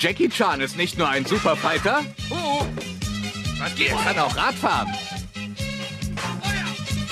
Jackie 0.00 0.28
Chan 0.30 0.60
ist 0.62 0.76
nicht 0.76 0.96
nur 0.96 1.08
ein 1.08 1.26
Superfighter, 1.26 2.02
Oh, 2.30 2.66
was 3.58 3.74
geht? 3.74 3.90
er 3.90 3.96
kann 3.98 4.18
auch 4.18 4.34
Radfahren. 4.34 4.88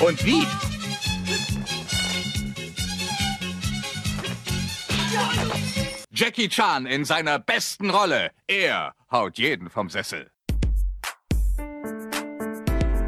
Und 0.01 0.25
wie? 0.25 0.43
Jackie 6.11 6.49
Chan 6.49 6.87
in 6.87 7.05
seiner 7.05 7.39
besten 7.39 7.91
Rolle. 7.91 8.31
Er 8.47 8.95
haut 9.11 9.39
jeden 9.39 9.71
vom 9.71 9.89
Sessel. 9.89 10.31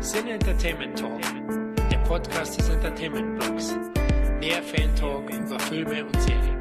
Sin 0.00 0.26
Entertainment 0.28 0.98
Talk, 0.98 1.20
der 1.90 1.98
Podcast 1.98 2.58
des 2.58 2.68
Entertainment 2.68 3.38
Blogs. 3.38 3.76
Mehr 4.40 4.62
Fan 4.62 4.94
Talk 4.96 5.28
über 5.30 5.58
Filme 5.60 6.04
und 6.04 6.20
Serien. 6.22 6.59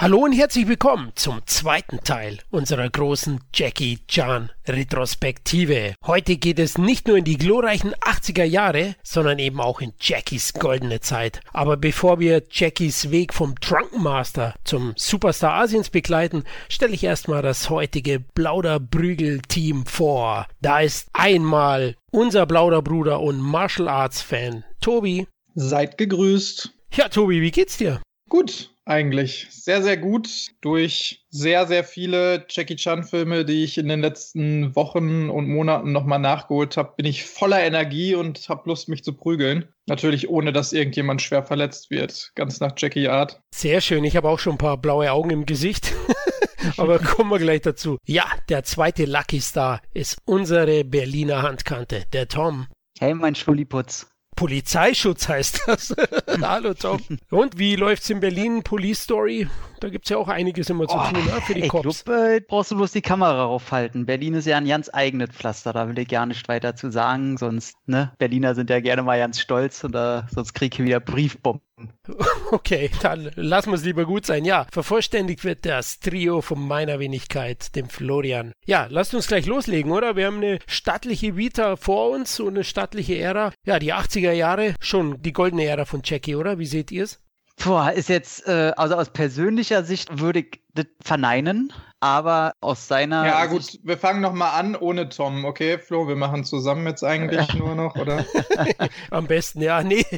Hallo 0.00 0.18
und 0.18 0.32
herzlich 0.32 0.68
willkommen 0.68 1.10
zum 1.16 1.40
zweiten 1.46 1.98
Teil 2.04 2.38
unserer 2.50 2.88
großen 2.88 3.40
Jackie 3.52 3.98
Chan 4.06 4.48
Retrospektive. 4.68 5.94
Heute 6.06 6.36
geht 6.36 6.60
es 6.60 6.78
nicht 6.78 7.08
nur 7.08 7.16
in 7.16 7.24
die 7.24 7.36
glorreichen 7.36 7.94
80er 7.94 8.44
Jahre, 8.44 8.94
sondern 9.02 9.40
eben 9.40 9.60
auch 9.60 9.80
in 9.80 9.92
Jackies 9.98 10.52
goldene 10.52 11.00
Zeit. 11.00 11.40
Aber 11.52 11.76
bevor 11.76 12.20
wir 12.20 12.44
Jackies 12.48 13.10
Weg 13.10 13.34
vom 13.34 13.56
Drunken 13.56 14.00
Master 14.00 14.54
zum 14.62 14.92
Superstar 14.94 15.54
Asiens 15.54 15.90
begleiten, 15.90 16.44
stelle 16.68 16.94
ich 16.94 17.02
erstmal 17.02 17.42
das 17.42 17.68
heutige 17.68 18.20
Blauder-Brügel-Team 18.20 19.84
vor. 19.84 20.46
Da 20.62 20.78
ist 20.78 21.08
einmal 21.12 21.96
unser 22.12 22.46
Blauder-Bruder 22.46 23.18
und 23.18 23.40
Martial 23.40 23.88
Arts 23.88 24.22
Fan, 24.22 24.62
Tobi. 24.80 25.26
Seid 25.56 25.98
gegrüßt. 25.98 26.72
Ja, 26.92 27.08
Tobi, 27.08 27.42
wie 27.42 27.50
geht's 27.50 27.78
dir? 27.78 28.00
Gut, 28.28 28.70
eigentlich. 28.84 29.46
Sehr, 29.50 29.82
sehr 29.82 29.96
gut. 29.96 30.48
Durch 30.60 31.24
sehr, 31.30 31.66
sehr 31.66 31.84
viele 31.84 32.46
Jackie 32.48 32.76
Chan-Filme, 32.76 33.44
die 33.44 33.64
ich 33.64 33.78
in 33.78 33.88
den 33.88 34.00
letzten 34.00 34.74
Wochen 34.76 35.30
und 35.30 35.48
Monaten 35.48 35.92
nochmal 35.92 36.18
nachgeholt 36.18 36.76
habe, 36.76 36.94
bin 36.96 37.06
ich 37.06 37.24
voller 37.24 37.60
Energie 37.60 38.14
und 38.14 38.48
habe 38.48 38.68
Lust, 38.68 38.88
mich 38.88 39.04
zu 39.04 39.14
prügeln. 39.14 39.68
Natürlich 39.86 40.28
ohne, 40.28 40.52
dass 40.52 40.72
irgendjemand 40.72 41.22
schwer 41.22 41.42
verletzt 41.42 41.90
wird. 41.90 42.32
Ganz 42.34 42.60
nach 42.60 42.72
Jackie-Art. 42.76 43.40
Sehr 43.54 43.80
schön. 43.80 44.04
Ich 44.04 44.16
habe 44.16 44.28
auch 44.28 44.38
schon 44.38 44.54
ein 44.54 44.58
paar 44.58 44.76
blaue 44.76 45.10
Augen 45.10 45.30
im 45.30 45.46
Gesicht. 45.46 45.94
Aber 46.76 46.98
kommen 46.98 47.30
wir 47.30 47.38
gleich 47.38 47.62
dazu. 47.62 47.96
Ja, 48.06 48.24
der 48.48 48.64
zweite 48.64 49.04
Lucky 49.04 49.40
Star 49.40 49.80
ist 49.94 50.18
unsere 50.26 50.84
Berliner 50.84 51.42
Handkante, 51.42 52.04
der 52.12 52.28
Tom. 52.28 52.66
Hey, 52.98 53.14
mein 53.14 53.34
Schuliputz. 53.34 54.10
Polizeischutz 54.38 55.28
heißt 55.28 55.62
das. 55.66 55.92
Hallo 56.40 56.72
Tom. 56.72 57.00
Und 57.28 57.58
wie 57.58 57.74
läuft's 57.74 58.08
in 58.08 58.20
Berlin? 58.20 58.62
Police 58.62 59.02
Story? 59.02 59.48
Da 59.80 59.88
gibt's 59.88 60.10
ja 60.10 60.16
auch 60.16 60.28
einiges 60.28 60.70
immer 60.70 60.86
zu 60.86 60.96
Oh, 60.96 61.02
tun 61.10 61.24
ne? 61.24 61.40
für 61.44 61.54
die 61.54 61.62
ich 61.62 61.68
Cops. 61.68 62.04
glaub, 62.04 62.16
äh, 62.16 62.40
brauchst 62.40 62.70
du 62.70 62.76
bloß 62.76 62.92
die 62.92 63.02
Kamera 63.02 63.46
aufhalten. 63.46 64.06
Berlin 64.06 64.34
ist 64.34 64.46
ja 64.46 64.56
ein 64.56 64.68
ganz 64.68 64.90
eigenes 64.92 65.30
Pflaster, 65.30 65.72
da 65.72 65.88
will 65.88 65.98
ich 65.98 66.06
gar 66.06 66.24
nicht 66.24 66.46
weiter 66.46 66.76
zu 66.76 66.92
sagen, 66.92 67.36
sonst, 67.36 67.76
ne? 67.86 68.12
Berliner 68.18 68.54
sind 68.54 68.70
ja 68.70 68.78
gerne 68.78 69.02
mal 69.02 69.18
ganz 69.18 69.40
stolz 69.40 69.82
und 69.82 69.90
da, 69.90 70.28
sonst 70.30 70.54
krieg 70.54 70.72
ich 70.78 70.84
wieder 70.84 71.00
Briefbomben. 71.00 71.60
Okay, 72.50 72.90
dann 73.02 73.30
lassen 73.34 73.70
wir 73.70 73.74
es 73.76 73.84
lieber 73.84 74.06
gut 74.06 74.24
sein. 74.24 74.44
Ja, 74.44 74.66
vervollständigt 74.72 75.44
wird 75.44 75.66
das 75.66 76.00
Trio 76.00 76.40
von 76.40 76.66
meiner 76.66 76.98
Wenigkeit, 76.98 77.74
dem 77.76 77.88
Florian. 77.88 78.52
Ja, 78.66 78.86
lasst 78.88 79.14
uns 79.14 79.28
gleich 79.28 79.46
loslegen, 79.46 79.92
oder? 79.92 80.16
Wir 80.16 80.26
haben 80.26 80.38
eine 80.38 80.58
stattliche 80.66 81.36
Vita 81.36 81.76
vor 81.76 82.10
uns 82.10 82.40
und 82.40 82.54
eine 82.54 82.64
stattliche 82.64 83.18
Ära. 83.18 83.52
Ja, 83.66 83.78
die 83.78 83.92
80er 83.92 84.32
Jahre, 84.32 84.74
schon 84.80 85.20
die 85.22 85.32
goldene 85.32 85.64
Ära 85.64 85.84
von 85.84 86.00
Jackie, 86.04 86.36
oder? 86.36 86.58
Wie 86.58 86.66
seht 86.66 86.90
ihr 86.90 87.04
es? 87.04 87.20
Boah, 87.62 87.92
ist 87.92 88.08
jetzt, 88.08 88.46
äh, 88.46 88.72
also 88.76 88.94
aus 88.94 89.10
persönlicher 89.10 89.82
Sicht 89.82 90.20
würde 90.20 90.40
ich 90.40 90.60
das 90.74 90.86
verneinen, 91.02 91.72
aber 92.00 92.52
aus 92.60 92.88
seiner 92.88 93.26
Ja, 93.26 93.48
Sicht 93.48 93.72
gut, 93.72 93.80
wir 93.82 93.98
fangen 93.98 94.20
nochmal 94.20 94.58
an 94.58 94.76
ohne 94.76 95.08
Tom, 95.08 95.44
okay? 95.44 95.78
Flo, 95.78 96.08
wir 96.08 96.16
machen 96.16 96.44
zusammen 96.44 96.86
jetzt 96.86 97.04
eigentlich 97.04 97.54
nur 97.54 97.74
noch, 97.74 97.96
oder? 97.96 98.24
Am 99.10 99.26
besten, 99.26 99.60
ja, 99.62 99.82
nee. 99.82 100.04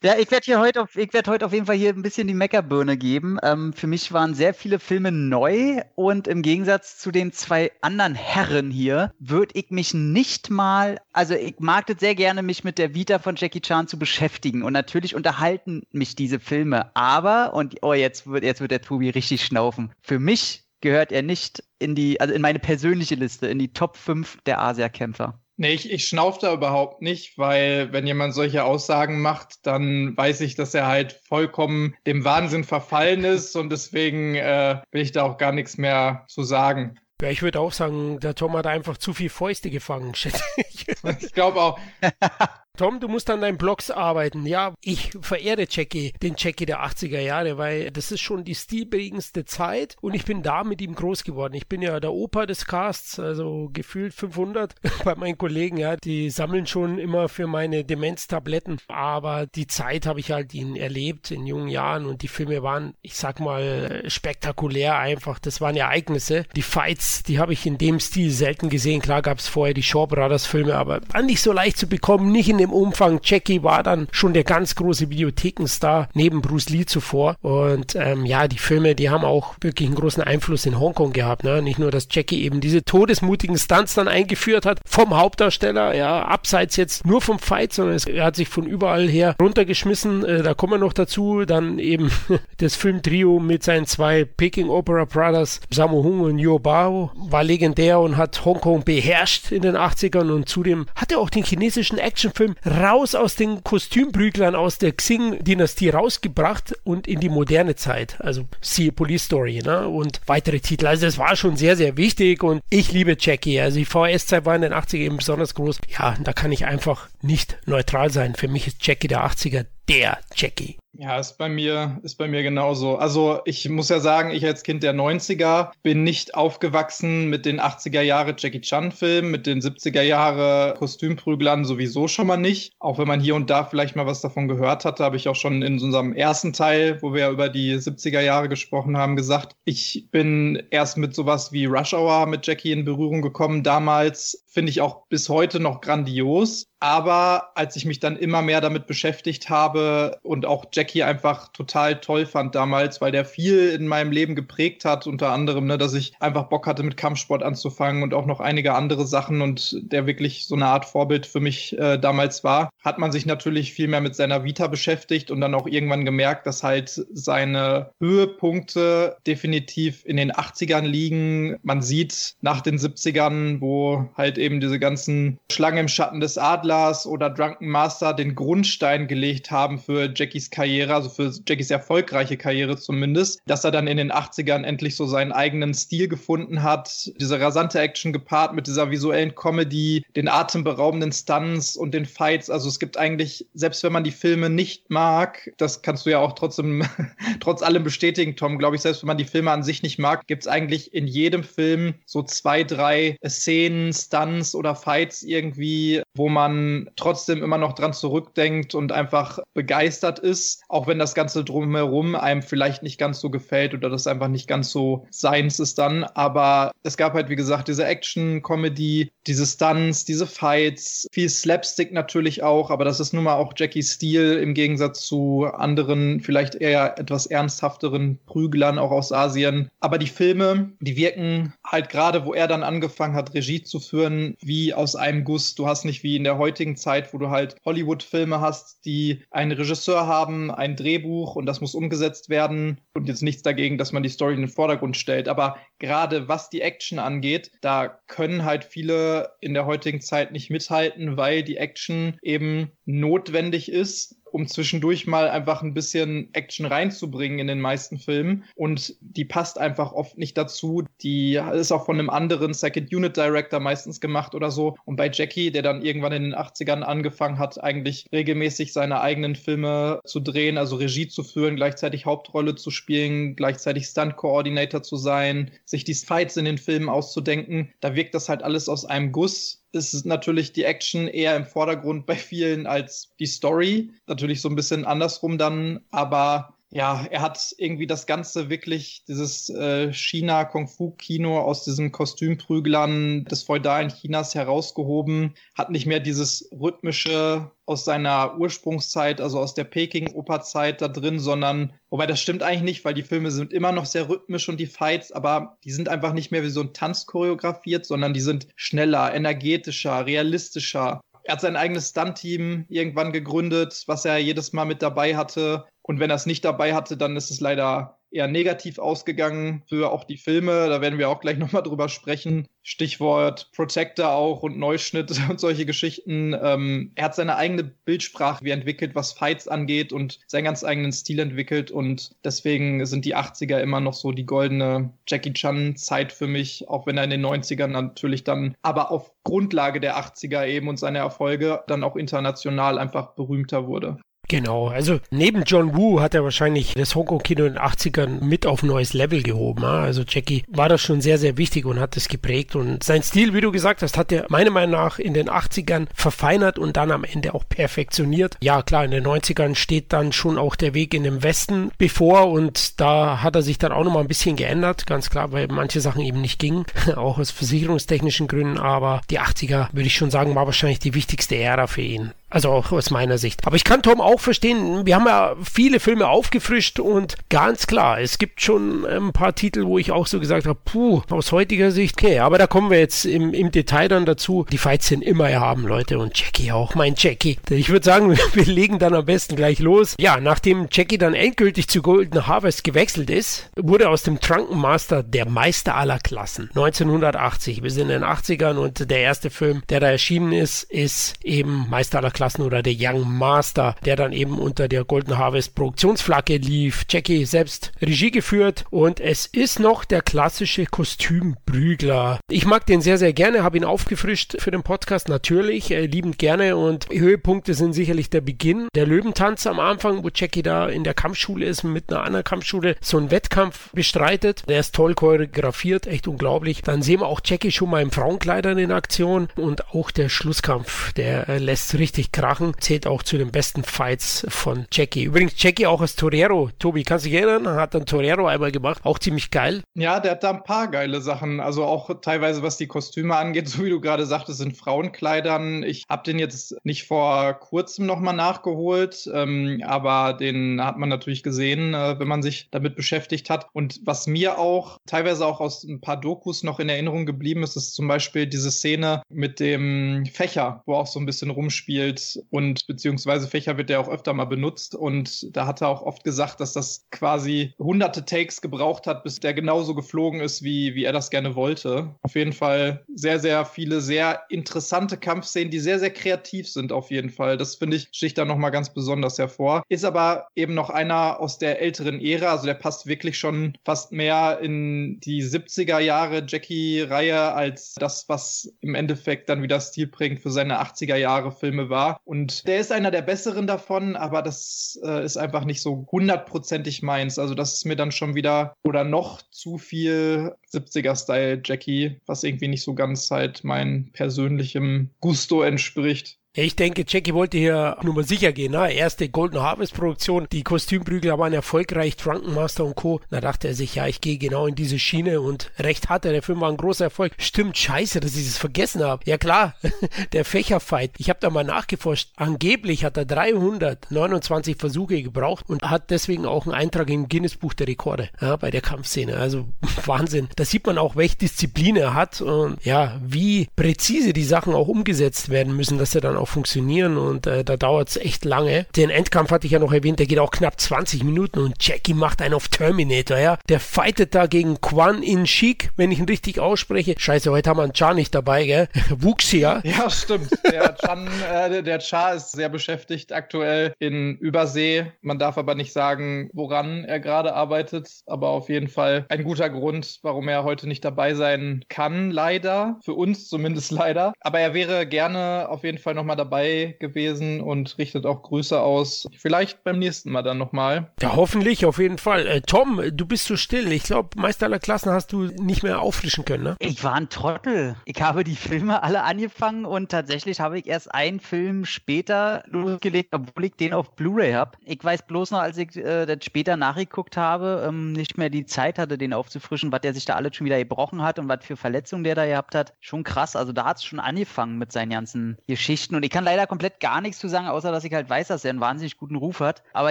Ja, 0.00 0.14
ich 0.16 0.30
werde 0.30 0.44
hier 0.44 0.60
heute 0.60 0.82
auf, 0.82 0.94
ich 0.94 1.12
werde 1.12 1.28
heute 1.28 1.44
auf 1.44 1.52
jeden 1.52 1.66
Fall 1.66 1.74
hier 1.74 1.92
ein 1.92 2.02
bisschen 2.02 2.28
die 2.28 2.34
Meckerbirne 2.34 2.96
geben. 2.96 3.36
Ähm, 3.42 3.72
für 3.72 3.88
mich 3.88 4.12
waren 4.12 4.32
sehr 4.32 4.54
viele 4.54 4.78
Filme 4.78 5.10
neu 5.10 5.80
und 5.96 6.28
im 6.28 6.42
Gegensatz 6.42 6.98
zu 6.98 7.10
den 7.10 7.32
zwei 7.32 7.72
anderen 7.80 8.14
Herren 8.14 8.70
hier 8.70 9.12
würde 9.18 9.58
ich 9.58 9.70
mich 9.70 9.94
nicht 9.94 10.50
mal, 10.50 11.00
also 11.12 11.34
ich 11.34 11.56
mag 11.58 11.88
das 11.88 11.98
sehr 11.98 12.14
gerne, 12.14 12.44
mich 12.44 12.62
mit 12.62 12.78
der 12.78 12.94
Vita 12.94 13.18
von 13.18 13.34
Jackie 13.34 13.60
Chan 13.60 13.88
zu 13.88 13.98
beschäftigen 13.98 14.62
und 14.62 14.72
natürlich 14.72 15.16
unterhalten 15.16 15.82
mich 15.90 16.14
diese 16.14 16.38
Filme, 16.38 16.94
aber 16.94 17.52
und 17.54 17.82
oh 17.82 17.92
jetzt 17.92 18.28
wird 18.28 18.44
jetzt 18.44 18.60
wird 18.60 18.70
der 18.70 18.82
Tobi 18.82 19.10
richtig 19.10 19.44
schnaufen. 19.44 19.92
Für 20.00 20.20
mich 20.20 20.67
gehört 20.80 21.12
er 21.12 21.22
nicht 21.22 21.62
in 21.78 21.94
die, 21.94 22.20
also 22.20 22.34
in 22.34 22.42
meine 22.42 22.58
persönliche 22.58 23.14
Liste, 23.14 23.46
in 23.46 23.58
die 23.58 23.72
Top 23.72 23.96
5 23.96 24.38
der 24.46 24.60
Asia-Kämpfer. 24.60 25.40
Nee, 25.60 25.72
ich, 25.72 25.90
ich 25.90 26.06
schnauf 26.06 26.38
da 26.38 26.54
überhaupt 26.54 27.02
nicht, 27.02 27.36
weil 27.36 27.92
wenn 27.92 28.06
jemand 28.06 28.32
solche 28.32 28.62
Aussagen 28.62 29.20
macht, 29.20 29.66
dann 29.66 30.16
weiß 30.16 30.40
ich, 30.42 30.54
dass 30.54 30.72
er 30.72 30.86
halt 30.86 31.20
vollkommen 31.26 31.96
dem 32.06 32.24
Wahnsinn 32.24 32.62
verfallen 32.62 33.24
ist 33.24 33.56
und 33.56 33.70
deswegen 33.70 34.36
äh, 34.36 34.80
will 34.92 35.02
ich 35.02 35.10
da 35.10 35.24
auch 35.24 35.36
gar 35.36 35.50
nichts 35.50 35.76
mehr 35.76 36.24
zu 36.28 36.44
sagen. 36.44 37.00
Ja, 37.20 37.30
ich 37.30 37.42
würde 37.42 37.58
auch 37.58 37.72
sagen, 37.72 38.20
der 38.20 38.36
Tom 38.36 38.56
hat 38.56 38.68
einfach 38.68 38.98
zu 38.98 39.12
viel 39.12 39.30
Fäuste 39.30 39.70
gefangen, 39.70 40.14
schätze 40.14 40.44
ich. 40.70 40.86
Ich 41.20 41.32
glaube 41.32 41.60
auch, 41.60 41.80
Tom, 42.78 43.00
du 43.00 43.08
musst 43.08 43.28
an 43.28 43.40
deinen 43.40 43.58
Blogs 43.58 43.90
arbeiten. 43.90 44.46
Ja, 44.46 44.72
ich 44.80 45.10
verehre 45.20 45.66
Jackie, 45.68 46.12
den 46.22 46.36
Jackie 46.38 46.64
der 46.64 46.84
80er 46.84 47.18
Jahre, 47.18 47.58
weil 47.58 47.90
das 47.90 48.12
ist 48.12 48.20
schon 48.20 48.44
die 48.44 48.54
stilprägendste 48.54 49.44
Zeit 49.44 49.96
und 50.00 50.14
ich 50.14 50.24
bin 50.24 50.44
da 50.44 50.62
mit 50.62 50.80
ihm 50.80 50.94
groß 50.94 51.24
geworden. 51.24 51.54
Ich 51.54 51.66
bin 51.66 51.82
ja 51.82 51.98
der 51.98 52.12
Opa 52.12 52.46
des 52.46 52.66
Casts, 52.66 53.18
also 53.18 53.68
gefühlt 53.72 54.14
500 54.14 54.76
bei 55.04 55.16
meinen 55.16 55.36
Kollegen, 55.36 55.76
ja, 55.76 55.96
die 55.96 56.30
sammeln 56.30 56.68
schon 56.68 56.98
immer 56.98 57.28
für 57.28 57.48
meine 57.48 57.82
Demenztabletten, 57.82 58.78
aber 58.86 59.46
die 59.46 59.66
Zeit 59.66 60.06
habe 60.06 60.20
ich 60.20 60.30
halt 60.30 60.54
ihn 60.54 60.76
erlebt 60.76 61.32
in 61.32 61.46
jungen 61.46 61.66
Jahren 61.66 62.06
und 62.06 62.22
die 62.22 62.28
Filme 62.28 62.62
waren, 62.62 62.94
ich 63.02 63.16
sag 63.16 63.40
mal, 63.40 64.04
spektakulär 64.06 64.96
einfach. 64.96 65.40
Das 65.40 65.60
waren 65.60 65.74
Ereignisse. 65.74 66.44
Die 66.54 66.62
Fights, 66.62 67.24
die 67.24 67.40
habe 67.40 67.52
ich 67.52 67.66
in 67.66 67.76
dem 67.76 67.98
Stil 67.98 68.30
selten 68.30 68.68
gesehen. 68.68 69.02
Klar 69.02 69.22
gab 69.22 69.38
es 69.38 69.48
vorher 69.48 69.74
die 69.74 69.82
Shaw 69.82 70.06
Brothers 70.06 70.46
Filme, 70.46 70.76
aber 70.76 71.00
nicht 71.24 71.42
so 71.42 71.52
leicht 71.52 71.76
zu 71.76 71.88
bekommen, 71.88 72.30
nicht 72.30 72.48
in 72.48 72.58
dem 72.58 72.67
Umfang. 72.70 73.20
Jackie 73.22 73.62
war 73.62 73.82
dann 73.82 74.08
schon 74.12 74.32
der 74.32 74.44
ganz 74.44 74.74
große 74.74 75.10
Videothekenstar 75.10 76.08
neben 76.14 76.42
Bruce 76.42 76.70
Lee 76.70 76.86
zuvor. 76.86 77.36
Und 77.42 77.94
ähm, 77.96 78.24
ja, 78.24 78.48
die 78.48 78.58
Filme, 78.58 78.94
die 78.94 79.10
haben 79.10 79.24
auch 79.24 79.54
wirklich 79.60 79.88
einen 79.88 79.96
großen 79.96 80.22
Einfluss 80.22 80.66
in 80.66 80.78
Hongkong 80.78 81.12
gehabt. 81.12 81.44
Ne? 81.44 81.62
Nicht 81.62 81.78
nur, 81.78 81.90
dass 81.90 82.08
Jackie 82.10 82.42
eben 82.42 82.60
diese 82.60 82.84
todesmutigen 82.84 83.58
Stunts 83.58 83.94
dann 83.94 84.08
eingeführt 84.08 84.66
hat 84.66 84.80
vom 84.86 85.16
Hauptdarsteller, 85.16 85.94
ja, 85.94 86.22
abseits 86.22 86.76
jetzt 86.76 87.06
nur 87.06 87.20
vom 87.20 87.38
Fight, 87.38 87.72
sondern 87.72 87.96
es, 87.96 88.04
er 88.04 88.24
hat 88.24 88.36
sich 88.36 88.48
von 88.48 88.66
überall 88.66 89.08
her 89.08 89.36
runtergeschmissen. 89.40 90.24
Äh, 90.24 90.42
da 90.42 90.54
kommen 90.54 90.74
wir 90.74 90.78
noch 90.78 90.92
dazu. 90.92 91.44
Dann 91.44 91.78
eben 91.78 92.10
das 92.58 92.74
Filmtrio 92.74 93.38
mit 93.38 93.62
seinen 93.62 93.86
zwei 93.86 94.24
Peking 94.24 94.68
Opera 94.68 95.04
Brothers, 95.04 95.60
Sammo 95.70 96.02
Hung 96.02 96.20
und 96.20 96.38
Yo 96.38 96.58
Bao, 96.58 97.10
war 97.16 97.44
legendär 97.44 98.00
und 98.00 98.16
hat 98.16 98.44
Hongkong 98.44 98.84
beherrscht 98.84 99.52
in 99.52 99.62
den 99.62 99.76
80ern 99.76 100.30
und 100.30 100.48
zudem 100.48 100.86
hat 100.94 101.12
er 101.12 101.18
auch 101.18 101.30
den 101.30 101.44
chinesischen 101.44 101.98
Actionfilm 101.98 102.54
raus 102.64 103.14
aus 103.14 103.36
den 103.36 103.62
Kostümprüglern 103.64 104.54
aus 104.54 104.78
der 104.78 104.92
Xing-Dynastie 104.92 105.90
rausgebracht 105.90 106.74
und 106.84 107.06
in 107.06 107.20
die 107.20 107.28
moderne 107.28 107.76
Zeit. 107.76 108.20
Also 108.20 108.46
siehe 108.60 108.92
Police 108.92 109.24
Story 109.24 109.60
ne? 109.64 109.88
und 109.88 110.20
weitere 110.26 110.60
Titel. 110.60 110.86
Also 110.86 111.06
das 111.06 111.18
war 111.18 111.36
schon 111.36 111.56
sehr, 111.56 111.76
sehr 111.76 111.96
wichtig 111.96 112.42
und 112.42 112.62
ich 112.70 112.92
liebe 112.92 113.16
Jackie. 113.18 113.60
Also 113.60 113.78
die 113.78 113.84
VHS-Zeit 113.84 114.44
war 114.44 114.56
in 114.56 114.62
den 114.62 114.72
80ern 114.72 114.96
eben 114.96 115.16
besonders 115.18 115.54
groß. 115.54 115.78
Ja, 115.98 116.16
da 116.22 116.32
kann 116.32 116.52
ich 116.52 116.66
einfach 116.66 117.08
nicht 117.22 117.58
neutral 117.66 118.10
sein. 118.10 118.34
Für 118.34 118.48
mich 118.48 118.66
ist 118.66 118.86
Jackie 118.86 119.08
der 119.08 119.24
80er 119.24 119.66
der 119.88 120.18
Jackie. 120.34 120.78
Ja, 121.00 121.16
ist 121.16 121.38
bei 121.38 121.48
mir, 121.48 122.00
ist 122.02 122.16
bei 122.16 122.26
mir 122.26 122.42
genauso. 122.42 122.96
Also 122.96 123.38
ich 123.44 123.68
muss 123.68 123.88
ja 123.88 124.00
sagen, 124.00 124.32
ich 124.32 124.44
als 124.44 124.64
Kind 124.64 124.82
der 124.82 124.92
90er 124.92 125.70
bin 125.84 126.02
nicht 126.02 126.34
aufgewachsen 126.34 127.30
mit 127.30 127.46
den 127.46 127.60
80er 127.60 128.00
Jahre 128.00 128.34
Jackie 128.36 128.60
Chan 128.60 128.90
Filmen, 128.90 129.30
mit 129.30 129.46
den 129.46 129.60
70er 129.60 130.02
Jahre 130.02 130.74
Kostümprüglern 130.76 131.64
sowieso 131.64 132.08
schon 132.08 132.26
mal 132.26 132.36
nicht. 132.36 132.72
Auch 132.80 132.98
wenn 132.98 133.06
man 133.06 133.20
hier 133.20 133.36
und 133.36 133.48
da 133.48 133.62
vielleicht 133.62 133.94
mal 133.94 134.06
was 134.06 134.22
davon 134.22 134.48
gehört 134.48 134.84
hatte, 134.84 135.04
habe 135.04 135.16
ich 135.16 135.28
auch 135.28 135.36
schon 135.36 135.62
in 135.62 135.74
unserem 135.74 136.14
ersten 136.14 136.52
Teil, 136.52 137.00
wo 137.00 137.14
wir 137.14 137.20
ja 137.20 137.30
über 137.30 137.48
die 137.48 137.76
70er 137.76 138.20
Jahre 138.20 138.48
gesprochen 138.48 138.96
haben, 138.96 139.14
gesagt, 139.14 139.54
ich 139.64 140.08
bin 140.10 140.60
erst 140.70 140.96
mit 140.96 141.14
sowas 141.14 141.52
wie 141.52 141.66
Rush 141.66 141.94
Hour 141.94 142.26
mit 142.26 142.44
Jackie 142.44 142.72
in 142.72 142.84
Berührung 142.84 143.22
gekommen. 143.22 143.62
Damals 143.62 144.44
finde 144.48 144.70
ich 144.70 144.80
auch 144.80 145.06
bis 145.08 145.28
heute 145.28 145.60
noch 145.60 145.80
grandios. 145.80 146.67
Aber 146.80 147.50
als 147.56 147.74
ich 147.76 147.84
mich 147.84 147.98
dann 147.98 148.16
immer 148.16 148.40
mehr 148.42 148.60
damit 148.60 148.86
beschäftigt 148.86 149.50
habe 149.50 150.18
und 150.22 150.46
auch 150.46 150.66
Jackie 150.72 151.02
einfach 151.02 151.48
total 151.48 152.00
toll 152.00 152.24
fand 152.24 152.54
damals, 152.54 153.00
weil 153.00 153.10
der 153.10 153.24
viel 153.24 153.70
in 153.70 153.88
meinem 153.88 154.12
Leben 154.12 154.36
geprägt 154.36 154.84
hat, 154.84 155.06
unter 155.06 155.30
anderem, 155.30 155.66
ne, 155.66 155.76
dass 155.76 155.94
ich 155.94 156.12
einfach 156.20 156.44
Bock 156.44 156.66
hatte, 156.66 156.84
mit 156.84 156.96
Kampfsport 156.96 157.42
anzufangen 157.42 158.02
und 158.02 158.14
auch 158.14 158.26
noch 158.26 158.40
einige 158.40 158.74
andere 158.74 159.06
Sachen 159.06 159.42
und 159.42 159.76
der 159.82 160.06
wirklich 160.06 160.46
so 160.46 160.54
eine 160.54 160.66
Art 160.66 160.84
Vorbild 160.84 161.26
für 161.26 161.40
mich 161.40 161.76
äh, 161.78 161.98
damals 161.98 162.44
war, 162.44 162.70
hat 162.84 162.98
man 162.98 163.10
sich 163.10 163.26
natürlich 163.26 163.72
viel 163.72 163.88
mehr 163.88 164.00
mit 164.00 164.14
seiner 164.14 164.44
Vita 164.44 164.68
beschäftigt 164.68 165.30
und 165.30 165.40
dann 165.40 165.54
auch 165.54 165.66
irgendwann 165.66 166.04
gemerkt, 166.04 166.46
dass 166.46 166.62
halt 166.62 167.04
seine 167.12 167.90
Höhepunkte 168.00 169.16
definitiv 169.26 170.04
in 170.04 170.16
den 170.16 170.32
80ern 170.32 170.86
liegen. 170.86 171.56
Man 171.62 171.82
sieht 171.82 172.36
nach 172.40 172.60
den 172.60 172.78
70ern, 172.78 173.60
wo 173.60 174.08
halt 174.16 174.38
eben 174.38 174.60
diese 174.60 174.78
ganzen 174.78 175.38
Schlangen 175.50 175.78
im 175.78 175.88
Schatten 175.88 176.20
des 176.20 176.38
Adlers 176.38 176.67
oder 177.06 177.30
Drunken 177.30 177.68
Master 177.68 178.12
den 178.14 178.34
Grundstein 178.34 179.08
gelegt 179.08 179.50
haben 179.50 179.78
für 179.78 180.12
Jackies 180.14 180.50
Karriere, 180.50 180.94
also 180.94 181.08
für 181.08 181.32
Jackies 181.46 181.70
erfolgreiche 181.70 182.36
Karriere 182.36 182.76
zumindest, 182.76 183.40
dass 183.46 183.64
er 183.64 183.70
dann 183.70 183.86
in 183.86 183.96
den 183.96 184.12
80ern 184.12 184.64
endlich 184.64 184.96
so 184.96 185.06
seinen 185.06 185.32
eigenen 185.32 185.74
Stil 185.74 186.08
gefunden 186.08 186.62
hat. 186.62 187.10
Diese 187.20 187.40
rasante 187.40 187.80
Action 187.80 188.12
gepaart 188.12 188.54
mit 188.54 188.66
dieser 188.66 188.90
visuellen 188.90 189.34
Comedy, 189.34 190.04
den 190.16 190.28
atemberaubenden 190.28 191.12
Stunts 191.12 191.76
und 191.76 191.94
den 191.94 192.04
Fights. 192.04 192.50
Also 192.50 192.68
es 192.68 192.78
gibt 192.78 192.96
eigentlich, 192.96 193.46
selbst 193.54 193.82
wenn 193.82 193.92
man 193.92 194.04
die 194.04 194.10
Filme 194.10 194.50
nicht 194.50 194.90
mag, 194.90 195.50
das 195.56 195.82
kannst 195.82 196.06
du 196.06 196.10
ja 196.10 196.18
auch 196.18 196.34
trotzdem, 196.34 196.84
trotz 197.40 197.62
allem 197.62 197.84
bestätigen, 197.84 198.36
Tom, 198.36 198.58
glaube 198.58 198.76
ich, 198.76 198.82
selbst 198.82 199.02
wenn 199.02 199.08
man 199.08 199.18
die 199.18 199.24
Filme 199.24 199.50
an 199.50 199.62
sich 199.62 199.82
nicht 199.82 199.98
mag, 199.98 200.26
gibt 200.26 200.42
es 200.42 200.48
eigentlich 200.48 200.92
in 200.92 201.06
jedem 201.06 201.44
Film 201.44 201.94
so 202.04 202.22
zwei, 202.22 202.64
drei 202.64 203.16
Szenen, 203.26 203.92
Stunts 203.92 204.54
oder 204.54 204.74
Fights 204.74 205.22
irgendwie, 205.22 206.02
wo 206.14 206.28
man 206.28 206.57
trotzdem 206.96 207.42
immer 207.42 207.58
noch 207.58 207.72
dran 207.72 207.92
zurückdenkt 207.92 208.74
und 208.74 208.92
einfach 208.92 209.38
begeistert 209.54 210.18
ist, 210.18 210.62
auch 210.68 210.86
wenn 210.86 210.98
das 210.98 211.14
Ganze 211.14 211.44
drumherum 211.44 212.14
einem 212.14 212.42
vielleicht 212.42 212.82
nicht 212.82 212.98
ganz 212.98 213.20
so 213.20 213.30
gefällt 213.30 213.74
oder 213.74 213.90
das 213.90 214.06
einfach 214.06 214.28
nicht 214.28 214.48
ganz 214.48 214.70
so 214.70 215.06
seins 215.10 215.58
ist 215.58 215.78
dann. 215.78 216.04
Aber 216.04 216.72
es 216.82 216.96
gab 216.96 217.14
halt, 217.14 217.28
wie 217.28 217.36
gesagt, 217.36 217.68
diese 217.68 217.84
Action-Comedy, 217.84 219.10
diese 219.26 219.46
Stunts, 219.46 220.04
diese 220.04 220.26
Fights, 220.26 221.06
viel 221.12 221.28
Slapstick 221.28 221.92
natürlich 221.92 222.42
auch, 222.42 222.70
aber 222.70 222.84
das 222.84 223.00
ist 223.00 223.12
nun 223.12 223.24
mal 223.24 223.36
auch 223.36 223.52
Jackies 223.56 223.92
Stil 223.94 224.38
im 224.42 224.54
Gegensatz 224.54 225.06
zu 225.06 225.46
anderen, 225.46 226.20
vielleicht 226.20 226.54
eher 226.54 226.98
etwas 226.98 227.26
ernsthafteren 227.26 228.18
Prüglern 228.26 228.78
auch 228.78 228.90
aus 228.90 229.12
Asien. 229.12 229.70
Aber 229.80 229.98
die 229.98 230.06
Filme, 230.06 230.72
die 230.80 230.96
wirken 230.96 231.54
halt 231.66 231.88
gerade, 231.88 232.24
wo 232.24 232.34
er 232.34 232.48
dann 232.48 232.62
angefangen 232.62 233.14
hat, 233.14 233.34
Regie 233.34 233.62
zu 233.62 233.80
führen, 233.80 234.36
wie 234.40 234.74
aus 234.74 234.96
einem 234.96 235.24
Guss. 235.24 235.54
Du 235.54 235.66
hast 235.66 235.84
nicht 235.84 236.02
wie 236.02 236.16
in 236.16 236.24
der 236.24 236.38
heutigen 236.38 236.47
Zeit, 236.76 237.12
wo 237.12 237.18
du 237.18 237.30
halt 237.30 237.56
Hollywood-Filme 237.64 238.40
hast, 238.40 238.84
die 238.84 239.22
einen 239.30 239.52
Regisseur 239.52 240.06
haben, 240.06 240.50
ein 240.50 240.76
Drehbuch 240.76 241.36
und 241.36 241.46
das 241.46 241.60
muss 241.60 241.74
umgesetzt 241.74 242.28
werden. 242.28 242.80
Und 242.94 243.08
jetzt 243.08 243.22
nichts 243.22 243.42
dagegen, 243.42 243.78
dass 243.78 243.92
man 243.92 244.02
die 244.02 244.08
Story 244.08 244.34
in 244.34 244.40
den 244.40 244.48
Vordergrund 244.48 244.96
stellt. 244.96 245.28
Aber 245.28 245.56
gerade 245.78 246.28
was 246.28 246.50
die 246.50 246.60
Action 246.60 246.98
angeht, 246.98 247.50
da 247.60 247.88
können 248.06 248.44
halt 248.44 248.64
viele 248.64 249.30
in 249.40 249.54
der 249.54 249.66
heutigen 249.66 250.00
Zeit 250.00 250.32
nicht 250.32 250.50
mithalten, 250.50 251.16
weil 251.16 251.42
die 251.42 251.56
Action 251.56 252.18
eben 252.22 252.72
notwendig 252.84 253.70
ist, 253.70 254.17
um 254.32 254.46
zwischendurch 254.46 255.06
mal 255.06 255.28
einfach 255.28 255.62
ein 255.62 255.74
bisschen 255.74 256.28
Action 256.32 256.66
reinzubringen 256.66 257.38
in 257.38 257.46
den 257.46 257.60
meisten 257.60 257.98
Filmen. 257.98 258.44
Und 258.54 258.96
die 259.00 259.24
passt 259.24 259.58
einfach 259.58 259.92
oft 259.92 260.18
nicht 260.18 260.36
dazu. 260.36 260.84
Die 261.02 261.34
ist 261.52 261.72
auch 261.72 261.86
von 261.86 261.98
einem 261.98 262.10
anderen 262.10 262.54
Second 262.54 262.92
Unit 262.92 263.16
Director 263.16 263.60
meistens 263.60 264.00
gemacht 264.00 264.34
oder 264.34 264.50
so. 264.50 264.76
Und 264.84 264.96
bei 264.96 265.10
Jackie, 265.12 265.50
der 265.50 265.62
dann 265.62 265.82
irgendwann 265.82 266.12
in 266.12 266.22
den 266.22 266.34
80ern 266.34 266.82
angefangen 266.82 267.38
hat, 267.38 267.62
eigentlich 267.62 268.06
regelmäßig 268.12 268.72
seine 268.72 269.00
eigenen 269.00 269.36
Filme 269.36 270.00
zu 270.04 270.20
drehen, 270.20 270.58
also 270.58 270.76
Regie 270.76 271.08
zu 271.08 271.22
führen, 271.22 271.56
gleichzeitig 271.56 272.06
Hauptrolle 272.06 272.54
zu 272.54 272.70
spielen, 272.70 273.36
gleichzeitig 273.36 273.86
Stunt 273.86 274.16
Coordinator 274.16 274.82
zu 274.82 274.96
sein, 274.96 275.50
sich 275.64 275.84
die 275.84 275.94
Fights 275.94 276.36
in 276.36 276.44
den 276.44 276.58
Filmen 276.58 276.88
auszudenken, 276.88 277.72
da 277.80 277.94
wirkt 277.94 278.14
das 278.14 278.28
halt 278.28 278.42
alles 278.42 278.68
aus 278.68 278.84
einem 278.84 279.12
Guss 279.12 279.62
ist 279.72 280.06
natürlich 280.06 280.52
die 280.52 280.64
Action 280.64 281.08
eher 281.08 281.36
im 281.36 281.44
Vordergrund 281.44 282.06
bei 282.06 282.16
vielen 282.16 282.66
als 282.66 283.14
die 283.18 283.26
Story. 283.26 283.90
Natürlich 284.06 284.40
so 284.40 284.48
ein 284.48 284.56
bisschen 284.56 284.84
andersrum 284.84 285.38
dann, 285.38 285.80
aber 285.90 286.57
ja, 286.70 287.06
er 287.10 287.22
hat 287.22 287.54
irgendwie 287.56 287.86
das 287.86 288.06
Ganze 288.06 288.50
wirklich, 288.50 289.02
dieses 289.08 289.48
äh, 289.48 289.90
China-Kung-Fu-Kino 289.90 291.40
aus 291.40 291.64
diesen 291.64 291.92
Kostümprüglern 291.92 293.24
des 293.24 293.42
feudalen 293.42 293.88
Chinas 293.88 294.34
herausgehoben, 294.34 295.34
hat 295.54 295.70
nicht 295.70 295.86
mehr 295.86 296.00
dieses 296.00 296.50
rhythmische 296.52 297.50
aus 297.64 297.86
seiner 297.86 298.38
Ursprungszeit, 298.38 299.22
also 299.22 299.38
aus 299.38 299.54
der 299.54 299.64
Peking-Oper-Zeit 299.64 300.82
da 300.82 300.88
drin, 300.88 301.18
sondern, 301.20 301.72
wobei 301.88 302.06
das 302.06 302.20
stimmt 302.20 302.42
eigentlich 302.42 302.62
nicht, 302.62 302.84
weil 302.84 302.94
die 302.94 303.02
Filme 303.02 303.30
sind 303.30 303.54
immer 303.54 303.72
noch 303.72 303.86
sehr 303.86 304.10
rhythmisch 304.10 304.48
und 304.50 304.60
die 304.60 304.66
Fights, 304.66 305.10
aber 305.10 305.56
die 305.64 305.70
sind 305.70 305.88
einfach 305.88 306.12
nicht 306.12 306.30
mehr 306.32 306.42
wie 306.42 306.50
so 306.50 306.60
ein 306.60 306.74
Tanz 306.74 307.06
choreografiert, 307.06 307.86
sondern 307.86 308.12
die 308.12 308.20
sind 308.20 308.48
schneller, 308.56 309.14
energetischer, 309.14 310.04
realistischer. 310.04 311.00
Er 311.24 311.32
hat 311.32 311.40
sein 311.42 311.56
eigenes 311.56 311.90
Stunt-Team 311.90 312.66
irgendwann 312.68 313.12
gegründet, 313.12 313.84
was 313.86 314.06
er 314.06 314.18
jedes 314.18 314.54
Mal 314.54 314.64
mit 314.64 314.80
dabei 314.80 315.16
hatte. 315.16 315.66
Und 315.88 316.00
wenn 316.00 316.10
er 316.10 316.16
es 316.16 316.26
nicht 316.26 316.44
dabei 316.44 316.74
hatte, 316.74 316.98
dann 316.98 317.16
ist 317.16 317.30
es 317.30 317.40
leider 317.40 317.98
eher 318.10 318.28
negativ 318.28 318.78
ausgegangen 318.78 319.62
für 319.68 319.90
auch 319.90 320.04
die 320.04 320.18
Filme. 320.18 320.68
Da 320.68 320.82
werden 320.82 320.98
wir 320.98 321.08
auch 321.08 321.20
gleich 321.20 321.38
nochmal 321.38 321.62
drüber 321.62 321.88
sprechen. 321.88 322.46
Stichwort 322.62 323.50
Protector 323.56 324.10
auch 324.10 324.42
und 324.42 324.58
Neuschnitt 324.58 325.10
und 325.30 325.40
solche 325.40 325.64
Geschichten. 325.64 326.36
Ähm, 326.38 326.92
er 326.94 327.06
hat 327.06 327.14
seine 327.14 327.36
eigene 327.36 327.64
Bildsprache 327.64 328.44
wie 328.44 328.50
entwickelt, 328.50 328.94
was 328.94 329.14
Fights 329.14 329.48
angeht 329.48 329.94
und 329.94 330.18
seinen 330.26 330.44
ganz 330.44 330.62
eigenen 330.62 330.92
Stil 330.92 331.20
entwickelt. 331.20 331.70
Und 331.70 332.16
deswegen 332.22 332.84
sind 332.84 333.06
die 333.06 333.16
80er 333.16 333.58
immer 333.58 333.80
noch 333.80 333.94
so 333.94 334.12
die 334.12 334.26
goldene 334.26 334.92
Jackie 335.06 335.32
Chan-Zeit 335.32 336.12
für 336.12 336.26
mich, 336.26 336.68
auch 336.68 336.86
wenn 336.86 336.98
er 336.98 337.04
in 337.04 337.10
den 337.10 337.24
90ern 337.24 337.68
natürlich 337.68 338.24
dann, 338.24 338.54
aber 338.60 338.90
auf 338.90 339.10
Grundlage 339.24 339.80
der 339.80 339.96
80er 339.96 340.46
eben 340.46 340.68
und 340.68 340.78
seiner 340.78 340.98
Erfolge 340.98 341.62
dann 341.66 341.82
auch 341.82 341.96
international 341.96 342.78
einfach 342.78 343.14
berühmter 343.14 343.66
wurde. 343.66 343.98
Genau, 344.28 344.68
also 344.68 345.00
neben 345.10 345.42
John 345.44 345.74
Woo 345.74 346.00
hat 346.00 346.14
er 346.14 346.22
wahrscheinlich 346.22 346.74
das 346.74 346.94
Hongkong-Kino 346.94 347.46
in 347.46 347.54
den 347.54 347.62
80ern 347.62 348.22
mit 348.22 348.44
auf 348.44 348.62
ein 348.62 348.66
neues 348.66 348.92
Level 348.92 349.22
gehoben. 349.22 349.64
Also 349.64 350.02
Jackie 350.06 350.44
war 350.48 350.68
das 350.68 350.82
schon 350.82 351.00
sehr, 351.00 351.16
sehr 351.16 351.38
wichtig 351.38 351.64
und 351.64 351.80
hat 351.80 351.96
es 351.96 352.08
geprägt. 352.08 352.54
Und 352.54 352.84
sein 352.84 353.02
Stil, 353.02 353.32
wie 353.32 353.40
du 353.40 353.50
gesagt 353.50 353.80
hast, 353.80 353.96
hat 353.96 354.12
er 354.12 354.26
meiner 354.28 354.50
Meinung 354.50 354.72
nach 354.72 354.98
in 354.98 355.14
den 355.14 355.30
80ern 355.30 355.86
verfeinert 355.94 356.58
und 356.58 356.76
dann 356.76 356.90
am 356.90 357.04
Ende 357.04 357.34
auch 357.34 357.44
perfektioniert. 357.48 358.36
Ja, 358.42 358.60
klar, 358.62 358.84
in 358.84 358.90
den 358.90 359.06
90ern 359.06 359.54
steht 359.54 359.94
dann 359.94 360.12
schon 360.12 360.36
auch 360.36 360.56
der 360.56 360.74
Weg 360.74 360.92
in 360.92 361.04
den 361.04 361.22
Westen 361.22 361.70
bevor 361.78 362.30
und 362.30 362.78
da 362.80 363.22
hat 363.22 363.34
er 363.34 363.42
sich 363.42 363.56
dann 363.56 363.72
auch 363.72 363.84
nochmal 363.84 364.02
ein 364.02 364.08
bisschen 364.08 364.36
geändert, 364.36 364.86
ganz 364.86 365.08
klar, 365.08 365.32
weil 365.32 365.48
manche 365.48 365.80
Sachen 365.80 366.02
eben 366.02 366.20
nicht 366.20 366.38
gingen, 366.38 366.66
auch 366.96 367.18
aus 367.18 367.30
versicherungstechnischen 367.30 368.28
Gründen. 368.28 368.58
Aber 368.58 369.00
die 369.08 369.20
80er, 369.20 369.68
würde 369.72 369.86
ich 369.86 369.96
schon 369.96 370.10
sagen, 370.10 370.34
war 370.34 370.44
wahrscheinlich 370.44 370.80
die 370.80 370.94
wichtigste 370.94 371.36
Ära 371.36 371.66
für 371.66 371.80
ihn. 371.80 372.12
Also 372.30 372.50
auch 372.50 372.72
aus 372.72 372.90
meiner 372.90 373.16
Sicht. 373.16 373.46
Aber 373.46 373.56
ich 373.56 373.64
kann 373.64 373.82
Tom 373.82 374.00
auch 374.00 374.20
verstehen, 374.20 374.84
wir 374.84 374.96
haben 374.96 375.06
ja 375.06 375.34
viele 375.42 375.80
Filme 375.80 376.08
aufgefrischt 376.08 376.78
und 376.78 377.16
ganz 377.30 377.66
klar, 377.66 378.00
es 378.00 378.18
gibt 378.18 378.42
schon 378.42 378.84
ein 378.84 379.12
paar 379.12 379.34
Titel, 379.34 379.64
wo 379.64 379.78
ich 379.78 379.92
auch 379.92 380.06
so 380.06 380.20
gesagt 380.20 380.46
habe, 380.46 380.58
puh, 380.62 381.02
aus 381.08 381.32
heutiger 381.32 381.70
Sicht, 381.70 381.96
okay, 381.98 382.18
aber 382.18 382.36
da 382.36 382.46
kommen 382.46 382.70
wir 382.70 382.78
jetzt 382.78 383.06
im, 383.06 383.32
im 383.32 383.50
Detail 383.50 383.88
dann 383.88 384.04
dazu. 384.04 384.44
Die 384.50 384.58
Fights 384.58 384.88
sind 384.88 385.02
immer 385.02 385.28
erhaben, 385.30 385.66
Leute, 385.66 385.98
und 385.98 386.18
Jackie 386.18 386.52
auch, 386.52 386.74
mein 386.74 386.94
Jackie. 386.96 387.38
Ich 387.48 387.70
würde 387.70 387.84
sagen, 387.84 388.18
wir 388.34 388.44
legen 388.44 388.78
dann 388.78 388.94
am 388.94 389.06
besten 389.06 389.34
gleich 389.34 389.58
los. 389.58 389.94
Ja, 389.98 390.20
nachdem 390.20 390.68
Jackie 390.70 390.98
dann 390.98 391.14
endgültig 391.14 391.68
zu 391.68 391.80
Golden 391.80 392.26
Harvest 392.26 392.62
gewechselt 392.62 393.08
ist, 393.08 393.48
wurde 393.56 393.88
aus 393.88 394.02
dem 394.02 394.20
Drunken 394.20 394.58
Master 394.58 395.02
der 395.02 395.26
Meister 395.26 395.76
aller 395.76 395.98
Klassen. 395.98 396.50
1980, 396.50 397.62
wir 397.62 397.70
sind 397.70 397.88
in 397.88 398.00
den 398.00 398.04
80ern 398.04 398.56
und 398.56 398.90
der 398.90 399.00
erste 399.00 399.30
Film, 399.30 399.62
der 399.70 399.80
da 399.80 399.90
erschienen 399.90 400.32
ist, 400.32 400.64
ist 400.64 401.14
eben 401.24 401.66
Meister 401.70 401.98
aller 401.98 402.10
Klassen. 402.10 402.17
Klassen 402.18 402.42
oder 402.42 402.64
der 402.64 402.74
Young 402.76 403.16
Master, 403.16 403.76
der 403.84 403.94
dann 403.94 404.12
eben 404.12 404.40
unter 404.40 404.66
der 404.66 404.82
Golden 404.82 405.18
Harvest 405.18 405.54
Produktionsflagge 405.54 406.38
lief. 406.38 406.84
Jackie 406.90 407.24
selbst 407.24 407.70
Regie 407.80 408.10
geführt 408.10 408.64
und 408.70 408.98
es 408.98 409.26
ist 409.26 409.60
noch 409.60 409.84
der 409.84 410.02
klassische 410.02 410.66
Kostümprügler. 410.66 412.18
Ich 412.28 412.44
mag 412.44 412.66
den 412.66 412.80
sehr, 412.80 412.98
sehr 412.98 413.12
gerne, 413.12 413.44
habe 413.44 413.56
ihn 413.56 413.62
aufgefrischt 413.62 414.34
für 414.40 414.50
den 414.50 414.64
Podcast 414.64 415.08
natürlich, 415.08 415.70
äh, 415.70 415.86
liebend 415.86 416.18
gerne 416.18 416.56
und 416.56 416.88
Höhepunkte 416.90 417.54
sind 417.54 417.72
sicherlich 417.72 418.10
der 418.10 418.20
Beginn, 418.20 418.66
der 418.74 418.88
Löwentanz 418.88 419.46
am 419.46 419.60
Anfang, 419.60 420.02
wo 420.02 420.10
Jackie 420.12 420.42
da 420.42 420.66
in 420.66 420.82
der 420.82 420.94
Kampfschule 420.94 421.46
ist, 421.46 421.62
mit 421.62 421.92
einer 421.92 422.02
anderen 422.02 422.24
Kampfschule 422.24 422.74
so 422.80 422.96
einen 422.96 423.12
Wettkampf 423.12 423.70
bestreitet. 423.74 424.42
Der 424.48 424.58
ist 424.58 424.74
toll 424.74 424.96
choreografiert, 424.96 425.86
echt 425.86 426.08
unglaublich. 426.08 426.62
Dann 426.62 426.82
sehen 426.82 426.98
wir 426.98 427.06
auch 427.06 427.20
Jackie 427.24 427.52
schon 427.52 427.70
mal 427.70 427.80
im 427.80 427.92
Frauenkleidern 427.92 428.58
in 428.58 428.72
Aktion 428.72 429.28
und 429.36 429.68
auch 429.68 429.92
der 429.92 430.08
Schlusskampf, 430.08 430.92
der 430.94 431.28
äh, 431.28 431.38
lässt 431.38 431.78
richtig 431.78 432.07
richtig 432.08 432.12
krachen. 432.12 432.52
Zählt 432.60 432.86
auch 432.86 433.02
zu 433.02 433.18
den 433.18 433.30
besten 433.30 433.62
Fights 433.62 434.26
von 434.28 434.66
Jackie. 434.72 435.04
Übrigens, 435.04 435.34
Jackie 435.36 435.66
auch 435.66 435.80
als 435.80 435.96
Torero. 435.96 436.50
Tobi, 436.58 436.82
kannst 436.82 437.04
du 437.04 437.10
dich 437.10 437.20
erinnern? 437.20 437.56
Hat 437.56 437.74
dann 437.74 437.86
Torero 437.86 438.26
einmal 438.26 438.52
gemacht. 438.52 438.80
Auch 438.84 438.98
ziemlich 438.98 439.30
geil. 439.30 439.62
Ja, 439.74 440.00
der 440.00 440.12
hat 440.12 440.22
da 440.22 440.30
ein 440.30 440.42
paar 440.42 440.68
geile 440.68 441.00
Sachen. 441.00 441.40
Also 441.40 441.64
auch 441.64 442.00
teilweise, 442.00 442.42
was 442.42 442.56
die 442.56 442.66
Kostüme 442.66 443.16
angeht, 443.16 443.48
so 443.48 443.64
wie 443.64 443.70
du 443.70 443.80
gerade 443.80 444.06
sagtest, 444.06 444.38
sind 444.38 444.56
Frauenkleidern. 444.56 445.62
Ich 445.62 445.84
habe 445.88 446.02
den 446.04 446.18
jetzt 446.18 446.56
nicht 446.64 446.84
vor 446.84 447.34
kurzem 447.34 447.86
nochmal 447.86 448.14
nachgeholt, 448.14 449.08
ähm, 449.12 449.62
aber 449.66 450.14
den 450.14 450.62
hat 450.62 450.78
man 450.78 450.88
natürlich 450.88 451.22
gesehen, 451.22 451.74
äh, 451.74 451.98
wenn 451.98 452.08
man 452.08 452.22
sich 452.22 452.48
damit 452.50 452.76
beschäftigt 452.76 453.30
hat. 453.30 453.46
Und 453.52 453.80
was 453.84 454.06
mir 454.06 454.38
auch 454.38 454.78
teilweise 454.86 455.26
auch 455.26 455.40
aus 455.40 455.64
ein 455.64 455.80
paar 455.80 456.00
Dokus 456.00 456.42
noch 456.42 456.60
in 456.60 456.68
Erinnerung 456.68 457.06
geblieben 457.06 457.42
ist, 457.42 457.56
ist 457.56 457.74
zum 457.74 457.88
Beispiel 457.88 458.26
diese 458.26 458.50
Szene 458.50 459.02
mit 459.08 459.40
dem 459.40 460.06
Fächer, 460.12 460.62
wo 460.66 460.74
auch 460.74 460.86
so 460.86 460.98
ein 460.98 461.06
bisschen 461.06 461.30
rumspielt 461.30 461.97
und 462.30 462.66
beziehungsweise 462.66 463.28
Fächer 463.28 463.56
wird 463.56 463.70
ja 463.70 463.78
auch 463.78 463.88
öfter 463.88 464.12
mal 464.12 464.24
benutzt 464.24 464.74
und 464.74 465.34
da 465.36 465.46
hat 465.46 465.60
er 465.60 465.68
auch 465.68 465.82
oft 465.82 466.04
gesagt, 466.04 466.40
dass 466.40 466.52
das 466.52 466.86
quasi 466.90 467.54
hunderte 467.58 468.04
Takes 468.04 468.40
gebraucht 468.40 468.86
hat, 468.86 469.04
bis 469.04 469.20
der 469.20 469.34
genauso 469.34 469.74
geflogen 469.74 470.20
ist, 470.20 470.42
wie, 470.42 470.74
wie 470.74 470.84
er 470.84 470.92
das 470.92 471.10
gerne 471.10 471.34
wollte. 471.34 471.94
Auf 472.02 472.14
jeden 472.14 472.32
Fall 472.32 472.84
sehr, 472.94 473.18
sehr 473.18 473.44
viele 473.44 473.80
sehr 473.80 474.22
interessante 474.28 474.96
Kampfszenen, 474.96 475.50
die 475.50 475.60
sehr, 475.60 475.78
sehr 475.78 475.90
kreativ 475.90 476.48
sind 476.48 476.72
auf 476.72 476.90
jeden 476.90 477.10
Fall. 477.10 477.36
Das 477.36 477.56
finde 477.56 477.76
ich, 477.76 477.88
sticht 477.92 478.18
da 478.18 478.24
nochmal 478.24 478.50
ganz 478.50 478.72
besonders 478.72 479.18
hervor. 479.18 479.62
Ist 479.68 479.84
aber 479.84 480.28
eben 480.34 480.54
noch 480.54 480.70
einer 480.70 481.20
aus 481.20 481.38
der 481.38 481.60
älteren 481.60 482.00
Ära, 482.00 482.32
also 482.32 482.46
der 482.46 482.54
passt 482.54 482.86
wirklich 482.86 483.18
schon 483.18 483.56
fast 483.64 483.92
mehr 483.92 484.38
in 484.40 485.00
die 485.00 485.22
70er 485.22 485.78
Jahre 485.78 486.24
Jackie-Reihe 486.26 487.32
als 487.32 487.74
das, 487.74 488.08
was 488.08 488.52
im 488.60 488.74
Endeffekt 488.74 489.28
dann 489.28 489.42
wieder 489.42 489.60
Stil 489.60 489.86
bringt 489.86 490.20
für 490.20 490.30
seine 490.30 490.60
80er 490.60 490.96
Jahre 490.96 491.32
Filme 491.32 491.70
war. 491.70 491.87
Und 492.04 492.46
der 492.46 492.60
ist 492.60 492.72
einer 492.72 492.90
der 492.90 493.02
besseren 493.02 493.46
davon, 493.46 493.96
aber 493.96 494.22
das 494.22 494.78
äh, 494.84 495.04
ist 495.04 495.16
einfach 495.16 495.44
nicht 495.44 495.62
so 495.62 495.86
hundertprozentig 495.90 496.82
meins. 496.82 497.18
Also 497.18 497.34
das 497.34 497.54
ist 497.54 497.64
mir 497.64 497.76
dann 497.76 497.92
schon 497.92 498.14
wieder 498.14 498.54
oder 498.64 498.84
noch 498.84 499.22
zu 499.30 499.58
viel 499.58 500.34
70er-Style 500.52 501.42
Jackie, 501.44 502.00
was 502.06 502.24
irgendwie 502.24 502.48
nicht 502.48 502.62
so 502.62 502.74
ganz 502.74 503.10
halt 503.10 503.44
mein 503.44 503.90
persönlichem 503.92 504.90
Gusto 505.00 505.42
entspricht. 505.42 506.18
Ich 506.40 506.54
denke, 506.54 506.84
Jackie 506.86 507.14
wollte 507.14 507.36
hier 507.36 507.76
nur 507.82 507.94
mal 507.94 508.04
sicher 508.04 508.32
gehen. 508.32 508.52
Ne? 508.52 508.72
Erste 508.72 509.08
Golden 509.08 509.42
Harvest 509.42 509.74
Produktion, 509.74 510.28
die 510.30 510.44
Kostümprügler 510.44 511.18
waren 511.18 511.32
erfolgreich, 511.32 511.96
Drunken 511.96 512.32
Master 512.32 512.64
und 512.64 512.76
Co. 512.76 513.00
Da 513.10 513.20
dachte 513.20 513.48
er 513.48 513.54
sich, 513.54 513.74
ja, 513.74 513.88
ich 513.88 514.00
gehe 514.00 514.18
genau 514.18 514.46
in 514.46 514.54
diese 514.54 514.78
Schiene 514.78 515.20
und 515.20 515.50
recht 515.58 515.88
hatte, 515.88 516.12
der 516.12 516.22
Film 516.22 516.40
war 516.40 516.48
ein 516.48 516.56
großer 516.56 516.84
Erfolg. 516.84 517.12
Stimmt, 517.18 517.58
scheiße, 517.58 517.98
dass 517.98 518.14
ich 518.14 518.28
es 518.28 518.38
vergessen 518.38 518.84
habe. 518.84 519.02
Ja 519.04 519.18
klar, 519.18 519.56
der 520.12 520.24
Fächerfight. 520.24 520.92
Ich 520.98 521.08
habe 521.08 521.18
da 521.20 521.28
mal 521.28 521.42
nachgeforscht. 521.42 522.10
Angeblich 522.14 522.84
hat 522.84 522.96
er 522.96 523.04
329 523.04 524.58
Versuche 524.58 525.02
gebraucht 525.02 525.44
und 525.48 525.62
hat 525.62 525.90
deswegen 525.90 526.24
auch 526.24 526.46
einen 526.46 526.54
Eintrag 526.54 526.88
im 526.88 527.08
Guinness 527.08 527.34
Buch 527.34 527.54
der 527.54 527.66
Rekorde 527.66 528.10
ja, 528.20 528.36
bei 528.36 528.52
der 528.52 528.60
Kampfszene. 528.60 529.16
Also 529.16 529.46
Wahnsinn. 529.86 530.28
Da 530.36 530.44
sieht 530.44 530.68
man 530.68 530.78
auch, 530.78 530.94
welche 530.94 531.16
Disziplin 531.16 531.74
er 531.74 531.94
hat 531.94 532.20
und 532.20 532.64
ja, 532.64 533.00
wie 533.04 533.48
präzise 533.56 534.12
die 534.12 534.22
Sachen 534.22 534.54
auch 534.54 534.68
umgesetzt 534.68 535.30
werden 535.30 535.56
müssen, 535.56 535.78
dass 535.78 535.96
er 535.96 536.00
dann 536.00 536.16
auch 536.16 536.27
funktionieren 536.28 536.96
und 536.96 537.26
äh, 537.26 537.44
da 537.44 537.56
dauert 537.56 537.88
es 537.90 537.96
echt 537.96 538.24
lange. 538.24 538.66
Den 538.76 538.90
Endkampf 538.90 539.30
hatte 539.30 539.46
ich 539.46 539.52
ja 539.52 539.58
noch 539.58 539.72
erwähnt, 539.72 539.98
der 539.98 540.06
geht 540.06 540.18
auch 540.18 540.30
knapp 540.30 540.60
20 540.60 541.04
Minuten 541.04 541.40
und 541.40 541.56
Jackie 541.60 541.94
macht 541.94 542.22
einen 542.22 542.34
auf 542.34 542.48
Terminator, 542.48 543.18
ja. 543.18 543.38
Der 543.48 543.60
fightet 543.60 544.14
da 544.14 544.26
gegen 544.26 544.60
Quan 544.60 545.02
In 545.02 545.26
Shik, 545.26 545.70
wenn 545.76 545.90
ich 545.90 545.98
ihn 545.98 546.04
richtig 546.04 546.40
ausspreche. 546.40 546.94
Scheiße, 546.96 547.30
heute 547.30 547.50
haben 547.50 547.58
wir 547.58 547.64
einen 547.64 547.74
Char 547.74 547.94
nicht 547.94 548.14
dabei, 548.14 548.44
gell? 548.44 548.68
Wuxia. 548.90 549.62
Ja, 549.68 549.90
stimmt. 549.90 550.30
Der 550.50 550.74
Chan, 550.76 551.08
äh, 551.30 551.62
der 551.62 551.80
Char 551.80 552.14
ist 552.14 552.32
sehr 552.32 552.48
beschäftigt 552.48 553.12
aktuell 553.12 553.74
in 553.78 554.16
Übersee. 554.16 554.86
Man 555.02 555.18
darf 555.18 555.36
aber 555.36 555.54
nicht 555.54 555.72
sagen, 555.72 556.30
woran 556.32 556.84
er 556.84 556.98
gerade 557.00 557.34
arbeitet, 557.34 557.88
aber 558.06 558.30
auf 558.30 558.48
jeden 558.48 558.68
Fall 558.68 559.04
ein 559.08 559.24
guter 559.24 559.50
Grund, 559.50 559.98
warum 560.02 560.28
er 560.28 560.44
heute 560.44 560.66
nicht 560.66 560.84
dabei 560.84 561.14
sein 561.14 561.64
kann, 561.68 562.10
leider. 562.10 562.78
Für 562.84 562.94
uns 562.94 563.28
zumindest 563.28 563.70
leider. 563.70 564.12
Aber 564.20 564.40
er 564.40 564.54
wäre 564.54 564.86
gerne 564.86 565.48
auf 565.48 565.64
jeden 565.64 565.78
Fall 565.78 565.94
nochmal 565.94 566.16
dabei 566.18 566.76
gewesen 566.80 567.40
und 567.40 567.78
richtet 567.78 568.04
auch 568.06 568.22
Grüße 568.22 568.60
aus. 568.60 569.08
Vielleicht 569.16 569.64
beim 569.64 569.78
nächsten 569.78 570.10
Mal 570.10 570.22
dann 570.22 570.38
nochmal. 570.38 570.92
Ja, 571.00 571.16
hoffentlich, 571.16 571.64
auf 571.64 571.78
jeden 571.78 571.98
Fall. 571.98 572.26
Äh, 572.26 572.40
Tom, 572.42 572.82
du 572.92 573.06
bist 573.06 573.26
so 573.26 573.36
still. 573.36 573.72
Ich 573.72 573.84
glaube, 573.84 574.10
Meister 574.16 574.46
aller 574.46 574.58
Klassen 574.58 574.92
hast 574.92 575.12
du 575.12 575.24
nicht 575.24 575.62
mehr 575.62 575.80
auffrischen 575.80 576.24
können, 576.24 576.44
ne? 576.44 576.56
Ich 576.58 576.82
war 576.84 576.94
ein 576.94 577.08
Trottel. 577.08 577.76
Ich 577.84 578.02
habe 578.02 578.24
die 578.24 578.36
Filme 578.36 578.82
alle 578.82 579.04
angefangen 579.04 579.64
und 579.64 579.90
tatsächlich 579.90 580.40
habe 580.40 580.58
ich 580.58 580.66
erst 580.66 580.92
einen 580.92 581.20
Film 581.20 581.64
später 581.64 582.42
losgelegt, 582.48 583.14
obwohl 583.14 583.44
ich 583.44 583.54
den 583.54 583.72
auf 583.72 583.94
Blu-ray 583.94 584.32
habe. 584.32 584.58
Ich 584.64 584.82
weiß 584.82 585.06
bloß 585.06 585.30
noch, 585.30 585.40
als 585.40 585.56
ich 585.56 585.76
äh, 585.76 586.06
das 586.06 586.24
später 586.24 586.56
nachgeguckt 586.56 587.16
habe, 587.16 587.64
ähm, 587.66 587.92
nicht 587.92 588.18
mehr 588.18 588.30
die 588.30 588.46
Zeit 588.46 588.78
hatte, 588.78 588.98
den 588.98 589.12
aufzufrischen, 589.12 589.72
was 589.72 589.80
der 589.80 589.94
sich 589.94 590.04
da 590.04 590.14
alles 590.14 590.36
schon 590.36 590.44
wieder 590.44 590.58
gebrochen 590.58 591.02
hat 591.02 591.18
und 591.18 591.28
was 591.28 591.44
für 591.44 591.56
Verletzungen 591.56 592.04
der 592.04 592.14
da 592.14 592.26
gehabt 592.26 592.54
hat. 592.54 592.74
Schon 592.80 593.04
krass. 593.04 593.36
Also 593.36 593.52
da 593.52 593.64
hat 593.64 593.78
es 593.78 593.84
schon 593.84 594.00
angefangen 594.00 594.58
mit 594.58 594.72
seinen 594.72 594.90
ganzen 594.90 595.38
Geschichten 595.46 595.94
und 595.98 596.04
ich 596.04 596.10
kann 596.10 596.22
leider 596.22 596.46
komplett 596.46 596.78
gar 596.78 597.00
nichts 597.00 597.18
zu 597.18 597.26
sagen, 597.28 597.48
außer 597.48 597.72
dass 597.72 597.82
ich 597.82 597.92
halt 597.92 598.08
weiß, 598.08 598.28
dass 598.28 598.44
er 598.44 598.50
einen 598.50 598.60
wahnsinnig 598.60 598.96
guten 598.96 599.16
Ruf 599.16 599.40
hat. 599.40 599.64
Aber 599.72 599.90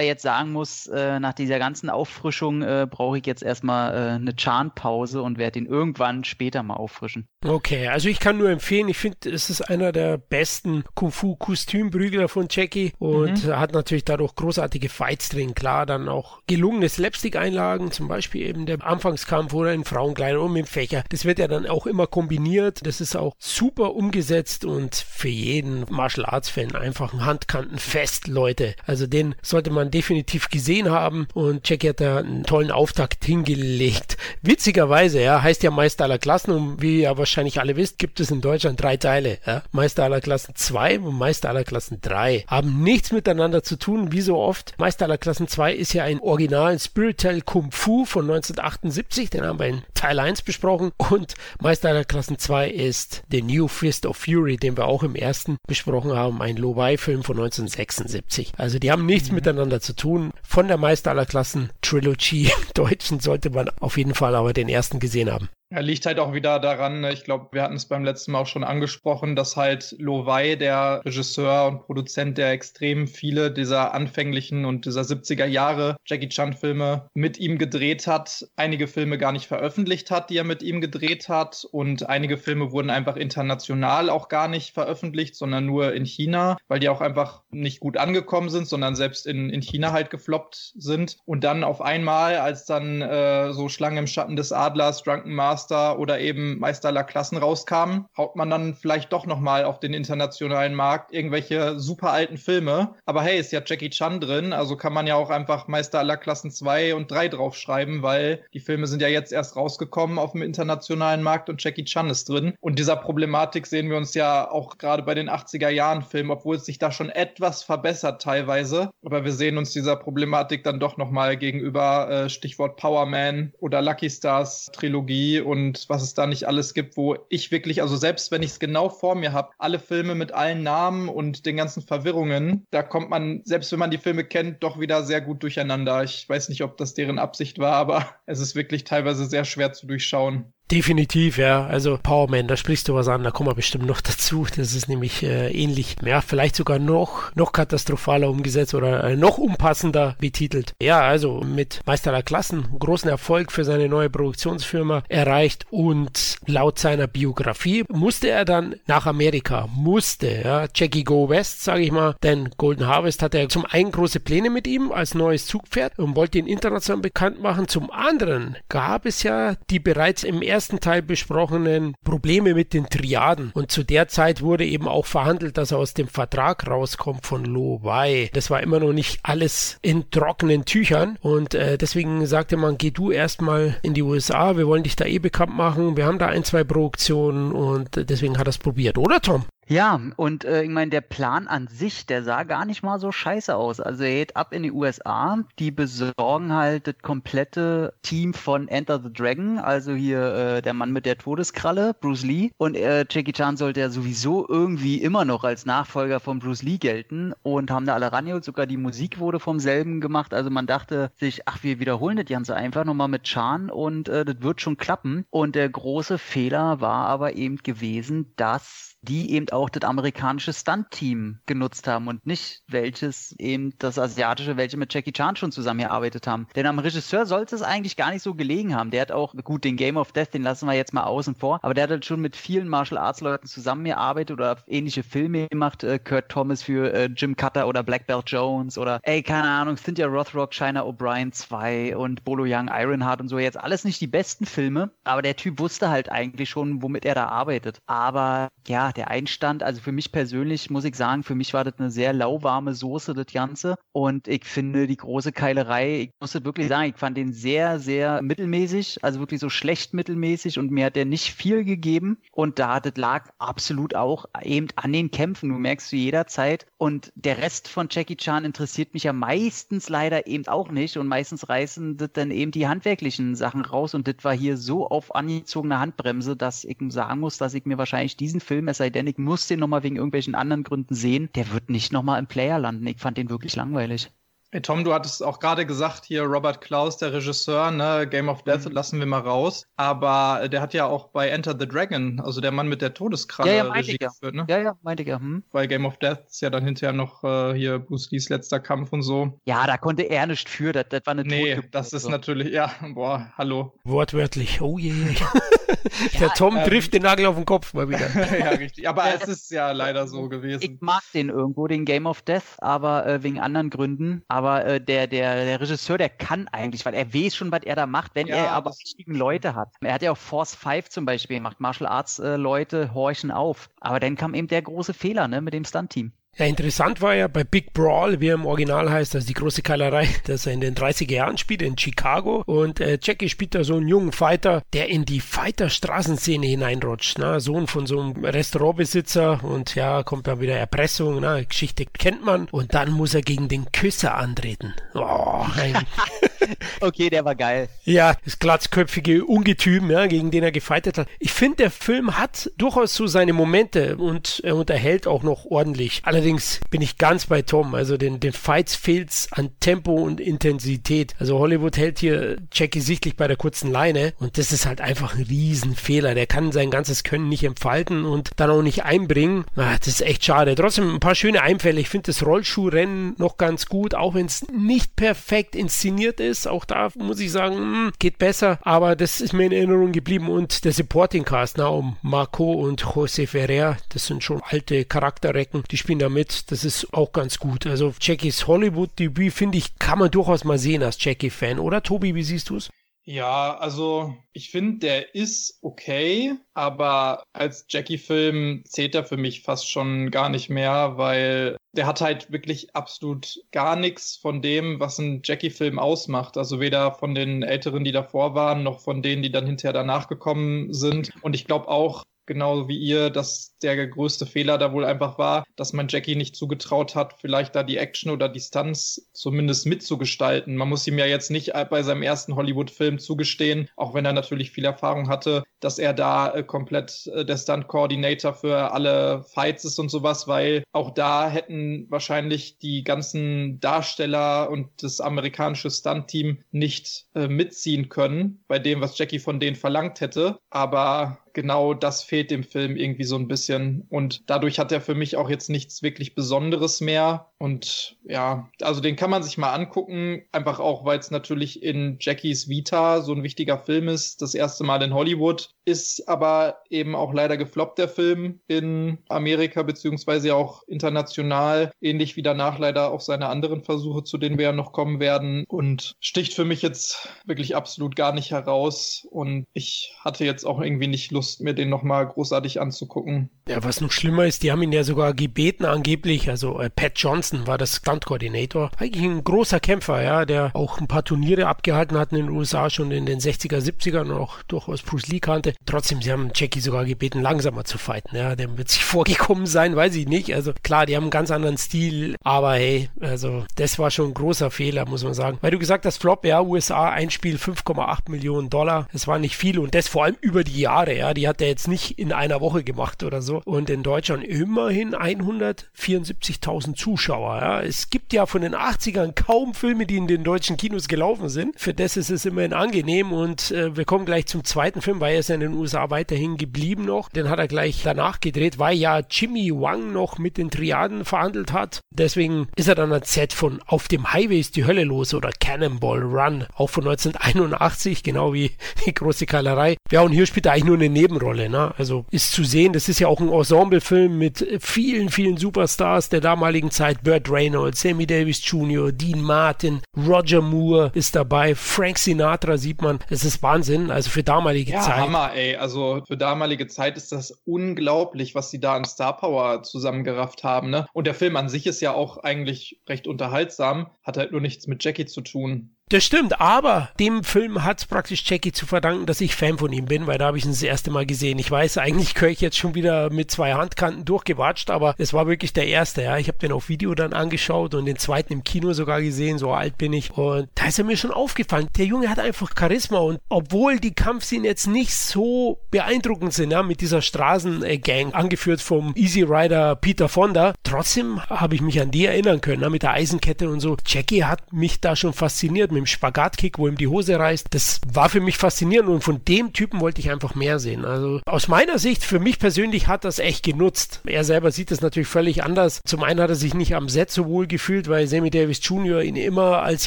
jetzt 0.00 0.22
sagen 0.22 0.52
muss, 0.52 0.86
äh, 0.86 1.20
nach 1.20 1.34
dieser 1.34 1.58
ganzen 1.58 1.90
Auffrischung 1.90 2.62
äh, 2.62 2.86
brauche 2.90 3.18
ich 3.18 3.26
jetzt 3.26 3.42
erstmal 3.42 3.92
äh, 3.92 4.10
eine 4.14 4.34
Chan-Pause 4.34 5.20
und 5.20 5.36
werde 5.36 5.58
ihn 5.58 5.66
irgendwann 5.66 6.24
später 6.24 6.62
mal 6.62 6.76
auffrischen. 6.76 7.28
Okay, 7.44 7.88
also 7.88 8.08
ich 8.08 8.20
kann 8.20 8.38
nur 8.38 8.48
empfehlen, 8.48 8.88
ich 8.88 8.96
finde, 8.96 9.30
es 9.30 9.50
ist 9.50 9.60
einer 9.60 9.92
der 9.92 10.16
besten 10.16 10.82
Kung-Fu-Kostümprügler 10.94 12.28
von 12.28 12.48
Jackie 12.50 12.94
und 12.98 13.46
mhm. 13.46 13.56
hat 13.56 13.74
natürlich 13.74 14.06
dadurch 14.06 14.34
großartige 14.34 14.88
Fights 14.88 15.28
drin. 15.28 15.54
Klar, 15.54 15.84
dann 15.84 16.08
auch 16.08 16.40
gelungene 16.46 16.88
Slapstick-Einlagen, 16.88 17.92
zum 17.92 18.08
Beispiel 18.08 18.46
eben 18.46 18.64
der 18.64 18.82
Anfangskampf 18.82 19.52
oder 19.52 19.74
in 19.74 19.84
Frauenkleidern 19.84 20.40
und 20.40 20.54
mit 20.54 20.64
dem 20.64 20.68
Fächer. 20.68 21.04
Das 21.10 21.26
wird 21.26 21.38
ja 21.38 21.48
dann 21.48 21.66
auch 21.66 21.86
immer 21.86 22.06
kombiniert. 22.06 22.86
Das 22.86 23.02
ist 23.02 23.14
auch 23.14 23.34
super 23.38 23.94
umgesetzt 23.94 24.64
und 24.64 24.94
für 24.94 25.28
jeden 25.28 25.84
Martial 25.98 26.26
Arts 26.26 26.48
Fan 26.48 26.76
einfach 26.76 27.12
ein 27.12 27.26
Handkantenfest, 27.26 28.28
Leute. 28.28 28.76
Also 28.86 29.08
den 29.08 29.34
sollte 29.42 29.70
man 29.70 29.90
definitiv 29.90 30.48
gesehen 30.48 30.90
haben 30.90 31.26
und 31.34 31.68
Jackie 31.68 31.88
hat 31.88 32.00
da 32.00 32.18
einen 32.18 32.44
tollen 32.44 32.70
Auftakt 32.70 33.24
hingelegt. 33.24 34.16
Witzigerweise, 34.40 35.20
ja, 35.20 35.42
heißt 35.42 35.64
ja 35.64 35.72
Meister 35.72 36.04
aller 36.04 36.18
Klassen 36.18 36.52
und 36.52 36.80
wie 36.80 37.02
ihr 37.02 37.18
wahrscheinlich 37.18 37.58
alle 37.58 37.74
wisst, 37.74 37.98
gibt 37.98 38.20
es 38.20 38.30
in 38.30 38.40
Deutschland 38.40 38.80
drei 38.80 38.96
Teile. 38.96 39.38
Ja? 39.44 39.64
Meister 39.72 40.04
aller 40.04 40.20
Klassen 40.20 40.54
2 40.54 41.00
und 41.00 41.18
Meister 41.18 41.48
aller 41.48 41.64
Klassen 41.64 41.98
3 42.00 42.44
haben 42.46 42.84
nichts 42.84 43.10
miteinander 43.10 43.64
zu 43.64 43.76
tun, 43.76 44.12
wie 44.12 44.20
so 44.20 44.38
oft. 44.38 44.74
Meister 44.78 45.06
aller 45.06 45.18
Klassen 45.18 45.48
2 45.48 45.74
ist 45.74 45.94
ja 45.94 46.04
ein 46.04 46.20
originalen 46.20 46.78
Spiritual 46.78 47.40
Kung 47.40 47.72
Fu 47.72 48.04
von 48.04 48.22
1978, 48.30 49.30
den 49.30 49.44
haben 49.44 49.58
wir 49.58 49.66
in 49.66 49.82
Teil 49.94 50.20
1 50.20 50.42
besprochen 50.42 50.92
und 51.10 51.34
Meister 51.60 51.88
aller 51.88 52.04
Klassen 52.04 52.38
2 52.38 52.70
ist 52.70 53.24
The 53.32 53.42
New 53.42 53.66
Fist 53.66 54.06
of 54.06 54.16
Fury, 54.16 54.58
den 54.58 54.76
wir 54.76 54.86
auch 54.86 55.02
im 55.02 55.16
ersten 55.16 55.56
besprochen 55.66 55.87
besprochen 55.88 56.16
haben, 56.16 56.42
ein 56.42 56.56
Lo-Fi-Film 56.56 57.22
von 57.22 57.36
1976. 57.38 58.52
Also 58.58 58.78
die 58.78 58.92
haben 58.92 59.06
nichts 59.06 59.30
mhm. 59.30 59.36
miteinander 59.36 59.80
zu 59.80 59.94
tun. 59.96 60.32
Von 60.42 60.68
der 60.68 60.76
Meister 60.76 61.10
aller 61.10 61.26
Klassen 61.26 61.70
Trilogy 61.80 62.44
im 62.44 62.74
Deutschen 62.74 63.20
sollte 63.20 63.50
man 63.50 63.70
auf 63.80 63.96
jeden 63.96 64.14
Fall 64.14 64.34
aber 64.34 64.52
den 64.52 64.68
ersten 64.68 64.98
gesehen 64.98 65.32
haben. 65.32 65.48
Er 65.70 65.82
liegt 65.82 66.06
halt 66.06 66.18
auch 66.18 66.32
wieder 66.32 66.58
daran, 66.60 67.02
ne, 67.02 67.12
ich 67.12 67.24
glaube, 67.24 67.48
wir 67.52 67.62
hatten 67.62 67.76
es 67.76 67.84
beim 67.84 68.02
letzten 68.02 68.32
Mal 68.32 68.40
auch 68.40 68.46
schon 68.46 68.64
angesprochen, 68.64 69.36
dass 69.36 69.56
halt 69.56 69.94
Lo 69.98 70.24
Wei, 70.24 70.56
der 70.56 71.02
Regisseur 71.04 71.66
und 71.66 71.80
Produzent, 71.80 72.38
der 72.38 72.52
extrem 72.52 73.06
viele 73.06 73.52
dieser 73.52 73.92
anfänglichen 73.92 74.64
und 74.64 74.86
dieser 74.86 75.02
70er 75.02 75.44
Jahre 75.44 75.96
Jackie 76.06 76.30
Chan 76.30 76.54
Filme 76.54 77.10
mit 77.12 77.38
ihm 77.38 77.58
gedreht 77.58 78.06
hat, 78.06 78.48
einige 78.56 78.86
Filme 78.86 79.18
gar 79.18 79.32
nicht 79.32 79.46
veröffentlicht 79.46 80.10
hat, 80.10 80.30
die 80.30 80.38
er 80.38 80.44
mit 80.44 80.62
ihm 80.62 80.80
gedreht 80.80 81.28
hat. 81.28 81.66
Und 81.70 82.08
einige 82.08 82.38
Filme 82.38 82.72
wurden 82.72 82.88
einfach 82.88 83.16
international 83.16 84.08
auch 84.08 84.28
gar 84.28 84.48
nicht 84.48 84.72
veröffentlicht, 84.72 85.36
sondern 85.36 85.66
nur 85.66 85.92
in 85.92 86.06
China, 86.06 86.56
weil 86.68 86.80
die 86.80 86.88
auch 86.88 87.02
einfach 87.02 87.42
nicht 87.50 87.80
gut 87.80 87.98
angekommen 87.98 88.48
sind, 88.48 88.66
sondern 88.66 88.96
selbst 88.96 89.26
in, 89.26 89.50
in 89.50 89.60
China 89.60 89.92
halt 89.92 90.08
gefloppt 90.08 90.72
sind. 90.76 91.18
Und 91.26 91.44
dann 91.44 91.62
auf 91.62 91.82
einmal, 91.82 92.36
als 92.36 92.64
dann 92.64 93.02
äh, 93.02 93.52
so 93.52 93.68
Schlange 93.68 93.98
im 93.98 94.06
Schatten 94.06 94.36
des 94.36 94.52
Adlers, 94.52 95.02
Drunken 95.02 95.34
Master 95.34 95.57
Master 95.58 95.98
oder 95.98 96.20
eben 96.20 96.60
Meister 96.60 96.88
aller 96.88 97.02
Klassen 97.02 97.36
rauskamen, 97.36 98.06
haut 98.16 98.36
man 98.36 98.48
dann 98.48 98.74
vielleicht 98.74 99.12
doch 99.12 99.26
nochmal 99.26 99.64
auf 99.64 99.80
den 99.80 99.92
internationalen 99.92 100.72
Markt 100.72 101.12
irgendwelche 101.12 101.80
super 101.80 102.12
alten 102.12 102.38
Filme. 102.38 102.94
Aber 103.06 103.22
hey, 103.22 103.40
ist 103.40 103.50
ja 103.50 103.60
Jackie 103.64 103.90
Chan 103.90 104.20
drin, 104.20 104.52
also 104.52 104.76
kann 104.76 104.92
man 104.92 105.08
ja 105.08 105.16
auch 105.16 105.30
einfach 105.30 105.66
Meister 105.66 105.98
aller 105.98 106.16
Klassen 106.16 106.52
2 106.52 106.94
und 106.94 107.10
3 107.10 107.28
draufschreiben, 107.28 108.02
weil 108.02 108.44
die 108.54 108.60
Filme 108.60 108.86
sind 108.86 109.02
ja 109.02 109.08
jetzt 109.08 109.32
erst 109.32 109.56
rausgekommen 109.56 110.18
auf 110.18 110.30
dem 110.30 110.42
internationalen 110.42 111.24
Markt 111.24 111.48
und 111.48 111.62
Jackie 111.62 111.84
Chan 111.84 112.08
ist 112.08 112.28
drin. 112.28 112.54
Und 112.60 112.78
dieser 112.78 112.96
Problematik 112.96 113.66
sehen 113.66 113.90
wir 113.90 113.96
uns 113.96 114.14
ja 114.14 114.48
auch 114.48 114.78
gerade 114.78 115.02
bei 115.02 115.14
den 115.14 115.28
80er 115.28 115.70
Jahren 115.70 116.02
Filmen, 116.02 116.30
obwohl 116.30 116.54
es 116.54 116.66
sich 116.66 116.78
da 116.78 116.92
schon 116.92 117.10
etwas 117.10 117.64
verbessert 117.64 118.22
teilweise. 118.22 118.90
Aber 119.04 119.24
wir 119.24 119.32
sehen 119.32 119.58
uns 119.58 119.72
dieser 119.72 119.96
Problematik 119.96 120.62
dann 120.62 120.78
doch 120.78 120.96
nochmal 120.98 121.36
gegenüber, 121.36 122.08
äh, 122.08 122.28
Stichwort 122.28 122.76
Power 122.76 123.06
Man 123.06 123.52
oder 123.58 123.82
Lucky 123.82 124.08
Stars 124.08 124.68
Trilogie 124.72 125.40
und 125.48 125.86
was 125.88 126.02
es 126.02 126.14
da 126.14 126.26
nicht 126.26 126.46
alles 126.46 126.74
gibt, 126.74 126.96
wo 126.96 127.16
ich 127.28 127.50
wirklich, 127.50 127.82
also 127.82 127.96
selbst 127.96 128.30
wenn 128.30 128.42
ich 128.42 128.50
es 128.50 128.60
genau 128.60 128.88
vor 128.88 129.14
mir 129.14 129.32
habe, 129.32 129.50
alle 129.58 129.78
Filme 129.78 130.14
mit 130.14 130.32
allen 130.32 130.62
Namen 130.62 131.08
und 131.08 131.46
den 131.46 131.56
ganzen 131.56 131.82
Verwirrungen, 131.82 132.66
da 132.70 132.82
kommt 132.82 133.10
man, 133.10 133.42
selbst 133.44 133.72
wenn 133.72 133.78
man 133.78 133.90
die 133.90 133.98
Filme 133.98 134.24
kennt, 134.24 134.62
doch 134.62 134.78
wieder 134.78 135.02
sehr 135.02 135.20
gut 135.20 135.42
durcheinander. 135.42 136.04
Ich 136.04 136.28
weiß 136.28 136.48
nicht, 136.50 136.62
ob 136.62 136.76
das 136.76 136.94
deren 136.94 137.18
Absicht 137.18 137.58
war, 137.58 137.74
aber 137.74 138.08
es 138.26 138.40
ist 138.40 138.54
wirklich 138.54 138.84
teilweise 138.84 139.26
sehr 139.26 139.44
schwer 139.44 139.72
zu 139.72 139.86
durchschauen. 139.86 140.52
Definitiv, 140.70 141.38
ja. 141.38 141.66
Also 141.66 141.98
Powerman, 142.02 142.46
da 142.46 142.56
sprichst 142.56 142.88
du 142.88 142.94
was 142.94 143.08
an, 143.08 143.24
da 143.24 143.30
kommen 143.30 143.48
wir 143.48 143.54
bestimmt 143.54 143.86
noch 143.86 144.00
dazu. 144.02 144.46
Das 144.54 144.74
ist 144.74 144.88
nämlich 144.88 145.22
äh, 145.22 145.50
ähnlich, 145.50 145.96
ja, 146.04 146.20
vielleicht 146.20 146.56
sogar 146.56 146.78
noch, 146.78 147.34
noch 147.34 147.52
katastrophaler 147.52 148.28
umgesetzt 148.28 148.74
oder 148.74 149.04
äh, 149.04 149.16
noch 149.16 149.38
unpassender 149.38 150.16
betitelt. 150.18 150.74
Ja, 150.80 151.00
also 151.00 151.40
mit 151.40 151.80
Meister 151.86 152.12
der 152.12 152.22
Klassen 152.22 152.66
großen 152.78 153.08
Erfolg 153.08 153.50
für 153.52 153.64
seine 153.64 153.88
neue 153.88 154.10
Produktionsfirma 154.10 155.02
erreicht 155.08 155.66
und 155.70 156.36
laut 156.46 156.78
seiner 156.78 157.06
Biografie 157.06 157.84
musste 157.88 158.28
er 158.28 158.44
dann 158.44 158.76
nach 158.86 159.06
Amerika, 159.06 159.68
musste, 159.74 160.42
ja, 160.44 160.66
Jackie 160.74 161.04
Go 161.04 161.28
West, 161.28 161.64
sage 161.64 161.82
ich 161.82 161.92
mal, 161.92 162.14
denn 162.22 162.50
Golden 162.56 162.86
Harvest 162.86 163.22
hatte 163.22 163.38
er 163.38 163.48
zum 163.48 163.64
einen 163.64 163.92
große 163.92 164.20
Pläne 164.20 164.50
mit 164.50 164.66
ihm 164.66 164.92
als 164.92 165.14
neues 165.14 165.46
Zugpferd 165.46 165.98
und 165.98 166.16
wollte 166.16 166.38
ihn 166.38 166.46
international 166.46 167.00
bekannt 167.00 167.40
machen. 167.40 167.68
Zum 167.68 167.90
anderen 167.90 168.56
gab 168.68 169.06
es 169.06 169.22
ja 169.22 169.56
die 169.70 169.78
bereits 169.78 170.24
im 170.24 170.42
ersten 170.42 170.57
ersten 170.58 170.80
Teil 170.80 171.02
besprochenen 171.02 171.94
Probleme 172.04 172.52
mit 172.52 172.74
den 172.74 172.88
Triaden. 172.88 173.52
Und 173.54 173.70
zu 173.70 173.84
der 173.84 174.08
Zeit 174.08 174.42
wurde 174.42 174.66
eben 174.66 174.88
auch 174.88 175.06
verhandelt, 175.06 175.56
dass 175.56 175.70
er 175.70 175.78
aus 175.78 175.94
dem 175.94 176.08
Vertrag 176.08 176.66
rauskommt 176.66 177.24
von 177.24 177.44
Lo 177.44 177.78
Wei. 177.84 178.28
Das 178.32 178.50
war 178.50 178.60
immer 178.60 178.80
noch 178.80 178.92
nicht 178.92 179.20
alles 179.22 179.78
in 179.82 180.10
trockenen 180.10 180.64
Tüchern. 180.64 181.16
Und 181.20 181.54
äh, 181.54 181.78
deswegen 181.78 182.26
sagte 182.26 182.56
man, 182.56 182.76
geh 182.76 182.90
du 182.90 183.12
erstmal 183.12 183.76
in 183.82 183.94
die 183.94 184.02
USA, 184.02 184.56
wir 184.56 184.66
wollen 184.66 184.82
dich 184.82 184.96
da 184.96 185.04
eh 185.04 185.20
bekannt 185.20 185.56
machen. 185.56 185.96
Wir 185.96 186.06
haben 186.06 186.18
da 186.18 186.26
ein, 186.26 186.42
zwei 186.42 186.64
Produktionen 186.64 187.52
und 187.52 188.10
deswegen 188.10 188.36
hat 188.36 188.48
er 188.48 188.50
es 188.50 188.58
probiert, 188.58 188.98
oder 188.98 189.20
Tom? 189.20 189.44
Ja, 189.70 190.00
und 190.16 190.44
äh, 190.46 190.62
ich 190.62 190.70
meine, 190.70 190.90
der 190.90 191.02
Plan 191.02 191.46
an 191.46 191.66
sich, 191.66 192.06
der 192.06 192.22
sah 192.24 192.44
gar 192.44 192.64
nicht 192.64 192.82
mal 192.82 192.98
so 192.98 193.12
scheiße 193.12 193.54
aus. 193.54 193.80
Also 193.80 194.02
er 194.02 194.14
geht 194.14 194.34
ab 194.34 194.54
in 194.54 194.62
die 194.62 194.72
USA, 194.72 195.44
die 195.58 195.70
besorgen 195.70 196.54
halt 196.54 196.86
das 196.86 196.94
komplette 197.02 197.92
Team 198.00 198.32
von 198.32 198.68
Enter 198.68 198.98
the 199.02 199.12
Dragon, 199.12 199.58
also 199.58 199.92
hier 199.92 200.22
äh, 200.34 200.62
der 200.62 200.72
Mann 200.72 200.90
mit 200.90 201.04
der 201.04 201.18
Todeskralle, 201.18 201.92
Bruce 202.00 202.22
Lee. 202.24 202.50
Und 202.56 202.76
äh, 202.76 203.04
Jackie 203.10 203.32
Chan 203.32 203.58
sollte 203.58 203.80
ja 203.80 203.90
sowieso 203.90 204.48
irgendwie 204.48 205.02
immer 205.02 205.26
noch 205.26 205.44
als 205.44 205.66
Nachfolger 205.66 206.18
von 206.18 206.38
Bruce 206.38 206.62
Lee 206.62 206.78
gelten 206.78 207.34
und 207.42 207.70
haben 207.70 207.84
da 207.84 207.92
alle 207.92 208.10
rangeholt. 208.10 208.44
Sogar 208.44 208.64
die 208.64 208.78
Musik 208.78 209.18
wurde 209.18 209.38
vom 209.38 209.60
selben 209.60 210.00
gemacht. 210.00 210.32
Also 210.32 210.48
man 210.48 210.66
dachte 210.66 211.10
sich, 211.16 211.46
ach, 211.46 211.62
wir 211.62 211.78
wiederholen 211.78 212.16
das 212.16 212.24
Ganze 212.26 212.56
einfach 212.56 212.86
nochmal 212.86 213.08
mit 213.08 213.24
Chan 213.24 213.68
und 213.68 214.08
äh, 214.08 214.24
das 214.24 214.40
wird 214.40 214.62
schon 214.62 214.78
klappen. 214.78 215.26
Und 215.28 215.54
der 215.56 215.68
große 215.68 216.16
Fehler 216.16 216.80
war 216.80 217.06
aber 217.08 217.34
eben 217.34 217.58
gewesen, 217.58 218.32
dass 218.36 218.87
die 219.02 219.32
eben 219.32 219.48
auch 219.50 219.68
das 219.68 219.88
amerikanische 219.88 220.52
Stunt-Team 220.52 221.38
genutzt 221.46 221.86
haben 221.86 222.08
und 222.08 222.26
nicht 222.26 222.62
welches 222.66 223.34
eben 223.38 223.72
das 223.78 223.98
asiatische, 223.98 224.56
welche 224.56 224.76
mit 224.76 224.92
Jackie 224.92 225.12
Chan 225.12 225.36
schon 225.36 225.52
zusammengearbeitet 225.52 226.26
haben. 226.26 226.48
Denn 226.56 226.66
am 226.66 226.78
Regisseur 226.78 227.26
sollte 227.26 227.54
es 227.54 227.62
eigentlich 227.62 227.96
gar 227.96 228.10
nicht 228.10 228.22
so 228.22 228.34
gelegen 228.34 228.74
haben. 228.74 228.90
Der 228.90 229.02
hat 229.02 229.12
auch, 229.12 229.34
gut, 229.44 229.64
den 229.64 229.76
Game 229.76 229.96
of 229.96 230.12
Death, 230.12 230.34
den 230.34 230.42
lassen 230.42 230.66
wir 230.66 230.74
jetzt 230.74 230.92
mal 230.92 231.04
außen 231.04 231.34
vor, 231.34 231.60
aber 231.62 231.74
der 231.74 231.84
hat 231.84 231.90
halt 231.90 232.04
schon 232.04 232.20
mit 232.20 232.36
vielen 232.36 232.68
Martial 232.68 232.98
Arts 232.98 233.20
Leuten 233.20 233.46
zusammengearbeitet 233.46 234.32
oder 234.32 234.58
ähnliche 234.66 235.02
Filme 235.02 235.48
gemacht. 235.48 235.84
Äh, 235.84 235.98
Kurt 235.98 236.28
Thomas 236.28 236.62
für 236.62 236.92
äh, 236.92 237.06
Jim 237.06 237.36
Cutter 237.36 237.68
oder 237.68 237.82
Black 237.82 238.06
Belt 238.06 238.24
Jones 238.26 238.78
oder, 238.78 239.00
ey, 239.02 239.22
keine 239.22 239.48
Ahnung, 239.48 239.76
Cynthia 239.76 240.06
Rothrock, 240.06 240.52
China 240.52 240.82
O'Brien 240.82 241.32
2 241.32 241.96
und 241.96 242.24
Bolo 242.24 242.44
Young, 242.46 242.68
Ironheart 242.72 243.20
und 243.20 243.28
so. 243.28 243.38
Jetzt 243.38 243.58
alles 243.58 243.84
nicht 243.84 244.00
die 244.00 244.06
besten 244.06 244.46
Filme, 244.46 244.90
aber 245.04 245.22
der 245.22 245.36
Typ 245.36 245.58
wusste 245.60 245.88
halt 245.88 246.10
eigentlich 246.10 246.48
schon, 246.48 246.82
womit 246.82 247.04
er 247.04 247.14
da 247.14 247.26
arbeitet. 247.26 247.80
Aber 247.86 248.48
ja, 248.66 248.87
der 248.92 249.08
Einstand, 249.08 249.62
also 249.62 249.80
für 249.80 249.92
mich 249.92 250.12
persönlich 250.12 250.70
muss 250.70 250.84
ich 250.84 250.96
sagen, 250.96 251.22
für 251.22 251.34
mich 251.34 251.54
war 251.54 251.64
das 251.64 251.74
eine 251.78 251.90
sehr 251.90 252.12
lauwarme 252.12 252.74
Soße, 252.74 253.14
das 253.14 253.26
Ganze. 253.26 253.76
Und 253.92 254.28
ich 254.28 254.44
finde 254.44 254.86
die 254.86 254.96
große 254.96 255.32
Keilerei, 255.32 256.00
ich 256.00 256.10
muss 256.20 256.32
das 256.32 256.44
wirklich 256.44 256.68
sagen, 256.68 256.90
ich 256.90 256.96
fand 256.96 257.16
den 257.16 257.32
sehr, 257.32 257.78
sehr 257.78 258.22
mittelmäßig, 258.22 258.98
also 259.02 259.20
wirklich 259.20 259.40
so 259.40 259.50
schlecht 259.50 259.94
mittelmäßig 259.94 260.58
und 260.58 260.70
mir 260.70 260.86
hat 260.86 260.96
der 260.96 261.04
nicht 261.04 261.32
viel 261.32 261.64
gegeben. 261.64 262.18
Und 262.32 262.58
da, 262.58 262.80
das 262.80 262.96
lag 262.96 263.30
absolut 263.38 263.94
auch 263.94 264.26
eben 264.42 264.68
an 264.76 264.92
den 264.92 265.10
Kämpfen. 265.10 265.48
Du 265.48 265.56
merkst 265.56 265.92
du 265.92 265.96
jederzeit. 265.96 266.66
Und 266.76 267.12
der 267.14 267.38
Rest 267.38 267.68
von 267.68 267.88
Jackie 267.90 268.16
Chan 268.16 268.44
interessiert 268.44 268.94
mich 268.94 269.04
ja 269.04 269.12
meistens 269.12 269.88
leider 269.88 270.26
eben 270.26 270.46
auch 270.46 270.70
nicht. 270.70 270.96
Und 270.96 271.06
meistens 271.08 271.48
reißen 271.48 271.96
das 271.96 272.10
dann 272.12 272.30
eben 272.30 272.50
die 272.50 272.68
handwerklichen 272.68 273.34
Sachen 273.34 273.62
raus. 273.62 273.94
Und 273.94 274.08
das 274.08 274.16
war 274.22 274.34
hier 274.34 274.56
so 274.56 274.88
auf 274.88 275.14
angezogene 275.14 275.78
Handbremse, 275.78 276.36
dass 276.36 276.64
ich 276.64 276.78
sagen 276.88 277.20
muss, 277.20 277.38
dass 277.38 277.54
ich 277.54 277.64
mir 277.66 277.78
wahrscheinlich 277.78 278.16
diesen 278.16 278.40
Film, 278.40 278.68
es 278.68 278.77
sei 278.78 278.90
denn, 278.90 279.06
ich 279.06 279.18
muss 279.18 279.46
den 279.46 279.60
nochmal 279.60 279.82
wegen 279.82 279.96
irgendwelchen 279.96 280.34
anderen 280.34 280.64
Gründen 280.64 280.94
sehen, 280.94 281.28
der 281.34 281.52
wird 281.52 281.68
nicht 281.68 281.92
nochmal 281.92 282.18
im 282.18 282.26
Player 282.26 282.58
landen. 282.58 282.86
Ich 282.86 282.98
fand 282.98 283.18
den 283.18 283.28
wirklich 283.28 283.54
langweilig. 283.56 284.10
Hey 284.50 284.62
Tom, 284.62 284.82
du 284.82 284.94
hattest 284.94 285.22
auch 285.22 285.40
gerade 285.40 285.66
gesagt, 285.66 286.06
hier 286.06 286.22
Robert 286.22 286.62
Klaus, 286.62 286.96
der 286.96 287.12
Regisseur, 287.12 287.70
ne, 287.70 288.06
Game 288.08 288.30
of 288.30 288.44
Death 288.44 288.64
mhm. 288.64 288.72
lassen 288.72 288.98
wir 288.98 289.04
mal 289.04 289.20
raus. 289.20 289.66
Aber 289.76 290.48
der 290.48 290.62
hat 290.62 290.72
ja 290.72 290.86
auch 290.86 291.08
bei 291.08 291.28
Enter 291.28 291.54
the 291.58 291.68
Dragon, 291.68 292.18
also 292.20 292.40
der 292.40 292.50
Mann 292.50 292.66
mit 292.66 292.80
der 292.80 292.94
Todeskralle, 292.94 293.50
ja, 293.50 293.66
ja, 293.66 293.72
Regie 293.72 293.98
ja. 294.00 294.08
geführt, 294.08 294.34
ne? 294.34 294.46
Ja, 294.48 294.58
ja, 294.58 294.78
meinte 294.80 295.02
ich 295.02 295.10
ja. 295.10 295.20
Hm. 295.20 295.42
Bei 295.52 295.66
Game 295.66 295.84
of 295.84 295.98
Death 295.98 296.20
ist 296.30 296.40
ja 296.40 296.48
dann 296.48 296.64
hinterher 296.64 296.94
noch 296.94 297.22
äh, 297.24 297.52
hier 297.52 297.78
Bruce 297.78 298.10
Lees 298.10 298.30
letzter 298.30 298.58
Kampf 298.58 298.90
und 298.94 299.02
so. 299.02 299.38
Ja, 299.44 299.66
da 299.66 299.76
konnte 299.76 300.04
er 300.04 300.26
nicht 300.26 300.48
für, 300.48 300.72
das, 300.72 300.86
das 300.88 301.02
war 301.04 301.10
eine 301.10 301.24
Nee, 301.24 301.60
das 301.70 301.92
ist 301.92 302.04
so. 302.04 302.08
natürlich, 302.08 302.50
ja, 302.50 302.72
boah, 302.94 303.30
hallo. 303.36 303.74
Wortwörtlich, 303.84 304.62
oh 304.62 304.78
je. 304.78 304.94
der 304.94 305.42
ja, 306.18 306.28
Tom 306.30 306.56
ähm, 306.56 306.64
trifft 306.64 306.94
den 306.94 307.02
Nagel 307.02 307.26
auf 307.26 307.36
den 307.36 307.44
Kopf 307.44 307.74
mal 307.74 307.88
wieder. 307.88 308.08
ja, 308.38 308.50
richtig. 308.50 308.88
Aber 308.88 309.04
es 309.14 309.28
ist 309.28 309.50
ja 309.50 309.72
leider 309.72 310.06
so 310.06 310.28
gewesen. 310.28 310.62
Ich 310.62 310.80
mag 310.80 311.02
den 311.14 311.28
irgendwo, 311.28 311.66
den 311.66 311.84
Game 311.84 312.06
of 312.06 312.22
Death, 312.22 312.56
aber 312.58 313.06
äh, 313.06 313.22
wegen 313.22 313.40
anderen 313.40 313.70
Gründen. 313.70 314.22
Aber 314.28 314.64
äh, 314.64 314.80
der, 314.80 315.06
der, 315.06 315.44
der 315.44 315.60
Regisseur, 315.60 315.98
der 315.98 316.08
kann 316.08 316.48
eigentlich, 316.48 316.84
weil 316.86 316.94
er 316.94 317.12
weiß 317.12 317.36
schon, 317.36 317.52
was 317.52 317.62
er 317.64 317.76
da 317.76 317.86
macht, 317.86 318.14
wenn 318.14 318.26
ja, 318.26 318.36
er 318.36 318.52
aber 318.52 318.70
richtigen 318.70 319.14
Leute 319.14 319.54
hat. 319.54 319.68
Er 319.80 319.94
hat 319.94 320.02
ja 320.02 320.12
auch 320.12 320.18
Force 320.18 320.54
5 320.54 320.88
zum 320.88 321.04
Beispiel 321.04 321.36
gemacht. 321.36 321.60
Martial 321.60 321.88
Arts 321.88 322.18
äh, 322.18 322.36
Leute 322.36 322.94
horchen 322.94 323.30
auf. 323.30 323.68
Aber 323.80 324.00
dann 324.00 324.16
kam 324.16 324.34
eben 324.34 324.48
der 324.48 324.62
große 324.62 324.94
Fehler, 324.94 325.28
ne, 325.28 325.40
mit 325.40 325.54
dem 325.54 325.64
Stunt-Team. 325.64 326.12
Ja, 326.38 326.46
interessant 326.46 327.00
war 327.00 327.16
ja 327.16 327.26
bei 327.26 327.42
Big 327.42 327.72
Brawl, 327.72 328.20
wie 328.20 328.28
er 328.28 328.34
im 328.34 328.46
Original 328.46 328.88
heißt, 328.88 329.16
also 329.16 329.26
die 329.26 329.34
große 329.34 329.62
Keilerei, 329.62 330.08
dass 330.26 330.46
er 330.46 330.52
in 330.52 330.60
den 330.60 330.76
30er 330.76 331.12
Jahren 331.12 331.36
spielt, 331.36 331.62
in 331.62 331.76
Chicago. 331.76 332.44
Und 332.46 332.78
äh, 332.78 332.98
Jackie 333.02 333.28
spielt 333.28 333.56
da 333.56 333.64
so 333.64 333.74
einen 333.74 333.88
jungen 333.88 334.12
Fighter, 334.12 334.62
der 334.72 334.88
in 334.88 335.04
die 335.04 335.18
Fighter-Straßenszene 335.18 336.46
hineinrutscht. 336.46 337.18
Ne? 337.18 337.40
Sohn 337.40 337.66
von 337.66 337.86
so 337.86 338.00
einem 338.00 338.24
Restaurantbesitzer 338.24 339.42
und 339.42 339.74
ja, 339.74 340.04
kommt 340.04 340.28
da 340.28 340.40
wieder 340.40 340.54
Erpressung, 340.54 341.20
ne? 341.20 341.44
Geschichte 341.44 341.86
kennt 341.86 342.24
man. 342.24 342.46
Und 342.52 342.72
dann 342.72 342.92
muss 342.92 343.14
er 343.14 343.22
gegen 343.22 343.48
den 343.48 343.72
Küsser 343.72 344.14
antreten. 344.14 344.74
Oh, 344.94 345.44
ein 345.56 345.74
okay, 346.80 347.10
der 347.10 347.24
war 347.24 347.34
geil. 347.34 347.68
Ja, 347.84 348.16
das 348.24 348.38
glatzköpfige 348.38 349.24
Ungetüm, 349.24 349.90
ja, 349.90 350.06
gegen 350.06 350.30
den 350.30 350.42
er 350.42 350.52
gefeitet 350.52 350.98
hat. 350.98 351.08
Ich 351.18 351.32
finde, 351.32 351.56
der 351.56 351.70
Film 351.70 352.18
hat 352.18 352.50
durchaus 352.56 352.94
so 352.94 353.06
seine 353.06 353.32
Momente 353.32 353.96
und 353.96 354.40
er 354.44 354.56
unterhält 354.56 355.06
auch 355.06 355.22
noch 355.22 355.44
ordentlich. 355.44 356.02
Allerdings 356.04 356.60
bin 356.70 356.82
ich 356.82 356.98
ganz 356.98 357.26
bei 357.26 357.42
Tom. 357.42 357.74
Also 357.74 357.96
den, 357.96 358.20
den 358.20 358.32
Fights 358.32 358.74
fehlt's 358.74 359.28
an 359.32 359.50
Tempo 359.60 359.92
und 359.94 360.20
Intensität. 360.20 361.14
Also 361.18 361.38
Hollywood 361.38 361.76
hält 361.76 361.98
hier 361.98 362.38
Jackie 362.52 362.80
sichtlich 362.80 363.16
bei 363.16 363.26
der 363.28 363.36
kurzen 363.36 363.70
Leine 363.70 364.12
und 364.18 364.38
das 364.38 364.52
ist 364.52 364.66
halt 364.66 364.80
einfach 364.80 365.14
ein 365.14 365.22
Riesenfehler. 365.22 366.14
Der 366.14 366.26
kann 366.26 366.52
sein 366.52 366.70
ganzes 366.70 367.04
Können 367.04 367.28
nicht 367.28 367.44
entfalten 367.44 368.04
und 368.04 368.30
dann 368.36 368.50
auch 368.50 368.62
nicht 368.62 368.84
einbringen. 368.84 369.44
Ah, 369.56 369.76
das 369.78 369.88
ist 369.88 370.02
echt 370.02 370.24
schade. 370.24 370.54
Trotzdem 370.54 370.94
ein 370.94 371.00
paar 371.00 371.14
schöne 371.14 371.42
Einfälle. 371.42 371.80
Ich 371.80 371.88
finde 371.88 372.06
das 372.06 372.24
Rollschuhrennen 372.24 373.14
noch 373.18 373.36
ganz 373.36 373.66
gut, 373.66 373.94
auch 373.94 374.14
wenn 374.14 374.26
es 374.26 374.46
nicht 374.48 374.96
perfekt 374.96 375.54
inszeniert 375.54 376.20
ist. 376.20 376.37
Auch 376.46 376.64
da 376.64 376.88
muss 376.96 377.20
ich 377.20 377.32
sagen, 377.32 377.56
hm, 377.56 377.92
geht 377.98 378.18
besser. 378.18 378.58
Aber 378.62 378.96
das 378.96 379.20
ist 379.20 379.32
mir 379.32 379.46
in 379.46 379.52
Erinnerung 379.52 379.92
geblieben 379.92 380.28
und 380.28 380.64
der 380.64 380.72
Supporting 380.72 381.24
Cast, 381.24 381.58
na, 381.58 381.68
um 381.68 381.96
Marco 382.02 382.52
und 382.52 382.84
José 382.84 383.26
Ferrer, 383.26 383.76
das 383.90 384.06
sind 384.06 384.22
schon 384.24 384.42
alte 384.42 384.84
Charakterrecken, 384.84 385.62
die 385.70 385.76
spielen 385.76 385.98
da 385.98 386.08
damit. 386.08 386.50
Das 386.50 386.64
ist 386.64 386.92
auch 386.92 387.12
ganz 387.12 387.38
gut. 387.38 387.66
Also 387.66 387.94
Jackies 388.00 388.46
Hollywood-Debüt, 388.46 389.32
finde 389.32 389.58
ich, 389.58 389.78
kann 389.78 389.98
man 389.98 390.10
durchaus 390.10 390.44
mal 390.44 390.58
sehen 390.58 390.82
als 390.82 391.02
Jackie-Fan, 391.02 391.58
oder 391.58 391.82
Tobi, 391.82 392.14
wie 392.14 392.22
siehst 392.22 392.50
du 392.50 392.56
es? 392.56 392.70
Ja, 393.10 393.56
also 393.56 394.14
ich 394.34 394.50
finde, 394.50 394.80
der 394.80 395.14
ist 395.14 395.60
okay, 395.62 396.34
aber 396.52 397.22
als 397.32 397.64
Jackie-Film 397.66 398.64
zählt 398.66 398.94
er 398.94 399.02
für 399.02 399.16
mich 399.16 399.40
fast 399.40 399.70
schon 399.70 400.10
gar 400.10 400.28
nicht 400.28 400.50
mehr, 400.50 400.98
weil 400.98 401.56
der 401.72 401.86
hat 401.86 402.02
halt 402.02 402.30
wirklich 402.30 402.76
absolut 402.76 403.42
gar 403.50 403.76
nichts 403.76 404.18
von 404.18 404.42
dem, 404.42 404.78
was 404.78 404.98
ein 404.98 405.22
Jackie-Film 405.24 405.78
ausmacht. 405.78 406.36
Also 406.36 406.60
weder 406.60 406.92
von 406.92 407.14
den 407.14 407.42
Älteren, 407.42 407.82
die 407.82 407.92
davor 407.92 408.34
waren, 408.34 408.62
noch 408.62 408.80
von 408.80 409.00
denen, 409.00 409.22
die 409.22 409.32
dann 409.32 409.46
hinterher 409.46 409.72
danach 409.72 410.08
gekommen 410.08 410.74
sind. 410.74 411.10
Und 411.22 411.34
ich 411.34 411.46
glaube 411.46 411.68
auch, 411.68 412.04
genau 412.28 412.68
wie 412.68 412.78
ihr, 412.78 413.10
dass 413.10 413.58
der 413.62 413.88
größte 413.88 414.26
Fehler 414.26 414.58
da 414.58 414.72
wohl 414.72 414.84
einfach 414.84 415.18
war, 415.18 415.44
dass 415.56 415.72
man 415.72 415.88
Jackie 415.88 416.14
nicht 416.14 416.36
zugetraut 416.36 416.94
hat, 416.94 417.14
vielleicht 417.20 417.56
da 417.56 417.64
die 417.64 417.78
Action 417.78 418.12
oder 418.12 418.28
die 418.28 418.38
Stunts 418.38 419.10
zumindest 419.12 419.66
mitzugestalten. 419.66 420.54
Man 420.54 420.68
muss 420.68 420.86
ihm 420.86 420.98
ja 420.98 421.06
jetzt 421.06 421.30
nicht 421.30 421.52
bei 421.70 421.82
seinem 421.82 422.02
ersten 422.02 422.36
Hollywood-Film 422.36 423.00
zugestehen, 423.00 423.68
auch 423.74 423.94
wenn 423.94 424.04
er 424.04 424.12
natürlich 424.12 424.52
viel 424.52 424.64
Erfahrung 424.64 425.08
hatte, 425.08 425.42
dass 425.60 425.78
er 425.78 425.92
da 425.92 426.32
äh, 426.32 426.42
komplett 426.44 427.06
äh, 427.08 427.24
der 427.24 427.36
Stunt-Coordinator 427.36 428.34
für 428.34 428.72
alle 428.72 429.24
Fights 429.24 429.64
ist 429.64 429.78
und 429.78 429.88
sowas, 429.88 430.28
weil 430.28 430.62
auch 430.72 430.90
da 430.90 431.28
hätten 431.28 431.86
wahrscheinlich 431.88 432.58
die 432.58 432.84
ganzen 432.84 433.58
Darsteller 433.60 434.50
und 434.50 434.68
das 434.82 435.00
amerikanische 435.00 435.70
Stunt-Team 435.70 436.38
nicht 436.52 437.06
äh, 437.14 437.26
mitziehen 437.26 437.88
können 437.88 438.44
bei 438.46 438.58
dem, 438.58 438.80
was 438.80 438.98
Jackie 438.98 439.18
von 439.18 439.40
denen 439.40 439.56
verlangt 439.56 440.00
hätte. 440.00 440.38
Aber 440.50 441.18
genau 441.32 441.74
das 441.74 442.02
fehlt 442.02 442.30
dem 442.30 442.44
Film 442.44 442.76
irgendwie 442.76 443.04
so 443.04 443.16
ein 443.16 443.28
bisschen. 443.28 443.86
Und 443.88 444.28
dadurch 444.28 444.58
hat 444.58 444.72
er 444.72 444.80
für 444.80 444.94
mich 444.94 445.16
auch 445.16 445.30
jetzt 445.30 445.50
nichts 445.50 445.82
wirklich 445.82 446.14
Besonderes 446.14 446.80
mehr. 446.80 447.30
Und 447.38 447.96
ja, 448.04 448.48
also 448.62 448.80
den 448.80 448.96
kann 448.96 449.10
man 449.10 449.22
sich 449.22 449.38
mal 449.38 449.52
angucken, 449.52 450.22
einfach 450.32 450.58
auch, 450.58 450.84
weil 450.84 450.98
es 450.98 451.10
natürlich 451.10 451.62
in 451.62 451.98
Jackies 452.00 452.48
Vita 452.48 453.00
so 453.00 453.12
ein 453.12 453.22
wichtiger 453.22 453.58
Film 453.58 453.88
ist. 453.88 454.22
Das 454.22 454.34
erste 454.34 454.64
Mal 454.64 454.82
in 454.82 454.94
Hollywood. 454.94 455.50
Ist 455.64 456.08
aber 456.08 456.62
eben 456.70 456.94
auch 456.94 457.12
leider 457.12 457.36
gefloppt, 457.36 457.78
der 457.78 457.90
Film 457.90 458.40
in 458.48 458.98
Amerika, 459.10 459.62
beziehungsweise 459.62 460.34
auch 460.34 460.62
international. 460.66 461.72
Ähnlich 461.82 462.16
wie 462.16 462.22
danach 462.22 462.58
leider 462.58 462.90
auch 462.90 463.02
seine 463.02 463.28
anderen 463.28 463.62
Versuche, 463.62 464.02
zu 464.02 464.16
denen 464.16 464.38
wir 464.38 464.46
ja 464.46 464.52
noch 464.52 464.72
kommen 464.72 464.98
werden. 464.98 465.44
Und 465.46 465.94
sticht 466.00 466.32
für 466.32 466.46
mich 466.46 466.62
jetzt 466.62 467.08
wirklich 467.26 467.54
absolut 467.54 467.96
gar 467.96 468.12
nicht 468.14 468.30
heraus. 468.30 469.06
Und 469.10 469.46
ich 469.52 469.94
hatte 470.00 470.24
jetzt 470.24 470.44
auch 470.44 470.60
irgendwie 470.60 470.86
nicht 470.86 471.12
Lust, 471.12 471.17
Lust, 471.18 471.40
mir 471.40 471.52
den 471.52 471.68
nochmal 471.68 472.06
großartig 472.06 472.60
anzugucken. 472.60 473.28
Ja, 473.48 473.64
was 473.64 473.80
noch 473.80 473.90
schlimmer 473.90 474.24
ist, 474.26 474.44
die 474.44 474.52
haben 474.52 474.62
ihn 474.62 474.70
ja 474.70 474.84
sogar 474.84 475.14
gebeten, 475.14 475.64
angeblich, 475.64 476.30
also 476.30 476.60
äh, 476.60 476.70
Pat 476.70 476.92
Johnson 476.96 477.48
war 477.48 477.58
das 477.58 477.76
Stunt-Koordinator. 477.76 478.70
Eigentlich 478.78 479.04
ein 479.04 479.24
großer 479.24 479.58
Kämpfer, 479.58 480.00
ja, 480.00 480.24
der 480.24 480.54
auch 480.54 480.78
ein 480.78 480.86
paar 480.86 481.04
Turniere 481.04 481.48
abgehalten 481.48 481.98
hat 481.98 482.12
in 482.12 482.18
den 482.18 482.28
USA 482.28 482.70
schon 482.70 482.92
in 482.92 483.04
den 483.04 483.18
60er, 483.18 483.58
70ern 483.58 484.02
und 484.02 484.12
auch 484.12 484.42
durchaus 484.44 484.82
Bruce 484.82 485.08
Lee 485.08 485.18
kannte. 485.18 485.54
Trotzdem, 485.66 486.02
sie 486.02 486.12
haben 486.12 486.30
Jackie 486.34 486.60
sogar 486.60 486.84
gebeten, 486.84 487.20
langsamer 487.20 487.64
zu 487.64 487.78
fighten, 487.78 488.14
ja, 488.14 488.36
der 488.36 488.56
wird 488.56 488.68
sich 488.68 488.84
vorgekommen 488.84 489.46
sein, 489.46 489.74
weiß 489.74 489.96
ich 489.96 490.06
nicht. 490.06 490.32
Also 490.32 490.52
klar, 490.62 490.86
die 490.86 490.94
haben 490.94 491.04
einen 491.04 491.10
ganz 491.10 491.32
anderen 491.32 491.58
Stil, 491.58 492.14
aber 492.22 492.54
hey, 492.54 492.90
also 493.00 493.44
das 493.56 493.80
war 493.80 493.90
schon 493.90 494.08
ein 494.08 494.14
großer 494.14 494.52
Fehler, 494.52 494.86
muss 494.86 495.02
man 495.02 495.14
sagen. 495.14 495.38
Weil 495.40 495.50
du 495.50 495.58
gesagt 495.58 495.84
hast, 495.84 495.96
Flop, 495.96 496.24
ja, 496.24 496.40
USA, 496.40 496.90
ein 496.90 497.10
Spiel 497.10 497.36
5,8 497.36 498.08
Millionen 498.08 498.50
Dollar, 498.50 498.86
das 498.92 499.08
war 499.08 499.18
nicht 499.18 499.36
viel 499.36 499.58
und 499.58 499.74
das 499.74 499.88
vor 499.88 500.04
allem 500.04 500.16
über 500.20 500.44
die 500.44 500.60
Jahre, 500.60 500.96
ja, 500.96 501.07
die 501.14 501.28
hat 501.28 501.40
er 501.40 501.48
jetzt 501.48 501.68
nicht 501.68 501.98
in 501.98 502.12
einer 502.12 502.40
Woche 502.40 502.64
gemacht 502.64 503.02
oder 503.02 503.22
so. 503.22 503.42
Und 503.44 503.70
in 503.70 503.82
Deutschland 503.82 504.24
immerhin 504.24 504.94
174.000 504.94 506.74
Zuschauer. 506.74 507.36
Ja. 507.36 507.62
Es 507.62 507.90
gibt 507.90 508.12
ja 508.12 508.26
von 508.26 508.42
den 508.42 508.54
80ern 508.54 509.12
kaum 509.12 509.54
Filme, 509.54 509.86
die 509.86 509.96
in 509.96 510.06
den 510.06 510.24
deutschen 510.24 510.56
Kinos 510.56 510.88
gelaufen 510.88 511.28
sind. 511.28 511.58
Für 511.58 511.74
das 511.74 511.96
ist 511.96 512.10
es 512.10 512.24
immerhin 512.24 512.52
angenehm. 512.52 513.12
Und 513.12 513.50
äh, 513.50 513.76
wir 513.76 513.84
kommen 513.84 514.04
gleich 514.04 514.26
zum 514.26 514.44
zweiten 514.44 514.82
Film, 514.82 515.00
weil 515.00 515.14
er 515.14 515.20
ist 515.20 515.28
ja 515.28 515.34
in 515.34 515.40
den 515.40 515.54
USA 515.54 515.90
weiterhin 515.90 516.36
geblieben 516.36 516.84
noch. 516.84 517.08
Den 517.08 517.28
hat 517.30 517.38
er 517.38 517.48
gleich 517.48 517.82
danach 517.82 518.20
gedreht, 518.20 518.58
weil 518.58 518.76
ja 518.76 519.02
Jimmy 519.08 519.50
Wang 519.52 519.92
noch 519.92 520.18
mit 520.18 520.36
den 520.38 520.50
Triaden 520.50 521.04
verhandelt 521.04 521.52
hat. 521.52 521.80
Deswegen 521.90 522.48
ist 522.56 522.68
er 522.68 522.74
dann 522.74 522.92
ein 522.92 523.02
Set 523.02 523.32
von 523.32 523.60
Auf 523.66 523.88
dem 523.88 524.12
Highway 524.12 524.40
ist 524.40 524.56
die 524.56 524.64
Hölle 524.64 524.84
los 524.84 525.14
oder 525.14 525.30
Cannonball 525.30 526.02
Run, 526.02 526.46
auch 526.54 526.70
von 526.70 526.86
1981, 526.86 528.02
genau 528.02 528.32
wie 528.32 528.52
die 528.86 528.94
große 528.94 529.26
Keilerei. 529.26 529.76
Ja, 529.90 530.02
und 530.02 530.12
hier 530.12 530.26
spielt 530.26 530.46
er 530.46 530.52
eigentlich 530.52 530.64
nur 530.64 530.76
eine 530.76 530.88
Nebenrolle. 530.98 531.48
Ne? 531.48 531.72
Also 531.78 532.04
ist 532.10 532.32
zu 532.32 532.44
sehen, 532.44 532.72
das 532.72 532.88
ist 532.88 532.98
ja 532.98 533.06
auch 533.08 533.20
ein 533.20 533.28
Ensemblefilm 533.28 534.18
mit 534.18 534.46
vielen, 534.60 535.10
vielen 535.10 535.36
Superstars 535.36 536.08
der 536.08 536.20
damaligen 536.20 536.70
Zeit. 536.70 537.04
Burt 537.04 537.30
Reynolds, 537.30 537.82
Sammy 537.82 538.06
Davis 538.06 538.42
Jr., 538.44 538.90
Dean 538.90 539.22
Martin, 539.22 539.80
Roger 539.96 540.40
Moore 540.40 540.90
ist 540.94 541.14
dabei, 541.14 541.54
Frank 541.54 541.98
Sinatra 541.98 542.56
sieht 542.56 542.82
man. 542.82 542.98
Es 543.10 543.24
ist 543.24 543.42
Wahnsinn, 543.42 543.90
also 543.90 544.10
für 544.10 544.24
damalige 544.24 544.72
ja, 544.72 544.80
Zeit. 544.80 544.96
Hammer, 544.96 545.32
ey. 545.34 545.56
Also 545.56 546.02
für 546.06 546.16
damalige 546.16 546.66
Zeit 546.66 546.96
ist 546.96 547.12
das 547.12 547.30
unglaublich, 547.44 548.34
was 548.34 548.50
sie 548.50 548.58
da 548.58 548.74
an 548.74 548.84
Star 548.84 549.16
Power 549.16 549.62
zusammengerafft 549.62 550.42
haben. 550.42 550.70
Ne? 550.70 550.86
Und 550.92 551.06
der 551.06 551.14
Film 551.14 551.36
an 551.36 551.48
sich 551.48 551.66
ist 551.66 551.80
ja 551.80 551.92
auch 551.92 552.18
eigentlich 552.18 552.80
recht 552.88 553.06
unterhaltsam, 553.06 553.90
hat 554.02 554.16
halt 554.16 554.32
nur 554.32 554.40
nichts 554.40 554.66
mit 554.66 554.82
Jackie 554.82 555.06
zu 555.06 555.20
tun. 555.20 555.76
Das 555.90 556.04
stimmt, 556.04 556.38
aber 556.38 556.90
dem 557.00 557.24
Film 557.24 557.64
hat 557.64 557.88
praktisch 557.88 558.22
Jackie 558.26 558.52
zu 558.52 558.66
verdanken, 558.66 559.06
dass 559.06 559.22
ich 559.22 559.34
Fan 559.34 559.56
von 559.56 559.72
ihm 559.72 559.86
bin, 559.86 560.06
weil 560.06 560.18
da 560.18 560.26
habe 560.26 560.36
ich 560.36 560.44
ihn 560.44 560.50
das 560.50 560.62
erste 560.62 560.90
Mal 560.90 561.06
gesehen. 561.06 561.38
Ich 561.38 561.50
weiß, 561.50 561.78
eigentlich 561.78 562.12
gehöre 562.14 562.28
ich 562.28 562.42
jetzt 562.42 562.58
schon 562.58 562.74
wieder 562.74 563.08
mit 563.08 563.30
zwei 563.30 563.54
Handkanten 563.54 564.04
durchgewatscht, 564.04 564.68
aber 564.68 564.94
es 564.98 565.14
war 565.14 565.26
wirklich 565.26 565.54
der 565.54 565.66
erste, 565.66 566.02
ja. 566.02 566.18
Ich 566.18 566.28
habe 566.28 566.36
den 566.36 566.52
auf 566.52 566.68
Video 566.68 566.94
dann 566.94 567.14
angeschaut 567.14 567.74
und 567.74 567.86
den 567.86 567.96
zweiten 567.96 568.34
im 568.34 568.44
Kino 568.44 568.74
sogar 568.74 569.00
gesehen, 569.00 569.38
so 569.38 569.52
alt 569.52 569.78
bin 569.78 569.94
ich. 569.94 570.10
Und 570.10 570.50
da 570.56 570.66
ist 570.66 570.78
er 570.78 570.84
mir 570.84 570.98
schon 570.98 571.10
aufgefallen. 571.10 571.68
Der 571.78 571.86
Junge 571.86 572.10
hat 572.10 572.18
einfach 572.18 572.50
Charisma 572.54 572.98
und 572.98 573.18
obwohl 573.30 573.78
die 573.78 573.94
Kampfszenen 573.94 574.44
jetzt 574.44 574.66
nicht 574.66 574.94
so 574.94 575.58
beeindruckend 575.70 576.34
sind, 576.34 576.50
ja, 576.50 576.62
mit 576.62 576.82
dieser 576.82 577.00
Straßengang, 577.00 578.12
angeführt 578.12 578.60
vom 578.60 578.92
Easy 578.94 579.22
Rider 579.22 579.74
Peter 579.76 580.10
Fonda, 580.10 580.52
trotzdem 580.64 581.24
habe 581.30 581.54
ich 581.54 581.62
mich 581.62 581.80
an 581.80 581.90
die 581.90 582.04
erinnern 582.04 582.42
können, 582.42 582.60
ja, 582.60 582.68
mit 582.68 582.82
der 582.82 582.92
Eisenkette 582.92 583.48
und 583.48 583.60
so. 583.60 583.78
Jackie 583.86 584.24
hat 584.24 584.52
mich 584.52 584.82
da 584.82 584.94
schon 584.94 585.14
fasziniert 585.14 585.72
mit 585.78 585.86
dem 585.86 585.86
Spagatkick, 585.86 586.58
wo 586.58 586.68
ihm 586.68 586.76
die 586.76 586.88
Hose 586.88 587.18
reißt. 587.18 587.48
Das 587.50 587.80
war 587.92 588.08
für 588.08 588.20
mich 588.20 588.36
faszinierend 588.36 588.90
und 588.90 589.02
von 589.02 589.24
dem 589.24 589.52
Typen 589.52 589.80
wollte 589.80 590.00
ich 590.00 590.10
einfach 590.10 590.34
mehr 590.34 590.58
sehen. 590.58 590.84
Also 590.84 591.20
aus 591.26 591.48
meiner 591.48 591.78
Sicht, 591.78 592.04
für 592.04 592.18
mich 592.18 592.38
persönlich 592.38 592.88
hat 592.88 593.04
das 593.04 593.18
echt 593.18 593.44
genutzt. 593.44 594.00
Er 594.06 594.24
selber 594.24 594.50
sieht 594.50 594.70
das 594.70 594.80
natürlich 594.80 595.08
völlig 595.08 595.44
anders. 595.44 595.80
Zum 595.84 596.02
einen 596.02 596.20
hat 596.20 596.30
er 596.30 596.36
sich 596.36 596.54
nicht 596.54 596.74
am 596.74 596.88
Set 596.88 597.10
so 597.10 597.26
wohl 597.26 597.46
gefühlt, 597.46 597.88
weil 597.88 598.06
Sammy 598.06 598.30
Davis 598.30 598.60
Jr. 598.62 599.02
ihn 599.02 599.16
immer 599.16 599.62
als 599.62 599.86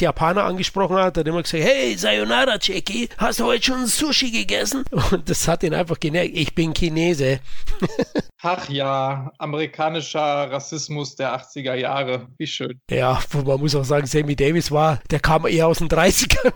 Japaner 0.00 0.44
angesprochen 0.44 0.96
hat. 0.96 1.16
Er 1.16 1.20
hat 1.20 1.28
immer 1.28 1.42
gesagt, 1.42 1.64
hey, 1.64 1.96
Sayonara, 1.96 2.58
Jackie, 2.60 3.08
hast 3.18 3.40
du 3.40 3.44
heute 3.44 3.64
schon 3.64 3.86
Sushi 3.86 4.30
gegessen? 4.30 4.84
Und 5.10 5.28
das 5.28 5.46
hat 5.48 5.62
ihn 5.62 5.74
einfach 5.74 6.00
genervt. 6.00 6.30
Ich 6.34 6.54
bin 6.54 6.74
Chinese. 6.74 7.40
Ach 8.44 8.68
ja, 8.68 9.30
amerikanischer 9.38 10.20
Rassismus 10.20 11.14
der 11.14 11.38
80er 11.38 11.74
Jahre. 11.74 12.26
Wie 12.38 12.48
schön. 12.48 12.80
Ja, 12.90 13.22
man 13.32 13.60
muss 13.60 13.76
auch 13.76 13.84
sagen, 13.84 14.08
Sammy 14.08 14.34
Davis 14.34 14.72
war, 14.72 15.00
der 15.12 15.20
kam 15.20 15.46
eher 15.46 15.68
aus 15.68 15.78
den 15.78 15.88
30ern. 15.88 16.52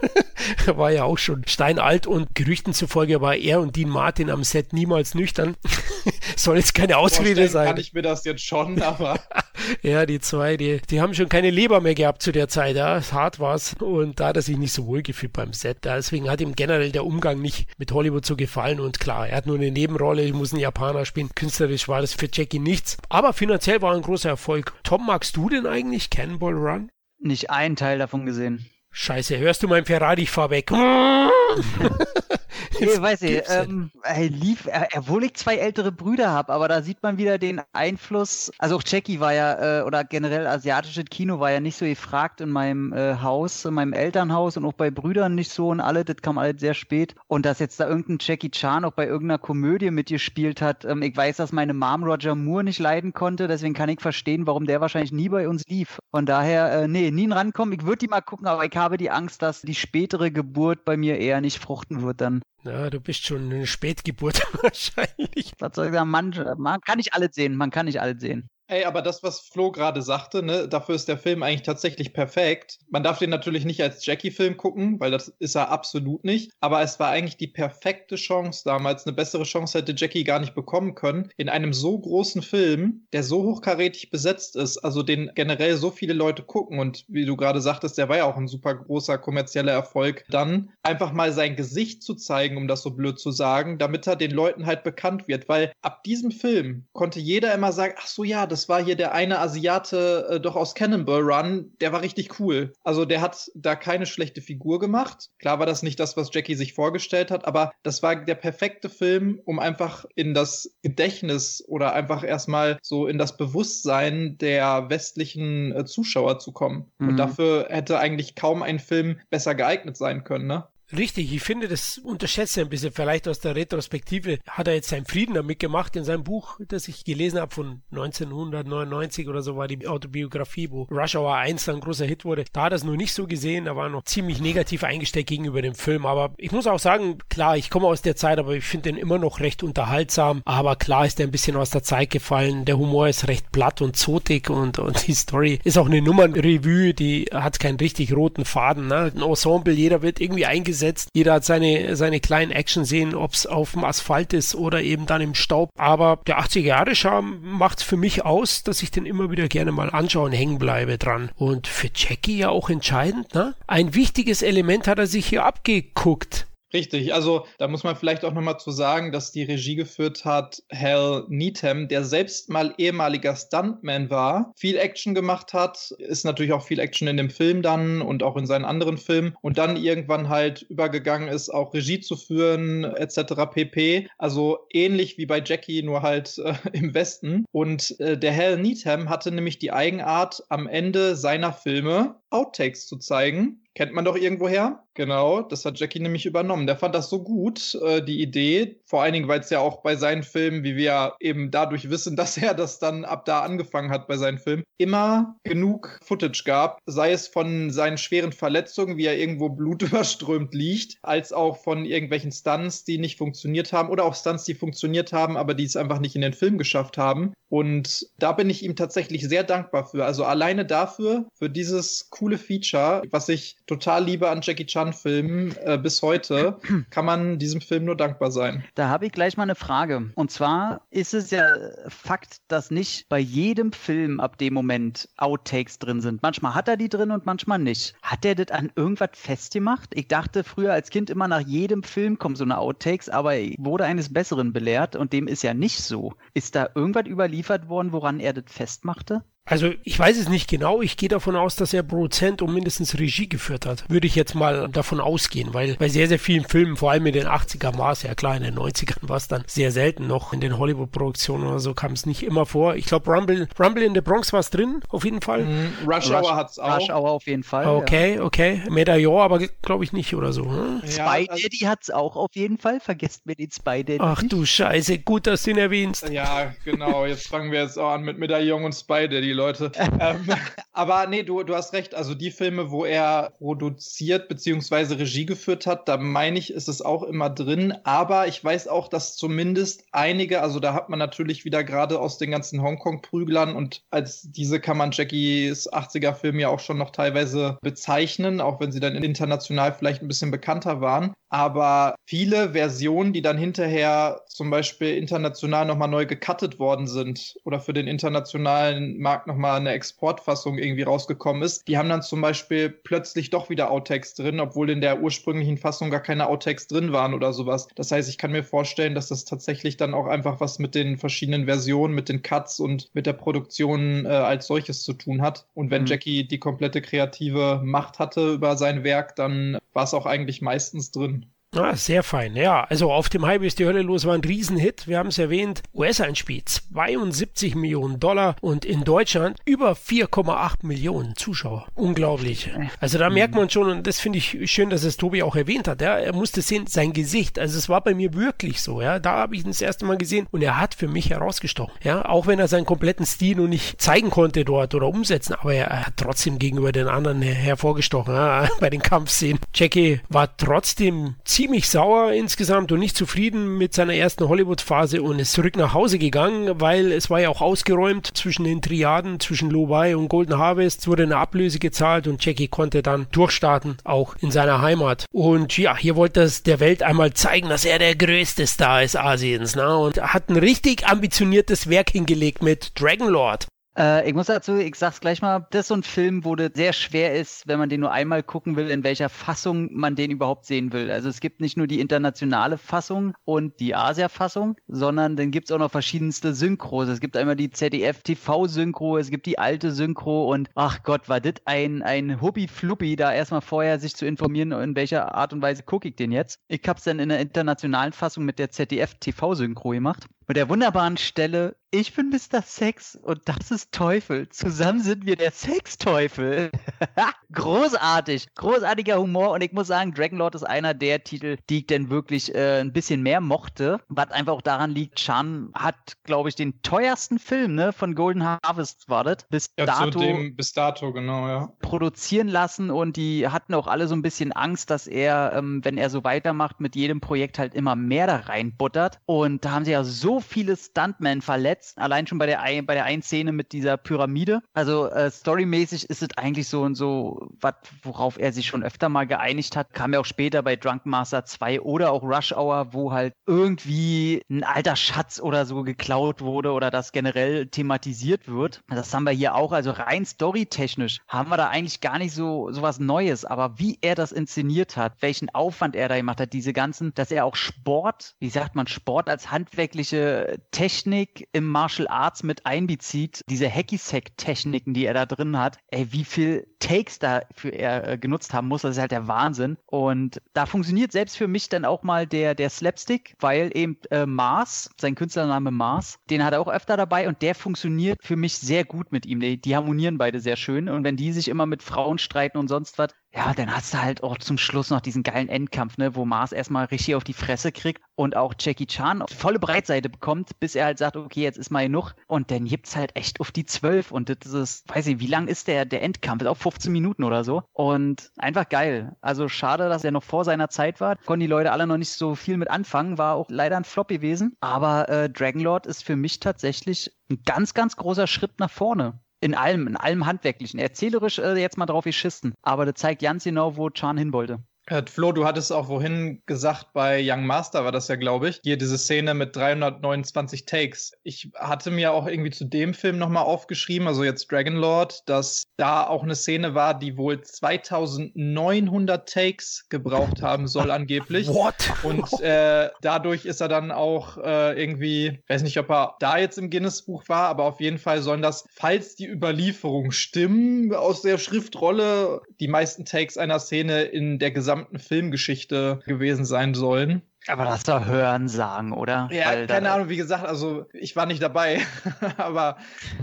er 0.67 0.77
war 0.79 0.91
ja 0.91 1.05
auch 1.05 1.17
schon 1.17 1.45
steinalt 1.47 2.09
und 2.09 2.35
Gerüchten 2.35 2.75
zufolge 2.75 3.21
war 3.21 3.37
er 3.37 3.61
und 3.61 3.77
Dean 3.77 3.89
Martin 3.89 4.31
am 4.31 4.43
Set 4.43 4.73
niemals 4.73 5.15
nüchtern. 5.15 5.55
Soll 6.37 6.57
jetzt 6.57 6.75
keine 6.75 6.99
Ausrede 6.99 7.47
sein. 7.47 7.69
Kann 7.69 7.79
ich 7.79 7.93
mir 7.93 8.03
das 8.03 8.25
jetzt 8.25 8.45
schon, 8.45 8.83
aber. 8.83 9.21
ja, 9.83 10.07
die 10.07 10.19
zwei, 10.19 10.57
die, 10.57 10.81
die 10.91 11.01
haben 11.01 11.15
schon 11.15 11.29
keine 11.29 11.51
Leber 11.51 11.81
mehr 11.81 11.95
gehabt 11.95 12.21
zu 12.21 12.33
der 12.33 12.49
Zeit, 12.49 12.75
ja. 12.75 13.01
Hart 13.13 13.39
war's. 13.39 13.77
Und 13.79 14.19
da 14.19 14.29
hat 14.29 14.37
er 14.37 14.43
sich 14.43 14.57
nicht 14.57 14.73
so 14.73 14.89
wohl 14.89 15.03
gefühlt 15.03 15.33
beim 15.33 15.53
Set. 15.53 15.85
Deswegen 15.85 16.29
hat 16.29 16.41
ihm 16.41 16.57
generell 16.57 16.91
der 16.91 17.07
Umgang 17.07 17.41
nicht 17.41 17.69
mit 17.79 17.93
Hollywood 17.93 18.27
so 18.27 18.35
gefallen. 18.35 18.81
Und 18.81 18.99
klar, 18.99 19.29
er 19.29 19.37
hat 19.37 19.47
nur 19.47 19.57
eine 19.57 19.71
Nebenrolle, 19.71 20.23
ich 20.23 20.33
muss 20.33 20.53
einen 20.53 20.61
Japaner 20.61 21.05
spielen. 21.05 21.31
Künstlerisch 21.33 21.76
war 21.89 22.01
das 22.01 22.15
für 22.15 22.29
Jackie 22.33 22.59
nichts. 22.59 22.97
Aber 23.09 23.33
finanziell 23.33 23.83
war 23.83 23.95
ein 23.95 24.03
großer 24.03 24.31
Erfolg. 24.31 24.73
Tom, 24.83 25.07
magst 25.07 25.37
du 25.37 25.49
denn 25.49 25.67
eigentlich 25.67 26.11
Cannonball 26.11 26.55
Run? 26.55 26.91
Nicht 27.19 27.51
einen 27.51 27.77
Teil 27.77 27.99
davon 27.99 28.27
gesehen. 28.27 28.67
Scheiße, 28.91 29.37
hörst 29.39 29.63
du 29.63 29.69
mein 29.69 29.85
Ferrari? 29.85 30.23
Ich 30.23 30.31
fahr 30.31 30.51
weg. 30.51 30.71
nee, 32.81 33.01
weiß 33.01 33.23
ich. 33.23 33.43
Ähm, 33.49 33.91
er 34.03 34.29
lief, 34.29 34.67
er, 34.67 34.89
obwohl 34.97 35.25
ich 35.25 35.35
zwei 35.35 35.57
ältere 35.57 35.93
Brüder 35.93 36.31
habe, 36.31 36.53
aber 36.53 36.69
da 36.69 36.83
sieht 36.83 37.03
man 37.03 37.19
wieder 37.19 37.39
den 37.39 37.61
Einfluss. 37.73 38.53
Also 38.59 38.77
auch 38.77 38.83
Jackie 38.85 39.21
war 39.21 39.33
ja, 39.33 39.81
äh, 39.81 39.83
oder 39.83 40.05
generell 40.05 40.47
asiatisches 40.47 41.05
Kino 41.11 41.41
war 41.41 41.51
ja 41.51 41.61
nicht 41.61 41.77
so 41.77 41.85
gefragt 41.85 42.41
in 42.41 42.51
meinem 42.51 42.93
äh, 42.93 43.17
Haus, 43.23 43.65
in 43.65 43.75
meinem 43.75 43.93
Elternhaus 43.93 44.57
und 44.57 44.65
auch 44.65 44.73
bei 44.73 44.91
Brüdern 44.91 45.35
nicht 45.35 45.51
so 45.51 45.69
und 45.69 45.81
alle, 45.81 46.05
das 46.05 46.17
kam 46.17 46.39
alles 46.39 46.61
sehr 46.61 46.75
spät. 46.75 47.15
Und 47.27 47.47
dass 47.47 47.59
jetzt 47.59 47.81
da 47.81 47.89
irgendein 47.89 48.19
Jackie 48.21 48.51
Chan 48.51 48.85
auch 48.85 48.93
bei 48.93 49.07
irgendeiner 49.07 49.39
Komödie 49.39 49.91
mitgespielt 49.91 50.63
hat, 50.63 50.85
ähm, 50.85 51.03
ich 51.03 51.17
weiß, 51.17 51.37
dass 51.37 51.53
meine 51.53 51.75
Mom 51.75 52.05
Roger 52.05 52.35
Moore 52.35 52.65
nicht 52.65 52.79
leiden 52.79 53.13
konnte, 53.13 53.49
deswegen 53.49 53.75
kann 53.75 53.89
ich 53.89 54.01
verstehen, 54.01 54.47
warum 54.47 54.67
der 54.67 54.81
wahrscheinlich 54.81 55.13
nie 55.13 55.29
bei 55.29 55.49
uns 55.49 55.63
lief. 55.69 55.99
Von 56.11 56.27
daher, 56.27 56.73
äh, 56.73 56.89
nee, 56.89 57.11
nie 57.11 57.31
rankommen. 57.31 57.79
Ich 57.79 57.85
würde 57.85 57.99
die 57.99 58.09
mal 58.09 58.21
gucken, 58.21 58.47
aber 58.47 58.65
ich 58.65 58.77
habe 58.77 58.97
die 58.97 59.11
Angst, 59.11 59.43
dass 59.43 59.63
die 59.63 59.75
spätere 59.75 60.31
Geburt 60.31 60.85
bei 60.85 60.97
mir 60.97 61.19
eher 61.19 61.41
nicht 61.41 61.59
fruchten 61.59 62.03
wird 62.03 62.21
dann. 62.21 62.43
Ja, 62.67 62.91
du 62.91 63.01
bist 63.01 63.25
schon 63.25 63.45
eine 63.45 63.67
Spätgeburt 63.67 64.43
wahrscheinlich. 64.63 65.53
Was 65.61 65.77
soll? 65.77 65.91
Man, 66.05 66.35
man 66.59 66.81
kann 66.81 66.99
nicht 66.99 67.15
alles 67.15 67.35
sehen. 67.35 67.55
Man 67.57 67.71
kann 67.71 67.87
nicht 67.87 68.01
alles 68.01 68.21
sehen. 68.21 68.51
Ey, 68.69 68.85
aber 68.85 69.01
das, 69.01 69.23
was 69.23 69.41
Flo 69.41 69.71
gerade 69.71 70.03
sagte, 70.03 70.43
ne, 70.43 70.67
dafür 70.67 70.97
ist 70.97 71.07
der 71.07 71.19
Film 71.19 71.45
eigentlich 71.45 71.63
tatsächlich 71.63 72.13
perfekt. 72.13 72.81
Man 72.89 73.05
darf 73.05 73.21
den 73.21 73.31
natürlich 73.31 73.65
nicht 73.65 73.81
als 73.81 74.05
Jackie-Film 74.05 74.57
gucken, 74.57 74.99
weil 74.99 75.13
das 75.13 75.29
ist 75.39 75.55
er 75.55 75.71
absolut 75.71 76.25
nicht. 76.25 76.51
Aber 76.59 76.83
es 76.83 76.99
war 76.99 77.11
eigentlich 77.11 77.37
die 77.37 77.47
perfekte 77.47 78.17
Chance 78.17 78.63
damals. 78.65 79.07
Eine 79.07 79.15
bessere 79.15 79.45
Chance 79.45 79.79
hätte 79.79 79.95
Jackie 79.97 80.25
gar 80.25 80.41
nicht 80.41 80.57
bekommen 80.57 80.97
können. 80.97 81.31
In 81.37 81.49
einem 81.49 81.73
so 81.73 81.97
großen 81.97 82.43
Film, 82.43 83.07
der 83.13 83.23
so 83.23 83.45
hochkarätig 83.45 84.11
besetzt 84.11 84.57
ist, 84.57 84.79
also 84.79 85.05
den 85.05 85.31
generell 85.37 85.77
so 85.77 85.93
viele 85.93 86.15
Leute 86.15 86.43
gucken 86.43 86.81
und 86.81 87.05
wie 87.07 87.25
du 87.25 87.37
gerade 87.37 87.61
sagtest, 87.61 87.99
der 87.99 88.09
war 88.09 88.17
ja 88.17 88.25
auch 88.25 88.37
ein 88.37 88.49
super 88.49 88.75
großer 88.75 89.17
kommerzieller 89.19 89.73
Erfolg, 89.73 90.25
dann 90.29 90.71
einfach 90.83 91.13
mal 91.13 91.33
sein 91.33 91.55
Gesicht 91.55 92.03
zu 92.03 92.17
zeigen, 92.17 92.57
um 92.57 92.67
das 92.67 92.83
so 92.83 92.91
blöd 92.91 93.21
zu 93.21 93.31
sagen, 93.31 93.79
damit 93.79 94.09
er 94.09 94.17
den 94.17 94.33
Leuten 94.33 94.67
halt 94.67 94.83
bekannt 94.83 95.29
wird. 95.29 95.49
Weil 95.49 95.71
ab 95.83 96.03
diesem 96.03 96.33
Film 96.33 96.87
konnte 96.93 97.21
jeder 97.21 97.55
immer 97.55 97.71
sagen, 97.71 97.95
ach 97.99 98.09
so 98.09 98.25
ja, 98.25 98.47
das 98.47 98.56
das 98.57 98.71
war 98.71 98.83
hier 98.83 98.97
der 98.97 99.13
eine 99.13 99.39
Asiate 99.39 100.29
äh, 100.31 100.41
doch 100.41 100.57
aus 100.57 100.75
Cannonball 100.75 101.21
Run, 101.21 101.73
der 101.83 101.93
war 101.93 102.01
richtig 102.01 102.41
cool. 102.41 102.73
Also 102.85 103.05
der 103.05 103.21
hat 103.21 103.51
da 103.55 103.77
keine 103.77 104.07
schlechte 104.07 104.41
Figur 104.41 104.81
gemacht. 104.81 105.29
Klar 105.39 105.59
war 105.59 105.67
das 105.67 105.83
nicht 105.83 106.01
das, 106.01 106.17
was 106.17 106.31
Jackie 106.33 106.55
sich 106.55 106.73
vorgestellt 106.73 107.31
hat, 107.31 107.47
aber 107.47 107.73
das 107.83 108.03
war 108.03 108.17
der 108.17 108.35
perfekte 108.35 108.89
Film, 108.89 109.43
um 109.45 109.59
einfach 109.59 110.07
in 110.15 110.33
das 110.33 110.75
Gedächtnis 110.83 111.63
oder 111.69 111.93
einfach 111.93 112.25
erstmal 112.25 112.79
so 112.81 113.07
in 113.07 113.19
das 113.19 113.37
Bewusstsein 113.37 114.39
der 114.39 114.89
westlichen 114.89 115.73
äh, 115.73 115.85
Zuschauer 115.85 116.39
zu 116.39 116.53
kommen. 116.53 116.91
Mhm. 116.97 117.09
Und 117.11 117.17
dafür 117.19 117.67
hätte 117.69 117.99
eigentlich 117.99 118.37
kaum 118.37 118.63
ein 118.63 118.79
Film 118.79 119.21
besser 119.29 119.55
geeignet 119.55 119.99
sein 119.99 120.25
können, 120.25 120.47
ne? 120.47 120.67
Richtig, 120.97 121.33
ich 121.33 121.43
finde, 121.43 121.67
das 121.67 121.99
unterschätzt 121.99 122.57
er 122.57 122.65
ein 122.65 122.69
bisschen. 122.69 122.93
Vielleicht 122.93 123.27
aus 123.27 123.41
der 123.41 123.57
Retrospektive 123.57 124.39
hat 124.47 124.69
er 124.69 124.75
jetzt 124.75 124.89
seinen 124.89 125.05
Frieden 125.05 125.35
damit 125.35 125.59
gemacht 125.59 125.97
in 125.97 126.05
seinem 126.05 126.23
Buch, 126.23 126.61
das 126.69 126.87
ich 126.87 127.05
gelesen 127.05 127.41
habe 127.41 127.53
von 127.53 127.83
1999 127.91 129.29
oder 129.29 129.43
so 129.43 129.57
war 129.57 129.67
die 129.67 129.89
Autobiografie, 129.89 130.71
wo 130.71 130.83
Rush 130.85 131.17
Hour 131.17 131.35
1 131.35 131.65
dann 131.65 131.77
ein 131.77 131.81
großer 131.81 132.07
Hit 132.07 132.25
wurde. 132.25 132.45
Da 132.53 132.65
hat 132.65 132.73
er 132.73 132.77
es 132.77 132.85
nur 132.85 132.97
nicht 132.97 133.13
so 133.13 133.27
gesehen, 133.27 133.65
da 133.65 133.75
war 133.75 133.89
noch 133.89 134.05
ziemlich 134.05 134.41
negativ 134.41 134.85
eingestellt 134.85 135.27
gegenüber 135.27 135.61
dem 135.61 135.75
Film. 135.75 136.07
Aber 136.07 136.35
ich 136.37 136.53
muss 136.53 136.69
auch 136.69 136.79
sagen, 136.79 137.19
klar, 137.29 137.57
ich 137.57 137.69
komme 137.69 137.89
aus 137.89 138.03
der 138.03 138.15
Zeit, 138.15 138.39
aber 138.39 138.55
ich 138.55 138.65
finde 138.65 138.91
den 138.91 138.97
immer 138.97 139.19
noch 139.19 139.41
recht 139.41 139.65
unterhaltsam. 139.65 140.43
Aber 140.45 140.77
klar 140.77 141.05
ist 141.05 141.19
er 141.19 141.27
ein 141.27 141.33
bisschen 141.33 141.57
aus 141.57 141.71
der 141.71 141.83
Zeit 141.83 142.11
gefallen. 142.11 142.65
Der 142.65 142.79
Humor 142.79 143.09
ist 143.09 143.27
recht 143.27 143.51
platt 143.51 143.83
und 143.83 143.97
zotig 143.97 144.51
und, 144.51 144.79
und 144.79 145.09
die 145.09 145.15
Story 145.15 145.59
ist 145.65 145.79
auch 145.79 145.87
eine 145.87 146.01
Nummernrevue, 146.01 146.95
die 146.95 147.25
hat 147.33 147.59
keinen 147.59 147.79
richtig 147.79 148.15
roten 148.15 148.45
Faden. 148.45 148.87
Ne? 148.87 149.13
Ein 149.17 149.23
Ensemble, 149.23 149.75
jeder 149.75 150.03
wird 150.03 150.21
irgendwie 150.21 150.47
eingesetzt 150.47 150.76
gesetzt. 150.77 151.09
Jeder 151.15 151.35
hat 151.35 151.45
seine, 151.45 151.97
seine 151.97 152.21
kleinen 152.21 152.53
Action-Szenen, 152.53 153.15
ob 153.15 153.33
es 153.33 153.47
auf 153.47 153.73
dem 153.73 153.85
Asphalt 153.85 154.35
ist 154.35 154.55
oder 154.55 154.83
eben 154.83 155.07
dann 155.07 155.23
im 155.23 155.35
Staub. 155.35 155.71
Aber 155.79 156.21
der 156.27 156.39
80er-Jahre-Charme 156.41 157.41
macht 157.43 157.83
für 157.83 157.97
mich 157.97 158.25
aus, 158.25 158.63
dass 158.63 158.83
ich 158.83 158.91
den 158.91 159.07
immer 159.07 159.31
wieder 159.31 159.49
gerne 159.49 159.73
mal 159.73 159.91
anschaue 159.91 160.27
und 160.27 160.33
hängen 160.33 160.59
bleibe 160.59 160.99
dran. 160.99 161.31
Und 161.37 161.67
für 161.67 161.89
Jackie 161.95 162.39
ja 162.39 162.51
auch 162.51 162.69
entscheidend, 162.69 163.35
ne? 163.35 163.55
Ein 163.67 163.95
wichtiges 163.95 164.43
Element 164.43 164.87
hat 164.87 164.99
er 164.99 165.07
sich 165.07 165.27
hier 165.27 165.45
abgeguckt. 165.45 166.47
Richtig, 166.73 167.15
also 167.15 167.47
da 167.59 167.69
muss 167.69 167.85
man 167.85 167.95
vielleicht 167.95 168.25
auch 168.25 168.33
nochmal 168.33 168.59
zu 168.59 168.73
sagen, 168.73 169.13
dass 169.13 169.31
die 169.31 169.45
Regie 169.45 169.77
geführt 169.77 170.25
hat 170.25 170.63
Hal 170.73 171.25
Needham, 171.29 171.87
der 171.87 172.05
selbst 172.05 172.51
mal 172.51 172.75
ehemaliger 172.77 173.37
Stuntman 173.37 174.11
war, 174.11 174.53
viel 174.57 174.77
Action 174.77 175.15
gemacht 175.15 175.53
hat, 175.53 175.93
ist 175.99 176.25
natürlich 176.25 176.53
auch 176.53 176.67
viel 176.67 176.81
Action 176.81 177.07
in 177.07 177.17
dem 177.19 177.31
Film 177.31 177.63
dann 177.63 178.03
und 178.03 178.25
auch 178.25 178.37
in 178.37 178.47
seinen 178.47 178.65
anderen 178.65 178.99
Filmen 178.99 179.37
und 179.43 179.59
dann 179.59 179.77
irgendwann 179.77 180.29
halt 180.29 180.63
übergegangen 180.63 181.29
ist, 181.29 181.51
auch 181.51 181.73
Regie 181.73 182.01
zu 182.01 182.17
führen 182.17 182.85
etc. 182.85 183.35
pp. 183.53 184.09
Also 184.19 184.59
ähnlich 184.73 185.19
wie 185.19 185.27
bei 185.27 185.41
Jackie, 185.45 185.83
nur 185.85 186.03
halt 186.03 186.39
äh, 186.39 186.55
im 186.73 186.95
Westen. 186.95 187.45
Und 187.53 187.99
äh, 188.01 188.19
der 188.19 188.35
Hal 188.35 188.59
Needham 188.59 189.09
hatte 189.09 189.31
nämlich 189.31 189.59
die 189.59 189.73
Eigenart, 189.73 190.43
am 190.49 190.67
Ende 190.67 191.15
seiner 191.15 191.53
Filme 191.53 192.17
Outtakes 192.31 192.87
zu 192.87 192.97
zeigen. 192.97 193.66
Kennt 193.77 193.93
man 193.93 194.07
doch 194.07 194.17
irgendwoher? 194.17 194.87
Genau, 194.95 195.43
das 195.43 195.67
hat 195.67 195.79
Jackie 195.79 196.01
nämlich 196.01 196.25
übernommen. 196.25 196.67
Der 196.67 196.79
fand 196.79 196.95
das 196.95 197.11
so 197.11 197.23
gut, 197.23 197.75
äh, 197.85 198.03
die 198.03 198.23
Idee. 198.23 198.81
Vor 198.87 199.03
allen 199.03 199.13
Dingen, 199.13 199.29
weil 199.29 199.41
es 199.41 199.51
ja 199.51 199.59
auch 199.59 199.83
bei 199.83 199.97
seinen 199.97 200.23
Filmen, 200.23 200.65
wie 200.65 200.77
wir 200.77 201.13
eben 201.21 201.51
dadurch 201.51 201.91
wissen, 201.91 202.17
dass 202.17 202.39
er 202.39 202.55
das 202.55 202.79
dann 202.79 203.05
ab 203.05 203.27
da 203.27 203.41
angefangen 203.41 203.91
hat 203.91 204.09
bei 204.09 204.17
seinen 204.17 204.39
Filmen, 204.39 204.65
immer 204.79 205.37
genug 205.45 206.01
Footage 206.03 206.45
gab. 206.47 206.79
Sei 206.87 207.13
es 207.13 207.29
von 207.29 207.71
seinen 207.71 207.99
schweren 207.99 208.33
Verletzungen, 208.33 208.97
wie 208.97 209.05
er 209.05 209.19
irgendwo 209.19 209.51
blutüberströmt 209.51 210.55
liegt, 210.55 210.97
als 211.03 211.35
auch 211.35 211.59
von 211.63 211.85
irgendwelchen 211.85 212.33
Stunts, 212.33 212.85
die 212.85 212.97
nicht 212.97 213.19
funktioniert 213.19 213.75
haben 213.75 213.91
oder 213.91 214.05
auch 214.05 214.15
Stunts, 214.15 214.45
die 214.45 214.55
funktioniert 214.55 215.13
haben, 215.13 215.37
aber 215.37 215.53
die 215.53 215.65
es 215.65 215.77
einfach 215.77 215.99
nicht 215.99 216.17
in 216.17 216.23
den 216.23 216.33
Film 216.33 216.57
geschafft 216.57 216.97
haben. 216.97 217.35
Und 217.51 218.07
da 218.19 218.33
bin 218.33 218.49
ich 218.49 218.65
ihm 218.65 218.75
tatsächlich 218.75 219.29
sehr 219.29 219.45
dankbar 219.45 219.85
für. 219.85 220.07
Also 220.07 220.25
alleine 220.25 220.65
dafür, 220.65 221.29
für 221.35 221.51
dieses 221.51 222.09
coole 222.09 222.39
Feature, 222.39 223.03
was 223.11 223.29
ich 223.29 223.57
total 223.67 224.05
liebe 224.05 224.29
an 224.29 224.41
Jackie 224.43 224.67
Chan-Filmen 224.67 225.55
äh, 225.65 225.79
bis 225.79 226.03
heute, 226.03 226.59
kann 226.91 227.05
man 227.05 227.39
diesem 227.39 227.61
Film 227.61 227.85
nur 227.85 227.97
dankbar 227.97 228.31
sein. 228.31 228.65
Da 228.75 228.89
habe 228.89 229.07
ich 229.07 229.13
gleich 229.13 229.37
mal 229.37 229.45
eine 229.45 229.55
Frage. 229.55 230.11
Und 230.15 230.31
zwar 230.31 230.83
ist 230.91 231.15
es 231.15 231.31
ja 231.31 231.47
Fakt, 231.89 232.41
dass 232.49 232.71
nicht 232.71 233.09
bei 233.09 233.19
jedem 233.19 233.73
Film 233.73 234.21
ab 234.21 234.39
dem 234.39 234.55
Moment 234.55 235.09
Outtakes 235.17 235.79
drin 235.79 236.01
sind. 236.01 236.23
Manchmal 236.23 236.55
hat 236.55 236.69
er 236.69 236.77
die 236.77 236.89
drin 236.89 237.11
und 237.11 237.27
manchmal 237.27 237.59
nicht. 237.59 237.95
Hat 238.03 238.25
er 238.25 238.35
das 238.35 238.57
an 238.57 238.71
irgendwas 238.77 239.11
festgemacht? 239.13 239.91
Ich 239.95 240.09
dachte 240.09 240.45
früher 240.45 240.73
als 240.73 240.91
Kind 240.91 241.11
immer 241.11 241.29
nach 241.29 241.41
jedem 241.41 241.83
Film 241.83 242.19
kommen 242.19 242.37
so 242.37 242.45
eine 242.45 242.59
Outtakes, 242.59 243.09
aber 243.09 243.37
ich 243.37 243.57
wurde 243.59 243.85
eines 243.85 244.13
Besseren 244.13 244.53
belehrt 244.53 244.97
und 244.97 245.13
dem 245.13 245.27
ist 245.27 245.43
ja 245.43 245.55
nicht 245.55 245.83
so. 245.83 246.15
Ist 246.35 246.55
da 246.55 246.69
irgendwas 246.75 247.07
überliefert 247.07 247.69
worden, 247.69 247.93
woran 247.93 248.21
er 248.21 248.33
das 248.33 248.45
festmachte? 248.49 249.25
Also 249.47 249.71
ich 249.85 249.97
weiß 249.97 250.19
es 250.19 250.29
nicht 250.29 250.49
genau. 250.49 250.83
Ich 250.83 250.97
gehe 250.97 251.09
davon 251.09 251.37
aus, 251.37 251.55
dass 251.55 251.73
er 251.73 251.85
Produzent 251.85 252.43
und 252.43 252.53
mindestens 252.53 252.99
Regie 252.99 253.29
geführt 253.29 253.65
hat. 253.65 253.85
Würde 253.89 254.09
ich 254.09 254.17
jetzt 254.17 254.35
mal 254.35 254.69
davon 254.69 255.01
ausgehen, 255.01 255.55
weil 255.55 255.77
bei 255.77 255.89
sehr, 255.89 256.09
sehr 256.09 256.19
vielen 256.19 256.45
Filmen, 256.45 256.77
vor 256.77 256.91
allem 256.91 257.07
in 257.07 257.13
den 257.13 257.27
80ern 257.27 257.79
war 257.79 257.93
es 257.93 258.03
ja 258.03 258.15
klar, 258.17 258.37
in 258.37 258.43
den 258.43 258.57
90ern 258.57 259.09
war 259.09 259.17
es 259.17 259.29
dann 259.29 259.45
sehr 259.47 259.71
selten 259.71 260.09
noch. 260.09 260.33
In 260.33 260.41
den 260.41 260.59
Hollywood-Produktionen 260.59 261.47
oder 261.47 261.61
so 261.61 261.75
kam 261.75 261.93
es 261.93 262.07
nicht 262.07 262.25
immer 262.25 262.45
vor. 262.45 262.75
Ich 262.75 262.87
glaube, 262.87 263.09
Rumble, 263.11 263.49
Rumble 263.59 263.85
in 263.85 263.95
the 263.95 264.01
Bronx 264.01 264.33
war 264.33 264.41
es 264.41 264.51
drin, 264.51 264.81
auf 264.89 265.05
jeden 265.05 265.23
Fall. 265.23 265.45
Mhm. 265.45 265.73
Rush, 265.87 266.11
Hour 266.11 266.35
hat 266.35 266.51
es 266.51 266.59
auch. 266.59 266.79
Rush 266.79 266.91
Hour 266.91 267.11
auf 267.13 267.27
jeden 267.27 267.45
Fall. 267.45 267.67
Okay, 267.67 268.17
ja. 268.17 268.23
okay. 268.23 268.63
Medaillon, 268.69 269.21
aber 269.21 269.39
glaube 269.63 269.85
ich 269.85 269.93
nicht 269.93 270.15
oder 270.17 270.33
so. 270.33 270.51
Hm? 270.51 270.83
Ja, 270.85 270.91
Spy 270.91 271.29
also 271.31 271.43
Daddy 271.43 271.59
hat 271.59 271.83
es 271.83 271.91
auch 271.91 272.17
auf 272.17 272.35
jeden 272.35 272.59
Fall. 272.59 272.81
Vergesst 272.81 273.27
mir 273.27 273.37
den 273.37 273.53
Spy 273.53 273.85
Daddy. 273.85 274.01
Ach 274.01 274.23
du 274.25 274.45
Scheiße, 274.45 274.99
gut, 274.99 275.29
dass 275.29 275.45
du 275.45 275.53
ihn 275.53 275.59
erwähnst. 275.59 276.09
Ja, 276.09 276.53
genau. 276.65 277.07
Jetzt 277.07 277.29
fangen 277.29 277.53
wir 277.53 277.63
jetzt 277.63 277.79
auch 277.79 277.91
an 277.91 278.03
mit 278.03 278.19
Medaillon 278.19 278.65
und 278.65 278.73
Spy 278.73 279.09
Daddy, 279.09 279.36
Leute. 279.37 279.71
ähm, 280.01 280.27
aber 280.73 281.07
nee, 281.07 281.23
du, 281.23 281.43
du 281.43 281.55
hast 281.55 281.73
recht. 281.73 281.95
Also 281.95 282.15
die 282.15 282.31
Filme, 282.31 282.71
wo 282.71 282.85
er 282.85 283.33
produziert 283.39 284.29
bzw. 284.29 284.95
Regie 284.95 285.27
geführt 285.27 285.67
hat, 285.67 285.89
da 285.89 285.97
meine 285.97 286.39
ich, 286.39 286.53
ist 286.53 286.69
es 286.69 286.83
auch 286.83 287.03
immer 287.03 287.31
drin. 287.31 287.75
Aber 287.85 288.27
ich 288.27 288.43
weiß 288.43 288.69
auch, 288.69 288.89
dass 288.89 289.17
zumindest 289.17 289.85
einige, 289.93 290.43
also 290.43 290.61
da 290.61 290.75
hat 290.75 290.89
man 290.89 290.99
natürlich 290.99 291.45
wieder 291.45 291.63
gerade 291.65 292.01
aus 292.01 292.19
den 292.19 292.31
ganzen 292.31 292.63
Hongkong-Prüglern 292.63 293.55
und 293.55 293.83
als 293.91 294.23
diese 294.23 294.61
kann 294.61 294.77
man 294.77 294.91
Jackies 294.93 295.73
80er-Film 295.73 296.39
ja 296.39 296.49
auch 296.49 296.61
schon 296.61 296.79
noch 296.79 296.91
teilweise 296.91 297.59
bezeichnen, 297.63 298.41
auch 298.41 298.61
wenn 298.61 298.73
sie 298.73 298.81
dann 298.81 298.97
international 298.97 299.73
vielleicht 299.73 300.03
ein 300.03 300.09
bisschen 300.09 300.31
bekannter 300.31 300.81
waren. 300.81 301.15
Aber 301.29 301.97
viele 302.05 302.53
Versionen, 302.53 303.13
die 303.13 303.23
dann 303.23 303.37
hinterher 303.37 304.23
zum 304.29 304.51
Beispiel 304.51 304.97
international 304.97 305.67
nochmal 305.67 305.89
neu 305.89 306.07
gecuttet 306.07 306.59
worden 306.59 306.87
sind 306.87 307.37
oder 307.45 307.61
für 307.61 307.73
den 307.73 307.89
internationalen 307.89 308.99
Markt 309.01 309.26
nochmal 309.27 309.61
eine 309.61 309.71
Exportfassung 309.71 310.59
irgendwie 310.59 310.83
rausgekommen 310.83 311.43
ist, 311.43 311.67
die 311.69 311.79
haben 311.79 311.89
dann 311.89 312.03
zum 312.03 312.21
Beispiel 312.21 312.71
plötzlich 312.71 313.31
doch 313.31 313.51
wieder 313.51 313.71
Outtakes 313.71 314.15
drin, 314.15 314.41
obwohl 314.41 314.71
in 314.71 314.81
der 314.81 315.01
ursprünglichen 315.01 315.59
Fassung 315.59 315.91
gar 315.91 316.01
keine 316.01 316.29
Outtakes 316.29 316.67
drin 316.69 316.93
waren 316.93 317.15
oder 317.15 317.33
sowas. 317.33 317.69
Das 317.75 317.91
heißt, 317.91 318.09
ich 318.09 318.19
kann 318.19 318.33
mir 318.33 318.45
vorstellen, 318.45 318.95
dass 318.95 319.09
das 319.09 319.25
tatsächlich 319.25 319.77
dann 319.77 319.95
auch 319.95 320.07
einfach 320.07 320.41
was 320.41 320.59
mit 320.59 320.75
den 320.75 320.97
verschiedenen 320.97 321.47
Versionen, 321.47 321.95
mit 321.95 322.09
den 322.09 322.23
Cuts 322.23 322.61
und 322.61 322.91
mit 322.95 323.07
der 323.07 323.13
Produktion 323.15 324.07
äh, 324.07 324.09
als 324.09 324.47
solches 324.47 324.83
zu 324.83 324.93
tun 324.93 325.23
hat. 325.23 325.47
Und 325.55 325.71
wenn 325.71 325.83
mhm. 325.83 325.87
Jackie 325.89 326.27
die 326.27 326.39
komplette 326.39 326.81
kreative 326.81 327.61
Macht 327.63 327.99
hatte 327.99 328.35
über 328.35 328.57
sein 328.57 328.85
Werk, 328.85 329.17
dann 329.17 329.59
war 329.73 329.85
es 329.85 329.95
auch 329.95 330.07
eigentlich 330.07 330.43
meistens 330.43 330.91
drin. 330.91 331.27
Ah, 331.59 331.77
sehr 331.77 332.03
fein. 332.03 332.37
Ja, 332.37 332.65
also 332.65 332.93
auf 332.93 333.09
dem 333.09 333.27
Hype 333.27 333.43
ist 333.43 333.59
die 333.59 333.67
Hölle 333.67 333.83
los 333.83 334.05
war 334.05 334.15
ein 334.15 334.21
Riesenhit. 334.21 334.87
Wir 334.87 334.99
haben 334.99 335.09
es 335.09 335.19
erwähnt. 335.19 335.63
US-Einspiel 335.75 336.43
72 336.45 337.55
Millionen 337.55 337.99
Dollar 337.99 338.37
und 338.41 338.65
in 338.65 338.85
Deutschland 338.85 339.39
über 339.45 339.73
4,8 339.73 340.67
Millionen 340.67 341.17
Zuschauer. 341.17 341.67
Unglaublich. 341.75 342.51
Also 342.81 342.99
da 342.99 343.11
merkt 343.11 343.35
man 343.35 343.51
schon, 343.51 343.71
und 343.71 343.87
das 343.87 344.01
finde 344.01 344.19
ich 344.19 344.51
schön, 344.51 344.71
dass 344.71 344.85
es 344.85 344.97
Tobi 344.97 345.23
auch 345.23 345.37
erwähnt 345.37 345.69
hat. 345.69 345.81
Ja, 345.81 345.99
er 345.99 346.13
musste 346.13 346.43
sehen, 346.43 346.67
sein 346.67 346.93
Gesicht. 346.93 347.39
Also 347.39 347.59
es 347.59 347.69
war 347.69 347.81
bei 347.81 347.95
mir 347.95 348.15
wirklich 348.15 348.61
so. 348.61 348.83
Ja, 348.83 348.99
da 348.99 349.13
habe 349.17 349.37
ich 349.37 349.43
ihn 349.43 349.49
das 349.49 349.63
erste 349.63 349.85
Mal 349.85 349.97
gesehen 349.97 350.27
und 350.31 350.43
er 350.43 350.61
hat 350.61 350.75
für 350.75 350.89
mich 350.89 351.11
herausgestochen. 351.11 351.75
Ja, 351.83 352.05
auch 352.07 352.27
wenn 352.27 352.39
er 352.39 352.49
seinen 352.49 352.67
kompletten 352.67 353.07
Stil 353.07 353.37
noch 353.37 353.49
nicht 353.49 353.81
zeigen 353.81 354.11
konnte 354.11 354.45
dort 354.45 354.75
oder 354.75 354.89
umsetzen, 354.89 355.35
aber 355.35 355.55
er 355.55 355.87
hat 355.87 355.95
trotzdem 355.97 356.39
gegenüber 356.39 356.73
den 356.73 356.89
anderen 356.89 357.23
hervorgestochen. 357.23 358.15
Ja, 358.15 358.49
bei 358.61 358.71
den 358.71 358.83
Kampfszenen. 358.83 359.41
Jackie 359.55 360.01
war 360.09 360.37
trotzdem 360.37 361.15
ziemlich 361.25 361.46
ziemlich 361.47 361.69
sauer 361.69 362.11
insgesamt 362.11 362.73
und 362.73 362.81
nicht 362.81 362.97
zufrieden 362.97 363.57
mit 363.57 363.73
seiner 363.73 363.95
ersten 363.95 364.29
Hollywood-Phase 364.29 365.01
und 365.01 365.21
ist 365.21 365.31
zurück 365.31 365.57
nach 365.57 365.75
Hause 365.75 365.97
gegangen, 365.97 366.61
weil 366.61 366.91
es 366.91 367.09
war 367.09 367.21
ja 367.21 367.29
auch 367.29 367.41
ausgeräumt 367.41 368.17
zwischen 368.17 368.43
den 368.43 368.61
Triaden, 368.61 369.21
zwischen 369.21 369.49
Lobai 369.51 369.97
und 369.97 370.09
Golden 370.09 370.39
Harvest. 370.39 370.81
Es 370.81 370.89
wurde 370.89 371.05
eine 371.05 371.19
Ablöse 371.19 371.61
gezahlt 371.61 372.09
und 372.09 372.25
Jackie 372.25 372.49
konnte 372.49 372.83
dann 372.83 373.07
durchstarten, 373.13 373.77
auch 373.85 374.17
in 374.21 374.33
seiner 374.33 374.61
Heimat. 374.61 375.05
Und 375.13 375.57
ja, 375.57 375.77
hier 375.77 375.95
wollte 375.95 376.23
es 376.23 376.43
der 376.43 376.59
Welt 376.59 376.83
einmal 376.83 377.15
zeigen, 377.15 377.49
dass 377.49 377.65
er 377.65 377.79
der 377.79 377.95
größte 377.95 378.45
Star 378.49 378.83
ist 378.83 378.97
Asiens. 378.97 379.55
Ne? 379.55 379.77
Und 379.77 380.03
hat 380.03 380.29
ein 380.29 380.39
richtig 380.39 380.89
ambitioniertes 380.89 381.71
Werk 381.71 381.91
hingelegt 381.91 382.43
mit 382.43 382.73
Dragonlord. 382.75 383.47
Äh, 383.77 384.09
ich 384.09 384.15
muss 384.15 384.27
dazu, 384.27 384.57
ich 384.57 384.75
sag's 384.77 385.01
gleich 385.01 385.21
mal, 385.21 385.47
das 385.51 385.63
ist 385.63 385.69
so 385.69 385.75
ein 385.75 385.83
Film, 385.83 386.25
wo 386.25 386.35
das 386.35 386.53
sehr 386.55 386.73
schwer 386.73 387.15
ist, 387.15 387.47
wenn 387.47 387.59
man 387.59 387.69
den 387.69 387.81
nur 387.81 387.93
einmal 387.93 388.23
gucken 388.23 388.57
will, 388.57 388.71
in 388.71 388.85
welcher 388.85 389.09
Fassung 389.09 389.69
man 389.73 389.97
den 389.97 390.11
überhaupt 390.11 390.47
sehen 390.47 390.73
will. 390.73 390.91
Also 390.91 391.09
es 391.11 391.21
gibt 391.21 391.41
nicht 391.41 391.59
nur 391.59 391.67
die 391.67 391.81
internationale 391.81 392.57
Fassung 392.57 393.15
und 393.25 393.61
die 393.61 393.75
Asia-Fassung, 393.75 394.57
sondern 394.67 395.17
dann 395.17 395.31
gibt's 395.31 395.53
auch 395.53 395.59
noch 395.59 395.71
verschiedenste 395.71 396.35
Synchros. 396.35 396.89
Es 396.89 397.01
gibt 397.01 397.17
einmal 397.17 397.37
die 397.37 397.51
ZDF-TV-Synchro, 397.51 398.97
es 398.97 399.11
gibt 399.11 399.27
die 399.27 399.39
alte 399.39 399.73
Synchro 399.73 400.33
und 400.33 400.49
ach 400.55 400.83
Gott, 400.83 401.09
war 401.11 401.21
das 401.21 401.35
ein, 401.45 401.83
ein 401.83 402.21
Hubbi-Fluppi, 402.23 402.97
da 402.97 403.13
erstmal 403.13 403.43
vorher 403.43 403.79
sich 403.79 403.95
zu 403.95 404.07
informieren, 404.07 404.53
in 404.53 404.75
welcher 404.75 405.15
Art 405.15 405.35
und 405.35 405.43
Weise 405.43 405.63
gucke 405.65 405.89
ich 405.89 405.97
den 405.97 406.13
jetzt. 406.13 406.41
Ich 406.49 406.63
hab's 406.67 406.85
dann 406.85 406.99
in 406.99 407.11
der 407.11 407.21
internationalen 407.21 407.93
Fassung 407.93 408.25
mit 408.25 408.39
der 408.39 408.51
ZDF-TV-Synchro 408.51 409.71
gemacht. 409.71 410.07
Mit 410.29 410.37
der 410.37 410.49
wunderbaren 410.49 410.97
Stelle, 410.97 411.55
ich 411.71 411.95
bin 411.95 412.11
Mr. 412.11 412.43
Sex 412.43 412.97
und 412.97 413.21
das 413.27 413.51
ist 413.51 413.71
Teufel. 413.71 414.29
Zusammen 414.31 414.81
sind 414.81 415.05
wir 415.05 415.15
der 415.15 415.31
Sexteufel. 415.31 416.51
Großartig. 417.33 418.35
Großartiger 418.35 418.99
Humor 418.99 419.33
und 419.33 419.43
ich 419.43 419.53
muss 419.53 419.67
sagen, 419.67 419.93
Dragonlord 419.93 420.35
ist 420.37 420.43
einer 420.43 420.75
der 420.75 421.05
Titel, 421.05 421.37
die 421.51 421.59
ich 421.59 421.67
denn 421.67 421.91
wirklich 421.91 422.35
äh, 422.35 422.61
ein 422.61 422.73
bisschen 422.73 423.03
mehr 423.03 423.21
mochte. 423.21 423.81
Was 423.89 424.11
einfach 424.11 424.33
auch 424.33 424.43
daran 424.43 424.71
liegt, 424.71 424.97
Chan 424.97 425.51
hat, 425.55 425.97
glaube 426.05 426.29
ich, 426.29 426.35
den 426.35 426.63
teuersten 426.63 427.19
Film 427.19 427.55
ne, 427.55 427.73
von 427.73 427.95
Golden 427.95 428.25
Harvest 428.25 428.89
war 428.89 429.05
das. 429.05 429.19
Bis 429.29 429.51
ja, 429.59 429.67
dato. 429.67 430.01
Dem, 430.01 430.35
bis 430.35 430.53
dato, 430.53 430.93
genau, 430.93 431.29
ja. 431.29 431.53
Produzieren 431.61 432.29
lassen 432.29 432.71
und 432.71 432.97
die 432.97 433.29
hatten 433.29 433.55
auch 433.55 433.67
alle 433.67 433.87
so 433.87 433.95
ein 433.95 434.03
bisschen 434.03 434.33
Angst, 434.33 434.71
dass 434.71 434.87
er, 434.87 435.35
ähm, 435.35 435.61
wenn 435.65 435.79
er 435.79 435.91
so 435.91 436.05
weitermacht, 436.05 436.59
mit 436.61 436.75
jedem 436.75 437.01
Projekt 437.01 437.39
halt 437.39 437.55
immer 437.55 437.77
mehr 437.77 438.07
da 438.07 438.17
reinbuttert. 438.17 438.99
Und 439.05 439.45
da 439.45 439.51
haben 439.51 439.65
sie 439.65 439.73
ja 439.73 439.85
so 439.85 440.16
viele 440.21 440.57
Stuntmen 440.57 441.23
verletzt, 441.23 441.79
allein 441.79 442.07
schon 442.07 442.19
bei 442.19 442.27
der, 442.27 442.39
bei 442.63 442.75
der 442.75 442.85
einen 442.85 443.03
Szene 443.03 443.33
mit 443.33 443.53
dieser 443.53 443.77
Pyramide. 443.77 444.41
Also 444.55 444.87
äh, 444.89 445.11
storymäßig 445.11 445.89
ist 445.91 446.03
es 446.03 446.09
eigentlich 446.17 446.49
so 446.49 446.63
und 446.63 446.75
so, 446.75 447.29
was, 447.41 447.55
worauf 447.83 448.19
er 448.19 448.33
sich 448.33 448.47
schon 448.47 448.63
öfter 448.63 448.89
mal 448.89 449.07
geeinigt 449.07 449.57
hat. 449.57 449.73
Kam 449.73 449.93
ja 449.93 450.01
auch 450.01 450.05
später 450.05 450.43
bei 450.43 450.57
Drunk 450.57 450.87
Master 450.87 451.25
2 451.25 451.61
oder 451.61 451.93
auch 451.93 452.03
Rush 452.03 452.33
Hour, 452.33 452.73
wo 452.73 452.93
halt 452.93 453.15
irgendwie 453.27 454.23
ein 454.31 454.45
alter 454.45 454.77
Schatz 454.77 455.21
oder 455.21 455.47
so 455.47 455.63
geklaut 455.63 456.21
wurde 456.21 456.53
oder 456.53 456.71
das 456.71 456.93
generell 456.93 457.47
thematisiert 457.47 458.29
wird. 458.29 458.63
Das 458.69 458.93
haben 458.95 459.05
wir 459.05 459.13
hier 459.13 459.35
auch. 459.35 459.53
Also 459.53 459.71
rein 459.71 460.05
storytechnisch 460.05 460.99
haben 461.09 461.31
wir 461.31 461.37
da 461.37 461.49
eigentlich 461.49 461.81
gar 461.81 461.99
nicht 461.99 462.13
so, 462.13 462.51
so 462.53 462.63
was 462.63 462.79
Neues. 462.79 463.25
Aber 463.25 463.59
wie 463.59 463.79
er 463.81 463.95
das 463.95 464.13
inszeniert 464.13 464.77
hat, 464.77 464.95
welchen 465.01 465.35
Aufwand 465.35 465.77
er 465.77 465.89
da 465.89 465.97
gemacht 465.97 466.21
hat, 466.21 466.33
diese 466.33 466.53
ganzen, 466.53 466.95
dass 466.95 467.11
er 467.11 467.25
auch 467.25 467.37
Sport, 467.37 468.15
wie 468.19 468.31
sagt 468.31 468.55
man, 468.55 468.67
Sport 468.67 469.09
als 469.09 469.31
handwerkliche 469.31 470.06
Technik 470.51 471.29
im 471.33 471.45
Martial 471.45 471.89
Arts 471.89 472.23
mit 472.23 472.47
einbezieht, 472.47 473.23
diese 473.29 473.49
Hacky-Sack-Techniken, 473.49 474.75
die 474.75 474.87
er 474.87 474.95
da 474.95 475.07
drin 475.07 475.39
hat, 475.39 475.59
ey, 475.69 475.93
wie 475.93 476.05
viel 476.05 476.47
Takes 476.59 476.99
dafür 476.99 477.53
er 477.53 477.89
äh, 477.89 477.99
genutzt 477.99 478.35
haben 478.35 478.49
muss, 478.49 478.63
das 478.63 478.73
ist 478.73 478.81
halt 478.81 478.91
der 478.91 479.09
Wahnsinn. 479.09 479.57
Und 479.67 480.21
da 480.33 480.47
funktioniert 480.47 480.93
selbst 480.93 481.17
für 481.17 481.29
mich 481.29 481.49
dann 481.49 481.65
auch 481.65 481.83
mal 481.83 482.07
der, 482.07 482.35
der 482.35 482.51
Slapstick, 482.51 483.15
weil 483.21 483.51
eben 483.55 483.79
äh, 483.91 484.07
Mars, 484.07 484.71
sein 484.81 484.95
Künstlername 484.95 485.51
Mars, 485.51 485.99
den 486.11 486.25
hat 486.25 486.33
er 486.33 486.41
auch 486.41 486.49
öfter 486.49 486.77
dabei 486.77 487.09
und 487.09 487.23
der 487.23 487.35
funktioniert 487.35 487.99
für 488.03 488.17
mich 488.17 488.39
sehr 488.39 488.65
gut 488.65 488.93
mit 488.93 489.07
ihm. 489.07 489.21
Die, 489.21 489.41
die 489.41 489.55
harmonieren 489.55 489.99
beide 489.99 490.21
sehr 490.21 490.37
schön. 490.37 490.69
Und 490.69 490.85
wenn 490.85 490.97
die 490.97 491.13
sich 491.13 491.29
immer 491.29 491.47
mit 491.47 491.63
Frauen 491.63 491.99
streiten 491.99 492.39
und 492.39 492.49
sonst 492.49 492.79
was, 492.79 492.91
ja, 493.17 493.33
dann 493.33 493.55
hast 493.55 493.73
du 493.73 493.81
halt 493.81 494.03
auch 494.03 494.19
zum 494.19 494.37
Schluss 494.37 494.69
noch 494.69 494.81
diesen 494.81 495.03
geilen 495.03 495.29
Endkampf, 495.29 495.79
ne, 495.79 495.95
wo 495.95 496.05
Mars 496.05 496.33
erstmal 496.33 496.67
richtig 496.67 496.95
auf 496.95 497.05
die 497.05 497.15
Fresse 497.15 497.51
kriegt 497.51 497.83
und 497.95 498.15
auch 498.15 498.35
Jackie 498.39 498.67
Chan 498.67 499.01
auf 499.01 499.11
volle 499.11 499.39
Breitseite 499.39 499.89
bekommt, 499.89 500.39
bis 500.39 500.55
er 500.55 500.67
halt 500.67 500.79
sagt, 500.79 500.97
okay, 500.97 501.23
jetzt 501.23 501.39
ist 501.39 501.51
mal 501.51 501.65
genug. 501.65 501.95
Und 502.09 502.31
dann 502.31 502.45
gibt's 502.45 502.77
halt 502.77 502.95
echt 502.95 503.21
auf 503.21 503.33
die 503.33 503.47
zwölf 503.47 503.91
und 503.91 504.11
das 504.11 504.33
ist, 504.33 504.69
weiß 504.69 504.87
ich, 504.89 505.01
wie 505.01 505.07
lang 505.07 505.29
ist 505.29 505.49
der, 505.49 505.65
der 505.65 505.83
Endkampf? 505.83 506.23
Ist 506.23 506.29
auch 506.29 506.37
15 506.37 506.71
Minuten 506.71 507.05
oder 507.05 507.25
so. 507.25 507.43
Und 507.53 508.11
einfach 508.19 508.49
geil. 508.49 508.97
Also 509.01 509.29
schade, 509.29 509.71
dass 509.71 509.85
er 509.85 509.93
noch 509.93 510.05
vor 510.05 510.25
seiner 510.25 510.51
Zeit 510.51 510.81
war. 510.81 510.97
Konnten 510.97 511.21
die 511.21 511.27
Leute 511.27 511.53
alle 511.53 511.67
noch 511.67 511.79
nicht 511.79 511.93
so 511.93 512.15
viel 512.15 512.37
mit 512.37 512.51
anfangen, 512.51 512.99
war 512.99 513.15
auch 513.15 513.31
leider 513.31 513.57
ein 513.57 513.65
Flop 513.65 513.89
gewesen. 513.89 514.37
Aber 514.41 514.91
äh, 514.91 515.09
Dragonlord 515.09 515.67
ist 515.67 515.85
für 515.85 515.97
mich 515.97 516.21
tatsächlich 516.21 516.93
ein 517.11 517.23
ganz, 517.25 517.55
ganz 517.55 517.77
großer 517.77 518.07
Schritt 518.07 518.39
nach 518.39 518.51
vorne. 518.51 519.01
In 519.21 519.35
allem, 519.35 519.67
in 519.67 519.77
allem 519.77 520.07
Handwerklichen. 520.07 520.61
Erzählerisch 520.61 521.19
äh, 521.19 521.35
jetzt 521.37 521.57
mal 521.57 521.67
drauf 521.67 521.85
geschissen. 521.85 522.35
Aber 522.43 522.67
das 522.67 522.75
zeigt 522.75 523.03
ganz 523.03 523.25
genau, 523.25 523.57
wo 523.57 523.71
Chan 523.71 523.97
hin 523.97 524.13
wollte. 524.13 524.45
Flo, 524.87 525.13
du 525.13 525.25
hattest 525.25 525.53
auch 525.53 525.69
wohin 525.69 526.23
gesagt, 526.27 526.73
bei 526.73 527.01
Young 527.01 527.25
Master 527.25 527.65
war 527.65 527.71
das 527.71 527.87
ja, 527.87 527.95
glaube 527.95 528.31
ich, 528.31 528.41
hier 528.43 528.57
diese 528.57 528.77
Szene 528.77 529.15
mit 529.15 529.37
329 529.37 530.45
Takes. 530.45 530.93
Ich 531.05 531.31
hatte 531.37 531.71
mir 531.71 531.93
auch 531.93 532.09
irgendwie 532.09 532.33
zu 532.33 532.45
dem 532.45 532.75
Film 532.75 532.99
nochmal 532.99 533.23
aufgeschrieben, 533.23 533.87
also 533.87 534.03
jetzt 534.03 534.33
Dragonlord, 534.33 535.09
dass 535.09 535.45
da 535.57 535.87
auch 535.87 536.03
eine 536.03 536.17
Szene 536.17 536.55
war, 536.55 536.77
die 536.77 536.97
wohl 536.97 537.21
2900 537.21 539.09
Takes 539.09 539.67
gebraucht 539.69 540.21
haben 540.21 540.49
soll 540.49 540.73
angeblich. 540.73 541.29
What? 541.29 541.55
Und 541.85 542.21
äh, 542.21 542.71
dadurch 542.81 543.25
ist 543.25 543.41
er 543.41 543.49
dann 543.49 543.71
auch 543.71 544.19
äh, 544.19 544.61
irgendwie, 544.61 545.21
weiß 545.29 545.43
nicht, 545.43 545.59
ob 545.59 545.71
er 545.71 545.95
da 546.01 546.19
jetzt 546.19 546.39
im 546.39 546.51
Guinness-Buch 546.51 547.09
war, 547.09 547.29
aber 547.29 547.45
auf 547.45 547.61
jeden 547.61 547.79
Fall 547.79 548.03
sollen 548.03 548.23
das, 548.23 548.45
falls 548.51 548.97
die 548.97 549.07
Überlieferung 549.07 549.93
stimmen, 549.93 550.75
aus 550.75 551.03
der 551.03 551.19
Schriftrolle 551.19 552.23
die 552.41 552.49
meisten 552.49 552.85
Takes 552.85 553.17
einer 553.17 553.39
Szene 553.39 553.83
in 553.83 554.19
der 554.19 554.33
gesamten 554.33 554.56
gesamten 554.57 554.79
Filmgeschichte 554.79 555.81
gewesen 555.87 556.25
sein 556.25 556.55
sollen. 556.55 557.03
Aber 557.29 557.45
das 557.45 557.65
doch 557.65 557.85
Hören 557.87 558.29
sagen, 558.29 558.73
oder? 558.73 559.09
Ja, 559.11 559.27
Weil 559.27 559.47
keine 559.49 559.73
Ahnung, 559.73 559.89
wie 559.89 559.97
gesagt, 559.97 560.25
also 560.25 560.67
ich 560.73 560.95
war 560.95 561.07
nicht 561.07 561.21
dabei, 561.21 561.61
aber 562.19 562.57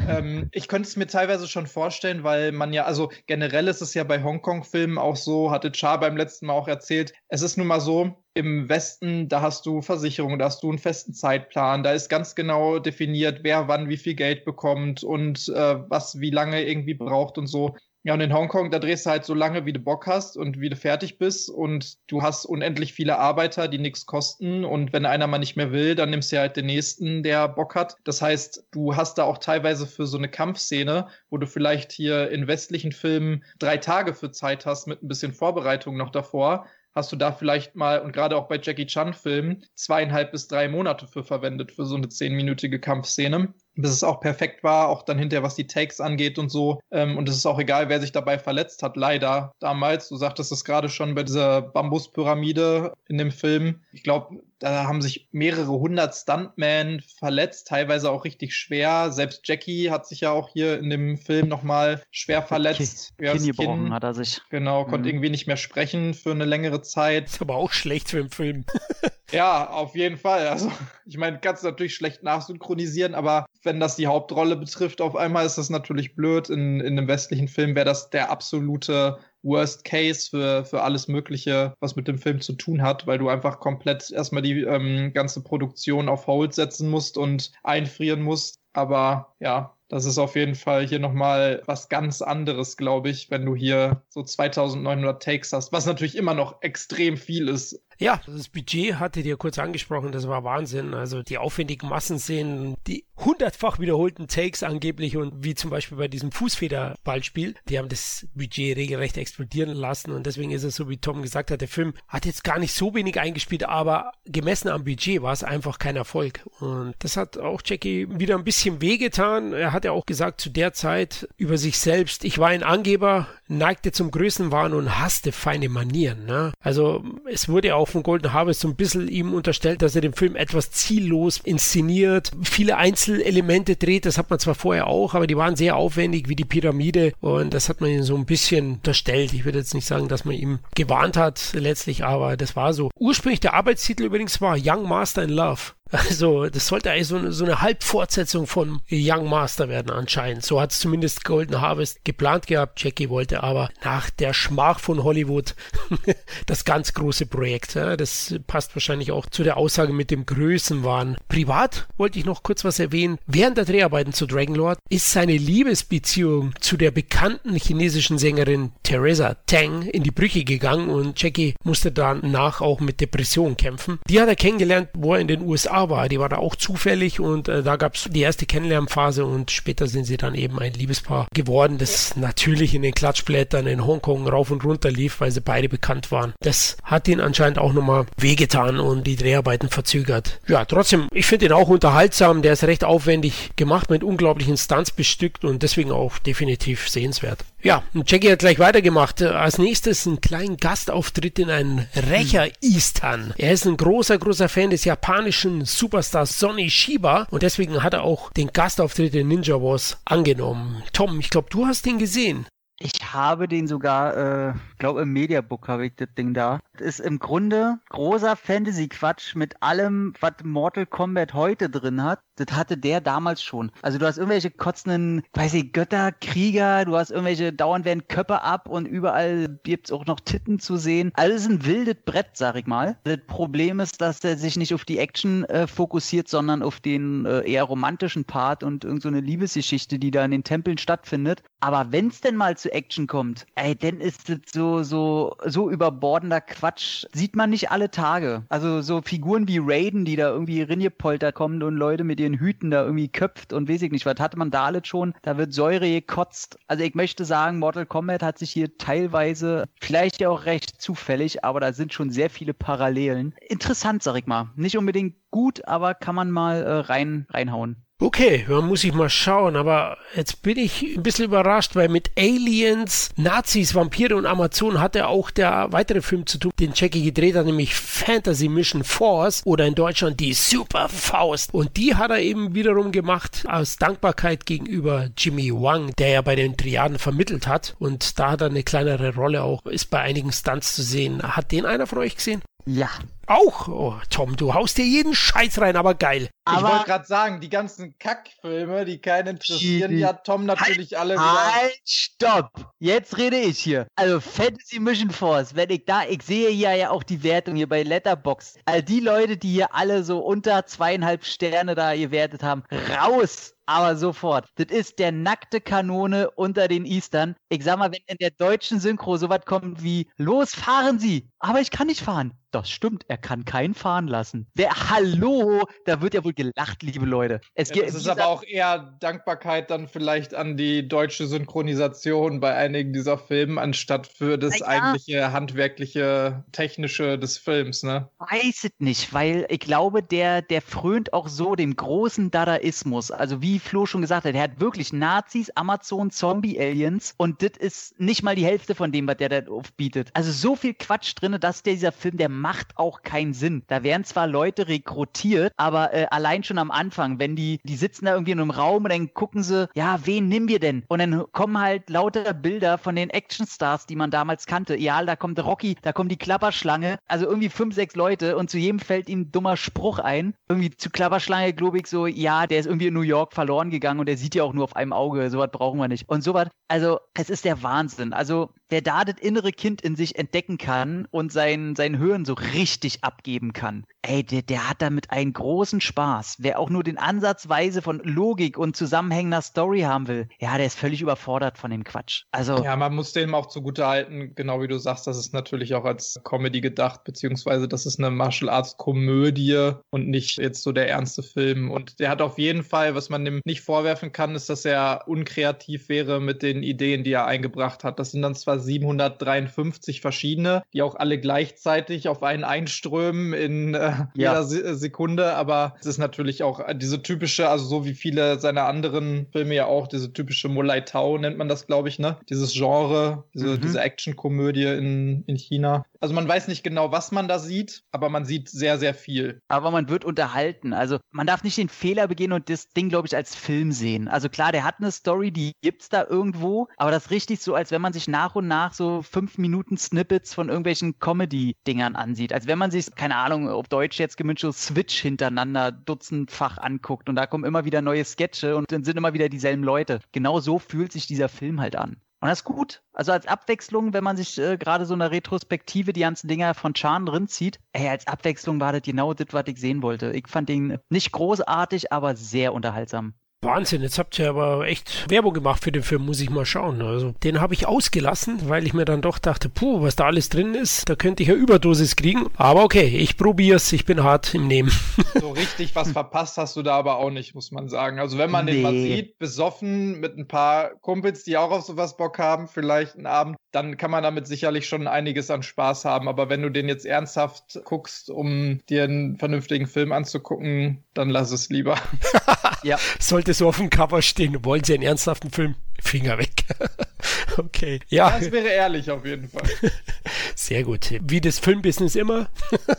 ähm, 0.07 0.47
ich 0.53 0.69
könnte 0.69 0.87
es 0.87 0.95
mir 0.95 1.07
teilweise 1.07 1.47
schon 1.47 1.67
vorstellen, 1.67 2.23
weil 2.23 2.53
man 2.53 2.71
ja, 2.71 2.85
also 2.85 3.11
generell 3.27 3.67
ist 3.67 3.81
es 3.81 3.93
ja 3.93 4.05
bei 4.05 4.23
Hongkong-Filmen 4.23 4.97
auch 4.97 5.17
so, 5.17 5.51
hatte 5.51 5.73
Char 5.75 5.99
beim 5.99 6.15
letzten 6.15 6.45
Mal 6.45 6.53
auch 6.53 6.69
erzählt, 6.69 7.13
es 7.27 7.41
ist 7.41 7.57
nun 7.57 7.67
mal 7.67 7.81
so, 7.81 8.15
im 8.33 8.69
Westen, 8.69 9.27
da 9.27 9.41
hast 9.41 9.65
du 9.65 9.81
Versicherungen, 9.81 10.39
da 10.39 10.45
hast 10.45 10.63
du 10.63 10.69
einen 10.69 10.79
festen 10.79 11.13
Zeitplan, 11.13 11.83
da 11.83 11.91
ist 11.91 12.09
ganz 12.09 12.33
genau 12.33 12.79
definiert, 12.79 13.41
wer 13.43 13.67
wann 13.67 13.89
wie 13.89 13.97
viel 13.97 14.15
Geld 14.15 14.45
bekommt 14.45 15.03
und 15.03 15.49
äh, 15.49 15.75
was 15.89 16.19
wie 16.19 16.31
lange 16.31 16.63
irgendwie 16.65 16.95
braucht 16.95 17.37
und 17.37 17.47
so. 17.47 17.75
Ja, 18.05 18.13
und 18.13 18.19
in 18.19 18.33
Hongkong, 18.33 18.69
da 18.69 18.79
drehst 18.79 19.05
du 19.05 19.11
halt 19.11 19.23
so 19.23 19.33
lange, 19.33 19.65
wie 19.65 19.71
du 19.71 19.79
Bock 19.79 20.07
hast 20.07 20.35
und 20.35 20.59
wie 20.59 20.69
du 20.69 20.75
fertig 20.75 21.17
bist. 21.17 21.49
Und 21.49 21.97
du 22.11 22.21
hast 22.21 22.45
unendlich 22.45 22.91
viele 22.91 23.17
Arbeiter, 23.17 23.69
die 23.69 23.77
nichts 23.77 24.05
kosten. 24.05 24.65
Und 24.65 24.91
wenn 24.91 25.05
einer 25.05 25.25
mal 25.27 25.37
nicht 25.37 25.55
mehr 25.55 25.71
will, 25.71 25.95
dann 25.95 26.09
nimmst 26.09 26.29
du 26.33 26.37
halt 26.37 26.57
den 26.57 26.65
nächsten, 26.65 27.23
der 27.23 27.47
Bock 27.47 27.75
hat. 27.75 27.95
Das 28.03 28.21
heißt, 28.21 28.67
du 28.71 28.97
hast 28.97 29.17
da 29.17 29.23
auch 29.23 29.37
teilweise 29.37 29.87
für 29.87 30.05
so 30.05 30.17
eine 30.17 30.27
Kampfszene, 30.27 31.07
wo 31.29 31.37
du 31.37 31.47
vielleicht 31.47 31.93
hier 31.93 32.29
in 32.29 32.45
westlichen 32.45 32.91
Filmen 32.91 33.45
drei 33.57 33.77
Tage 33.77 34.13
für 34.13 34.31
Zeit 34.31 34.65
hast, 34.65 34.85
mit 34.85 35.01
ein 35.01 35.07
bisschen 35.07 35.31
Vorbereitung 35.31 35.95
noch 35.95 36.09
davor, 36.09 36.67
hast 36.93 37.11
du 37.13 37.15
da 37.15 37.31
vielleicht 37.31 37.75
mal, 37.75 38.01
und 38.01 38.11
gerade 38.11 38.35
auch 38.35 38.49
bei 38.49 38.59
Jackie 38.61 38.85
Chan-Filmen, 38.85 39.65
zweieinhalb 39.75 40.31
bis 40.33 40.49
drei 40.49 40.67
Monate 40.67 41.07
für 41.07 41.23
verwendet, 41.23 41.71
für 41.71 41.85
so 41.85 41.95
eine 41.95 42.09
zehnminütige 42.09 42.79
Kampfszene 42.81 43.53
bis 43.75 43.91
es 43.91 44.03
auch 44.03 44.19
perfekt 44.19 44.63
war, 44.63 44.89
auch 44.89 45.03
dann 45.03 45.17
hinterher, 45.17 45.43
was 45.43 45.55
die 45.55 45.67
Takes 45.67 45.99
angeht 45.99 46.37
und 46.37 46.49
so. 46.49 46.79
Ähm, 46.91 47.17
und 47.17 47.27
es 47.27 47.35
ist 47.35 47.45
auch 47.45 47.59
egal, 47.59 47.89
wer 47.89 47.99
sich 47.99 48.11
dabei 48.11 48.37
verletzt 48.37 48.83
hat, 48.83 48.97
leider 48.97 49.51
damals. 49.59 50.09
Du 50.09 50.15
sagtest 50.15 50.51
es 50.51 50.63
gerade 50.63 50.89
schon 50.89 51.15
bei 51.15 51.23
dieser 51.23 51.61
Bambuspyramide 51.61 52.93
in 53.07 53.17
dem 53.17 53.31
Film. 53.31 53.81
Ich 53.91 54.03
glaube, 54.03 54.41
da 54.59 54.85
haben 54.85 55.01
sich 55.01 55.27
mehrere 55.31 55.71
hundert 55.71 56.15
Stuntmen 56.15 57.03
verletzt, 57.19 57.67
teilweise 57.67 58.09
auch 58.11 58.23
richtig 58.23 58.55
schwer. 58.55 59.11
Selbst 59.11 59.41
Jackie 59.45 59.89
hat 59.91 60.07
sich 60.07 60.21
ja 60.21 60.31
auch 60.31 60.49
hier 60.49 60.79
in 60.79 60.89
dem 60.89 61.17
Film 61.17 61.49
nochmal 61.49 62.01
schwer 62.11 62.41
verletzt. 62.41 63.13
Kinn, 63.17 63.33
Kinn 63.33 63.45
gebrochen 63.47 63.93
hat 63.93 64.03
er 64.03 64.13
sich. 64.13 64.41
Genau, 64.49 64.85
konnte 64.85 64.99
mhm. 64.99 65.15
irgendwie 65.15 65.29
nicht 65.29 65.47
mehr 65.47 65.57
sprechen 65.57 66.13
für 66.13 66.31
eine 66.31 66.45
längere 66.45 66.81
Zeit. 66.81 67.25
Ist 67.25 67.41
aber 67.41 67.55
auch 67.55 67.73
schlecht 67.73 68.09
für 68.09 68.17
den 68.17 68.29
Film. 68.29 68.65
ja, 69.31 69.69
auf 69.69 69.95
jeden 69.95 70.17
Fall. 70.17 70.47
Also, 70.47 70.71
ich 71.05 71.17
meine, 71.17 71.39
kannst 71.39 71.63
du 71.63 71.67
natürlich 71.67 71.95
schlecht 71.95 72.23
nachsynchronisieren, 72.23 73.15
aber 73.15 73.45
wenn 73.63 73.79
das 73.79 73.95
die 73.95 74.07
Hauptrolle 74.07 74.55
betrifft, 74.55 75.01
auf 75.01 75.15
einmal 75.15 75.45
ist 75.45 75.57
das 75.57 75.69
natürlich 75.69 76.15
blöd. 76.15 76.49
In, 76.49 76.79
in 76.79 76.97
einem 76.97 77.07
westlichen 77.07 77.47
Film 77.47 77.75
wäre 77.75 77.85
das 77.85 78.09
der 78.09 78.29
absolute 78.29 79.17
Worst 79.41 79.83
Case 79.85 80.29
für, 80.29 80.65
für 80.65 80.81
alles 80.81 81.07
Mögliche, 81.07 81.73
was 81.79 81.95
mit 81.95 82.07
dem 82.07 82.17
Film 82.17 82.41
zu 82.41 82.53
tun 82.53 82.81
hat, 82.81 83.07
weil 83.07 83.17
du 83.17 83.29
einfach 83.29 83.59
komplett 83.59 84.09
erstmal 84.11 84.41
die 84.41 84.61
ähm, 84.61 85.13
ganze 85.13 85.43
Produktion 85.43 86.09
auf 86.09 86.27
Hold 86.27 86.53
setzen 86.53 86.89
musst 86.89 87.17
und 87.17 87.51
einfrieren 87.63 88.21
musst. 88.21 88.59
Aber 88.73 89.35
ja, 89.39 89.75
Das 89.89 90.05
ist 90.05 90.17
auf 90.17 90.35
jeden 90.35 90.55
Fall 90.55 90.87
hier 90.87 90.99
nochmal 90.99 91.61
was 91.65 91.89
ganz 91.89 92.21
anderes, 92.21 92.77
glaube 92.77 93.09
ich, 93.09 93.29
wenn 93.29 93.45
du 93.45 93.55
hier 93.55 94.03
so 94.09 94.23
2900 94.23 95.21
Takes 95.21 95.53
hast, 95.53 95.71
was 95.71 95.85
natürlich 95.85 96.17
immer 96.17 96.33
noch 96.33 96.61
extrem 96.61 97.17
viel 97.17 97.47
ist. 97.47 97.83
Ja, 97.99 98.21
das 98.25 98.49
Budget 98.49 98.95
hatte 98.95 99.21
dir 99.21 99.37
kurz 99.37 99.59
angesprochen, 99.59 100.11
das 100.11 100.27
war 100.27 100.43
Wahnsinn. 100.43 100.93
Also 100.93 101.21
die 101.21 101.37
aufwendigen 101.37 101.87
Massenszenen, 101.87 102.75
die 102.87 103.05
hundertfach 103.17 103.79
wiederholten 103.79 104.27
Takes 104.27 104.63
angeblich 104.63 105.17
und 105.17 105.43
wie 105.43 105.53
zum 105.53 105.69
Beispiel 105.69 105.97
bei 105.97 106.07
diesem 106.07 106.31
Fußfederballspiel, 106.31 107.55
die 107.69 107.77
haben 107.77 107.89
das 107.89 108.27
Budget 108.33 108.77
regelrecht 108.77 109.17
explodieren 109.17 109.69
lassen 109.69 110.11
und 110.11 110.25
deswegen 110.25 110.51
ist 110.51 110.63
es 110.63 110.75
so, 110.75 110.89
wie 110.89 110.97
Tom 110.97 111.21
gesagt 111.21 111.51
hat, 111.51 111.61
der 111.61 111.67
Film 111.67 111.93
hat 112.07 112.25
jetzt 112.25 112.43
gar 112.43 112.57
nicht 112.57 112.73
so 112.73 112.95
wenig 112.95 113.19
eingespielt, 113.19 113.63
aber 113.63 114.11
gemessen 114.25 114.69
am 114.69 114.83
Budget 114.83 115.21
war 115.21 115.33
es 115.33 115.43
einfach 115.43 115.77
kein 115.77 115.95
Erfolg. 115.95 116.41
Und 116.59 116.95
das 116.99 117.17
hat 117.17 117.37
auch 117.37 117.61
Jackie 117.63 118.07
wieder 118.09 118.35
ein 118.37 118.43
bisschen 118.43 118.81
wehgetan. 118.81 119.53
Er 119.53 119.72
hat 119.73 119.85
ja 119.85 119.91
auch 119.91 120.05
gesagt 120.05 120.39
zu 120.39 120.49
der 120.49 120.73
Zeit 120.73 121.27
über 121.37 121.57
sich 121.57 121.77
selbst, 121.79 122.23
ich 122.23 122.39
war 122.39 122.49
ein 122.49 122.63
Angeber, 122.63 123.27
neigte 123.47 123.91
zum 123.91 124.11
Größenwahn 124.11 124.73
und 124.73 124.99
hasste 124.99 125.31
feine 125.31 125.69
Manieren. 125.69 126.25
Ne? 126.25 126.53
Also 126.59 127.03
es 127.29 127.49
wurde 127.49 127.75
auch 127.75 127.87
von 127.87 128.03
Golden 128.03 128.33
Harvest 128.33 128.61
so 128.61 128.67
ein 128.67 128.75
bisschen 128.75 129.07
ihm 129.07 129.33
unterstellt, 129.33 129.81
dass 129.81 129.95
er 129.95 130.01
den 130.01 130.13
Film 130.13 130.35
etwas 130.35 130.71
ziellos 130.71 131.39
inszeniert, 131.43 132.31
viele 132.43 132.77
Einzelelemente 132.77 133.75
dreht, 133.75 134.05
das 134.05 134.17
hat 134.17 134.29
man 134.29 134.39
zwar 134.39 134.55
vorher 134.55 134.87
auch, 134.87 135.13
aber 135.13 135.27
die 135.27 135.37
waren 135.37 135.55
sehr 135.55 135.75
aufwendig 135.75 136.29
wie 136.29 136.35
die 136.35 136.45
Pyramide 136.45 137.13
und 137.19 137.53
das 137.53 137.69
hat 137.69 137.81
man 137.81 137.89
ihm 137.89 138.03
so 138.03 138.15
ein 138.15 138.25
bisschen 138.25 138.75
unterstellt. 138.75 139.33
Ich 139.33 139.45
würde 139.45 139.59
jetzt 139.59 139.73
nicht 139.73 139.87
sagen, 139.87 140.07
dass 140.07 140.25
man 140.25 140.35
ihm 140.35 140.59
gewarnt 140.75 141.17
hat 141.17 141.53
letztlich, 141.53 142.03
aber 142.03 142.37
das 142.37 142.55
war 142.55 142.73
so. 142.73 142.91
Ursprünglich 142.99 143.39
der 143.39 143.53
Arbeitstitel 143.53 144.03
übrigens 144.03 144.41
war 144.41 144.57
Young 144.61 144.87
Master 144.87 145.23
in 145.23 145.29
Love. 145.29 145.73
Also, 145.91 146.47
das 146.47 146.67
sollte 146.67 146.91
eigentlich 146.91 147.07
so 147.07 147.17
eine, 147.17 147.31
so 147.31 147.45
eine 147.45 147.61
Halbfortsetzung 147.61 148.47
von 148.47 148.81
Young 148.89 149.29
Master 149.29 149.69
werden 149.69 149.91
anscheinend. 149.91 150.43
So 150.43 150.59
hat 150.59 150.71
es 150.71 150.79
zumindest 150.79 151.23
Golden 151.23 151.61
Harvest 151.61 152.03
geplant 152.03 152.47
gehabt. 152.47 152.81
Jackie 152.83 153.09
wollte 153.09 153.43
aber 153.43 153.69
nach 153.83 154.09
der 154.09 154.33
Schmach 154.33 154.79
von 154.79 155.03
Hollywood 155.03 155.55
das 156.47 156.65
ganz 156.65 156.93
große 156.93 157.27
Projekt. 157.27 157.75
Ja, 157.75 157.95
das 157.95 158.35
passt 158.47 158.75
wahrscheinlich 158.75 159.11
auch 159.11 159.27
zu 159.27 159.43
der 159.43 159.57
Aussage 159.57 159.93
mit 159.93 160.09
dem 160.09 160.25
Größenwahn. 160.25 161.17
Privat 161.27 161.87
wollte 161.97 162.17
ich 162.17 162.25
noch 162.25 162.41
kurz 162.41 162.65
was 162.65 162.79
erwähnen. 162.79 163.19
Während 163.27 163.57
der 163.57 163.65
Dreharbeiten 163.65 164.13
zu 164.13 164.25
Dragonlord 164.25 164.79
ist 164.89 165.11
seine 165.11 165.37
Liebesbeziehung 165.37 166.53
zu 166.59 166.75
der 166.75 166.91
bekannten 166.91 167.55
chinesischen 167.55 168.17
Sängerin 168.17 168.71
Teresa 168.81 169.35
Tang 169.45 169.83
in 169.83 170.03
die 170.03 170.11
Brüche 170.11 170.43
gegangen 170.43 170.89
und 170.89 171.21
Jackie 171.21 171.53
musste 171.63 171.91
danach 171.91 172.61
auch 172.61 172.79
mit 172.79 172.99
Depressionen 172.99 173.57
kämpfen. 173.57 173.99
Die 174.09 174.19
hat 174.19 174.27
er 174.27 174.35
kennengelernt, 174.35 174.89
wo 174.93 175.13
er 175.13 175.19
in 175.19 175.27
den 175.27 175.41
USA 175.41 175.72
war. 175.73 176.09
Die 176.09 176.19
war 176.19 176.29
da 176.29 176.37
auch 176.37 176.55
zufällig 176.55 177.19
und 177.19 177.47
äh, 177.47 177.63
da 177.63 177.75
gab 177.75 177.95
es 177.95 178.07
die 178.09 178.21
erste 178.21 178.45
Kennenlernphase 178.45 179.25
und 179.25 179.51
später 179.51 179.87
sind 179.87 180.05
sie 180.05 180.17
dann 180.17 180.35
eben 180.35 180.59
ein 180.59 180.73
Liebespaar 180.73 181.27
geworden, 181.33 181.77
das 181.77 182.15
natürlich 182.15 182.75
in 182.75 182.81
den 182.81 182.93
Klatschblättern 182.93 183.67
in 183.67 183.85
Hongkong 183.85 184.27
rauf 184.27 184.51
und 184.51 184.63
runter 184.63 184.91
lief, 184.91 185.19
weil 185.19 185.31
sie 185.31 185.41
beide 185.41 185.69
bekannt 185.69 186.11
waren. 186.11 186.33
Das 186.41 186.77
hat 186.83 187.07
ihn 187.07 187.19
anscheinend 187.19 187.57
auch 187.57 187.73
nochmal 187.73 188.05
wehgetan 188.17 188.79
und 188.79 189.05
die 189.07 189.15
Dreharbeiten 189.15 189.69
verzögert. 189.69 190.39
Ja, 190.47 190.65
trotzdem, 190.65 191.07
ich 191.11 191.25
finde 191.25 191.47
ihn 191.47 191.51
auch 191.51 191.69
unterhaltsam. 191.69 192.41
Der 192.41 192.53
ist 192.53 192.63
recht 192.63 192.83
aufwendig 192.83 193.51
gemacht, 193.55 193.89
mit 193.89 194.03
unglaublichen 194.03 194.57
Stunts 194.57 194.91
bestückt 194.91 195.43
und 195.43 195.63
deswegen 195.63 195.91
auch 195.91 196.19
definitiv 196.19 196.89
sehenswert. 196.89 197.39
Ja, 197.63 197.81
und 197.93 198.11
Jackie 198.11 198.29
hat 198.29 198.39
gleich 198.39 198.59
weitergemacht. 198.59 199.21
Als 199.21 199.57
nächstes 199.57 200.05
einen 200.05 200.19
kleinen 200.19 200.57
Gastauftritt 200.57 201.39
in 201.39 201.49
einen 201.49 201.87
Rächer 201.95 202.49
Eastern. 202.61 203.33
Er 203.37 203.53
ist 203.53 203.65
ein 203.65 203.77
großer, 203.77 204.17
großer 204.17 204.49
Fan 204.49 204.69
des 204.69 204.83
japanischen 204.83 205.63
Superstars 205.63 206.37
Sonny 206.37 206.69
Shiba 206.69 207.25
und 207.31 207.41
deswegen 207.41 207.81
hat 207.81 207.93
er 207.93 208.03
auch 208.03 208.33
den 208.33 208.51
Gastauftritt 208.51 209.15
in 209.15 209.29
Ninja 209.29 209.55
Wars 209.61 209.97
angenommen. 210.03 210.83
Tom, 210.91 211.21
ich 211.21 211.29
glaube, 211.29 211.47
du 211.49 211.65
hast 211.65 211.87
ihn 211.87 211.99
gesehen. 211.99 212.45
Ich 212.85 213.13
habe 213.13 213.47
den 213.47 213.65
sogar, 213.65 214.17
äh, 214.17 214.53
glaube 214.77 215.03
im 215.03 215.13
Mediabook 215.13 215.69
habe 215.69 215.85
ich 215.85 215.95
das 215.95 216.09
Ding 216.17 216.33
da. 216.33 216.59
Das 216.73 216.81
ist 216.81 216.99
im 216.99 217.17
Grunde 217.17 217.79
großer 217.89 218.35
Fantasy-Quatsch 218.35 219.35
mit 219.35 219.63
allem, 219.63 220.13
was 220.19 220.33
Mortal 220.43 220.85
Kombat 220.85 221.33
heute 221.33 221.69
drin 221.69 222.03
hat. 222.03 222.19
Das 222.35 222.47
hatte 222.57 222.77
der 222.77 222.99
damals 222.99 223.41
schon. 223.41 223.71
Also 223.83 223.99
du 223.99 224.07
hast 224.07 224.17
irgendwelche 224.17 224.49
kotzenden, 224.51 225.21
weiß 225.33 225.53
ich, 225.53 225.71
Götter, 225.71 226.11
Krieger, 226.11 226.83
du 226.83 226.97
hast 226.97 227.11
irgendwelche, 227.11 227.53
dauernd 227.53 227.85
werden 227.85 228.07
Köpfe 228.07 228.41
ab 228.41 228.67
und 228.67 228.87
überall 228.87 229.59
gibt's 229.63 229.91
auch 229.91 230.05
noch 230.05 230.19
Titten 230.19 230.59
zu 230.59 230.75
sehen. 230.75 231.11
Alles 231.13 231.47
ein 231.47 231.63
wildes 231.65 231.95
Brett, 232.05 232.31
sag 232.33 232.55
ich 232.55 232.65
mal. 232.65 232.97
Das 233.03 233.19
Problem 233.27 233.79
ist, 233.79 234.01
dass 234.01 234.23
er 234.23 234.35
sich 234.35 234.57
nicht 234.57 234.73
auf 234.73 234.83
die 234.83 234.97
Action 234.97 235.45
äh, 235.45 235.67
fokussiert, 235.67 236.27
sondern 236.27 236.63
auf 236.63 236.81
den 236.81 237.25
äh, 237.25 237.49
eher 237.49 237.63
romantischen 237.63 238.25
Part 238.25 238.63
und 238.63 238.83
irgendeine 238.83 239.19
so 239.19 239.23
Liebesgeschichte, 239.23 239.99
die 239.99 240.11
da 240.11 240.25
in 240.25 240.31
den 240.31 240.43
Tempeln 240.43 240.79
stattfindet. 240.79 241.43
Aber 241.59 241.91
wenn's 241.91 242.19
denn 242.19 242.35
mal 242.35 242.57
zu 242.57 242.72
Action 242.73 243.07
kommt, 243.07 243.45
ey, 243.55 243.75
dann 243.75 243.99
ist 243.99 244.29
das 244.29 244.39
so, 244.53 244.83
so, 244.83 245.35
so 245.45 245.69
überbordender 245.69 246.41
Quatsch. 246.41 247.05
Sieht 247.13 247.35
man 247.35 247.51
nicht 247.51 247.71
alle 247.71 247.91
Tage. 247.91 248.43
Also 248.49 248.81
so 248.81 249.01
Figuren 249.01 249.47
wie 249.47 249.59
Raiden, 249.61 250.05
die 250.05 250.15
da 250.15 250.29
irgendwie 250.29 250.61
Rinjepolter 250.61 251.31
kommen 251.31 251.61
und 251.63 251.75
Leute 251.75 252.03
mit 252.03 252.19
ihren 252.19 252.39
Hüten 252.39 252.71
da 252.71 252.83
irgendwie 252.83 253.09
köpft 253.09 253.53
und 253.53 253.69
weiß 253.69 253.81
ich 253.83 253.91
nicht, 253.91 254.05
was 254.05 254.19
hatte 254.19 254.37
man 254.37 254.51
da 254.51 254.65
alles 254.65 254.87
schon? 254.87 255.13
Da 255.21 255.37
wird 255.37 255.53
Säure 255.53 255.89
gekotzt. 255.89 256.57
Also 256.67 256.83
ich 256.83 256.95
möchte 256.95 257.25
sagen, 257.25 257.59
Mortal 257.59 257.85
Kombat 257.85 258.23
hat 258.23 258.37
sich 258.37 258.51
hier 258.51 258.77
teilweise, 258.77 259.65
vielleicht 259.79 260.21
ja 260.21 260.29
auch 260.29 260.45
recht 260.45 260.81
zufällig, 260.81 261.43
aber 261.43 261.59
da 261.59 261.73
sind 261.73 261.93
schon 261.93 262.09
sehr 262.09 262.29
viele 262.29 262.53
Parallelen. 262.53 263.35
Interessant, 263.47 264.03
sag 264.03 264.17
ich 264.17 264.25
mal. 264.25 264.49
Nicht 264.55 264.77
unbedingt 264.77 265.15
gut, 265.31 265.67
aber 265.67 265.93
kann 265.93 266.15
man 266.15 266.31
mal 266.31 266.63
äh, 266.63 266.71
rein, 266.71 267.27
reinhauen. 267.29 267.77
Okay, 268.03 268.45
dann 268.49 268.67
muss 268.67 268.83
ich 268.83 268.93
mal 268.93 269.09
schauen, 269.09 269.55
aber 269.55 269.97
jetzt 270.13 270.41
bin 270.41 270.57
ich 270.57 270.83
ein 270.97 271.03
bisschen 271.03 271.23
überrascht, 271.23 271.73
weil 271.77 271.87
mit 271.87 272.11
Aliens, 272.17 273.11
Nazis, 273.15 273.73
Vampire 273.75 274.17
und 274.17 274.25
Amazonen 274.25 274.81
hat 274.81 274.97
er 274.97 275.07
auch 275.07 275.31
der 275.31 275.71
weitere 275.71 276.01
Film 276.01 276.27
zu 276.27 276.37
tun, 276.37 276.51
den 276.59 276.73
Jackie 276.75 277.01
gedreht 277.01 277.37
hat, 277.37 277.45
nämlich 277.45 277.73
Fantasy 277.73 278.49
Mission 278.49 278.83
Force 278.83 279.41
oder 279.45 279.65
in 279.65 279.73
Deutschland 279.73 280.19
die 280.19 280.33
Super 280.33 280.89
Faust. 280.89 281.53
Und 281.53 281.77
die 281.77 281.95
hat 281.95 282.11
er 282.11 282.19
eben 282.19 282.53
wiederum 282.53 282.91
gemacht 282.91 283.45
aus 283.47 283.77
Dankbarkeit 283.77 284.45
gegenüber 284.45 285.07
Jimmy 285.17 285.53
Wang, 285.53 285.93
der 285.97 286.09
ja 286.09 286.21
bei 286.21 286.35
den 286.35 286.57
Triaden 286.57 286.99
vermittelt 286.99 287.47
hat. 287.47 287.73
Und 287.79 288.19
da 288.19 288.31
hat 288.31 288.41
er 288.41 288.47
eine 288.47 288.63
kleinere 288.63 289.15
Rolle 289.15 289.43
auch, 289.43 289.65
ist 289.65 289.89
bei 289.89 290.01
einigen 290.01 290.33
Stunts 290.33 290.75
zu 290.75 290.83
sehen. 290.83 291.23
Hat 291.23 291.53
den 291.53 291.65
einer 291.65 291.87
von 291.87 291.99
euch 291.99 292.17
gesehen? 292.17 292.41
Ja. 292.65 292.89
Auch? 293.25 293.67
Oh, 293.69 293.95
Tom, 294.09 294.35
du 294.35 294.53
haust 294.53 294.77
dir 294.77 294.85
jeden 294.85 295.15
Scheiß 295.15 295.59
rein, 295.61 295.77
aber 295.77 295.95
geil. 295.95 296.29
ich 296.45 296.61
wollte 296.61 296.85
gerade 296.85 297.05
sagen, 297.05 297.39
die 297.39 297.49
ganzen 297.49 297.97
Kackfilme, 297.97 298.83
die 298.83 298.99
keinen 298.99 299.29
interessieren, 299.29 299.91
die 299.91 300.05
hat 300.05 300.25
Tom 300.25 300.45
natürlich 300.45 300.91
halt, 300.91 301.01
alle 301.01 301.13
wieder. 301.13 301.53
Halt, 301.53 301.79
stopp! 301.85 302.73
Jetzt 302.79 303.17
rede 303.17 303.37
ich 303.37 303.59
hier. 303.59 303.87
Also 303.95 304.19
Fantasy 304.19 304.79
Mission 304.79 305.09
Force, 305.09 305.55
wenn 305.55 305.69
ich 305.69 305.85
da, 305.85 306.03
ich 306.03 306.21
sehe 306.21 306.49
hier 306.49 306.75
ja 306.75 306.89
auch 306.89 307.03
die 307.03 307.23
Wertung 307.23 307.55
hier 307.55 307.69
bei 307.69 307.83
Letterbox. 307.83 308.55
All 308.65 308.83
die 308.83 308.99
Leute, 308.99 309.37
die 309.37 309.51
hier 309.51 309.73
alle 309.73 310.03
so 310.03 310.19
unter 310.19 310.65
zweieinhalb 310.65 311.23
Sterne 311.23 311.75
da 311.75 311.95
gewertet 311.95 312.43
haben, 312.43 312.63
raus! 312.93 313.53
Aber 313.65 313.95
sofort. 313.95 314.47
Das 314.55 314.67
ist 314.67 314.99
der 314.99 315.11
nackte 315.11 315.61
Kanone 315.61 316.29
unter 316.31 316.67
den 316.67 316.85
Eastern. 316.85 317.35
Ich 317.49 317.63
sag 317.63 317.79
mal, 317.79 317.91
wenn 317.91 318.03
in 318.07 318.17
der 318.19 318.31
deutschen 318.31 318.79
Synchro 318.79 319.17
sowas 319.17 319.41
kommt 319.45 319.83
wie, 319.83 320.09
los, 320.17 320.55
fahren 320.55 320.99
Sie! 320.99 321.29
Aber 321.39 321.59
ich 321.59 321.71
kann 321.71 321.87
nicht 321.87 322.01
fahren. 322.01 322.33
Das 322.53 322.69
stimmt, 322.69 323.03
er 323.07 323.17
kann 323.17 323.45
keinen 323.45 323.73
fahren 323.73 324.07
lassen. 324.07 324.45
Wer, 324.53 324.69
hallo, 324.91 325.63
da 325.85 326.01
wird 326.01 326.13
ja 326.13 326.23
wohl 326.23 326.33
gelacht, 326.33 326.83
liebe 326.83 327.03
Leute. 327.03 327.41
Es 327.55 327.69
ja, 327.69 327.83
das 327.83 327.95
ist 327.95 328.07
aber 328.07 328.27
auch 328.27 328.43
eher 328.43 328.95
Dankbarkeit 328.99 329.71
dann 329.71 329.87
vielleicht 329.87 330.35
an 330.35 330.55
die 330.55 330.87
deutsche 330.87 331.25
Synchronisation 331.25 332.39
bei 332.39 332.53
einigen 332.53 332.93
dieser 332.93 333.17
Filme, 333.17 333.59
anstatt 333.59 334.05
für 334.05 334.37
das 334.37 334.59
ja. 334.59 334.67
eigentliche 334.67 335.33
handwerkliche, 335.33 336.43
technische 336.51 337.17
des 337.17 337.39
Films, 337.39 337.81
ne? 337.81 338.09
Weiß 338.19 338.65
es 338.65 338.71
nicht, 338.77 339.11
weil 339.15 339.47
ich 339.49 339.59
glaube, 339.59 340.03
der, 340.03 340.43
der 340.43 340.61
frönt 340.61 341.11
auch 341.11 341.29
so 341.29 341.55
dem 341.55 341.75
großen 341.75 342.29
Dadaismus. 342.29 343.09
Also 343.09 343.41
wie 343.53 343.59
Flo 343.59 343.85
schon 343.85 344.01
gesagt 344.01 344.25
hat, 344.25 344.33
er 344.33 344.41
hat 344.41 344.59
wirklich 344.59 344.93
Nazis, 344.93 345.51
Amazon, 345.51 346.09
Zombie-Aliens 346.09 347.13
und 347.17 347.43
das 347.43 347.51
ist 347.59 347.99
nicht 347.99 348.23
mal 348.23 348.35
die 348.35 348.45
Hälfte 348.45 348.73
von 348.73 348.91
dem, 348.91 349.05
was 349.05 349.17
der 349.17 349.29
da 349.29 349.47
aufbietet. 349.47 350.09
Also 350.15 350.31
so 350.31 350.55
viel 350.55 350.73
Quatsch 350.73 351.13
drin, 351.15 351.37
dass 351.39 351.61
dieser 351.61 351.91
Film, 351.91 352.17
der 352.17 352.29
macht 352.29 352.75
auch 352.77 353.03
keinen 353.03 353.33
Sinn. 353.33 353.61
Da 353.67 353.83
werden 353.83 354.05
zwar 354.05 354.25
Leute 354.25 354.67
rekrutiert, 354.67 355.53
aber 355.55 355.93
äh, 355.93 356.07
allein 356.09 356.43
schon 356.43 356.57
am 356.57 356.71
Anfang, 356.71 357.19
wenn 357.19 357.35
die, 357.35 357.59
die 357.63 357.75
sitzen 357.75 358.05
da 358.05 358.13
irgendwie 358.13 358.31
in 358.31 358.39
einem 358.39 358.49
Raum 358.49 358.85
und 358.85 358.91
dann 358.91 359.13
gucken 359.13 359.43
sie, 359.43 359.69
ja, 359.75 359.99
wen 360.03 360.27
nehmen 360.27 360.47
wir 360.47 360.59
denn? 360.59 360.83
Und 360.87 360.97
dann 360.97 361.25
kommen 361.31 361.59
halt 361.59 361.91
lauter 361.91 362.33
Bilder 362.33 362.79
von 362.79 362.95
den 362.95 363.11
Actionstars, 363.11 363.85
die 363.85 363.95
man 363.95 364.09
damals 364.09 364.47
kannte. 364.47 364.75
Ja, 364.75 365.05
da 365.05 365.15
kommt 365.15 365.37
Rocky, 365.45 365.75
da 365.83 365.93
kommt 365.93 366.11
die 366.11 366.17
Klapperschlange, 366.17 366.97
also 367.07 367.27
irgendwie 367.27 367.49
fünf, 367.49 367.75
sechs 367.75 367.95
Leute 367.95 368.35
und 368.35 368.49
zu 368.49 368.57
jedem 368.57 368.79
fällt 368.79 369.09
ihnen 369.09 369.21
ein 369.21 369.31
dummer 369.31 369.57
Spruch 369.57 369.99
ein. 369.99 370.33
Irgendwie 370.49 370.75
zu 370.75 370.89
Klapperschlange, 370.89 371.53
glaube 371.53 371.77
ich, 371.77 371.85
so, 371.85 372.07
ja, 372.07 372.47
der 372.47 372.57
ist 372.57 372.65
irgendwie 372.65 372.87
in 372.87 372.95
New 372.95 373.01
York 373.01 373.31
verloren 373.43 373.69
gegangen 373.69 373.99
und 373.99 374.05
der 374.05 374.15
sieht 374.15 374.35
ja 374.35 374.43
auch 374.43 374.53
nur 374.53 374.63
auf 374.63 374.77
einem 374.77 374.93
Auge, 374.93 375.29
sowas 375.29 375.49
brauchen 375.51 375.77
wir 375.77 375.89
nicht. 375.89 376.07
Und 376.07 376.23
sowas, 376.23 376.47
also 376.69 376.99
es 377.13 377.29
ist 377.29 377.43
der 377.43 377.61
Wahnsinn. 377.61 378.13
Also 378.13 378.51
wer 378.69 378.81
da 378.81 379.03
das 379.03 379.19
innere 379.19 379.51
Kind 379.51 379.81
in 379.81 379.97
sich 379.97 380.17
entdecken 380.17 380.57
kann 380.57 381.07
und 381.11 381.33
seinen, 381.33 381.75
seinen 381.75 381.97
Höhen 381.97 382.23
so 382.23 382.33
richtig 382.33 383.03
abgeben 383.03 383.51
kann. 383.51 383.85
Ey, 384.01 384.23
der, 384.23 384.43
der 384.43 384.69
hat 384.69 384.81
damit 384.81 385.11
einen 385.11 385.33
großen 385.33 385.81
Spaß. 385.81 386.37
Wer 386.39 386.57
auch 386.57 386.69
nur 386.69 386.83
den 386.83 386.97
Ansatzweise 386.97 387.81
von 387.81 387.99
Logik 388.03 388.57
und 388.57 388.77
zusammenhängender 388.77 389.41
Story 389.41 389.81
haben 389.81 390.07
will, 390.07 390.27
ja, 390.39 390.57
der 390.57 390.65
ist 390.65 390.79
völlig 390.79 391.01
überfordert 391.01 391.57
von 391.57 391.69
dem 391.69 391.83
Quatsch. 391.83 392.23
Also. 392.31 392.63
Ja, 392.63 392.75
man 392.77 392.95
muss 392.95 393.11
dem 393.11 393.35
auch 393.35 393.47
zugute 393.47 393.85
halten, 393.85 394.33
genau 394.35 394.61
wie 394.61 394.67
du 394.67 394.77
sagst, 394.77 395.05
das 395.05 395.17
ist 395.17 395.33
natürlich 395.33 395.75
auch 395.75 395.85
als 395.85 396.19
Comedy 396.23 396.61
gedacht, 396.61 397.03
beziehungsweise 397.03 397.67
das 397.67 397.85
ist 397.85 397.99
eine 397.99 398.09
Martial 398.09 398.49
Arts 398.49 398.77
Komödie 398.77 399.71
und 399.89 400.07
nicht 400.07 400.37
jetzt 400.37 400.63
so 400.63 400.71
der 400.71 400.89
ernste 400.89 401.23
Film. 401.23 401.71
Und 401.71 401.99
der 401.99 402.09
hat 402.09 402.21
auf 402.21 402.37
jeden 402.37 402.63
Fall, 402.63 402.95
was 402.95 403.09
man 403.09 403.25
dem 403.25 403.32
nicht 403.45 403.61
vorwerfen 403.61 404.11
kann, 404.11 404.35
ist, 404.35 404.49
dass 404.49 404.65
er 404.65 405.03
unkreativ 405.07 405.89
wäre 405.89 406.19
mit 406.19 406.41
den 406.41 406.63
Ideen, 406.63 407.03
die 407.03 407.11
er 407.11 407.25
eingebracht 407.25 407.83
hat. 407.83 407.99
Das 407.99 408.11
sind 408.11 408.21
dann 408.21 408.35
zwar 408.35 408.59
753 408.59 410.01
verschiedene, 410.01 410.63
die 410.73 410.81
auch 410.81 410.95
alle 410.95 411.19
gleichzeitig 411.19 412.07
auf 412.07 412.23
einen 412.23 412.43
einströmen 412.43 413.33
in 413.33 413.73
äh, 413.73 413.79
ja. 413.79 414.09
jeder 414.15 414.43
Se 414.43 414.75
Sekunde, 414.75 415.33
aber 415.33 415.75
es 415.79 415.85
ist 415.85 415.97
natürlich 415.97 416.43
auch 416.43 416.61
diese 416.75 417.01
typische, 417.01 417.49
also 417.49 417.65
so 417.65 417.85
wie 417.85 417.93
viele 417.93 418.39
seiner 418.39 418.65
anderen 418.65 419.27
Filme 419.31 419.55
ja 419.55 419.65
auch, 419.65 419.87
diese 419.87 420.11
typische 420.13 420.49
Molai 420.49 420.81
Tao 420.81 421.17
nennt 421.17 421.37
man 421.37 421.47
das, 421.47 421.67
glaube 421.67 421.89
ich, 421.89 421.99
ne? 421.99 422.17
Dieses 422.29 422.53
Genre, 422.53 423.23
diese, 423.33 423.47
mhm. 423.47 423.61
diese 423.61 423.81
Action-Komödie 423.81 424.65
in, 424.65 425.23
in 425.27 425.35
China. 425.37 425.85
Also 426.03 426.13
man 426.13 426.27
weiß 426.27 426.49
nicht 426.49 426.65
genau, 426.65 426.91
was 426.91 427.13
man 427.13 427.29
da 427.29 427.39
sieht, 427.39 427.85
aber 427.93 428.09
man 428.09 428.25
sieht 428.25 428.49
sehr, 428.49 428.77
sehr 428.77 428.93
viel. 428.93 429.41
Aber 429.47 429.71
man 429.71 429.87
wird 429.87 430.03
unterhalten. 430.03 430.73
Also 430.73 430.99
man 431.11 431.25
darf 431.25 431.45
nicht 431.45 431.57
den 431.57 431.69
Fehler 431.69 432.09
begehen 432.09 432.33
und 432.33 432.49
das 432.49 432.67
Ding, 432.67 432.89
glaube 432.89 433.07
ich, 433.07 433.15
als 433.15 433.35
Film 433.35 433.71
sehen. 433.71 434.09
Also 434.09 434.27
klar, 434.27 434.51
der 434.51 434.65
hat 434.65 434.79
eine 434.79 434.91
Story, 434.91 435.31
die 435.31 435.53
gibt's 435.61 435.87
da 435.87 436.05
irgendwo, 436.05 436.67
aber 436.75 436.91
das 436.91 437.09
richtig 437.09 437.39
so, 437.39 437.55
als 437.55 437.71
wenn 437.71 437.81
man 437.81 437.93
sich 437.93 438.09
nach 438.09 438.35
und 438.35 438.49
nach 438.49 438.73
so 438.73 439.01
fünf 439.01 439.37
Minuten 439.37 439.77
Snippets 439.77 440.33
von 440.33 440.49
irgendwelchen 440.49 440.99
Comedy-Dingern 440.99 441.95
ansieht. 441.95 442.33
Als 442.33 442.47
wenn 442.47 442.59
man 442.59 442.69
sich, 442.69 442.93
keine 442.95 443.15
Ahnung, 443.15 443.47
ob 443.47 443.69
Deutsch 443.69 443.97
jetzt 443.97 444.17
gemünscht 444.17 444.45
Switch 444.51 444.99
hintereinander 444.99 445.71
dutzendfach 445.71 446.57
anguckt 446.57 447.07
und 447.07 447.15
da 447.15 447.27
kommen 447.27 447.45
immer 447.45 447.63
wieder 447.63 447.81
neue 447.81 448.03
Sketche 448.03 448.57
und 448.57 448.69
dann 448.73 448.83
sind 448.83 448.97
immer 448.97 449.13
wieder 449.13 449.29
dieselben 449.29 449.63
Leute. 449.63 450.01
Genau 450.11 450.41
so 450.41 450.59
fühlt 450.59 450.91
sich 450.91 451.07
dieser 451.07 451.29
Film 451.29 451.61
halt 451.61 451.77
an. 451.77 451.95
Und 452.23 452.29
das 452.29 452.39
ist 452.39 452.45
gut. 452.45 452.81
Also 452.93 453.11
als 453.11 453.27
Abwechslung, 453.27 453.91
wenn 453.91 454.05
man 454.05 454.15
sich 454.15 454.37
äh, 454.37 454.55
gerade 454.55 454.85
so 454.85 454.93
eine 454.93 455.11
Retrospektive 455.11 455.91
die 455.91 455.99
ganzen 455.99 456.29
Dinger 456.29 456.53
von 456.53 456.73
Chan 456.73 457.05
drin 457.05 457.27
zieht, 457.27 457.59
ey, 457.73 457.89
als 457.89 458.07
Abwechslung 458.07 458.61
war 458.61 458.71
das 458.71 458.83
genau 458.83 459.13
das, 459.13 459.27
was 459.31 459.43
ich 459.47 459.59
sehen 459.59 459.81
wollte. 459.81 460.13
Ich 460.13 460.29
fand 460.29 460.47
den 460.47 460.79
nicht 460.87 461.11
großartig, 461.11 461.91
aber 461.91 462.15
sehr 462.15 462.53
unterhaltsam. 462.53 463.15
Wahnsinn, 463.43 463.81
jetzt 463.81 463.99
habt 463.99 464.17
ihr 464.19 464.29
aber 464.29 464.67
echt 464.67 465.09
Werbung 465.09 465.33
gemacht 465.33 465.63
für 465.63 465.71
den 465.71 465.83
Film, 465.83 466.05
muss 466.05 466.19
ich 466.19 466.29
mal 466.29 466.45
schauen. 466.45 466.81
Also 466.81 467.13
den 467.23 467.41
habe 467.41 467.53
ich 467.53 467.67
ausgelassen, 467.67 468.49
weil 468.49 468.65
ich 468.65 468.73
mir 468.73 468.85
dann 468.85 469.01
doch 469.01 469.19
dachte, 469.19 469.49
puh, 469.49 469.81
was 469.81 469.95
da 469.95 470.05
alles 470.05 470.29
drin 470.29 470.55
ist, 470.55 470.89
da 470.89 470.95
könnte 470.95 471.23
ich 471.23 471.29
ja 471.29 471.35
Überdosis 471.35 471.95
kriegen. 471.95 472.27
Aber 472.37 472.63
okay, 472.63 472.85
ich 472.85 473.17
probiere 473.17 473.57
es, 473.57 473.71
ich 473.73 473.85
bin 473.85 474.03
hart 474.03 474.33
im 474.33 474.47
Nehmen. 474.47 474.71
So 475.19 475.31
richtig 475.31 475.75
was 475.75 475.91
verpasst 475.91 476.37
hast 476.37 476.55
du 476.55 476.63
da 476.63 476.75
aber 476.75 476.97
auch 476.97 477.09
nicht, 477.09 477.35
muss 477.35 477.51
man 477.51 477.69
sagen. 477.69 477.99
Also 477.99 478.17
wenn 478.17 478.31
man 478.31 478.45
nee. 478.45 478.53
den 478.53 478.61
mal 478.61 478.73
sieht, 478.73 479.19
besoffen 479.19 479.99
mit 479.99 480.17
ein 480.17 480.27
paar 480.27 480.71
Kumpels, 480.81 481.23
die 481.23 481.37
auch 481.37 481.51
auf 481.51 481.63
sowas 481.63 481.97
Bock 481.97 482.19
haben, 482.19 482.47
vielleicht 482.47 482.95
einen 482.95 483.05
Abend, 483.05 483.37
dann 483.51 483.77
kann 483.77 483.91
man 483.91 484.03
damit 484.03 484.27
sicherlich 484.27 484.67
schon 484.67 484.87
einiges 484.87 485.29
an 485.29 485.43
Spaß 485.43 485.85
haben. 485.85 486.07
Aber 486.09 486.29
wenn 486.29 486.41
du 486.41 486.49
den 486.49 486.67
jetzt 486.67 486.85
ernsthaft 486.85 487.61
guckst, 487.63 488.09
um 488.09 488.59
dir 488.69 488.83
einen 488.83 489.17
vernünftigen 489.17 489.67
Film 489.67 489.91
anzugucken, 489.91 490.83
dann 490.93 491.09
lass 491.09 491.31
es 491.31 491.49
lieber. 491.49 491.77
ja. 492.63 492.77
Sollte 492.99 493.32
so 493.33 493.47
auf 493.47 493.57
dem 493.57 493.69
Cover 493.69 494.01
stehen, 494.01 494.43
wollen 494.45 494.63
Sie 494.63 494.73
einen 494.73 494.83
ernsthaften 494.83 495.31
Film? 495.31 495.55
Finger 495.81 496.17
weg. 496.17 496.45
okay. 497.37 497.79
Ja. 497.89 498.17
Das 498.17 498.31
wäre 498.31 498.47
ehrlich 498.47 498.89
auf 498.89 499.05
jeden 499.05 499.27
Fall. 499.27 499.49
Sehr 500.35 500.63
gut. 500.63 500.93
Wie 501.01 501.19
das 501.19 501.39
Filmbusiness 501.39 501.95
immer. 501.95 502.29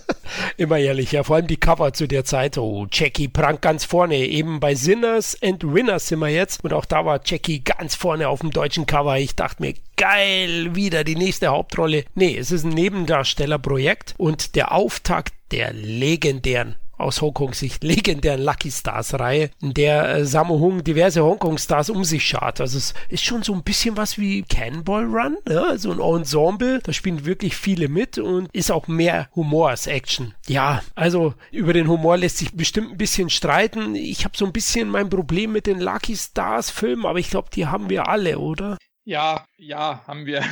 immer 0.56 0.78
ehrlich. 0.78 1.12
Ja, 1.12 1.22
vor 1.22 1.36
allem 1.36 1.46
die 1.46 1.58
Cover 1.58 1.92
zu 1.92 2.06
der 2.06 2.24
Zeit. 2.24 2.56
Oh, 2.56 2.86
Jackie 2.90 3.28
prangt 3.28 3.62
ganz 3.62 3.84
vorne. 3.84 4.16
Eben 4.16 4.60
bei 4.60 4.74
Sinners 4.74 5.36
and 5.42 5.62
Winners 5.62 6.08
sind 6.08 6.20
wir 6.20 6.28
jetzt. 6.28 6.64
Und 6.64 6.72
auch 6.72 6.86
da 6.86 7.04
war 7.04 7.20
Jackie 7.24 7.62
ganz 7.62 7.94
vorne 7.94 8.28
auf 8.28 8.40
dem 8.40 8.50
deutschen 8.50 8.86
Cover. 8.86 9.18
Ich 9.18 9.36
dachte 9.36 9.62
mir, 9.62 9.74
geil, 9.96 10.74
wieder 10.74 11.04
die 11.04 11.16
nächste 11.16 11.48
Hauptrolle. 11.48 12.04
Nee, 12.14 12.36
es 12.36 12.50
ist 12.52 12.64
ein 12.64 12.70
Nebendarstellerprojekt 12.70 14.14
und 14.16 14.54
der 14.54 14.72
Auftakt 14.72 15.34
der 15.50 15.72
legendären 15.72 16.76
aus 16.98 17.20
Hongkong-Sicht 17.20 17.84
legendären 17.84 18.42
Lucky 18.42 18.70
Stars-Reihe, 18.70 19.50
in 19.60 19.74
der 19.74 20.16
äh, 20.16 20.24
Sammo 20.24 20.58
Hung 20.58 20.84
diverse 20.84 21.22
Hongkong-Stars 21.22 21.90
um 21.90 22.04
sich 22.04 22.26
schart. 22.26 22.60
Also 22.60 22.78
es 22.78 22.94
ist 23.08 23.24
schon 23.24 23.42
so 23.42 23.52
ein 23.54 23.62
bisschen 23.62 23.96
was 23.96 24.18
wie 24.18 24.42
Cannonball 24.42 25.04
Run, 25.04 25.36
ja? 25.48 25.76
so 25.78 25.92
ein 25.92 26.00
Ensemble, 26.00 26.80
da 26.82 26.92
spielen 26.92 27.24
wirklich 27.24 27.56
viele 27.56 27.88
mit 27.88 28.18
und 28.18 28.48
ist 28.52 28.70
auch 28.70 28.88
mehr 28.88 29.28
Humor 29.34 29.70
als 29.70 29.86
Action. 29.86 30.34
Ja, 30.46 30.82
also 30.94 31.34
über 31.50 31.72
den 31.72 31.88
Humor 31.88 32.16
lässt 32.16 32.38
sich 32.38 32.52
bestimmt 32.52 32.92
ein 32.92 32.98
bisschen 32.98 33.30
streiten. 33.30 33.94
Ich 33.94 34.24
habe 34.24 34.36
so 34.36 34.44
ein 34.44 34.52
bisschen 34.52 34.88
mein 34.88 35.08
Problem 35.08 35.52
mit 35.52 35.66
den 35.66 35.80
Lucky 35.80 36.16
Stars-Filmen, 36.16 37.06
aber 37.06 37.18
ich 37.18 37.30
glaube, 37.30 37.48
die 37.52 37.66
haben 37.66 37.90
wir 37.90 38.08
alle, 38.08 38.38
oder? 38.38 38.78
Ja, 39.06 39.44
ja, 39.66 40.02
haben 40.06 40.26
wir. 40.26 40.42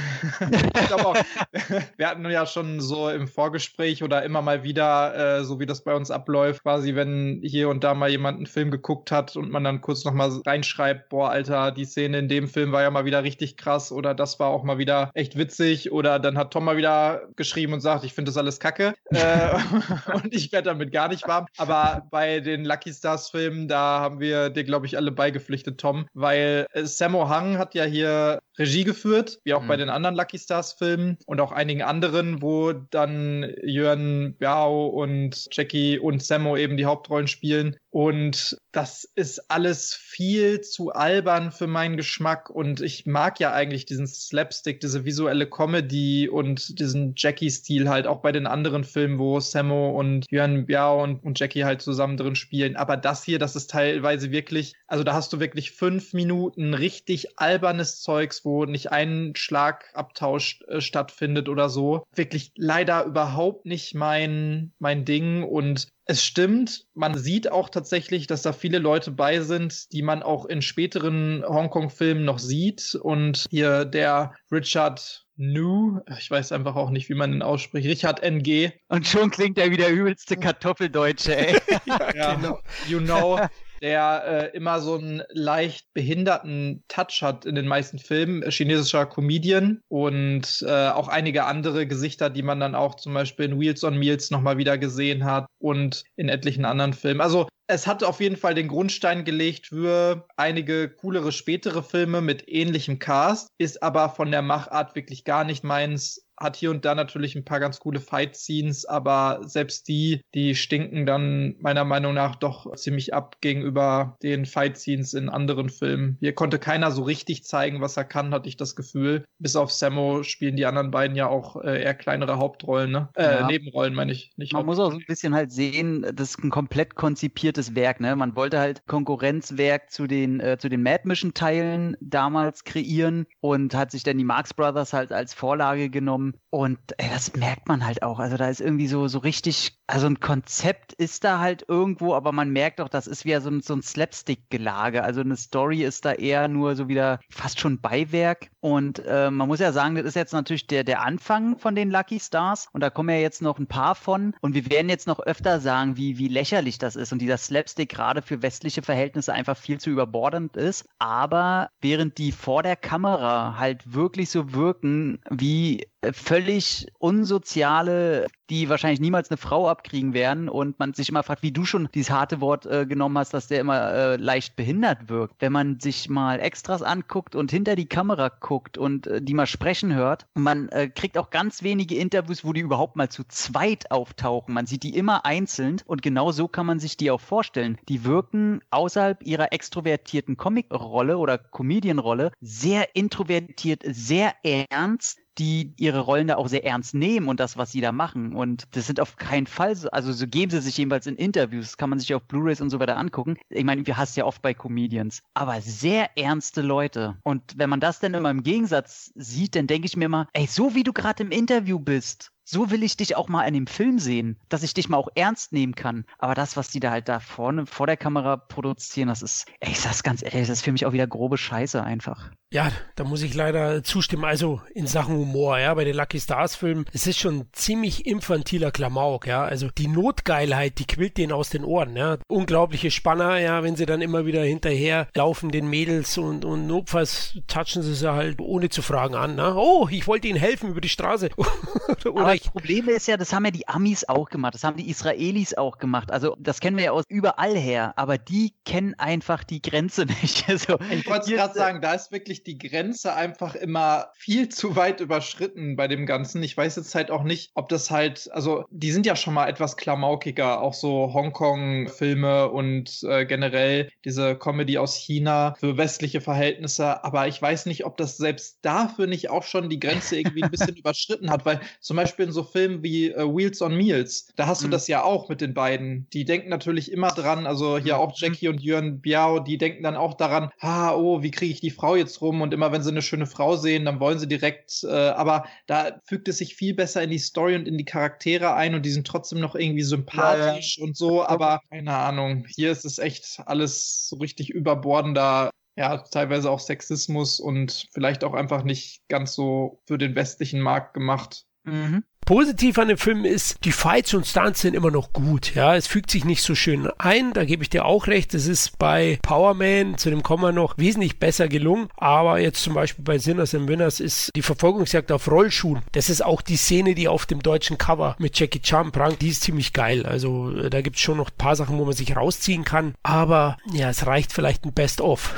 ich 0.83 0.93
auch, 0.93 1.15
wir 1.97 2.09
hatten 2.09 2.29
ja 2.31 2.47
schon 2.47 2.81
so 2.81 3.09
im 3.11 3.29
Vorgespräch 3.29 4.03
oder 4.03 4.23
immer 4.23 4.43
mal 4.43 4.63
wieder, 4.63 5.39
äh, 5.39 5.45
so 5.45 5.61
wie 5.61 5.67
das 5.67 5.85
bei 5.85 5.95
uns 5.95 6.11
abläuft, 6.11 6.63
quasi, 6.63 6.95
wenn 6.95 7.41
hier 7.45 7.69
und 7.69 7.85
da 7.85 7.95
mal 7.95 8.11
jemand 8.11 8.39
einen 8.39 8.47
Film 8.47 8.71
geguckt 8.71 9.11
hat 9.11 9.37
und 9.37 9.51
man 9.51 9.65
dann 9.65 9.81
kurz 9.81 10.05
nochmal 10.05 10.31
reinschreibt, 10.47 11.09
boah, 11.11 11.31
Alter, 11.31 11.73
die 11.73 11.85
Szene 11.85 12.19
in 12.19 12.29
dem 12.29 12.49
Film 12.49 12.73
war 12.73 12.83
ja 12.83 12.91
mal 12.91 13.05
wieder 13.05 13.23
richtig 13.23 13.57
krass 13.57 13.93
oder 13.93 14.15
das 14.15 14.41
war 14.41 14.49
auch 14.49 14.63
mal 14.63 14.79
wieder 14.79 15.11
echt 15.15 15.37
witzig 15.37 15.93
oder 15.93 16.19
dann 16.19 16.39
hat 16.39 16.53
Tom 16.53 16.65
mal 16.65 16.77
wieder 16.77 17.23
geschrieben 17.37 17.75
und 17.75 17.81
sagt, 17.81 18.05
ich 18.05 18.15
finde 18.15 18.31
das 18.31 18.39
alles 18.39 18.61
kacke 18.61 18.95
äh, 19.11 19.59
und 20.15 20.33
ich 20.35 20.53
werde 20.53 20.71
damit 20.71 20.93
gar 20.93 21.09
nicht 21.09 21.27
warm. 21.29 21.47
Aber 21.59 22.07
bei 22.11 22.41
den 22.41 22.65
Lucky 22.65 22.93
Stars 22.93 23.31
Filmen, 23.31 23.69
da 23.69 24.01
haben 24.01 24.21
wir 24.21 24.51
dir, 24.51 24.65
glaube 24.65 24.87
ich, 24.87 24.97
alle 24.97 25.13
beigepflichtet, 25.13 25.79
Tom, 25.79 26.07
weil 26.15 26.67
äh, 26.73 26.85
Sammo 26.85 27.29
Hang 27.29 27.59
hat 27.59 27.75
ja 27.75 27.85
hier 27.85 28.41
Regie 28.59 28.85
geführt, 28.85 29.41
wie 29.45 29.55
auch 29.55 29.63
mhm. 29.63 29.69
bei 29.69 29.77
den 29.77 29.89
anderen 29.89 30.15
Lucky 30.15 30.39
Stars 30.39 30.75
Filmen 30.75 31.17
und 31.27 31.41
auch 31.41 31.53
einigen 31.53 31.83
anderen, 31.83 32.43
wo 32.43 32.73
dann 32.73 33.55
Jörn 33.63 34.35
Biao 34.39 34.87
und 34.87 35.49
Jackie 35.51 35.99
und 35.99 36.23
Sammo 36.23 36.57
eben 36.57 36.77
die 36.77 36.87
Hauptrollen 36.87 37.29
spielen. 37.29 37.77
Und 37.93 38.57
das 38.73 39.05
ist 39.17 39.51
alles 39.51 39.95
viel 39.95 40.63
zu 40.63 40.93
albern 40.93 41.53
für 41.53 41.67
meinen 41.67 41.99
Geschmack. 41.99 42.49
Und 42.49 42.81
ich 42.81 43.05
mag 43.05 43.39
ja 43.39 43.53
eigentlich 43.53 43.85
diesen 43.85 44.07
Slapstick, 44.07 44.81
diese 44.81 45.05
visuelle 45.05 45.47
Comedy 45.47 46.27
und 46.27 46.79
diesen 46.81 47.13
Jackie-Stil 47.15 47.91
halt 47.91 48.07
auch 48.07 48.23
bei 48.23 48.33
den 48.33 48.47
anderen 48.47 48.85
Filmen, 48.85 49.19
wo 49.19 49.39
Sammo 49.41 49.91
und 49.91 50.25
Yuan 50.31 50.65
Biao 50.65 51.03
und, 51.03 51.23
und 51.23 51.39
Jackie 51.39 51.65
halt 51.65 51.83
zusammen 51.83 52.17
drin 52.17 52.35
spielen. 52.35 52.77
Aber 52.77 52.97
das 52.97 53.25
hier, 53.25 53.39
das 53.39 53.57
ist 53.57 53.71
teilweise 53.71 54.31
wirklich, 54.31 54.73
also 54.87 55.05
da 55.05 55.13
hast 55.13 55.31
du 55.35 55.39
wirklich 55.39 55.73
fünf 55.73 56.15
Minuten 56.15 56.73
richtig 56.73 57.39
albernes 57.39 58.01
Zeugs, 58.01 58.43
wo 58.43 58.65
nicht 58.65 58.91
ein 58.91 59.35
Schlagabtausch 59.37 60.63
äh, 60.67 60.81
stattfindet 60.81 61.51
oder 61.51 61.69
so. 61.69 62.05
Wirklich 62.15 62.53
leider 62.57 63.05
überhaupt 63.05 63.67
nicht 63.67 63.95
mein, 63.95 64.73
mein 64.79 65.05
Ding. 65.05 65.43
Und 65.43 65.89
es 66.05 66.25
stimmt, 66.25 66.87
man 66.95 67.17
sieht 67.17 67.51
auch 67.51 67.69
tatsächlich, 67.69 68.27
dass 68.27 68.43
da 68.43 68.53
viele 68.53 68.79
Leute 68.79 69.11
bei 69.13 69.41
sind, 69.41 69.93
die 69.93 70.03
man 70.03 70.23
auch 70.23 70.47
in 70.47 70.63
späteren 70.63 71.45
Hongkong-Filmen 71.47 72.25
noch 72.25 72.39
sieht. 72.39 72.97
Und 73.01 73.47
hier 73.51 73.85
der 73.85 74.35
Richard 74.51 75.27
Nu, 75.37 76.01
ich 76.19 76.31
weiß 76.31 76.53
einfach 76.53 76.77
auch 76.77 76.91
nicht, 76.91 77.09
wie 77.09 77.15
man 77.15 77.33
ihn 77.33 77.43
ausspricht, 77.43 77.89
Richard 77.89 78.23
NG. 78.23 78.73
Und 78.89 79.07
schon 79.07 79.31
klingt 79.31 79.59
er 79.59 79.71
wie 79.71 79.77
der 79.77 79.91
übelste 79.91 80.37
Kartoffeldeutsche, 80.37 81.37
ey. 81.37 81.59
ja, 81.87 82.13
ja, 82.15 82.35
genau. 82.35 82.59
You 82.89 83.01
know 83.01 83.39
der 83.83 84.51
äh, 84.53 84.57
immer 84.57 84.81
so 84.81 84.95
einen 84.95 85.23
leicht 85.31 85.93
behinderten 85.93 86.85
Touch 86.89 87.21
hat 87.21 87.45
in 87.45 87.57
den 87.57 87.67
meisten 87.67 87.99
Filmen. 87.99 88.49
Chinesischer 88.49 89.07
Comedian 89.07 89.81
und 89.89 90.65
äh, 90.67 90.89
auch 90.89 91.09
einige 91.09 91.45
andere 91.45 91.87
Gesichter, 91.87 92.31
die 92.31 92.43
man 92.43 92.61
dann 92.61 92.75
auch 92.75 92.95
zum 92.95 93.13
Beispiel 93.13 93.47
in 93.47 93.61
Wheels 93.61 93.83
on 93.83 93.99
Meals 93.99 94.31
nochmal 94.31 94.57
wieder 94.57 94.79
gesehen 94.79 95.25
hat 95.25 95.47
und 95.59 96.05
in 96.17 96.29
etlichen 96.29 96.65
anderen 96.65 96.93
Filmen. 96.93 97.21
Also 97.21 97.49
es 97.67 97.87
hat 97.87 98.05
auf 98.05 98.21
jeden 98.21 98.37
Fall 98.37 98.55
den 98.55 98.69
Grundstein 98.69 99.25
gelegt 99.25 99.69
für 99.69 100.27
einige 100.37 100.89
coolere 100.89 101.33
spätere 101.33 101.83
Filme 101.83 102.21
mit 102.21 102.49
ähnlichem 102.49 102.99
Cast, 102.99 103.49
ist 103.59 103.83
aber 103.83 104.11
von 104.11 104.31
der 104.31 104.43
Machart 104.43 104.95
wirklich 104.95 105.25
gar 105.25 105.45
nicht 105.45 105.65
meins 105.65 106.25
hat 106.43 106.57
hier 106.57 106.71
und 106.71 106.85
da 106.85 106.95
natürlich 106.95 107.35
ein 107.35 107.45
paar 107.45 107.61
ganz 107.61 107.81
coole 107.81 108.01
Fight-Scenes, 108.01 108.85
aber 108.85 109.41
selbst 109.45 109.89
die, 109.89 110.23
die 110.35 110.55
stinken 110.55 111.07
dann 111.07 111.57
meiner 111.61 111.85
Meinung 111.85 112.15
nach 112.15 112.37
doch 112.37 112.75
ziemlich 112.77 113.15
ab 113.15 113.37
gegenüber 113.41 114.17
den 114.23 114.47
Fight-Scenes 114.47 115.15
in 115.15 115.29
anderen 115.29 115.69
Filmen. 115.69 116.17
Hier 116.21 116.35
konnte 116.35 116.59
keiner 116.59 116.91
so 116.91 117.03
richtig 117.03 117.45
zeigen, 117.45 117.81
was 117.81 117.97
er 117.97 118.05
kann, 118.05 118.33
hatte 118.35 118.49
ich 118.49 118.57
das 118.57 118.77
Gefühl. 118.77 119.25
Bis 119.39 119.57
auf 119.57 119.73
Sammo 119.73 120.23
spielen 120.23 120.57
die 120.57 120.67
anderen 120.67 120.91
beiden 120.91 121.17
ja 121.17 121.29
auch 121.29 121.57
äh, 121.57 121.83
eher 121.83 121.95
kleinere 121.95 122.39
Hauptrollen, 122.39 122.91
ne? 122.91 123.09
Äh, 123.15 123.23
ja. 123.23 123.47
Nebenrollen 123.47 123.95
meine 123.95 124.13
ich. 124.13 124.33
Nicht 124.37 124.53
Man 124.53 124.67
muss 124.67 124.79
auch 124.79 124.91
so 124.91 124.99
ein 124.99 125.05
bisschen 125.07 125.35
halt 125.35 125.53
sehen, 125.53 126.07
das 126.15 126.31
ist 126.31 126.45
ein 126.45 126.51
komplett 126.51 126.95
konzipiertes 126.95 127.75
Werk, 127.75 128.01
ne? 128.01 128.17
Man 128.17 128.37
wollte 128.37 128.59
halt 128.59 128.87
Konkurrenzwerk 128.87 129.91
zu 129.91 130.07
den, 130.07 130.41
äh, 130.41 130.59
zu 130.59 130.69
den 130.69 130.83
Mad 130.83 131.03
Mission 131.05 131.35
Teilen 131.35 131.97
damals 132.01 132.65
kreieren 132.65 133.27
und 133.41 133.75
hat 133.75 133.91
sich 133.91 134.03
dann 134.03 134.19
die 134.19 134.25
Marx 134.25 134.55
Brothers 134.55 134.93
halt 134.93 135.13
als 135.13 135.35
Vorlage 135.35 135.91
genommen 135.91 136.32
und 136.51 136.79
ey, 136.99 137.09
das 137.11 137.35
merkt 137.35 137.69
man 137.69 137.85
halt 137.85 138.03
auch. 138.03 138.19
Also 138.19 138.37
da 138.37 138.49
ist 138.49 138.61
irgendwie 138.61 138.89
so, 138.89 139.09
so 139.09 139.19
richtig, 139.19 139.79
also 139.93 140.07
ein 140.07 140.21
Konzept 140.21 140.95
ist 140.95 141.23
da 141.23 141.39
halt 141.39 141.67
irgendwo, 141.69 142.15
aber 142.15 142.33
man 142.33 142.49
merkt 142.49 142.81
auch, 142.81 142.89
das 142.89 143.07
ist 143.07 143.27
wieder 143.27 143.43
so 143.43 143.51
ein, 143.51 143.61
so 143.61 143.75
ein 143.75 143.83
Slapstick-Gelage. 143.83 145.05
Also 145.05 145.21
eine 145.21 145.37
Story 145.37 145.85
ist 145.85 146.07
da 146.07 146.13
eher 146.13 146.49
nur 146.49 146.77
so 146.77 146.89
wieder 146.89 147.21
fast 147.29 147.61
schon 147.61 147.79
Beiwerk. 147.79 148.49
Und 148.61 149.05
äh, 149.05 149.31
man 149.31 149.49
muss 149.49 149.61
ja 149.61 149.71
sagen, 149.71 149.95
das 149.95 150.07
ist 150.07 150.17
jetzt 150.17 150.33
natürlich 150.33 150.67
der, 150.67 150.85
der 150.85 151.03
Anfang 151.03 151.59
von 151.59 151.75
den 151.75 151.91
Lucky 151.91 152.21
Stars. 152.21 152.69
Und 152.73 152.81
da 152.81 152.89
kommen 152.89 153.11
ja 153.11 153.21
jetzt 153.21 153.43
noch 153.43 153.59
ein 153.59 153.67
paar 153.67 153.95
von. 153.95 154.35
Und 154.41 154.55
wir 154.55 154.71
werden 154.71 154.89
jetzt 154.89 155.07
noch 155.07 155.21
öfter 155.21 155.61
sagen, 155.61 155.99
wie, 155.99 156.17
wie 156.17 156.29
lächerlich 156.29 156.79
das 156.79 156.97
ist 156.97 157.13
und 157.13 157.19
dieser 157.19 157.37
Slapstick 157.37 157.91
gerade 157.91 158.23
für 158.23 158.41
westliche 158.41 158.81
Verhältnisse 158.81 159.35
einfach 159.35 159.59
viel 159.59 159.79
zu 159.79 159.91
überbordend 159.91 160.57
ist. 160.57 160.87
Aber 161.01 161.69
während 161.83 162.17
die 162.17 162.33
vor 162.33 162.63
der 162.63 162.77
Kamera 162.77 163.59
halt 163.59 163.93
wirklich 163.93 164.31
so 164.31 164.55
wirken 164.55 165.21
wie 165.29 165.87
völlig 166.13 166.89
unsoziale, 166.99 168.27
die 168.53 168.69
wahrscheinlich 168.69 169.01
niemals 169.01 169.31
eine 169.31 169.39
Frau 169.39 169.67
abkriegen 169.67 170.13
werden 170.13 170.51
und 170.51 170.79
man 170.79 170.93
sich 170.93 171.09
immer 171.09 171.23
fragt, 171.23 171.43
wie 171.43 171.53
du 171.53 171.65
schon 171.65 171.89
dieses 171.95 172.11
harte 172.11 172.43
Wort 172.43 172.67
äh, 172.67 172.85
genommen 172.85 173.17
hast, 173.17 173.33
dass 173.33 173.49
der 173.49 173.61
immer 173.61 173.93
äh, 173.95 174.17
leicht 174.17 174.57
behindert 174.57 175.09
wirkt. 175.09 175.37
Wenn 175.39 175.53
man 175.53 175.81
sich 175.81 176.11
mal 176.11 176.39
Extras 176.39 176.83
anguckt 176.83 177.35
und 177.35 177.51
hinter 177.51 177.77
die 177.77 177.87
Kamera 177.87 178.29
guckt 178.29 178.77
und 178.77 179.07
äh, 179.07 179.23
die 179.23 179.33
mal 179.33 179.47
sprechen 179.47 179.95
hört, 179.95 180.27
man 180.35 180.69
äh, 180.69 180.91
kriegt 180.91 181.17
auch 181.17 181.31
ganz 181.31 181.63
wenige 181.63 181.97
Interviews, 181.97 182.45
wo 182.45 182.53
die 182.53 182.61
überhaupt 182.61 182.95
mal 182.95 183.09
zu 183.09 183.25
zweit 183.25 183.91
auftauchen. 183.91 184.53
Man 184.53 184.67
sieht 184.67 184.83
die 184.83 184.97
immer 184.97 185.25
einzeln 185.25 185.81
und 185.87 186.03
genau 186.03 186.31
so 186.31 186.47
kann 186.47 186.67
man 186.67 186.79
sich 186.79 186.99
die 186.99 187.11
auch 187.11 187.23
vorstellen. 187.23 187.79
Die 187.89 188.05
wirken 188.05 188.61
außerhalb 188.71 189.23
ihrer 189.23 189.55
extrovertierten 189.55 190.37
Comic-Rolle 190.37 191.17
oder 191.17 191.39
Comedian-Rolle 191.39 192.33
sehr 192.43 192.95
introvertiert, 192.95 193.83
sehr 193.87 194.35
ernst, 194.43 195.22
die 195.39 195.73
ihre 195.77 196.01
Rollen 196.01 196.29
da 196.29 196.37
auch 196.37 196.49
sehr 196.49 196.65
ernst 196.65 196.95
nehmen 196.95 197.29
und 197.29 197.41
das, 197.41 197.57
was 197.57 197.73
sie 197.73 197.81
da 197.81 197.93
machen. 197.93 198.35
Und 198.35 198.65
das 198.73 198.87
sind 198.87 199.01
auf 199.01 199.17
keinen 199.17 199.47
Fall 199.47 199.75
so, 199.77 199.91
also 199.91 200.13
so 200.13 200.27
geben 200.27 200.51
sie 200.51 200.61
sich 200.61 200.77
jedenfalls 200.77 201.07
in 201.07 201.17
Interviews, 201.17 201.67
das 201.67 201.77
kann 201.77 201.91
man 201.91 201.99
sich 201.99 202.15
auf 202.15 202.25
Blu-rays 202.25 202.61
und 202.61 202.71
so 202.71 202.81
weiter 202.81 202.97
angucken. 202.97 203.37
Ich 203.49 203.65
meine, 203.65 203.87
wir 203.87 203.97
hast 203.97 204.17
ja 204.17 204.25
oft 204.25 204.43
bei 204.43 204.55
Comedians, 204.55 205.23
aber 205.35 205.61
sehr 205.61 206.17
ernste 206.19 206.63
Leute. 206.63 207.17
Und 207.23 207.43
wenn 207.57 207.71
man 207.71 207.81
das 207.81 208.01
dann 208.01 208.15
immer 208.15 208.31
im 208.31 208.43
Gegensatz 208.43 209.13
sieht, 209.15 209.55
dann 209.55 209.67
denke 209.67 209.87
ich 209.87 209.97
mir 209.97 210.07
immer, 210.07 210.29
ey, 210.33 210.47
so 210.47 210.75
wie 210.75 210.83
du 210.83 210.93
gerade 210.93 211.23
im 211.23 211.31
Interview 211.31 211.79
bist, 211.79 212.32
so 212.45 212.71
will 212.71 212.83
ich 212.83 212.97
dich 212.97 213.17
auch 213.17 213.29
mal 213.29 213.45
in 213.45 213.55
dem 213.55 213.67
Film 213.67 213.99
sehen, 213.99 214.39
dass 214.49 214.63
ich 214.63 214.75
dich 214.75 214.89
mal 214.89 214.97
auch 214.97 215.09
ernst 215.15 215.53
nehmen 215.53 215.75
kann. 215.75 216.05
Aber 216.19 216.35
das, 216.35 216.57
was 216.57 216.71
die 216.71 216.81
da 216.81 216.91
halt 216.91 217.09
da 217.09 217.21
vorne 217.21 217.67
vor 217.67 217.87
der 217.87 217.97
Kamera 217.97 218.37
produzieren, 218.37 219.09
das 219.09 219.23
ist, 219.23 219.47
ey, 219.61 219.71
ich 219.71 219.81
sag's 219.81 220.03
ganz 220.03 220.23
ehrlich, 220.23 220.49
das 220.49 220.59
ist 220.59 220.65
für 220.65 220.73
mich 220.73 220.87
auch 220.87 220.93
wieder 220.93 221.07
grobe 221.07 221.39
Scheiße 221.39 221.83
einfach. 221.83 222.31
Ja, 222.53 222.71
da 222.97 223.05
muss 223.05 223.23
ich 223.23 223.35
leider 223.35 223.83
zustimmen. 223.83 224.25
Also 224.25 224.61
in 224.75 224.87
Sachen 224.87 225.17
Humor, 225.17 225.59
ja, 225.59 225.73
bei 225.73 225.85
den 225.85 225.97
Lucky 225.97 226.21
Stars 226.21 226.55
Filmen, 226.55 226.85
es 226.93 227.07
ist 227.07 227.19
schon 227.19 227.47
ziemlich 227.53 228.05
infantiler 228.07 228.71
Klamauk, 228.71 229.27
ja. 229.27 229.43
Also 229.43 229.69
die 229.71 229.89
Notgeilheit, 229.89 230.79
die 230.79 230.87
quillt 230.87 231.17
denen 231.17 231.33
aus 231.33 231.49
den 231.49 231.65
Ohren, 231.65 231.97
ja. 231.97 232.19
Unglaubliche 232.29 232.91
Spanner, 232.91 233.39
ja, 233.39 233.63
wenn 233.63 233.77
sie 233.77 233.87
dann 233.87 234.03
immer 234.03 234.27
wieder 234.27 234.43
hinterher 234.43 235.09
laufen 235.15 235.51
den 235.51 235.69
Mädels 235.69 236.19
und, 236.19 236.45
und 236.45 236.67
notfalls 236.67 237.39
touchen 237.47 237.83
sie 237.83 237.95
sie 237.95 238.13
halt 238.13 238.41
ohne 238.41 238.69
zu 238.69 238.83
fragen 238.83 239.15
an, 239.15 239.35
ne? 239.35 239.55
Oh, 239.57 239.89
ich 239.91 240.07
wollte 240.07 240.29
ihnen 240.29 240.39
helfen 240.39 240.71
über 240.71 240.83
die 240.83 240.91
Straße. 240.91 241.31
Oder 242.05 242.32
das 242.39 242.51
Problem 242.51 242.89
ist 242.89 243.07
ja, 243.09 243.17
das 243.17 243.33
haben 243.33 243.45
ja 243.45 243.51
die 243.51 243.69
Amis 243.69 244.05
auch 244.09 244.29
gemacht, 244.29 244.55
das 244.55 244.65
haben 244.65 244.77
die 244.77 244.89
Israelis 244.89 245.55
auch 245.55 245.79
gemacht. 245.79 246.11
Also 246.11 246.37
das 246.39 246.61
kennen 246.61 246.77
wir 246.77 246.85
ja 246.85 246.91
aus 246.93 247.05
überall 247.09 247.57
her, 247.57 247.93
aber 247.97 248.19
die 248.19 248.55
kennen 248.65 248.95
einfach 248.99 249.45
die 249.45 249.61
Grenze 249.61 250.07
nicht. 250.23 250.49
Also, 250.49 250.79
ich 250.91 251.07
wollte 251.07 251.35
gerade 251.35 251.55
sagen, 251.55 251.81
da 251.81 251.93
ist 251.93 252.13
wirklich 252.13 252.43
die 252.43 252.59
Grenze 252.59 253.15
einfach 253.15 253.55
immer 253.55 254.09
viel 254.15 254.49
zu 254.49 254.77
weit 254.77 255.01
überschritten 255.01 255.77
bei 255.77 255.89
dem 255.89 256.07
Ganzen. 256.07 256.43
Ich 256.43 256.57
weiß 256.57 256.77
jetzt 256.77 256.95
halt 256.95 257.11
auch 257.11 257.23
nicht, 257.23 257.51
ob 257.55 257.69
das 257.69 257.91
halt, 257.91 258.31
also 258.33 258.65
die 258.71 258.93
sind 258.93 259.07
ja 259.07 259.17
schon 259.17 259.35
mal 259.35 259.49
etwas 259.49 259.77
klamaukiger, 259.77 260.61
auch 260.61 260.75
so 260.75 261.13
Hongkong-Filme 261.13 262.51
und 262.51 263.03
äh, 263.05 263.27
generell 263.27 263.91
diese 264.05 264.37
Comedy 264.37 264.79
aus 264.79 264.97
China 264.97 265.55
für 265.59 265.77
westliche 265.77 266.21
Verhältnisse. 266.21 267.05
Aber 267.05 267.29
ich 267.29 267.41
weiß 267.41 267.67
nicht, 267.67 267.85
ob 267.85 267.97
das 267.97 268.17
selbst 268.17 268.59
dafür 268.63 269.07
nicht 269.07 269.31
auch 269.31 269.43
schon 269.43 269.69
die 269.69 269.81
Grenze 269.81 270.17
irgendwie 270.17 270.43
ein 270.43 270.51
bisschen 270.51 270.77
überschritten 270.77 271.31
hat, 271.31 271.45
weil 271.45 271.61
zum 271.81 271.97
Beispiel 271.97 272.22
in 272.23 272.33
so 272.33 272.43
Filmen 272.43 272.83
wie 272.83 273.11
äh, 273.11 273.25
Wheels 273.25 273.61
on 273.63 273.77
Meals, 273.77 274.29
da 274.37 274.47
hast 274.47 274.63
du 274.63 274.67
mhm. 274.67 274.73
das 274.73 274.89
ja 274.89 275.03
auch 275.03 275.29
mit 275.29 275.41
den 275.41 275.55
beiden. 275.55 276.09
Die 276.13 276.25
denken 276.25 276.49
natürlich 276.49 276.91
immer 276.93 277.09
dran, 277.09 277.47
also 277.47 277.79
hier 277.79 277.95
mhm. 277.95 278.01
auch 278.01 278.13
Jackie 278.17 278.49
und 278.49 278.61
Jörn 278.61 279.01
Biao, 279.01 279.41
die 279.41 279.59
denken 279.59 279.83
dann 279.83 279.97
auch 279.97 280.15
daran, 280.15 280.51
ah, 280.61 280.95
oh, 280.95 281.23
wie 281.23 281.31
kriege 281.31 281.53
ich 281.53 281.61
die 281.61 281.71
Frau 281.71 281.97
jetzt 281.97 282.21
rum? 282.21 282.41
Und 282.41 282.55
immer 282.55 282.73
wenn 282.73 282.83
sie 282.83 282.91
eine 282.91 283.03
schöne 283.03 283.27
Frau 283.27 283.57
sehen, 283.57 283.85
dann 283.85 284.01
wollen 284.01 284.19
sie 284.19 284.29
direkt, 284.29 284.85
äh, 284.85 284.89
aber 284.89 285.47
da 285.67 286.01
fügt 286.05 286.29
es 286.29 286.39
sich 286.39 286.55
viel 286.55 286.75
besser 286.75 287.03
in 287.03 287.11
die 287.11 287.19
Story 287.19 287.55
und 287.57 287.67
in 287.67 287.79
die 287.79 287.85
Charaktere 287.85 288.55
ein 288.55 288.75
und 288.75 288.87
die 288.87 288.91
sind 288.91 289.07
trotzdem 289.07 289.41
noch 289.41 289.55
irgendwie 289.55 289.83
sympathisch 289.83 290.77
ja, 290.77 290.83
ja. 290.83 290.89
und 290.89 290.97
so, 290.97 291.25
aber 291.25 291.61
keine 291.71 291.95
Ahnung, 291.95 292.47
hier 292.49 292.73
ist 292.73 292.85
es 292.85 292.99
echt 292.99 293.41
alles 293.47 294.09
so 294.09 294.17
richtig 294.17 294.51
überbordender 294.51 295.51
ja, 295.77 295.99
teilweise 295.99 296.51
auch 296.51 296.61
Sexismus 296.61 297.41
und 297.41 297.89
vielleicht 297.93 298.25
auch 298.25 298.35
einfach 298.35 298.63
nicht 298.63 299.03
ganz 299.09 299.35
so 299.35 299.81
für 299.87 299.99
den 299.99 300.15
westlichen 300.15 300.61
Markt 300.61 300.95
gemacht. 300.95 301.47
Mhm. 301.65 302.05
Positiv 302.33 302.79
an 302.79 302.89
dem 302.89 302.97
Film 302.97 303.27
ist, 303.27 303.63
die 303.63 303.73
Fights 303.73 304.15
und 304.15 304.27
Stunts 304.27 304.63
sind 304.63 304.73
immer 304.73 304.91
noch 304.91 305.13
gut. 305.13 305.55
Ja, 305.55 305.77
es 305.77 305.87
fügt 305.87 306.11
sich 306.11 306.25
nicht 306.25 306.43
so 306.43 306.55
schön 306.55 306.89
ein, 306.97 307.35
da 307.35 307.45
gebe 307.45 307.63
ich 307.63 307.69
dir 307.69 307.85
auch 307.85 308.07
recht. 308.07 308.33
Es 308.33 308.47
ist 308.47 308.79
bei 308.79 309.19
Power 309.21 309.53
Man, 309.53 309.99
zu 309.99 310.09
dem 310.09 310.23
kommen 310.23 310.43
wir 310.43 310.53
noch, 310.53 310.79
wesentlich 310.79 311.19
besser 311.19 311.47
gelungen. 311.47 311.89
Aber 311.99 312.39
jetzt 312.39 312.63
zum 312.63 312.73
Beispiel 312.73 313.05
bei 313.05 313.19
Sinners 313.19 313.55
and 313.55 313.69
Winners 313.69 314.01
ist 314.01 314.31
die 314.35 314.41
Verfolgungsjagd 314.41 315.13
auf 315.13 315.31
Rollschuhen. 315.31 315.83
Das 315.93 316.09
ist 316.09 316.25
auch 316.25 316.41
die 316.41 316.57
Szene, 316.57 316.95
die 316.95 317.07
auf 317.07 317.27
dem 317.27 317.43
deutschen 317.43 317.77
Cover 317.77 318.17
mit 318.19 318.41
Jackie 318.41 318.63
Chan 318.63 318.93
prangt. 318.93 319.21
Die 319.21 319.29
ist 319.29 319.43
ziemlich 319.43 319.75
geil. 319.75 320.07
Also 320.07 320.57
äh, 320.57 320.71
da 320.71 320.81
gibt 320.81 320.97
es 320.97 321.03
schon 321.03 321.19
noch 321.19 321.29
ein 321.29 321.37
paar 321.37 321.55
Sachen, 321.55 321.77
wo 321.77 321.85
man 321.85 321.93
sich 321.93 322.17
rausziehen 322.17 322.65
kann. 322.65 322.95
Aber 323.03 323.59
ja, 323.75 323.91
es 323.91 324.07
reicht 324.07 324.33
vielleicht 324.33 324.65
ein 324.65 324.73
Best-of 324.73 325.35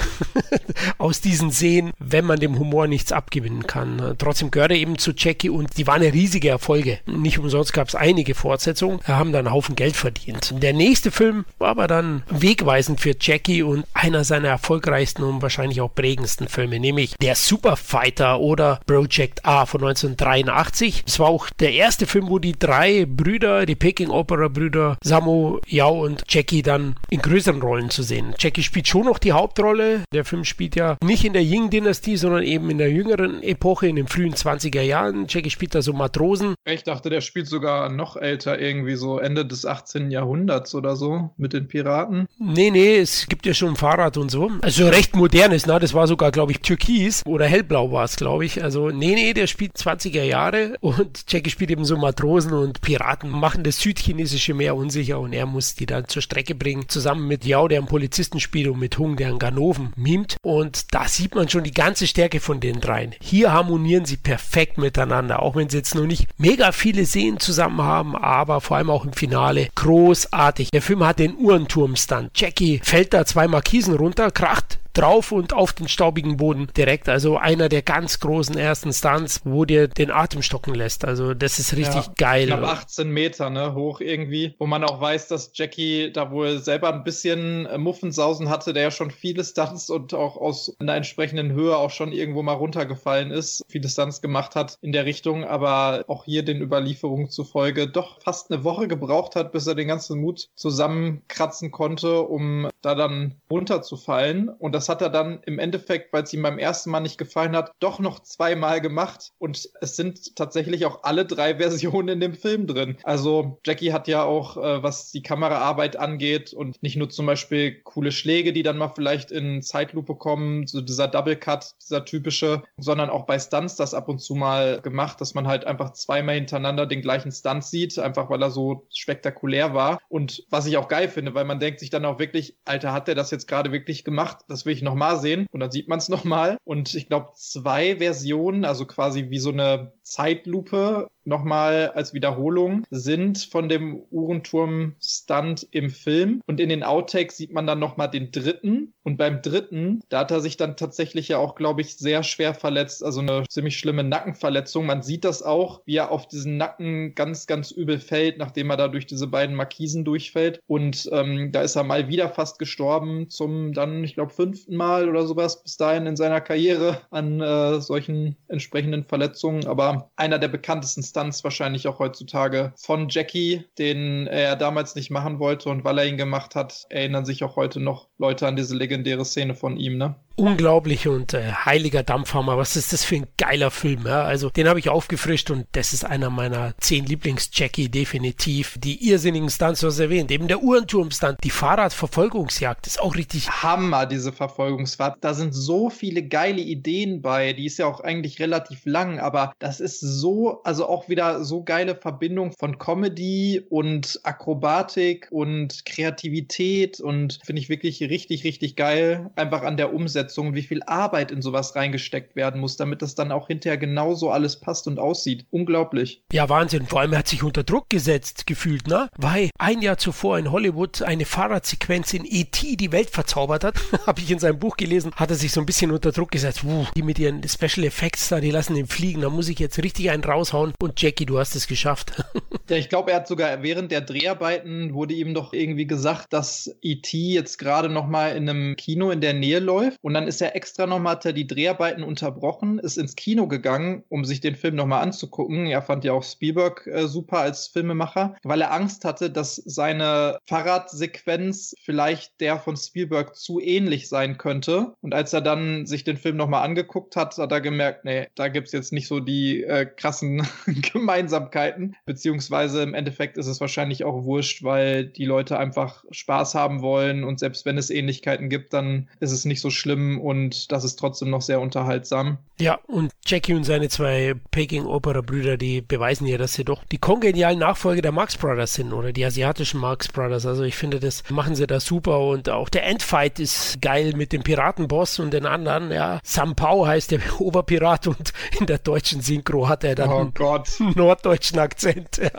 aus 0.99 1.21
diesen 1.21 1.51
Szenen, 1.51 1.91
wenn 1.99 2.25
man 2.25 2.39
dem 2.39 2.57
Humor 2.57 2.87
nichts 2.87 3.11
abgewinnen 3.11 3.67
kann. 3.67 4.15
Trotzdem 4.19 4.53
gehört 4.53 4.71
er 4.71 4.77
eben 4.77 4.97
zu 4.97 5.11
Jackie 5.11 5.51
und 5.51 5.77
die 5.77 5.89
war 5.89 5.95
eine 5.95 6.13
riesige 6.13 6.51
Erfolg 6.51 6.84
Folge. 6.85 7.01
Nicht 7.07 7.39
umsonst 7.39 7.73
gab 7.73 7.89
es 7.89 7.95
einige 7.95 8.35
Fortsetzungen, 8.35 9.01
haben 9.07 9.33
dann 9.33 9.47
einen 9.47 9.55
Haufen 9.55 9.77
Geld 9.77 9.97
verdient. 9.97 10.55
Der 10.63 10.73
nächste 10.73 11.11
Film 11.11 11.45
war 11.59 11.69
aber 11.69 11.87
dann 11.87 12.23
wegweisend 12.29 13.01
für 13.01 13.15
Jackie 13.19 13.63
und 13.63 13.85
einer 13.95 14.25
seiner 14.25 14.49
erfolgreichsten 14.49 15.23
und 15.23 15.43
wahrscheinlich 15.43 15.81
auch 15.81 15.95
prägendsten 15.95 16.49
Filme, 16.49 16.79
nämlich 16.79 17.17
Der 17.21 17.35
Superfighter 17.35 18.41
oder 18.41 18.81
Project 18.87 19.45
A 19.45 19.67
von 19.67 19.83
1983. 19.83 21.05
Es 21.07 21.19
war 21.19 21.29
auch 21.29 21.49
der 21.59 21.73
erste 21.73 22.07
Film, 22.07 22.29
wo 22.29 22.39
die 22.39 22.59
drei 22.59 23.07
Brüder, 23.07 23.67
die 23.67 23.75
Peking 23.75 24.11
Opera 24.11 24.49
Brüder, 24.49 24.99
Samu, 25.03 25.61
Yao 25.67 26.05
und 26.05 26.25
Jackie 26.29 26.63
dann 26.63 26.97
in 27.11 27.23
größeren 27.23 27.63
Rollen 27.63 27.91
zu 27.91 28.03
sehen. 28.03 28.35
Jackie 28.39 28.63
spielt 28.63 28.89
schon 28.89 29.07
noch 29.07 29.19
die 29.19 29.33
Hauptrolle. 29.33 30.03
Der 30.13 30.25
Film 30.25 30.45
spielt 30.45 30.77
ja 30.77 30.97
nicht 31.03 31.25
in 31.25 31.33
der 31.33 31.43
Ying-Dynastie, 31.43 32.17
sondern 32.17 32.43
eben 32.43 32.71
in 32.71 32.79
der 32.79 32.91
jüngeren 32.91 33.43
Epoche, 33.43 33.87
in 33.87 33.97
den 33.97 34.09
frühen 34.09 34.35
20er 34.35 34.83
Jahren. 34.83 35.27
Jackie 35.29 35.51
spielt 35.51 35.75
da 35.75 35.83
so 35.83 35.93
Matrosen 35.93 36.55
ich 36.73 36.83
dachte, 36.83 37.11
der 37.11 37.21
spielt 37.21 37.47
sogar 37.47 37.91
noch 37.91 38.17
älter, 38.17 38.59
irgendwie 38.59 38.95
so 38.95 39.19
Ende 39.19 39.45
des 39.45 39.67
18. 39.67 40.11
Jahrhunderts 40.11 40.75
oder 40.75 40.97
so 40.97 41.31
mit 41.37 41.53
den 41.53 41.69
Piraten. 41.69 42.27
Nee, 42.39 42.71
nee, 42.71 42.97
es 42.97 43.27
gibt 43.29 43.45
ja 43.45 43.53
schon 43.53 43.77
Fahrrad 43.77 44.17
und 44.17 44.31
so. 44.31 44.51
Also 44.63 44.89
recht 44.89 45.15
modernes, 45.15 45.67
ne? 45.67 45.79
Das 45.79 45.93
war 45.93 46.07
sogar, 46.07 46.33
glaube 46.33 46.53
ich, 46.53 46.61
Türkis 46.61 47.23
oder 47.27 47.47
hellblau 47.47 47.93
war 47.93 48.05
es, 48.05 48.17
glaube 48.17 48.47
ich. 48.47 48.63
Also, 48.63 48.89
nee, 48.89 49.15
nee, 49.15 49.35
der 49.35 49.47
spielt 49.47 49.77
20er 49.77 50.23
Jahre 50.23 50.77
und 50.81 51.25
Jackie 51.29 51.51
spielt 51.51 51.71
eben 51.71 51.85
so 51.85 51.99
Matrosen 51.99 52.55
und 52.55 52.81
Piraten, 52.81 53.29
machen 53.29 53.63
das 53.63 53.81
südchinesische 53.81 54.55
Meer 54.55 54.75
unsicher 54.75 55.21
und 55.21 55.35
er 55.35 55.45
muss 55.45 55.75
die 55.75 55.87
dann 55.87 56.09
zur 56.09 56.23
Strecke 56.23 56.55
bringen, 56.55 56.89
zusammen 56.89 57.29
mit 57.29 57.45
Yao, 57.45 57.69
der 57.69 57.79
einen 57.79 57.89
Polizisten 57.89 58.41
spielt 58.41 58.69
und 58.69 58.79
mit 58.79 58.97
Hung, 58.99 59.17
der 59.17 59.29
einen 59.29 59.39
Ganoven 59.39 59.93
mimt. 59.97 60.37
Und 60.41 60.95
da 60.95 61.09
sieht 61.09 61.35
man 61.35 61.51
schon 61.51 61.65
die 61.65 61.73
ganze 61.73 62.07
Stärke 62.07 62.41
von 62.41 62.61
den 62.61 62.81
dreien. 62.81 63.15
Hier 63.21 63.53
harmonieren 63.53 64.07
sie 64.07 64.17
perfekt 64.17 64.79
miteinander, 64.79 65.43
auch 65.43 65.57
wenn 65.57 65.69
sie 65.69 65.77
jetzt 65.77 65.95
noch 65.95 66.07
nicht 66.07 66.27
mehr 66.39 66.54
mega 66.55 66.71
viele 66.71 67.05
Szenen 67.05 67.41
zusammen 67.41 67.83
haben, 67.83 68.15
aber 68.15 68.61
vor 68.61 68.77
allem 68.77 68.89
auch 68.89 69.05
im 69.05 69.13
Finale 69.13 69.69
großartig. 69.75 70.71
Der 70.71 70.83
Film 70.83 71.05
hat 71.05 71.19
den 71.19 71.37
Uhrenturm-Stunt. 71.37 72.31
Jackie 72.37 72.81
fällt 72.85 73.13
da 73.13 73.27
zwei 73.27 73.49
Markisen 73.49 73.97
runter, 73.97 74.31
kracht 74.31 74.79
drauf 74.95 75.33
und 75.33 75.53
auf 75.53 75.73
den 75.73 75.89
staubigen 75.89 76.37
Boden 76.37 76.69
direkt. 76.77 77.09
Also 77.09 77.37
einer 77.37 77.69
der 77.69 77.83
ganz 77.83 78.21
großen 78.21 78.57
ersten 78.57 78.93
Stunts, 78.93 79.41
wo 79.45 79.65
dir 79.65 79.89
den 79.89 80.11
Atem 80.11 80.43
stocken 80.43 80.75
lässt. 80.75 81.05
Also 81.05 81.35
das 81.35 81.59
ist 81.59 81.77
richtig 81.77 82.07
ja, 82.07 82.13
geil. 82.17 82.43
Ich 82.43 82.49
glaube 82.49 82.69
18 82.69 83.11
Meter 83.11 83.51
ne, 83.51 83.75
hoch 83.75 84.01
irgendwie, 84.01 84.55
wo 84.59 84.67
man 84.67 84.85
auch 84.85 85.01
weiß, 85.01 85.29
dass 85.29 85.51
Jackie 85.55 86.13
da 86.13 86.31
wohl 86.31 86.59
selber 86.59 86.93
ein 86.93 87.05
bisschen 87.05 87.67
äh, 87.67 87.79
Muffensausen 87.79 88.49
hatte, 88.49 88.73
der 88.73 88.85
ja 88.85 88.91
schon 88.91 89.11
viele 89.11 89.45
Stunts 89.45 89.91
und 89.91 90.15
auch 90.15 90.37
aus 90.37 90.75
einer 90.79 90.95
entsprechenden 90.95 91.53
Höhe 91.53 91.77
auch 91.77 91.91
schon 91.91 92.13
irgendwo 92.13 92.43
mal 92.43 92.55
runtergefallen 92.55 93.31
ist, 93.31 93.65
viele 93.69 93.89
Stunts 93.89 94.21
gemacht 94.21 94.55
hat 94.55 94.79
in 94.81 94.93
der 94.93 95.05
Richtung, 95.05 95.45
aber 95.45 96.05
auch 96.09 96.25
hier 96.25 96.45
den 96.45 96.61
Überlieferungen 96.61 97.31
zufolge 97.31 97.89
doch 97.89 98.21
fast 98.23 98.51
eine 98.51 98.65
Woche 98.65 98.89
gebraucht 98.89 99.37
hat, 99.37 99.53
bis 99.53 99.67
er 99.67 99.75
den 99.75 99.89
ganzen 99.89 100.21
Mut 100.21 100.49
zusammenkratzen 100.55 101.71
konnte, 101.71 102.23
um 102.23 102.69
da 102.83 102.95
dann 102.95 103.35
runterzufallen. 103.51 104.49
Und 104.49 104.75
das 104.75 104.84
das 104.85 104.91
hat 104.91 105.01
er 105.01 105.09
dann 105.09 105.41
im 105.47 105.59
Endeffekt, 105.59 106.13
weil 106.13 106.25
es 106.25 106.33
ihm 106.35 106.43
beim 106.43 106.59
ersten 106.59 106.91
Mal 106.91 107.01
nicht 107.01 107.17
gefallen 107.17 107.57
hat, 107.57 107.73
doch 107.81 108.01
noch 108.01 108.21
zweimal 108.21 108.83
gemacht. 108.83 109.33
Und 109.39 109.71
es 109.81 109.97
sind 109.97 110.37
tatsächlich 110.37 110.85
auch 110.85 111.05
alle 111.05 111.25
drei 111.25 111.55
Versionen 111.59 112.09
in 112.09 112.21
dem 112.21 112.35
Film 112.35 112.67
drin. 112.67 112.99
Also 113.03 113.59
Jackie 113.65 113.95
hat 113.95 114.09
ja 114.09 114.25
auch, 114.25 114.59
äh, 114.59 114.83
was 114.83 115.11
die 115.11 115.23
Kameraarbeit 115.23 115.97
angeht 115.97 116.53
und 116.53 116.83
nicht 116.83 116.97
nur 116.97 117.09
zum 117.09 117.25
Beispiel 117.25 117.81
coole 117.83 118.13
Schläge, 118.13 118.53
die 118.53 118.63
dann 118.63 118.77
mal 118.77 118.93
vielleicht 118.95 119.31
in 119.31 119.63
Zeitlupe 119.63 120.17
kommen, 120.17 120.67
so 120.67 120.83
dieser 120.83 121.09
Double 121.09 121.37
Cut, 121.37 121.75
dieser 121.83 122.05
typische, 122.05 122.63
sondern 122.77 123.09
auch 123.09 123.25
bei 123.25 123.39
Stunts 123.39 123.77
das 123.77 123.95
ab 123.95 124.11
und 124.11 124.19
zu 124.19 124.35
mal 124.35 124.83
gemacht, 124.83 125.19
dass 125.23 125.33
man 125.33 125.47
halt 125.47 125.65
einfach 125.65 125.95
zweimal 125.95 126.35
hintereinander 126.35 126.85
den 126.85 127.01
gleichen 127.01 127.33
Stunt 127.33 127.65
sieht, 127.65 127.99
einfach 127.99 128.29
weil 128.29 128.43
er 128.43 128.51
so 128.51 128.87
spektakulär 128.93 129.73
war. 129.73 129.99
Und 130.11 130.45
was 130.51 130.67
ich 130.67 130.77
auch 130.77 130.89
geil 130.89 131.09
finde, 131.09 131.35
weil 131.35 131.47
man 131.47 131.59
denkt 131.59 131.81
sich 131.81 131.89
dann 131.89 132.05
auch 132.05 132.19
wirklich, 132.19 132.59
Alter, 132.67 132.93
hat 132.93 133.09
der 133.09 133.15
das 133.15 133.31
jetzt 133.31 133.49
gerade 133.49 133.73
wirklich 133.73 134.05
gemacht? 134.05 134.41
Das 134.49 134.67
will 134.67 134.74
ich 134.75 134.83
nochmal 134.83 135.21
sehen. 135.21 135.47
Und 135.51 135.61
dann 135.61 135.71
sieht 135.71 135.89
man 135.89 135.99
es 135.99 136.09
nochmal. 136.09 136.59
Und 136.65 136.95
ich 136.95 137.09
glaube, 137.09 137.31
zwei 137.35 137.97
Versionen, 137.97 138.65
also 138.65 138.87
quasi 138.87 139.31
wie 139.31 139.39
so 139.39 139.51
eine 139.51 139.93
Zeitlupe 140.03 141.09
nochmal 141.27 141.91
als 141.95 142.15
Wiederholung 142.15 142.85
sind 142.91 143.39
von 143.39 143.69
dem 143.69 144.03
Uhrenturm-Stunt 144.11 145.69
im 145.71 145.91
Film. 145.91 146.41
Und 146.47 146.61
in 146.61 146.69
den 146.69 146.83
Outtakes 146.83 147.37
sieht 147.37 147.53
man 147.53 147.67
dann 147.67 147.79
nochmal 147.79 148.11
den 148.11 148.31
dritten. 148.31 148.95
Und 149.03 149.17
beim 149.17 149.43
dritten, 149.43 150.03
da 150.09 150.21
hat 150.21 150.31
er 150.31 150.41
sich 150.41 150.57
dann 150.57 150.77
tatsächlich 150.77 151.29
ja 151.29 151.39
auch, 151.39 151.55
glaube 151.55 151.83
ich, 151.83 151.97
sehr 151.97 152.23
schwer 152.23 152.55
verletzt. 152.55 153.05
Also 153.05 153.21
eine 153.21 153.45
ziemlich 153.49 153.79
schlimme 153.79 154.05
Nackenverletzung. 154.05 154.87
Man 154.87 155.03
sieht 155.03 155.25
das 155.25 155.43
auch, 155.43 155.83
wie 155.85 155.97
er 155.97 156.11
auf 156.11 156.27
diesen 156.27 156.57
Nacken 156.57 157.15
ganz, 157.15 157.47
ganz 157.47 157.71
übel 157.71 157.99
fällt, 157.99 158.39
nachdem 158.39 158.71
er 158.71 158.77
da 158.77 158.89
durch 158.89 159.07
diese 159.07 159.27
beiden 159.27 159.57
Markisen 159.57 160.05
durchfällt. 160.05 160.61
Und 160.67 161.09
ähm, 161.13 161.53
da 161.53 161.63
ist 161.63 161.77
er 161.77 161.85
mal 161.85 162.09
wieder 162.09 162.29
fast 162.31 162.59
gestorben 162.59 163.29
zum 163.31 163.73
dann, 163.73 164.05
ich 164.05 164.15
glaube, 164.15 164.33
fünften 164.33 164.77
Mal 164.77 165.09
oder 165.09 165.27
sowas 165.27 165.63
bis 165.63 165.77
dahin 165.77 166.07
in 166.07 166.17
seiner 166.17 166.41
Karriere 166.41 167.01
an 167.11 167.41
äh, 167.41 167.81
solchen 167.81 168.37
entsprechenden 168.49 169.05
Verletzungen. 169.05 169.67
Aber 169.67 170.11
einer 170.17 170.39
der 170.39 170.49
bekanntesten 170.49 171.03
Stunts 171.15 171.45
wahrscheinlich 171.45 171.87
auch 171.87 172.01
heutzutage 172.01 172.73
von 172.77 173.09
Jackie, 173.09 173.65
den 173.79 174.27
er 174.27 174.57
damals 174.57 174.97
nicht 174.97 175.13
machen 175.13 175.39
wollte 175.39 175.69
und 175.69 175.85
weil 175.85 175.99
er 175.99 176.07
ihn 176.07 176.17
gemacht 176.17 176.57
hat, 176.57 176.87
erinnern 176.91 177.25
sich 177.25 177.45
auch 177.45 177.55
heute 177.55 177.79
noch 177.79 178.09
Leute 178.19 178.49
an 178.49 178.57
diese 178.57 178.75
legendäre 178.75 179.25
Szene 179.25 179.55
von 179.55 179.77
ihm, 179.77 179.97
ne? 179.97 180.17
Unglaublich 180.37 181.09
und 181.09 181.35
äh, 181.35 181.53
heiliger 181.53 182.03
Dampfhammer. 182.03 182.59
Was 182.59 182.77
ist 182.77 182.93
das 182.93 183.05
für 183.05 183.17
ein 183.17 183.27
geiler 183.37 183.71
Film? 183.71 184.07
Ja? 184.07 184.25
Also 184.25 184.51
den 184.51 184.69
habe 184.69 184.79
ich 184.79 184.89
aufgefrischt 184.89 185.51
und 185.51 185.67
das 185.73 185.93
ist 185.93 186.05
einer 186.05 186.31
meiner 186.31 186.75
zehn 186.79 187.07
Lieblings-Jackie 187.07 187.89
definitiv. 187.89 188.77
Die 188.79 189.09
irrsinnigen 189.09 189.51
Stunts, 189.51 189.83
was 189.83 189.99
erwähnt, 189.99 190.31
eben 190.31 190.49
der 190.49 190.63
Uhrenturm-Stunt, 190.63 191.39
die 191.45 191.51
Fahrradverfolgungsjagd 191.51 192.87
ist 192.87 193.01
auch 193.01 193.15
richtig 193.15 193.49
Hammer, 193.51 194.07
diese 194.07 194.33
Verfolgungsfahrt. 194.33 195.19
Da 195.21 195.35
sind 195.35 195.55
so 195.55 195.89
viele 195.91 196.23
geile 196.23 196.61
Ideen 196.61 197.23
bei. 197.23 197.53
Die 197.53 197.67
ist 197.67 197.79
ja 197.79 197.87
auch 197.87 198.01
eigentlich 198.01 198.41
relativ 198.41 198.85
lang, 198.85 199.21
aber 199.21 199.53
das 199.59 199.81
ist 199.81 200.01
so, 200.01 200.63
also 200.65 200.89
auch 200.89 201.09
wieder 201.09 201.45
so 201.45 201.63
geile 201.63 201.95
Verbindung 201.95 202.53
von 202.59 202.79
Comedy 202.79 203.63
und 203.71 204.21
Akrobatik 204.25 205.29
und 205.31 205.85
Kreativität 205.85 207.01
und 207.01 207.39
finde 207.45 207.61
ich 207.61 207.69
wirklich 207.69 208.01
richtig, 208.03 208.45
richtig 208.45 208.77
geil. 208.77 209.31
Einfach 209.37 209.63
an 209.63 209.77
der 209.77 209.95
Umsetzung 209.95 210.24
Umsetzung, 210.25 210.55
wie 210.55 210.63
viel 210.63 210.83
Arbeit 210.85 211.31
in 211.31 211.43
sowas 211.43 211.77
reingesteckt 211.77 212.35
werden 212.37 212.61
muss, 212.61 212.77
damit 212.77 213.03
das 213.03 213.15
dann 213.15 213.31
auch 213.31 213.49
hinterher 213.49 213.77
genauso 213.77 214.31
alles 214.31 214.59
passt 214.61 214.87
und 214.87 214.99
aussieht. 214.99 215.47
Unglaublich. 215.51 216.23
Ja, 216.33 216.49
Wahnsinn. 216.49 216.87
Vor 216.87 217.01
allem 217.01 217.13
er 217.13 217.19
hat 217.21 217.29
sich 217.29 217.43
unter 217.43 217.63
Druck 217.63 217.91
gesetzt 217.91 218.47
gefühlt, 218.47 218.89
ne? 218.89 219.09
Weil 219.19 219.51
ein 219.59 219.83
Jahr 219.83 219.99
zuvor 219.99 220.39
in 220.39 220.51
Hollywood 220.51 221.03
eine 221.03 221.25
Fahrradsequenz 221.25 222.15
in 222.15 222.25
E.T. 222.25 222.77
die 222.77 222.93
Welt 222.93 223.11
verzaubert 223.11 223.65
hat, 223.65 223.77
habe 224.07 224.21
ich 224.21 224.31
in 224.31 224.39
seinem 224.39 224.59
Buch 224.59 224.77
gelesen, 224.77 225.13
hat 225.17 225.31
er 225.31 225.37
sich 225.37 225.53
so 225.53 225.61
ein 225.61 225.67
bisschen 225.67 225.91
unter 225.91 226.13
Druck 226.13 226.31
gesetzt. 226.31 226.65
Uh, 226.65 226.87
die 226.97 227.03
mit 227.03 227.19
ihren 227.19 227.47
Special 227.47 227.85
Effects 227.85 228.29
da, 228.29 228.41
die 228.41 228.51
lassen 228.51 228.77
ihn 228.77 228.87
fliegen. 228.87 229.21
Da 229.21 229.29
muss 229.29 229.49
ich 229.49 229.59
jetzt 229.59 229.83
richtig 229.83 230.11
einen 230.11 230.25
raushauen. 230.25 230.73
Und 230.81 231.01
Jackie, 231.01 231.27
du 231.27 231.39
hast 231.39 231.55
es 231.55 231.67
geschafft. 231.67 232.13
ja, 232.71 232.77
ich 232.77 232.89
glaube, 232.89 233.11
er 233.11 233.19
hat 233.19 233.29
sogar 233.29 233.63
während 233.63 233.91
der 233.91 234.01
Dreharbeiten 234.01 234.95
wurde 234.95 235.15
ihm 235.15 235.35
doch 235.35 235.53
irgendwie 235.53 235.87
gesagt, 235.87 236.33
dass 236.33 236.75
E.T. 236.81 237.17
jetzt 237.19 237.59
gerade 237.59 237.89
noch 237.89 238.07
mal 238.07 238.37
in 238.37 238.49
einem 238.49 238.77
Kino 238.77 239.11
in 239.11 239.21
der 239.21 239.35
Nähe 239.35 239.59
läuft. 239.59 239.99
Und 240.01 240.14
dann 240.15 240.29
ist 240.29 240.41
er 240.41 240.57
extra 240.57 240.87
nochmal, 240.87 241.17
hat 241.17 241.27
er 241.27 241.33
die 241.33 241.47
Dreharbeiten 241.47 242.03
unterbrochen, 242.03 242.79
ist 242.79 242.99
ins 242.99 243.17
Kino 243.17 243.49
gegangen, 243.49 244.05
um 244.09 244.25
sich 244.25 244.41
den 244.41 244.55
Film 244.55 244.77
nochmal 244.77 245.03
anzugucken. 245.03 245.67
Er 245.67 245.83
fand 245.83 246.05
ja 246.05 246.13
auch 246.13 246.23
Spielberg 246.23 246.87
äh, 246.87 247.07
super 247.07 247.39
als 247.39 247.69
Filmemacher, 247.69 248.37
weil 248.43 248.61
er 248.61 248.73
Angst 248.73 249.05
hatte, 249.05 249.31
dass 249.31 249.57
seine 249.57 250.39
Fahrradsequenz 250.47 251.75
vielleicht 251.83 252.41
der 252.41 252.59
von 252.59 252.77
Spielberg 252.77 253.37
zu 253.37 253.61
ähnlich 253.61 254.09
sein 254.09 254.39
könnte. 254.39 254.95
Und 255.01 255.15
als 255.15 255.33
er 255.33 255.41
dann 255.41 255.87
sich 255.87 256.05
den 256.05 256.17
Film 256.17 256.37
nochmal 256.37 256.65
angeguckt 256.65 257.17
hat, 257.17 257.37
hat 257.37 257.53
er 257.53 257.61
gemerkt, 257.61 258.05
nee, 258.05 258.29
da 258.35 258.49
gibt 258.49 258.69
es 258.69 258.73
jetzt 258.73 258.93
nicht 258.93 259.09
so 259.09 259.21
die 259.21 259.65
äh, 259.65 259.87
krassen 259.87 260.47
Gemeinsamkeiten. 260.93 261.97
Beziehungsweise 262.07 262.83
im 262.83 262.95
Endeffekt 262.95 263.37
ist 263.39 263.47
es 263.47 263.61
wahrscheinlich 263.61 264.05
auch 264.05 264.25
wurscht, 264.25 264.63
weil 264.63 265.07
die 265.07 265.25
Leute 265.25 265.59
einfach 265.59 266.05
Spaß 266.11 266.55
haben 266.55 266.83
wollen 266.83 267.25
und 267.25 267.39
selbst 267.41 267.65
wenn 267.67 267.79
es 267.79 267.91
Ähnlichkeiten 267.91 268.49
gibt, 268.49 268.73
dann 268.73 269.09
ist 269.21 269.33
es 269.33 269.45
nicht 269.45 269.61
so 269.61 269.71
schlimm 269.71 270.04
und 270.21 270.71
das 270.73 270.85
ist 270.85 270.97
trotzdem 270.97 271.31
noch 271.31 271.43
sehr 271.43 271.61
unterhaltsam. 271.61 272.39
Ja, 272.59 272.79
und 272.87 273.11
Jackie 273.27 273.55
und 273.55 273.65
seine 273.65 273.89
zwei 273.89 274.35
Peking-Opera-Brüder, 274.51 275.57
die 275.57 275.81
beweisen 275.81 276.27
ja, 276.27 276.39
dass 276.39 276.55
sie 276.55 276.65
doch 276.65 276.85
die 276.85 276.99
kongenialen 276.99 277.59
Nachfolger 277.59 278.03
der 278.03 278.13
Marx 278.13 278.37
Brothers 278.37 278.75
sind 278.75 278.93
oder 278.93 279.13
die 279.13 279.25
asiatischen 279.25 279.81
Marx 279.81 280.09
Brothers. 280.09 280.47
Also 280.47 280.63
ich 280.63 280.77
finde, 280.77 281.01
das 281.01 281.25
machen 281.31 281.55
sie 281.55 281.67
da 281.67 281.81
super 281.81 282.21
und 282.21 282.49
auch 282.49 282.69
der 282.69 282.87
Endfight 282.87 283.41
ist 283.41 283.81
geil 283.83 284.13
mit 284.17 284.33
dem 284.33 284.43
Piratenboss 284.43 285.19
und 285.19 285.33
den 285.33 285.47
anderen. 285.47 285.91
Ja, 285.91 286.21
Sam 286.23 286.55
Pao 286.55 286.87
heißt 286.87 287.11
der 287.11 287.21
Oberpirat 287.41 288.07
und 288.07 288.33
in 288.59 288.67
der 288.67 288.79
deutschen 288.79 289.21
Synchro 289.21 289.69
hat 289.69 289.83
er 289.85 289.95
dann 289.95 290.11
oh 290.11 290.19
einen 290.19 290.95
norddeutschen 290.95 291.59
Akzent. 291.59 292.19
Ja. 292.19 292.31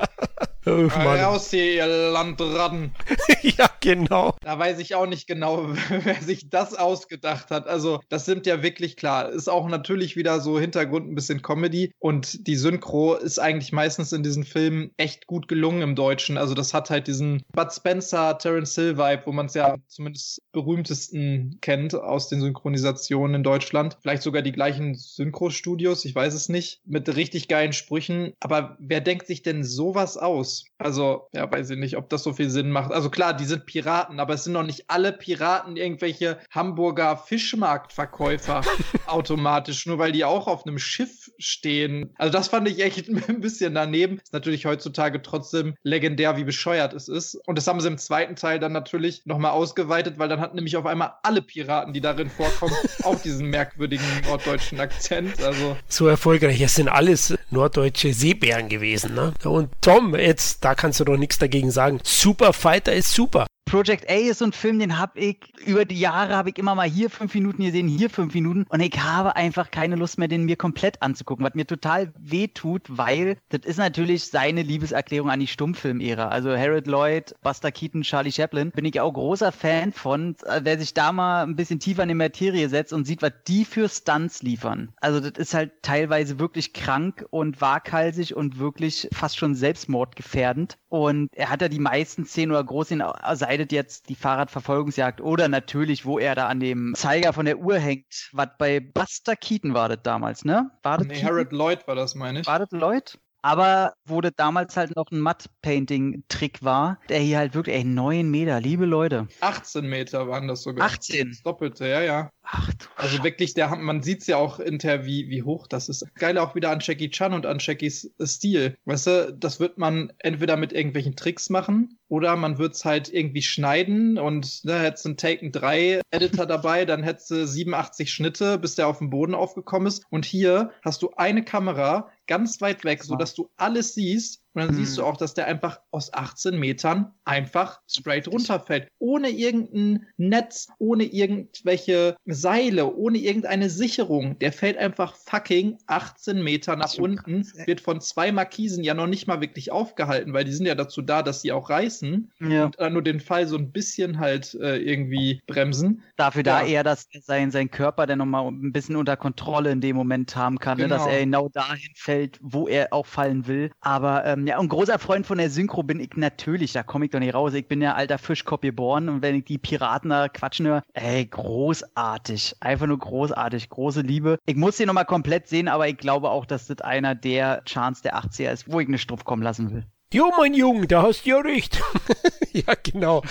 Oh, 0.68 0.88
Raus 0.88 1.52
hier, 1.52 1.76
ihr 1.76 1.86
Landratten. 1.86 2.92
ja, 3.44 3.70
genau. 3.82 4.36
Da 4.42 4.58
weiß 4.58 4.80
ich 4.80 4.96
auch 4.96 5.06
nicht 5.06 5.28
genau, 5.28 5.70
wer 5.90 6.16
sich 6.16 6.50
das 6.50 6.74
ausgedacht 6.74 7.52
hat. 7.52 7.68
Also, 7.68 8.00
das 8.10 8.26
sind 8.26 8.48
ja 8.48 8.64
wirklich 8.64 8.98
klar. 8.98 9.30
Ist 9.30 9.48
auch 9.48 9.68
natürlich 9.68 10.16
wieder 10.16 10.40
so 10.40 10.60
Hintergrund 10.60 11.08
ein 11.08 11.14
bisschen 11.14 11.44
Comedy. 11.44 11.92
Und 12.00 12.48
die 12.48 12.56
Synchro 12.56 13.14
ist 13.14 13.38
eigentlich 13.38 13.74
meistens 13.74 14.12
in 14.12 14.24
diesen 14.24 14.44
Filmen 14.44 14.90
echt 14.98 15.28
gut 15.28 15.48
gelungen 15.48 15.84
im 15.84 15.96
Deutschen. 15.96 16.36
Also, 16.36 16.56
das 16.56 16.74
hat 16.74 16.90
halt 16.90 17.06
diesen 17.06 17.44
Bud 17.54 17.72
Spencer, 17.72 18.36
Terence 18.40 18.74
Hill 18.74 18.98
Vibe, 18.98 19.22
wo 19.26 19.34
man 19.34 19.46
es 19.46 19.54
ja 19.54 19.76
zumindest 19.88 20.42
berühmtesten 20.52 21.60
kennt 21.62 21.94
aus 21.94 22.28
den 22.28 22.42
Synchronisationen 22.42 23.36
in 23.36 23.44
Deutschland. 23.44 23.98
Vielleicht 24.02 24.24
sogar 24.24 24.42
die 24.42 24.52
gleichen 24.52 24.96
Synchro-Studios, 24.96 26.06
ich 26.06 26.16
weiß 26.16 26.34
es 26.34 26.50
nicht. 26.50 26.82
Mit 26.86 27.16
richtig 27.16 27.48
geilen 27.48 27.74
Sprüchen. 27.74 28.34
Aber 28.40 28.78
wer 28.80 29.02
denkt 29.02 29.28
sich 29.28 29.44
denn 29.44 29.64
sowas 29.64 30.18
aus? 30.18 30.55
Also, 30.78 31.28
ja, 31.34 31.50
weiß 31.50 31.70
ich 31.70 31.78
nicht, 31.78 31.98
ob 31.98 32.10
das 32.10 32.24
so 32.24 32.34
viel 32.34 32.50
Sinn 32.50 32.70
macht. 32.72 32.92
Also 32.92 33.10
klar, 33.10 33.34
die 33.34 33.46
sind 33.46 33.66
Piraten, 33.66 34.20
aber 34.20 34.34
es 34.34 34.44
sind 34.44 34.54
noch 34.54 34.64
nicht 34.64 34.86
alle 34.90 35.14
Piraten 35.14 35.78
irgendwelche 35.78 36.40
Hamburger 36.52 37.18
Fischmarktverkäufer 37.18 38.62
automatisch, 39.08 39.86
nur 39.86 40.00
weil 40.00 40.12
die 40.12 40.26
auch 40.26 40.48
auf 40.48 40.66
einem 40.66 40.78
Schiff 40.78 41.32
stehen. 41.38 42.14
Also 42.18 42.32
das 42.32 42.50
fand 42.50 42.68
ich 42.68 42.84
echt 42.84 43.10
ein 43.30 43.42
bisschen 43.42 43.74
daneben. 43.74 44.18
Ist 44.18 44.34
natürlich 44.34 44.66
heutzutage 44.66 45.22
trotzdem 45.22 45.76
legendär, 45.84 46.38
wie 46.38 46.44
bescheuert 46.44 46.94
es 46.94 47.08
ist. 47.08 47.36
Und 47.46 47.58
das 47.58 47.68
haben 47.68 47.80
sie 47.80 47.88
im 47.88 47.98
zweiten 47.98 48.36
Teil 48.36 48.60
dann 48.60 48.72
natürlich 48.72 49.26
nochmal 49.26 49.52
ausgeweitet, 49.52 50.20
weil 50.20 50.30
dann 50.30 50.42
hatten 50.42 50.56
nämlich 50.56 50.78
auf 50.78 50.86
einmal 50.86 51.14
alle 51.24 51.42
Piraten, 51.42 51.94
die 51.94 52.02
darin 52.02 52.30
vorkommen, 52.30 52.76
auch 53.04 53.22
diesen 53.22 53.50
merkwürdigen 53.50 54.06
norddeutschen 54.28 54.80
Akzent. 54.80 55.42
Also 55.44 55.78
so 55.88 56.08
erfolgreich. 56.08 56.62
Es 56.62 56.76
sind 56.76 56.90
alles 56.90 57.36
norddeutsche 57.50 58.14
Seebären 58.14 58.70
gewesen. 58.70 59.14
Ne? 59.14 59.34
Und 59.44 59.70
Tom, 59.82 60.16
jetzt 60.16 60.64
da 60.64 60.76
kannst 60.76 61.00
du 61.00 61.04
doch 61.04 61.18
nichts 61.18 61.38
dagegen 61.38 61.72
sagen. 61.72 62.00
Super 62.04 62.54
Fighter 62.54 62.94
ist 62.94 63.14
super. 63.14 63.48
Project 63.76 64.10
A 64.10 64.14
ist 64.14 64.40
so 64.40 64.46
ein 64.46 64.54
Film, 64.54 64.80
den 64.80 64.98
habe 64.98 65.20
ich 65.20 65.52
über 65.66 65.84
die 65.84 66.00
Jahre 66.00 66.38
habe 66.38 66.50
ich 66.50 66.58
immer 66.58 66.76
mal 66.76 66.88
hier 66.88 67.10
fünf 67.10 67.36
Minuten 67.36 67.62
gesehen, 67.62 67.90
hier 67.90 68.10
fünf 68.10 68.34
Minuten 68.34 68.66
und 68.70 68.80
ich 68.80 68.98
habe 69.04 69.36
einfach 69.36 69.70
keine 69.70 69.98
Lust 69.98 70.18
mehr, 70.18 70.30
den 70.30 70.46
mir 70.46 70.56
komplett 70.56 71.02
anzugucken, 71.02 71.46
was 71.46 71.56
mir 71.56 71.68
total 71.68 72.14
weh 72.18 72.48
tut, 72.48 72.84
weil 72.88 73.36
das 73.50 73.66
ist 73.66 73.76
natürlich 73.76 74.28
seine 74.28 74.62
Liebeserklärung 74.62 75.30
an 75.30 75.42
die 75.42 75.48
Stummfilm-Ära. 75.48 76.30
Also 76.30 76.52
Harold 76.56 76.88
Lloyd, 76.88 77.36
Buster 77.44 77.70
Keaton, 77.70 78.04
Charlie 78.04 78.32
Chaplin, 78.32 78.72
bin 78.72 78.86
ich 78.86 79.02
auch 79.02 79.12
großer 79.12 79.52
Fan 79.52 79.92
von, 79.92 80.38
wer 80.62 80.80
sich 80.80 80.94
da 80.94 81.12
mal 81.12 81.44
ein 81.44 81.58
bisschen 81.58 81.82
tiefer 81.82 82.04
in 82.04 82.08
die 82.08 82.16
Materie 82.16 82.70
setzt 82.70 82.94
und 82.94 83.04
sieht, 83.04 83.22
was 83.22 83.34
die 83.46 83.66
für 83.66 83.90
Stunts 83.90 84.42
liefern. 84.42 84.94
Also 85.02 85.20
das 85.20 85.34
ist 85.38 85.54
halt 85.54 85.74
teilweise 85.82 86.40
wirklich 86.40 86.72
krank 86.72 87.26
und 87.30 87.60
waghalsig 87.60 88.38
und 88.38 88.58
wirklich 88.58 89.10
fast 89.12 89.38
schon 89.38 89.54
selbstmordgefährdend. 89.54 90.78
Und 90.96 91.28
er 91.36 91.50
hat 91.50 91.62
ja 91.62 91.68
die 91.68 91.80
meisten 91.80 92.24
Szenen 92.24 92.54
oder 92.54 92.64
Großszenen 92.64 93.12
seidet 93.34 93.74
jetzt 93.74 94.08
die 94.08 94.16
Fahrradverfolgungsjagd 94.16 95.20
oder 95.20 95.50
natürlich, 95.50 96.06
wo 96.06 96.20
er 96.20 96.36
da 96.36 96.48
an 96.48 96.62
dem 96.62 96.94
Zeiger 96.96 97.34
von 97.34 97.46
der 97.46 97.60
Uhr 97.60 97.78
hängt. 97.78 98.30
Was 98.32 98.48
bei 98.58 98.80
Buster 98.80 99.36
Keaton 99.36 99.74
war 99.74 99.90
das 99.90 100.00
damals, 100.04 100.46
ne? 100.46 100.72
War 100.84 101.00
das 101.00 101.08
nee, 101.08 101.22
Harold 101.22 101.52
Lloyd 101.52 101.86
war 101.86 101.96
das, 101.96 102.16
meine 102.16 102.40
ich. 102.40 102.48
War 102.48 102.60
das 102.60 102.72
Lloyd? 102.72 103.20
Aber 103.46 103.94
wurde 104.06 104.32
damals 104.32 104.76
halt 104.76 104.96
noch 104.96 105.12
ein 105.12 105.20
Matt-Painting-Trick 105.20 106.64
war, 106.64 106.98
der 107.10 107.20
hier 107.20 107.38
halt 107.38 107.54
wirklich, 107.54 107.76
ey, 107.76 107.84
9 107.84 108.28
Meter, 108.28 108.60
liebe 108.60 108.86
Leute. 108.86 109.28
18 109.40 109.86
Meter 109.86 110.28
waren 110.28 110.48
das 110.48 110.64
sogar. 110.64 110.88
18. 110.88 111.30
Das 111.30 111.44
Doppelte, 111.44 111.88
ja, 111.88 112.02
ja. 112.02 112.32
Ach 112.42 112.74
du 112.74 112.86
Also 112.96 113.24
wirklich, 113.24 113.54
der, 113.54 113.76
man 113.76 114.02
sieht 114.02 114.22
es 114.22 114.28
ja 114.28 114.38
auch 114.38 114.58
hinterher, 114.58 115.06
wie, 115.06 115.30
wie 115.30 115.44
hoch 115.44 115.68
das 115.68 115.90
ist. 115.90 116.06
Geil 116.16 116.40
auch 116.40 116.56
wieder 116.56 116.72
an 116.72 116.80
Jackie 116.82 117.10
Chan 117.10 117.34
und 117.34 117.46
an 117.46 117.58
Jackies 117.60 118.12
Stil. 118.20 118.78
Weißt 118.86 119.08
du, 119.08 119.34
das 119.38 119.60
wird 119.60 119.78
man 119.78 120.12
entweder 120.20 120.58
mit 120.58 120.74
irgendwelchen 120.74 121.16
Tricks 121.16 121.50
machen 121.50 122.00
oder 122.08 122.36
man 122.36 122.58
wird 122.58 122.76
es 122.76 122.86
halt 122.86 123.12
irgendwie 123.12 123.42
schneiden 123.42 124.18
und 124.18 124.68
da 124.68 124.78
ne, 124.78 124.84
hättest 124.84 125.06
du 125.06 125.10
einen 125.10 125.18
Taken 125.18 125.52
3 125.52 126.02
Editor 126.12 126.46
dabei, 126.46 126.86
dann 126.86 127.04
hättest 127.04 127.32
du 127.32 127.48
87 127.48 128.14
Schnitte, 128.14 128.60
bis 128.60 128.76
der 128.76 128.88
auf 128.88 129.00
dem 129.00 129.10
Boden 129.10 129.34
aufgekommen 129.34 129.88
ist. 129.88 130.04
Und 130.10 130.26
hier 130.26 130.72
hast 130.84 131.02
du 131.02 131.12
eine 131.18 131.44
Kamera 131.44 132.10
ganz 132.28 132.62
weit 132.62 132.84
weg, 132.84 133.04
sodass 133.04 133.34
du 133.34 133.50
alles 133.58 133.94
siehst 133.94 134.45
und 134.56 134.62
dann 134.62 134.72
mhm. 134.72 134.80
siehst 134.80 134.98
du 134.98 135.04
auch, 135.04 135.18
dass 135.18 135.34
der 135.34 135.48
einfach 135.48 135.82
aus 135.92 136.14
18 136.14 136.58
Metern 136.58 137.12
einfach 137.26 137.82
straight 137.90 138.28
runterfällt. 138.28 138.88
Ohne 139.00 139.30
irgendein 139.30 140.08
Netz, 140.16 140.70
ohne 140.80 141.04
irgendwelche 141.04 142.16
Seile, 142.26 142.96
ohne 142.96 143.18
irgendeine 143.18 143.70
Sicherung. 143.70 144.40
Der 144.40 144.54
fällt 144.54 144.78
einfach 144.78 145.16
fucking 145.16 145.78
18 145.88 146.42
Meter 146.42 146.78
nach 146.78 146.98
unten, 146.98 147.44
krass, 147.44 147.68
wird 147.68 147.82
von 147.82 148.00
zwei 148.00 148.32
Markisen 148.32 148.84
ja 148.84 148.94
noch 148.94 149.08
nicht 149.08 149.28
mal 149.28 149.42
wirklich 149.42 149.74
aufgehalten, 149.74 150.32
weil 150.32 150.46
die 150.46 150.54
sind 150.54 150.66
ja 150.66 150.76
dazu 150.76 151.02
da, 151.02 151.22
dass 151.22 151.42
sie 151.42 151.52
auch 151.52 151.70
reißen 151.70 152.32
ja. 152.40 152.66
und 152.66 152.80
dann 152.80 152.94
nur 152.94 153.04
den 153.04 153.20
Fall 153.20 153.48
so 153.48 153.58
ein 153.58 153.72
bisschen 153.72 154.20
halt 154.20 154.54
äh, 154.56 154.78
irgendwie 154.78 155.42
bremsen. 155.48 156.02
Dafür 156.16 156.44
ja. 156.46 156.62
da 156.62 156.66
eher, 156.66 156.84
dass 156.84 157.08
sein, 157.24 157.52
sein 157.52 157.70
Körper 157.70 158.06
dann 158.06 158.20
nochmal 158.20 158.48
ein 158.48 158.72
bisschen 158.72 158.96
unter 158.96 159.18
Kontrolle 159.18 159.72
in 159.72 159.82
dem 159.82 159.98
Moment 159.98 160.36
haben 160.38 160.60
kann, 160.60 160.78
genau. 160.78 160.96
ne? 160.96 160.98
dass 160.98 161.08
er 161.08 161.20
genau. 161.20 161.50
genau 161.50 161.50
dahin 161.50 161.92
fällt, 161.96 162.40
wo 162.42 162.70
er 162.70 162.94
auch 162.94 163.06
fallen 163.06 163.48
will. 163.48 163.72
Aber 163.82 164.24
ähm, 164.24 164.45
ja, 164.48 164.60
und 164.60 164.70
großer 164.70 165.00
Freund 165.00 165.26
von 165.26 165.38
der 165.38 165.50
Synchro 165.50 165.84
bin 165.84 166.00
ich 166.00 166.16
natürlich, 166.16 166.74
da 166.74 166.84
komme 166.84 167.06
ich 167.06 167.12
doch 167.12 167.20
nicht 167.20 167.34
raus. 167.34 167.54
Ich 167.54 167.68
bin 167.68 167.82
ja 167.82 167.94
alter 167.94 168.18
Fischkopf 168.18 168.62
geboren 168.62 169.10
und 169.10 169.22
wenn 169.22 169.36
ich 169.36 169.46
die 169.46 169.58
Piraten 169.58 170.10
da 170.10 170.30
quatschen 170.30 170.68
höre, 170.68 170.84
ey, 170.94 171.26
großartig. 171.26 172.56
Einfach 172.60 172.88
nur 172.88 173.00
großartig. 173.00 173.70
Große 173.70 174.02
Liebe. 174.02 174.38
Ich 174.46 174.56
muss 174.56 174.78
sie 174.78 174.86
nochmal 174.86 175.06
komplett 175.06 175.48
sehen, 175.48 175.68
aber 175.68 175.88
ich 175.88 175.98
glaube 175.98 176.30
auch, 176.30 176.46
dass 176.46 176.68
das 176.68 176.82
einer 176.82 177.16
der 177.16 177.64
Chance 177.66 178.04
der 178.04 178.18
80er 178.18 178.52
ist, 178.52 178.72
wo 178.72 178.80
ich 178.80 178.88
eine 178.88 178.98
Strupp 178.98 179.24
kommen 179.24 179.44
lassen 179.44 179.72
will. 179.72 179.86
Jo, 180.14 180.32
mein 180.38 180.54
Junge, 180.54 180.86
da 180.86 181.02
hast 181.02 181.26
du 181.26 181.32
ja 181.32 181.40
recht. 181.40 181.82
ja, 182.54 182.74
genau. 182.84 183.24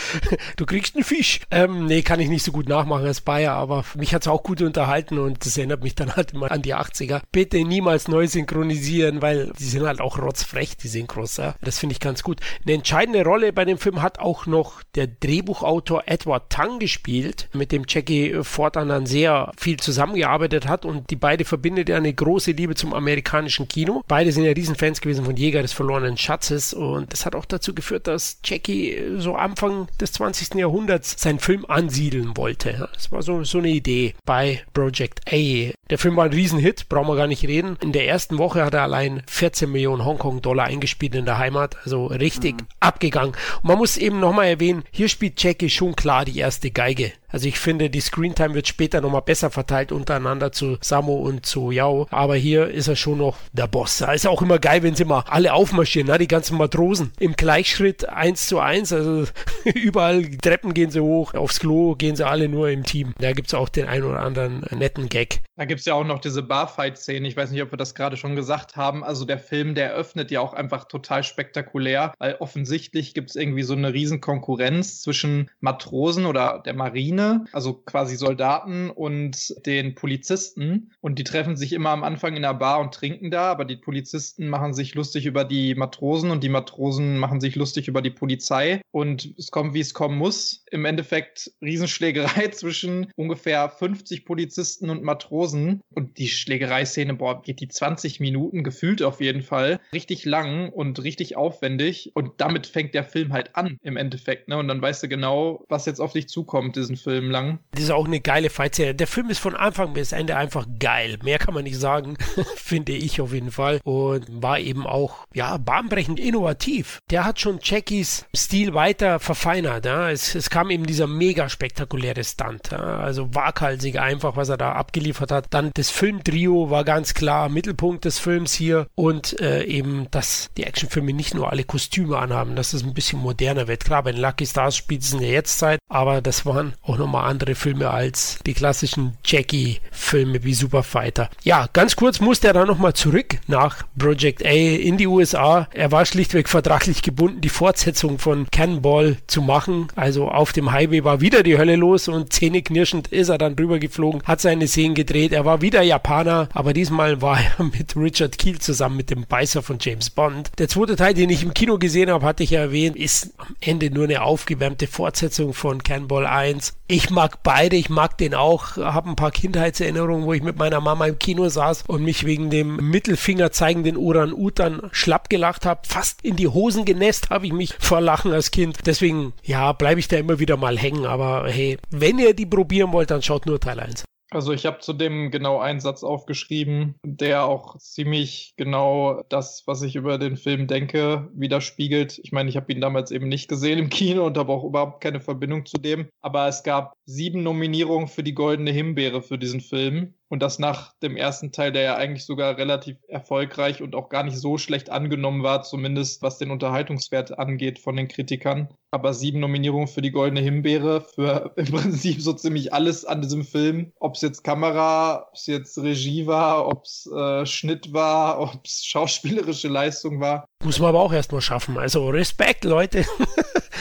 Du 0.57 0.67
kriegst 0.67 0.97
einen 0.97 1.05
Fisch. 1.05 1.41
Ähm, 1.53 1.87
nee, 1.87 2.03
kann 2.03 2.19
ich 2.19 2.29
nicht 2.29 2.43
so 2.43 2.51
gut 2.51 2.69
nachmachen 2.69 3.07
als 3.07 3.21
Bayer, 3.21 3.53
aber 3.53 3.85
mich 3.95 4.13
hat's 4.13 4.27
auch 4.27 4.43
gut 4.43 4.61
unterhalten 4.61 5.19
und 5.19 5.47
das 5.47 5.57
erinnert 5.57 5.85
mich 5.85 5.95
dann 5.95 6.17
halt 6.17 6.33
immer 6.33 6.51
an 6.51 6.63
die 6.63 6.75
80er. 6.75 7.23
Bitte 7.31 7.59
niemals 7.65 8.09
neu 8.09 8.27
synchronisieren, 8.27 9.23
weil 9.23 9.53
die 9.59 9.65
sind 9.65 9.87
halt 9.87 10.01
auch 10.01 10.19
rotzfrech, 10.19 10.77
die 10.77 10.89
Synchros. 10.89 11.37
Ja? 11.37 11.55
Das 11.63 11.79
finde 11.79 11.93
ich 11.93 12.01
ganz 12.01 12.25
gut. 12.25 12.41
Eine 12.65 12.75
entscheidende 12.75 13.23
Rolle 13.23 13.53
bei 13.53 13.65
dem 13.65 13.79
Film 13.79 14.03
hat 14.03 14.19
auch 14.19 14.47
noch 14.47 14.83
der 14.97 15.07
Drehbuchautor 15.07 16.03
Edward 16.07 16.51
Tang 16.51 16.81
gespielt, 16.81 17.49
mit 17.53 17.71
dem 17.71 17.85
Jackie 17.89 18.43
fortan 18.43 18.89
dann 18.89 19.07
sehr 19.07 19.53
viel 19.57 19.77
zusammengearbeitet 19.77 20.67
hat 20.67 20.85
und 20.85 21.09
die 21.11 21.17
beide 21.17 21.45
verbindet 21.45 21.89
ja 21.89 21.97
eine 21.97 22.13
große 22.13 22.51
Liebe 22.51 22.75
zum 22.75 22.93
amerikanischen 22.93 23.69
Kino. 23.69 24.03
Beide 24.09 24.33
sind 24.33 24.45
ja 24.45 24.51
Riesenfans 24.51 25.01
gewesen 25.01 25.25
von 25.25 25.37
Jäger 25.37 25.63
des 25.63 25.73
verlorenen 25.73 26.17
Schatzes 26.17 26.64
ist. 26.65 26.75
Und 26.75 27.13
das 27.13 27.27
hat 27.27 27.35
auch 27.35 27.45
dazu 27.45 27.75
geführt, 27.75 28.07
dass 28.07 28.39
Jackie 28.45 28.99
so 29.19 29.35
Anfang 29.35 29.89
des 30.01 30.13
20. 30.13 30.55
Jahrhunderts 30.55 31.21
seinen 31.21 31.39
Film 31.39 31.65
ansiedeln 31.67 32.37
wollte. 32.37 32.89
Das 32.95 33.13
war 33.13 33.23
so, 33.23 33.45
so 33.45 33.59
eine 33.59 33.69
Idee 33.69 34.15
bei 34.25 34.63
Project 34.73 35.21
A. 35.31 35.73
Der 35.91 35.99
Film 35.99 36.17
war 36.17 36.25
ein 36.25 36.33
Riesenhit, 36.33 36.89
brauchen 36.89 37.09
wir 37.09 37.17
gar 37.17 37.27
nicht 37.27 37.47
reden. 37.47 37.77
In 37.83 37.93
der 37.93 38.07
ersten 38.07 38.39
Woche 38.39 38.65
hat 38.65 38.75
er 38.75 38.83
allein 38.83 39.23
14 39.29 39.71
Millionen 39.71 40.05
Hongkong-Dollar 40.05 40.65
eingespielt 40.65 41.15
in 41.15 41.27
der 41.27 41.39
Heimat. 41.39 41.77
Also 41.85 42.07
richtig 42.07 42.63
mhm. 42.63 42.67
abgegangen. 42.81 43.35
Und 43.63 43.69
man 43.69 43.79
muss 43.79 43.97
eben 43.97 44.19
nochmal 44.19 44.47
erwähnen, 44.47 44.85
hier 44.91 45.09
spielt 45.09 45.43
Jackie 45.43 45.69
schon 45.69 45.95
klar 45.95 46.25
die 46.25 46.39
erste 46.39 46.71
Geige. 46.71 47.13
Also 47.35 47.49
ich 47.49 47.59
finde, 47.59 47.91
die 47.91 48.01
Screentime 48.01 48.55
wird 48.55 48.69
später 48.69 49.01
nochmal 49.01 49.23
besser 49.23 49.51
verteilt 49.51 49.91
untereinander 49.91 50.53
zu 50.53 50.79
Samo 50.81 51.15
und 51.15 51.45
zu 51.45 51.73
Yao. 51.73 52.07
Aber 52.13 52.37
hier 52.37 52.69
ist 52.69 52.87
er 52.87 52.95
schon 52.95 53.19
noch 53.19 53.37
der 53.53 53.67
Boss. 53.67 53.99
Da 53.99 54.13
ist 54.13 54.29
auch 54.29 54.41
immer 54.41 54.61
geil, 54.61 54.85
wenn 54.85 54.95
sie 54.95 55.05
mal 55.05 55.25
alle 55.27 55.53
aufmarschieren, 55.53 56.07
ne? 56.07 56.19
die 56.19 56.29
ganzen 56.29 56.57
Matrosen 56.57 57.11
im 57.19 57.33
Gleichschritt 57.33 58.09
eins 58.09 58.47
zu 58.47 58.61
eins. 58.61 58.93
Also 58.93 59.25
überall 59.65 60.25
Treppen 60.37 60.75
gehen 60.75 60.93
sie 60.93 61.01
hoch, 61.01 61.35
aufs 61.35 61.59
Klo 61.59 61.97
gehen 61.97 62.15
sie 62.15 62.25
alle 62.25 62.49
nur 62.49 62.71
im 62.71 62.85
Team. 62.85 63.15
Da 63.19 63.33
gibt 63.33 63.49
es 63.49 63.55
auch 63.55 63.69
den 63.69 63.89
einen 63.89 64.05
oder 64.05 64.21
anderen 64.21 64.65
netten 64.71 65.09
Gag. 65.09 65.43
Da 65.57 65.65
gibt 65.75 65.81
es 65.81 65.87
ja 65.87 65.95
auch 65.95 66.05
noch 66.05 66.21
diese 66.21 66.45
Barfight-Szene. 66.45 67.27
Ich 67.27 67.37
weiß 67.37 67.51
nicht, 67.51 67.61
ob 67.61 67.73
wir 67.73 67.77
das 67.77 67.97
gerade 67.97 68.17
schon 68.17 68.37
gesagt 68.37 68.77
haben. 68.77 69.03
Also 69.03 69.25
der 69.25 69.41
Film, 69.41 69.75
der 69.75 69.93
öffnet 69.93 70.31
ja 70.31 70.39
auch 70.39 70.55
einfach 70.55 70.85
total 70.85 71.25
spektakulär, 71.25 72.15
weil 72.21 72.37
offensichtlich 72.39 73.13
gibt 73.13 73.31
es 73.31 73.35
irgendwie 73.35 73.65
so 73.65 73.73
eine 73.73 73.93
riesen 73.93 74.21
Konkurrenz 74.21 75.03
zwischen 75.03 75.51
Matrosen 75.59 76.27
oder 76.27 76.63
der 76.65 76.75
Marine, 76.75 77.47
also 77.51 77.73
quasi 77.73 78.15
Soldaten 78.15 78.89
und 78.89 79.67
den 79.67 79.97
Polizisten. 79.97 80.93
Und 81.01 81.19
die 81.19 81.25
treffen 81.25 81.57
sich 81.57 81.73
immer 81.73 81.91
am 81.91 82.05
Anfang 82.05 82.37
in 82.37 82.43
der 82.43 82.55
Bar 82.55 82.79
und 82.79 82.95
trinken 82.95 83.33
da, 83.33 83.51
aber 83.51 83.65
die 83.65 83.75
Polizisten 83.75 84.47
machen 84.47 84.75
sich 84.75 84.95
lustig 84.95 85.27
über 85.27 85.45
die 85.45 85.75
Matrosen 85.75 86.31
und 86.31 86.45
die 86.45 86.51
Matrosen 86.51 87.19
machen 87.19 87.41
sich 87.41 87.57
lustig 87.57 87.89
über 87.89 88.01
die 88.01 88.11
Polizei. 88.11 88.81
Und 88.93 89.35
es 89.39 89.51
kommt, 89.51 89.75
wie 89.75 89.81
es 89.81 89.93
kommen 89.93 90.19
muss. 90.19 90.65
Im 90.71 90.85
Endeffekt 90.85 91.51
Riesenschlägerei 91.61 92.47
zwischen 92.53 93.09
ungefähr 93.17 93.69
50 93.69 94.25
Polizisten 94.25 94.89
und 94.89 95.03
Matrosen. 95.03 95.64
Und 95.95 96.19
die 96.19 96.29
Schlägereiszene, 96.29 97.15
boah, 97.15 97.43
geht 97.43 97.61
die 97.61 97.69
20 97.69 98.21
Minuten, 98.21 98.65
gefühlt 98.65 99.03
auf 99.03 99.21
jeden 99.21 99.43
Fall. 99.43 99.81
Richtig 99.93 100.25
lang 100.25 100.71
und 100.71 101.03
richtig 101.03 101.37
aufwendig. 101.37 102.13
Und 102.15 102.33
damit 102.39 102.67
fängt 102.67 102.95
der 102.95 103.05
Film 103.05 103.33
halt 103.33 103.57
an, 103.57 103.79
im 103.83 103.97
Endeffekt. 103.97 104.49
Ne? 104.49 104.57
Und 104.59 104.69
dann 104.69 104.81
weißt 104.81 105.03
du 105.03 105.09
genau, 105.09 105.65
was 105.69 105.87
jetzt 105.87 106.01
auf 106.01 106.13
dich 106.13 106.29
zukommt, 106.29 106.77
diesen 106.77 106.97
Film. 106.97 107.25
Lang. 107.25 107.59
Das 107.73 107.85
ist 107.85 107.91
auch 107.91 108.07
eine 108.07 108.21
geile 108.21 108.51
Fight-Serie. 108.51 108.95
Der 108.95 109.07
Film 109.07 109.31
ist 109.31 109.39
von 109.39 109.55
Anfang 109.55 109.93
bis 109.93 110.13
Ende 110.13 110.37
einfach 110.37 110.67
geil. 110.79 111.19
Mehr 111.23 111.39
kann 111.39 111.55
man 111.55 111.65
nicht 111.65 111.79
sagen, 111.79 112.17
finde 112.57 112.93
ich 112.93 113.21
auf 113.21 113.33
jeden 113.33 113.51
Fall. 113.51 113.81
Und 113.85 114.27
war 114.43 114.59
eben 114.59 114.87
auch, 114.87 115.27
ja, 115.33 115.57
bahnbrechend 115.57 116.21
innovativ. 116.21 117.01
Der 117.11 117.25
hat 117.25 117.41
schon 117.41 117.61
Jackies 117.63 118.27
Stil 118.35 118.75
weiter 118.75 119.21
verfeinert. 119.21 119.87
Ja. 119.87 120.11
Es, 120.11 120.35
es 120.35 120.51
kam 120.51 120.71
eben 120.71 120.87
dieser 120.87 121.07
mega 121.07 121.49
spektakuläre 121.49 122.25
Stunt. 122.25 122.71
Ja. 122.71 122.99
Also 122.99 123.35
waghalsig 123.35 123.99
einfach, 123.99 124.37
was 124.37 124.49
er 124.49 124.57
da 124.57 124.73
abgeliefert 124.73 125.31
hat. 125.31 125.54
Dann 125.55 125.71
das 125.75 125.91
Filmtrio 125.91 126.71
war 126.71 126.85
ganz 126.85 127.15
klar 127.15 127.49
Mittelpunkt 127.49 128.05
des 128.05 128.19
Films 128.19 128.53
hier. 128.53 128.89
Und 128.97 129.41
äh, 129.41 129.65
eben, 129.65 130.09
dass 130.11 130.51
die 130.57 130.65
Actionfilme 130.65 131.13
nicht 131.13 131.35
nur 131.35 131.51
alle 131.51 131.65
Kostüme 131.65 132.19
anhaben, 132.19 132.57
dass 132.57 132.73
es 132.73 132.83
ein 132.83 132.95
bisschen 132.95 133.21
moderner 133.21 133.69
wird. 133.69 133.85
Klar, 133.85 134.03
bei 134.03 134.13
den 134.13 134.21
Lucky 134.21 134.47
Stars 134.47 134.77
spielt 134.77 135.03
es 135.03 135.13
in 135.13 135.21
der 135.21 135.31
Jetztzeit, 135.31 135.79
aber 135.89 136.21
das 136.21 136.45
waren 136.45 136.75
auch 136.83 136.99
noch 136.99 137.05
nochmal 137.05 137.31
andere 137.31 137.55
Filme 137.55 137.91
als 137.91 138.39
die 138.47 138.55
klassischen 138.55 139.13
Jackie-Filme 139.25 140.43
wie 140.43 140.55
Superfighter. 140.55 141.29
Ja, 141.43 141.69
ganz 141.73 141.97
kurz 141.97 142.19
musste 142.21 142.49
er 142.49 142.55
dann 142.55 142.67
nochmal 142.67 142.95
zurück 142.95 143.39
nach 143.47 143.85
Project 143.99 144.45
A 144.45 144.49
in 144.49 144.97
die 144.97 145.07
USA. 145.07 145.69
Er 145.73 145.93
war 145.93 146.07
schlichtweg 146.07 146.49
vertraglich 146.49 147.03
gebunden, 147.03 147.43
die 147.43 147.51
Fortsetzung 147.51 148.19
von 148.19 148.47
Cannonball 148.51 149.19
zu 149.27 149.43
machen. 149.43 149.89
Also 149.97 150.29
auf 150.29 150.53
dem 150.53 150.73
Highway 150.73 151.05
war 151.05 151.21
wieder 151.21 151.43
die 151.43 151.59
Hölle 151.59 151.77
los 151.77 152.09
und 152.09 152.33
zähneknirschend 152.33 153.09
ist 153.09 153.29
er 153.29 153.39
dann 153.39 153.55
drüber 153.55 153.79
geflogen, 153.79 154.23
hat 154.25 154.41
seine 154.41 154.67
Szenen 154.67 154.95
gedreht. 154.95 155.33
Er 155.33 155.44
war 155.45 155.61
wieder 155.61 155.83
Japaner, 155.83 156.49
aber 156.53 156.73
diesmal 156.73 157.23
war 157.23 157.39
er 157.41 157.65
mit 157.79 157.97
Richard 157.97 158.39
Keel 158.39 158.59
zusammen 158.59 158.97
mit 158.97 159.11
dem 159.11 159.27
Beißer 159.27 159.63
von 159.63 159.79
James 159.81 160.11
Bond. 160.11 160.51
Der 160.59 160.69
zweite 160.69 160.97
Teil, 160.97 161.15
den 161.15 161.31
ich 161.31 161.43
im 161.43 161.55
Kino 161.55 161.79
gesehen 161.79 162.11
habe, 162.11 162.25
hatte 162.25 162.43
ich 162.43 162.51
ja 162.51 162.61
erwähnt, 162.61 162.97
ist 162.97 163.35
am 163.39 163.57
Ende 163.61 163.91
nur 163.91 164.05
eine 164.05 164.23
aufgewärmte 164.23 164.87
Fortsetzung 164.87 165.55
von 165.55 165.83
Cannonball 165.83 166.27
1 166.27 166.75
ich 166.87 167.09
mag 167.09 167.43
beide, 167.43 167.77
ich 167.77 167.89
mag 167.89 168.19
den 168.19 168.35
auch, 168.35 168.77
habe 168.77 169.09
ein 169.09 169.17
paar 169.17 169.31
Kindheitserinnerungen, 169.31 170.27
wo 170.27 170.35
ich 170.35 170.43
mit 170.43 170.59
meiner 170.59 170.81
Mama 170.83 171.07
im 171.07 171.19
Kino 171.19 171.49
saß 171.49 171.85
und 171.87 172.05
mich 172.05 172.27
wegen 172.27 172.51
dem 172.51 172.77
Mittelfinger 172.77 173.53
zeigenden 173.53 173.97
Uran-Utan 173.97 174.91
schlapp 174.93 175.31
gelacht 175.31 175.65
habe. 175.65 175.81
Fast 175.89 176.23
in 176.23 176.37
die 176.37 176.49
Hosen 176.49 176.85
genässt 176.85 177.31
habe 177.31 177.47
ich 177.47 177.55
mich 177.55 177.75
vor 177.79 178.03
Lachen 178.03 178.33
als 178.33 178.51
Kind. 178.51 178.81
Deswegen, 178.85 179.33
ja, 179.43 179.73
bleibe 179.73 179.99
ich 179.99 180.09
da 180.09 180.19
immer 180.19 180.39
wieder 180.39 180.59
mal 180.59 180.77
hängen. 180.77 181.07
Aber 181.07 181.49
hey, 181.49 181.79
wenn 181.91 182.19
ihr 182.19 182.35
die 182.35 182.47
probieren 182.47 182.93
wollt, 182.93 183.11
dann 183.11 183.23
schaut 183.23 183.47
nur 183.47 183.59
Teil 183.59 183.81
1. 183.81 184.05
Also 184.35 184.53
ich 184.53 184.67
habe 184.67 184.81
zu 184.81 184.93
dem 184.93 185.31
genau 185.31 185.61
einen 185.61 185.79
Satz 185.79 186.03
aufgeschrieben, 186.03 186.97
der 187.05 187.45
auch 187.45 187.79
ziemlich 187.79 188.55
genau 188.57 189.23
das, 189.29 189.63
was 189.67 189.83
ich 189.83 189.95
über 189.95 190.19
den 190.19 190.37
Film 190.37 190.67
denke, 190.67 191.31
widerspiegelt. 191.35 192.19
Ich 192.19 192.33
meine, 192.33 192.49
ich 192.49 192.57
habe 192.57 192.73
ihn 192.73 192.81
damals 192.81 193.13
eben 193.13 193.29
nicht 193.29 193.49
gesehen 193.49 193.79
im 193.79 193.91
Kino 193.91 194.27
und 194.27 194.37
habe 194.37 194.53
auch 194.53 194.65
überhaupt 194.65 195.01
keine 195.01 195.21
Verbindung 195.21 195.67
zu 195.67 195.79
dem. 195.79 196.09
Aber 196.21 196.49
es 196.49 196.65
gab 196.65 196.95
sieben 197.07 197.45
Nominierungen 197.45 198.09
für 198.09 198.25
die 198.25 198.35
Goldene 198.35 198.73
Himbeere 198.73 199.23
für 199.23 199.39
diesen 199.39 199.61
Film. 199.61 200.15
Und 200.35 200.41
das 200.41 200.59
nach 200.59 200.93
dem 201.01 201.17
ersten 201.17 201.53
Teil, 201.53 201.71
der 201.71 201.83
ja 201.83 201.95
eigentlich 201.95 202.25
sogar 202.25 202.59
relativ 202.59 202.97
erfolgreich 203.07 203.83
und 203.83 203.95
auch 203.95 204.09
gar 204.09 204.25
nicht 204.25 204.37
so 204.37 204.59
schlecht 204.59 204.91
angenommen 204.91 205.45
war, 205.45 205.63
zumindest 205.63 206.23
was 206.23 206.39
den 206.39 206.51
Unterhaltungswert 206.51 207.39
angeht 207.39 207.79
von 207.79 207.95
den 207.95 208.09
Kritikern. 208.09 208.67
Aber 208.91 209.15
sieben 209.15 209.39
Nominierungen 209.39 209.87
für 209.87 210.03
die 210.03 210.11
Goldene 210.11 210.41
Himbeere, 210.41 211.03
für 211.03 211.53
im 211.57 211.67
Prinzip 211.67 212.21
so 212.21 212.33
ziemlich 212.33 212.73
alles 212.73 213.05
an 213.05 213.23
diesem 213.23 213.45
Film. 213.45 213.93
Ob 214.01 214.17
es 214.17 214.23
jetzt 214.23 214.43
Kamera, 214.43 215.29
ob 215.29 215.35
es 215.35 215.47
jetzt 215.47 215.79
Regie 215.79 216.27
war, 216.27 216.67
ob 216.67 216.83
es 216.83 217.09
äh, 217.17 217.47
Schnitt 217.47 217.93
war, 217.93 218.41
ob 218.41 218.65
es 218.65 218.85
schauspielerische 218.85 219.69
Leistung 219.69 220.19
war. 220.19 220.47
Muss 220.65 220.81
man 220.81 220.89
aber 220.89 221.01
auch 221.01 221.13
erstmal 221.13 221.43
schaffen. 221.43 221.79
Also 221.79 222.09
Respekt, 222.09 222.65
Leute. 222.65 223.05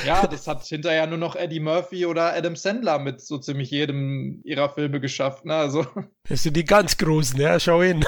Ja, 0.06 0.28
das 0.28 0.47
hat 0.47 0.64
hinterher 0.68 1.08
nur 1.08 1.18
noch 1.18 1.36
Eddie 1.36 1.60
Murphy 1.60 2.06
oder 2.06 2.34
Adam 2.34 2.56
Sandler 2.56 2.99
mit 2.99 3.22
so 3.22 3.38
ziemlich 3.38 3.72
jedem 3.72 4.41
ihrer 4.43 4.70
Filme 4.70 4.99
geschafft. 4.99 5.45
Ne? 5.45 5.56
Also. 5.56 5.86
Das 6.30 6.42
sind 6.42 6.56
die 6.56 6.64
ganz 6.64 6.98
Großen, 6.98 7.38
ja, 7.38 7.60
schau 7.60 7.84
hin. 7.84 8.06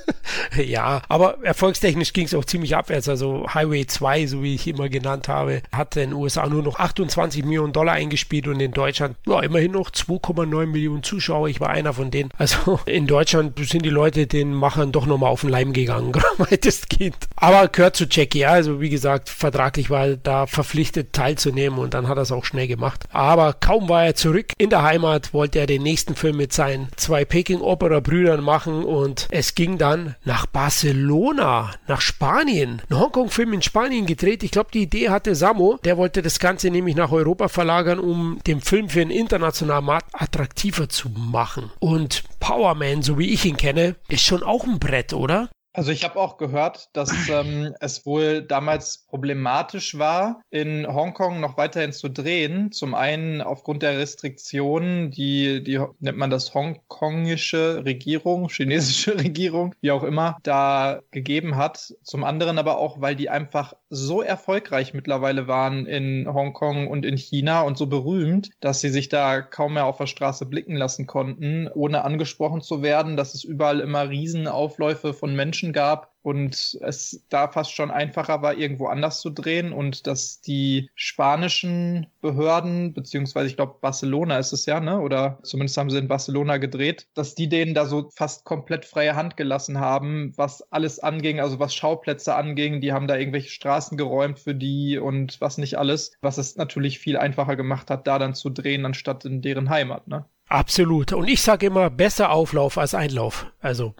ja, 0.56 1.02
aber 1.06 1.36
erfolgstechnisch 1.44 2.14
ging 2.14 2.24
es 2.24 2.32
auch 2.32 2.46
ziemlich 2.46 2.74
abwärts. 2.74 3.10
Also 3.10 3.46
Highway 3.52 3.86
2, 3.86 4.26
so 4.26 4.42
wie 4.42 4.54
ich 4.54 4.66
immer 4.66 4.88
genannt 4.88 5.28
habe, 5.28 5.60
hat 5.70 5.94
in 5.96 6.10
den 6.10 6.12
USA 6.14 6.46
nur 6.46 6.62
noch 6.62 6.78
28 6.78 7.44
Millionen 7.44 7.74
Dollar 7.74 7.92
eingespielt 7.92 8.48
und 8.48 8.58
in 8.60 8.72
Deutschland 8.72 9.18
ja, 9.26 9.40
immerhin 9.40 9.72
noch 9.72 9.90
2,9 9.90 10.64
Millionen 10.64 11.02
Zuschauer. 11.02 11.50
Ich 11.50 11.60
war 11.60 11.68
einer 11.68 11.92
von 11.92 12.10
denen. 12.10 12.30
Also 12.38 12.80
in 12.86 13.06
Deutschland 13.06 13.58
sind 13.58 13.84
die 13.84 13.90
Leute 13.90 14.26
den 14.26 14.54
Machern 14.54 14.90
doch 14.90 15.04
nochmal 15.04 15.30
auf 15.30 15.42
den 15.42 15.50
Leim 15.50 15.74
gegangen, 15.74 16.14
weitestgehend. 16.38 17.16
Aber 17.36 17.68
gehört 17.68 17.96
zu 17.96 18.06
Jackie, 18.10 18.40
ja. 18.40 18.52
Also 18.52 18.80
wie 18.80 18.88
gesagt, 18.88 19.28
vertraglich 19.28 19.90
war 19.90 20.06
er 20.06 20.16
da 20.16 20.46
verpflichtet 20.46 21.12
teilzunehmen 21.12 21.78
und 21.78 21.92
dann 21.92 22.08
hat 22.08 22.16
er 22.16 22.22
es 22.22 22.32
auch 22.32 22.46
schnell 22.46 22.66
gemacht. 22.66 23.04
Aber 23.12 23.52
kaum 23.52 23.90
war 23.90 24.06
er 24.06 24.14
zurück 24.14 24.54
in 24.56 24.70
der 24.70 24.84
Heimat, 24.84 25.34
wollte 25.34 25.58
er 25.58 25.66
den 25.66 25.82
nächsten 25.82 26.14
Film 26.14 26.38
mit 26.38 26.54
seinen 26.54 26.88
zwei 26.96 27.26
Peking-Opera-Brüdern 27.58 28.42
machen 28.42 28.84
und 28.84 29.28
es 29.30 29.54
ging 29.54 29.78
dann 29.78 30.14
nach 30.24 30.46
Barcelona, 30.46 31.72
nach 31.86 32.00
Spanien. 32.00 32.82
Ein 32.88 32.98
Hongkong-Film 32.98 33.52
in 33.54 33.62
Spanien 33.62 34.06
gedreht. 34.06 34.42
Ich 34.42 34.50
glaube, 34.50 34.70
die 34.72 34.82
Idee 34.82 35.10
hatte 35.10 35.34
Samo. 35.34 35.78
Der 35.84 35.96
wollte 35.96 36.22
das 36.22 36.38
Ganze 36.38 36.70
nämlich 36.70 36.96
nach 36.96 37.12
Europa 37.12 37.48
verlagern, 37.48 37.98
um 37.98 38.38
den 38.46 38.60
Film 38.60 38.88
für 38.88 39.00
einen 39.00 39.10
internationalen 39.10 39.84
Markt 39.84 40.10
attraktiver 40.12 40.88
zu 40.88 41.08
machen. 41.10 41.70
Und 41.80 42.24
Powerman, 42.40 43.02
so 43.02 43.18
wie 43.18 43.32
ich 43.32 43.44
ihn 43.44 43.56
kenne, 43.56 43.96
ist 44.08 44.22
schon 44.22 44.42
auch 44.42 44.64
ein 44.64 44.78
Brett, 44.78 45.12
oder? 45.12 45.48
Also 45.78 45.92
ich 45.92 46.02
habe 46.02 46.18
auch 46.18 46.38
gehört, 46.38 46.90
dass 46.92 47.12
ähm, 47.30 47.72
es 47.78 48.04
wohl 48.04 48.42
damals 48.42 49.06
problematisch 49.06 49.96
war, 49.96 50.42
in 50.50 50.84
Hongkong 50.88 51.38
noch 51.38 51.56
weiterhin 51.56 51.92
zu 51.92 52.08
drehen. 52.08 52.72
Zum 52.72 52.96
einen 52.96 53.40
aufgrund 53.40 53.84
der 53.84 53.96
Restriktionen, 53.96 55.12
die, 55.12 55.62
die 55.62 55.80
nennt 56.00 56.18
man 56.18 56.30
das 56.30 56.52
hongkongische 56.52 57.84
Regierung, 57.84 58.48
chinesische 58.50 59.20
Regierung, 59.20 59.72
wie 59.80 59.92
auch 59.92 60.02
immer, 60.02 60.38
da 60.42 61.00
gegeben 61.12 61.54
hat. 61.54 61.94
Zum 62.02 62.24
anderen 62.24 62.58
aber 62.58 62.78
auch, 62.78 63.00
weil 63.00 63.14
die 63.14 63.30
einfach 63.30 63.74
so 63.88 64.20
erfolgreich 64.20 64.94
mittlerweile 64.94 65.46
waren 65.46 65.86
in 65.86 66.26
Hongkong 66.26 66.88
und 66.88 67.06
in 67.06 67.16
China 67.16 67.60
und 67.62 67.78
so 67.78 67.86
berühmt, 67.86 68.50
dass 68.58 68.80
sie 68.80 68.90
sich 68.90 69.10
da 69.10 69.42
kaum 69.42 69.74
mehr 69.74 69.86
auf 69.86 69.98
der 69.98 70.06
Straße 70.06 70.44
blicken 70.44 70.74
lassen 70.74 71.06
konnten, 71.06 71.68
ohne 71.72 72.02
angesprochen 72.02 72.62
zu 72.62 72.82
werden, 72.82 73.16
dass 73.16 73.34
es 73.34 73.44
überall 73.44 73.78
immer 73.78 74.08
Riesenaufläufe 74.08 75.14
von 75.14 75.36
Menschen 75.36 75.67
Menschen 75.68 75.72
gab 75.72 76.14
und 76.22 76.76
es 76.82 77.24
da 77.30 77.48
fast 77.48 77.72
schon 77.72 77.90
einfacher 77.90 78.42
war, 78.42 78.54
irgendwo 78.54 78.86
anders 78.86 79.20
zu 79.20 79.30
drehen 79.30 79.72
und 79.72 80.06
dass 80.06 80.40
die 80.40 80.90
spanischen 80.94 82.06
Behörden, 82.20 82.92
beziehungsweise 82.92 83.48
ich 83.48 83.56
glaube 83.56 83.76
Barcelona 83.80 84.38
ist 84.38 84.52
es 84.52 84.66
ja, 84.66 84.80
ne? 84.80 85.00
Oder 85.00 85.38
zumindest 85.42 85.78
haben 85.78 85.90
sie 85.90 85.98
in 85.98 86.08
Barcelona 86.08 86.58
gedreht, 86.58 87.06
dass 87.14 87.34
die 87.34 87.48
denen 87.48 87.72
da 87.72 87.86
so 87.86 88.10
fast 88.14 88.44
komplett 88.44 88.84
freie 88.84 89.16
Hand 89.16 89.36
gelassen 89.36 89.80
haben, 89.80 90.32
was 90.36 90.60
alles 90.70 90.98
anging, 90.98 91.40
also 91.40 91.60
was 91.60 91.74
Schauplätze 91.74 92.34
anging, 92.34 92.80
die 92.80 92.92
haben 92.92 93.06
da 93.06 93.16
irgendwelche 93.16 93.50
Straßen 93.50 93.96
geräumt 93.96 94.38
für 94.38 94.54
die 94.54 94.98
und 94.98 95.40
was 95.40 95.56
nicht 95.56 95.78
alles, 95.78 96.12
was 96.20 96.36
es 96.36 96.56
natürlich 96.56 96.98
viel 96.98 97.16
einfacher 97.16 97.56
gemacht 97.56 97.90
hat, 97.90 98.06
da 98.06 98.18
dann 98.18 98.34
zu 98.34 98.50
drehen, 98.50 98.84
anstatt 98.84 99.24
in 99.24 99.40
deren 99.40 99.70
Heimat, 99.70 100.08
ne? 100.08 100.26
Absolut. 100.48 101.12
Und 101.12 101.28
ich 101.28 101.42
sage 101.42 101.66
immer, 101.66 101.90
besser 101.90 102.30
Auflauf 102.30 102.78
als 102.78 102.94
Einlauf. 102.94 103.46
Also. 103.60 103.94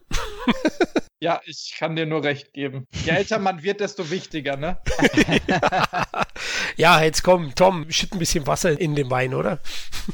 Ja, 1.21 1.41
ich 1.45 1.75
kann 1.77 1.97
dir 1.97 2.07
nur 2.07 2.23
recht 2.23 2.53
geben. 2.53 2.87
Je 3.05 3.11
älter 3.11 3.41
man 3.41 3.62
wird, 3.64 3.81
desto 3.81 4.09
wichtiger, 4.11 4.57
ne? 4.57 4.79
ja, 6.77 7.03
jetzt 7.03 7.25
komm, 7.25 7.55
Tom, 7.57 7.91
schütt 7.91 8.12
ein 8.12 8.21
bisschen 8.21 8.47
Wasser 8.47 8.79
in 8.81 8.95
den 8.95 9.11
Wein, 9.11 9.35
oder? 9.35 9.59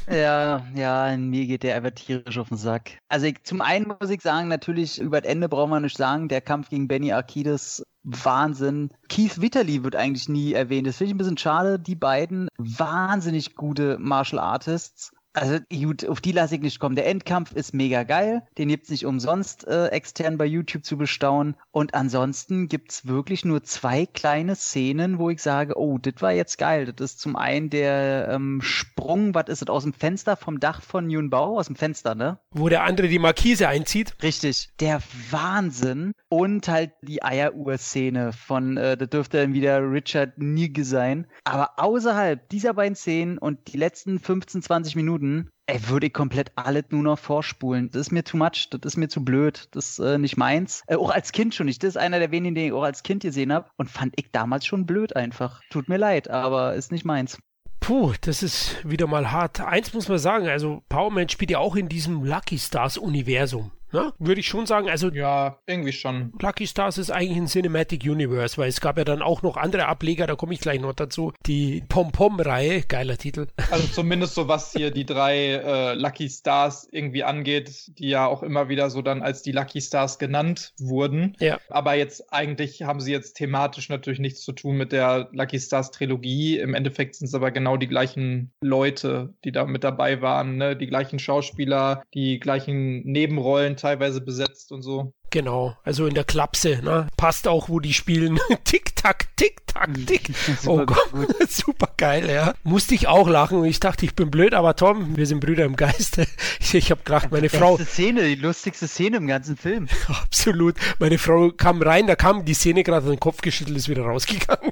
ja, 0.09 0.65
ja, 0.73 1.15
mir 1.15 1.45
geht 1.45 1.61
der 1.61 1.75
einfach 1.75 1.91
tierisch 1.91 2.39
auf 2.39 2.49
den 2.49 2.57
Sack. 2.57 2.97
Also 3.07 3.27
ich, 3.27 3.43
zum 3.43 3.61
einen 3.61 3.93
muss 3.99 4.09
ich 4.09 4.21
sagen, 4.21 4.47
natürlich 4.47 4.99
über 4.99 5.21
das 5.21 5.29
Ende 5.29 5.47
brauchen 5.47 5.69
wir 5.69 5.79
nicht 5.79 5.97
sagen, 5.97 6.27
der 6.27 6.41
Kampf 6.41 6.69
gegen 6.69 6.87
Benny 6.87 7.11
Arkides 7.11 7.83
Wahnsinn. 8.05 8.91
Keith 9.09 9.41
Witterly 9.41 9.83
wird 9.83 9.95
eigentlich 9.95 10.29
nie 10.29 10.53
erwähnt. 10.53 10.87
Das 10.87 10.97
finde 10.97 11.09
ich 11.09 11.15
ein 11.15 11.17
bisschen 11.17 11.37
schade. 11.37 11.79
Die 11.79 11.95
beiden 11.95 12.47
wahnsinnig 12.57 13.55
gute 13.55 13.97
Martial 13.99 14.39
Artists. 14.39 15.11
Also 15.35 15.59
gut, 15.69 16.05
auf 16.07 16.21
die 16.21 16.31
lasse 16.31 16.55
ich 16.55 16.61
nicht 16.61 16.79
kommen. 16.79 16.95
Der 16.95 17.07
Endkampf 17.07 17.51
ist 17.51 17.73
mega 17.73 18.03
geil. 18.03 18.43
Den 18.57 18.69
gibt's 18.69 18.89
nicht 18.89 19.05
umsonst 19.05 19.67
äh, 19.67 19.87
extern 19.87 20.37
bei 20.37 20.45
YouTube 20.45 20.85
zu 20.85 20.97
bestaunen. 20.97 21.55
Und 21.71 21.93
ansonsten 21.93 22.69
gibt's 22.69 23.05
wirklich 23.05 23.43
nur 23.43 23.61
zwei 23.63 24.05
kleine 24.05 24.55
Szenen, 24.55 25.19
wo 25.19 25.29
ich 25.29 25.41
sage, 25.41 25.77
oh, 25.77 25.97
das 25.97 26.15
war 26.21 26.31
jetzt 26.31 26.57
geil. 26.57 26.93
Das 26.93 27.11
ist 27.11 27.19
zum 27.19 27.35
einen 27.35 27.69
der 27.69 28.29
ähm, 28.31 28.61
Sprung, 28.61 29.35
was 29.35 29.49
ist 29.49 29.61
das, 29.61 29.69
aus 29.69 29.83
dem 29.83 29.93
Fenster 29.93 30.37
vom 30.37 30.59
Dach 30.59 30.81
von 30.81 31.09
Yun 31.09 31.29
Bao, 31.29 31.59
aus 31.59 31.67
dem 31.67 31.75
Fenster, 31.75 32.15
ne? 32.15 32.39
Wo 32.51 32.69
der 32.69 32.83
andere 32.83 33.09
die 33.09 33.19
Markise 33.19 33.67
einzieht. 33.67 34.15
Richtig. 34.23 34.69
Der 34.79 35.01
Wahnsinn. 35.31 36.13
Und 36.29 36.67
halt 36.67 36.91
die 37.01 37.23
Eieruhr-Szene 37.23 38.31
von, 38.31 38.77
äh, 38.77 38.95
das 38.95 39.09
dürfte 39.09 39.41
dann 39.41 39.53
wieder 39.53 39.79
Richard 39.91 40.37
Nigge 40.37 40.85
sein. 40.85 41.27
Aber 41.43 41.71
außerhalb 41.77 42.47
dieser 42.49 42.73
beiden 42.73 42.95
Szenen 42.95 43.37
und 43.37 43.73
die 43.73 43.77
letzten 43.77 44.19
15, 44.19 44.61
20 44.61 44.95
Minuten 44.95 45.24
Minuten, 45.25 45.49
ey, 45.67 45.79
würde 45.89 46.07
ich 46.07 46.13
komplett 46.13 46.51
alles 46.55 46.85
nur 46.89 47.03
noch 47.03 47.19
vorspulen. 47.19 47.89
Das 47.91 48.01
ist 48.01 48.11
mir 48.11 48.23
too 48.23 48.37
much, 48.37 48.69
das 48.69 48.81
ist 48.83 48.97
mir 48.97 49.07
zu 49.07 49.23
blöd, 49.23 49.67
das 49.71 49.91
ist 49.91 49.99
äh, 49.99 50.17
nicht 50.17 50.37
meins. 50.37 50.83
Äh, 50.87 50.95
auch 50.95 51.09
als 51.09 51.31
Kind 51.31 51.55
schon 51.55 51.65
nicht. 51.65 51.83
Das 51.83 51.89
ist 51.89 51.97
einer 51.97 52.19
der 52.19 52.31
wenigen, 52.31 52.55
den 52.55 52.67
ich 52.67 52.73
auch 52.73 52.83
als 52.83 53.03
Kind 53.03 53.23
gesehen 53.23 53.51
habe 53.51 53.69
und 53.77 53.89
fand 53.89 54.13
ich 54.17 54.31
damals 54.31 54.65
schon 54.65 54.85
blöd 54.85 55.15
einfach. 55.15 55.61
Tut 55.69 55.89
mir 55.89 55.97
leid, 55.97 56.29
aber 56.29 56.75
ist 56.75 56.91
nicht 56.91 57.05
meins. 57.05 57.37
Puh, 57.79 58.13
das 58.21 58.41
ist 58.41 58.77
wieder 58.87 59.05
mal 59.05 59.31
hart. 59.31 59.61
Eins 59.61 59.93
muss 59.93 60.07
man 60.07 60.17
sagen, 60.17 60.47
also 60.47 60.81
Powerman 60.89 61.29
spielt 61.29 61.51
ja 61.51 61.59
auch 61.59 61.75
in 61.75 61.87
diesem 61.87 62.23
Lucky 62.23 62.57
Stars 62.57 62.97
Universum. 62.97 63.71
Ne? 63.95 64.11
Würde 64.19 64.41
ich 64.41 64.47
schon 64.47 64.65
sagen. 64.65 64.89
Also 64.89 65.09
ja, 65.09 65.57
irgendwie 65.67 65.93
schon. 65.93 66.33
Lucky 66.41 66.67
Stars 66.67 66.97
ist 66.97 67.11
eigentlich 67.11 67.37
ein 67.37 67.47
Cinematic 67.47 68.03
Universe, 68.03 68.57
weil 68.57 68.67
es 68.67 68.81
gab 68.81 68.97
ja 68.97 69.05
dann 69.05 69.21
auch 69.21 69.41
noch 69.41 69.55
andere 69.55 69.85
Ableger, 69.85 70.27
da 70.27 70.35
komme 70.35 70.53
ich 70.53 70.59
gleich 70.59 70.81
noch 70.81 70.91
dazu. 70.91 71.31
Die 71.45 71.81
Pom-Pom-Reihe, 71.87 72.81
geiler 72.81 73.17
Titel. 73.17 73.47
Also 73.71 73.87
zumindest 73.87 74.35
so 74.35 74.49
was 74.49 74.73
hier 74.73 74.91
die 74.91 75.05
drei 75.05 75.53
äh, 75.53 75.93
Lucky 75.93 76.29
Stars 76.29 76.89
irgendwie 76.91 77.23
angeht, 77.23 77.97
die 77.97 78.09
ja 78.09 78.27
auch 78.27 78.43
immer 78.43 78.67
wieder 78.67 78.89
so 78.89 79.01
dann 79.01 79.21
als 79.21 79.43
die 79.43 79.53
Lucky 79.53 79.79
Stars 79.79 80.19
genannt 80.19 80.73
wurden. 80.77 81.37
Ja. 81.39 81.57
Aber 81.69 81.93
jetzt 81.93 82.33
eigentlich 82.33 82.83
haben 82.83 82.99
sie 82.99 83.13
jetzt 83.13 83.35
thematisch 83.35 83.87
natürlich 83.87 84.19
nichts 84.19 84.41
zu 84.41 84.51
tun 84.51 84.75
mit 84.75 84.91
der 84.91 85.29
Lucky 85.31 85.59
Stars 85.59 85.91
Trilogie. 85.91 86.59
Im 86.59 86.73
Endeffekt 86.73 87.15
sind 87.15 87.27
es 87.27 87.33
aber 87.33 87.51
genau 87.51 87.77
die 87.77 87.87
gleichen 87.87 88.51
Leute, 88.59 89.33
die 89.45 89.53
da 89.53 89.63
mit 89.65 89.85
dabei 89.85 90.21
waren, 90.21 90.57
ne? 90.57 90.75
Die 90.75 90.87
gleichen 90.87 91.17
Schauspieler, 91.17 92.03
die 92.13 92.41
gleichen 92.41 93.03
Nebenrollen 93.03 93.77
teilweise 93.85 94.19
besetzt 94.19 94.71
und 94.71 94.81
so. 94.81 95.13
Genau, 95.35 95.75
also 95.83 96.07
in 96.07 96.13
der 96.13 96.23
Klapse, 96.23 96.79
ne? 96.81 97.09
Passt 97.17 97.45
auch, 97.45 97.67
wo 97.67 97.81
die 97.81 97.93
spielen. 97.93 98.39
tick, 98.63 98.95
tack, 98.95 99.35
tick, 99.35 99.57
tack, 99.67 99.89
tick. 100.07 100.31
oh 100.65 100.85
Gott, 100.85 101.09
super 101.49 101.89
geil, 101.97 102.29
ja. 102.29 102.53
Musste 102.63 102.95
ich 102.95 103.09
auch 103.09 103.27
lachen 103.27 103.57
und 103.57 103.65
ich 103.65 103.81
dachte, 103.81 104.05
ich 104.05 104.15
bin 104.15 104.31
blöd, 104.31 104.53
aber 104.53 104.77
Tom, 104.77 105.17
wir 105.17 105.25
sind 105.25 105.41
Brüder 105.41 105.65
im 105.65 105.75
Geiste. 105.75 106.25
Ich, 106.57 106.73
ich 106.73 106.89
habe 106.89 107.01
gedacht, 107.03 107.31
meine 107.31 107.47
die 107.47 107.55
Frau. 107.55 107.77
Die 107.77 107.83
Szene, 107.83 108.23
die 108.23 108.35
lustigste 108.35 108.87
Szene 108.87 109.17
im 109.17 109.27
ganzen 109.27 109.55
Film. 109.55 109.87
Absolut. 110.07 110.75
Meine 110.97 111.19
Frau 111.19 111.51
kam 111.51 111.79
rein, 111.81 112.07
da 112.07 112.15
kam 112.15 112.43
die 112.43 112.55
Szene 112.55 112.83
gerade 112.83 113.07
den 113.07 113.19
Kopf 113.19 113.41
geschüttelt, 113.41 113.77
ist 113.77 113.87
wieder 113.87 114.03
rausgegangen. 114.03 114.71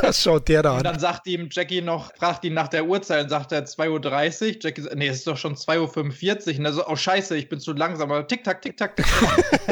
Was 0.00 0.22
schaut 0.22 0.48
der 0.48 0.62
da 0.62 0.72
an? 0.72 0.76
Und 0.78 0.84
dann 0.84 0.98
sagt 0.98 1.26
ihm 1.26 1.48
Jackie 1.50 1.82
noch, 1.82 2.14
fragt 2.16 2.44
ihn 2.44 2.54
nach 2.54 2.68
der 2.68 2.86
Uhrzeit 2.86 3.24
und 3.24 3.28
sagt 3.28 3.52
er 3.52 3.66
2.30 3.66 3.88
Uhr. 3.90 4.56
Jackie 4.62 4.80
sagt, 4.80 4.96
nee, 4.96 5.08
es 5.08 5.18
ist 5.18 5.26
doch 5.26 5.36
schon 5.36 5.54
2.45 5.54 6.52
Uhr. 6.52 6.58
Und 6.58 6.64
er 6.64 6.72
so, 6.72 6.86
oh 6.86 6.96
scheiße, 6.96 7.36
ich 7.36 7.50
bin 7.50 7.60
zu 7.60 7.74
langsam. 7.74 8.10
Aber 8.10 8.26
tick, 8.26 8.42
tack, 8.42 8.62
tick, 8.62 8.78
tack, 8.78 8.96
tick, 8.96 9.06
tack. 9.06 9.71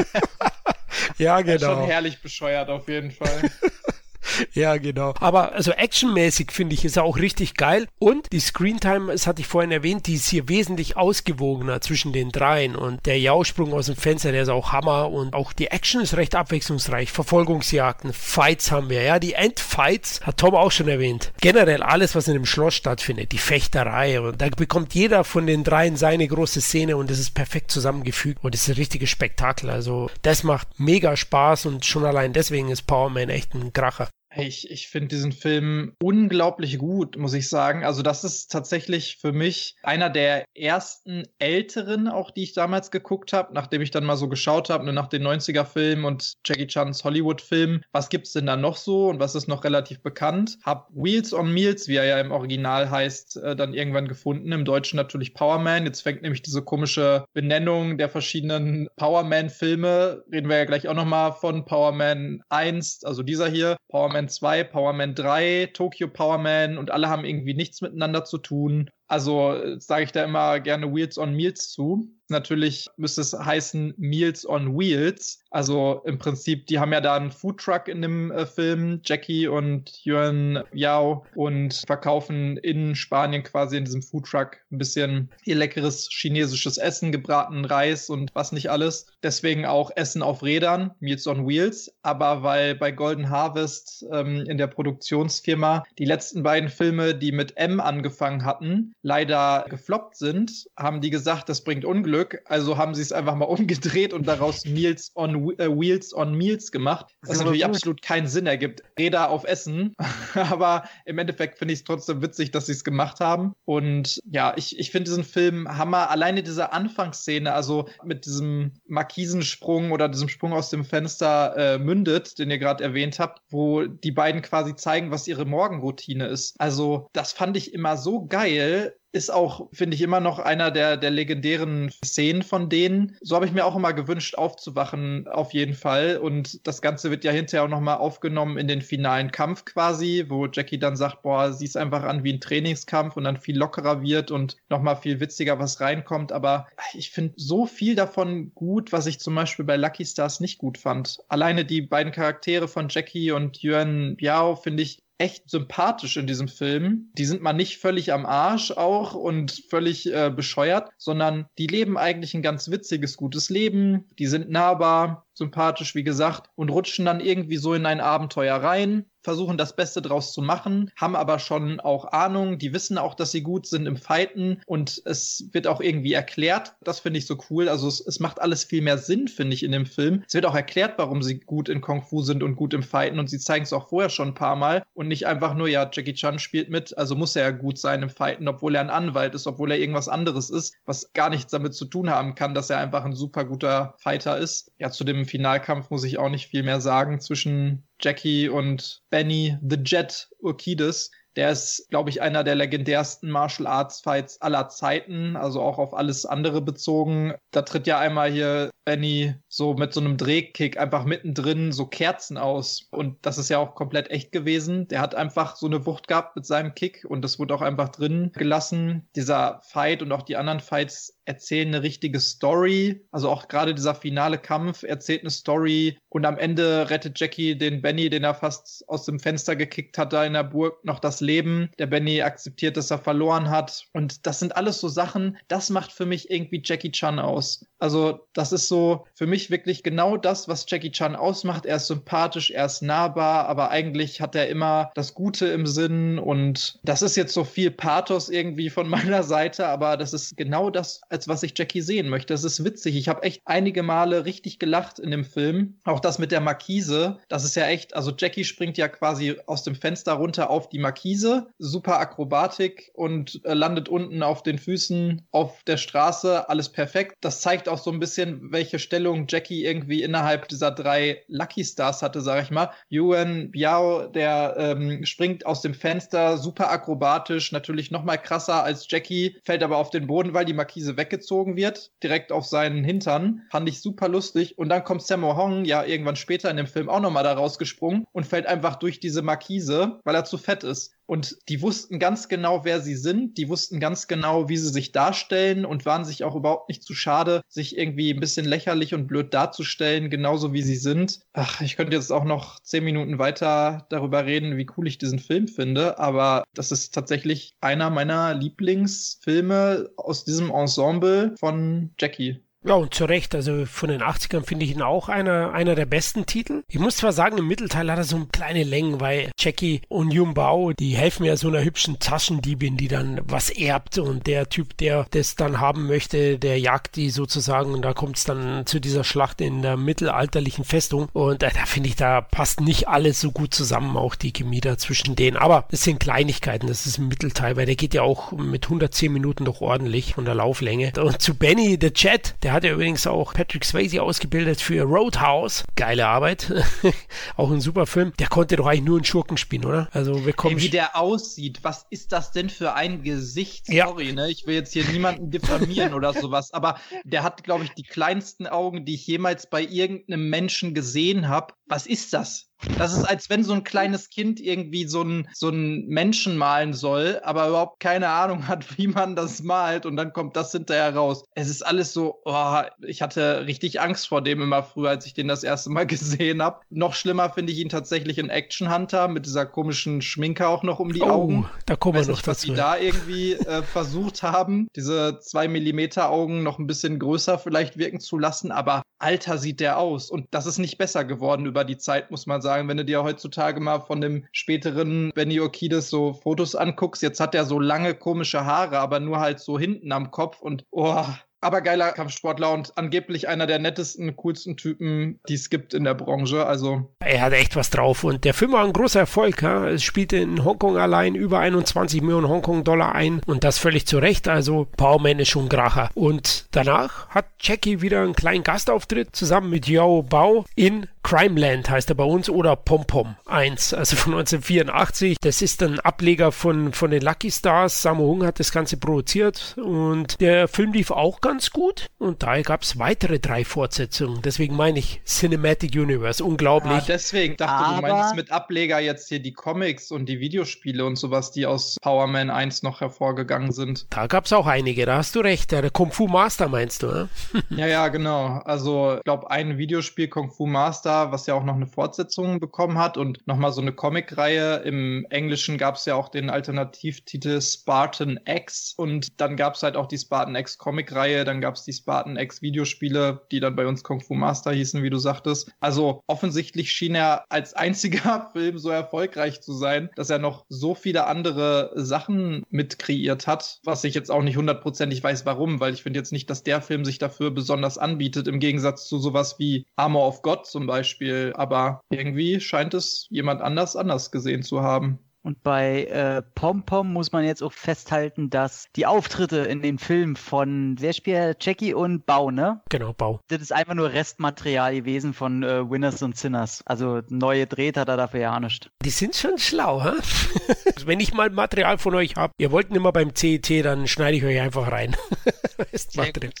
Ja, 1.17 1.41
genau. 1.41 1.75
Schon 1.75 1.85
herrlich 1.85 2.21
bescheuert 2.21 2.69
auf 2.69 2.87
jeden 2.87 3.11
Fall. 3.11 3.49
ja, 4.53 4.77
genau. 4.77 5.13
Aber 5.19 5.53
also 5.53 5.71
actionmäßig 5.71 6.51
finde 6.51 6.73
ich, 6.73 6.85
ist 6.85 6.97
er 6.97 7.03
auch 7.03 7.17
richtig 7.17 7.55
geil. 7.55 7.87
Und 7.99 8.31
die 8.31 8.39
Screentime, 8.39 9.11
das 9.11 9.27
hatte 9.27 9.41
ich 9.41 9.47
vorhin 9.47 9.71
erwähnt, 9.71 10.07
die 10.07 10.15
ist 10.15 10.29
hier 10.29 10.47
wesentlich 10.49 10.97
ausgewogener 10.97 11.81
zwischen 11.81 12.13
den 12.13 12.31
dreien. 12.31 12.75
Und 12.75 13.05
der 13.05 13.19
Jausprung 13.19 13.73
aus 13.73 13.87
dem 13.87 13.95
Fenster, 13.95 14.31
der 14.31 14.43
ist 14.43 14.49
auch 14.49 14.71
Hammer. 14.71 15.09
Und 15.09 15.33
auch 15.33 15.53
die 15.53 15.67
Action 15.67 16.01
ist 16.01 16.15
recht 16.15 16.35
abwechslungsreich. 16.35 17.11
Verfolgungsjagden, 17.11 18.13
Fights 18.13 18.71
haben 18.71 18.89
wir. 18.89 19.01
Ja, 19.01 19.19
die 19.19 19.33
Endfights 19.33 20.21
hat 20.21 20.37
Tom 20.37 20.55
auch 20.55 20.71
schon 20.71 20.87
erwähnt. 20.87 21.31
Generell 21.41 21.83
alles, 21.83 22.15
was 22.15 22.27
in 22.27 22.33
dem 22.33 22.45
Schloss 22.45 22.75
stattfindet, 22.75 23.31
die 23.31 23.37
Fechterei. 23.37 24.21
Und 24.21 24.41
da 24.41 24.49
bekommt 24.49 24.93
jeder 24.93 25.23
von 25.23 25.47
den 25.47 25.63
dreien 25.63 25.97
seine 25.97 26.27
große 26.27 26.61
Szene 26.61 26.97
und 26.97 27.11
es 27.11 27.19
ist 27.19 27.33
perfekt 27.33 27.71
zusammengefügt. 27.71 28.43
Und 28.43 28.55
es 28.55 28.63
ist 28.63 28.69
ein 28.69 28.75
richtiges 28.75 29.09
Spektakel. 29.09 29.69
Also 29.69 30.09
das 30.21 30.43
macht 30.43 30.67
mega 30.79 31.15
Spaß 31.15 31.65
und 31.65 31.85
schon 31.85 32.05
allein 32.05 32.33
deswegen 32.33 32.69
ist 32.69 32.87
Power 32.87 33.09
Man 33.09 33.29
echt 33.29 33.53
ein 33.53 33.73
Kracher. 33.73 34.09
Ich, 34.35 34.71
ich 34.71 34.87
finde 34.87 35.09
diesen 35.09 35.31
Film 35.31 35.93
unglaublich 36.01 36.77
gut, 36.77 37.17
muss 37.17 37.33
ich 37.33 37.49
sagen. 37.49 37.83
Also, 37.83 38.01
das 38.01 38.23
ist 38.23 38.51
tatsächlich 38.51 39.17
für 39.17 39.33
mich 39.33 39.75
einer 39.83 40.09
der 40.09 40.45
ersten 40.55 41.23
älteren, 41.39 42.07
auch 42.07 42.31
die 42.31 42.43
ich 42.43 42.53
damals 42.53 42.91
geguckt 42.91 43.33
habe, 43.33 43.53
nachdem 43.53 43.81
ich 43.81 43.91
dann 43.91 44.05
mal 44.05 44.15
so 44.15 44.29
geschaut 44.29 44.69
habe, 44.69 44.85
ne, 44.85 44.93
nach 44.93 45.07
den 45.07 45.23
90er-Filmen 45.23 46.05
und 46.05 46.33
Jackie 46.45 46.67
Chans 46.67 47.03
Hollywood-Filmen. 47.03 47.83
Was 47.91 48.09
gibt's 48.09 48.31
denn 48.31 48.45
da 48.45 48.55
noch 48.55 48.77
so 48.77 49.09
und 49.09 49.19
was 49.19 49.35
ist 49.35 49.47
noch 49.47 49.63
relativ 49.63 50.01
bekannt? 50.01 50.57
Hab 50.63 50.89
Wheels 50.93 51.33
on 51.33 51.53
Meals, 51.53 51.87
wie 51.87 51.95
er 51.95 52.05
ja 52.05 52.19
im 52.19 52.31
Original 52.31 52.89
heißt, 52.89 53.37
äh, 53.37 53.55
dann 53.55 53.73
irgendwann 53.73 54.07
gefunden. 54.07 54.51
Im 54.51 54.65
Deutschen 54.65 54.95
natürlich 54.97 55.33
Power 55.33 55.59
Man. 55.59 55.85
Jetzt 55.85 56.01
fängt 56.01 56.21
nämlich 56.21 56.41
diese 56.41 56.61
komische 56.61 57.25
Benennung 57.33 57.97
der 57.97 58.09
verschiedenen 58.09 58.87
Power 58.95 59.23
Man-Filme. 59.23 60.23
Reden 60.31 60.49
wir 60.49 60.57
ja 60.57 60.65
gleich 60.65 60.87
auch 60.87 60.93
nochmal 60.93 61.33
von 61.33 61.65
Power 61.65 61.91
Man 61.91 62.41
1, 62.49 63.03
also 63.03 63.23
dieser 63.23 63.49
hier. 63.49 63.75
Power 63.89 64.09
2, 64.29 64.63
Power 64.65 64.93
Man 64.93 65.15
3, 65.15 65.71
Tokyo 65.73 66.07
Power 66.07 66.37
Man 66.37 66.77
und 66.77 66.91
alle 66.91 67.09
haben 67.09 67.25
irgendwie 67.25 67.53
nichts 67.53 67.81
miteinander 67.81 68.25
zu 68.25 68.37
tun. 68.37 68.89
Also 69.11 69.51
äh, 69.51 69.77
sage 69.77 70.05
ich 70.05 70.13
da 70.13 70.23
immer 70.23 70.61
gerne 70.61 70.95
Wheels 70.95 71.17
on 71.17 71.35
Meals 71.35 71.69
zu. 71.69 72.07
Natürlich 72.29 72.87
müsste 72.95 73.19
es 73.19 73.33
heißen 73.37 73.93
Meals 73.97 74.47
on 74.47 74.79
Wheels. 74.79 75.43
Also 75.49 76.01
im 76.05 76.17
Prinzip, 76.17 76.65
die 76.67 76.79
haben 76.79 76.93
ja 76.93 77.01
da 77.01 77.17
einen 77.17 77.29
Foodtruck 77.29 77.89
in 77.89 78.01
dem 78.01 78.31
äh, 78.31 78.45
Film, 78.45 79.01
Jackie 79.03 79.49
und 79.49 79.91
Yuan 80.05 80.63
Yao, 80.71 81.25
und 81.35 81.83
verkaufen 81.85 82.55
in 82.55 82.95
Spanien 82.95 83.43
quasi 83.43 83.75
in 83.75 83.83
diesem 83.83 84.01
Foodtruck 84.01 84.59
ein 84.71 84.77
bisschen 84.77 85.29
ihr 85.43 85.55
leckeres 85.55 86.07
chinesisches 86.09 86.77
Essen, 86.77 87.11
gebratenen 87.11 87.65
Reis 87.65 88.09
und 88.09 88.31
was 88.33 88.53
nicht 88.53 88.71
alles. 88.71 89.07
Deswegen 89.23 89.65
auch 89.65 89.91
Essen 89.97 90.21
auf 90.21 90.41
Rädern, 90.41 90.91
Meals 91.01 91.27
on 91.27 91.45
Wheels. 91.45 91.93
Aber 92.01 92.43
weil 92.43 92.75
bei 92.75 92.91
Golden 92.91 93.29
Harvest 93.29 94.05
ähm, 94.09 94.45
in 94.47 94.57
der 94.57 94.67
Produktionsfirma 94.67 95.83
die 95.99 96.05
letzten 96.05 96.43
beiden 96.43 96.69
Filme, 96.69 97.13
die 97.13 97.33
mit 97.33 97.57
M 97.57 97.81
angefangen 97.81 98.45
hatten, 98.45 98.93
leider 99.03 99.65
gefloppt 99.69 100.15
sind, 100.15 100.67
haben 100.77 101.01
die 101.01 101.09
gesagt, 101.09 101.49
das 101.49 101.63
bringt 101.63 101.85
Unglück. 101.85 102.41
Also 102.45 102.77
haben 102.77 102.93
sie 102.93 103.01
es 103.01 103.11
einfach 103.11 103.35
mal 103.35 103.45
umgedreht 103.51 104.13
und 104.13 104.27
daraus 104.27 104.65
Meals 104.65 105.11
on 105.15 105.51
äh, 105.57 105.67
Wheels 105.69 106.13
on 106.13 106.35
Meals 106.35 106.71
gemacht. 106.71 107.15
Was 107.21 107.39
natürlich 107.39 107.63
gut. 107.63 107.69
absolut 107.69 108.01
keinen 108.01 108.27
Sinn 108.27 108.45
ergibt. 108.45 108.83
Räder 108.97 109.29
auf 109.29 109.43
Essen. 109.43 109.95
Aber 110.33 110.83
im 111.05 111.17
Endeffekt 111.17 111.57
finde 111.57 111.73
ich 111.73 111.79
es 111.79 111.83
trotzdem 111.83 112.21
witzig, 112.21 112.51
dass 112.51 112.67
sie 112.67 112.73
es 112.73 112.83
gemacht 112.83 113.19
haben. 113.19 113.53
Und 113.65 114.19
ja, 114.25 114.53
ich, 114.55 114.77
ich 114.77 114.91
finde 114.91 115.09
diesen 115.09 115.23
Film 115.23 115.67
Hammer. 115.77 116.09
Alleine 116.09 116.43
diese 116.43 116.71
Anfangsszene, 116.71 117.53
also 117.53 117.87
mit 118.03 118.25
diesem 118.25 118.73
Markisensprung 118.87 119.91
oder 119.91 120.09
diesem 120.09 120.29
Sprung 120.29 120.53
aus 120.53 120.69
dem 120.69 120.85
Fenster 120.85 121.55
äh, 121.57 121.77
mündet, 121.77 122.37
den 122.37 122.51
ihr 122.51 122.59
gerade 122.59 122.83
erwähnt 122.83 123.19
habt, 123.19 123.41
wo 123.49 123.85
die 123.85 124.11
beiden 124.11 124.41
quasi 124.41 124.75
zeigen, 124.75 125.11
was 125.11 125.27
ihre 125.27 125.45
Morgenroutine 125.45 126.27
ist. 126.27 126.55
Also, 126.59 127.09
das 127.13 127.31
fand 127.33 127.57
ich 127.57 127.73
immer 127.73 127.97
so 127.97 128.25
geil 128.25 128.90
ist 129.13 129.31
auch, 129.31 129.69
finde 129.73 129.95
ich, 129.95 130.01
immer 130.01 130.19
noch 130.19 130.39
einer 130.39 130.71
der, 130.71 130.95
der 130.95 131.09
legendären 131.09 131.91
Szenen 132.03 132.43
von 132.43 132.69
denen. 132.69 133.17
So 133.21 133.35
habe 133.35 133.45
ich 133.45 133.51
mir 133.51 133.65
auch 133.65 133.75
immer 133.75 133.93
gewünscht, 133.93 134.35
aufzuwachen, 134.35 135.27
auf 135.27 135.53
jeden 135.53 135.73
Fall. 135.73 136.17
Und 136.17 136.65
das 136.65 136.81
Ganze 136.81 137.11
wird 137.11 137.23
ja 137.23 137.31
hinterher 137.31 137.65
auch 137.65 137.69
nochmal 137.69 137.97
aufgenommen 137.97 138.57
in 138.57 138.67
den 138.67 138.81
finalen 138.81 139.31
Kampf 139.31 139.65
quasi, 139.65 140.25
wo 140.29 140.47
Jackie 140.47 140.79
dann 140.79 140.95
sagt, 140.95 141.23
boah, 141.23 141.51
siehst 141.51 141.75
einfach 141.75 142.03
an 142.03 142.23
wie 142.23 142.33
ein 142.33 142.41
Trainingskampf 142.41 143.17
und 143.17 143.25
dann 143.25 143.37
viel 143.37 143.57
lockerer 143.57 144.01
wird 144.01 144.31
und 144.31 144.57
nochmal 144.69 144.95
viel 144.95 145.19
witziger 145.19 145.59
was 145.59 145.81
reinkommt. 145.81 146.31
Aber 146.31 146.67
ich 146.93 147.11
finde 147.11 147.33
so 147.35 147.65
viel 147.65 147.95
davon 147.95 148.53
gut, 148.55 148.93
was 148.93 149.07
ich 149.07 149.19
zum 149.19 149.35
Beispiel 149.35 149.65
bei 149.65 149.75
Lucky 149.75 150.05
Stars 150.05 150.39
nicht 150.39 150.57
gut 150.57 150.77
fand. 150.77 151.19
Alleine 151.27 151.65
die 151.65 151.81
beiden 151.81 152.13
Charaktere 152.13 152.67
von 152.67 152.87
Jackie 152.89 153.31
und 153.31 153.61
Yuan 153.61 154.15
Biao 154.15 154.55
finde 154.55 154.83
ich 154.83 155.03
echt 155.21 155.49
sympathisch 155.49 156.17
in 156.17 156.25
diesem 156.25 156.47
Film. 156.47 157.11
Die 157.13 157.25
sind 157.25 157.43
mal 157.43 157.53
nicht 157.53 157.77
völlig 157.77 158.11
am 158.11 158.25
Arsch 158.25 158.71
auch 158.71 159.13
und 159.13 159.63
völlig 159.69 160.11
äh, 160.11 160.31
bescheuert, 160.35 160.89
sondern 160.97 161.45
die 161.59 161.67
leben 161.67 161.97
eigentlich 161.97 162.33
ein 162.33 162.41
ganz 162.41 162.71
witziges, 162.71 163.17
gutes 163.17 163.51
Leben. 163.51 164.05
Die 164.17 164.25
sind 164.25 164.49
nahbar, 164.49 165.27
sympathisch, 165.33 165.93
wie 165.93 166.03
gesagt, 166.03 166.49
und 166.55 166.69
rutschen 166.69 167.05
dann 167.05 167.19
irgendwie 167.19 167.57
so 167.57 167.75
in 167.75 167.85
ein 167.85 167.99
Abenteuer 167.99 168.55
rein, 168.55 169.05
versuchen 169.21 169.57
das 169.57 169.75
Beste 169.75 170.01
draus 170.01 170.33
zu 170.33 170.41
machen, 170.41 170.91
haben 170.95 171.15
aber 171.15 171.39
schon 171.39 171.79
auch 171.79 172.11
Ahnung, 172.11 172.57
die 172.57 172.73
wissen 172.73 172.97
auch, 172.97 173.13
dass 173.13 173.31
sie 173.31 173.41
gut 173.41 173.67
sind 173.67 173.85
im 173.85 173.97
Fighten 173.97 174.61
und 174.65 175.01
es 175.05 175.49
wird 175.51 175.67
auch 175.67 175.81
irgendwie 175.81 176.13
erklärt. 176.13 176.75
Das 176.81 176.99
finde 176.99 177.19
ich 177.19 177.25
so 177.25 177.37
cool. 177.49 177.69
Also 177.69 177.87
es, 177.87 177.99
es 178.05 178.19
macht 178.19 178.41
alles 178.41 178.63
viel 178.63 178.81
mehr 178.81 178.97
Sinn, 178.97 179.27
finde 179.27 179.53
ich, 179.53 179.63
in 179.63 179.71
dem 179.71 179.85
Film. 179.85 180.23
Es 180.27 180.33
wird 180.33 180.45
auch 180.45 180.55
erklärt, 180.55 180.97
warum 180.97 181.21
sie 181.21 181.39
gut 181.39 181.69
in 181.69 181.81
Kung 181.81 182.01
Fu 182.01 182.21
sind 182.21 182.43
und 182.43 182.55
gut 182.55 182.73
im 182.73 182.83
Fighten 182.83 183.19
und 183.19 183.29
sie 183.29 183.39
zeigen 183.39 183.63
es 183.63 183.73
auch 183.73 183.89
vorher 183.89 184.09
schon 184.09 184.29
ein 184.29 184.35
paar 184.35 184.55
Mal 184.55 184.83
und 184.93 185.07
nicht 185.07 185.27
einfach 185.27 185.53
nur, 185.53 185.67
ja, 185.67 185.89
Jackie 185.91 186.13
Chan 186.13 186.39
spielt 186.39 186.69
mit, 186.69 186.97
also 186.97 187.15
muss 187.15 187.35
er 187.35 187.43
ja 187.43 187.51
gut 187.51 187.77
sein 187.77 188.03
im 188.03 188.09
Fighten, 188.09 188.47
obwohl 188.47 188.75
er 188.75 188.81
ein 188.81 188.89
Anwalt 188.89 189.35
ist, 189.35 189.47
obwohl 189.47 189.71
er 189.71 189.79
irgendwas 189.79 190.09
anderes 190.09 190.49
ist, 190.49 190.75
was 190.85 191.13
gar 191.13 191.29
nichts 191.29 191.51
damit 191.51 191.73
zu 191.73 191.85
tun 191.85 192.09
haben 192.09 192.35
kann, 192.35 192.53
dass 192.53 192.69
er 192.69 192.77
einfach 192.77 193.05
ein 193.05 193.15
super 193.15 193.45
guter 193.45 193.95
Fighter 193.97 194.37
ist. 194.37 194.71
Ja, 194.79 194.91
zu 194.91 195.03
dem 195.03 195.25
Finalkampf 195.25 195.89
muss 195.89 196.03
ich 196.03 196.17
auch 196.17 196.29
nicht 196.29 196.47
viel 196.47 196.63
mehr 196.63 196.81
sagen 196.81 197.19
zwischen 197.19 197.83
Jackie 198.01 198.49
und 198.49 199.01
Benny 199.09 199.57
the 199.61 199.77
Jet 199.83 200.29
Urquidez. 200.39 201.11
Der 201.37 201.51
ist, 201.51 201.87
glaube 201.89 202.09
ich, 202.09 202.21
einer 202.21 202.43
der 202.43 202.55
legendärsten 202.55 203.31
Martial 203.31 203.65
Arts 203.65 204.01
Fights 204.01 204.41
aller 204.41 204.67
Zeiten, 204.67 205.37
also 205.37 205.61
auch 205.61 205.77
auf 205.77 205.93
alles 205.93 206.25
andere 206.25 206.61
bezogen. 206.61 207.33
Da 207.51 207.61
tritt 207.61 207.87
ja 207.87 207.99
einmal 207.99 208.29
hier 208.29 208.69
Benny 208.83 209.35
so 209.47 209.73
mit 209.73 209.93
so 209.93 210.01
einem 210.01 210.17
Drehkick 210.17 210.77
einfach 210.77 211.05
mittendrin 211.05 211.71
so 211.71 211.85
Kerzen 211.85 212.37
aus. 212.37 212.87
Und 212.91 213.25
das 213.25 213.37
ist 213.37 213.49
ja 213.49 213.59
auch 213.59 213.75
komplett 213.75 214.11
echt 214.11 214.33
gewesen. 214.33 214.89
Der 214.89 214.99
hat 214.99 215.15
einfach 215.15 215.55
so 215.55 215.67
eine 215.67 215.85
Wucht 215.85 216.09
gehabt 216.09 216.35
mit 216.35 216.45
seinem 216.45 216.75
Kick 216.75 217.05
und 217.07 217.21
das 217.21 217.39
wurde 217.39 217.55
auch 217.55 217.61
einfach 217.61 217.89
drin 217.89 218.31
gelassen. 218.33 219.07
Dieser 219.15 219.61
Fight 219.63 220.01
und 220.01 220.11
auch 220.11 220.23
die 220.23 220.35
anderen 220.35 220.59
Fights 220.59 221.20
erzählen 221.25 221.67
eine 221.67 221.83
richtige 221.83 222.19
Story. 222.19 223.05
Also 223.11 223.29
auch 223.29 223.47
gerade 223.47 223.73
dieser 223.75 223.95
finale 223.95 224.37
Kampf 224.37 224.83
erzählt 224.83 225.21
eine 225.21 225.29
Story 225.29 225.97
und 226.09 226.25
am 226.25 226.37
Ende 226.37 226.89
rettet 226.89 227.19
Jackie 227.19 227.57
den 227.57 227.81
Benny, 227.81 228.09
den 228.09 228.23
er 228.23 228.35
fast 228.35 228.87
aus 228.87 229.05
dem 229.05 229.19
Fenster 229.19 229.55
gekickt 229.55 229.97
hat, 229.97 230.13
da 230.13 230.25
in 230.25 230.33
der 230.33 230.43
Burg 230.43 230.83
noch 230.83 230.99
das 230.99 231.21
Leben. 231.21 231.69
Der 231.79 231.87
Benny 231.87 232.21
akzeptiert, 232.21 232.77
dass 232.77 232.91
er 232.91 232.99
verloren 232.99 233.49
hat. 233.49 233.85
Und 233.93 234.25
das 234.25 234.39
sind 234.39 234.55
alles 234.55 234.79
so 234.79 234.87
Sachen, 234.87 235.37
das 235.47 235.69
macht 235.69 235.91
für 235.91 236.05
mich 236.05 236.29
irgendwie 236.29 236.61
Jackie 236.63 236.91
Chan 236.91 237.19
aus. 237.19 237.65
Also 237.79 238.27
das 238.33 238.51
ist 238.51 238.67
so 238.67 239.05
für 239.15 239.25
mich 239.25 239.49
wirklich 239.49 239.83
genau 239.83 240.17
das, 240.17 240.47
was 240.47 240.65
Jackie 240.67 240.91
Chan 240.91 241.15
ausmacht. 241.15 241.65
Er 241.65 241.77
ist 241.77 241.87
sympathisch, 241.87 242.51
er 242.51 242.65
ist 242.65 242.81
nahbar, 242.81 243.47
aber 243.47 243.71
eigentlich 243.71 244.21
hat 244.21 244.35
er 244.35 244.49
immer 244.49 244.91
das 244.95 245.13
Gute 245.13 245.47
im 245.47 245.65
Sinn 245.65 246.19
und 246.19 246.79
das 246.83 247.01
ist 247.01 247.15
jetzt 247.15 247.33
so 247.33 247.43
viel 247.43 247.71
Pathos 247.71 248.29
irgendwie 248.29 248.69
von 248.69 248.87
meiner 248.89 249.23
Seite, 249.23 249.67
aber 249.67 249.97
das 249.97 250.13
ist 250.13 250.37
genau 250.37 250.69
das, 250.69 251.01
als 251.11 251.27
was 251.27 251.43
ich 251.43 251.53
Jackie 251.55 251.81
sehen 251.81 252.09
möchte. 252.09 252.33
Das 252.33 252.43
ist 252.43 252.63
witzig. 252.63 252.95
Ich 252.95 253.09
habe 253.09 253.23
echt 253.23 253.41
einige 253.45 253.83
Male 253.83 254.25
richtig 254.25 254.59
gelacht 254.59 254.99
in 254.99 255.11
dem 255.11 255.25
Film. 255.25 255.75
Auch 255.83 255.99
das 255.99 256.19
mit 256.19 256.31
der 256.31 256.41
Markise, 256.41 257.19
das 257.27 257.43
ist 257.43 257.55
ja 257.55 257.67
echt, 257.67 257.95
also 257.95 258.11
Jackie 258.17 258.43
springt 258.43 258.77
ja 258.77 258.87
quasi 258.87 259.35
aus 259.45 259.63
dem 259.63 259.75
Fenster 259.75 260.13
runter 260.13 260.49
auf 260.49 260.69
die 260.69 260.79
Markise, 260.79 261.47
super 261.59 261.99
Akrobatik 261.99 262.91
und 262.93 263.41
äh, 263.45 263.53
landet 263.53 263.89
unten 263.89 264.23
auf 264.23 264.43
den 264.43 264.57
Füßen 264.57 265.27
auf 265.31 265.63
der 265.63 265.77
Straße, 265.77 266.49
alles 266.49 266.69
perfekt. 266.69 267.17
Das 267.21 267.41
zeigt 267.41 267.67
auch 267.67 267.77
so 267.77 267.91
ein 267.91 267.99
bisschen, 267.99 268.51
welche 268.51 268.79
Stellung 268.79 269.25
Jackie 269.27 269.65
irgendwie 269.65 270.03
innerhalb 270.03 270.47
dieser 270.47 270.71
drei 270.71 271.23
Lucky 271.27 271.63
Stars 271.63 272.01
hatte, 272.01 272.21
sag 272.21 272.43
ich 272.43 272.51
mal. 272.51 272.71
Yuan 272.89 273.51
Biao, 273.51 274.07
der 274.07 274.55
ähm, 274.57 275.05
springt 275.05 275.45
aus 275.45 275.61
dem 275.61 275.73
Fenster, 275.73 276.37
super 276.37 276.71
akrobatisch, 276.71 277.51
natürlich 277.51 277.91
noch 277.91 278.03
mal 278.03 278.17
krasser 278.17 278.63
als 278.63 278.87
Jackie, 278.89 279.35
fällt 279.43 279.63
aber 279.63 279.77
auf 279.77 279.89
den 279.89 280.07
Boden, 280.07 280.33
weil 280.33 280.45
die 280.45 280.53
Markise 280.53 280.97
weggezogen 281.01 281.55
wird, 281.55 281.91
direkt 282.03 282.31
auf 282.31 282.45
seinen 282.45 282.83
Hintern. 282.83 283.41
Fand 283.49 283.67
ich 283.67 283.81
super 283.81 284.07
lustig. 284.07 284.57
Und 284.57 284.69
dann 284.69 284.83
kommt 284.83 285.01
Sammo 285.01 285.35
Hong 285.35 285.65
ja 285.65 285.83
irgendwann 285.83 286.15
später 286.15 286.49
in 286.51 286.57
dem 286.57 286.67
Film 286.67 286.89
auch 286.89 286.99
noch 286.99 287.11
mal 287.11 287.23
da 287.23 287.33
rausgesprungen 287.33 288.05
und 288.11 288.25
fällt 288.25 288.45
einfach 288.45 288.75
durch 288.75 288.99
diese 288.99 289.23
Markise, 289.23 289.99
weil 290.03 290.15
er 290.15 290.25
zu 290.25 290.37
fett 290.37 290.63
ist. 290.63 290.93
Und 291.11 291.49
die 291.49 291.61
wussten 291.61 291.99
ganz 291.99 292.29
genau, 292.29 292.63
wer 292.63 292.79
sie 292.79 292.95
sind. 292.95 293.37
Die 293.37 293.49
wussten 293.49 293.81
ganz 293.81 294.07
genau, 294.07 294.47
wie 294.47 294.55
sie 294.55 294.69
sich 294.69 294.93
darstellen 294.93 295.65
und 295.65 295.85
waren 295.85 296.05
sich 296.05 296.23
auch 296.23 296.37
überhaupt 296.37 296.69
nicht 296.69 296.83
zu 296.83 296.93
schade, 296.93 297.41
sich 297.49 297.77
irgendwie 297.77 298.13
ein 298.13 298.21
bisschen 298.21 298.45
lächerlich 298.45 298.93
und 298.93 299.07
blöd 299.07 299.33
darzustellen, 299.33 300.09
genauso 300.09 300.53
wie 300.53 300.61
sie 300.61 300.77
sind. 300.77 301.19
Ach, 301.33 301.59
ich 301.59 301.75
könnte 301.75 301.97
jetzt 301.97 302.13
auch 302.13 302.23
noch 302.23 302.61
zehn 302.61 302.85
Minuten 302.85 303.19
weiter 303.19 303.87
darüber 303.89 304.25
reden, 304.25 304.55
wie 304.55 304.67
cool 304.77 304.87
ich 304.87 304.99
diesen 304.99 305.19
Film 305.19 305.49
finde, 305.49 305.99
aber 305.99 306.45
das 306.53 306.71
ist 306.71 306.93
tatsächlich 306.93 307.57
einer 307.59 307.89
meiner 307.89 308.33
Lieblingsfilme 308.33 309.89
aus 309.97 310.23
diesem 310.23 310.49
Ensemble 310.49 311.35
von 311.37 311.91
Jackie. 311.99 312.41
Ja, 312.63 312.75
und 312.75 312.93
zu 312.93 313.05
Recht, 313.05 313.33
also 313.33 313.65
von 313.65 313.89
den 313.89 314.03
80ern 314.03 314.45
finde 314.45 314.65
ich 314.65 314.71
ihn 314.71 314.83
auch 314.83 315.09
einer, 315.09 315.51
einer 315.51 315.73
der 315.73 315.87
besten 315.87 316.27
Titel. 316.27 316.61
Ich 316.67 316.77
muss 316.77 316.97
zwar 316.97 317.11
sagen, 317.11 317.39
im 317.39 317.47
Mittelteil 317.47 317.89
hat 317.89 317.97
er 317.97 318.03
so 318.03 318.23
kleine 318.31 318.63
Längen, 318.63 319.01
weil 319.01 319.31
Jackie 319.39 319.81
und 319.89 320.13
Yumbao, 320.13 320.71
die 320.71 320.95
helfen 320.95 321.23
ja 321.23 321.35
so 321.37 321.47
einer 321.47 321.63
hübschen 321.63 321.97
Taschendiebin, 321.97 322.77
die 322.77 322.87
dann 322.87 323.19
was 323.23 323.49
erbt 323.49 323.97
und 323.97 324.27
der 324.27 324.47
Typ, 324.49 324.77
der 324.77 325.07
das 325.09 325.35
dann 325.35 325.59
haben 325.59 325.87
möchte, 325.87 326.37
der 326.37 326.59
jagt 326.59 326.97
die 326.97 327.09
sozusagen 327.09 327.73
und 327.73 327.81
da 327.81 327.93
kommt 327.93 328.17
es 328.17 328.25
dann 328.25 328.67
zu 328.67 328.79
dieser 328.79 329.03
Schlacht 329.03 329.41
in 329.41 329.63
der 329.63 329.75
mittelalterlichen 329.75 330.63
Festung 330.63 331.09
und 331.13 331.41
äh, 331.41 331.49
da 331.51 331.65
finde 331.65 331.89
ich, 331.89 331.95
da 331.95 332.21
passt 332.21 332.61
nicht 332.61 332.87
alles 332.87 333.19
so 333.19 333.31
gut 333.31 333.55
zusammen, 333.55 333.97
auch 333.97 334.13
die 334.13 334.33
Chemie 334.33 334.61
da 334.61 334.77
zwischen 334.77 335.15
denen. 335.15 335.35
Aber 335.35 335.65
es 335.71 335.83
sind 335.83 335.99
Kleinigkeiten, 335.99 336.67
das 336.67 336.85
ist 336.85 336.99
im 336.99 337.07
Mittelteil, 337.07 337.55
weil 337.55 337.65
der 337.65 337.75
geht 337.75 337.95
ja 337.95 338.03
auch 338.03 338.33
mit 338.33 338.65
110 338.65 339.11
Minuten 339.11 339.45
doch 339.45 339.61
ordentlich 339.61 340.13
von 340.13 340.25
der 340.25 340.35
Lauflänge. 340.35 340.93
Und 341.01 341.23
zu 341.23 341.33
Benny, 341.33 341.79
the 341.81 341.89
Chat, 341.89 342.35
der 342.43 342.50
der 342.51 342.55
hat 342.57 342.63
ja 342.65 342.73
übrigens 342.73 343.07
auch 343.07 343.33
Patrick 343.33 343.63
Swayze 343.63 344.03
ausgebildet 344.03 344.59
für 344.59 344.83
Roadhouse. 344.83 345.63
Geile 345.77 346.05
Arbeit. 346.07 346.51
auch 347.37 347.49
ein 347.49 347.61
super 347.61 347.85
Film. 347.85 348.11
Der 348.19 348.27
konnte 348.27 348.57
doch 348.57 348.65
eigentlich 348.65 348.83
nur 348.83 348.97
einen 348.97 349.05
Schurken 349.05 349.37
spielen, 349.37 349.63
oder? 349.63 349.87
Also 349.93 350.25
wir 350.25 350.33
kommen. 350.33 350.57
Ey, 350.57 350.63
wie 350.63 350.69
der 350.69 350.97
aussieht. 350.97 351.59
Was 351.61 351.85
ist 351.89 352.11
das 352.11 352.33
denn 352.33 352.49
für 352.49 352.73
ein 352.73 353.03
Gesicht? 353.03 353.67
Sorry, 353.67 354.07
ja. 354.07 354.13
ne? 354.15 354.29
Ich 354.29 354.45
will 354.47 354.55
jetzt 354.55 354.73
hier 354.73 354.83
niemanden 354.83 355.31
diffamieren 355.31 355.93
oder 355.93 356.11
sowas. 356.13 356.51
Aber 356.51 356.77
der 357.05 357.23
hat, 357.23 357.45
glaube 357.45 357.63
ich, 357.63 357.69
die 357.69 357.83
kleinsten 357.83 358.47
Augen, 358.47 358.83
die 358.83 358.95
ich 358.95 359.07
jemals 359.07 359.49
bei 359.49 359.63
irgendeinem 359.63 360.29
Menschen 360.29 360.73
gesehen 360.73 361.29
habe. 361.29 361.53
Was 361.67 361.87
ist 361.87 362.11
das? 362.11 362.50
Das 362.77 362.93
ist, 362.93 363.03
als 363.05 363.29
wenn 363.29 363.43
so 363.43 363.53
ein 363.53 363.63
kleines 363.63 364.09
Kind 364.09 364.39
irgendwie 364.39 364.85
so 364.85 365.01
einen 365.01 365.27
so 365.33 365.47
einen 365.47 365.87
Menschen 365.87 366.37
malen 366.37 366.73
soll, 366.73 367.19
aber 367.23 367.47
überhaupt 367.47 367.79
keine 367.79 368.09
Ahnung 368.09 368.47
hat, 368.47 368.77
wie 368.77 368.87
man 368.87 369.15
das 369.15 369.41
malt 369.41 369.85
und 369.85 369.95
dann 369.95 370.13
kommt 370.13 370.35
das 370.35 370.51
hinterher 370.51 370.95
raus. 370.95 371.23
Es 371.35 371.49
ist 371.49 371.65
alles 371.65 371.93
so, 371.93 372.21
oh, 372.25 372.61
ich 372.85 373.01
hatte 373.01 373.45
richtig 373.47 373.81
Angst 373.81 374.07
vor 374.07 374.21
dem 374.21 374.41
immer 374.41 374.63
früher, 374.63 374.89
als 374.89 375.05
ich 375.05 375.13
den 375.13 375.27
das 375.27 375.43
erste 375.43 375.69
Mal 375.69 375.85
gesehen 375.87 376.41
habe. 376.41 376.61
Noch 376.69 376.93
schlimmer 376.93 377.29
finde 377.29 377.51
ich 377.51 377.59
ihn 377.59 377.69
tatsächlich 377.69 378.17
in 378.17 378.29
Action 378.29 378.73
Hunter 378.73 379.07
mit 379.07 379.25
dieser 379.25 379.45
komischen 379.45 380.01
Schminke 380.01 380.47
auch 380.47 380.63
noch 380.63 380.79
um 380.79 380.93
die 380.93 381.01
oh, 381.01 381.09
Augen. 381.09 381.49
Da 381.65 381.75
kommen 381.75 381.99
wir 381.99 382.11
noch 382.11 382.25
was 382.27 382.41
sie 382.41 382.53
da 382.53 382.77
irgendwie 382.77 383.33
äh, 383.33 383.63
versucht 383.63 384.23
haben, 384.23 384.67
diese 384.75 385.19
zwei 385.19 385.47
Millimeter 385.47 386.09
Augen 386.09 386.43
noch 386.43 386.59
ein 386.59 386.67
bisschen 386.67 386.99
größer 386.99 387.39
vielleicht 387.39 387.77
wirken 387.77 387.99
zu 387.99 388.17
lassen, 388.17 388.51
aber 388.51 388.83
alter 388.99 389.37
sieht 389.37 389.59
der 389.59 389.77
aus 389.77 390.09
und 390.09 390.27
das 390.31 390.45
ist 390.45 390.59
nicht 390.59 390.77
besser 390.77 391.03
geworden 391.05 391.45
über 391.45 391.63
die 391.63 391.77
Zeit, 391.77 392.11
muss 392.11 392.27
man 392.27 392.41
sagen 392.41 392.50
sagen, 392.51 392.67
wenn 392.67 392.75
du 392.75 392.83
dir 392.83 393.01
heutzutage 393.01 393.61
mal 393.61 393.79
von 393.79 394.01
dem 394.01 394.25
späteren 394.33 395.11
Benny 395.15 395.39
Orkides 395.39 395.89
so 395.89 396.13
Fotos 396.13 396.53
anguckst, 396.53 397.01
jetzt 397.01 397.21
hat 397.21 397.33
er 397.33 397.45
so 397.45 397.61
lange 397.61 397.95
komische 397.95 398.43
Haare, 398.43 398.79
aber 398.79 398.99
nur 398.99 399.21
halt 399.21 399.39
so 399.39 399.57
hinten 399.57 399.93
am 399.93 400.11
Kopf 400.11 400.41
und 400.41 400.65
oh, 400.69 401.05
aber 401.41 401.61
geiler 401.61 401.91
Kampfsportler 401.91 402.51
und 402.51 402.77
angeblich 402.77 403.27
einer 403.27 403.47
der 403.47 403.59
nettesten, 403.59 404.15
coolsten 404.15 404.57
Typen, 404.57 405.19
die 405.27 405.33
es 405.33 405.49
gibt 405.49 405.73
in 405.73 405.83
der 405.83 405.95
Branche. 405.95 406.45
Also 406.45 406.89
er 406.99 407.21
hat 407.21 407.33
echt 407.33 407.55
was 407.55 407.69
drauf 407.69 408.03
und 408.03 408.23
der 408.23 408.33
Film 408.33 408.53
war 408.53 408.63
ein 408.63 408.73
großer 408.73 409.01
Erfolg. 409.01 409.41
Ja? 409.41 409.67
Es 409.67 409.83
spielte 409.83 410.17
in 410.17 410.45
Hongkong 410.45 410.77
allein 410.77 411.15
über 411.15 411.39
21 411.39 412.01
Millionen 412.01 412.29
Hongkong-Dollar 412.29 412.93
ein 412.93 413.21
und 413.25 413.43
das 413.43 413.57
völlig 413.57 413.87
zu 413.87 413.97
Recht. 413.97 414.27
Also 414.27 414.67
Powerman 414.77 415.19
ist 415.19 415.29
schon 415.29 415.49
Gracher. 415.49 415.89
Und 415.95 416.45
danach 416.51 417.09
hat 417.09 417.25
Jackie 417.39 417.81
wieder 417.81 418.01
einen 418.01 418.15
kleinen 418.15 418.43
Gastauftritt 418.43 419.15
zusammen 419.15 419.49
mit 419.49 419.67
Yao 419.67 420.03
Bao 420.03 420.45
in 420.55 420.87
Crimeland 421.03 421.69
heißt 421.69 421.89
er 421.89 421.95
bei 421.95 422.03
uns 422.03 422.29
oder 422.29 422.55
Pom 422.55 422.85
Pom 422.85 423.15
1, 423.25 423.73
also 423.73 423.95
von 423.95 424.13
1984. 424.13 425.17
Das 425.19 425.41
ist 425.41 425.63
ein 425.63 425.79
Ableger 425.79 426.31
von, 426.31 426.73
von 426.73 426.91
den 426.91 427.01
Lucky 427.01 427.31
Stars. 427.31 427.81
Sammo 427.81 428.03
Hung 428.03 428.25
hat 428.25 428.39
das 428.39 428.51
Ganze 428.51 428.77
produziert 428.77 429.55
und 429.57 430.21
der 430.21 430.47
Film 430.47 430.73
lief 430.73 430.91
auch 430.91 431.21
ganz 431.21 431.30
gut 431.51 431.87
und 431.97 432.23
daher 432.23 432.43
gab 432.43 432.63
es 432.63 432.79
weitere 432.79 433.19
drei 433.19 433.45
Fortsetzungen. 433.45 434.21
Deswegen 434.21 434.55
meine 434.55 434.79
ich 434.79 435.01
Cinematic 435.05 435.75
Universe. 435.75 436.23
Unglaublich. 436.23 436.73
Ah, 436.73 436.83
deswegen 436.87 437.37
dachte 437.37 437.65
Aber 437.65 437.87
du 437.87 437.93
meinst 437.93 438.15
mit 438.15 438.31
Ableger 438.31 438.79
jetzt 438.79 439.09
hier 439.09 439.19
die 439.19 439.33
Comics 439.33 439.91
und 439.91 440.07
die 440.07 440.19
Videospiele 440.19 440.85
und 440.85 440.95
sowas, 440.95 441.31
die 441.31 441.45
aus 441.45 441.77
Power 441.81 442.07
Man 442.07 442.29
1 442.29 442.63
noch 442.63 442.81
hervorgegangen 442.81 443.51
sind. 443.51 443.87
Da 443.89 444.07
gab 444.07 444.25
es 444.25 444.33
auch 444.33 444.47
einige, 444.47 444.85
da 444.85 444.97
hast 444.97 445.15
du 445.15 445.19
recht. 445.19 445.51
Der 445.51 445.69
Kung 445.69 445.91
Fu 445.91 446.07
Master 446.07 446.47
meinst 446.47 446.83
du, 446.83 446.87
ne? 446.87 447.09
ja, 447.49 447.67
ja, 447.67 447.87
genau. 447.89 448.41
Also 448.45 448.95
ich 448.97 449.03
glaube, 449.03 449.29
ein 449.29 449.57
Videospiel 449.57 450.07
Kung 450.07 450.31
Fu 450.31 450.45
Master 450.45 451.11
was 451.11 451.27
ja 451.27 451.33
auch 451.33 451.43
noch 451.43 451.55
eine 451.55 451.67
Fortsetzung 451.67 452.39
bekommen 452.39 452.77
hat 452.77 452.97
und 452.97 453.25
nochmal 453.27 453.51
so 453.51 453.61
eine 453.61 453.71
Comic-Reihe. 453.71 454.57
Im 454.57 455.05
Englischen 455.09 455.57
gab 455.57 455.75
es 455.75 455.85
ja 455.85 455.95
auch 455.95 456.09
den 456.09 456.29
Alternativtitel 456.29 457.41
Spartan 457.41 458.19
X 458.25 458.73
und 458.75 459.19
dann 459.19 459.37
gab 459.37 459.55
es 459.55 459.63
halt 459.63 459.75
auch 459.75 459.87
die 459.87 459.97
Spartan 459.97 460.35
X 460.35 460.57
Comic-Reihe, 460.57 461.20
dann 461.25 461.41
gab 461.41 461.55
es 461.55 461.63
die 461.63 461.73
Spartan 461.73 462.17
X 462.17 462.41
Videospiele, 462.41 463.21
die 463.31 463.39
dann 463.39 463.55
bei 463.55 463.65
uns 463.67 463.83
Kung 463.83 463.99
Fu 464.01 464.13
Master 464.13 464.51
hießen, 464.51 464.83
wie 464.83 464.89
du 464.89 464.97
sagtest. 464.97 465.51
Also 465.59 466.01
offensichtlich 466.07 466.71
schien 466.71 466.95
er 466.95 467.25
als 467.29 467.53
einziger 467.53 468.29
Film 468.33 468.57
so 468.57 468.69
erfolgreich 468.69 469.41
zu 469.41 469.53
sein, 469.53 469.89
dass 469.95 470.09
er 470.09 470.19
noch 470.19 470.45
so 470.49 470.75
viele 470.75 471.07
andere 471.07 471.71
Sachen 471.75 472.43
mit 472.49 472.79
kreiert 472.79 473.27
hat, 473.27 473.59
was 473.63 473.83
ich 473.83 473.93
jetzt 473.93 474.11
auch 474.11 474.23
nicht 474.23 474.37
hundertprozentig 474.37 475.03
weiß, 475.03 475.25
warum, 475.25 475.59
weil 475.59 475.73
ich 475.73 475.83
finde 475.83 475.99
jetzt 475.99 476.11
nicht, 476.11 476.29
dass 476.29 476.43
der 476.43 476.61
Film 476.61 476.85
sich 476.85 476.97
dafür 476.97 477.31
besonders 477.31 477.77
anbietet, 477.77 478.27
im 478.27 478.39
Gegensatz 478.39 478.87
zu 478.87 478.99
sowas 478.99 479.37
wie 479.39 479.65
Armor 479.75 480.07
of 480.07 480.21
God 480.21 480.45
zum 480.45 480.67
Beispiel, 480.67 481.33
aber 481.35 481.81
irgendwie 481.89 482.39
scheint 482.39 482.73
es 482.73 483.07
jemand 483.09 483.41
anders 483.41 483.75
anders 483.75 484.11
gesehen 484.11 484.43
zu 484.43 484.61
haben. 484.61 484.99
Und 485.23 485.43
bei 485.43 485.85
äh, 485.85 486.23
Pom 486.33 486.63
Pom 486.63 486.91
muss 486.93 487.11
man 487.11 487.23
jetzt 487.23 487.43
auch 487.43 487.53
festhalten, 487.53 488.29
dass 488.29 488.67
die 488.75 488.87
Auftritte 488.87 489.37
in 489.37 489.61
den 489.61 489.77
Filmen 489.77 490.15
von, 490.15 490.75
wer 490.79 490.93
spielt 490.93 491.45
Jackie 491.45 491.73
und 491.73 492.05
Bau, 492.05 492.31
ne? 492.31 492.61
Genau, 492.69 492.93
Bau. 492.93 493.19
Das 493.27 493.41
ist 493.41 493.53
einfach 493.53 493.75
nur 493.75 493.93
Restmaterial 493.93 494.73
gewesen 494.73 495.13
von 495.13 495.43
äh, 495.43 495.69
Winners 495.69 496.01
und 496.01 496.17
Sinners. 496.17 496.63
Also 496.65 497.01
neue 497.09 497.45
Dreht 497.45 497.77
hat 497.77 497.87
er 497.87 497.97
dafür 497.97 498.21
ja 498.21 498.39
nicht. 498.39 498.71
Die 498.83 498.89
sind 498.89 499.15
schon 499.15 499.37
schlau, 499.37 499.83
hä? 499.83 499.91
Wenn 500.85 500.99
ich 500.99 501.13
mal 501.13 501.29
Material 501.29 501.77
von 501.77 501.93
euch 501.93 502.15
habe, 502.15 502.33
ihr 502.39 502.51
wollt 502.51 502.71
nicht 502.71 502.81
mal 502.81 502.91
beim 502.91 503.13
CET, 503.13 503.63
dann 503.63 503.87
schneide 503.87 504.17
ich 504.17 504.23
euch 504.23 504.39
einfach 504.39 504.71
rein. 504.71 504.95
Restmaterial. 505.71 506.33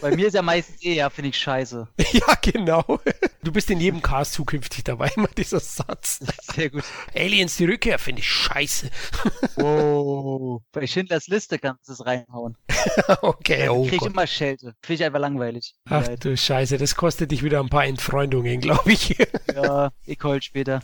Bei 0.00 0.14
mir 0.14 0.28
ist 0.28 0.34
ja 0.34 0.42
meistens 0.42 0.82
eh, 0.82 0.94
ja, 0.94 1.10
finde 1.10 1.30
ich 1.30 1.38
scheiße. 1.38 1.88
ja, 2.12 2.34
genau. 2.40 3.00
Du 3.42 3.52
bist 3.52 3.70
in 3.70 3.80
jedem 3.80 4.02
Cast 4.02 4.34
zukünftig 4.34 4.84
dabei, 4.84 5.10
immer 5.16 5.28
dieser 5.28 5.60
Satz. 5.60 6.20
Sehr 6.54 6.70
gut. 6.70 6.84
Aliens 7.14 7.56
die 7.56 7.64
Rückkehr 7.64 7.98
finde 8.04 8.20
ich 8.20 8.28
scheiße. 8.28 8.90
wow. 9.56 10.62
Bei 10.72 10.86
Schindlers 10.86 11.26
Liste 11.26 11.58
kannst 11.58 11.88
du 11.88 11.92
es 11.92 12.04
reinhauen. 12.04 12.56
okay, 13.22 13.68
oh. 13.68 13.86
Krieg 13.86 14.02
ich 14.02 14.06
immer 14.06 14.26
Schelte. 14.26 14.74
Finde 14.82 14.94
ich 14.94 15.04
einfach 15.04 15.20
langweilig. 15.20 15.74
Ach 15.88 16.06
du 16.20 16.36
Scheiße, 16.36 16.78
das 16.78 16.94
kostet 16.94 17.30
dich 17.30 17.42
wieder 17.42 17.60
ein 17.60 17.70
paar 17.70 17.86
Entfreundungen, 17.86 18.60
glaube 18.60 18.92
ich. 18.92 19.16
ja, 19.54 19.90
ich 20.04 20.18
hol 20.22 20.40
später. 20.42 20.82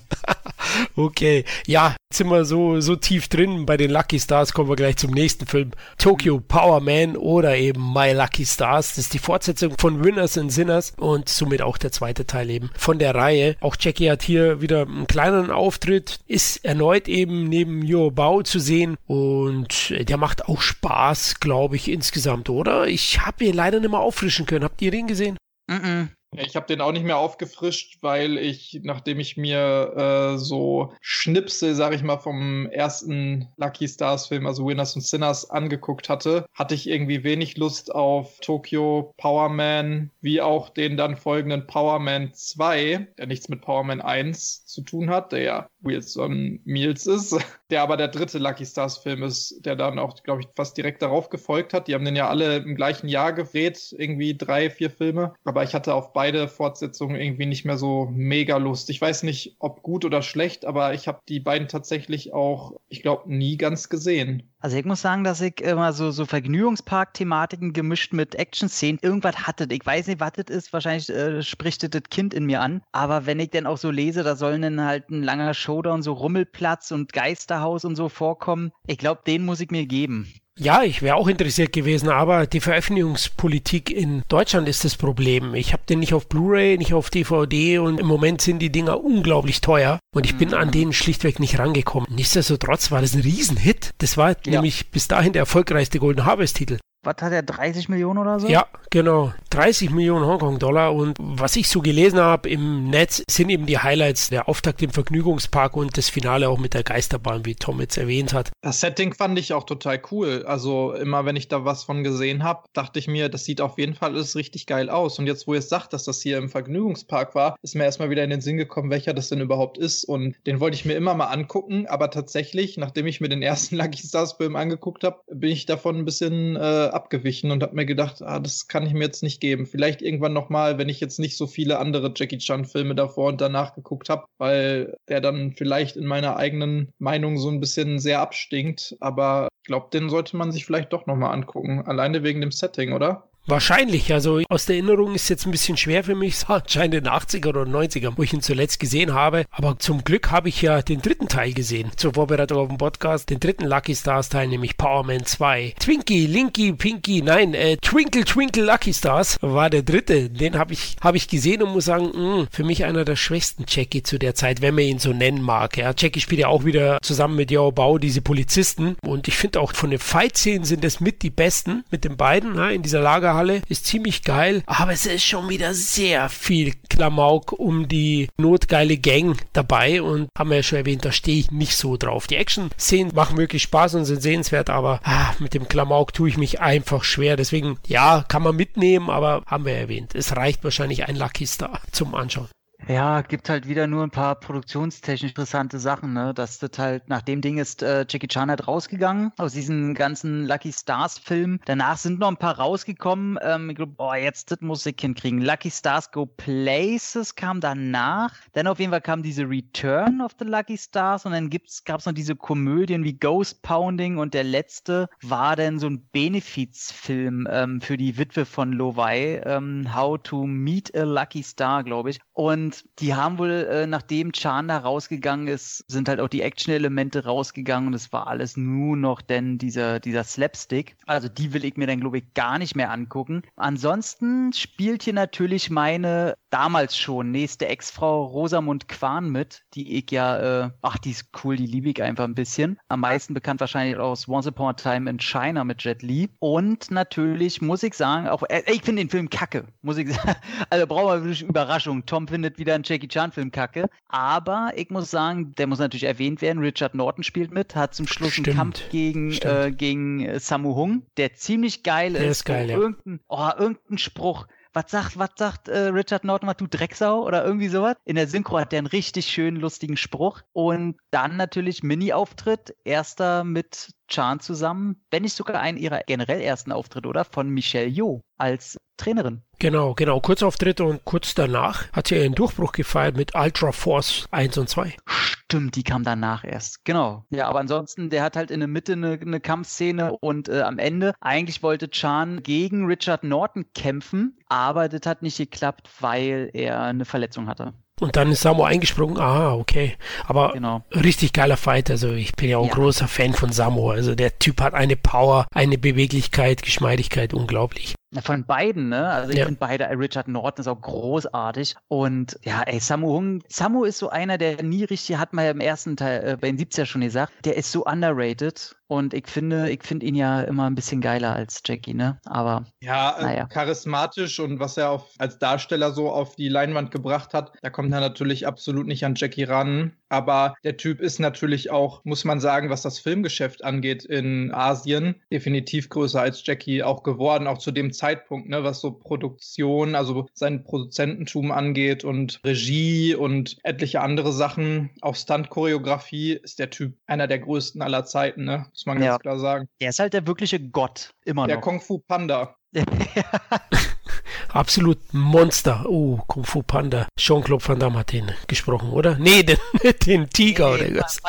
Okay. 0.97 1.45
Ja, 1.67 1.97
jetzt 2.11 2.19
sind 2.19 2.29
wir 2.29 2.45
so, 2.45 2.81
so 2.81 2.97
tief 2.97 3.29
drin 3.29 3.67
bei 3.67 3.77
den 3.77 3.91
Lucky 3.91 4.19
Stars, 4.19 4.53
kommen 4.53 4.69
wir 4.69 4.77
gleich 4.77 4.97
zum 4.97 5.13
nächsten 5.13 5.47
Film. 5.47 5.73
Tokyo 5.99 6.41
Power 6.41 6.81
Man 6.81 7.17
oder 7.17 7.57
eben 7.57 7.93
My 7.93 8.13
Lucky 8.13 8.45
Stars. 8.45 8.91
Das 8.91 8.99
ist 8.99 9.15
die 9.15 9.19
Fortsetzung 9.19 9.75
von 9.79 10.05
Winners 10.05 10.37
and 10.39 10.53
Sinners 10.53 10.93
und 10.97 11.29
somit 11.29 11.63
auch 11.63 11.79
der 11.79 11.93
zweite 11.93 12.27
Teil 12.27 12.51
eben 12.51 12.71
von 12.77 12.99
der 12.99 13.15
Reihe. 13.15 13.57
Auch 13.61 13.77
Jackie 13.79 14.11
hat 14.11 14.23
hier 14.23 14.61
wieder 14.61 14.83
einen 14.83 15.07
kleineren 15.07 15.51
Auftritt, 15.51 16.19
ist 16.27 16.65
erneut 16.65 17.09
eben 17.09 17.45
neben 17.45 17.83
Jo 17.83 18.11
Bao 18.11 18.43
zu 18.43 18.59
sehen 18.59 18.97
und 19.07 19.91
der 19.91 20.17
macht 20.17 20.49
auch 20.49 20.61
Spaß, 20.61 21.41
glaube 21.41 21.77
ich, 21.77 21.91
insgesamt, 21.91 22.51
oder? 22.51 22.87
Ich 22.87 23.21
habe 23.25 23.45
ihn 23.45 23.55
leider 23.55 23.81
nicht 23.81 23.91
mehr 23.91 24.01
auffrischen 24.01 24.47
können. 24.47 24.65
Habt 24.65 24.83
ihr 24.83 24.91
den 24.91 25.07
gesehen? 25.07 25.37
Mm, 25.69 25.75
-mm. 25.75 26.09
Ich 26.37 26.55
habe 26.55 26.67
den 26.67 26.81
auch 26.81 26.93
nicht 26.93 27.05
mehr 27.05 27.19
aufgefrischt, 27.19 27.99
weil 28.03 28.39
ich, 28.39 28.81
nachdem 28.85 29.19
ich 29.19 29.37
mir 29.37 30.35
äh, 30.35 30.39
so 30.39 30.93
Schnipsel, 31.01 31.75
sag 31.75 31.93
ich 31.93 32.05
mal, 32.05 32.19
vom 32.19 32.67
ersten 32.67 33.49
Lucky 33.57 33.89
Stars 33.89 34.29
Film, 34.29 34.47
also 34.47 34.65
Winners 34.65 34.95
und 34.95 35.03
Sinners, 35.03 35.51
angeguckt 35.51 36.09
hatte, 36.09 36.47
hatte 36.55 36.77
ich 36.77 36.89
irgendwie 36.89 37.25
wenig 37.25 37.57
Lust 37.57 37.93
auf 37.93 38.39
Tokyo 38.41 39.13
Power 39.17 39.49
Man, 39.49 40.13
wie 40.21 40.41
auch 40.41 40.69
den 40.69 40.97
dann 40.97 41.17
folgenden 41.17 41.67
Power 41.67 41.99
Man 41.99 42.33
2, 42.33 43.09
der 43.19 43.27
nichts 43.27 43.49
mit 43.49 43.61
Power 43.61 43.83
Man 43.83 44.01
1 44.01 44.67
zu 44.67 44.83
tun 44.83 45.11
hat, 45.11 45.33
der 45.33 45.43
ja 45.43 45.69
Wilson 45.81 46.61
Meals 46.65 47.07
ist, 47.07 47.37
der 47.71 47.83
aber 47.83 47.97
der 47.97 48.09
dritte 48.09 48.39
Lucky 48.39 48.67
Stars 48.67 48.99
Film 48.99 49.25
ist, 49.25 49.65
der 49.65 49.75
dann 49.75 49.99
auch, 49.99 50.23
glaube 50.23 50.43
ich, 50.43 50.49
fast 50.55 50.77
direkt 50.77 51.03
darauf 51.03 51.29
gefolgt 51.29 51.75
hat. 51.75 51.89
Die 51.89 51.95
haben 51.95 52.05
den 52.05 52.17
ja 52.17 52.29
alle 52.29 52.59
im 52.59 52.77
gleichen 52.77 53.09
Jahr 53.09 53.33
gedreht, 53.33 53.95
irgendwie 53.99 54.37
drei, 54.37 54.71
vier 54.71 54.91
Filme. 54.91 55.35
Aber 55.45 55.63
ich 55.65 55.75
hatte 55.75 55.95
auf 55.95 56.13
beide 56.21 56.49
Fortsetzungen 56.49 57.17
irgendwie 57.17 57.47
nicht 57.47 57.65
mehr 57.65 57.79
so 57.79 58.07
mega 58.13 58.59
Lust. 58.59 58.91
Ich 58.91 59.01
weiß 59.01 59.23
nicht, 59.23 59.57
ob 59.59 59.83
gut 59.83 60.05
oder 60.05 60.21
schlecht, 60.21 60.67
aber 60.67 60.93
ich 60.93 61.09
habe 61.09 61.23
die 61.31 61.41
beiden 61.41 61.67
tatsächlich 61.67 62.35
auch, 62.35 62.75
ich 62.91 63.01
glaube, 63.01 63.33
nie 63.35 63.57
ganz 63.57 63.89
gesehen. 63.89 64.43
Also 64.59 64.77
ich 64.77 64.85
muss 64.85 65.01
sagen, 65.01 65.25
dass 65.25 65.41
ich 65.41 65.63
immer 65.63 65.95
so, 65.95 66.11
so 66.11 66.27
Vergnügungspark-Thematiken 66.27 67.73
gemischt 67.73 68.13
mit 68.13 68.35
Action-Szenen 68.35 68.99
irgendwas 69.01 69.47
hatte. 69.47 69.67
Ich 69.71 69.87
weiß 69.87 70.09
nicht, 70.09 70.21
was 70.21 70.33
das 70.33 70.55
ist. 70.55 70.75
Wahrscheinlich 70.75 71.09
äh, 71.09 71.43
spricht 71.43 71.83
das 71.83 72.03
Kind 72.11 72.35
in 72.35 72.45
mir 72.45 72.61
an. 72.61 72.83
Aber 72.93 73.25
wenn 73.25 73.41
ich 73.41 73.49
dann 73.49 73.67
auch 73.67 73.79
so 73.79 73.91
lese, 73.91 74.23
da 74.23 74.37
sollen 74.37 74.61
dann 74.61 74.85
halt 74.85 75.09
ein 75.09 75.23
langer 75.23 75.55
Showdown, 75.55 76.03
so 76.03 76.13
Rummelplatz 76.13 76.91
und 76.91 77.15
Geisterhaus 77.15 77.87
und 77.87 77.97
so 77.97 78.11
vorkommen. 78.11 78.73
Ich 78.87 78.99
glaube, 78.99 79.23
den 79.27 79.47
muss 79.47 79.61
ich 79.61 79.71
mir 79.71 79.87
geben. 79.87 80.31
Ja, 80.63 80.83
ich 80.83 81.01
wäre 81.01 81.17
auch 81.17 81.27
interessiert 81.27 81.73
gewesen, 81.73 82.11
aber 82.11 82.47
die 82.47 82.61
Veröffentlichungspolitik 82.61 83.91
in 83.91 84.25
Deutschland 84.29 84.69
ist 84.69 84.85
das 84.85 84.95
Problem. 84.95 85.55
Ich 85.55 85.73
habe 85.73 85.85
den 85.89 86.01
nicht 86.01 86.13
auf 86.13 86.29
Blu-ray, 86.29 86.77
nicht 86.77 86.93
auf 86.93 87.09
DVD 87.09 87.79
und 87.79 87.99
im 87.99 88.07
Moment 88.07 88.43
sind 88.43 88.59
die 88.59 88.69
Dinger 88.69 89.03
unglaublich 89.03 89.63
teuer 89.63 89.99
und 90.15 90.27
ich 90.27 90.37
bin 90.37 90.53
an 90.53 90.69
mhm. 90.69 90.73
denen 90.73 90.93
schlichtweg 90.93 91.41
nicht 91.41 91.59
rangekommen. 91.59 92.15
Nichtsdestotrotz 92.15 92.91
war 92.91 93.01
das 93.01 93.15
ein 93.15 93.23
Riesenhit. 93.23 93.93
Das 93.99 94.19
war 94.19 94.33
ja. 94.33 94.37
nämlich 94.53 94.91
bis 94.91 95.09
dahin 95.09 95.33
der 95.33 95.41
erfolgreichste 95.41 95.99
Golden 95.99 96.27
Harvest-Titel 96.27 96.77
was 97.03 97.17
hat 97.21 97.33
er, 97.33 97.43
30 97.43 97.89
Millionen 97.89 98.19
oder 98.19 98.39
so? 98.41 98.49
Ja, 98.49 98.67
genau. 98.91 99.33
30 99.51 99.91
Millionen 99.91 100.27
Hongkong-Dollar. 100.27 100.95
Und 100.95 101.17
was 101.19 101.57
ich 101.57 101.69
so 101.69 101.81
gelesen 101.81 102.21
habe 102.21 102.49
im 102.49 102.91
Netz, 102.91 103.23
sind 103.29 103.49
eben 103.49 103.67
die 103.67 103.79
Highlights 103.79 104.29
der 104.29 104.49
Auftakt 104.49 104.83
im 104.83 104.91
Vergnügungspark 104.91 105.77
und 105.77 105.97
das 105.97 106.11
Finale 106.11 106.49
auch 106.49 106.59
mit 106.59 106.75
der 106.75 106.83
Geisterbahn, 106.83 107.47
wie 107.47 107.55
Tom 107.55 107.81
jetzt 107.81 107.97
erwähnt 107.97 108.35
hat. 108.35 108.51
Das 108.61 108.81
Setting 108.81 109.15
fand 109.15 109.39
ich 109.39 109.55
auch 109.55 109.65
total 109.65 110.01
cool. 110.11 110.45
Also 110.47 110.93
immer, 110.93 111.25
wenn 111.25 111.37
ich 111.37 111.49
da 111.49 111.65
was 111.65 111.85
von 111.85 112.05
gesehen 112.05 112.45
habe, 112.45 112.65
dachte 112.75 112.99
ich 112.99 113.09
mir, 113.09 113.31
das 113.31 113.45
sieht 113.45 113.63
auf 113.63 113.79
jeden 113.79 113.95
Fall 113.95 114.11
alles 114.11 114.37
richtig 114.37 114.67
geil 114.67 114.91
aus. 114.91 115.19
Und 115.19 115.27
jetzt, 115.27 115.47
wo 115.47 115.55
ihr 115.55 115.63
sagt, 115.63 115.95
dass 115.95 116.05
das 116.05 116.21
hier 116.21 116.37
im 116.37 116.51
Vergnügungspark 116.51 117.35
war, 117.35 117.57
ist 117.63 117.75
mir 117.75 117.85
erstmal 117.85 118.11
wieder 118.11 118.25
in 118.25 118.31
den 118.31 118.43
Sinn 118.43 118.59
gekommen, 118.59 118.91
welcher 118.91 119.15
das 119.15 119.31
denn 119.31 119.41
überhaupt 119.41 119.79
ist. 119.79 120.05
Und 120.05 120.37
den 120.47 120.61
wollte 120.61 120.75
ich 120.75 120.85
mir 120.85 120.95
immer 120.95 121.15
mal 121.15 121.27
angucken. 121.29 121.87
Aber 121.87 122.11
tatsächlich, 122.11 122.77
nachdem 122.77 123.07
ich 123.07 123.23
mir 123.23 123.31
den 123.31 123.43
ersten 123.43 123.77
Lucky 123.81 124.07
Stars 124.07 124.35
Film 124.35 124.55
angeguckt 124.55 125.03
habe, 125.03 125.21
bin 125.33 125.51
ich 125.51 125.65
davon 125.65 125.97
ein 125.97 126.05
bisschen 126.05 126.57
äh, 126.57 126.90
abgewichen 126.91 127.51
und 127.51 127.63
habe 127.63 127.75
mir 127.75 127.87
gedacht, 127.87 128.23
ah, 128.23 128.39
das 128.39 128.69
kann 128.69 128.87
ich 128.87 128.93
mir 128.93 129.05
jetzt 129.05 129.23
nicht 129.23 129.41
geben. 129.41 129.67
Vielleicht 129.67 130.03
irgendwann 130.03 130.33
nochmal, 130.33 130.79
wenn 130.79 130.89
ich 130.89 131.01
jetzt 131.01 131.19
nicht 131.19 131.37
so 131.37 131.47
viele 131.47 131.79
andere 131.79 132.13
Jackie 132.15 132.39
Chan-Filme 132.39 132.95
davor 132.95 133.29
und 133.29 133.41
danach 133.41 133.75
geguckt 133.75 134.09
habe, 134.09 134.25
weil 134.39 134.97
der 135.09 135.21
dann 135.21 135.53
vielleicht 135.53 135.97
in 135.97 136.07
meiner 136.07 136.37
eigenen 136.37 136.93
Meinung 136.99 137.39
so 137.39 137.49
ein 137.49 137.61
bisschen 137.61 137.99
sehr 137.99 138.21
abstinkt. 138.21 138.97
Aber 139.01 139.49
ich 139.63 139.67
glaube, 139.67 139.89
den 139.93 140.09
sollte 140.09 140.37
man 140.37 140.53
sich 140.53 140.67
vielleicht 140.67 140.93
doch 140.93 141.07
nochmal 141.07 141.33
angucken. 141.33 141.83
Alleine 141.87 142.23
wegen 142.23 142.41
dem 142.41 142.51
Setting, 142.51 142.93
oder? 142.93 143.30
Wahrscheinlich, 143.47 144.13
also 144.13 144.41
aus 144.49 144.67
der 144.67 144.77
Erinnerung 144.77 145.15
ist 145.15 145.29
jetzt 145.29 145.47
ein 145.47 145.51
bisschen 145.51 145.77
schwer 145.77 146.05
für 146.05 146.15
mich, 146.15 146.37
so 146.37 146.53
anscheinend 146.53 146.95
in 146.95 147.05
den 147.05 147.13
80er 147.13 147.49
oder 147.49 147.63
90er, 147.63 148.13
wo 148.17 148.23
ich 148.23 148.33
ihn 148.33 148.43
zuletzt 148.43 148.79
gesehen 148.79 149.15
habe. 149.15 149.45
Aber 149.51 149.79
zum 149.79 150.05
Glück 150.05 150.31
habe 150.31 150.49
ich 150.49 150.63
ja 150.63 150.83
den 150.83 151.03
dritten 151.03 151.27
Teil 151.27 151.53
gesehen, 151.53 151.91
zur 151.97 152.15
Vorbereitung 152.15 152.59
auf 152.59 152.69
den 152.69 152.79
Podcast, 152.79 153.31
den 153.31 153.41
dritten 153.41 153.65
Lucky 153.65 153.95
Stars 153.95 154.29
Teil, 154.29 154.49
nämlich 154.49 154.77
Power 154.77 155.05
Man 155.05 155.25
2. 155.25 155.75
Twinkie, 155.81 156.27
Linky, 156.27 156.73
Pinky, 156.75 157.23
nein, 157.23 157.55
äh, 157.55 157.77
Twinkle, 157.79 158.25
Twinkle 158.25 158.65
Lucky 158.65 158.93
Stars 158.93 159.37
war 159.41 159.71
der 159.71 159.83
dritte. 159.83 160.31
Den 160.31 160.57
habe 160.57 160.75
ich, 160.75 160.97
hab 161.01 161.15
ich 161.15 161.27
gesehen 161.27 161.63
und 161.63 161.73
muss 161.73 161.87
sagen, 161.87 162.11
mh, 162.15 162.47
für 162.51 162.63
mich 162.65 162.85
einer 162.85 163.05
der 163.05 163.17
schwächsten 163.17 163.65
Jackie 163.67 164.03
zu 164.03 164.19
der 164.19 164.35
Zeit, 164.35 164.61
wenn 164.61 164.75
man 164.75 164.85
ihn 164.85 164.99
so 164.99 165.13
nennen 165.13 165.43
mag. 165.43 165.77
Ja, 165.77 165.93
Jackie 165.97 166.21
spielt 166.21 166.41
ja 166.41 166.49
auch 166.49 166.65
wieder 166.65 166.99
zusammen 167.03 167.37
mit 167.37 167.51
Yao 167.51 167.73
Bao 167.73 167.99
diese 167.99 168.21
Polizisten 168.21 168.97
und 169.03 169.29
ich 169.29 169.37
finde 169.37 169.61
auch 169.61 169.75
von 169.75 169.91
den 169.91 169.99
Fight-Szenen 169.99 170.65
sind 170.65 170.85
das 170.85 171.01
mit 171.01 171.23
die 171.23 171.31
besten, 171.31 171.85
mit 171.91 172.05
den 172.05 172.17
beiden 172.17 172.55
ja, 172.55 172.69
in 172.69 172.83
dieser 172.83 173.01
Lager 173.01 173.30
Lagerhalle 173.31 173.63
ist 173.69 173.87
ziemlich 173.87 174.25
geil, 174.25 174.63
aber 174.67 174.93
es 174.93 175.07
ist 175.07 175.25
schon 175.25 175.49
wieder 175.49 175.73
sehr 175.73 176.29
viel 176.29 176.75
Klamauk 176.89 177.53
um 177.53 177.87
die 177.87 178.29
notgeile 178.39 178.99
Gang 178.99 179.41
dabei 179.53 180.03
und 180.03 180.29
haben 180.37 180.51
wir 180.51 180.59
ja 180.59 180.63
schon 180.63 180.79
erwähnt, 180.79 181.05
da 181.05 181.13
stehe 181.13 181.39
ich 181.39 181.51
nicht 181.53 181.77
so 181.77 181.97
drauf. 181.97 182.27
Die 182.27 182.37
Action-Szenen 182.37 183.15
machen 183.15 183.37
wirklich 183.37 183.63
Spaß 183.63 183.95
und 183.95 184.05
sind 184.05 184.23
sehenswert, 184.23 184.69
aber 184.69 185.01
ah, 185.05 185.33
mit 185.39 185.55
dem 185.55 185.69
Klamauk 185.69 186.13
tue 186.13 186.29
ich 186.29 186.37
mich 186.37 186.61
einfach 186.61 187.05
schwer. 187.05 187.37
Deswegen, 187.37 187.79
ja, 187.87 188.25
kann 188.27 188.43
man 188.43 188.57
mitnehmen, 188.57 189.11
aber 189.11 189.43
haben 189.47 189.65
wir 189.65 189.75
erwähnt. 189.75 190.15
Es 190.15 190.35
reicht 190.37 190.65
wahrscheinlich 190.65 191.07
ein 191.07 191.17
Lucky 191.17 191.47
Star 191.47 191.81
zum 191.93 192.15
Anschauen. 192.15 192.49
Ja, 192.89 193.21
gibt 193.21 193.49
halt 193.49 193.69
wieder 193.69 193.87
nur 193.87 194.03
ein 194.03 194.11
paar 194.11 194.35
produktionstechnisch 194.35 195.31
interessante 195.31 195.79
Sachen, 195.79 196.13
ne? 196.13 196.33
Das 196.35 196.61
wird 196.61 196.79
halt, 196.79 197.09
nach 197.09 197.23
dem 197.23 197.41
Ding 197.41 197.59
ist 197.59 197.83
äh, 197.83 198.05
Jackie 198.09 198.27
Chan 198.27 198.49
halt 198.49 198.67
rausgegangen 198.67 199.33
aus 199.37 199.53
diesen 199.53 199.95
ganzen 199.95 200.47
Lucky 200.47 200.73
Stars 200.73 201.19
Filmen. 201.19 201.61
Danach 201.67 201.99
sind 201.99 202.19
noch 202.19 202.29
ein 202.29 202.37
paar 202.37 202.57
rausgekommen. 202.59 203.39
Ähm, 203.43 203.71
ich 203.71 203.77
glaube, 203.77 203.93
boah, 203.93 204.17
jetzt 204.17 204.51
das 204.51 204.61
muss 204.61 204.85
ich 204.87 204.97
hinkriegen. 204.99 205.41
Lucky 205.41 205.71
Stars 205.71 206.11
Go 206.11 206.27
Places 206.27 207.35
kam 207.35 207.61
danach. 207.61 208.35
Dann 208.55 208.67
auf 208.67 208.81
jeden 208.81 208.91
Fall 208.91 209.03
kam 209.03 209.23
diese 209.23 209.49
Return 209.49 210.21
of 210.21 210.33
the 210.39 210.45
Lucky 210.45 210.77
Stars 210.77 211.27
und 211.27 211.33
dann 211.33 211.51
gibt's, 211.51 211.85
gab's 211.85 212.07
noch 212.07 212.15
diese 212.15 212.35
Komödien 212.35 213.05
wie 213.05 213.13
Ghost 213.13 213.63
Pounding 213.63 214.19
und 214.19 214.35
der 214.35 214.45
letzte 214.45 215.09
war 215.23 215.55
dann 215.55 215.79
so 215.79 215.87
ein 215.87 216.09
Benefizfilm 216.13 217.47
ähm, 217.51 217.81
für 217.81 217.97
die 217.97 218.19
Witwe 218.19 218.47
von 218.47 218.73
Lovai, 218.73 219.43
ähm, 219.45 219.95
How 219.95 220.19
to 220.21 220.47
Meet 220.47 220.97
a 220.97 221.05
Lucky 221.05 221.43
Star, 221.43 221.85
glaube 221.85 222.11
ich. 222.11 222.21
Und 222.33 222.70
und 222.71 222.85
die 223.01 223.15
haben 223.15 223.39
wohl, 223.39 223.51
äh, 223.51 223.87
nachdem 223.89 224.33
Chan 224.33 224.69
da 224.69 224.79
rausgegangen 224.79 225.49
ist, 225.49 225.85
sind 225.89 226.09
halt 226.09 226.21
auch 226.21 226.29
die 226.29 226.43
Action-Elemente 226.43 227.25
rausgegangen 227.25 227.89
und 227.89 227.95
es 227.95 228.13
war 228.13 228.29
alles 228.29 228.57
nur 228.57 228.97
noch 228.97 229.23
denn 229.23 229.59
dieser, 229.59 229.99
dieser 229.99 230.23
Slapstick. 230.23 230.97
Also 231.07 231.29
die 231.29 231.53
will 231.53 231.65
ich 231.65 231.77
mir 231.77 231.89
dann, 231.89 231.99
glaube 231.99 232.19
ich, 232.19 232.33
gar 232.35 232.59
nicht 232.59 232.77
mehr 232.77 232.93
angucken. 232.93 233.43
Ansonsten 233.57 234.53
spielt 234.53 235.03
hier 235.03 235.15
natürlich 235.15 235.69
meine 235.69 236.37
damals 236.51 236.97
schon 236.97 237.33
nächste 237.33 237.67
Ex-Frau 237.67 238.25
Rosamund 238.25 238.89
Quan 238.89 239.31
mit, 239.31 239.65
die 239.75 239.97
ich 239.97 240.11
ja, 240.11 240.67
äh, 240.67 240.71
ach, 240.83 240.99
die 240.99 241.11
ist 241.11 241.31
cool, 241.43 241.57
die 241.57 241.67
liebe 241.67 241.89
ich 241.91 242.03
einfach 242.03 242.25
ein 242.25 242.35
bisschen. 242.35 242.79
Am 242.89 243.01
meisten 243.01 243.35
bekannt 243.35 243.61
wahrscheinlich 243.61 243.97
aus 243.97 244.29
Once 244.29 244.47
Upon 244.47 244.69
a 244.69 244.73
Time 244.75 245.11
in 245.11 245.19
China 245.19 245.65
mit 245.65 245.83
Jet 245.83 246.03
Li. 246.03 246.29
Und 246.39 246.91
natürlich 246.91 247.63
muss 247.63 247.83
ich 247.83 247.95
sagen, 247.95 248.29
auch, 248.29 248.45
äh, 248.49 248.63
ich 248.67 248.83
finde 248.83 249.03
den 249.03 249.11
Film 249.11 249.29
kacke, 249.29 249.65
muss 249.83 249.99
ich 249.99 250.13
sagen. 250.15 250.37
Also 250.69 250.87
brauchen 250.87 251.07
wir 251.07 251.25
wirklich 251.25 251.43
Überraschung. 251.43 252.07
Tom 252.07 252.29
findet 252.29 252.60
wieder 252.61 252.75
einen 252.75 252.85
Jackie 252.85 253.09
Chan-Film 253.09 253.51
kacke. 253.51 253.89
Aber 254.09 254.73
ich 254.77 254.91
muss 254.91 255.11
sagen, 255.11 255.55
der 255.57 255.67
muss 255.67 255.79
natürlich 255.79 256.05
erwähnt 256.05 256.43
werden. 256.43 256.61
Richard 256.61 256.95
Norton 256.95 257.25
spielt 257.25 257.51
mit, 257.51 257.75
hat 257.75 257.95
zum 257.95 258.07
Schluss 258.07 258.33
Stimmt. 258.33 258.49
einen 258.49 258.57
Kampf 258.57 258.89
gegen, 258.91 259.33
äh, 259.33 259.73
gegen 259.75 260.25
äh, 260.25 260.39
Samu 260.39 260.75
Hung, 260.75 261.07
der 261.17 261.35
ziemlich 261.35 261.83
geil 261.83 262.13
der 262.13 262.23
ist. 262.23 262.39
ist 262.39 262.45
geil, 262.45 262.71
ja. 262.71 262.77
irgendein, 262.77 263.21
oh, 263.29 263.51
irgendein 263.59 263.99
Spruch 263.99 264.47
was 264.73 264.91
sagt, 264.91 265.19
was 265.19 265.31
sagt 265.37 265.69
äh, 265.69 265.89
Richard 265.89 266.25
Norton, 266.25 266.49
was 266.49 266.57
du 266.57 266.67
Drecksau 266.67 267.25
oder 267.25 267.45
irgendwie 267.45 267.69
sowas? 267.69 267.97
In 268.05 268.17
der 268.17 268.29
Synchro 268.29 268.59
hat 268.59 268.73
der 268.73 268.79
einen 268.79 268.87
richtig 268.87 269.27
schönen, 269.27 269.57
lustigen 269.57 269.97
Spruch. 269.97 270.43
Und 270.53 270.97
dann 271.11 271.37
natürlich 271.37 271.83
Mini-Auftritt, 271.83 272.77
erster 272.85 273.45
mit 273.45 273.91
Chan 274.11 274.41
zusammen, 274.41 275.03
wenn 275.11 275.23
nicht 275.23 275.35
sogar 275.35 275.61
einen 275.61 275.79
ihrer 275.79 276.01
generell 276.07 276.41
ersten 276.41 276.73
Auftritt, 276.73 277.07
oder? 277.07 277.25
Von 277.25 277.49
Michelle 277.49 277.89
Yeoh 277.89 278.21
als 278.37 278.77
Trainerin. 278.99 279.43
Genau, 279.59 279.95
genau. 279.95 280.21
Kurzauftritte 280.21 280.85
und 280.85 281.05
kurz 281.05 281.35
danach 281.35 281.91
hat 281.93 282.09
sie 282.09 282.17
ihren 282.17 282.35
Durchbruch 282.35 282.73
gefeiert 282.73 283.17
mit 283.17 283.35
Ultra 283.35 283.73
Force 283.73 284.27
1 284.31 284.59
und 284.59 284.69
2. 284.69 284.97
Stimmt, 285.07 285.75
die 285.77 285.83
kam 285.83 286.05
danach 286.05 286.45
erst. 286.45 286.85
Genau. 286.85 287.25
Ja, 287.31 287.49
aber 287.49 287.61
ansonsten, 287.61 288.09
der 288.09 288.23
hat 288.23 288.37
halt 288.37 288.51
in 288.51 288.61
der 288.61 288.69
Mitte 288.69 288.93
eine, 288.93 289.19
eine 289.21 289.41
Kampfszene 289.41 290.13
und 290.21 290.49
äh, 290.49 290.63
am 290.63 290.79
Ende, 290.79 291.15
eigentlich 291.21 291.63
wollte 291.63 291.91
Chan 291.91 292.43
gegen 292.43 292.87
Richard 292.87 293.25
Norton 293.25 293.67
kämpfen, 293.75 294.39
aber 294.47 294.89
das 294.89 295.07
hat 295.07 295.23
nicht 295.23 295.39
geklappt, 295.39 295.89
weil 296.01 296.51
er 296.53 296.83
eine 296.83 297.05
Verletzung 297.05 297.49
hatte. 297.49 297.75
Und 298.01 298.17
dann 298.17 298.33
ist 298.33 298.41
Samu 298.41 298.65
eingesprungen. 298.65 299.19
Ah, 299.19 299.55
okay. 299.55 299.97
Aber 300.27 300.53
genau. 300.53 300.83
richtig 300.93 301.33
geiler 301.33 301.57
Fight. 301.57 301.91
Also 301.91 302.13
ich 302.13 302.33
bin 302.35 302.49
ja 302.49 302.59
auch 302.59 302.67
ja. 302.67 302.75
großer 302.75 303.07
Fan 303.07 303.35
von 303.35 303.53
Samu. 303.53 303.91
Also 303.91 304.15
der 304.15 304.39
Typ 304.39 304.61
hat 304.63 304.75
eine 304.75 304.97
Power, 304.97 305.47
eine 305.55 305.79
Beweglichkeit, 305.79 306.63
Geschmeidigkeit, 306.63 307.35
unglaublich. 307.35 307.95
Von 308.23 308.45
beiden, 308.45 308.89
ne? 308.89 309.09
Also 309.09 309.31
ich 309.31 309.39
ja. 309.39 309.45
finde 309.45 309.61
beide, 309.61 309.89
Richard 309.91 310.27
Norton 310.27 310.63
ist 310.63 310.67
auch 310.67 310.81
großartig. 310.81 311.77
Und 311.89 312.41
ja, 312.43 312.63
ey, 312.63 312.81
Samu 312.81 313.09
Hung, 313.09 313.43
Samu 313.49 313.85
ist 313.85 313.99
so 313.99 314.09
einer, 314.09 314.37
der 314.37 314.63
nie 314.63 314.83
richtig, 314.85 315.19
hat 315.19 315.33
man 315.33 315.45
ja 315.45 315.53
im 315.53 315.61
ersten 315.61 315.97
Teil, 315.97 316.27
äh, 316.27 316.37
bei 316.37 316.51
den 316.51 316.59
70er 316.59 316.87
schon 316.87 317.03
gesagt, 317.03 317.33
der 317.45 317.57
ist 317.57 317.71
so 317.71 317.85
underrated. 317.85 318.77
Und 318.91 319.15
ich 319.15 319.29
finde, 319.29 319.71
ich 319.71 319.85
finde 319.85 320.05
ihn 320.05 320.17
ja 320.17 320.41
immer 320.41 320.69
ein 320.69 320.75
bisschen 320.75 321.01
geiler 321.01 321.33
als 321.33 321.63
Jackie, 321.65 321.95
ne? 321.95 322.19
Aber. 322.25 322.65
Ja, 322.83 323.17
äh, 323.21 323.23
naja. 323.23 323.47
charismatisch 323.47 324.41
und 324.41 324.59
was 324.59 324.77
er 324.77 324.91
auf, 324.91 325.15
als 325.19 325.39
Darsteller 325.39 325.93
so 325.93 326.11
auf 326.11 326.35
die 326.35 326.49
Leinwand 326.49 326.91
gebracht 326.91 327.33
hat, 327.33 327.53
da 327.63 327.71
kommt 327.71 327.93
er 327.93 328.01
natürlich 328.01 328.49
absolut 328.49 328.89
nicht 328.89 329.05
an 329.05 329.15
Jackie 329.15 329.45
ran. 329.45 329.93
Aber 330.09 330.57
der 330.65 330.77
Typ 330.77 331.01
ist 331.01 331.21
natürlich 331.21 331.71
auch, 331.71 332.05
muss 332.05 332.25
man 332.25 332.41
sagen, 332.41 332.69
was 332.69 332.83
das 332.83 332.99
Filmgeschäft 332.99 333.63
angeht 333.63 334.05
in 334.05 334.53
Asien, 334.53 335.15
definitiv 335.31 335.89
größer 335.89 336.21
als 336.21 336.45
Jackie 336.45 336.83
auch 336.83 337.05
geworden, 337.05 337.47
auch 337.47 337.59
zu 337.59 337.71
dem 337.71 337.93
Zeitpunkt, 337.93 338.49
ne, 338.49 338.65
was 338.65 338.81
so 338.81 338.91
Produktion, 338.91 339.95
also 339.95 340.27
sein 340.35 340.65
Produzententum 340.65 341.53
angeht 341.53 342.03
und 342.03 342.41
Regie 342.45 343.15
und 343.15 343.59
etliche 343.63 344.01
andere 344.01 344.33
Sachen. 344.33 344.91
Auch 345.01 345.15
Stunt-Choreografie 345.15 346.33
ist 346.33 346.59
der 346.59 346.71
Typ 346.71 346.97
einer 347.07 347.29
der 347.29 347.39
größten 347.39 347.81
aller 347.81 348.05
Zeiten, 348.05 348.43
ne? 348.43 348.67
Muss 348.81 348.95
man 348.95 349.03
ja. 349.03 349.11
ganz 349.11 349.23
klar 349.23 349.39
sagen. 349.39 349.69
Er 349.79 349.91
ist 349.91 349.99
halt 349.99 350.15
der 350.15 350.27
wirkliche 350.27 350.59
Gott, 350.59 351.13
immer 351.25 351.47
der 351.47 351.57
noch. 351.57 351.63
Der 351.63 351.71
Kung 351.71 351.81
Fu 351.81 351.99
Panda. 351.99 352.57
absolut 354.49 354.99
Monster. 355.13 355.85
Oh, 355.87 356.19
Kung 356.27 356.45
Fu 356.45 356.63
Panda. 356.63 357.09
Jean-Claude 357.19 357.67
Van 357.67 357.79
Damme 357.79 357.99
hat 357.99 358.13
den 358.13 358.31
gesprochen, 358.47 358.91
oder? 358.91 359.17
Nee, 359.19 359.43
den, 359.43 359.59
den 360.07 360.31
Tiger 360.31 360.77
Nee, 360.77 360.93
oder 360.93 361.03
was? 361.03 361.21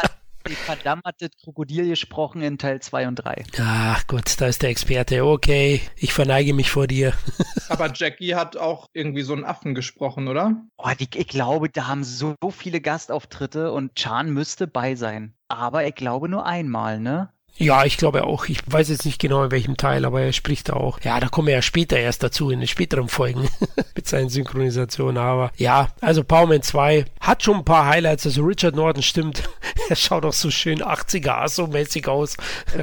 Die 0.47 0.55
verdammte 0.55 1.29
Krokodil 1.43 1.87
gesprochen 1.87 2.41
in 2.41 2.57
Teil 2.57 2.81
2 2.81 3.07
und 3.09 3.15
3. 3.15 3.43
Ach 3.59 4.07
gut, 4.07 4.41
da 4.41 4.47
ist 4.47 4.63
der 4.63 4.71
Experte. 4.71 5.23
Okay, 5.23 5.81
ich 5.95 6.13
verneige 6.13 6.55
mich 6.55 6.71
vor 6.71 6.87
dir. 6.87 7.13
Aber 7.69 7.91
Jackie 7.93 8.33
hat 8.33 8.57
auch 8.57 8.87
irgendwie 8.93 9.21
so 9.21 9.33
einen 9.33 9.45
Affen 9.45 9.75
gesprochen, 9.75 10.27
oder? 10.27 10.55
Oh, 10.77 10.89
die, 10.99 11.07
ich 11.13 11.27
glaube, 11.27 11.69
da 11.69 11.87
haben 11.87 12.03
so 12.03 12.35
viele 12.49 12.81
Gastauftritte 12.81 13.71
und 13.71 13.93
Chan 13.95 14.31
müsste 14.31 14.65
bei 14.65 14.95
sein. 14.95 15.35
Aber 15.47 15.85
ich 15.85 15.93
glaube 15.93 16.27
nur 16.27 16.45
einmal, 16.45 16.99
ne? 16.99 17.31
Ja, 17.57 17.85
ich 17.85 17.97
glaube 17.97 18.23
auch. 18.23 18.45
Ich 18.45 18.59
weiß 18.65 18.89
jetzt 18.89 19.05
nicht 19.05 19.19
genau 19.19 19.43
in 19.43 19.51
welchem 19.51 19.77
Teil, 19.77 20.05
aber 20.05 20.21
er 20.21 20.33
spricht 20.33 20.69
da 20.69 20.73
auch. 20.73 20.99
Ja, 21.01 21.19
da 21.19 21.27
kommen 21.27 21.47
wir 21.47 21.53
ja 21.55 21.61
später 21.61 21.97
erst 21.97 22.23
dazu, 22.23 22.49
in 22.49 22.59
den 22.59 22.67
späteren 22.67 23.07
Folgen 23.07 23.47
mit 23.95 24.07
seinen 24.07 24.29
Synchronisationen. 24.29 25.17
Aber 25.17 25.51
ja, 25.57 25.89
also 26.01 26.23
Powerman 26.23 26.63
2 26.63 27.05
hat 27.19 27.43
schon 27.43 27.57
ein 27.57 27.65
paar 27.65 27.85
Highlights. 27.85 28.25
Also 28.25 28.43
Richard 28.43 28.75
Norton 28.75 29.03
stimmt. 29.03 29.43
Er 29.89 29.95
schaut 29.95 30.25
auch 30.25 30.33
so 30.33 30.51
schön 30.51 30.81
80er 30.81 31.41
Asso-mäßig 31.41 32.07
aus. 32.07 32.37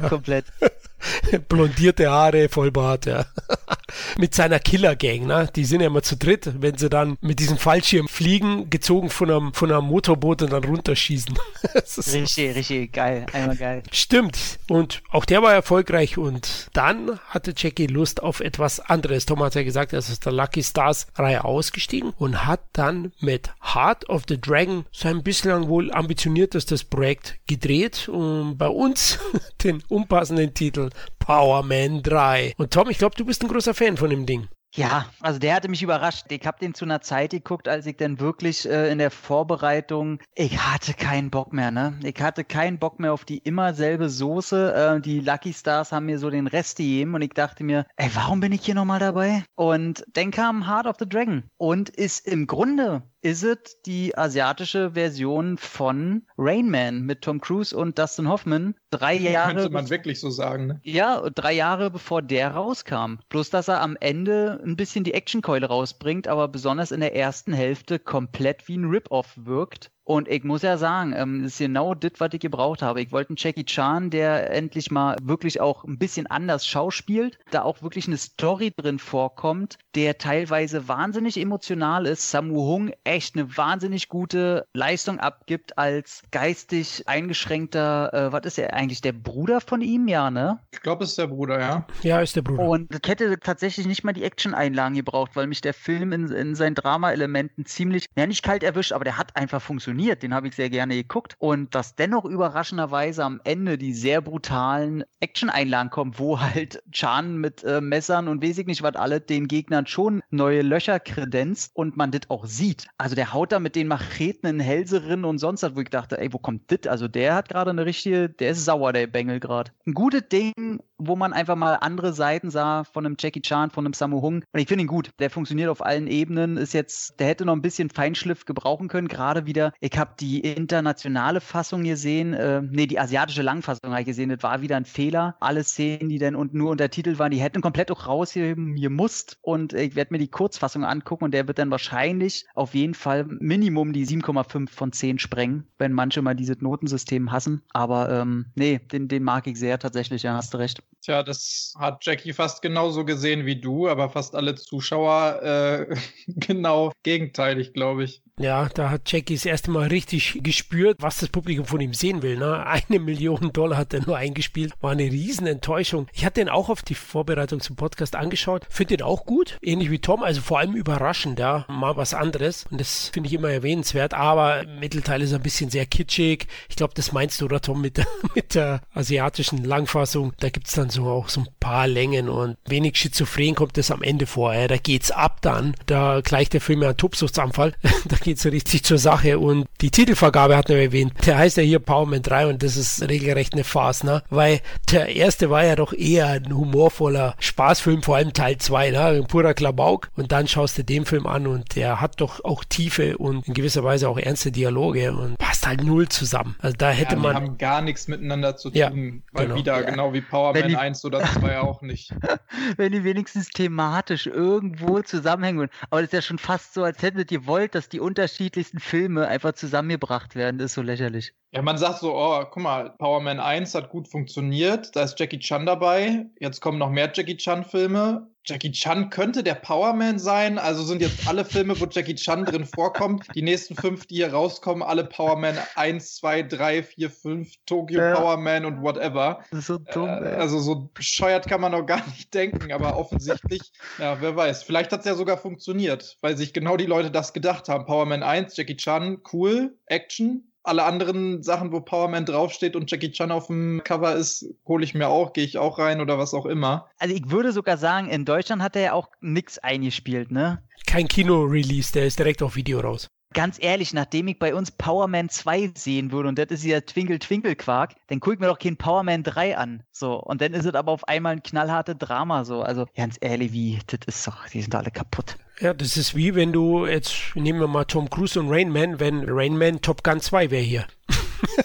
Komplett. 0.09 0.45
Blondierte 1.49 2.09
Haare, 2.09 2.49
Vollbart, 2.49 3.05
ja. 3.05 3.25
mit 4.17 4.35
seiner 4.35 4.59
Killer-Gang, 4.59 5.25
ne? 5.25 5.49
Die 5.55 5.65
sind 5.65 5.81
ja 5.81 5.87
immer 5.87 6.03
zu 6.03 6.17
dritt, 6.17 6.51
wenn 6.59 6.77
sie 6.77 6.89
dann 6.89 7.17
mit 7.21 7.39
diesem 7.39 7.57
Fallschirm 7.57 8.07
fliegen, 8.07 8.69
gezogen 8.69 9.09
von 9.09 9.29
einem, 9.29 9.53
von 9.53 9.71
einem 9.71 9.85
Motorboot 9.85 10.43
und 10.43 10.53
dann 10.53 10.63
runterschießen. 10.63 11.37
Richtig, 11.73 12.55
richtig 12.55 12.93
geil. 12.93 13.25
Einmal 13.33 13.55
geil. 13.55 13.83
Stimmt. 13.91 14.59
Und 14.67 15.01
auch 15.09 15.25
der 15.25 15.41
war 15.41 15.53
erfolgreich. 15.53 16.17
Und 16.17 16.67
dann 16.73 17.19
hatte 17.27 17.53
Jackie 17.55 17.87
Lust 17.87 18.21
auf 18.23 18.39
etwas 18.39 18.79
anderes. 18.79 19.25
Tom 19.25 19.43
hat 19.43 19.55
ja 19.55 19.63
gesagt, 19.63 19.93
er 19.93 19.99
ist 19.99 20.11
aus 20.11 20.19
der 20.19 20.31
Lucky 20.31 20.63
Stars 20.63 21.07
Reihe 21.15 21.43
ausgestiegen 21.43 22.13
und 22.17 22.45
hat 22.45 22.61
dann 22.73 23.11
mit 23.19 23.49
Heart 23.73 24.09
of 24.09 24.23
the 24.27 24.39
Dragon 24.39 24.85
sein 24.91 25.23
bislang 25.23 25.67
wohl 25.67 25.91
ambitioniertestes 25.91 26.83
Projekt 26.83 27.39
gedreht. 27.47 28.09
Und 28.09 28.57
bei 28.57 28.67
uns 28.67 29.19
den 29.63 29.83
unpassenden 29.89 30.53
Titel 30.53 30.88
Power 31.19 31.63
Man 31.63 32.01
3. 32.03 32.53
Und 32.57 32.71
Tom, 32.71 32.89
ich 32.89 32.97
glaube, 32.97 33.15
du 33.15 33.25
bist 33.25 33.43
ein 33.43 33.49
großer 33.49 33.73
Fan 33.73 33.97
von 33.97 34.09
dem 34.09 34.25
Ding. 34.25 34.47
Ja, 34.75 35.07
also 35.19 35.39
der 35.39 35.55
hatte 35.55 35.67
mich 35.67 35.81
überrascht. 35.81 36.25
Ich 36.29 36.45
habe 36.45 36.59
den 36.59 36.75
zu 36.75 36.85
einer 36.85 37.01
Zeit 37.01 37.31
geguckt, 37.31 37.67
als 37.67 37.87
ich 37.87 37.97
dann 37.97 38.19
wirklich 38.19 38.69
äh, 38.69 38.91
in 38.91 38.99
der 38.99 39.09
Vorbereitung, 39.09 40.19
ich 40.35 40.59
hatte 40.59 40.93
keinen 40.93 41.31
Bock 41.31 41.53
mehr, 41.53 41.71
ne? 41.71 41.99
Ich 42.03 42.21
hatte 42.21 42.43
keinen 42.43 42.77
Bock 42.77 42.99
mehr 42.99 43.11
auf 43.11 43.25
die 43.25 43.39
immer 43.39 43.73
selbe 43.73 44.09
Soße. 44.09 44.97
Äh, 44.97 45.01
die 45.01 45.21
Lucky 45.21 45.53
Stars 45.53 45.91
haben 45.91 46.05
mir 46.05 46.19
so 46.19 46.29
den 46.29 46.45
Rest 46.45 46.77
gegeben 46.77 47.15
und 47.15 47.23
ich 47.23 47.33
dachte 47.33 47.63
mir, 47.63 47.87
ey, 47.95 48.11
warum 48.13 48.41
bin 48.41 48.51
ich 48.51 48.63
hier 48.63 48.75
nochmal 48.75 48.99
dabei? 48.99 49.43
Und 49.55 50.05
dann 50.13 50.29
kam 50.29 50.67
Heart 50.67 50.85
of 50.85 50.97
the 50.99 51.09
Dragon 51.09 51.43
und 51.57 51.89
ist 51.89 52.27
im 52.27 52.45
Grunde 52.45 53.01
ist 53.21 53.43
es 53.43 53.81
die 53.85 54.17
asiatische 54.17 54.91
Version 54.91 55.57
von 55.57 56.23
Rain 56.37 56.69
Man 56.69 57.01
mit 57.01 57.21
Tom 57.21 57.41
Cruise 57.41 57.75
und 57.75 57.99
Dustin 57.99 58.29
Hoffman. 58.29 58.75
Drei 58.91 59.15
Jahre 59.15 59.55
Könnte 59.55 59.69
man 59.69 59.89
wirklich 59.89 60.19
so 60.19 60.29
sagen, 60.29 60.67
ne? 60.67 60.79
ja, 60.83 61.29
drei 61.29 61.53
Jahre 61.53 61.91
bevor 61.91 62.21
der 62.21 62.51
rauskam. 62.51 63.19
Bloß, 63.29 63.49
dass 63.49 63.67
er 63.67 63.81
am 63.81 63.97
Ende 63.99 64.61
ein 64.63 64.75
bisschen 64.75 65.03
die 65.03 65.13
Actionkeule 65.13 65.67
rausbringt, 65.67 66.27
aber 66.27 66.47
besonders 66.47 66.91
in 66.91 67.01
der 67.01 67.15
ersten 67.15 67.53
Hälfte 67.53 67.99
komplett 67.99 68.67
wie 68.67 68.77
ein 68.77 68.85
Rip-Off 68.85 69.33
wirkt. 69.35 69.91
Und 70.09 70.27
ich 70.27 70.43
muss 70.43 70.63
ja 70.63 70.79
sagen, 70.79 71.13
ähm, 71.15 71.43
das 71.43 71.51
ist 71.51 71.59
genau 71.59 71.93
das, 71.93 72.13
was 72.17 72.33
ich 72.33 72.39
gebraucht 72.39 72.81
habe. 72.81 72.99
Ich 72.99 73.11
wollte 73.11 73.29
einen 73.29 73.37
Jackie 73.37 73.63
Chan, 73.63 74.09
der 74.09 74.49
endlich 74.49 74.89
mal 74.89 75.15
wirklich 75.21 75.61
auch 75.61 75.83
ein 75.83 75.99
bisschen 75.99 76.25
anders 76.25 76.65
schauspielt, 76.65 77.37
da 77.51 77.61
auch 77.61 77.83
wirklich 77.83 78.07
eine 78.07 78.17
Story 78.17 78.73
drin 78.75 78.97
vorkommt, 78.97 79.77
der 79.93 80.17
teilweise 80.17 80.87
wahnsinnig 80.87 81.39
emotional 81.39 82.07
ist. 82.07 82.31
Sammo 82.31 82.55
Hung 82.55 82.91
echt 83.03 83.35
eine 83.35 83.55
wahnsinnig 83.55 84.09
gute 84.09 84.65
Leistung 84.73 85.19
abgibt 85.19 85.77
als 85.77 86.23
geistig 86.31 87.07
eingeschränkter, 87.07 88.11
äh, 88.11 88.31
was 88.31 88.45
ist 88.45 88.57
er 88.57 88.73
eigentlich, 88.73 89.01
der 89.01 89.13
Bruder 89.13 89.61
von 89.61 89.81
ihm? 89.81 90.07
Ja, 90.07 90.31
ne? 90.31 90.57
Ich 90.71 90.81
glaube, 90.81 91.03
es 91.03 91.11
ist 91.11 91.19
der 91.19 91.27
Bruder, 91.27 91.59
ja. 91.59 91.85
Ja, 92.01 92.19
ist 92.19 92.35
der 92.35 92.41
Bruder. 92.41 92.63
Und 92.63 92.91
das 92.91 93.01
hätte 93.05 93.39
tatsächlich 93.39 93.85
nicht 93.85 94.03
mal 94.03 94.13
die 94.13 94.23
Action-Einlagen 94.23 94.95
gebraucht, 94.95 95.35
weil 95.35 95.45
mich 95.45 95.61
der 95.61 95.75
Film 95.75 96.13
in, 96.13 96.31
in 96.31 96.55
seinen 96.55 96.73
Drama-Elementen 96.73 97.67
ziemlich, 97.67 98.07
ja 98.17 98.25
nicht 98.25 98.41
kalt 98.41 98.63
erwischt, 98.63 98.91
aber 98.91 99.03
der 99.03 99.19
hat 99.19 99.35
einfach 99.35 99.61
funktioniert. 99.61 99.98
Den 99.99 100.33
habe 100.33 100.47
ich 100.47 100.55
sehr 100.55 100.69
gerne 100.69 100.95
geguckt. 100.95 101.35
Und 101.39 101.75
dass 101.75 101.95
dennoch 101.95 102.25
überraschenderweise 102.25 103.23
am 103.23 103.41
Ende 103.43 103.77
die 103.77 103.93
sehr 103.93 104.21
brutalen 104.21 105.03
Action-Einlagen 105.19 105.89
kommen, 105.89 106.17
wo 106.17 106.39
halt 106.39 106.81
Chan 106.91 107.37
mit 107.37 107.63
äh, 107.63 107.81
Messern 107.81 108.27
und 108.27 108.43
weiß 108.43 108.57
ich 108.59 108.67
nicht 108.67 108.81
was 108.81 108.95
alle 108.95 109.19
den 109.21 109.47
Gegnern 109.47 109.87
schon 109.87 110.21
neue 110.29 110.61
Löcher 110.61 110.99
kredenzt 110.99 111.75
und 111.75 111.97
man 111.97 112.11
das 112.11 112.29
auch 112.29 112.45
sieht. 112.45 112.87
Also 112.97 113.15
der 113.15 113.33
haut 113.33 113.51
da 113.51 113.59
mit 113.59 113.75
den 113.75 113.87
Macheten 113.87 114.47
in 114.47 114.59
Hälse 114.59 115.05
rin 115.05 115.25
und 115.25 115.37
sonst 115.37 115.63
was, 115.63 115.75
wo 115.75 115.81
ich 115.81 115.89
dachte, 115.89 116.17
ey, 116.19 116.31
wo 116.33 116.37
kommt 116.37 116.71
das? 116.71 116.89
Also 116.89 117.07
der 117.07 117.35
hat 117.35 117.49
gerade 117.49 117.71
eine 117.71 117.85
richtige, 117.85 118.29
der 118.29 118.51
ist 118.51 118.65
sauer, 118.65 118.93
der 118.93 119.07
Bengel 119.07 119.39
gerade. 119.39 119.71
Ein 119.85 119.93
gutes 119.93 120.27
Ding, 120.29 120.81
wo 120.99 121.15
man 121.15 121.33
einfach 121.33 121.55
mal 121.55 121.75
andere 121.75 122.13
Seiten 122.13 122.51
sah 122.51 122.83
von 122.83 123.05
einem 123.05 123.15
Jackie 123.17 123.41
Chan, 123.41 123.71
von 123.71 123.85
einem 123.85 123.93
Sammo 123.93 124.21
Hung. 124.21 124.43
Und 124.51 124.59
ich 124.59 124.67
finde 124.67 124.83
ihn 124.83 124.87
gut. 124.87 125.11
Der 125.19 125.29
funktioniert 125.29 125.69
auf 125.69 125.83
allen 125.83 126.07
Ebenen. 126.07 126.57
Ist 126.57 126.73
jetzt, 126.73 127.19
der 127.19 127.27
hätte 127.27 127.45
noch 127.45 127.53
ein 127.53 127.61
bisschen 127.61 127.89
Feinschliff 127.89 128.45
gebrauchen 128.45 128.89
können. 128.89 129.07
Gerade 129.07 129.45
wieder, 129.45 129.71
ich 129.79 129.97
habe 129.97 130.11
die 130.19 130.39
internationale 130.39 131.41
Fassung 131.41 131.83
gesehen, 131.83 132.33
äh, 132.33 132.61
nee, 132.61 132.85
die 132.85 132.99
asiatische 132.99 133.41
Langfassung 133.41 133.91
habe 133.91 134.01
ich 134.01 134.07
gesehen. 134.07 134.29
Das 134.29 134.43
war 134.43 134.61
wieder 134.61 134.75
ein 134.77 134.85
Fehler. 134.85 135.35
Alle 135.39 135.63
Szenen, 135.63 136.09
die 136.09 136.19
dann 136.19 136.35
und 136.35 136.53
nur 136.53 136.71
untertitelt 136.71 137.17
waren, 137.17 137.31
die 137.31 137.39
hätten 137.39 137.61
komplett 137.61 137.91
auch 137.91 138.07
rausgeben 138.07 138.75
gemusst. 138.75 139.37
Und 139.41 139.73
ich 139.73 139.95
werde 139.95 140.13
mir 140.13 140.19
die 140.19 140.27
Kurzfassung 140.27 140.83
angucken 140.83 141.23
und 141.25 141.33
der 141.33 141.47
wird 141.47 141.59
dann 141.59 141.71
wahrscheinlich 141.71 142.45
auf 142.53 142.75
jeden 142.75 142.93
Fall 142.93 143.25
Minimum 143.25 143.93
die 143.93 144.05
7,5 144.05 144.69
von 144.69 144.91
10 144.91 145.19
sprengen, 145.19 145.67
wenn 145.77 145.93
manche 145.93 146.21
mal 146.21 146.35
dieses 146.35 146.61
Notensystem 146.61 147.31
hassen. 147.31 147.61
Aber 147.73 148.09
ähm, 148.09 148.47
nee, 148.55 148.79
den, 148.91 149.07
den 149.07 149.23
mag 149.23 149.47
ich 149.47 149.57
sehr 149.57 149.79
tatsächlich, 149.79 150.23
ja, 150.23 150.33
hast 150.33 150.53
du 150.53 150.57
recht. 150.57 150.83
Tja, 151.01 151.23
das 151.23 151.73
hat 151.77 152.05
Jackie 152.05 152.33
fast 152.33 152.61
genauso 152.61 153.05
gesehen 153.05 153.45
wie 153.45 153.59
du, 153.59 153.87
aber 153.87 154.09
fast 154.09 154.35
alle 154.35 154.55
Zuschauer 154.55 155.41
äh, 155.41 155.95
genau 156.27 156.91
gegenteilig, 157.03 157.73
glaube 157.73 158.03
ich. 158.03 158.21
Ja, 158.39 158.69
da 158.73 158.89
hat 158.89 159.11
Jackie 159.11 159.35
das 159.35 159.45
erste 159.45 159.69
Mal 159.69 159.89
richtig 159.89 160.39
gespürt, 160.41 160.95
was 161.01 161.17
das 161.17 161.27
Publikum 161.27 161.65
von 161.65 161.81
ihm 161.81 161.93
sehen 161.93 162.21
will. 162.21 162.37
Ne? 162.37 162.65
Eine 162.65 162.99
Million 162.99 163.51
Dollar 163.51 163.77
hat 163.77 163.93
er 163.93 164.05
nur 164.05 164.15
eingespielt. 164.15 164.73
War 164.79 164.91
eine 164.91 165.03
riesen 165.03 165.45
Enttäuschung. 165.45 166.07
Ich 166.13 166.25
hatte 166.25 166.39
den 166.39 166.47
auch 166.47 166.69
auf 166.69 166.81
die 166.81 166.95
Vorbereitung 166.95 167.59
zum 167.59 167.75
Podcast 167.75 168.15
angeschaut. 168.15 168.65
Finde 168.69 168.95
den 168.95 169.05
auch 169.05 169.25
gut. 169.25 169.57
Ähnlich 169.61 169.91
wie 169.91 169.99
Tom. 169.99 170.23
Also 170.23 170.39
vor 170.39 170.59
allem 170.59 170.73
überraschend, 170.73 171.37
ja. 171.37 171.65
Mal 171.67 171.97
was 171.97 172.13
anderes. 172.13 172.65
Und 172.71 172.79
das 172.79 173.09
finde 173.09 173.27
ich 173.27 173.33
immer 173.33 173.49
erwähnenswert. 173.49 174.13
Aber 174.13 174.63
Mittelteil 174.79 175.21
ist 175.21 175.33
ein 175.33 175.43
bisschen 175.43 175.69
sehr 175.69 175.85
kitschig. 175.85 176.47
Ich 176.69 176.77
glaube, 176.77 176.93
das 176.95 177.11
meinst 177.11 177.41
du, 177.41 177.45
oder 177.45 177.59
Tom, 177.59 177.81
mit 177.81 177.97
der, 177.97 178.07
mit 178.35 178.55
der 178.55 178.81
asiatischen 178.93 179.65
Langfassung. 179.65 180.31
Da 180.39 180.49
gibt's 180.49 180.75
dann 180.79 180.89
so 180.89 181.07
auch 181.07 181.29
so 181.29 181.41
ein 181.41 181.47
paar 181.59 181.87
Längen 181.87 182.29
und 182.29 182.57
wenig 182.67 182.97
schizophren 182.97 183.55
kommt 183.55 183.77
das 183.77 183.91
am 183.91 184.01
Ende 184.01 184.25
vor. 184.25 184.53
Ja. 184.53 184.67
Da 184.67 184.77
geht's 184.77 185.11
ab 185.11 185.41
dann. 185.41 185.75
Da 185.85 186.21
gleicht 186.21 186.53
der 186.53 186.61
Film 186.61 186.81
ja 186.81 186.89
einen 186.89 186.97
Tobsuchtsanfall. 186.97 187.73
da 188.07 188.15
geht's 188.17 188.41
so 188.43 188.49
richtig 188.49 188.83
zur 188.83 188.97
Sache. 188.97 189.39
Und 189.39 189.67
die 189.81 189.91
Titelvergabe 189.91 190.55
hat 190.57 190.69
er 190.69 190.81
erwähnt. 190.81 191.13
Der 191.25 191.37
heißt 191.37 191.57
ja 191.57 191.63
hier 191.63 191.79
Powerman 191.79 192.21
3 192.21 192.47
und 192.47 192.63
das 192.63 192.77
ist 192.77 193.07
regelrecht 193.07 193.53
eine 193.53 193.63
Farce, 193.63 194.03
ne? 194.03 194.23
Weil 194.29 194.61
der 194.91 195.15
erste 195.15 195.49
war 195.49 195.63
ja 195.65 195.75
doch 195.75 195.93
eher 195.93 196.27
ein 196.27 196.53
humorvoller 196.55 197.35
Spaßfilm, 197.39 198.01
vor 198.03 198.15
allem 198.15 198.33
Teil 198.33 198.57
2, 198.57 198.91
ne? 198.91 198.99
Ein 199.05 199.27
purer 199.27 199.53
Klamauk. 199.53 200.09
Und 200.15 200.31
dann 200.31 200.47
schaust 200.47 200.77
du 200.77 200.83
den 200.83 201.05
Film 201.05 201.27
an 201.27 201.47
und 201.47 201.75
der 201.75 202.01
hat 202.01 202.21
doch 202.21 202.43
auch 202.45 202.63
Tiefe 202.63 203.17
und 203.17 203.47
in 203.47 203.53
gewisser 203.53 203.83
Weise 203.83 204.09
auch 204.09 204.17
ernste 204.17 204.51
Dialoge 204.51 205.11
und 205.11 205.37
passt 205.37 205.67
halt 205.67 205.83
null 205.83 206.07
zusammen. 206.09 206.55
Also 206.59 206.75
da 206.77 206.89
hätte 206.91 207.11
ja, 207.11 207.15
die 207.17 207.21
man. 207.21 207.35
haben 207.35 207.57
gar 207.57 207.81
nichts 207.81 208.07
miteinander 208.07 208.55
zu 208.57 208.69
Ja, 208.73 208.89
tun. 208.89 209.23
Weil 209.31 209.45
genau. 209.47 209.57
wieder, 209.59 209.81
Ja. 209.81 209.89
genau 209.89 210.13
wie 210.13 210.21
Power 210.21 210.53
Wenn 210.69 210.75
die- 210.75 210.77
1 210.77 211.05
oder 211.05 211.21
2 211.21 211.59
auch 211.59 211.81
nicht. 211.81 212.11
Wenn 212.77 212.91
die 212.91 213.03
wenigstens 213.03 213.49
thematisch 213.49 214.27
irgendwo 214.27 215.01
zusammenhängen 215.01 215.59
würden. 215.59 215.71
Aber 215.89 216.01
das 216.01 216.07
ist 216.09 216.13
ja 216.13 216.21
schon 216.21 216.37
fast 216.39 216.73
so, 216.73 216.83
als 216.83 217.01
hättet 217.01 217.31
ihr 217.31 217.45
wollt, 217.45 217.75
dass 217.75 217.89
die 217.89 217.99
unterschiedlichsten 217.99 218.79
Filme 218.79 219.27
einfach 219.27 219.53
zusammengebracht 219.53 220.35
werden. 220.35 220.57
Das 220.57 220.67
ist 220.71 220.73
so 220.75 220.81
lächerlich. 220.81 221.33
Ja, 221.51 221.61
man 221.63 221.77
sagt 221.77 221.99
so, 221.99 222.15
oh, 222.15 222.43
guck 222.51 222.61
mal, 222.61 222.91
Power 222.91 223.21
Man 223.21 223.39
1 223.39 223.73
hat 223.73 223.89
gut 223.89 224.07
funktioniert, 224.07 224.95
da 224.95 225.01
ist 225.03 225.19
Jackie 225.19 225.39
Chan 225.39 225.65
dabei, 225.65 226.27
jetzt 226.39 226.61
kommen 226.61 226.77
noch 226.77 226.91
mehr 226.91 227.11
Jackie 227.11 227.37
Chan-Filme. 227.37 228.27
Jackie 228.45 228.71
Chan 228.71 229.09
könnte 229.09 229.43
der 229.43 229.53
Power 229.55 229.93
Man 229.93 230.17
sein, 230.17 230.57
also 230.57 230.83
sind 230.83 231.01
jetzt 231.01 231.27
alle 231.27 231.45
Filme, 231.45 231.79
wo 231.79 231.85
Jackie 231.85 232.15
Chan 232.15 232.45
drin 232.45 232.65
vorkommt, 232.65 233.27
die 233.35 233.41
nächsten 233.41 233.75
fünf, 233.75 234.07
die 234.07 234.15
hier 234.15 234.33
rauskommen, 234.33 234.81
alle 234.81 235.03
Power 235.05 235.35
Man 235.35 235.55
1, 235.75 236.15
2, 236.15 236.43
3, 236.43 236.83
4, 236.83 237.09
5, 237.11 237.51
Tokyo 237.65 237.99
Ja. 237.99 238.15
Power 238.15 238.37
Man 238.37 238.65
und 238.65 238.81
whatever. 238.81 239.43
Das 239.51 239.59
ist 239.59 239.67
so 239.67 239.75
Äh, 239.75 239.93
dumm, 239.93 240.09
ey. 240.09 240.35
also 240.35 240.59
so 240.59 240.89
bescheuert 240.93 241.47
kann 241.47 241.61
man 241.61 241.73
doch 241.73 241.85
gar 241.85 242.03
nicht 242.07 242.33
denken, 242.33 242.71
aber 242.71 242.97
offensichtlich, 242.97 243.71
ja, 243.99 244.19
wer 244.21 244.35
weiß. 244.35 244.63
Vielleicht 244.63 244.91
hat 244.93 245.01
es 245.01 245.05
ja 245.05 245.15
sogar 245.15 245.37
funktioniert, 245.37 246.17
weil 246.21 246.35
sich 246.37 246.53
genau 246.53 246.75
die 246.77 246.85
Leute 246.87 247.11
das 247.11 247.33
gedacht 247.33 247.69
haben. 247.69 247.85
Power 247.85 248.05
Man 248.05 248.23
1, 248.23 248.55
Jackie 248.57 248.77
Chan, 248.77 249.19
cool, 249.33 249.77
Action, 249.85 250.48
alle 250.69 250.85
anderen 250.85 251.43
Sachen, 251.43 251.71
wo 251.71 251.81
Power 251.81 252.07
Man 252.07 252.25
draufsteht 252.25 252.75
und 252.75 252.89
Jackie 252.89 253.11
Chan 253.11 253.31
auf 253.31 253.47
dem 253.47 253.81
Cover 253.83 254.15
ist, 254.15 254.45
hole 254.65 254.83
ich 254.83 254.93
mir 254.93 255.09
auch, 255.09 255.33
gehe 255.33 255.43
ich 255.43 255.57
auch 255.57 255.79
rein 255.79 255.99
oder 255.99 256.17
was 256.17 256.33
auch 256.33 256.45
immer. 256.45 256.89
Also 256.99 257.13
ich 257.13 257.29
würde 257.29 257.51
sogar 257.51 257.77
sagen, 257.77 258.09
in 258.09 258.23
Deutschland 258.23 258.61
hat 258.61 258.75
er 258.75 258.81
ja 258.81 258.93
auch 258.93 259.09
nix 259.19 259.57
eingespielt, 259.57 260.31
ne? 260.31 260.63
Kein 260.87 261.07
Kino-Release, 261.07 261.91
der 261.91 262.05
ist 262.05 262.19
direkt 262.19 262.41
auf 262.41 262.55
Video 262.55 262.79
raus. 262.79 263.09
Ganz 263.33 263.57
ehrlich, 263.61 263.93
nachdem 263.93 264.27
ich 264.27 264.39
bei 264.39 264.55
uns 264.55 264.71
Power 264.71 265.07
Man 265.07 265.29
2 265.29 265.73
sehen 265.75 266.11
würde 266.11 266.29
und 266.29 266.39
das 266.39 266.47
ist 266.49 266.63
ja 266.63 266.81
Twinkle 266.81 267.19
Twinkle 267.19 267.55
Quark, 267.55 267.93
dann 268.07 268.19
guck 268.19 268.33
ich 268.33 268.39
mir 268.39 268.47
doch 268.47 268.57
kein 268.57 268.75
Power 268.75 269.03
Man 269.03 269.21
3 269.21 269.55
an. 269.55 269.83
So. 269.91 270.15
Und 270.15 270.41
dann 270.41 270.53
ist 270.53 270.65
es 270.65 270.73
aber 270.73 270.91
auf 270.91 271.07
einmal 271.07 271.33
ein 271.33 271.43
knallharte 271.43 271.95
Drama 271.95 272.43
so. 272.43 272.63
Also 272.63 272.87
ganz 272.95 273.17
ehrlich, 273.21 273.53
wie, 273.53 273.79
das 273.85 273.99
ist 274.07 274.27
doch, 274.27 274.47
die 274.47 274.61
sind 274.61 274.73
alle 274.73 274.89
kaputt. 274.89 275.37
Ja, 275.59 275.73
das 275.73 275.97
ist 275.97 276.15
wie 276.15 276.35
wenn 276.35 276.53
du, 276.53 276.85
jetzt 276.85 277.35
nehmen 277.35 277.59
wir 277.59 277.67
mal 277.67 277.83
Tom 277.83 278.09
Cruise 278.09 278.39
und 278.39 278.49
Rain 278.49 278.69
Man, 278.69 278.99
wenn 278.99 279.25
Rain 279.27 279.57
Man 279.57 279.81
Top 279.81 280.03
Gun 280.03 280.21
2 280.21 280.51
wäre 280.51 280.61
hier. 280.61 280.87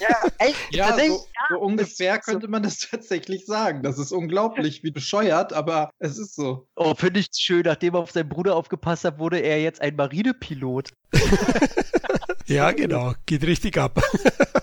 Ja, 0.00 0.28
echt? 0.38 0.56
Ja, 0.72 0.96
so, 0.98 1.26
so 1.48 1.58
ungefähr 1.60 2.18
könnte 2.18 2.48
man 2.48 2.64
das 2.64 2.78
tatsächlich 2.78 3.46
sagen. 3.46 3.82
Das 3.82 3.98
ist 3.98 4.10
unglaublich, 4.10 4.82
wie 4.82 4.90
bescheuert, 4.90 5.52
aber 5.52 5.90
es 6.00 6.18
ist 6.18 6.34
so. 6.34 6.66
Oh, 6.74 6.94
finde 6.94 7.20
ich 7.20 7.28
schön. 7.36 7.62
Nachdem 7.64 7.94
er 7.94 8.00
auf 8.00 8.10
seinen 8.10 8.28
Bruder 8.28 8.56
aufgepasst 8.56 9.04
hat, 9.04 9.18
wurde 9.20 9.38
er 9.38 9.62
jetzt 9.62 9.80
ein 9.80 9.94
Marinepilot. 9.94 10.90
Ja, 12.46 12.72
genau. 12.72 13.14
Geht 13.26 13.44
richtig 13.44 13.78
ab. 13.78 14.02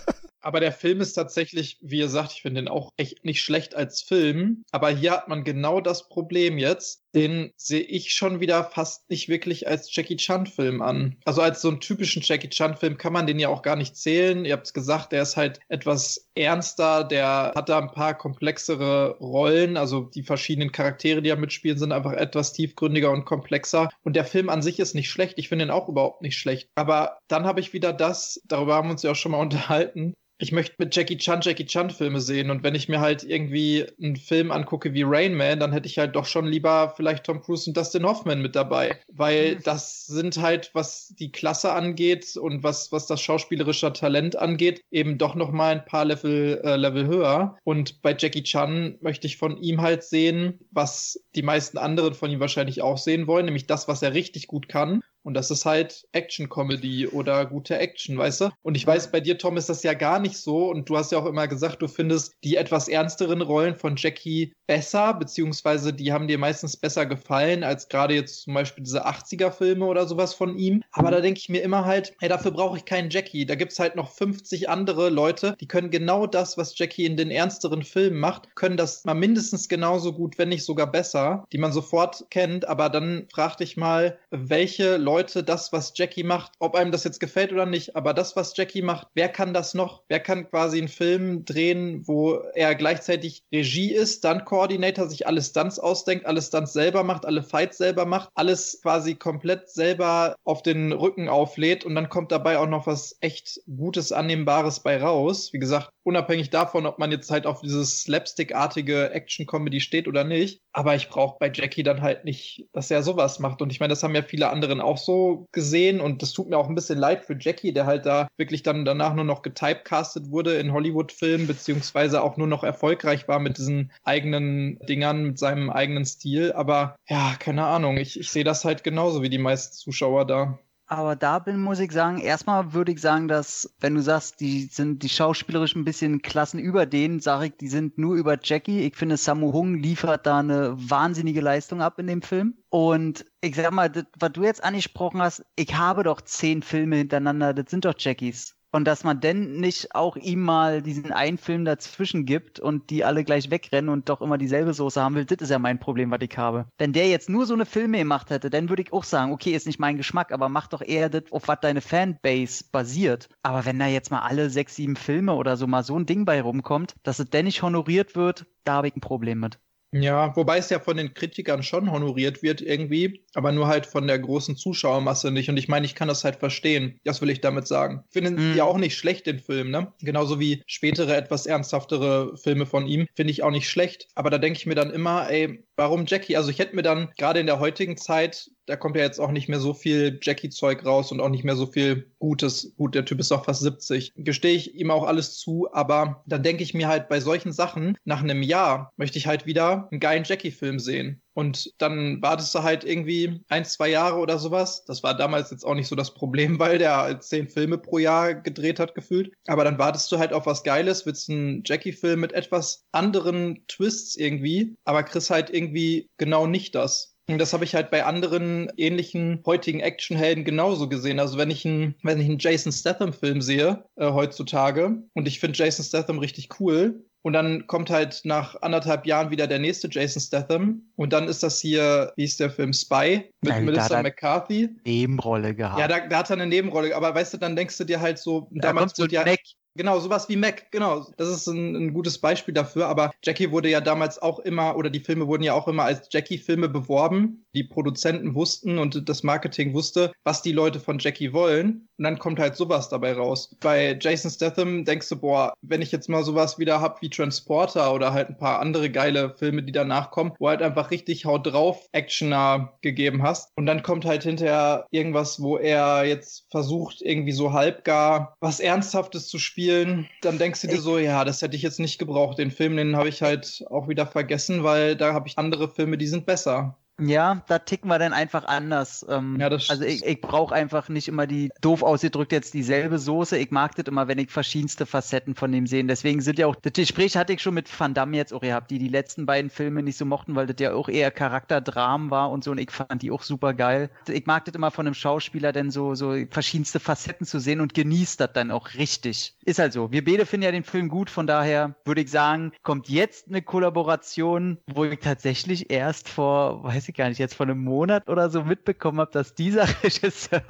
Aber 0.41 0.59
der 0.59 0.72
Film 0.72 1.01
ist 1.01 1.13
tatsächlich, 1.13 1.77
wie 1.81 1.99
ihr 1.99 2.09
sagt, 2.09 2.34
ich 2.34 2.41
finde 2.41 2.61
den 2.61 2.68
auch 2.68 2.91
echt 2.97 3.23
nicht 3.23 3.41
schlecht 3.41 3.76
als 3.76 4.01
Film. 4.01 4.63
Aber 4.72 4.89
hier 4.89 5.11
hat 5.11 5.27
man 5.27 5.43
genau 5.43 5.81
das 5.81 6.09
Problem 6.09 6.57
jetzt. 6.57 7.03
Den 7.13 7.51
sehe 7.57 7.81
ich 7.81 8.13
schon 8.13 8.39
wieder 8.39 8.63
fast 8.63 9.09
nicht 9.09 9.30
wirklich 9.30 9.68
als 9.68 9.93
Jackie 9.93 10.15
Chan-Film 10.15 10.81
an. 10.81 11.18
Also 11.26 11.41
als 11.41 11.61
so 11.61 11.68
einen 11.68 11.81
typischen 11.81 12.22
Jackie 12.23 12.49
Chan-Film 12.49 12.97
kann 12.97 13.13
man 13.13 13.27
den 13.27 13.38
ja 13.38 13.49
auch 13.49 13.61
gar 13.61 13.76
nicht 13.76 13.95
zählen. 13.95 14.45
Ihr 14.45 14.53
habt 14.53 14.68
es 14.68 14.73
gesagt, 14.73 15.11
der 15.11 15.22
ist 15.22 15.38
halt 15.38 15.59
etwas 15.68 16.30
ernster, 16.36 17.03
der 17.03 17.53
hat 17.56 17.70
da 17.70 17.80
ein 17.80 17.91
paar 17.91 18.14
komplexere 18.18 19.18
Rollen. 19.20 19.78
Also 19.78 20.02
die 20.02 20.24
verschiedenen 20.24 20.72
Charaktere, 20.72 21.22
die 21.22 21.30
da 21.30 21.36
mitspielen, 21.36 21.78
sind 21.78 21.91
einfach 21.91 22.14
etwas 22.14 22.53
tiefgründiger 22.53 23.12
und 23.12 23.26
komplexer. 23.26 23.90
Und 24.03 24.16
der 24.16 24.26
Film 24.26 24.49
an 24.49 24.62
sich 24.62 24.80
ist 24.80 24.95
nicht 24.95 25.10
schlecht. 25.10 25.38
Ich 25.38 25.49
finde 25.49 25.66
ihn 25.66 25.72
auch 25.72 25.90
überhaupt 25.90 26.22
nicht 26.22 26.38
schlecht. 26.38 26.70
Aber 26.76 27.18
dann 27.28 27.45
habe 27.45 27.60
ich 27.60 27.74
wieder 27.74 27.94
das, 27.94 28.41
darüber 28.45 28.76
haben 28.76 28.88
wir 28.88 28.91
uns 28.91 29.03
ja 29.03 29.12
auch 29.12 29.16
schon 29.16 29.32
mal 29.34 29.40
unterhalten, 29.41 30.14
ich 30.41 30.52
möchte 30.52 30.76
mit 30.80 30.95
Jackie 30.95 31.18
Chan 31.18 31.41
Jackie 31.41 31.66
Chan 31.66 31.91
Filme 31.91 32.20
sehen 32.20 32.49
und 32.49 32.64
wenn 32.64 32.74
ich 32.74 32.90
mir 32.90 32.99
halt 32.99 33.24
irgendwie 33.24 33.86
einen 34.02 34.16
Film 34.16 34.52
angucke 34.52 34.94
wie 34.94 35.03
Rain 35.03 35.36
Man, 35.36 35.60
dann 35.60 35.72
hätte 35.72 35.88
ich 35.88 35.99
halt 35.99 36.16
doch 36.16 36.26
schon 36.26 36.48
lieber 36.48 36.94
vielleicht 36.98 37.26
Tom 37.26 37.41
Cruise 37.41 37.70
und 37.70 37.78
Dustin 37.78 38.03
Hoffman 38.03 38.41
mit 38.41 38.56
dabei, 38.56 38.99
weil 39.08 39.58
das 39.58 40.08
sind 40.08 40.38
halt, 40.38 40.72
was 40.74 41.14
die 41.20 41.32
Klasse 41.32 41.74
angeht 41.74 42.36
und 42.38 42.64
was, 42.64 42.91
was 42.91 43.06
das 43.06 43.22
schauspielerische 43.22 43.94
Talent 43.94 44.36
angeht, 44.36 44.82
eben 44.90 45.20
doch 45.20 45.36
noch 45.36 45.52
mal 45.52 45.74
ein 45.74 45.86
paar 45.86 46.06
Level, 46.23 46.61
äh, 46.64 46.76
Level 46.76 47.07
höher. 47.07 47.57
Und 47.64 48.02
bei 48.02 48.15
Jackie 48.18 48.43
Chan 48.43 48.98
möchte 49.02 49.27
ich 49.27 49.38
von 49.38 49.57
ihm 49.57 49.81
halt 49.81 50.03
sehen, 50.03 50.60
was 50.72 51.23
die 51.35 51.43
meisten 51.43 51.77
anderen 51.77 52.14
von 52.14 52.31
ihm 52.31 52.39
wahrscheinlich 52.39 52.81
auch 52.81 52.98
sehen 52.98 53.27
wollen, 53.27 53.45
nämlich 53.45 53.68
das, 53.68 53.88
was 53.88 54.02
er 54.02 54.14
richtig 54.14 54.48
gut 54.48 54.68
kann. 54.68 55.02
Und 55.23 55.34
das 55.35 55.52
ist 55.52 55.65
halt 55.65 56.07
Action-Comedy 56.11 57.07
oder 57.07 57.45
gute 57.45 57.77
Action, 57.77 58.18
weißt 58.18 58.41
du? 58.41 58.49
Und 58.61 58.76
ich 58.76 58.85
weiß, 58.85 59.11
bei 59.11 59.19
dir, 59.19 59.38
Tom, 59.38 59.57
ist 59.57 59.69
das 59.69 59.84
ja 59.84 59.93
gar 59.93 60.19
nicht 60.19 60.38
so. 60.38 60.69
Und 60.69 60.89
du 60.89 60.98
hast 60.98 61.11
ja 61.11 61.19
auch 61.19 61.26
immer 61.26 61.48
gesagt, 61.48 61.81
du 61.81 61.88
findest 61.88 62.34
die 62.43 62.56
etwas 62.56 62.88
ernsteren 62.88 63.41
Rollen 63.41 63.76
von 63.76 63.95
Jackie 63.98 64.53
besser, 64.68 65.14
beziehungsweise 65.14 65.93
die 65.93 66.14
haben 66.14 66.27
dir 66.27 66.38
meistens 66.38 66.77
besser 66.77 67.06
gefallen, 67.06 67.64
als 67.64 67.89
gerade 67.89 68.14
jetzt 68.14 68.43
zum 68.43 68.53
Beispiel 68.53 68.84
diese 68.84 69.06
80er-Filme 69.06 69.85
oder 69.85 70.07
sowas 70.07 70.34
von 70.34 70.57
ihm. 70.57 70.84
Aber 70.91 71.11
da 71.11 71.22
denke 71.22 71.39
ich 71.39 71.49
mir 71.49 71.61
immer 71.61 71.85
halt, 71.85 72.14
ey, 72.22 72.30
dafür 72.30 72.52
brauche 72.52 72.77
ich 72.77 72.85
keinen 72.85 73.10
Jackie. 73.10 73.45
Da 73.45 73.56
gibt's 73.56 73.80
halt 73.80 73.95
noch 73.95 74.11
50 74.11 74.69
andere 74.69 75.10
Leute, 75.10 75.56
die 75.60 75.68
können 75.68 75.91
genau 75.91 76.26
das, 76.26 76.57
was 76.57 76.77
Jackie 76.77 77.06
in 77.06 77.18
den 77.18 77.31
ernsteren 77.31 77.84
Filmen 77.84 78.19
macht, 78.19 78.56
können 78.56 78.77
das 78.77 79.03
mal 79.06 79.14
mindestens 79.14 79.68
genauso 79.69 80.14
gut, 80.14 80.38
wenn 80.38 80.49
nicht 80.49 80.65
sogar 80.65 80.89
besser, 80.89 81.45
die 81.52 81.57
man 81.57 81.72
sofort 81.72 82.26
kennt. 82.30 82.68
Aber 82.68 82.89
dann 82.89 83.27
frag 83.34 83.57
dich 83.57 83.77
mal, 83.77 84.18
welche 84.30 84.98
Leute 84.98 85.10
das, 85.19 85.73
was 85.73 85.93
Jackie 85.95 86.23
macht, 86.23 86.53
ob 86.59 86.75
einem 86.75 86.91
das 86.91 87.03
jetzt 87.03 87.19
gefällt 87.19 87.51
oder 87.51 87.65
nicht, 87.65 87.95
aber 87.95 88.13
das, 88.13 88.35
was 88.35 88.55
Jackie 88.55 88.81
macht, 88.81 89.07
wer 89.13 89.29
kann 89.29 89.53
das 89.53 89.73
noch? 89.73 90.03
Wer 90.07 90.19
kann 90.19 90.49
quasi 90.49 90.77
einen 90.77 90.88
Film 90.88 91.45
drehen, 91.45 92.07
wo 92.07 92.35
er 92.53 92.75
gleichzeitig 92.75 93.43
Regie 93.51 93.91
ist, 93.91 94.19
Stunt-Coordinator, 94.19 95.09
sich 95.09 95.27
alle 95.27 95.41
Stunts 95.41 95.79
ausdenkt, 95.79 96.25
alle 96.25 96.41
Stunts 96.41 96.73
selber 96.73 97.03
macht, 97.03 97.25
alle 97.25 97.43
Fights 97.43 97.77
selber 97.77 98.05
macht, 98.05 98.29
alles 98.35 98.79
quasi 98.81 99.15
komplett 99.15 99.69
selber 99.69 100.35
auf 100.43 100.63
den 100.63 100.91
Rücken 100.91 101.29
auflädt 101.29 101.85
und 101.85 101.95
dann 101.95 102.09
kommt 102.09 102.31
dabei 102.31 102.57
auch 102.57 102.67
noch 102.67 102.88
was 102.88 103.17
echt 103.21 103.61
Gutes, 103.67 104.11
Annehmbares 104.11 104.81
bei 104.81 105.01
raus. 105.01 105.53
Wie 105.53 105.59
gesagt, 105.59 105.91
unabhängig 106.03 106.49
davon, 106.49 106.86
ob 106.86 106.99
man 106.99 107.11
jetzt 107.11 107.30
halt 107.32 107.45
auf 107.45 107.61
dieses 107.61 108.02
Slapstick-artige 108.02 109.11
Action-Comedy 109.11 109.80
steht 109.80 110.07
oder 110.07 110.23
nicht. 110.23 110.61
Aber 110.72 110.95
ich 110.95 111.10
brauche 111.10 111.38
bei 111.40 111.52
Jackie 111.53 111.84
dann 111.84 112.02
halt 112.02 112.26
nicht, 112.26 112.68
dass 112.73 112.91
er 112.91 113.03
sowas 113.03 113.40
macht. 113.40 113.61
Und 113.61 113.72
ich 113.72 113.80
meine, 113.80 113.91
das 113.91 114.03
haben 114.03 114.15
ja 114.15 114.22
viele 114.22 114.49
anderen 114.49 114.82
auch 114.82 114.98
so 114.98 115.48
gesehen. 115.52 116.02
Und 116.02 116.22
das 116.22 116.34
tut 116.34 116.49
mir 116.49 116.57
auch 116.57 116.69
ein 116.69 116.76
bisschen 116.76 116.98
leid 116.98 117.26
für 117.26 117.38
Jackie, 117.40 117.73
der 117.73 117.86
halt 117.86 118.06
da 118.06 118.28
wirklich 118.38 118.64
dann 118.64 118.86
danach 118.86 119.14
nur 119.14 119.26
noch 119.26 119.41
getypecastet 119.41 120.32
wurde 120.32 120.56
in 120.56 120.73
Hollywood-Filmen, 120.73 121.48
beziehungsweise 121.48 122.22
auch 122.23 122.38
nur 122.38 122.48
noch 122.48 122.64
erfolgreich 122.64 123.28
war 123.28 123.40
mit 123.40 123.57
diesen 123.57 123.91
eigenen 124.03 124.80
Dingern, 124.88 125.23
mit 125.23 125.40
seinem 125.40 125.69
eigenen 125.69 126.06
Stil. 126.06 126.53
Aber 126.53 126.95
ja, 127.07 127.36
keine 127.40 127.65
Ahnung. 127.65 127.98
Ich, 127.98 128.19
ich 128.19 128.32
sehe 128.32 128.44
das 128.44 128.65
halt 128.65 128.84
genauso 128.84 129.22
wie 129.22 129.30
die 129.30 129.38
meisten 129.38 129.76
Zuschauer 129.76 130.26
da. 130.26 130.60
Aber 130.91 131.15
da 131.15 131.39
bin, 131.39 131.61
muss 131.61 131.80
ich 131.80 131.93
sagen, 131.93 132.19
erstmal 132.19 132.73
würde 132.73 132.91
ich 132.91 132.99
sagen, 132.99 133.30
dass, 133.30 133.73
wenn 133.80 133.95
du 133.95 134.01
sagst, 134.01 134.41
die 134.41 134.65
sind 134.65 135.03
die 135.03 135.07
schauspielerisch 135.07 135.73
ein 135.73 135.85
bisschen 135.85 136.22
Klassen 136.22 136.59
über 136.59 136.85
denen, 136.85 137.22
sage 137.22 137.45
ich, 137.45 137.55
die 137.55 137.69
sind 137.69 137.97
nur 137.97 138.15
über 138.15 138.38
Jackie. 138.43 138.81
Ich 138.81 138.97
finde, 138.97 139.15
Sammo 139.15 139.53
Hung 139.53 139.76
liefert 139.76 140.26
da 140.26 140.39
eine 140.39 140.73
wahnsinnige 140.77 141.39
Leistung 141.39 141.81
ab 141.81 141.97
in 141.97 142.07
dem 142.07 142.22
Film. 142.22 142.57
Und 142.68 143.26
ich 143.39 143.55
sag 143.55 143.72
mal, 143.72 143.89
das, 143.89 144.03
was 144.19 144.34
du 144.34 144.43
jetzt 144.43 144.65
angesprochen 144.65 145.22
hast, 145.22 145.45
ich 145.55 145.76
habe 145.76 146.03
doch 146.03 146.19
zehn 146.19 146.61
Filme 146.61 146.97
hintereinander, 146.97 147.53
das 147.53 147.72
sind 147.72 147.85
doch 147.85 147.95
Jackies. 147.97 148.57
Und 148.72 148.85
dass 148.85 149.03
man 149.03 149.19
denn 149.19 149.60
nicht 149.60 149.93
auch 149.95 150.15
ihm 150.15 150.41
mal 150.41 150.81
diesen 150.81 151.11
einen 151.11 151.38
Film 151.38 151.65
dazwischen 151.65 152.26
gibt 152.26 152.60
und 152.60 152.89
die 152.89 153.03
alle 153.03 153.26
gleich 153.26 153.52
wegrennen 153.52 153.89
und 153.89 154.07
doch 154.07 154.22
immer 154.22 154.38
dieselbe 154.38 154.73
Soße 154.73 155.02
haben 155.02 155.15
will, 155.15 155.26
das 155.26 155.41
ist 155.41 155.49
ja 155.49 155.60
mein 155.60 155.80
Problem, 155.80 156.10
was 156.10 156.22
ich 156.22 156.38
habe. 156.38 156.68
Wenn 156.77 156.93
der 156.93 157.10
jetzt 157.10 157.30
nur 157.30 157.45
so 157.45 157.53
eine 157.53 157.65
Filme 157.65 157.98
gemacht 157.98 158.30
hätte, 158.30 158.49
dann 158.49 158.69
würde 158.69 158.84
ich 158.84 158.93
auch 158.93 159.03
sagen, 159.03 159.34
okay, 159.34 159.52
ist 159.52 159.68
nicht 159.68 159.80
mein 159.80 159.98
Geschmack, 159.98 160.31
aber 160.31 160.48
mach 160.48 160.68
doch 160.68 160.81
eher 160.81 161.10
das, 161.10 161.23
auf 161.31 161.49
was 161.49 161.60
deine 161.60 161.81
Fanbase 161.81 162.64
basiert. 162.72 163.27
Aber 163.43 163.65
wenn 163.65 163.77
da 163.77 163.88
jetzt 163.88 164.10
mal 164.10 164.22
alle 164.22 164.49
sechs, 164.49 164.76
sieben 164.76 164.95
Filme 164.95 165.34
oder 165.34 165.57
so 165.57 165.68
mal 165.68 165.84
so 165.84 165.98
ein 165.99 166.06
Ding 166.06 166.23
bei 166.23 166.41
rumkommt, 166.41 166.95
dass 167.03 167.19
es 167.19 167.30
denn 167.30 167.45
nicht 167.45 167.64
honoriert 167.64 168.15
wird, 168.15 168.45
da 168.64 168.76
habe 168.76 168.88
ich 168.88 168.95
ein 168.95 169.02
Problem 169.02 169.39
mit. 169.41 169.60
Ja, 169.93 170.34
wobei 170.38 170.57
es 170.57 170.69
ja 170.69 170.80
von 170.80 170.95
den 170.95 171.13
Kritikern 171.13 171.63
schon 171.63 171.91
honoriert 171.91 172.41
wird 172.41 172.61
irgendwie, 172.61 173.26
aber 173.34 173.51
nur 173.51 173.68
halt 173.68 173.85
von 173.85 174.07
der 174.07 174.19
großen 174.19 174.55
Zuschauermasse 174.55 175.31
nicht. 175.31 175.49
Und 175.49 175.57
ich 175.57 175.68
meine, 175.68 175.85
ich 175.85 175.95
kann 175.95 176.07
das 176.07 176.23
halt 176.23 176.38
verstehen. 176.38 176.97
Das 177.03 177.22
will 177.22 177.30
ich 177.30 177.41
damit 177.41 177.68
sagen. 177.68 178.03
Ich 178.07 178.13
finde 178.13 178.31
Mm. 178.31 178.55
ja 178.55 178.63
auch 178.63 178.77
nicht 178.77 178.95
schlecht, 178.97 179.26
den 179.27 179.39
Film, 179.39 179.69
ne? 179.69 179.91
Genauso 179.99 180.39
wie 180.39 180.63
spätere, 180.65 181.15
etwas 181.18 181.45
ernsthaftere 181.45 182.38
Filme 182.38 182.65
von 182.65 182.88
ihm, 182.88 183.05
finde 183.15 183.31
ich 183.31 183.43
auch 183.43 183.51
nicht 183.51 183.69
schlecht. 183.69 184.07
Aber 184.15 184.30
da 184.30 184.38
denke 184.38 184.57
ich 184.59 184.65
mir 184.65 184.76
dann 184.76 184.91
immer, 184.91 185.30
ey, 185.30 185.65
warum 185.76 186.05
Jackie? 186.07 186.38
Also 186.38 186.51
ich 186.51 186.59
hätte 186.59 186.76
mir 186.76 186.84
dann 186.84 187.09
gerade 187.18 187.41
in 187.41 187.45
der 187.47 187.59
heutigen 187.59 187.97
Zeit 187.97 188.49
da 188.72 188.77
kommt 188.77 188.95
ja 188.95 189.03
jetzt 189.03 189.19
auch 189.19 189.31
nicht 189.31 189.49
mehr 189.49 189.60
so 189.60 189.73
viel 189.73 190.18
Jackie-Zeug 190.22 190.85
raus 190.85 191.11
und 191.11 191.19
auch 191.19 191.27
nicht 191.27 191.43
mehr 191.43 191.57
so 191.57 191.65
viel 191.65 192.10
Gutes. 192.19 192.73
Gut, 192.77 192.95
der 192.95 193.03
Typ 193.03 193.19
ist 193.19 193.34
auch 193.34 193.43
fast 193.43 193.61
70. 193.61 194.14
Gestehe 194.15 194.56
ich 194.56 194.76
ihm 194.76 194.91
auch 194.91 195.03
alles 195.03 195.38
zu, 195.38 195.68
aber 195.73 196.23
dann 196.26 196.41
denke 196.41 196.64
ich 196.64 196.73
mir 196.73 196.88
halt 196.88 197.10
bei 197.10 197.19
solchen 197.19 197.52
Sachen, 197.52 197.98
nach 198.06 198.23
einem 198.23 198.41
Jahr 198.41 198.93
möchte 198.95 199.18
ich 199.18 199.27
halt 199.27 199.45
wieder 199.45 199.89
einen 199.91 199.99
geilen 199.99 200.23
Jackie-Film 200.23 200.80
sehen. 200.80 201.22
Und 201.34 201.73
dann 201.77 202.22
wartest 202.22 202.53
du 202.56 202.64
halt 202.64 202.84
irgendwie 202.84 203.41
ein, 203.48 203.64
zwei 203.65 203.89
Jahre 203.89 204.19
oder 204.19 204.38
sowas. 204.38 204.84
Das 204.85 205.02
war 205.03 205.15
damals 205.15 205.52
jetzt 205.52 205.65
auch 205.65 205.76
nicht 205.76 205.88
so 205.88 205.95
das 205.95 206.14
Problem, 206.14 206.60
weil 206.60 206.77
der 206.77 206.98
halt 206.98 207.23
zehn 207.23 207.49
Filme 207.49 207.77
pro 207.77 207.98
Jahr 207.98 208.35
gedreht 208.35 208.80
hat, 208.80 208.95
gefühlt. 208.95 209.34
Aber 209.48 209.64
dann 209.64 209.80
wartest 209.80 210.11
du 210.11 210.18
halt 210.18 210.34
auf 210.34 210.45
was 210.45 210.64
Geiles, 210.64 211.06
willst 211.06 211.30
einen 211.30 211.64
Jackie-Film 211.65 212.19
mit 212.19 212.34
etwas 212.34 212.85
anderen 212.91 213.65
Twists 213.68 214.15
irgendwie, 214.15 214.76
aber 214.85 215.03
kriegst 215.03 215.30
halt 215.30 215.49
irgendwie 215.49 216.10
genau 216.18 216.48
nicht 216.48 216.76
das. 216.76 217.10
Und 217.30 217.38
das 217.38 217.53
habe 217.53 217.64
ich 217.64 217.76
halt 217.76 217.91
bei 217.91 218.03
anderen 218.03 218.72
ähnlichen 218.77 219.41
heutigen 219.45 219.80
Actionhelden 219.80 220.43
genauso 220.43 220.89
gesehen. 220.89 221.19
Also 221.19 221.38
wenn 221.38 221.52
ich 221.52 221.65
einen, 221.65 221.95
wenn 222.03 222.19
ich 222.19 222.27
einen 222.27 222.39
Jason 222.39 222.72
Statham-Film 222.72 223.41
sehe 223.41 223.85
äh, 223.95 224.11
heutzutage 224.11 225.03
und 225.14 225.27
ich 225.27 225.39
finde 225.39 225.57
Jason 225.57 225.85
Statham 225.85 226.19
richtig 226.19 226.60
cool, 226.60 227.06
und 227.23 227.34
dann 227.34 227.68
kommt 227.68 227.89
halt 227.89 228.22
nach 228.23 228.60
anderthalb 228.61 229.06
Jahren 229.06 229.30
wieder 229.30 229.45
der 229.45 229.60
nächste 229.60 229.88
Jason 229.91 230.22
Statham. 230.22 230.81
Und 230.95 231.14
dann 231.14 231.27
ist 231.27 231.43
das 231.43 231.60
hier, 231.60 232.14
wie 232.15 232.23
ist 232.23 232.39
der 232.39 232.49
Film, 232.49 232.73
Spy 232.73 233.30
mit 233.41 233.52
Nein, 233.52 233.65
da 233.65 233.72
Melissa 233.72 233.98
hat 233.98 234.03
McCarthy. 234.03 234.69
Nebenrolle 234.85 235.53
gehabt. 235.53 235.80
Ja, 235.80 235.88
da, 235.88 236.07
da 236.07 236.18
hat 236.19 236.31
er 236.31 236.38
eine 236.38 236.48
Nebenrolle. 236.48 236.95
Aber 236.95 237.14
weißt 237.14 237.35
du, 237.35 237.38
dann 237.38 237.56
denkst 237.56 237.77
du 237.77 237.84
dir 237.84 238.02
halt 238.02 238.18
so, 238.18 238.48
da 238.52 238.69
damals 238.69 238.98
wurde 238.98 239.14
ja, 239.14 239.23
Mac 239.23 239.39
Genau, 239.76 239.99
sowas 239.99 240.27
wie 240.27 240.35
Mac, 240.35 240.69
genau. 240.72 241.07
Das 241.15 241.30
ist 241.30 241.48
ein, 241.48 241.76
ein, 241.76 241.93
gutes 241.93 242.19
Beispiel 242.19 242.53
dafür. 242.53 242.88
Aber 242.88 243.11
Jackie 243.23 243.52
wurde 243.52 243.69
ja 243.69 243.80
damals 243.80 244.22
auch 244.22 244.39
immer, 244.39 244.76
oder 244.76 244.89
die 244.89 244.99
Filme 244.99 245.27
wurden 245.27 245.43
ja 245.43 245.53
auch 245.53 245.68
immer 245.68 245.84
als 245.84 246.10
Jackie-Filme 246.11 246.68
beworben. 246.68 247.45
Die 247.56 247.64
Produzenten 247.64 248.35
wussten 248.35 248.77
und 248.77 249.07
das 249.07 249.23
Marketing 249.23 249.73
wusste, 249.73 250.11
was 250.23 250.41
die 250.41 250.52
Leute 250.52 250.80
von 250.80 250.99
Jackie 250.99 251.31
wollen. 251.31 251.88
Und 251.98 252.03
dann 252.03 252.19
kommt 252.19 252.39
halt 252.39 252.56
sowas 252.56 252.89
dabei 252.89 253.14
raus. 253.14 253.56
Bei 253.61 253.98
Jason 253.99 254.31
Statham 254.31 254.84
denkst 254.84 255.07
du, 255.07 255.18
boah, 255.18 255.53
wenn 255.61 255.81
ich 255.81 255.91
jetzt 255.91 256.10
mal 256.10 256.23
sowas 256.23 256.60
wieder 256.60 256.81
hab 256.81 257.02
wie 257.02 257.10
Transporter 257.10 257.93
oder 257.93 258.14
halt 258.14 258.30
ein 258.30 258.38
paar 258.38 258.60
andere 258.60 258.89
geile 258.89 259.35
Filme, 259.38 259.64
die 259.64 259.72
danach 259.72 260.11
kommen, 260.11 260.34
wo 260.39 260.49
halt 260.49 260.61
einfach 260.61 260.91
richtig 260.91 261.26
Haut 261.26 261.48
drauf 261.48 261.88
Actioner 261.93 262.73
gegeben 262.81 263.23
hast. 263.23 263.52
Und 263.56 263.68
dann 263.68 263.84
kommt 263.84 264.03
halt 264.03 264.23
hinterher 264.23 264.85
irgendwas, 264.91 265.41
wo 265.41 265.57
er 265.57 266.03
jetzt 266.03 266.45
versucht, 266.52 267.02
irgendwie 267.02 267.31
so 267.31 267.53
halbgar 267.53 268.35
was 268.39 268.60
Ernsthaftes 268.60 269.27
zu 269.27 269.39
spielen 269.39 269.60
spielen, 269.61 270.07
dann 270.21 270.39
denkst 270.39 270.61
du 270.61 270.67
dir 270.67 270.81
so, 270.81 270.97
ja, 270.97 271.23
das 271.23 271.41
hätte 271.41 271.55
ich 271.55 271.61
jetzt 271.61 271.79
nicht 271.79 271.99
gebraucht. 271.99 272.39
Den 272.39 272.51
Film, 272.51 272.77
den 272.77 272.95
habe 272.95 273.09
ich 273.09 273.21
halt 273.21 273.63
auch 273.69 273.88
wieder 273.88 274.07
vergessen, 274.07 274.63
weil 274.63 274.95
da 274.95 275.13
habe 275.13 275.27
ich 275.27 275.38
andere 275.38 275.69
Filme, 275.69 275.97
die 275.97 276.07
sind 276.07 276.25
besser. 276.25 276.77
Ja, 276.99 277.43
da 277.47 277.59
ticken 277.59 277.89
wir 277.89 277.97
dann 277.97 278.13
einfach 278.13 278.45
anders. 278.45 279.05
Ähm, 279.09 279.38
ja, 279.39 279.49
das 279.49 279.69
also 279.69 279.84
ich, 279.84 280.05
ich 280.05 280.22
brauche 280.22 280.53
einfach 280.53 280.88
nicht 280.89 281.07
immer 281.07 281.26
die, 281.26 281.51
doof 281.61 281.81
ausgedrückt, 281.81 282.31
jetzt 282.31 282.53
dieselbe 282.53 282.99
Soße. 282.99 283.38
Ich 283.38 283.49
mag 283.49 283.76
das 283.76 283.85
immer, 283.85 284.07
wenn 284.07 284.19
ich 284.19 284.30
verschiedenste 284.30 284.85
Facetten 284.85 285.34
von 285.34 285.51
dem 285.51 285.65
sehe. 285.65 285.84
Deswegen 285.84 286.22
sind 286.22 286.38
ja 286.38 286.45
auch, 286.45 286.55
das 286.55 286.73
Gespräch 286.73 287.18
hatte 287.18 287.34
ich 287.34 287.41
schon 287.41 287.55
mit 287.55 287.68
Van 287.80 287.93
Damme 287.93 288.18
jetzt 288.18 288.34
auch 288.34 288.41
gehabt, 288.41 288.69
die 288.69 288.77
die 288.77 288.88
letzten 288.88 289.26
beiden 289.26 289.49
Filme 289.49 289.81
nicht 289.81 289.97
so 289.97 290.05
mochten, 290.05 290.35
weil 290.35 290.45
das 290.45 290.57
ja 290.59 290.73
auch 290.73 290.89
eher 290.89 291.09
Charakterdram 291.09 292.11
war 292.11 292.30
und 292.30 292.43
so 292.43 292.51
und 292.51 292.59
ich 292.59 292.69
fand 292.69 293.01
die 293.01 293.09
auch 293.09 293.23
super 293.23 293.53
geil. 293.55 293.89
Ich 294.07 294.27
mag 294.27 294.45
das 294.45 294.53
immer 294.53 294.69
von 294.69 294.85
einem 294.85 294.93
Schauspieler 294.93 295.51
denn 295.53 295.72
so, 295.72 295.95
so 295.95 296.15
verschiedenste 296.30 296.80
Facetten 296.80 297.26
zu 297.26 297.39
sehen 297.39 297.61
und 297.61 297.73
genießt 297.73 298.19
das 298.19 298.34
dann 298.34 298.51
auch 298.51 298.76
richtig. 298.76 299.35
Ist 299.43 299.59
halt 299.59 299.73
so. 299.73 299.91
Wir 299.91 300.05
beide 300.05 300.26
finden 300.27 300.43
ja 300.43 300.51
den 300.51 300.63
Film 300.63 300.88
gut, 300.88 301.09
von 301.09 301.26
daher 301.26 301.76
würde 301.84 302.01
ich 302.01 302.11
sagen, 302.11 302.51
kommt 302.61 302.89
jetzt 302.89 303.27
eine 303.27 303.41
Kollaboration, 303.41 304.59
wo 304.68 304.85
ich 304.85 304.99
tatsächlich 304.99 305.72
erst 305.72 306.07
vor, 306.07 306.63
weiß 306.63 306.89
ich 306.89 306.90
ich 306.91 306.97
gar 306.97 307.09
nicht, 307.09 307.18
jetzt 307.18 307.34
vor 307.34 307.45
einem 307.45 307.63
Monat 307.63 308.09
oder 308.09 308.30
so 308.30 308.43
mitbekommen 308.43 308.99
habe, 308.99 309.11
dass 309.11 309.34
dieser 309.34 309.68
Regisseur 309.84 310.43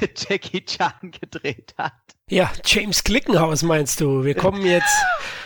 mit 0.00 0.28
Jackie 0.28 0.64
Chan 0.64 1.12
gedreht 1.20 1.74
hat. 1.76 1.92
Ja, 2.30 2.50
James 2.64 3.04
Glickenhaus 3.04 3.62
meinst 3.62 4.00
du? 4.00 4.24
Wir 4.24 4.34
kommen 4.34 4.64
jetzt 4.64 4.96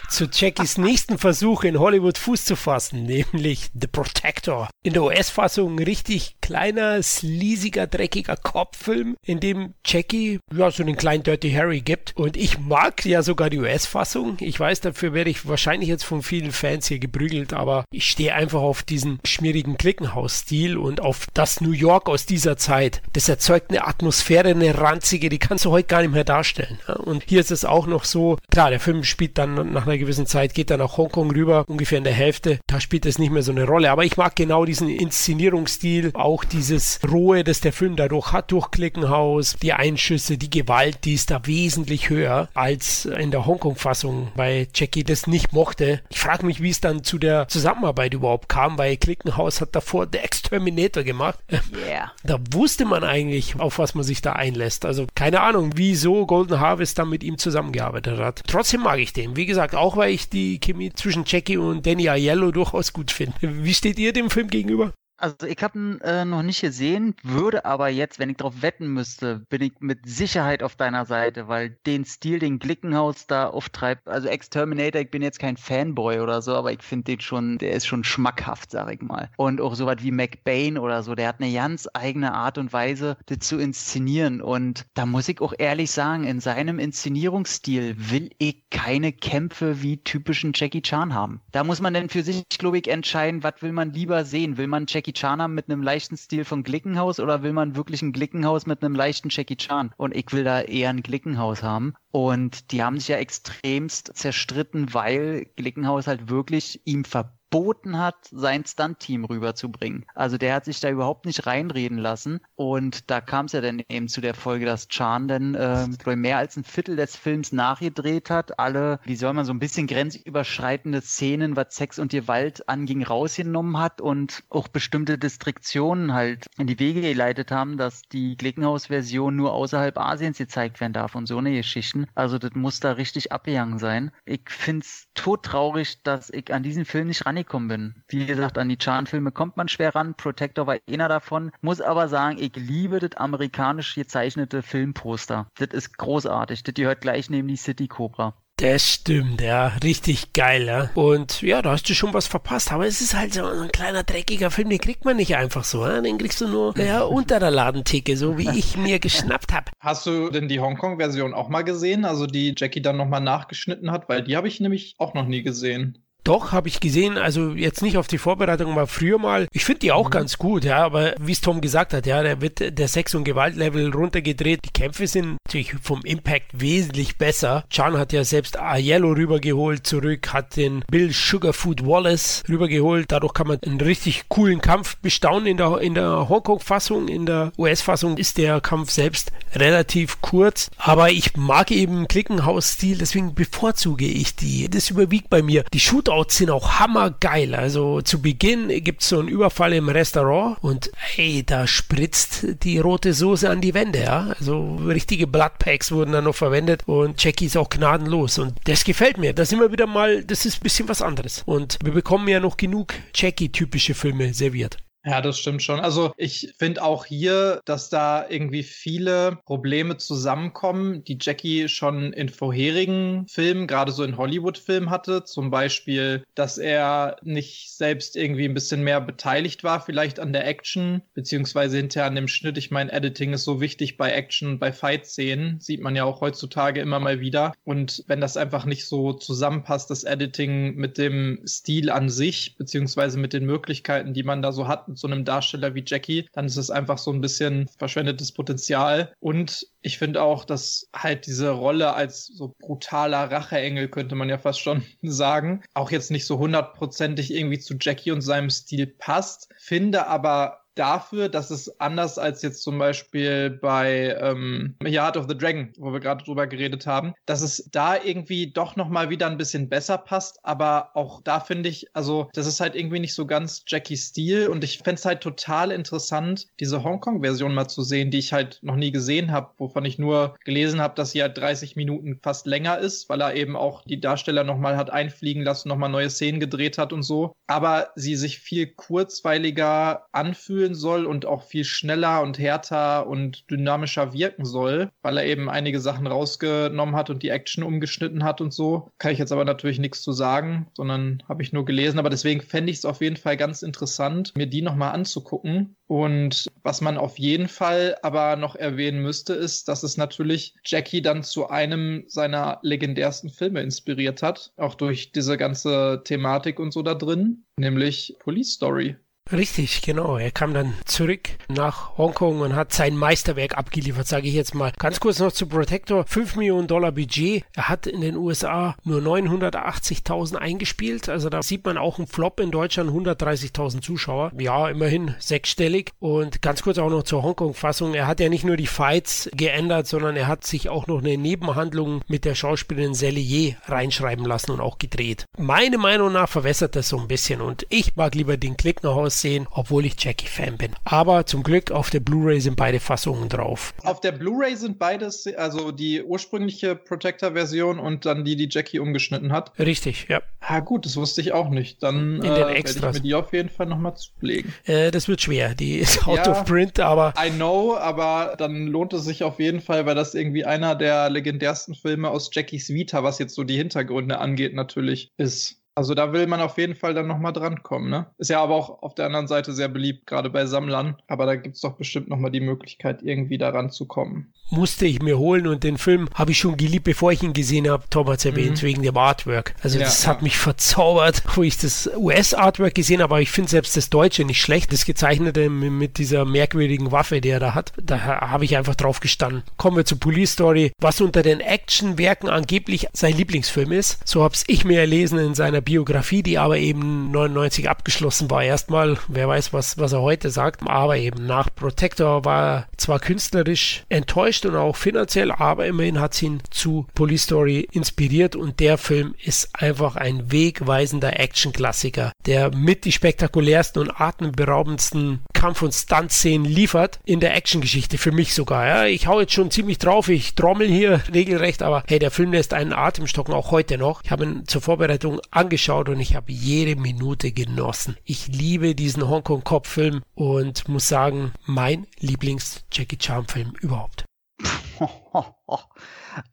zu 0.08 0.26
Jackies 0.32 0.78
nächsten 0.78 1.18
Versuch 1.18 1.64
in 1.64 1.80
Hollywood 1.80 2.18
Fuß 2.18 2.44
zu 2.44 2.54
fassen, 2.54 3.02
nämlich 3.02 3.70
The 3.74 3.88
Protector. 3.88 4.70
In 4.84 4.92
der 4.92 5.02
US-Fassung 5.02 5.78
richtig 5.80 6.37
kleiner, 6.48 7.02
sleasiger, 7.02 7.86
dreckiger 7.86 8.34
Kopffilm, 8.34 9.16
in 9.22 9.38
dem 9.38 9.74
Jackie 9.84 10.40
ja 10.50 10.70
so 10.70 10.82
einen 10.82 10.96
kleinen 10.96 11.22
Dirty 11.22 11.52
Harry 11.52 11.82
gibt. 11.82 12.16
Und 12.16 12.38
ich 12.38 12.58
mag 12.58 13.04
ja 13.04 13.22
sogar 13.22 13.50
die 13.50 13.58
US-Fassung. 13.58 14.38
Ich 14.40 14.58
weiß, 14.58 14.80
dafür 14.80 15.12
werde 15.12 15.28
ich 15.28 15.46
wahrscheinlich 15.46 15.90
jetzt 15.90 16.04
von 16.04 16.22
vielen 16.22 16.52
Fans 16.52 16.88
hier 16.88 17.00
geprügelt, 17.00 17.52
aber 17.52 17.84
ich 17.92 18.06
stehe 18.06 18.34
einfach 18.34 18.62
auf 18.62 18.82
diesen 18.82 19.18
schmierigen 19.26 19.76
Glickenhaus-Stil 19.76 20.78
und 20.78 21.02
auf 21.02 21.26
das 21.34 21.60
New 21.60 21.72
York 21.72 22.08
aus 22.08 22.24
dieser 22.24 22.56
Zeit. 22.56 23.02
Das 23.12 23.28
erzeugt 23.28 23.70
eine 23.70 23.86
Atmosphäre, 23.86 24.48
eine 24.48 24.78
ranzige, 24.78 25.28
die 25.28 25.38
kannst 25.38 25.66
du 25.66 25.70
heute 25.70 25.88
gar 25.88 26.00
nicht 26.00 26.14
mehr 26.14 26.24
darstellen? 26.24 26.78
Und 27.04 27.24
hier 27.28 27.40
ist 27.40 27.50
es 27.50 27.66
auch 27.66 27.86
noch 27.86 28.04
so, 28.04 28.38
klar, 28.50 28.70
der 28.70 28.80
Film 28.80 29.04
spielt 29.04 29.36
dann 29.36 29.74
nach 29.74 29.86
einer 29.86 29.98
gewissen 29.98 30.24
Zeit, 30.24 30.54
geht 30.54 30.70
dann 30.70 30.80
nach 30.80 30.96
Hongkong 30.96 31.30
rüber, 31.30 31.66
ungefähr 31.68 31.98
in 31.98 32.04
der 32.04 32.14
Hälfte, 32.14 32.58
da 32.66 32.80
spielt 32.80 33.04
es 33.04 33.18
nicht 33.18 33.32
mehr 33.32 33.42
so 33.42 33.52
eine 33.52 33.64
Rolle. 33.64 33.90
Aber 33.90 34.06
ich 34.06 34.16
mag 34.16 34.34
genau 34.34 34.64
diesen 34.64 34.88
Inszenierungsstil, 34.88 36.12
auch 36.14 36.37
dieses 36.44 37.00
Rohe, 37.08 37.44
das 37.44 37.60
der 37.60 37.72
Film 37.72 37.96
dadurch 37.96 38.32
hat, 38.32 38.52
durch 38.52 38.70
Klickenhaus, 38.70 39.56
die 39.62 39.72
Einschüsse, 39.72 40.38
die 40.38 40.50
Gewalt, 40.50 41.04
die 41.04 41.14
ist 41.14 41.30
da 41.30 41.46
wesentlich 41.46 42.10
höher 42.10 42.48
als 42.54 43.04
in 43.04 43.30
der 43.30 43.46
Hongkong-Fassung, 43.46 44.32
weil 44.34 44.68
Jackie 44.74 45.04
das 45.04 45.26
nicht 45.26 45.52
mochte. 45.52 46.00
Ich 46.10 46.18
frage 46.18 46.46
mich, 46.46 46.62
wie 46.62 46.70
es 46.70 46.80
dann 46.80 47.04
zu 47.04 47.18
der 47.18 47.48
Zusammenarbeit 47.48 48.14
überhaupt 48.14 48.48
kam, 48.48 48.78
weil 48.78 48.96
Klickenhaus 48.96 49.60
hat 49.60 49.74
davor 49.74 50.06
The 50.10 50.18
Exterminator 50.18 51.02
gemacht. 51.02 51.38
Yeah. 51.78 52.12
Da 52.24 52.38
wusste 52.50 52.84
man 52.84 53.04
eigentlich, 53.04 53.58
auf 53.60 53.78
was 53.78 53.94
man 53.94 54.02
sich 54.02 54.20
da 54.20 54.32
einlässt. 54.32 54.84
Also 54.84 55.06
keine 55.14 55.40
Ahnung, 55.42 55.72
wieso 55.76 56.26
Golden 56.26 56.60
Harvest 56.60 56.98
dann 56.98 57.08
mit 57.08 57.22
ihm 57.22 57.38
zusammengearbeitet 57.38 58.18
hat. 58.18 58.42
Trotzdem 58.46 58.82
mag 58.82 58.98
ich 58.98 59.12
den. 59.12 59.36
Wie 59.36 59.46
gesagt, 59.46 59.74
auch 59.74 59.96
weil 59.96 60.12
ich 60.12 60.28
die 60.28 60.58
Chemie 60.58 60.92
zwischen 60.92 61.24
Jackie 61.26 61.56
und 61.56 61.86
Danny 61.86 62.08
Aiello 62.08 62.50
durchaus 62.50 62.92
gut 62.92 63.10
finde. 63.10 63.34
Wie 63.40 63.74
steht 63.74 63.98
ihr 63.98 64.12
dem 64.12 64.30
Film 64.30 64.48
gegenüber? 64.48 64.92
Also 65.18 65.46
ich 65.46 65.60
habe 65.62 65.78
ihn 65.78 66.00
äh, 66.00 66.24
noch 66.24 66.42
nicht 66.42 66.60
gesehen, 66.60 67.14
würde 67.24 67.64
aber 67.64 67.88
jetzt, 67.88 68.20
wenn 68.20 68.30
ich 68.30 68.36
darauf 68.36 68.62
wetten 68.62 68.86
müsste, 68.86 69.40
bin 69.48 69.62
ich 69.62 69.72
mit 69.80 70.08
Sicherheit 70.08 70.62
auf 70.62 70.76
deiner 70.76 71.04
Seite, 71.04 71.48
weil 71.48 71.70
den 71.86 72.04
Stil, 72.04 72.38
den 72.38 72.60
Glickenhaus 72.60 73.26
da 73.26 73.48
auftreibt, 73.48 74.06
also 74.06 74.28
Exterminator, 74.28 75.00
ich 75.00 75.10
bin 75.10 75.20
jetzt 75.20 75.40
kein 75.40 75.56
Fanboy 75.56 76.20
oder 76.20 76.40
so, 76.40 76.54
aber 76.54 76.72
ich 76.72 76.82
finde 76.82 77.04
den 77.04 77.20
schon, 77.20 77.58
der 77.58 77.72
ist 77.72 77.86
schon 77.86 78.04
schmackhaft, 78.04 78.70
sag 78.70 78.92
ich 78.94 79.02
mal. 79.02 79.28
Und 79.36 79.60
auch 79.60 79.74
sowas 79.74 79.96
wie 80.00 80.12
McBain 80.12 80.78
oder 80.78 81.02
so, 81.02 81.16
der 81.16 81.28
hat 81.28 81.40
eine 81.40 81.52
ganz 81.52 81.88
eigene 81.94 82.32
Art 82.32 82.56
und 82.56 82.72
Weise, 82.72 83.16
das 83.26 83.40
zu 83.40 83.58
inszenieren. 83.58 84.40
Und 84.40 84.86
da 84.94 85.04
muss 85.04 85.28
ich 85.28 85.40
auch 85.40 85.52
ehrlich 85.58 85.90
sagen, 85.90 86.24
in 86.24 86.38
seinem 86.38 86.78
Inszenierungsstil 86.78 87.96
will 87.98 88.30
ich 88.38 88.62
keine 88.70 89.12
Kämpfe 89.12 89.82
wie 89.82 89.96
typischen 89.96 90.52
Jackie 90.54 90.82
Chan 90.82 91.12
haben. 91.12 91.40
Da 91.50 91.64
muss 91.64 91.80
man 91.80 91.94
dann 91.94 92.08
für 92.08 92.22
sich, 92.22 92.44
glaube 92.50 92.78
ich, 92.78 92.86
entscheiden, 92.86 93.42
was 93.42 93.60
will 93.62 93.72
man 93.72 93.92
lieber 93.92 94.24
sehen? 94.24 94.56
Will 94.56 94.68
man 94.68 94.86
Jackie 94.86 95.07
Jackie 95.08 95.20
Chan 95.20 95.54
mit 95.54 95.70
einem 95.70 95.82
leichten 95.82 96.18
Stil 96.18 96.44
von 96.44 96.62
Glickenhaus 96.62 97.18
oder 97.18 97.42
will 97.42 97.54
man 97.54 97.76
wirklich 97.76 98.02
ein 98.02 98.12
Glickenhaus 98.12 98.66
mit 98.66 98.84
einem 98.84 98.94
leichten 98.94 99.30
Jackie 99.30 99.56
Chan? 99.56 99.94
Und 99.96 100.14
ich 100.14 100.30
will 100.32 100.44
da 100.44 100.60
eher 100.60 100.90
ein 100.90 101.02
Glickenhaus 101.02 101.62
haben. 101.62 101.94
Und 102.10 102.72
die 102.72 102.82
haben 102.82 102.98
sich 102.98 103.08
ja 103.08 103.16
extremst 103.16 104.10
zerstritten, 104.14 104.92
weil 104.92 105.46
Glickenhaus 105.56 106.06
halt 106.06 106.28
wirklich 106.28 106.82
ihm 106.84 107.06
verbunden 107.06 107.37
verboten 107.50 107.98
hat, 107.98 108.16
sein 108.30 108.64
Stunt-Team 108.64 109.24
rüberzubringen. 109.24 110.04
Also 110.14 110.38
der 110.38 110.54
hat 110.54 110.64
sich 110.64 110.80
da 110.80 110.90
überhaupt 110.90 111.24
nicht 111.24 111.46
reinreden 111.46 111.98
lassen. 111.98 112.40
Und 112.56 113.10
da 113.10 113.20
kam 113.20 113.46
es 113.46 113.52
ja 113.52 113.60
dann 113.60 113.82
eben 113.88 114.08
zu 114.08 114.20
der 114.20 114.34
Folge, 114.34 114.66
dass 114.66 114.88
Chan 114.88 115.28
dann 115.28 115.54
äh, 115.54 116.16
mehr 116.16 116.38
als 116.38 116.56
ein 116.56 116.64
Viertel 116.64 116.96
des 116.96 117.16
Films 117.16 117.52
nachgedreht 117.52 118.30
hat. 118.30 118.58
Alle, 118.58 119.00
wie 119.04 119.16
soll 119.16 119.32
man 119.32 119.44
so 119.44 119.52
ein 119.52 119.58
bisschen 119.58 119.86
grenzüberschreitende 119.86 121.00
Szenen, 121.00 121.56
was 121.56 121.74
Sex 121.74 121.98
und 121.98 122.10
Gewalt 122.10 122.68
anging, 122.68 123.02
rausgenommen 123.02 123.78
hat 123.78 124.00
und 124.00 124.44
auch 124.50 124.68
bestimmte 124.68 125.18
Distriktionen 125.18 126.12
halt 126.12 126.46
in 126.58 126.66
die 126.66 126.78
Wege 126.78 127.00
geleitet 127.00 127.50
haben, 127.50 127.78
dass 127.78 128.02
die 128.02 128.36
Glickenhaus-Version 128.36 129.34
nur 129.34 129.52
außerhalb 129.52 129.96
Asiens 129.98 130.38
gezeigt 130.38 130.80
werden 130.80 130.92
darf 130.92 131.14
und 131.14 131.26
so 131.26 131.38
eine 131.38 131.52
Geschichten. 131.52 132.06
Also 132.14 132.38
das 132.38 132.52
muss 132.54 132.80
da 132.80 132.92
richtig 132.92 133.32
abgegangen 133.32 133.78
sein. 133.78 134.10
Ich 134.26 134.42
find's 134.48 135.08
todtraurig, 135.14 136.02
dass 136.02 136.30
ich 136.30 136.52
an 136.52 136.62
diesen 136.62 136.84
Film 136.84 137.08
nicht 137.08 137.24
ran 137.24 137.37
angekommen 137.38 137.68
bin. 137.68 137.94
Wie 138.08 138.26
gesagt, 138.26 138.58
an 138.58 138.68
die 138.68 138.78
Chan-Filme 138.78 139.30
kommt 139.30 139.56
man 139.56 139.68
schwer 139.68 139.94
ran. 139.94 140.14
Protector 140.14 140.66
war 140.66 140.78
einer 140.88 141.08
davon. 141.08 141.52
Muss 141.60 141.80
aber 141.80 142.08
sagen, 142.08 142.38
ich 142.40 142.56
liebe 142.56 142.98
das 142.98 143.16
amerikanisch 143.16 143.94
gezeichnete 143.94 144.62
Filmposter. 144.62 145.46
Das 145.56 145.68
ist 145.68 145.96
großartig. 145.96 146.64
Das 146.64 146.74
gehört 146.74 147.00
gleich 147.00 147.30
neben 147.30 147.48
die 147.48 147.56
City 147.56 147.86
Cobra. 147.86 148.34
Das 148.56 148.92
stimmt, 148.92 149.40
ja. 149.40 149.68
Richtig 149.84 150.32
geil, 150.32 150.66
ja. 150.66 150.90
Und 150.94 151.42
ja, 151.42 151.62
da 151.62 151.70
hast 151.70 151.88
du 151.88 151.94
schon 151.94 152.12
was 152.12 152.26
verpasst. 152.26 152.72
Aber 152.72 152.88
es 152.88 153.00
ist 153.00 153.14
halt 153.14 153.34
so 153.34 153.44
ein 153.46 153.70
kleiner 153.70 154.02
dreckiger 154.02 154.50
Film, 154.50 154.68
den 154.68 154.80
kriegt 154.80 155.04
man 155.04 155.16
nicht 155.16 155.36
einfach 155.36 155.62
so. 155.62 155.86
Ja? 155.86 156.00
Den 156.00 156.18
kriegst 156.18 156.40
du 156.40 156.48
nur 156.48 156.76
ja, 156.76 157.02
unter 157.02 157.38
der 157.38 157.52
Ladenticke, 157.52 158.16
so 158.16 158.36
wie 158.36 158.50
ich 158.50 158.76
mir 158.76 158.98
geschnappt 158.98 159.52
habe. 159.52 159.70
Hast 159.78 160.06
du 160.06 160.30
denn 160.30 160.48
die 160.48 160.58
Hongkong-Version 160.58 161.34
auch 161.34 161.48
mal 161.48 161.62
gesehen? 161.62 162.04
Also 162.04 162.26
die 162.26 162.52
Jackie 162.56 162.82
dann 162.82 162.96
nochmal 162.96 163.20
nachgeschnitten 163.20 163.92
hat? 163.92 164.08
Weil 164.08 164.24
die 164.24 164.36
habe 164.36 164.48
ich 164.48 164.58
nämlich 164.58 164.96
auch 164.98 165.14
noch 165.14 165.26
nie 165.26 165.44
gesehen. 165.44 166.04
Doch, 166.28 166.52
habe 166.52 166.68
ich 166.68 166.80
gesehen, 166.80 167.16
also 167.16 167.52
jetzt 167.52 167.80
nicht 167.80 167.96
auf 167.96 168.06
die 168.06 168.18
Vorbereitung, 168.18 168.72
aber 168.72 168.86
früher 168.86 169.18
mal. 169.18 169.48
Ich 169.50 169.64
finde 169.64 169.78
die 169.78 169.92
auch 169.92 170.08
mhm. 170.08 170.10
ganz 170.10 170.36
gut, 170.36 170.62
ja, 170.62 170.84
aber 170.84 171.14
wie 171.18 171.32
es 171.32 171.40
Tom 171.40 171.62
gesagt 171.62 171.94
hat, 171.94 172.04
ja, 172.04 172.22
da 172.22 172.42
wird 172.42 172.78
der 172.78 172.86
Sex- 172.86 173.14
und 173.14 173.24
Gewaltlevel 173.24 173.90
runtergedreht. 173.94 174.60
Die 174.62 174.78
Kämpfe 174.78 175.06
sind 175.06 175.38
natürlich 175.46 175.74
vom 175.80 176.02
Impact 176.02 176.48
wesentlich 176.52 177.16
besser. 177.16 177.64
Chan 177.70 177.96
hat 177.96 178.12
ja 178.12 178.24
selbst 178.24 178.60
Aiello 178.60 179.12
rübergeholt 179.12 179.86
zurück, 179.86 180.34
hat 180.34 180.56
den 180.56 180.84
Bill 180.90 181.12
Sugarfood 181.12 181.86
Wallace 181.86 182.42
rübergeholt. 182.46 183.06
Dadurch 183.08 183.32
kann 183.32 183.48
man 183.48 183.60
einen 183.64 183.80
richtig 183.80 184.28
coolen 184.28 184.60
Kampf 184.60 184.98
bestaunen 184.98 185.46
in 185.46 185.56
der, 185.56 185.78
in 185.78 185.94
der 185.94 186.28
Hongkong-Fassung. 186.28 187.08
In 187.08 187.24
der 187.24 187.52
US-Fassung 187.56 188.18
ist 188.18 188.36
der 188.36 188.60
Kampf 188.60 188.90
selbst 188.90 189.32
relativ 189.54 190.20
kurz, 190.20 190.68
aber 190.76 191.10
ich 191.10 191.38
mag 191.38 191.70
eben 191.70 192.06
Klickenhaus-Stil, 192.06 192.98
deswegen 192.98 193.34
bevorzuge 193.34 194.04
ich 194.04 194.36
die. 194.36 194.68
Das 194.68 194.90
überwiegt 194.90 195.30
bei 195.30 195.40
mir. 195.40 195.64
Die 195.72 195.80
Shootout 195.80 196.17
Shootouts 196.18 196.36
sind 196.36 196.50
auch 196.50 196.78
hammergeil. 196.80 197.54
Also 197.54 198.00
zu 198.00 198.20
Beginn 198.20 198.68
gibt 198.82 199.02
es 199.02 199.08
so 199.08 199.18
einen 199.18 199.28
Überfall 199.28 199.72
im 199.72 199.88
Restaurant 199.88 200.56
und 200.62 200.90
hey, 200.96 201.44
da 201.44 201.66
spritzt 201.66 202.46
die 202.62 202.78
rote 202.78 203.14
Soße 203.14 203.48
an 203.48 203.60
die 203.60 203.74
Wände, 203.74 204.02
ja. 204.02 204.34
Also 204.38 204.76
richtige 204.76 205.26
Bloodpacks 205.26 205.92
wurden 205.92 206.12
da 206.12 206.20
noch 206.20 206.34
verwendet 206.34 206.82
und 206.86 207.22
Jackie 207.22 207.46
ist 207.46 207.56
auch 207.56 207.70
gnadenlos 207.70 208.38
und 208.38 208.54
das 208.64 208.84
gefällt 208.84 209.18
mir. 209.18 209.32
Das 209.32 209.52
immer 209.52 209.70
wieder 209.70 209.86
mal, 209.86 210.24
das 210.24 210.44
ist 210.44 210.58
ein 210.58 210.62
bisschen 210.62 210.88
was 210.88 211.02
anderes. 211.02 211.42
Und 211.46 211.78
wir 211.84 211.92
bekommen 211.92 212.28
ja 212.28 212.40
noch 212.40 212.56
genug 212.56 212.94
Jackie-typische 213.14 213.94
Filme 213.94 214.34
serviert. 214.34 214.76
Ja, 215.04 215.22
das 215.22 215.38
stimmt 215.38 215.62
schon. 215.62 215.80
Also 215.80 216.12
ich 216.16 216.52
finde 216.58 216.82
auch 216.82 217.04
hier, 217.06 217.60
dass 217.64 217.88
da 217.88 218.28
irgendwie 218.28 218.64
viele 218.64 219.38
Probleme 219.46 219.96
zusammenkommen, 219.96 221.04
die 221.04 221.16
Jackie 221.20 221.68
schon 221.68 222.12
in 222.12 222.28
vorherigen 222.28 223.24
Filmen, 223.28 223.68
gerade 223.68 223.92
so 223.92 224.02
in 224.02 224.18
Hollywood-Filmen 224.18 224.90
hatte. 224.90 225.24
Zum 225.24 225.50
Beispiel, 225.50 226.24
dass 226.34 226.58
er 226.58 227.16
nicht 227.22 227.70
selbst 227.74 228.16
irgendwie 228.16 228.44
ein 228.44 228.54
bisschen 228.54 228.82
mehr 228.82 229.00
beteiligt 229.00 229.62
war, 229.64 229.80
vielleicht 229.80 230.18
an 230.20 230.32
der 230.32 230.46
Action, 230.46 231.00
beziehungsweise 231.14 231.76
hinterher 231.78 232.08
an 232.08 232.16
dem 232.16 232.28
Schnitt. 232.28 232.58
Ich 232.58 232.70
meine, 232.72 232.92
Editing 232.92 233.32
ist 233.32 233.44
so 233.44 233.60
wichtig 233.60 233.96
bei 233.96 234.10
Action, 234.10 234.58
bei 234.58 234.72
Fight-Szenen. 234.72 235.60
Sieht 235.60 235.80
man 235.80 235.96
ja 235.96 236.04
auch 236.04 236.20
heutzutage 236.20 236.80
immer 236.80 236.98
mal 236.98 237.20
wieder. 237.20 237.52
Und 237.64 238.04
wenn 238.08 238.20
das 238.20 238.36
einfach 238.36 238.66
nicht 238.66 238.84
so 238.86 239.12
zusammenpasst, 239.12 239.90
das 239.90 240.04
Editing 240.04 240.74
mit 240.74 240.98
dem 240.98 241.40
Stil 241.46 241.88
an 241.88 242.10
sich, 242.10 242.56
beziehungsweise 242.58 243.18
mit 243.18 243.32
den 243.32 243.46
Möglichkeiten, 243.46 244.12
die 244.12 244.24
man 244.24 244.42
da 244.42 244.52
so 244.52 244.66
hat, 244.66 244.87
so 244.94 245.06
einem 245.06 245.24
Darsteller 245.24 245.74
wie 245.74 245.84
Jackie, 245.86 246.28
dann 246.32 246.46
ist 246.46 246.56
es 246.56 246.70
einfach 246.70 246.98
so 246.98 247.12
ein 247.12 247.20
bisschen 247.20 247.68
verschwendetes 247.78 248.32
Potenzial. 248.32 249.12
Und 249.20 249.66
ich 249.82 249.98
finde 249.98 250.22
auch, 250.22 250.44
dass 250.44 250.88
halt 250.94 251.26
diese 251.26 251.50
Rolle 251.50 251.94
als 251.94 252.26
so 252.26 252.54
brutaler 252.58 253.30
Racheengel, 253.30 253.88
könnte 253.88 254.14
man 254.14 254.28
ja 254.28 254.38
fast 254.38 254.60
schon 254.60 254.82
sagen, 255.02 255.62
auch 255.74 255.90
jetzt 255.90 256.10
nicht 256.10 256.26
so 256.26 256.38
hundertprozentig 256.38 257.32
irgendwie 257.32 257.58
zu 257.58 257.74
Jackie 257.80 258.10
und 258.10 258.20
seinem 258.20 258.50
Stil 258.50 258.86
passt. 258.86 259.48
Finde 259.58 260.06
aber 260.06 260.64
dafür, 260.78 261.28
dass 261.28 261.50
es 261.50 261.80
anders 261.80 262.18
als 262.18 262.42
jetzt 262.42 262.62
zum 262.62 262.78
Beispiel 262.78 263.50
bei 263.50 264.16
ähm, 264.20 264.76
Yard 264.84 265.16
of 265.16 265.26
the 265.28 265.36
Dragon, 265.36 265.72
wo 265.78 265.92
wir 265.92 266.00
gerade 266.00 266.24
drüber 266.24 266.46
geredet 266.46 266.86
haben, 266.86 267.14
dass 267.26 267.42
es 267.42 267.68
da 267.72 267.96
irgendwie 268.02 268.52
doch 268.52 268.76
noch 268.76 268.88
mal 268.88 269.10
wieder 269.10 269.26
ein 269.26 269.38
bisschen 269.38 269.68
besser 269.68 269.98
passt, 269.98 270.38
aber 270.44 270.90
auch 270.94 271.20
da 271.22 271.40
finde 271.40 271.68
ich, 271.68 271.94
also 271.94 272.28
das 272.32 272.46
ist 272.46 272.60
halt 272.60 272.74
irgendwie 272.74 273.00
nicht 273.00 273.14
so 273.14 273.26
ganz 273.26 273.64
Jackies 273.66 274.08
Stil 274.08 274.48
und 274.48 274.64
ich 274.64 274.78
fände 274.78 274.98
es 274.98 275.04
halt 275.04 275.20
total 275.20 275.70
interessant, 275.70 276.46
diese 276.60 276.84
Hongkong-Version 276.84 277.54
mal 277.54 277.68
zu 277.68 277.82
sehen, 277.82 278.10
die 278.10 278.18
ich 278.18 278.32
halt 278.32 278.60
noch 278.62 278.76
nie 278.76 278.92
gesehen 278.92 279.32
habe, 279.32 279.50
wovon 279.58 279.84
ich 279.84 279.98
nur 279.98 280.36
gelesen 280.44 280.80
habe, 280.80 280.94
dass 280.94 281.10
sie 281.10 281.22
halt 281.22 281.36
30 281.38 281.76
Minuten 281.76 282.20
fast 282.22 282.46
länger 282.46 282.78
ist, 282.78 283.08
weil 283.08 283.20
er 283.20 283.34
eben 283.34 283.56
auch 283.56 283.84
die 283.84 284.00
Darsteller 284.00 284.44
noch 284.44 284.58
mal 284.58 284.76
hat 284.76 284.90
einfliegen 284.90 285.42
lassen, 285.42 285.68
noch 285.68 285.76
mal 285.76 285.88
neue 285.88 286.10
Szenen 286.10 286.40
gedreht 286.40 286.78
hat 286.78 286.92
und 286.92 287.02
so, 287.02 287.34
aber 287.46 287.90
sie 287.96 288.16
sich 288.16 288.38
viel 288.38 288.66
kurzweiliger 288.66 290.06
anfühlen 290.12 290.67
spielen 290.68 290.74
soll 290.74 291.06
und 291.06 291.24
auch 291.24 291.42
viel 291.42 291.64
schneller 291.64 292.22
und 292.22 292.38
härter 292.38 293.06
und 293.06 293.50
dynamischer 293.50 294.12
wirken 294.12 294.44
soll, 294.44 294.90
weil 295.02 295.16
er 295.16 295.24
eben 295.24 295.48
einige 295.48 295.80
Sachen 295.80 296.06
rausgenommen 296.06 296.94
hat 296.94 297.10
und 297.10 297.22
die 297.22 297.30
Action 297.30 297.64
umgeschnitten 297.64 298.24
hat 298.24 298.40
und 298.40 298.52
so. 298.52 298.90
Kann 298.98 299.12
ich 299.12 299.18
jetzt 299.18 299.32
aber 299.32 299.44
natürlich 299.44 299.78
nichts 299.78 300.02
zu 300.02 300.12
sagen, 300.12 300.66
sondern 300.76 301.22
habe 301.28 301.42
ich 301.42 301.52
nur 301.52 301.64
gelesen. 301.64 301.98
Aber 301.98 302.10
deswegen 302.10 302.42
fände 302.42 302.70
ich 302.70 302.78
es 302.78 302.84
auf 302.84 303.00
jeden 303.00 303.16
Fall 303.16 303.36
ganz 303.36 303.62
interessant, 303.62 304.32
mir 304.36 304.46
die 304.46 304.62
nochmal 304.62 304.92
anzugucken. 304.92 305.76
Und 305.86 306.48
was 306.62 306.82
man 306.82 306.98
auf 306.98 307.18
jeden 307.18 307.48
Fall 307.48 307.96
aber 308.02 308.36
noch 308.36 308.54
erwähnen 308.56 309.00
müsste, 309.00 309.32
ist, 309.32 309.68
dass 309.68 309.82
es 309.82 309.96
natürlich 309.96 310.54
Jackie 310.64 311.00
dann 311.00 311.22
zu 311.22 311.48
einem 311.48 312.04
seiner 312.08 312.58
legendärsten 312.62 313.30
Filme 313.30 313.62
inspiriert 313.62 314.22
hat, 314.22 314.52
auch 314.58 314.74
durch 314.74 315.12
diese 315.12 315.38
ganze 315.38 316.02
Thematik 316.04 316.60
und 316.60 316.72
so 316.72 316.82
da 316.82 316.94
drin, 316.94 317.44
nämlich 317.56 318.16
Police 318.18 318.52
Story. 318.52 318.96
Richtig, 319.32 319.82
genau. 319.82 320.16
Er 320.16 320.30
kam 320.30 320.54
dann 320.54 320.74
zurück 320.84 321.28
nach 321.48 321.96
Hongkong 321.98 322.40
und 322.40 322.56
hat 322.56 322.72
sein 322.72 322.96
Meisterwerk 322.96 323.56
abgeliefert, 323.56 324.06
sage 324.06 324.28
ich 324.28 324.34
jetzt 324.34 324.54
mal. 324.54 324.72
Ganz 324.78 325.00
kurz 325.00 325.18
noch 325.18 325.32
zu 325.32 325.46
Protector. 325.46 326.04
5 326.06 326.36
Millionen 326.36 326.66
Dollar 326.66 326.92
Budget. 326.92 327.44
Er 327.54 327.68
hat 327.68 327.86
in 327.86 328.00
den 328.00 328.16
USA 328.16 328.76
nur 328.84 329.00
980.000 329.00 330.36
eingespielt. 330.36 331.08
Also 331.08 331.28
da 331.28 331.42
sieht 331.42 331.64
man 331.64 331.76
auch 331.76 331.98
einen 331.98 332.06
Flop 332.06 332.40
in 332.40 332.50
Deutschland, 332.50 332.90
130.000 332.90 333.82
Zuschauer. 333.82 334.32
Ja, 334.38 334.68
immerhin 334.68 335.14
sechsstellig. 335.18 335.90
Und 335.98 336.40
ganz 336.40 336.62
kurz 336.62 336.78
auch 336.78 336.90
noch 336.90 337.02
zur 337.02 337.22
Hongkong-Fassung. 337.22 337.94
Er 337.94 338.06
hat 338.06 338.20
ja 338.20 338.28
nicht 338.28 338.44
nur 338.44 338.56
die 338.56 338.66
Fights 338.66 339.28
geändert, 339.34 339.86
sondern 339.86 340.16
er 340.16 340.26
hat 340.26 340.44
sich 340.44 340.68
auch 340.68 340.86
noch 340.86 340.98
eine 340.98 341.18
Nebenhandlung 341.18 342.02
mit 342.08 342.24
der 342.24 342.34
Schauspielerin 342.34 342.94
Cellier 342.94 343.56
reinschreiben 343.66 344.24
lassen 344.24 344.52
und 344.52 344.60
auch 344.60 344.78
gedreht. 344.78 345.24
Meine 345.36 345.78
Meinung 345.78 346.12
nach 346.12 346.28
verwässert 346.28 346.76
das 346.76 346.88
so 346.88 346.98
ein 346.98 347.08
bisschen 347.08 347.40
und 347.40 347.66
ich 347.68 347.96
mag 347.96 348.14
lieber 348.14 348.36
den 348.36 348.56
Klick 348.56 348.82
nach 348.82 348.94
Hause 348.94 349.17
sehen, 349.20 349.46
obwohl 349.50 349.84
ich 349.84 349.94
Jackie-Fan 350.02 350.56
bin. 350.58 350.70
Aber 350.84 351.26
zum 351.26 351.42
Glück 351.42 351.70
auf 351.70 351.90
der 351.90 352.00
Blu-ray 352.00 352.40
sind 352.40 352.56
beide 352.56 352.80
Fassungen 352.80 353.28
drauf. 353.28 353.74
Auf 353.84 354.00
der 354.00 354.12
Blu-ray 354.12 354.56
sind 354.56 354.78
beides, 354.78 355.26
also 355.36 355.72
die 355.72 356.02
ursprüngliche 356.02 356.74
Protector-Version 356.76 357.78
und 357.78 358.06
dann 358.06 358.24
die, 358.24 358.36
die 358.36 358.48
Jackie 358.50 358.78
umgeschnitten 358.78 359.32
hat. 359.32 359.52
Richtig, 359.58 360.06
ja. 360.08 360.20
Ah, 360.40 360.60
gut, 360.60 360.86
das 360.86 360.96
wusste 360.96 361.20
ich 361.20 361.32
auch 361.32 361.50
nicht. 361.50 361.82
Dann 361.82 362.20
äh, 362.22 362.24
werde 362.24 362.54
ich 362.58 362.80
mir 362.80 362.92
die 363.00 363.14
auf 363.14 363.32
jeden 363.32 363.48
Fall 363.48 363.66
nochmal 363.66 363.94
zulegen. 363.96 364.52
Äh, 364.64 364.90
das 364.90 365.08
wird 365.08 365.20
schwer. 365.20 365.54
Die 365.54 365.74
ist 365.78 366.06
out 366.06 366.18
Ja. 366.26 366.30
of 366.30 366.44
print, 366.44 366.80
aber 366.80 367.12
I 367.22 367.30
know, 367.30 367.76
aber 367.76 368.34
dann 368.38 368.66
lohnt 368.66 368.92
es 368.92 369.04
sich 369.04 369.22
auf 369.24 369.38
jeden 369.40 369.60
Fall, 369.60 369.86
weil 369.86 369.94
das 369.94 370.14
irgendwie 370.14 370.44
einer 370.44 370.74
der 370.74 371.10
legendärsten 371.10 371.74
Filme 371.74 372.10
aus 372.10 372.30
Jackies 372.32 372.68
Vita, 372.70 373.02
was 373.02 373.18
jetzt 373.18 373.34
so 373.34 373.44
die 373.44 373.56
Hintergründe 373.56 374.18
angeht, 374.18 374.54
natürlich 374.54 375.10
ist. 375.16 375.57
Also 375.78 375.94
da 375.94 376.12
will 376.12 376.26
man 376.26 376.40
auf 376.40 376.58
jeden 376.58 376.74
Fall 376.74 376.92
dann 376.92 377.06
nochmal 377.06 377.32
drankommen, 377.32 377.88
ne? 377.88 378.06
Ist 378.18 378.30
ja 378.30 378.42
aber 378.42 378.54
auch 378.56 378.82
auf 378.82 378.94
der 378.94 379.06
anderen 379.06 379.28
Seite 379.28 379.52
sehr 379.52 379.68
beliebt, 379.68 380.06
gerade 380.06 380.28
bei 380.28 380.44
Sammlern. 380.46 380.96
Aber 381.06 381.24
da 381.26 381.36
gibt's 381.36 381.60
doch 381.60 381.76
bestimmt 381.76 382.08
nochmal 382.08 382.30
die 382.32 382.40
Möglichkeit, 382.40 383.00
irgendwie 383.02 383.38
daran 383.38 383.70
zu 383.70 383.86
kommen. 383.86 384.32
musste 384.50 384.86
ich 384.86 385.02
mir 385.02 385.18
holen 385.18 385.46
und 385.46 385.62
den 385.62 385.76
Film 385.76 386.08
habe 386.14 386.30
ich 386.30 386.38
schon 386.38 386.56
geliebt, 386.56 386.84
bevor 386.84 387.12
ich 387.12 387.22
ihn 387.22 387.34
gesehen 387.34 387.68
habe. 387.68 387.84
Tom 387.90 388.08
hat 388.08 388.24
erwähnt, 388.24 388.62
Mhm. 388.62 388.66
wegen 388.66 388.82
dem 388.82 388.96
Artwork. 388.96 389.54
Also 389.62 389.78
Ja, 389.78 389.84
das 389.84 390.04
ja. 390.04 390.08
hat 390.08 390.22
mich 390.22 390.38
verzaubert, 390.38 391.22
wo 391.36 391.42
ich 391.42 391.58
das 391.58 391.88
US-Artwork 391.94 392.74
gesehen 392.74 393.02
habe, 393.02 393.12
aber 393.14 393.20
ich 393.20 393.30
finde 393.30 393.50
selbst 393.50 393.76
das 393.76 393.90
Deutsche 393.90 394.24
nicht 394.24 394.40
schlecht. 394.40 394.72
Das 394.72 394.86
gezeichnete 394.86 395.50
mit 395.50 395.98
dieser 395.98 396.24
merkwürdigen 396.24 396.90
Waffe, 396.92 397.20
die 397.20 397.28
er 397.28 397.40
da 397.40 397.54
hat, 397.54 397.74
da 397.80 398.02
ha- 398.02 398.30
habe 398.30 398.46
ich 398.46 398.56
einfach 398.56 398.74
drauf 398.74 399.00
gestanden. 399.00 399.42
Kommen 399.58 399.76
wir 399.76 399.84
zu 399.84 399.98
Police 399.98 400.32
Story, 400.32 400.72
was 400.80 401.02
unter 401.02 401.22
den 401.22 401.40
Actionwerken 401.40 402.30
angeblich 402.30 402.88
sein 402.94 403.14
Lieblingsfilm 403.16 403.70
ist. 403.72 404.00
So 404.08 404.22
hab's 404.24 404.44
ich 404.46 404.64
mir 404.64 404.80
erlesen 404.80 405.18
in 405.18 405.34
seiner 405.34 405.60
Biografie, 405.68 406.22
die 406.22 406.38
aber 406.38 406.56
eben 406.56 407.10
99 407.10 407.68
abgeschlossen 407.68 408.30
war. 408.30 408.42
Erstmal, 408.42 408.96
wer 409.06 409.28
weiß, 409.28 409.52
was, 409.52 409.76
was 409.76 409.92
er 409.92 410.00
heute 410.00 410.30
sagt, 410.30 410.62
aber 410.66 410.96
eben 410.96 411.26
nach 411.26 411.54
Protector 411.54 412.24
war 412.24 412.42
er 412.42 412.66
zwar 412.78 413.00
künstlerisch 413.00 413.84
enttäuscht 413.90 414.46
und 414.46 414.56
auch 414.56 414.76
finanziell, 414.76 415.30
aber 415.30 415.66
immerhin 415.66 416.00
hat 416.00 416.22
ihn 416.22 416.40
zu 416.48 416.86
Police 416.94 417.24
Story 417.24 417.68
inspiriert 417.70 418.34
und 418.34 418.60
der 418.60 418.78
Film 418.78 419.14
ist 419.22 419.50
einfach 419.52 419.96
ein 419.96 420.32
wegweisender 420.32 421.20
Action-Klassiker, 421.20 422.12
der 422.24 422.54
mit 422.56 422.86
die 422.86 422.92
spektakulärsten 422.92 423.82
und 423.82 424.00
atemberaubendsten 424.00 425.20
Kampf- 425.34 425.60
und 425.60 425.74
Stunt-Szenen 425.74 426.46
liefert 426.46 426.98
in 427.04 427.20
der 427.20 427.36
Action-Geschichte, 427.36 427.98
für 427.98 428.12
mich 428.12 428.32
sogar. 428.32 428.66
Ja, 428.66 428.84
ich 428.86 429.06
hau 429.06 429.20
jetzt 429.20 429.34
schon 429.34 429.50
ziemlich 429.50 429.76
drauf, 429.76 430.08
ich 430.08 430.34
trommel 430.34 430.68
hier 430.68 431.02
regelrecht, 431.12 431.62
aber 431.62 431.82
hey, 431.86 431.98
der 431.98 432.10
Film 432.10 432.32
lässt 432.32 432.54
einen 432.54 432.72
Atem 432.72 433.06
stocken, 433.06 433.34
auch 433.34 433.50
heute 433.50 433.76
noch. 433.76 434.02
Ich 434.02 434.10
habe 434.10 434.24
ihn 434.24 434.46
zur 434.46 434.62
Vorbereitung 434.62 435.20
angeschaut 435.30 435.57
und 435.88 436.00
ich 436.00 436.14
habe 436.14 436.32
jede 436.32 436.80
Minute 436.80 437.32
genossen. 437.32 437.96
Ich 438.04 438.28
liebe 438.28 438.74
diesen 438.74 439.08
Hongkong-Cop-Film 439.08 440.02
und 440.14 440.68
muss 440.68 440.88
sagen, 440.88 441.32
mein 441.46 441.86
Lieblings-Jackie 441.98 442.98
Chan-Film 442.98 443.52
überhaupt. 443.60 444.04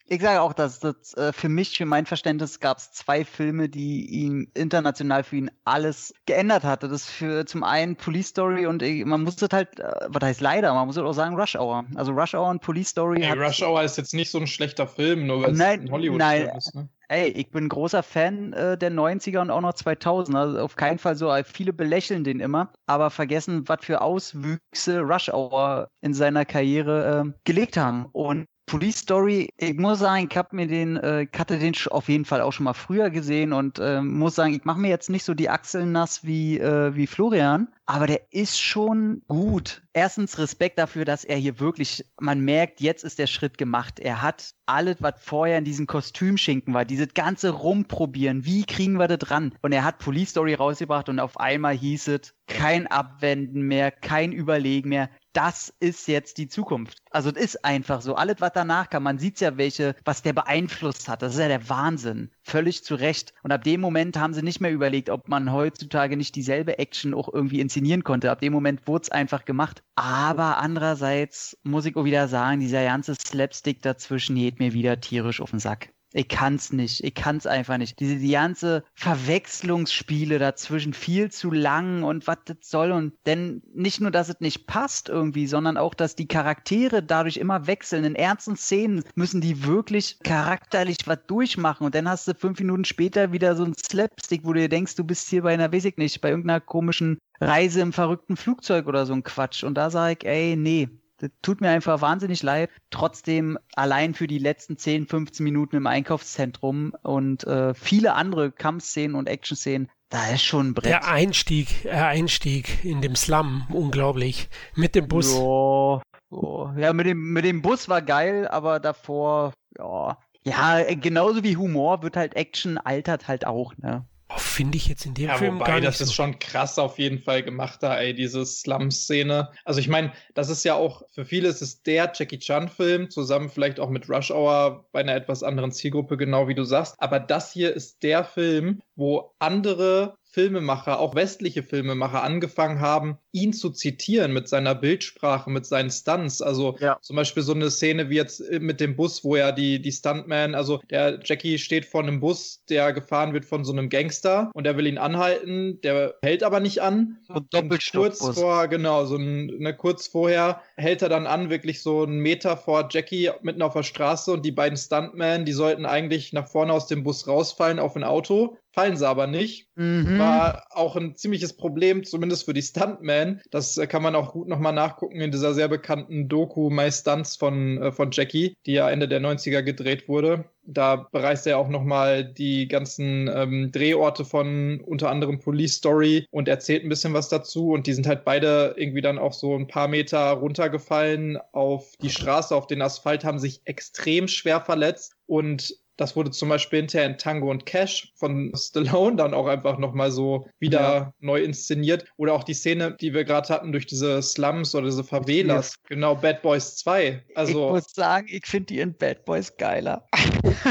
Ich 0.07 0.21
sage 0.21 0.41
auch, 0.41 0.53
dass 0.53 0.79
das 0.79 1.13
äh, 1.15 1.33
für 1.33 1.49
mich, 1.49 1.77
für 1.77 1.85
mein 1.85 2.05
Verständnis, 2.05 2.59
gab 2.59 2.77
es 2.77 2.91
zwei 2.91 3.25
Filme, 3.25 3.69
die 3.69 4.05
ihn 4.05 4.49
international 4.53 5.23
für 5.23 5.37
ihn 5.37 5.51
alles 5.63 6.13
geändert 6.25 6.63
hatte. 6.63 6.87
Das 6.87 7.05
für 7.05 7.45
zum 7.45 7.63
einen 7.63 7.95
Police 7.95 8.27
Story 8.27 8.65
und 8.65 8.83
äh, 8.83 9.03
man 9.05 9.23
muss 9.23 9.35
das 9.35 9.49
halt, 9.51 9.79
äh, 9.79 9.91
was 10.07 10.23
heißt 10.23 10.41
leider, 10.41 10.73
man 10.73 10.87
muss 10.87 10.97
auch 10.97 11.13
sagen 11.13 11.35
Rush 11.35 11.55
Hour. 11.55 11.85
Also 11.95 12.11
Rush 12.11 12.33
Hour 12.33 12.49
und 12.49 12.61
Police 12.61 12.89
Story 12.89 13.21
hat 13.21 13.37
Rush 13.37 13.61
Hour 13.61 13.83
ist 13.83 13.97
jetzt 13.97 14.13
nicht 14.13 14.31
so 14.31 14.39
ein 14.39 14.47
schlechter 14.47 14.87
Film, 14.87 15.27
nur 15.27 15.41
weil 15.41 15.51
es 15.51 15.59
ein 15.59 15.91
hollywood 15.91 16.19
nein. 16.19 16.45
film 16.45 16.57
ist, 16.57 16.75
ne? 16.75 16.89
Ey, 17.07 17.27
ich 17.29 17.51
bin 17.51 17.69
großer 17.69 18.01
Fan 18.01 18.53
äh, 18.53 18.77
der 18.77 18.91
90er 18.91 19.39
und 19.39 19.51
auch 19.51 19.61
noch 19.61 19.73
2000. 19.73 20.35
Also 20.35 20.59
auf 20.59 20.75
keinen 20.75 20.97
Fall 20.97 21.15
so. 21.15 21.31
Viele 21.43 21.71
belächeln 21.71 22.23
den 22.23 22.39
immer, 22.39 22.71
aber 22.87 23.11
vergessen, 23.11 23.67
was 23.67 23.85
für 23.85 24.01
Auswüchse 24.01 25.01
Rush 25.01 25.29
Hour 25.29 25.89
in 26.01 26.13
seiner 26.13 26.45
Karriere 26.45 27.25
äh, 27.25 27.31
gelegt 27.43 27.77
haben. 27.77 28.07
Und 28.11 28.47
Police 28.67 28.97
Story, 28.97 29.53
ich 29.57 29.77
muss 29.77 29.99
sagen, 29.99 30.27
ich 30.29 30.35
habe 30.35 30.55
mir 30.55 30.67
den, 30.67 30.97
äh, 30.97 31.23
ich 31.23 31.39
hatte 31.39 31.59
den 31.59 31.75
auf 31.91 32.09
jeden 32.09 32.25
Fall 32.25 32.41
auch 32.41 32.51
schon 32.51 32.63
mal 32.63 32.73
früher 32.73 33.11
gesehen 33.11 33.53
und 33.53 33.77
äh, 33.77 34.01
muss 34.01 34.35
sagen, 34.35 34.53
ich 34.53 34.65
mache 34.65 34.79
mir 34.79 34.89
jetzt 34.89 35.09
nicht 35.09 35.23
so 35.23 35.35
die 35.35 35.49
Achseln 35.49 35.91
nass 35.91 36.23
wie, 36.23 36.59
äh, 36.59 36.95
wie 36.95 37.05
Florian, 37.05 37.67
aber 37.85 38.07
der 38.07 38.33
ist 38.33 38.59
schon 38.59 39.21
gut. 39.27 39.83
Erstens 39.93 40.39
Respekt 40.39 40.79
dafür, 40.79 41.05
dass 41.05 41.23
er 41.23 41.37
hier 41.37 41.59
wirklich, 41.59 42.05
man 42.19 42.41
merkt, 42.41 42.81
jetzt 42.81 43.03
ist 43.03 43.19
der 43.19 43.27
Schritt 43.27 43.57
gemacht. 43.57 43.99
Er 43.99 44.21
hat 44.21 44.53
alles, 44.65 44.97
was 44.99 45.13
vorher 45.19 45.57
in 45.57 45.65
diesem 45.65 45.87
Kostümschinken 45.87 46.73
war, 46.73 46.85
dieses 46.85 47.13
ganze 47.13 47.51
Rumprobieren, 47.51 48.45
wie 48.45 48.65
kriegen 48.65 48.97
wir 48.97 49.07
das 49.07 49.19
dran? 49.19 49.55
Und 49.61 49.71
er 49.71 49.83
hat 49.83 49.99
Police 49.99 50.31
Story 50.31 50.55
rausgebracht 50.55 51.09
und 51.09 51.19
auf 51.19 51.39
einmal 51.39 51.75
hieß 51.77 52.07
es, 52.09 52.33
kein 52.47 52.87
Abwenden 52.87 53.61
mehr, 53.63 53.91
kein 53.91 54.31
Überlegen 54.31 54.89
mehr. 54.89 55.09
Das 55.33 55.73
ist 55.79 56.07
jetzt 56.07 56.37
die 56.37 56.47
Zukunft. 56.47 56.99
Also 57.11 57.29
es 57.29 57.35
ist 57.35 57.65
einfach 57.65 58.01
so. 58.01 58.15
Alles, 58.15 58.37
was 58.39 58.51
danach 58.53 58.89
kam, 58.89 59.03
man 59.03 59.17
sieht 59.17 59.41
ja, 59.41 59.57
welche, 59.57 59.95
was 60.05 60.21
der 60.21 60.33
beeinflusst 60.33 61.09
hat. 61.09 61.21
Das 61.21 61.33
ist 61.33 61.39
ja 61.39 61.47
der 61.47 61.67
Wahnsinn. 61.67 62.31
Völlig 62.41 62.83
zu 62.83 62.95
Recht. 62.95 63.33
Und 63.43 63.51
ab 63.51 63.63
dem 63.63 63.81
Moment 63.81 64.17
haben 64.17 64.33
sie 64.33 64.43
nicht 64.43 64.61
mehr 64.61 64.71
überlegt, 64.71 65.09
ob 65.09 65.27
man 65.27 65.51
heutzutage 65.51 66.15
nicht 66.15 66.35
dieselbe 66.35 66.79
Action 66.79 67.13
auch 67.13 67.27
irgendwie 67.33 67.59
inszenieren 67.75 68.03
konnte. 68.03 68.31
Ab 68.31 68.39
dem 68.39 68.53
Moment 68.53 68.87
wurde 68.87 69.03
es 69.03 69.11
einfach 69.11 69.45
gemacht. 69.45 69.83
Aber 69.95 70.57
andererseits 70.57 71.57
muss 71.63 71.85
ich 71.85 71.95
auch 71.95 72.05
wieder 72.05 72.27
sagen, 72.27 72.59
dieser 72.59 72.83
ganze 72.85 73.15
Slapstick 73.15 73.81
dazwischen 73.81 74.35
geht 74.35 74.59
mir 74.59 74.73
wieder 74.73 74.99
tierisch 75.01 75.41
auf 75.41 75.51
den 75.51 75.59
Sack. 75.59 75.89
Ich 76.17 76.29
kann's 76.29 76.71
nicht. 76.71 77.03
Ich 77.03 77.13
kann's 77.13 77.45
einfach 77.45 77.77
nicht. 77.77 77.99
Diese 77.99 78.15
die 78.15 78.31
ganze 78.31 78.85
Verwechslungsspiele 78.93 80.39
dazwischen 80.39 80.93
viel 80.93 81.29
zu 81.29 81.51
lang 81.51 82.03
und 82.03 82.25
was 82.25 82.37
das 82.45 82.57
soll 82.61 82.93
und 82.93 83.11
denn 83.25 83.61
nicht 83.73 83.99
nur, 83.99 84.11
dass 84.11 84.29
es 84.29 84.39
nicht 84.39 84.65
passt 84.65 85.09
irgendwie, 85.09 85.45
sondern 85.45 85.75
auch, 85.75 85.93
dass 85.93 86.15
die 86.15 86.29
Charaktere 86.29 87.03
dadurch 87.03 87.35
immer 87.35 87.67
wechseln. 87.67 88.05
In 88.05 88.15
ernsten 88.15 88.55
Szenen 88.55 89.03
müssen 89.15 89.41
die 89.41 89.65
wirklich 89.65 90.17
charakterlich 90.23 90.99
was 91.05 91.19
durchmachen 91.27 91.85
und 91.85 91.95
dann 91.95 92.07
hast 92.07 92.29
du 92.29 92.33
fünf 92.33 92.61
Minuten 92.61 92.85
später 92.85 93.33
wieder 93.33 93.57
so 93.57 93.65
ein 93.65 93.73
Slapstick, 93.75 94.45
wo 94.45 94.53
du 94.53 94.61
dir 94.61 94.69
denkst, 94.69 94.95
du 94.95 95.03
bist 95.03 95.27
hier 95.27 95.41
bei 95.41 95.53
einer, 95.53 95.73
weiß 95.73 95.83
ich 95.83 95.97
nicht, 95.97 96.21
bei 96.21 96.29
irgendeiner 96.29 96.61
komischen 96.61 97.17
Reise 97.39 97.81
im 97.81 97.93
verrückten 97.93 98.37
Flugzeug 98.37 98.87
oder 98.87 99.05
so 99.05 99.13
ein 99.13 99.23
Quatsch. 99.23 99.63
Und 99.63 99.75
da 99.75 99.89
sage 99.89 100.17
ich, 100.19 100.25
ey, 100.25 100.55
nee, 100.55 100.89
das 101.17 101.29
tut 101.41 101.61
mir 101.61 101.69
einfach 101.69 102.01
wahnsinnig 102.01 102.43
leid. 102.43 102.69
Trotzdem 102.89 103.57
allein 103.75 104.13
für 104.13 104.27
die 104.27 104.37
letzten 104.37 104.77
10, 104.77 105.07
15 105.07 105.43
Minuten 105.43 105.77
im 105.77 105.87
Einkaufszentrum 105.87 106.93
und 107.03 107.45
äh, 107.45 107.73
viele 107.73 108.13
andere 108.13 108.51
Kampfszenen 108.51 109.15
und 109.15 109.27
Actionszenen, 109.27 109.89
da 110.09 110.27
ist 110.29 110.43
schon 110.43 110.69
ein 110.69 110.73
Brett. 110.73 110.85
Der 110.85 111.07
Einstieg, 111.07 111.83
der 111.83 112.07
Einstieg 112.07 112.83
in 112.83 113.01
dem 113.01 113.15
Slum, 113.15 113.67
unglaublich. 113.71 114.49
Mit 114.75 114.95
dem 114.95 115.07
Bus. 115.07 115.33
Jo, 115.33 116.01
jo. 116.29 116.71
Ja, 116.77 116.93
mit 116.93 117.07
dem, 117.07 117.33
mit 117.33 117.45
dem 117.45 117.61
Bus 117.61 117.89
war 117.89 118.01
geil, 118.01 118.47
aber 118.47 118.79
davor, 118.79 119.53
ja. 119.77 120.17
Ja, 120.43 120.83
genauso 120.93 121.43
wie 121.43 121.57
Humor 121.57 122.03
wird 122.03 122.17
halt 122.17 122.35
Action 122.35 122.77
altert 122.77 123.27
halt 123.27 123.47
auch, 123.47 123.75
ne? 123.77 124.05
Oh, 124.35 124.39
Finde 124.39 124.77
ich 124.77 124.87
jetzt 124.87 125.05
in 125.05 125.13
dem 125.13 125.29
Ja, 125.29 125.37
Film 125.37 125.55
wobei, 125.59 125.65
gar 125.65 125.79
nicht 125.79 125.87
das 125.87 126.01
ist 126.01 126.09
so. 126.09 126.13
schon 126.13 126.39
krass 126.39 126.77
auf 126.77 126.99
jeden 126.99 127.19
Fall 127.19 127.41
gemacht 127.43 127.81
da, 127.83 127.97
ey, 127.97 128.13
diese 128.13 128.45
Slum-Szene. 128.45 129.51
Also 129.63 129.79
ich 129.79 129.87
meine, 129.87 130.11
das 130.33 130.49
ist 130.49 130.63
ja 130.65 130.75
auch, 130.75 131.03
für 131.11 131.25
viele 131.25 131.47
ist 131.47 131.61
es 131.61 131.83
der 131.83 132.11
Jackie 132.13 132.39
Chan-Film, 132.39 133.09
zusammen 133.09 133.49
vielleicht 133.49 133.79
auch 133.79 133.89
mit 133.89 134.09
Rush 134.09 134.31
Hour 134.31 134.87
bei 134.91 134.99
einer 134.99 135.15
etwas 135.15 135.41
anderen 135.43 135.71
Zielgruppe, 135.71 136.17
genau 136.17 136.47
wie 136.49 136.55
du 136.55 136.63
sagst. 136.65 136.95
Aber 136.99 137.19
das 137.19 137.51
hier 137.53 137.73
ist 137.73 138.03
der 138.03 138.23
Film, 138.25 138.81
wo 138.95 139.33
andere 139.39 140.17
Filmemacher, 140.35 140.99
auch 140.99 141.15
westliche 141.15 141.63
Filmemacher, 141.63 142.21
angefangen 142.21 142.81
haben, 142.81 143.17
ihn 143.31 143.53
zu 143.53 143.69
zitieren 143.69 144.33
mit 144.33 144.49
seiner 144.49 144.75
Bildsprache, 144.75 145.49
mit 145.49 145.65
seinen 145.65 145.89
Stunts. 145.89 146.41
Also 146.41 146.75
Ja. 146.81 146.97
zum 147.01 147.15
Beispiel 147.15 147.41
so 147.41 147.53
eine 147.53 147.71
Szene 147.71 148.09
wie 148.09 148.17
jetzt 148.17 148.41
äh, 148.41 148.59
mit 148.59 148.81
dem 148.81 148.97
Bus, 148.97 149.23
wo 149.23 149.37
ja 149.37 149.53
die, 149.53 149.81
die 149.81 149.93
Stuntman, 149.93 150.53
also 150.53 150.81
der 150.89 151.21
Jackie 151.23 151.57
steht 151.57 151.85
vor 151.85 152.03
einem 152.03 152.19
Bus, 152.19 152.65
der 152.69 152.91
gefahren 152.91 153.31
wird 153.31 153.45
von 153.45 153.63
so 153.63 153.71
einem 153.71 153.87
Gangster 153.87 154.51
und 154.53 154.65
der 154.65 154.75
will 154.75 154.87
ihn 154.87 154.97
anhalten, 154.97 155.79
der 155.79 156.15
hält 156.21 156.43
aber 156.43 156.59
nicht 156.59 156.81
an. 156.81 157.19
Und 157.29 157.49
kurz 157.49 157.49
Doppelstockbus. 157.51 158.37
vor, 158.37 158.67
genau, 158.67 159.05
so 159.05 159.15
ein, 159.15 159.45
ne, 159.45 159.73
kurz 159.73 160.07
vorher 160.07 160.61
hält 160.75 161.01
er 161.01 161.07
dann 161.07 161.27
an, 161.27 161.49
wirklich 161.49 161.81
so 161.81 162.03
einen 162.03 162.19
Meter 162.19 162.57
vor 162.57 162.89
Jackie 162.91 163.31
mitten 163.41 163.61
auf 163.61 163.71
der 163.71 163.83
Straße 163.83 164.33
und 164.33 164.45
die 164.45 164.51
beiden 164.51 164.77
Stuntmen, 164.77 165.45
die 165.45 165.53
sollten 165.53 165.85
eigentlich 165.85 166.33
nach 166.33 166.49
vorne 166.49 166.73
aus 166.73 166.87
dem 166.87 167.03
Bus 167.03 167.25
rausfallen 167.25 167.79
auf 167.79 167.95
ein 167.95 168.03
Auto, 168.03 168.57
fallen 168.75 168.97
sie 168.97 169.07
aber 169.07 169.25
nicht. 169.25 169.69
Mhm. 169.75 170.19
War 170.19 170.67
auch 170.69 170.97
ein 170.97 171.15
ziemliches 171.15 171.53
Problem, 171.53 172.03
zumindest 172.03 172.43
für 172.43 172.53
die 172.53 172.61
Stuntmen. 172.61 173.41
Das 173.49 173.77
äh, 173.77 173.87
kann 173.87 174.03
man 174.03 174.15
auch 174.15 174.33
gut 174.33 174.49
nochmal 174.49 174.73
nachgucken 174.73 175.21
in 175.21 175.31
dieser 175.31 175.53
sehr 175.53 175.69
bekannten 175.69 176.27
Doku 176.27 176.69
My 176.69 176.91
Stunts 176.91 177.37
von, 177.37 177.81
äh, 177.81 177.91
von 177.93 178.11
Jackie, 178.11 178.57
die 178.65 178.73
ja 178.73 178.89
Ende 178.89 179.07
der 179.07 179.21
90er 179.21 179.63
gedreht 179.63 180.09
wurde. 180.09 180.43
Da 180.67 181.07
bereist 181.11 181.47
er 181.47 181.57
auch 181.57 181.69
nochmal 181.69 182.25
die 182.25 182.67
ganzen 182.67 183.29
ähm, 183.33 183.71
Drehorte 183.71 184.25
von 184.25 184.81
unter 184.81 185.09
anderem 185.09 185.39
Police 185.39 185.75
Story 185.75 186.27
und 186.31 186.47
erzählt 186.49 186.83
ein 186.83 186.89
bisschen 186.89 187.13
was 187.13 187.29
dazu. 187.29 187.69
Und 187.71 187.87
die 187.87 187.93
sind 187.93 188.07
halt 188.07 188.25
beide 188.25 188.73
irgendwie 188.75 189.01
dann 189.01 189.19
auch 189.19 189.33
so 189.33 189.55
ein 189.55 189.67
paar 189.67 189.87
Meter 189.87 190.31
runtergefallen 190.31 191.37
auf 191.53 191.93
die 192.01 192.09
Straße, 192.09 192.53
auf 192.53 192.67
den 192.67 192.81
Asphalt, 192.81 193.23
haben 193.23 193.39
sich 193.39 193.61
extrem 193.63 194.27
schwer 194.27 194.59
verletzt. 194.59 195.13
Und 195.27 195.75
das 195.97 196.15
wurde 196.15 196.31
zum 196.31 196.49
Beispiel 196.49 196.79
hinterher 196.79 197.07
in 197.07 197.17
Tango 197.17 197.49
und 197.49 197.65
Cash 197.65 198.11
von 198.15 198.51
Stallone 198.55 199.15
dann 199.15 199.33
auch 199.33 199.47
einfach 199.47 199.77
nochmal 199.77 200.11
so 200.11 200.47
wieder 200.59 200.79
Ja. 200.79 201.13
neu 201.19 201.41
inszeniert. 201.41 202.05
Oder 202.17 202.33
auch 202.33 202.43
die 202.43 202.53
Szene, 202.53 202.95
die 202.99 203.13
wir 203.13 203.23
gerade 203.23 203.49
hatten 203.49 203.71
durch 203.71 203.85
diese 203.85 204.21
Slums 204.21 204.75
oder 204.75 204.85
diese 204.87 205.03
Favelas. 205.03 205.75
Genau, 205.87 206.15
Bad 206.15 206.41
Boys 206.41 206.75
2. 206.77 207.23
ich 207.29 207.37
Also 207.37 207.69
muss 207.69 207.93
sagen, 207.93 208.27
ich 208.29 208.45
finde 208.45 208.67
die 208.67 208.79
in 208.79 208.93
Bad 208.95 209.25
Boys 209.25 209.55
geiler. 209.57 210.05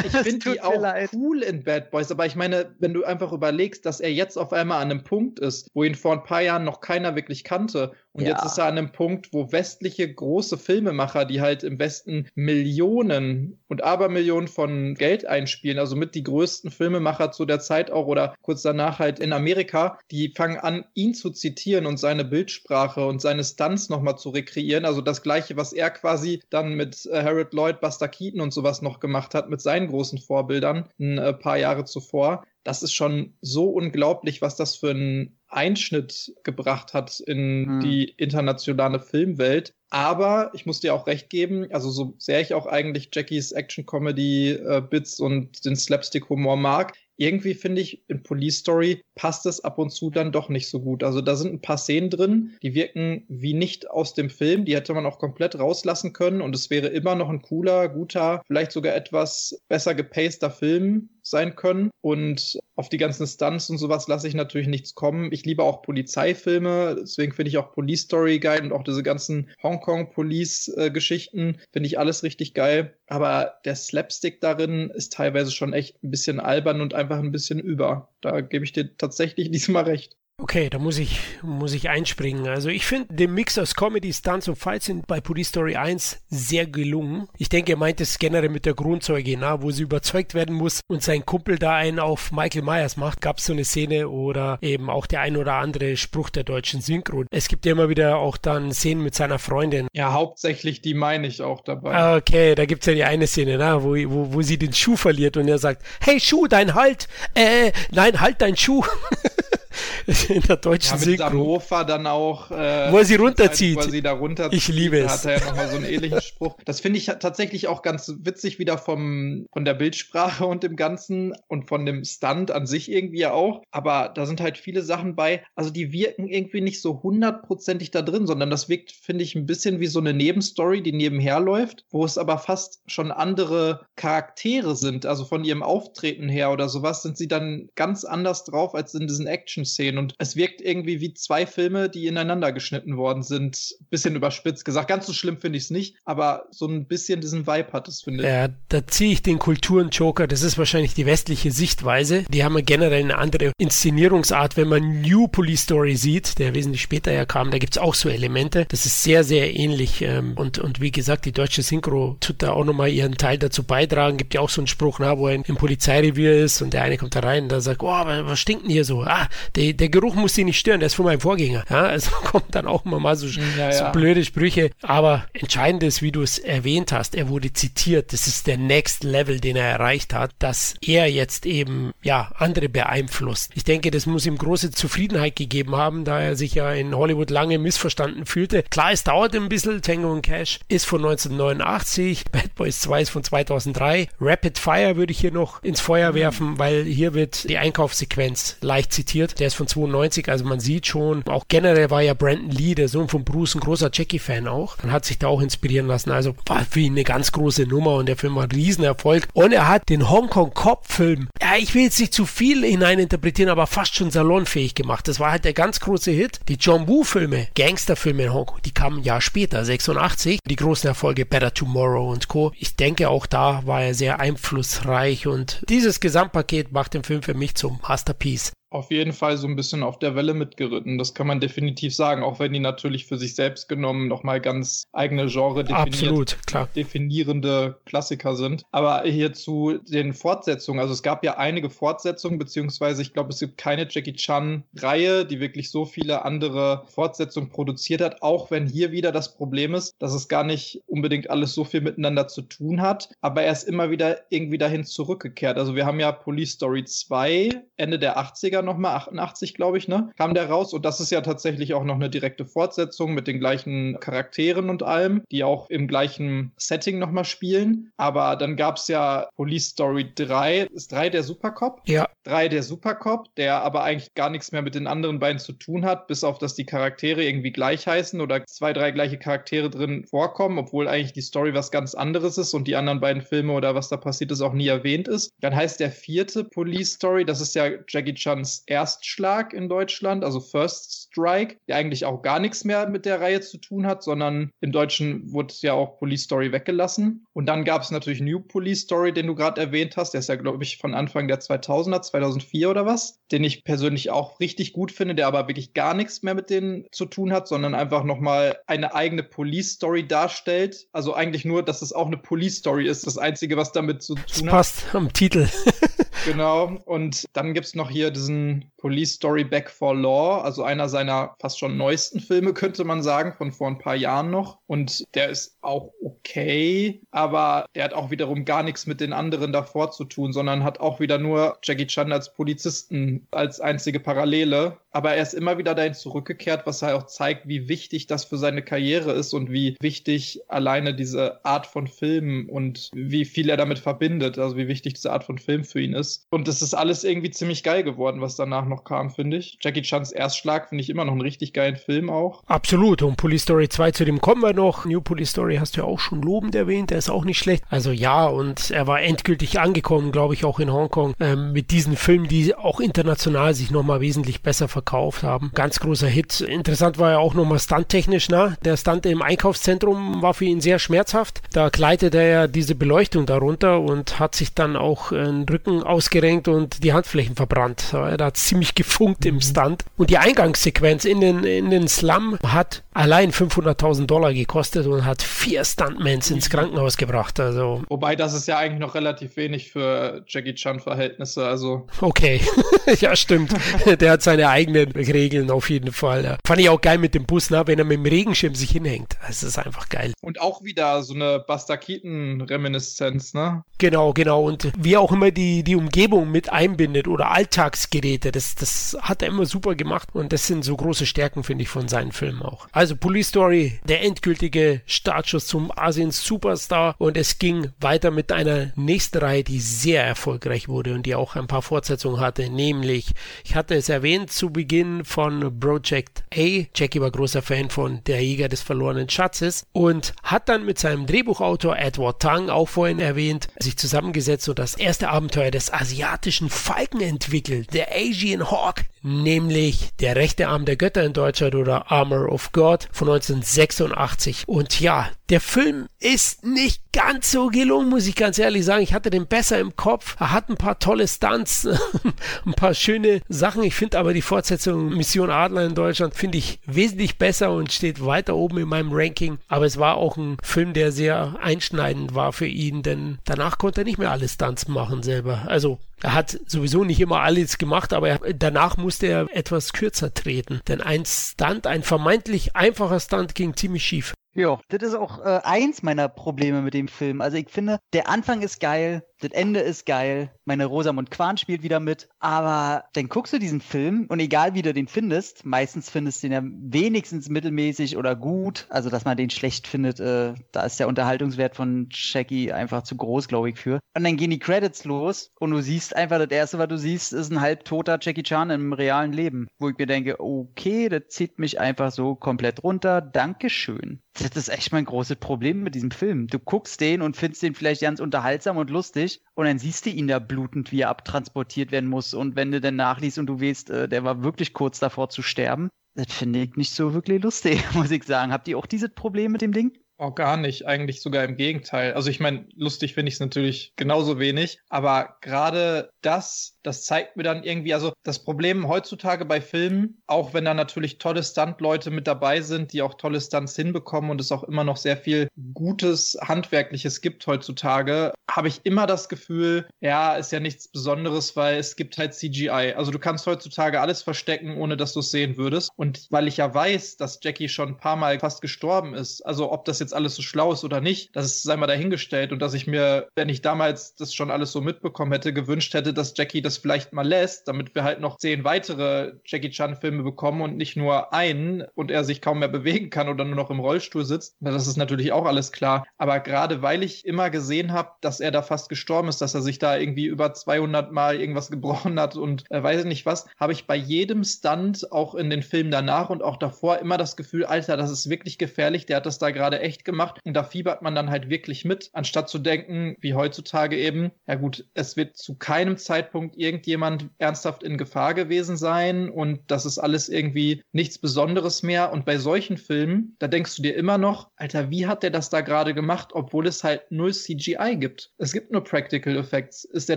ich 0.04 0.12
finde 0.12 0.50
die 0.52 0.60
auch 0.60 0.80
leid. 0.80 1.10
cool 1.14 1.42
in 1.42 1.62
Bad 1.64 1.90
Boys, 1.90 2.10
aber 2.10 2.26
ich 2.26 2.36
meine, 2.36 2.74
wenn 2.78 2.92
du 2.94 3.04
einfach 3.04 3.32
überlegst, 3.32 3.86
dass 3.86 4.00
er 4.00 4.12
jetzt 4.12 4.36
auf 4.36 4.52
einmal 4.52 4.82
an 4.82 4.90
einem 4.90 5.04
Punkt 5.04 5.38
ist, 5.38 5.70
wo 5.74 5.84
ihn 5.84 5.94
vor 5.94 6.12
ein 6.12 6.24
paar 6.24 6.42
Jahren 6.42 6.64
noch 6.64 6.80
keiner 6.80 7.16
wirklich 7.16 7.44
kannte 7.44 7.92
und 8.12 8.22
Ja. 8.24 8.30
jetzt 8.32 8.44
ist 8.44 8.58
er 8.58 8.66
an 8.66 8.78
einem 8.78 8.92
Punkt, 8.92 9.28
wo 9.32 9.50
westliche 9.52 10.12
große 10.12 10.58
Filmemacher, 10.58 11.24
die 11.24 11.40
halt 11.40 11.62
im 11.64 11.78
Westen 11.78 12.28
Millionen 12.34 13.58
und 13.68 13.82
Abermillionen 13.84 14.48
von 14.48 14.94
Geld 14.94 15.13
einspielen, 15.22 15.78
also 15.78 15.96
mit 15.96 16.14
die 16.14 16.24
größten 16.24 16.70
Filmemacher 16.70 17.30
zu 17.30 17.44
der 17.44 17.60
Zeit 17.60 17.90
auch 17.90 18.06
oder 18.06 18.34
kurz 18.42 18.62
danach 18.62 18.98
halt 18.98 19.20
in 19.20 19.32
Amerika, 19.32 19.98
die 20.10 20.32
fangen 20.34 20.58
an, 20.58 20.84
ihn 20.94 21.14
zu 21.14 21.30
zitieren 21.30 21.86
und 21.86 21.98
seine 21.98 22.24
Bildsprache 22.24 23.06
und 23.06 23.20
seine 23.20 23.44
Stunts 23.44 23.88
nochmal 23.88 24.18
zu 24.18 24.30
rekreieren. 24.30 24.84
Also 24.84 25.00
das 25.00 25.22
gleiche, 25.22 25.56
was 25.56 25.72
er 25.72 25.90
quasi 25.90 26.42
dann 26.50 26.74
mit 26.74 27.06
äh, 27.06 27.22
Harold 27.22 27.52
Lloyd, 27.54 27.80
Buster 27.80 28.08
Keaton 28.08 28.40
und 28.40 28.52
sowas 28.52 28.82
noch 28.82 28.98
gemacht 28.98 29.34
hat, 29.34 29.48
mit 29.48 29.60
seinen 29.60 29.88
großen 29.88 30.18
Vorbildern 30.18 30.88
ein 30.98 31.18
äh, 31.18 31.32
paar 31.32 31.56
Jahre 31.56 31.84
zuvor. 31.84 32.44
Das 32.64 32.82
ist 32.82 32.94
schon 32.94 33.34
so 33.42 33.68
unglaublich, 33.68 34.40
was 34.40 34.56
das 34.56 34.74
für 34.76 34.90
einen 34.90 35.38
Einschnitt 35.54 36.34
gebracht 36.42 36.94
hat 36.94 37.20
in 37.20 37.66
Hm. 37.66 37.80
die 37.80 38.04
internationale 38.04 39.00
Filmwelt. 39.00 39.72
Aber 39.90 40.50
ich 40.54 40.66
muss 40.66 40.80
dir 40.80 40.94
auch 40.94 41.06
recht 41.06 41.30
geben, 41.30 41.68
also 41.72 41.90
so 41.90 42.14
sehr 42.18 42.40
ich 42.40 42.54
auch 42.54 42.66
eigentlich 42.66 43.10
Jackies 43.12 43.52
Action-Comedy-Bits 43.52 45.20
und 45.20 45.64
den 45.64 45.76
Slapstick-Humor 45.76 46.56
mag, 46.56 46.94
irgendwie 47.16 47.54
finde 47.54 47.80
ich, 47.80 48.02
in 48.08 48.22
Police 48.22 48.58
Story 48.58 49.02
passt 49.14 49.46
es 49.46 49.62
ab 49.62 49.78
und 49.78 49.90
zu 49.90 50.10
dann 50.10 50.32
doch 50.32 50.48
nicht 50.48 50.68
so 50.68 50.80
gut. 50.80 51.02
Also 51.02 51.20
da 51.20 51.36
sind 51.36 51.52
ein 51.52 51.60
paar 51.60 51.78
Szenen 51.78 52.10
drin, 52.10 52.56
die 52.62 52.74
wirken 52.74 53.24
wie 53.28 53.54
nicht 53.54 53.90
aus 53.90 54.14
dem 54.14 54.30
Film. 54.30 54.64
Die 54.64 54.74
hätte 54.74 54.94
man 54.94 55.06
auch 55.06 55.18
komplett 55.18 55.58
rauslassen 55.58 56.12
können 56.12 56.40
und 56.40 56.54
es 56.54 56.70
wäre 56.70 56.88
immer 56.88 57.14
noch 57.14 57.28
ein 57.28 57.42
cooler, 57.42 57.88
guter, 57.88 58.42
vielleicht 58.46 58.72
sogar 58.72 58.94
etwas 58.94 59.60
besser 59.68 59.94
gepaster 59.94 60.50
Film 60.50 61.10
sein 61.22 61.56
können. 61.56 61.90
Und 62.00 62.58
auf 62.76 62.88
die 62.88 62.98
ganzen 62.98 63.26
Stunts 63.26 63.70
und 63.70 63.78
sowas 63.78 64.08
lasse 64.08 64.28
ich 64.28 64.34
natürlich 64.34 64.66
nichts 64.66 64.94
kommen. 64.94 65.32
Ich 65.32 65.44
liebe 65.44 65.62
auch 65.62 65.82
Polizeifilme, 65.82 66.96
deswegen 67.00 67.32
finde 67.32 67.48
ich 67.48 67.58
auch 67.58 67.72
Police 67.72 68.02
Story 68.02 68.38
geil 68.38 68.62
und 68.62 68.72
auch 68.72 68.82
diese 68.82 69.02
ganzen 69.02 69.50
Hongkong-Police-Geschichten 69.62 71.58
finde 71.72 71.86
ich 71.86 71.98
alles 71.98 72.22
richtig 72.22 72.52
geil. 72.54 72.96
Aber 73.06 73.54
der 73.64 73.76
Slapstick 73.76 74.40
darin 74.40 74.90
ist 74.90 75.12
teilweise 75.12 75.50
schon 75.50 75.72
echt 75.72 76.02
ein 76.02 76.10
bisschen 76.10 76.40
albern 76.40 76.80
und 76.80 76.94
einfach 76.94 77.03
ein 77.10 77.32
bisschen 77.32 77.58
über. 77.60 78.12
Da 78.20 78.40
gebe 78.40 78.64
ich 78.64 78.72
dir 78.72 78.96
tatsächlich 78.96 79.50
diesmal 79.52 79.84
recht. 79.84 80.16
Okay, 80.42 80.68
da 80.68 80.80
muss 80.80 80.98
ich, 80.98 81.20
muss 81.42 81.74
ich 81.74 81.88
einspringen. 81.88 82.48
Also 82.48 82.68
ich 82.68 82.86
finde 82.86 83.14
den 83.14 83.34
Mix 83.34 83.56
aus 83.56 83.76
Comedy, 83.76 84.12
Stunts 84.12 84.48
und 84.48 84.56
Fights 84.56 84.86
sind 84.86 85.06
bei 85.06 85.20
Police 85.20 85.48
Story 85.50 85.76
1 85.76 86.22
sehr 86.28 86.66
gelungen. 86.66 87.28
Ich 87.38 87.48
denke, 87.48 87.72
er 87.72 87.78
meint 87.78 88.00
es 88.00 88.18
generell 88.18 88.48
mit 88.48 88.66
der 88.66 88.74
Grundzeuge, 88.74 89.36
na, 89.38 89.62
wo 89.62 89.70
sie 89.70 89.84
überzeugt 89.84 90.34
werden 90.34 90.56
muss 90.56 90.80
und 90.88 91.04
sein 91.04 91.24
Kumpel 91.24 91.60
da 91.60 91.76
einen 91.76 92.00
auf 92.00 92.32
Michael 92.32 92.62
Myers 92.62 92.96
macht. 92.96 93.20
Gab 93.20 93.38
es 93.38 93.44
so 93.46 93.52
eine 93.52 93.64
Szene 93.64 94.08
oder 94.08 94.58
eben 94.60 94.90
auch 94.90 95.06
der 95.06 95.20
ein 95.20 95.36
oder 95.36 95.54
andere 95.54 95.96
Spruch 95.96 96.30
der 96.30 96.42
deutschen 96.42 96.80
Synchro. 96.80 97.22
Es 97.30 97.46
gibt 97.46 97.64
ja 97.64 97.70
immer 97.70 97.88
wieder 97.88 98.16
auch 98.16 98.36
dann 98.36 98.72
Szenen 98.72 99.04
mit 99.04 99.14
seiner 99.14 99.38
Freundin. 99.38 99.86
Ja, 99.92 100.12
hauptsächlich 100.12 100.80
die 100.80 100.94
meine 100.94 101.28
ich 101.28 101.42
auch 101.42 101.60
dabei. 101.60 101.94
Ah, 101.94 102.16
Okay, 102.16 102.56
da 102.56 102.66
gibt's 102.66 102.86
ja 102.86 102.94
die 102.94 103.04
eine 103.04 103.28
Szene, 103.28 103.56
na, 103.56 103.84
wo, 103.84 103.90
wo, 103.94 104.34
wo 104.34 104.42
sie 104.42 104.58
den 104.58 104.72
Schuh 104.72 104.96
verliert 104.96 105.36
und 105.36 105.46
er 105.46 105.58
sagt, 105.58 105.82
hey 106.00 106.18
Schuh, 106.18 106.48
dein 106.48 106.74
Halt, 106.74 107.06
äh, 107.34 107.70
nein, 107.92 108.20
halt 108.20 108.40
dein 108.40 108.56
Schuh. 108.56 108.84
In 110.28 110.42
der 110.42 110.56
deutschen 110.56 110.98
Ja, 111.00 111.06
mit. 111.06 111.18
Sanhofer 111.18 111.84
dann 111.84 112.06
auch. 112.06 112.50
Äh, 112.50 112.92
Wo 112.92 112.98
er 112.98 113.04
sie 113.04 113.16
runterzieht. 113.16 113.76
Wo 113.76 113.80
er 113.80 113.90
sie 113.90 114.02
da 114.02 114.12
runterzieht. 114.12 114.58
Ich 114.58 114.68
liebe 114.68 115.00
Da 115.00 115.06
es. 115.06 115.12
hat 115.12 115.24
er 115.26 115.38
ja 115.38 115.44
nochmal 115.46 115.68
so 115.68 115.76
einen 115.76 115.84
ähnlichen 115.86 116.20
Spruch. 116.22 116.56
Das 116.64 116.80
finde 116.80 116.98
ich 116.98 117.06
tatsächlich 117.06 117.68
auch 117.68 117.82
ganz 117.82 118.12
witzig 118.20 118.58
wieder 118.58 118.78
vom, 118.78 119.46
von 119.52 119.64
der 119.64 119.74
Bildsprache 119.74 120.46
und 120.46 120.62
dem 120.62 120.76
Ganzen 120.76 121.34
und 121.48 121.68
von 121.68 121.86
dem 121.86 122.04
Stunt 122.04 122.50
an 122.50 122.66
sich 122.66 122.90
irgendwie 122.90 123.26
auch. 123.26 123.62
Aber 123.70 124.10
da 124.14 124.26
sind 124.26 124.40
halt 124.40 124.58
viele 124.58 124.82
Sachen 124.82 125.14
bei, 125.16 125.42
also 125.54 125.70
die 125.70 125.92
wirken 125.92 126.26
irgendwie 126.28 126.60
nicht 126.60 126.80
so 126.80 127.02
hundertprozentig 127.02 127.90
da 127.90 128.02
drin, 128.02 128.26
sondern 128.26 128.50
das 128.50 128.68
wirkt, 128.68 128.92
finde 128.92 129.24
ich, 129.24 129.34
ein 129.34 129.46
bisschen 129.46 129.80
wie 129.80 129.86
so 129.86 129.98
eine 130.00 130.12
Nebenstory, 130.14 130.82
die 130.82 130.92
nebenher 130.92 131.40
läuft, 131.40 131.84
wo 131.90 132.04
es 132.04 132.18
aber 132.18 132.38
fast 132.38 132.80
schon 132.86 133.10
andere 133.10 133.86
Charaktere 133.96 134.76
sind. 134.76 135.06
Also 135.06 135.24
von 135.24 135.44
ihrem 135.44 135.62
Auftreten 135.62 136.28
her 136.28 136.50
oder 136.52 136.68
sowas 136.68 137.02
sind 137.02 137.16
sie 137.16 137.28
dann 137.28 137.68
ganz 137.74 138.04
anders 138.04 138.44
drauf 138.44 138.74
als 138.74 138.94
in 138.94 139.06
diesen 139.06 139.26
Action-Szenen. 139.64 139.98
Und 139.98 140.14
es 140.18 140.36
wirkt 140.36 140.60
irgendwie 140.60 141.00
wie 141.00 141.14
zwei 141.14 141.46
Filme, 141.46 141.88
die 141.88 142.06
ineinander 142.06 142.52
geschnitten 142.52 142.96
worden 142.96 143.22
sind. 143.22 143.74
Bisschen 143.90 144.16
überspitzt 144.16 144.64
gesagt. 144.64 144.88
Ganz 144.88 145.06
so 145.06 145.12
schlimm 145.12 145.38
finde 145.38 145.58
ich 145.58 145.64
es 145.64 145.70
nicht, 145.70 145.96
aber 146.04 146.46
so 146.50 146.66
ein 146.66 146.86
bisschen 146.86 147.20
diesen 147.20 147.46
Vibe 147.46 147.72
hat 147.72 147.88
es, 147.88 148.02
finde 148.02 148.22
ich. 148.22 148.28
Ja, 148.28 148.48
da 148.68 148.86
ziehe 148.86 149.12
ich 149.12 149.22
den 149.22 149.38
Kulturen-Joker. 149.38 150.26
Das 150.26 150.42
ist 150.42 150.58
wahrscheinlich 150.58 150.94
die 150.94 151.06
westliche 151.06 151.50
Sichtweise. 151.50 152.24
Die 152.28 152.44
haben 152.44 152.56
ja 152.56 152.64
generell 152.64 153.02
eine 153.02 153.18
andere 153.18 153.52
Inszenierungsart. 153.58 154.56
Wenn 154.56 154.68
man 154.68 155.00
New 155.00 155.28
Police 155.28 155.62
Story 155.62 155.96
sieht, 155.96 156.38
der 156.38 156.54
wesentlich 156.54 156.82
später 156.82 157.12
ja 157.12 157.24
kam, 157.24 157.50
da 157.50 157.58
gibt 157.58 157.76
es 157.76 157.82
auch 157.82 157.94
so 157.94 158.08
Elemente. 158.08 158.66
Das 158.68 158.86
ist 158.86 159.02
sehr, 159.02 159.24
sehr 159.24 159.54
ähnlich. 159.56 160.02
Ähm, 160.02 160.34
und, 160.36 160.58
und 160.58 160.80
wie 160.80 160.92
gesagt, 160.92 161.24
die 161.24 161.32
deutsche 161.32 161.62
Synchro 161.62 162.16
tut 162.20 162.42
da 162.42 162.52
auch 162.52 162.64
nochmal 162.64 162.90
ihren 162.90 163.16
Teil 163.16 163.38
dazu 163.38 163.62
beitragen. 163.64 164.16
Gibt 164.16 164.34
ja 164.34 164.40
auch 164.40 164.50
so 164.50 164.60
einen 164.60 164.66
Spruch, 164.66 164.98
na, 164.98 165.18
wo 165.18 165.28
er 165.28 165.34
im 165.34 165.56
Polizeirevier 165.56 166.44
ist 166.44 166.62
und 166.62 166.74
der 166.74 166.82
eine 166.82 166.96
kommt 166.96 167.14
da 167.14 167.20
rein 167.20 167.44
und 167.44 167.48
da 167.52 167.60
sagt, 167.60 167.82
oh, 167.82 167.86
was 167.86 168.38
stinkt 168.38 168.64
denn 168.64 168.70
hier 168.70 168.84
so? 168.84 169.02
Ah, 169.02 169.28
der, 169.56 169.72
der 169.72 169.88
Geruch 169.88 170.14
muss 170.14 170.34
sie 170.34 170.44
nicht 170.44 170.58
stören, 170.58 170.80
der 170.80 170.88
ist 170.88 170.94
von 170.94 171.04
meinem 171.04 171.20
Vorgänger. 171.20 171.64
Ja, 171.70 171.84
also 171.84 172.10
kommt 172.24 172.54
dann 172.54 172.66
auch 172.66 172.84
immer 172.84 173.00
mal 173.00 173.16
so, 173.16 173.26
ja, 173.26 173.72
so 173.72 173.84
blöde 173.92 174.24
Sprüche. 174.24 174.70
Aber 174.82 175.26
entscheidend 175.32 175.82
ist, 175.82 176.02
wie 176.02 176.12
du 176.12 176.22
es 176.22 176.38
erwähnt 176.38 176.92
hast, 176.92 177.14
er 177.14 177.28
wurde 177.28 177.52
zitiert. 177.52 178.12
Das 178.12 178.26
ist 178.26 178.46
der 178.46 178.58
Next 178.58 179.04
Level, 179.04 179.40
den 179.40 179.56
er 179.56 179.68
erreicht 179.68 180.14
hat, 180.14 180.32
dass 180.38 180.74
er 180.80 181.10
jetzt 181.10 181.46
eben, 181.46 181.92
ja, 182.02 182.30
andere 182.36 182.68
beeinflusst. 182.68 183.52
Ich 183.54 183.64
denke, 183.64 183.90
das 183.90 184.06
muss 184.06 184.26
ihm 184.26 184.38
große 184.38 184.70
Zufriedenheit 184.70 185.36
gegeben 185.36 185.76
haben, 185.76 186.04
da 186.04 186.20
er 186.20 186.36
sich 186.36 186.54
ja 186.54 186.72
in 186.72 186.94
Hollywood 186.94 187.30
lange 187.30 187.58
missverstanden 187.58 188.26
fühlte. 188.26 188.64
Klar, 188.70 188.92
es 188.92 189.04
dauert 189.04 189.34
ein 189.34 189.48
bisschen. 189.48 189.82
Tango 189.82 190.12
und 190.12 190.22
Cash 190.22 190.60
ist 190.68 190.86
von 190.86 191.04
1989, 191.04 192.24
Bad 192.30 192.54
Boys 192.54 192.80
2 192.80 193.02
ist 193.02 193.10
von 193.10 193.24
2003. 193.24 194.08
Rapid 194.20 194.58
Fire 194.58 194.96
würde 194.96 195.12
ich 195.12 195.20
hier 195.20 195.32
noch 195.32 195.62
ins 195.62 195.80
Feuer 195.80 196.14
werfen, 196.14 196.58
weil 196.58 196.84
hier 196.84 197.14
wird 197.14 197.48
die 197.48 197.58
Einkaufssequenz 197.58 198.56
leicht 198.60 198.92
zitiert. 198.92 199.40
Der 199.44 199.48
ist 199.48 199.56
von 199.56 199.66
92, 199.66 200.30
also 200.30 200.46
man 200.46 200.58
sieht 200.58 200.86
schon, 200.86 201.22
auch 201.28 201.44
generell 201.48 201.90
war 201.90 202.00
ja 202.00 202.14
Brandon 202.14 202.50
Lee, 202.50 202.74
der 202.74 202.88
Sohn 202.88 203.10
von 203.10 203.24
Bruce, 203.24 203.54
ein 203.54 203.60
großer 203.60 203.90
Jackie-Fan 203.92 204.48
auch. 204.48 204.78
Man 204.82 204.90
hat 204.90 205.04
sich 205.04 205.18
da 205.18 205.26
auch 205.26 205.42
inspirieren 205.42 205.86
lassen. 205.86 206.12
Also 206.12 206.34
war 206.46 206.64
für 206.64 206.80
ihn 206.80 206.94
eine 206.94 207.04
ganz 207.04 207.30
große 207.30 207.66
Nummer 207.66 207.96
und 207.96 208.06
der 208.06 208.16
Film 208.16 208.36
war 208.36 208.44
ein 208.44 208.50
Riesenerfolg. 208.50 209.28
Und 209.34 209.52
er 209.52 209.68
hat 209.68 209.90
den 209.90 210.08
Hongkong-Cop-Film, 210.08 211.28
ja, 211.42 211.56
ich 211.58 211.74
will 211.74 211.82
jetzt 211.82 212.00
nicht 212.00 212.14
zu 212.14 212.24
viel 212.24 212.64
hineininterpretieren, 212.64 213.50
aber 213.50 213.66
fast 213.66 213.94
schon 213.94 214.10
salonfähig 214.10 214.74
gemacht. 214.74 215.08
Das 215.08 215.20
war 215.20 215.32
halt 215.32 215.44
der 215.44 215.52
ganz 215.52 215.78
große 215.78 216.10
Hit. 216.10 216.40
Die 216.48 216.54
John 216.54 216.88
Woo-Filme, 216.88 217.48
Gangsterfilme 217.54 218.22
in 218.22 218.32
Hongkong, 218.32 218.62
die 218.64 218.72
kamen 218.72 219.00
ein 219.00 219.04
Jahr 219.04 219.20
später, 219.20 219.62
86. 219.62 220.38
Die 220.48 220.56
großen 220.56 220.88
Erfolge 220.88 221.26
Better 221.26 221.52
Tomorrow 221.52 222.10
und 222.10 222.28
Co. 222.28 222.52
Ich 222.58 222.76
denke, 222.76 223.10
auch 223.10 223.26
da 223.26 223.60
war 223.66 223.82
er 223.82 223.92
sehr 223.92 224.20
einflussreich 224.20 225.26
und 225.26 225.60
dieses 225.68 226.00
Gesamtpaket 226.00 226.72
macht 226.72 226.94
den 226.94 227.04
Film 227.04 227.22
für 227.22 227.34
mich 227.34 227.56
zum 227.56 227.78
Masterpiece 227.82 228.54
auf 228.74 228.90
jeden 228.90 229.12
Fall 229.12 229.36
so 229.36 229.46
ein 229.46 229.54
bisschen 229.54 229.84
auf 229.84 230.00
der 230.00 230.16
Welle 230.16 230.34
mitgeritten. 230.34 230.98
Das 230.98 231.14
kann 231.14 231.28
man 231.28 231.38
definitiv 231.38 231.94
sagen, 231.94 232.24
auch 232.24 232.40
wenn 232.40 232.52
die 232.52 232.58
natürlich 232.60 233.06
für 233.06 233.16
sich 233.16 233.36
selbst 233.36 233.68
genommen 233.68 234.08
nochmal 234.08 234.40
ganz 234.40 234.88
eigene 234.92 235.26
Genre 235.26 235.64
Absolut, 235.68 236.36
definierende 236.74 237.78
Klassiker 237.84 238.34
sind. 238.34 238.64
Aber 238.72 239.02
hier 239.04 239.32
zu 239.32 239.78
den 239.78 240.12
Fortsetzungen, 240.12 240.80
also 240.80 240.92
es 240.92 241.04
gab 241.04 241.24
ja 241.24 241.36
einige 241.36 241.70
Fortsetzungen, 241.70 242.38
beziehungsweise 242.38 243.00
ich 243.00 243.12
glaube, 243.12 243.30
es 243.30 243.38
gibt 243.38 243.58
keine 243.58 243.86
Jackie 243.88 244.14
Chan-Reihe, 244.14 245.24
die 245.24 245.38
wirklich 245.38 245.70
so 245.70 245.84
viele 245.84 246.24
andere 246.24 246.82
Fortsetzungen 246.88 247.50
produziert 247.50 248.00
hat, 248.00 248.22
auch 248.22 248.50
wenn 248.50 248.66
hier 248.66 248.90
wieder 248.90 249.12
das 249.12 249.36
Problem 249.36 249.74
ist, 249.74 249.94
dass 250.00 250.12
es 250.12 250.28
gar 250.28 250.42
nicht 250.42 250.82
unbedingt 250.88 251.30
alles 251.30 251.54
so 251.54 251.64
viel 251.64 251.80
miteinander 251.80 252.26
zu 252.26 252.42
tun 252.42 252.80
hat, 252.82 253.08
aber 253.20 253.42
er 253.42 253.52
ist 253.52 253.68
immer 253.68 253.90
wieder 253.90 254.18
irgendwie 254.30 254.58
dahin 254.58 254.84
zurückgekehrt. 254.84 255.58
Also 255.58 255.76
wir 255.76 255.86
haben 255.86 256.00
ja 256.00 256.10
Police 256.10 256.52
Story 256.52 256.84
2 256.84 257.50
Ende 257.76 258.00
der 258.00 258.18
80er 258.18 258.63
nochmal, 258.64 258.96
88 258.96 259.54
glaube 259.54 259.78
ich, 259.78 259.88
ne, 259.88 260.10
kam 260.16 260.34
der 260.34 260.48
raus. 260.48 260.72
Und 260.72 260.84
das 260.84 261.00
ist 261.00 261.10
ja 261.10 261.20
tatsächlich 261.20 261.74
auch 261.74 261.84
noch 261.84 261.94
eine 261.94 262.10
direkte 262.10 262.44
Fortsetzung 262.44 263.14
mit 263.14 263.26
den 263.26 263.38
gleichen 263.38 263.98
Charakteren 264.00 264.70
und 264.70 264.82
allem, 264.82 265.22
die 265.30 265.44
auch 265.44 265.70
im 265.70 265.88
gleichen 265.88 266.52
Setting 266.56 266.98
nochmal 266.98 267.24
spielen. 267.24 267.92
Aber 267.96 268.36
dann 268.36 268.56
gab 268.56 268.76
es 268.76 268.88
ja 268.88 269.28
Police 269.36 269.70
Story 269.70 270.12
3, 270.14 270.68
ist 270.72 270.92
3 270.92 271.10
der 271.10 271.22
Supercop? 271.22 271.82
Ja. 271.86 272.08
3 272.24 272.48
der 272.48 272.62
Supercop, 272.62 273.34
der 273.36 273.62
aber 273.62 273.84
eigentlich 273.84 274.14
gar 274.14 274.30
nichts 274.30 274.50
mehr 274.52 274.62
mit 274.62 274.74
den 274.74 274.86
anderen 274.86 275.18
beiden 275.18 275.38
zu 275.38 275.52
tun 275.52 275.84
hat, 275.84 276.06
bis 276.06 276.24
auf, 276.24 276.38
dass 276.38 276.54
die 276.54 276.64
Charaktere 276.64 277.22
irgendwie 277.22 277.52
gleich 277.52 277.86
heißen 277.86 278.20
oder 278.20 278.44
zwei, 278.46 278.72
drei 278.72 278.90
gleiche 278.90 279.18
Charaktere 279.18 279.70
drin 279.70 280.06
vorkommen, 280.06 280.58
obwohl 280.58 280.88
eigentlich 280.88 281.12
die 281.12 281.20
Story 281.20 281.54
was 281.54 281.70
ganz 281.70 281.94
anderes 281.94 282.38
ist 282.38 282.54
und 282.54 282.66
die 282.66 282.76
anderen 282.76 283.00
beiden 283.00 283.22
Filme 283.22 283.52
oder 283.52 283.74
was 283.74 283.88
da 283.88 283.96
passiert 283.96 284.30
ist 284.32 284.40
auch 284.40 284.54
nie 284.54 284.68
erwähnt 284.68 285.08
ist. 285.08 285.32
Dann 285.40 285.54
heißt 285.54 285.80
der 285.80 285.90
vierte 285.90 286.44
Police 286.44 286.94
Story, 286.94 287.24
das 287.24 287.40
ist 287.40 287.54
ja 287.54 287.66
Jackie 287.88 288.14
Chans 288.44 288.62
Erstschlag 288.66 289.54
in 289.54 289.68
Deutschland, 289.68 290.22
also 290.22 290.40
First 290.40 291.08
Strike, 291.08 291.56
der 291.66 291.76
eigentlich 291.76 292.04
auch 292.04 292.22
gar 292.22 292.38
nichts 292.38 292.64
mehr 292.64 292.88
mit 292.88 293.06
der 293.06 293.20
Reihe 293.20 293.40
zu 293.40 293.58
tun 293.58 293.86
hat, 293.86 294.02
sondern 294.02 294.50
im 294.60 294.72
Deutschen 294.72 295.32
wurde 295.32 295.54
ja 295.60 295.72
auch 295.72 295.98
Police 295.98 296.24
Story 296.24 296.52
weggelassen. 296.52 297.26
Und 297.32 297.46
dann 297.46 297.64
gab 297.64 297.82
es 297.82 297.90
natürlich 297.90 298.20
New 298.20 298.40
Police 298.40 298.82
Story, 298.82 299.12
den 299.12 299.26
du 299.26 299.34
gerade 299.34 299.60
erwähnt 299.60 299.96
hast. 299.96 300.12
Der 300.12 300.20
ist 300.20 300.28
ja, 300.28 300.36
glaube 300.36 300.62
ich, 300.62 300.76
von 300.78 300.94
Anfang 300.94 301.26
der 301.26 301.40
2000er, 301.40 302.02
2004 302.02 302.70
oder 302.70 302.84
was, 302.84 303.18
den 303.32 303.44
ich 303.44 303.64
persönlich 303.64 304.10
auch 304.10 304.40
richtig 304.40 304.72
gut 304.72 304.92
finde, 304.92 305.14
der 305.14 305.26
aber 305.26 305.48
wirklich 305.48 305.72
gar 305.72 305.94
nichts 305.94 306.22
mehr 306.22 306.34
mit 306.34 306.50
denen 306.50 306.84
zu 306.92 307.06
tun 307.06 307.32
hat, 307.32 307.48
sondern 307.48 307.74
einfach 307.74 308.04
nochmal 308.04 308.58
eine 308.66 308.94
eigene 308.94 309.22
Police 309.22 309.72
Story 309.72 310.06
darstellt. 310.06 310.86
Also 310.92 311.14
eigentlich 311.14 311.44
nur, 311.44 311.62
dass 311.62 311.80
es 311.80 311.92
auch 311.92 312.06
eine 312.06 312.18
Police 312.18 312.58
Story 312.58 312.86
ist. 312.86 313.06
Das 313.06 313.16
Einzige, 313.16 313.56
was 313.56 313.72
damit 313.72 314.02
zu 314.02 314.14
tun 314.14 314.24
das 314.26 314.42
hat. 314.42 314.50
Passt 314.50 314.94
am 314.94 315.12
Titel. 315.12 315.48
genau. 316.24 316.76
Und 316.86 317.24
dann 317.32 317.54
gibt 317.54 317.66
es 317.66 317.74
noch 317.74 317.90
hier 317.90 318.10
diesen 318.10 318.72
Police 318.84 319.14
Story 319.14 319.44
Back 319.44 319.70
for 319.70 319.96
Law, 319.96 320.42
also 320.42 320.62
einer 320.62 320.90
seiner 320.90 321.34
fast 321.40 321.58
schon 321.58 321.78
neuesten 321.78 322.20
Filme, 322.20 322.52
könnte 322.52 322.84
man 322.84 323.02
sagen, 323.02 323.32
von 323.32 323.50
vor 323.50 323.68
ein 323.68 323.78
paar 323.78 323.96
Jahren 323.96 324.30
noch. 324.30 324.58
Und 324.66 325.04
der 325.14 325.30
ist 325.30 325.56
auch 325.62 325.90
okay, 326.02 327.00
aber 327.10 327.64
der 327.74 327.84
hat 327.84 327.94
auch 327.94 328.10
wiederum 328.10 328.44
gar 328.44 328.62
nichts 328.62 328.86
mit 328.86 329.00
den 329.00 329.14
anderen 329.14 329.54
davor 329.54 329.90
zu 329.90 330.04
tun, 330.04 330.34
sondern 330.34 330.64
hat 330.64 330.80
auch 330.80 331.00
wieder 331.00 331.16
nur 331.16 331.56
Jackie 331.62 331.86
Chan 331.86 332.12
als 332.12 332.34
Polizisten 332.34 333.26
als 333.30 333.58
einzige 333.58 334.00
Parallele. 334.00 334.76
Aber 334.90 335.14
er 335.14 335.22
ist 335.22 335.32
immer 335.32 335.56
wieder 335.56 335.74
dahin 335.74 335.94
zurückgekehrt, 335.94 336.66
was 336.66 336.82
halt 336.82 336.94
auch 336.94 337.06
zeigt, 337.06 337.48
wie 337.48 337.68
wichtig 337.68 338.06
das 338.06 338.26
für 338.26 338.36
seine 338.36 338.60
Karriere 338.60 339.12
ist 339.12 339.32
und 339.32 339.50
wie 339.50 339.76
wichtig 339.80 340.42
alleine 340.48 340.94
diese 340.94 341.42
Art 341.44 341.66
von 341.66 341.86
Filmen 341.86 342.50
und 342.50 342.90
wie 342.92 343.24
viel 343.24 343.48
er 343.48 343.56
damit 343.56 343.78
verbindet, 343.78 344.38
also 344.38 344.58
wie 344.58 344.68
wichtig 344.68 344.92
diese 344.92 345.10
Art 345.10 345.24
von 345.24 345.38
Film 345.38 345.64
für 345.64 345.80
ihn 345.80 345.94
ist. 345.94 346.13
Und 346.30 346.48
es 346.48 346.62
ist 346.62 346.74
alles 346.74 347.04
irgendwie 347.04 347.30
ziemlich 347.30 347.62
geil 347.62 347.82
geworden, 347.82 348.20
was 348.20 348.36
danach 348.36 348.66
noch 348.66 348.84
kam, 348.84 349.10
finde 349.10 349.36
ich. 349.36 349.58
Jackie 349.60 349.82
Chans 349.82 350.12
Erstschlag 350.12 350.68
finde 350.68 350.82
ich 350.82 350.90
immer 350.90 351.04
noch 351.04 351.12
einen 351.12 351.20
richtig 351.20 351.52
geilen 351.52 351.76
Film 351.76 352.10
auch. 352.10 352.42
Absolut. 352.46 353.02
Und 353.02 353.16
Police 353.16 353.42
Story 353.42 353.68
2, 353.68 353.92
zu 353.92 354.04
dem 354.04 354.20
kommen 354.20 354.42
wir 354.42 354.52
noch. 354.52 354.84
New 354.84 355.00
Police 355.00 355.30
Story 355.30 355.56
hast 355.56 355.76
du 355.76 355.82
ja 355.82 355.86
auch 355.86 356.00
schon 356.00 356.22
lobend 356.22 356.54
erwähnt. 356.54 356.90
Der 356.90 356.98
ist 356.98 357.10
auch 357.10 357.24
nicht 357.24 357.38
schlecht. 357.38 357.64
Also 357.68 357.90
ja, 357.90 358.26
und 358.26 358.70
er 358.70 358.86
war 358.86 359.02
endgültig 359.02 359.60
angekommen, 359.60 360.12
glaube 360.12 360.34
ich, 360.34 360.44
auch 360.44 360.60
in 360.60 360.72
Hongkong 360.72 361.14
ähm, 361.20 361.52
mit 361.52 361.70
diesen 361.70 361.96
Filmen, 361.96 362.28
die 362.28 362.54
auch 362.54 362.80
international 362.80 363.54
sich 363.54 363.70
nochmal 363.70 364.00
wesentlich 364.00 364.42
besser 364.42 364.68
verkauft 364.68 365.22
haben. 365.22 365.50
Ganz 365.54 365.80
großer 365.80 366.08
Hit. 366.08 366.40
Interessant 366.40 366.98
war 366.98 367.12
ja 367.12 367.18
auch 367.18 367.34
nochmal 367.34 367.58
stunttechnisch, 367.58 368.28
ne? 368.28 368.56
Der 368.64 368.76
Stunt 368.76 369.06
im 369.06 369.22
Einkaufszentrum 369.22 370.22
war 370.22 370.34
für 370.34 370.44
ihn 370.44 370.60
sehr 370.60 370.78
schmerzhaft. 370.78 371.42
Da 371.52 371.68
gleitet 371.68 372.14
er 372.14 372.26
ja 372.26 372.46
diese 372.46 372.74
Beleuchtung 372.74 373.26
darunter 373.26 373.80
und 373.80 374.18
hat 374.18 374.34
sich 374.34 374.54
dann 374.54 374.76
auch 374.76 375.12
äh, 375.12 375.24
den 375.24 375.48
Rücken 375.48 375.82
ausgerenkt 376.04 376.48
und 376.48 376.84
die 376.84 376.92
Handflächen 376.92 377.34
verbrannt. 377.34 377.88
Da 377.92 378.18
hat 378.18 378.36
ziemlich 378.36 378.74
gefunkt 378.74 379.24
im 379.24 379.36
mhm. 379.36 379.40
Stunt. 379.40 379.84
Und 379.96 380.10
die 380.10 380.18
Eingangssequenz 380.18 381.04
in 381.04 381.20
den, 381.20 381.44
in 381.44 381.70
den 381.70 381.88
Slum 381.88 382.38
hat 382.46 382.82
allein 382.92 383.32
500.000 383.32 384.06
Dollar 384.06 384.32
gekostet 384.32 384.86
und 384.86 385.04
hat 385.04 385.22
vier 385.22 385.64
Stuntmans 385.64 386.30
ins 386.30 386.50
Krankenhaus 386.50 386.96
gebracht. 386.96 387.40
Also 387.40 387.82
Wobei 387.88 388.16
das 388.16 388.34
ist 388.34 388.46
ja 388.46 388.58
eigentlich 388.58 388.80
noch 388.80 388.94
relativ 388.94 389.36
wenig 389.36 389.72
für 389.72 390.24
Jackie 390.28 390.54
Chan 390.54 390.80
Verhältnisse. 390.80 391.46
Also 391.46 391.86
okay, 392.00 392.40
ja 393.00 393.16
stimmt. 393.16 393.52
Der 394.00 394.12
hat 394.12 394.22
seine 394.22 394.48
eigenen 394.48 394.92
Regeln 394.92 395.50
auf 395.50 395.70
jeden 395.70 395.92
Fall. 395.92 396.24
Ja. 396.24 396.36
Fand 396.46 396.60
ich 396.60 396.68
auch 396.68 396.80
geil 396.80 396.98
mit 396.98 397.14
dem 397.14 397.24
Bus, 397.24 397.50
ne? 397.50 397.62
wenn 397.66 397.78
er 397.78 397.84
mit 397.84 397.96
dem 397.96 398.06
Regenschirm 398.06 398.54
sich 398.54 398.70
hinhängt. 398.70 399.16
Das 399.26 399.42
ist 399.42 399.58
einfach 399.58 399.88
geil. 399.88 400.12
Und 400.20 400.40
auch 400.40 400.62
wieder 400.62 401.02
so 401.02 401.14
eine 401.14 401.40
Buster 401.40 401.76
Keaton 401.76 402.42
Reminiszenz, 402.42 403.34
ne? 403.34 403.64
Genau, 403.78 404.12
genau. 404.12 404.44
Und 404.44 404.70
wie 404.78 404.96
auch 404.96 405.10
immer 405.10 405.30
die 405.30 405.64
die 405.64 405.74
Umgebung 405.94 406.28
mit 406.28 406.50
einbindet 406.50 407.06
oder 407.06 407.30
Alltagsgeräte, 407.30 408.32
das 408.32 408.56
das 408.56 408.96
hat 409.00 409.22
er 409.22 409.28
immer 409.28 409.46
super 409.46 409.76
gemacht 409.76 410.08
und 410.12 410.32
das 410.32 410.48
sind 410.48 410.64
so 410.64 410.76
große 410.76 411.06
Stärken 411.06 411.44
finde 411.44 411.62
ich 411.62 411.68
von 411.68 411.86
seinen 411.86 412.10
Filmen 412.10 412.42
auch. 412.42 412.66
Also 412.72 412.96
Police 412.96 413.28
Story, 413.28 413.78
der 413.84 414.02
endgültige 414.02 414.80
Startschuss 414.86 415.46
zum 415.46 415.70
Asiens 415.70 416.24
Superstar 416.24 416.96
und 416.98 417.16
es 417.16 417.38
ging 417.38 417.68
weiter 417.78 418.10
mit 418.10 418.32
einer 418.32 418.72
nächsten 418.74 419.18
Reihe, 419.18 419.44
die 419.44 419.60
sehr 419.60 420.04
erfolgreich 420.04 420.68
wurde 420.68 420.94
und 420.94 421.06
die 421.06 421.14
auch 421.14 421.36
ein 421.36 421.46
paar 421.46 421.62
Fortsetzungen 421.62 422.18
hatte, 422.18 422.50
nämlich, 422.50 423.12
ich 423.44 423.54
hatte 423.54 423.76
es 423.76 423.88
erwähnt 423.88 424.32
zu 424.32 424.50
Beginn 424.50 425.04
von 425.04 425.60
Project 425.60 426.24
A. 426.34 426.66
Jackie 426.74 427.00
war 427.00 427.12
großer 427.12 427.40
Fan 427.40 427.70
von 427.70 428.02
Der 428.08 428.20
Jäger 428.20 428.48
des 428.48 428.62
verlorenen 428.62 429.08
Schatzes 429.10 429.64
und 429.70 430.12
hat 430.24 430.48
dann 430.48 430.66
mit 430.66 430.80
seinem 430.80 431.06
Drehbuchautor 431.06 431.76
Edward 431.78 432.20
Tang, 432.20 432.50
auch 432.50 432.68
vorhin 432.68 432.98
erwähnt, 432.98 433.46
sich 433.60 433.76
zusammengesetzt 433.76 434.48
und 434.48 434.58
das 434.58 434.74
erste 434.74 435.10
Abenteuer 435.10 435.52
des 435.52 435.70
asiatischen 435.74 436.50
Falken 436.50 437.00
entwickelt, 437.00 437.74
der 437.74 437.88
Asian 437.92 438.50
Hawk 438.50 438.84
nämlich 439.04 439.90
Der 440.00 440.16
rechte 440.16 440.48
Arm 440.48 440.64
der 440.64 440.76
Götter 440.76 441.04
in 441.04 441.12
Deutschland 441.12 441.54
oder 441.54 441.92
Armor 441.92 442.32
of 442.32 442.50
God 442.52 442.88
von 442.90 443.08
1986. 443.08 444.44
Und 444.46 444.80
ja, 444.80 445.10
der 445.30 445.40
Film 445.40 445.86
ist 446.00 446.44
nicht 446.44 446.82
ganz 446.92 447.30
so 447.30 447.48
gelungen, 447.48 447.88
muss 447.88 448.06
ich 448.06 448.14
ganz 448.14 448.38
ehrlich 448.38 448.64
sagen. 448.64 448.82
Ich 448.82 448.94
hatte 448.94 449.10
den 449.10 449.26
besser 449.26 449.58
im 449.58 449.74
Kopf. 449.74 450.16
Er 450.20 450.32
hat 450.32 450.48
ein 450.48 450.56
paar 450.56 450.78
tolle 450.78 451.08
Stunts, 451.08 451.66
ein 452.46 452.54
paar 452.54 452.74
schöne 452.74 453.20
Sachen. 453.28 453.62
Ich 453.62 453.74
finde 453.74 453.98
aber 453.98 454.12
die 454.12 454.22
Fortsetzung 454.22 454.90
Mission 454.90 455.30
Adler 455.30 455.64
in 455.64 455.74
Deutschland 455.74 456.14
finde 456.14 456.38
ich 456.38 456.60
wesentlich 456.66 457.18
besser 457.18 457.52
und 457.52 457.72
steht 457.72 458.04
weiter 458.04 458.36
oben 458.36 458.58
in 458.58 458.68
meinem 458.68 458.90
Ranking. 458.92 459.38
Aber 459.48 459.64
es 459.64 459.78
war 459.78 459.96
auch 459.96 460.16
ein 460.16 460.36
Film, 460.42 460.72
der 460.72 460.92
sehr 460.92 461.36
einschneidend 461.40 462.14
war 462.14 462.32
für 462.32 462.46
ihn, 462.46 462.82
denn 462.82 463.18
danach 463.24 463.58
konnte 463.58 463.82
er 463.82 463.84
nicht 463.84 463.98
mehr 463.98 464.10
alle 464.10 464.28
Stunts 464.28 464.68
machen 464.68 465.02
selber. 465.02 465.44
Also 465.46 465.78
er 466.04 466.12
hat 466.12 466.38
sowieso 466.46 466.84
nicht 466.84 467.00
immer 467.00 467.20
alles 467.20 467.56
gemacht, 467.56 467.94
aber 467.94 468.08
er, 468.10 468.18
danach 468.34 468.76
musste 468.76 468.93
er 469.02 469.26
etwas 469.32 469.72
kürzer 469.72 470.14
treten. 470.14 470.60
Denn 470.68 470.80
ein 470.80 471.04
Stunt, 471.04 471.66
ein 471.66 471.82
vermeintlich 471.82 472.54
einfacher 472.54 473.00
Stunt 473.00 473.34
ging 473.34 473.56
ziemlich 473.56 473.84
schief. 473.84 474.14
Ja, 474.36 474.58
das 474.68 474.82
ist 474.82 474.94
auch 474.94 475.20
äh, 475.20 475.40
eins 475.44 475.82
meiner 475.82 476.08
Probleme 476.08 476.60
mit 476.60 476.74
dem 476.74 476.88
Film. 476.88 477.20
Also 477.20 477.36
ich 477.36 477.50
finde, 477.50 477.78
der 477.92 478.08
Anfang 478.08 478.42
ist 478.42 478.58
geil, 478.58 479.04
das 479.24 479.32
Ende 479.32 479.60
ist 479.60 479.86
geil, 479.86 480.30
meine 480.44 480.66
Rosamund 480.66 481.10
Quarn 481.10 481.38
spielt 481.38 481.62
wieder 481.62 481.80
mit, 481.80 482.10
aber 482.18 482.84
dann 482.92 483.08
guckst 483.08 483.32
du 483.32 483.38
diesen 483.38 483.62
Film 483.62 484.04
und 484.08 484.20
egal 484.20 484.54
wie 484.54 484.60
du 484.60 484.74
den 484.74 484.86
findest, 484.86 485.46
meistens 485.46 485.88
findest 485.88 486.22
du 486.22 486.28
den 486.28 486.32
ja 486.32 486.42
wenigstens 486.44 487.30
mittelmäßig 487.30 487.96
oder 487.96 488.16
gut, 488.16 488.66
also 488.68 488.90
dass 488.90 489.06
man 489.06 489.16
den 489.16 489.30
schlecht 489.30 489.66
findet, 489.66 489.98
äh, 489.98 490.34
da 490.52 490.64
ist 490.64 490.78
der 490.78 490.88
Unterhaltungswert 490.88 491.56
von 491.56 491.88
Jackie 491.90 492.52
einfach 492.52 492.82
zu 492.82 492.96
groß, 492.96 493.26
glaube 493.26 493.48
ich, 493.48 493.58
für. 493.58 493.80
Und 493.96 494.04
dann 494.04 494.16
gehen 494.16 494.30
die 494.30 494.38
Credits 494.38 494.84
los 494.84 495.32
und 495.40 495.52
du 495.52 495.62
siehst 495.62 495.96
einfach, 495.96 496.18
das 496.18 496.30
erste, 496.30 496.58
was 496.58 496.68
du 496.68 496.76
siehst, 496.76 497.14
ist 497.14 497.32
ein 497.32 497.40
halbtoter 497.40 497.98
Jackie 498.00 498.24
Chan 498.24 498.50
im 498.50 498.74
realen 498.74 499.12
Leben, 499.12 499.48
wo 499.58 499.70
ich 499.70 499.78
mir 499.78 499.86
denke, 499.86 500.20
okay, 500.20 500.90
das 500.90 501.04
zieht 501.08 501.38
mich 501.38 501.58
einfach 501.58 501.92
so 501.92 502.14
komplett 502.14 502.62
runter, 502.62 503.00
Dankeschön. 503.00 504.02
Das 504.12 504.36
ist 504.36 504.48
echt 504.48 504.70
mein 504.72 504.84
großes 504.84 505.16
Problem 505.16 505.62
mit 505.62 505.74
diesem 505.74 505.90
Film. 505.90 506.28
Du 506.28 506.38
guckst 506.38 506.80
den 506.80 507.02
und 507.02 507.16
findest 507.16 507.42
den 507.42 507.54
vielleicht 507.54 507.80
ganz 507.80 507.98
unterhaltsam 508.00 508.58
und 508.58 508.70
lustig 508.70 509.13
und 509.34 509.46
dann 509.46 509.58
siehst 509.58 509.86
du 509.86 509.90
ihn 509.90 510.08
da 510.08 510.18
blutend, 510.18 510.72
wie 510.72 510.82
er 510.82 510.90
abtransportiert 510.90 511.72
werden 511.72 511.88
muss. 511.88 512.14
Und 512.14 512.36
wenn 512.36 512.52
du 512.52 512.60
dann 512.60 512.76
nachliest 512.76 513.18
und 513.18 513.26
du 513.26 513.40
weißt, 513.40 513.70
äh, 513.70 513.88
der 513.88 514.04
war 514.04 514.22
wirklich 514.22 514.52
kurz 514.52 514.78
davor 514.78 515.08
zu 515.08 515.22
sterben, 515.22 515.68
das 515.94 516.12
finde 516.12 516.42
ich 516.42 516.56
nicht 516.56 516.72
so 516.72 516.94
wirklich 516.94 517.22
lustig, 517.22 517.62
muss 517.74 517.90
ich 517.90 518.04
sagen. 518.04 518.32
Habt 518.32 518.48
ihr 518.48 518.58
auch 518.58 518.66
dieses 518.66 518.90
Problem 518.94 519.32
mit 519.32 519.42
dem 519.42 519.52
Ding? 519.52 519.76
Oh, 520.06 520.10
gar 520.10 520.36
nicht. 520.36 520.66
Eigentlich 520.66 521.00
sogar 521.00 521.24
im 521.24 521.38
Gegenteil. 521.38 521.94
Also 521.94 522.10
ich 522.10 522.20
meine, 522.20 522.46
lustig 522.54 522.92
finde 522.92 523.08
ich 523.08 523.14
es 523.14 523.20
natürlich 523.20 523.72
genauso 523.76 524.18
wenig, 524.18 524.60
aber 524.68 525.16
gerade 525.22 525.92
das, 526.02 526.58
das 526.62 526.84
zeigt 526.84 527.16
mir 527.16 527.22
dann 527.22 527.42
irgendwie, 527.42 527.72
also 527.72 527.94
das 528.02 528.22
Problem 528.22 528.68
heutzutage 528.68 529.24
bei 529.24 529.40
Filmen, 529.40 530.02
auch 530.06 530.34
wenn 530.34 530.44
da 530.44 530.52
natürlich 530.52 530.98
tolle 530.98 531.22
Stunt-Leute 531.22 531.90
mit 531.90 532.06
dabei 532.06 532.42
sind, 532.42 532.74
die 532.74 532.82
auch 532.82 532.94
tolle 532.94 533.18
Stunts 533.18 533.56
hinbekommen 533.56 534.10
und 534.10 534.20
es 534.20 534.30
auch 534.30 534.44
immer 534.44 534.62
noch 534.62 534.76
sehr 534.76 534.98
viel 534.98 535.28
gutes 535.54 536.18
Handwerkliches 536.20 537.00
gibt 537.00 537.26
heutzutage, 537.26 538.12
habe 538.30 538.48
ich 538.48 538.60
immer 538.64 538.86
das 538.86 539.08
Gefühl, 539.08 539.66
ja, 539.80 540.16
ist 540.16 540.32
ja 540.32 540.40
nichts 540.40 540.68
Besonderes, 540.68 541.36
weil 541.36 541.56
es 541.56 541.76
gibt 541.76 541.96
halt 541.96 542.14
CGI. 542.14 542.74
Also 542.76 542.90
du 542.90 542.98
kannst 542.98 543.26
heutzutage 543.26 543.80
alles 543.80 544.02
verstecken, 544.02 544.58
ohne 544.58 544.76
dass 544.76 544.92
du 544.92 545.00
es 545.00 545.10
sehen 545.10 545.36
würdest. 545.38 545.70
Und 545.76 546.08
weil 546.10 546.28
ich 546.28 546.38
ja 546.38 546.52
weiß, 546.52 546.96
dass 546.96 547.20
Jackie 547.22 547.48
schon 547.48 547.70
ein 547.70 547.76
paar 547.78 547.96
Mal 547.96 548.18
fast 548.18 548.42
gestorben 548.42 548.94
ist, 548.94 549.24
also 549.24 549.52
ob 549.52 549.64
das 549.64 549.78
jetzt 549.78 549.93
alles 549.94 550.14
so 550.14 550.22
schlau 550.22 550.52
ist 550.52 550.64
oder 550.64 550.80
nicht, 550.80 551.14
das 551.14 551.42
sei 551.42 551.56
mal 551.56 551.66
dahingestellt 551.66 552.32
und 552.32 552.40
dass 552.40 552.54
ich 552.54 552.66
mir, 552.66 553.08
wenn 553.14 553.28
ich 553.28 553.42
damals 553.42 553.94
das 553.94 554.14
schon 554.14 554.30
alles 554.30 554.52
so 554.52 554.60
mitbekommen 554.60 555.12
hätte, 555.12 555.32
gewünscht 555.32 555.74
hätte, 555.74 555.94
dass 555.94 556.14
Jackie 556.16 556.42
das 556.42 556.58
vielleicht 556.58 556.92
mal 556.92 557.06
lässt, 557.06 557.48
damit 557.48 557.74
wir 557.74 557.84
halt 557.84 558.00
noch 558.00 558.18
zehn 558.18 558.44
weitere 558.44 559.12
Jackie 559.24 559.50
Chan 559.50 559.76
Filme 559.76 560.02
bekommen 560.02 560.40
und 560.40 560.56
nicht 560.56 560.76
nur 560.76 561.12
einen 561.12 561.64
und 561.74 561.90
er 561.90 562.04
sich 562.04 562.20
kaum 562.20 562.40
mehr 562.40 562.48
bewegen 562.48 562.90
kann 562.90 563.08
oder 563.08 563.24
nur 563.24 563.36
noch 563.36 563.50
im 563.50 563.60
Rollstuhl 563.60 564.04
sitzt. 564.04 564.36
Das 564.40 564.66
ist 564.66 564.76
natürlich 564.76 565.12
auch 565.12 565.26
alles 565.26 565.52
klar. 565.52 565.86
Aber 565.98 566.20
gerade 566.20 566.62
weil 566.62 566.82
ich 566.82 567.04
immer 567.04 567.30
gesehen 567.30 567.72
habe, 567.72 567.90
dass 568.00 568.20
er 568.20 568.30
da 568.30 568.42
fast 568.42 568.68
gestorben 568.68 569.08
ist, 569.08 569.20
dass 569.20 569.34
er 569.34 569.42
sich 569.42 569.58
da 569.58 569.76
irgendwie 569.76 570.06
über 570.06 570.32
200 570.32 570.92
Mal 570.92 571.20
irgendwas 571.20 571.50
gebrochen 571.54 571.98
hat 571.98 572.16
und 572.16 572.44
äh, 572.50 572.62
weiß 572.62 572.80
ich 572.80 572.86
nicht 572.86 573.06
was, 573.06 573.26
habe 573.38 573.52
ich 573.52 573.66
bei 573.66 573.76
jedem 573.76 574.24
Stunt, 574.24 574.90
auch 574.92 575.14
in 575.14 575.30
den 575.30 575.42
Filmen 575.42 575.70
danach 575.70 576.10
und 576.10 576.22
auch 576.22 576.36
davor, 576.36 576.78
immer 576.78 576.98
das 576.98 577.16
Gefühl, 577.16 577.44
Alter, 577.44 577.76
das 577.76 577.90
ist 577.90 578.08
wirklich 578.08 578.38
gefährlich, 578.38 578.86
der 578.86 578.96
hat 578.96 579.06
das 579.06 579.18
da 579.18 579.30
gerade 579.30 579.60
echt 579.60 579.73
echt 579.74 579.84
gemacht 579.84 580.20
und 580.24 580.34
da 580.34 580.44
fiebert 580.44 580.82
man 580.82 580.94
dann 580.94 581.10
halt 581.10 581.28
wirklich 581.28 581.64
mit, 581.64 581.90
anstatt 581.92 582.28
zu 582.28 582.38
denken, 582.38 582.96
wie 583.00 583.14
heutzutage 583.14 583.76
eben, 583.76 584.12
ja 584.26 584.36
gut, 584.36 584.64
es 584.74 584.96
wird 584.96 585.16
zu 585.16 585.34
keinem 585.36 585.76
Zeitpunkt 585.76 586.36
irgendjemand 586.36 587.08
ernsthaft 587.18 587.62
in 587.62 587.76
Gefahr 587.76 588.14
gewesen 588.14 588.56
sein 588.56 589.10
und 589.10 589.40
das 589.48 589.66
ist 589.66 589.78
alles 589.78 590.08
irgendwie 590.08 590.62
nichts 590.72 590.98
Besonderes 590.98 591.62
mehr 591.62 591.92
und 591.92 592.04
bei 592.04 592.18
solchen 592.18 592.56
Filmen, 592.56 593.16
da 593.18 593.26
denkst 593.26 593.56
du 593.56 593.62
dir 593.62 593.74
immer 593.74 593.98
noch, 593.98 594.30
Alter, 594.36 594.70
wie 594.70 594.86
hat 594.86 595.02
der 595.02 595.10
das 595.10 595.30
da 595.30 595.40
gerade 595.40 595.74
gemacht, 595.74 596.10
obwohl 596.12 596.46
es 596.46 596.62
halt 596.62 596.82
null 596.90 597.12
CGI 597.12 597.76
gibt? 597.76 598.12
Es 598.18 598.32
gibt 598.32 598.52
nur 598.52 598.62
Practical 598.62 599.16
Effects. 599.16 599.64
Ist 599.64 599.88
der 599.88 599.96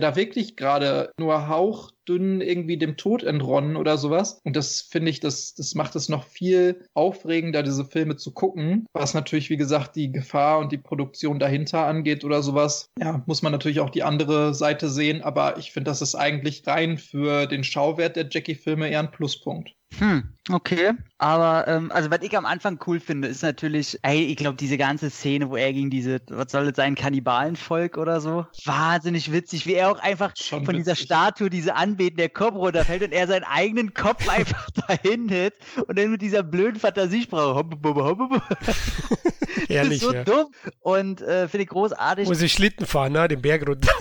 da 0.00 0.16
wirklich 0.16 0.56
gerade 0.56 1.12
nur 1.18 1.48
Hauch 1.48 1.92
dünn 2.08 2.40
irgendwie 2.40 2.78
dem 2.78 2.96
Tod 2.96 3.22
entronnen 3.22 3.76
oder 3.76 3.98
sowas. 3.98 4.40
Und 4.44 4.56
das 4.56 4.80
finde 4.80 5.10
ich, 5.10 5.20
das, 5.20 5.54
das 5.54 5.74
macht 5.74 5.96
es 5.96 6.08
noch 6.08 6.24
viel 6.24 6.84
aufregender, 6.94 7.62
diese 7.62 7.84
Filme 7.84 8.16
zu 8.16 8.32
gucken. 8.32 8.86
Was 8.92 9.14
natürlich, 9.14 9.50
wie 9.50 9.56
gesagt, 9.56 9.96
die 9.96 10.10
Gefahr 10.10 10.58
und 10.58 10.72
die 10.72 10.78
Produktion 10.78 11.38
dahinter 11.38 11.86
angeht 11.86 12.24
oder 12.24 12.42
sowas. 12.42 12.90
Ja, 12.98 13.22
muss 13.26 13.42
man 13.42 13.52
natürlich 13.52 13.80
auch 13.80 13.90
die 13.90 14.02
andere 14.02 14.54
Seite 14.54 14.88
sehen. 14.88 15.22
Aber 15.22 15.58
ich 15.58 15.72
finde, 15.72 15.90
das 15.90 16.02
ist 16.02 16.14
eigentlich 16.14 16.66
rein 16.66 16.98
für 16.98 17.46
den 17.46 17.64
Schauwert 17.64 18.16
der 18.16 18.28
Jackie-Filme 18.30 18.88
eher 18.88 19.00
ein 19.00 19.10
Pluspunkt. 19.10 19.77
Hm, 19.96 20.34
okay. 20.50 20.92
Aber, 21.16 21.66
ähm, 21.66 21.90
also 21.90 22.10
was 22.10 22.20
ich 22.22 22.36
am 22.36 22.46
Anfang 22.46 22.78
cool 22.86 23.00
finde, 23.00 23.26
ist 23.26 23.42
natürlich, 23.42 23.98
ey, 24.02 24.26
ich 24.26 24.36
glaube, 24.36 24.56
diese 24.56 24.76
ganze 24.76 25.10
Szene, 25.10 25.50
wo 25.50 25.56
er 25.56 25.72
gegen 25.72 25.90
diese, 25.90 26.20
was 26.28 26.52
soll 26.52 26.66
das 26.66 26.76
sein, 26.76 26.94
Kannibalenvolk 26.94 27.96
oder 27.96 28.20
so, 28.20 28.46
wahnsinnig 28.64 29.32
witzig, 29.32 29.66
wie 29.66 29.74
er 29.74 29.90
auch 29.90 29.98
einfach 29.98 30.32
Schon 30.36 30.64
von 30.64 30.76
witzig. 30.76 30.94
dieser 30.94 30.96
Statue, 30.96 31.50
diese 31.50 31.74
Anbeten 31.74 32.18
der 32.18 32.28
Kopf 32.28 32.54
runterfällt 32.54 33.02
und 33.02 33.12
er 33.12 33.26
seinen 33.26 33.44
eigenen 33.44 33.94
Kopf 33.94 34.28
einfach 34.28 34.70
dahin 34.70 35.28
hit 35.28 35.54
und 35.86 35.98
dann 35.98 36.12
mit 36.12 36.22
dieser 36.22 36.42
blöden 36.42 36.78
Fantasiesprache. 36.78 37.64
das 39.68 39.88
ist 39.88 40.00
so 40.00 40.12
ja. 40.12 40.22
dumm 40.22 40.46
und 40.80 41.22
äh, 41.22 41.48
finde 41.48 41.64
ich 41.64 41.70
großartig. 41.70 42.28
Wo 42.28 42.34
sie 42.34 42.48
Schlitten 42.48 42.86
fahren, 42.86 43.14
ne, 43.14 43.26
den 43.26 43.42
Berg 43.42 43.66
runter. 43.66 43.92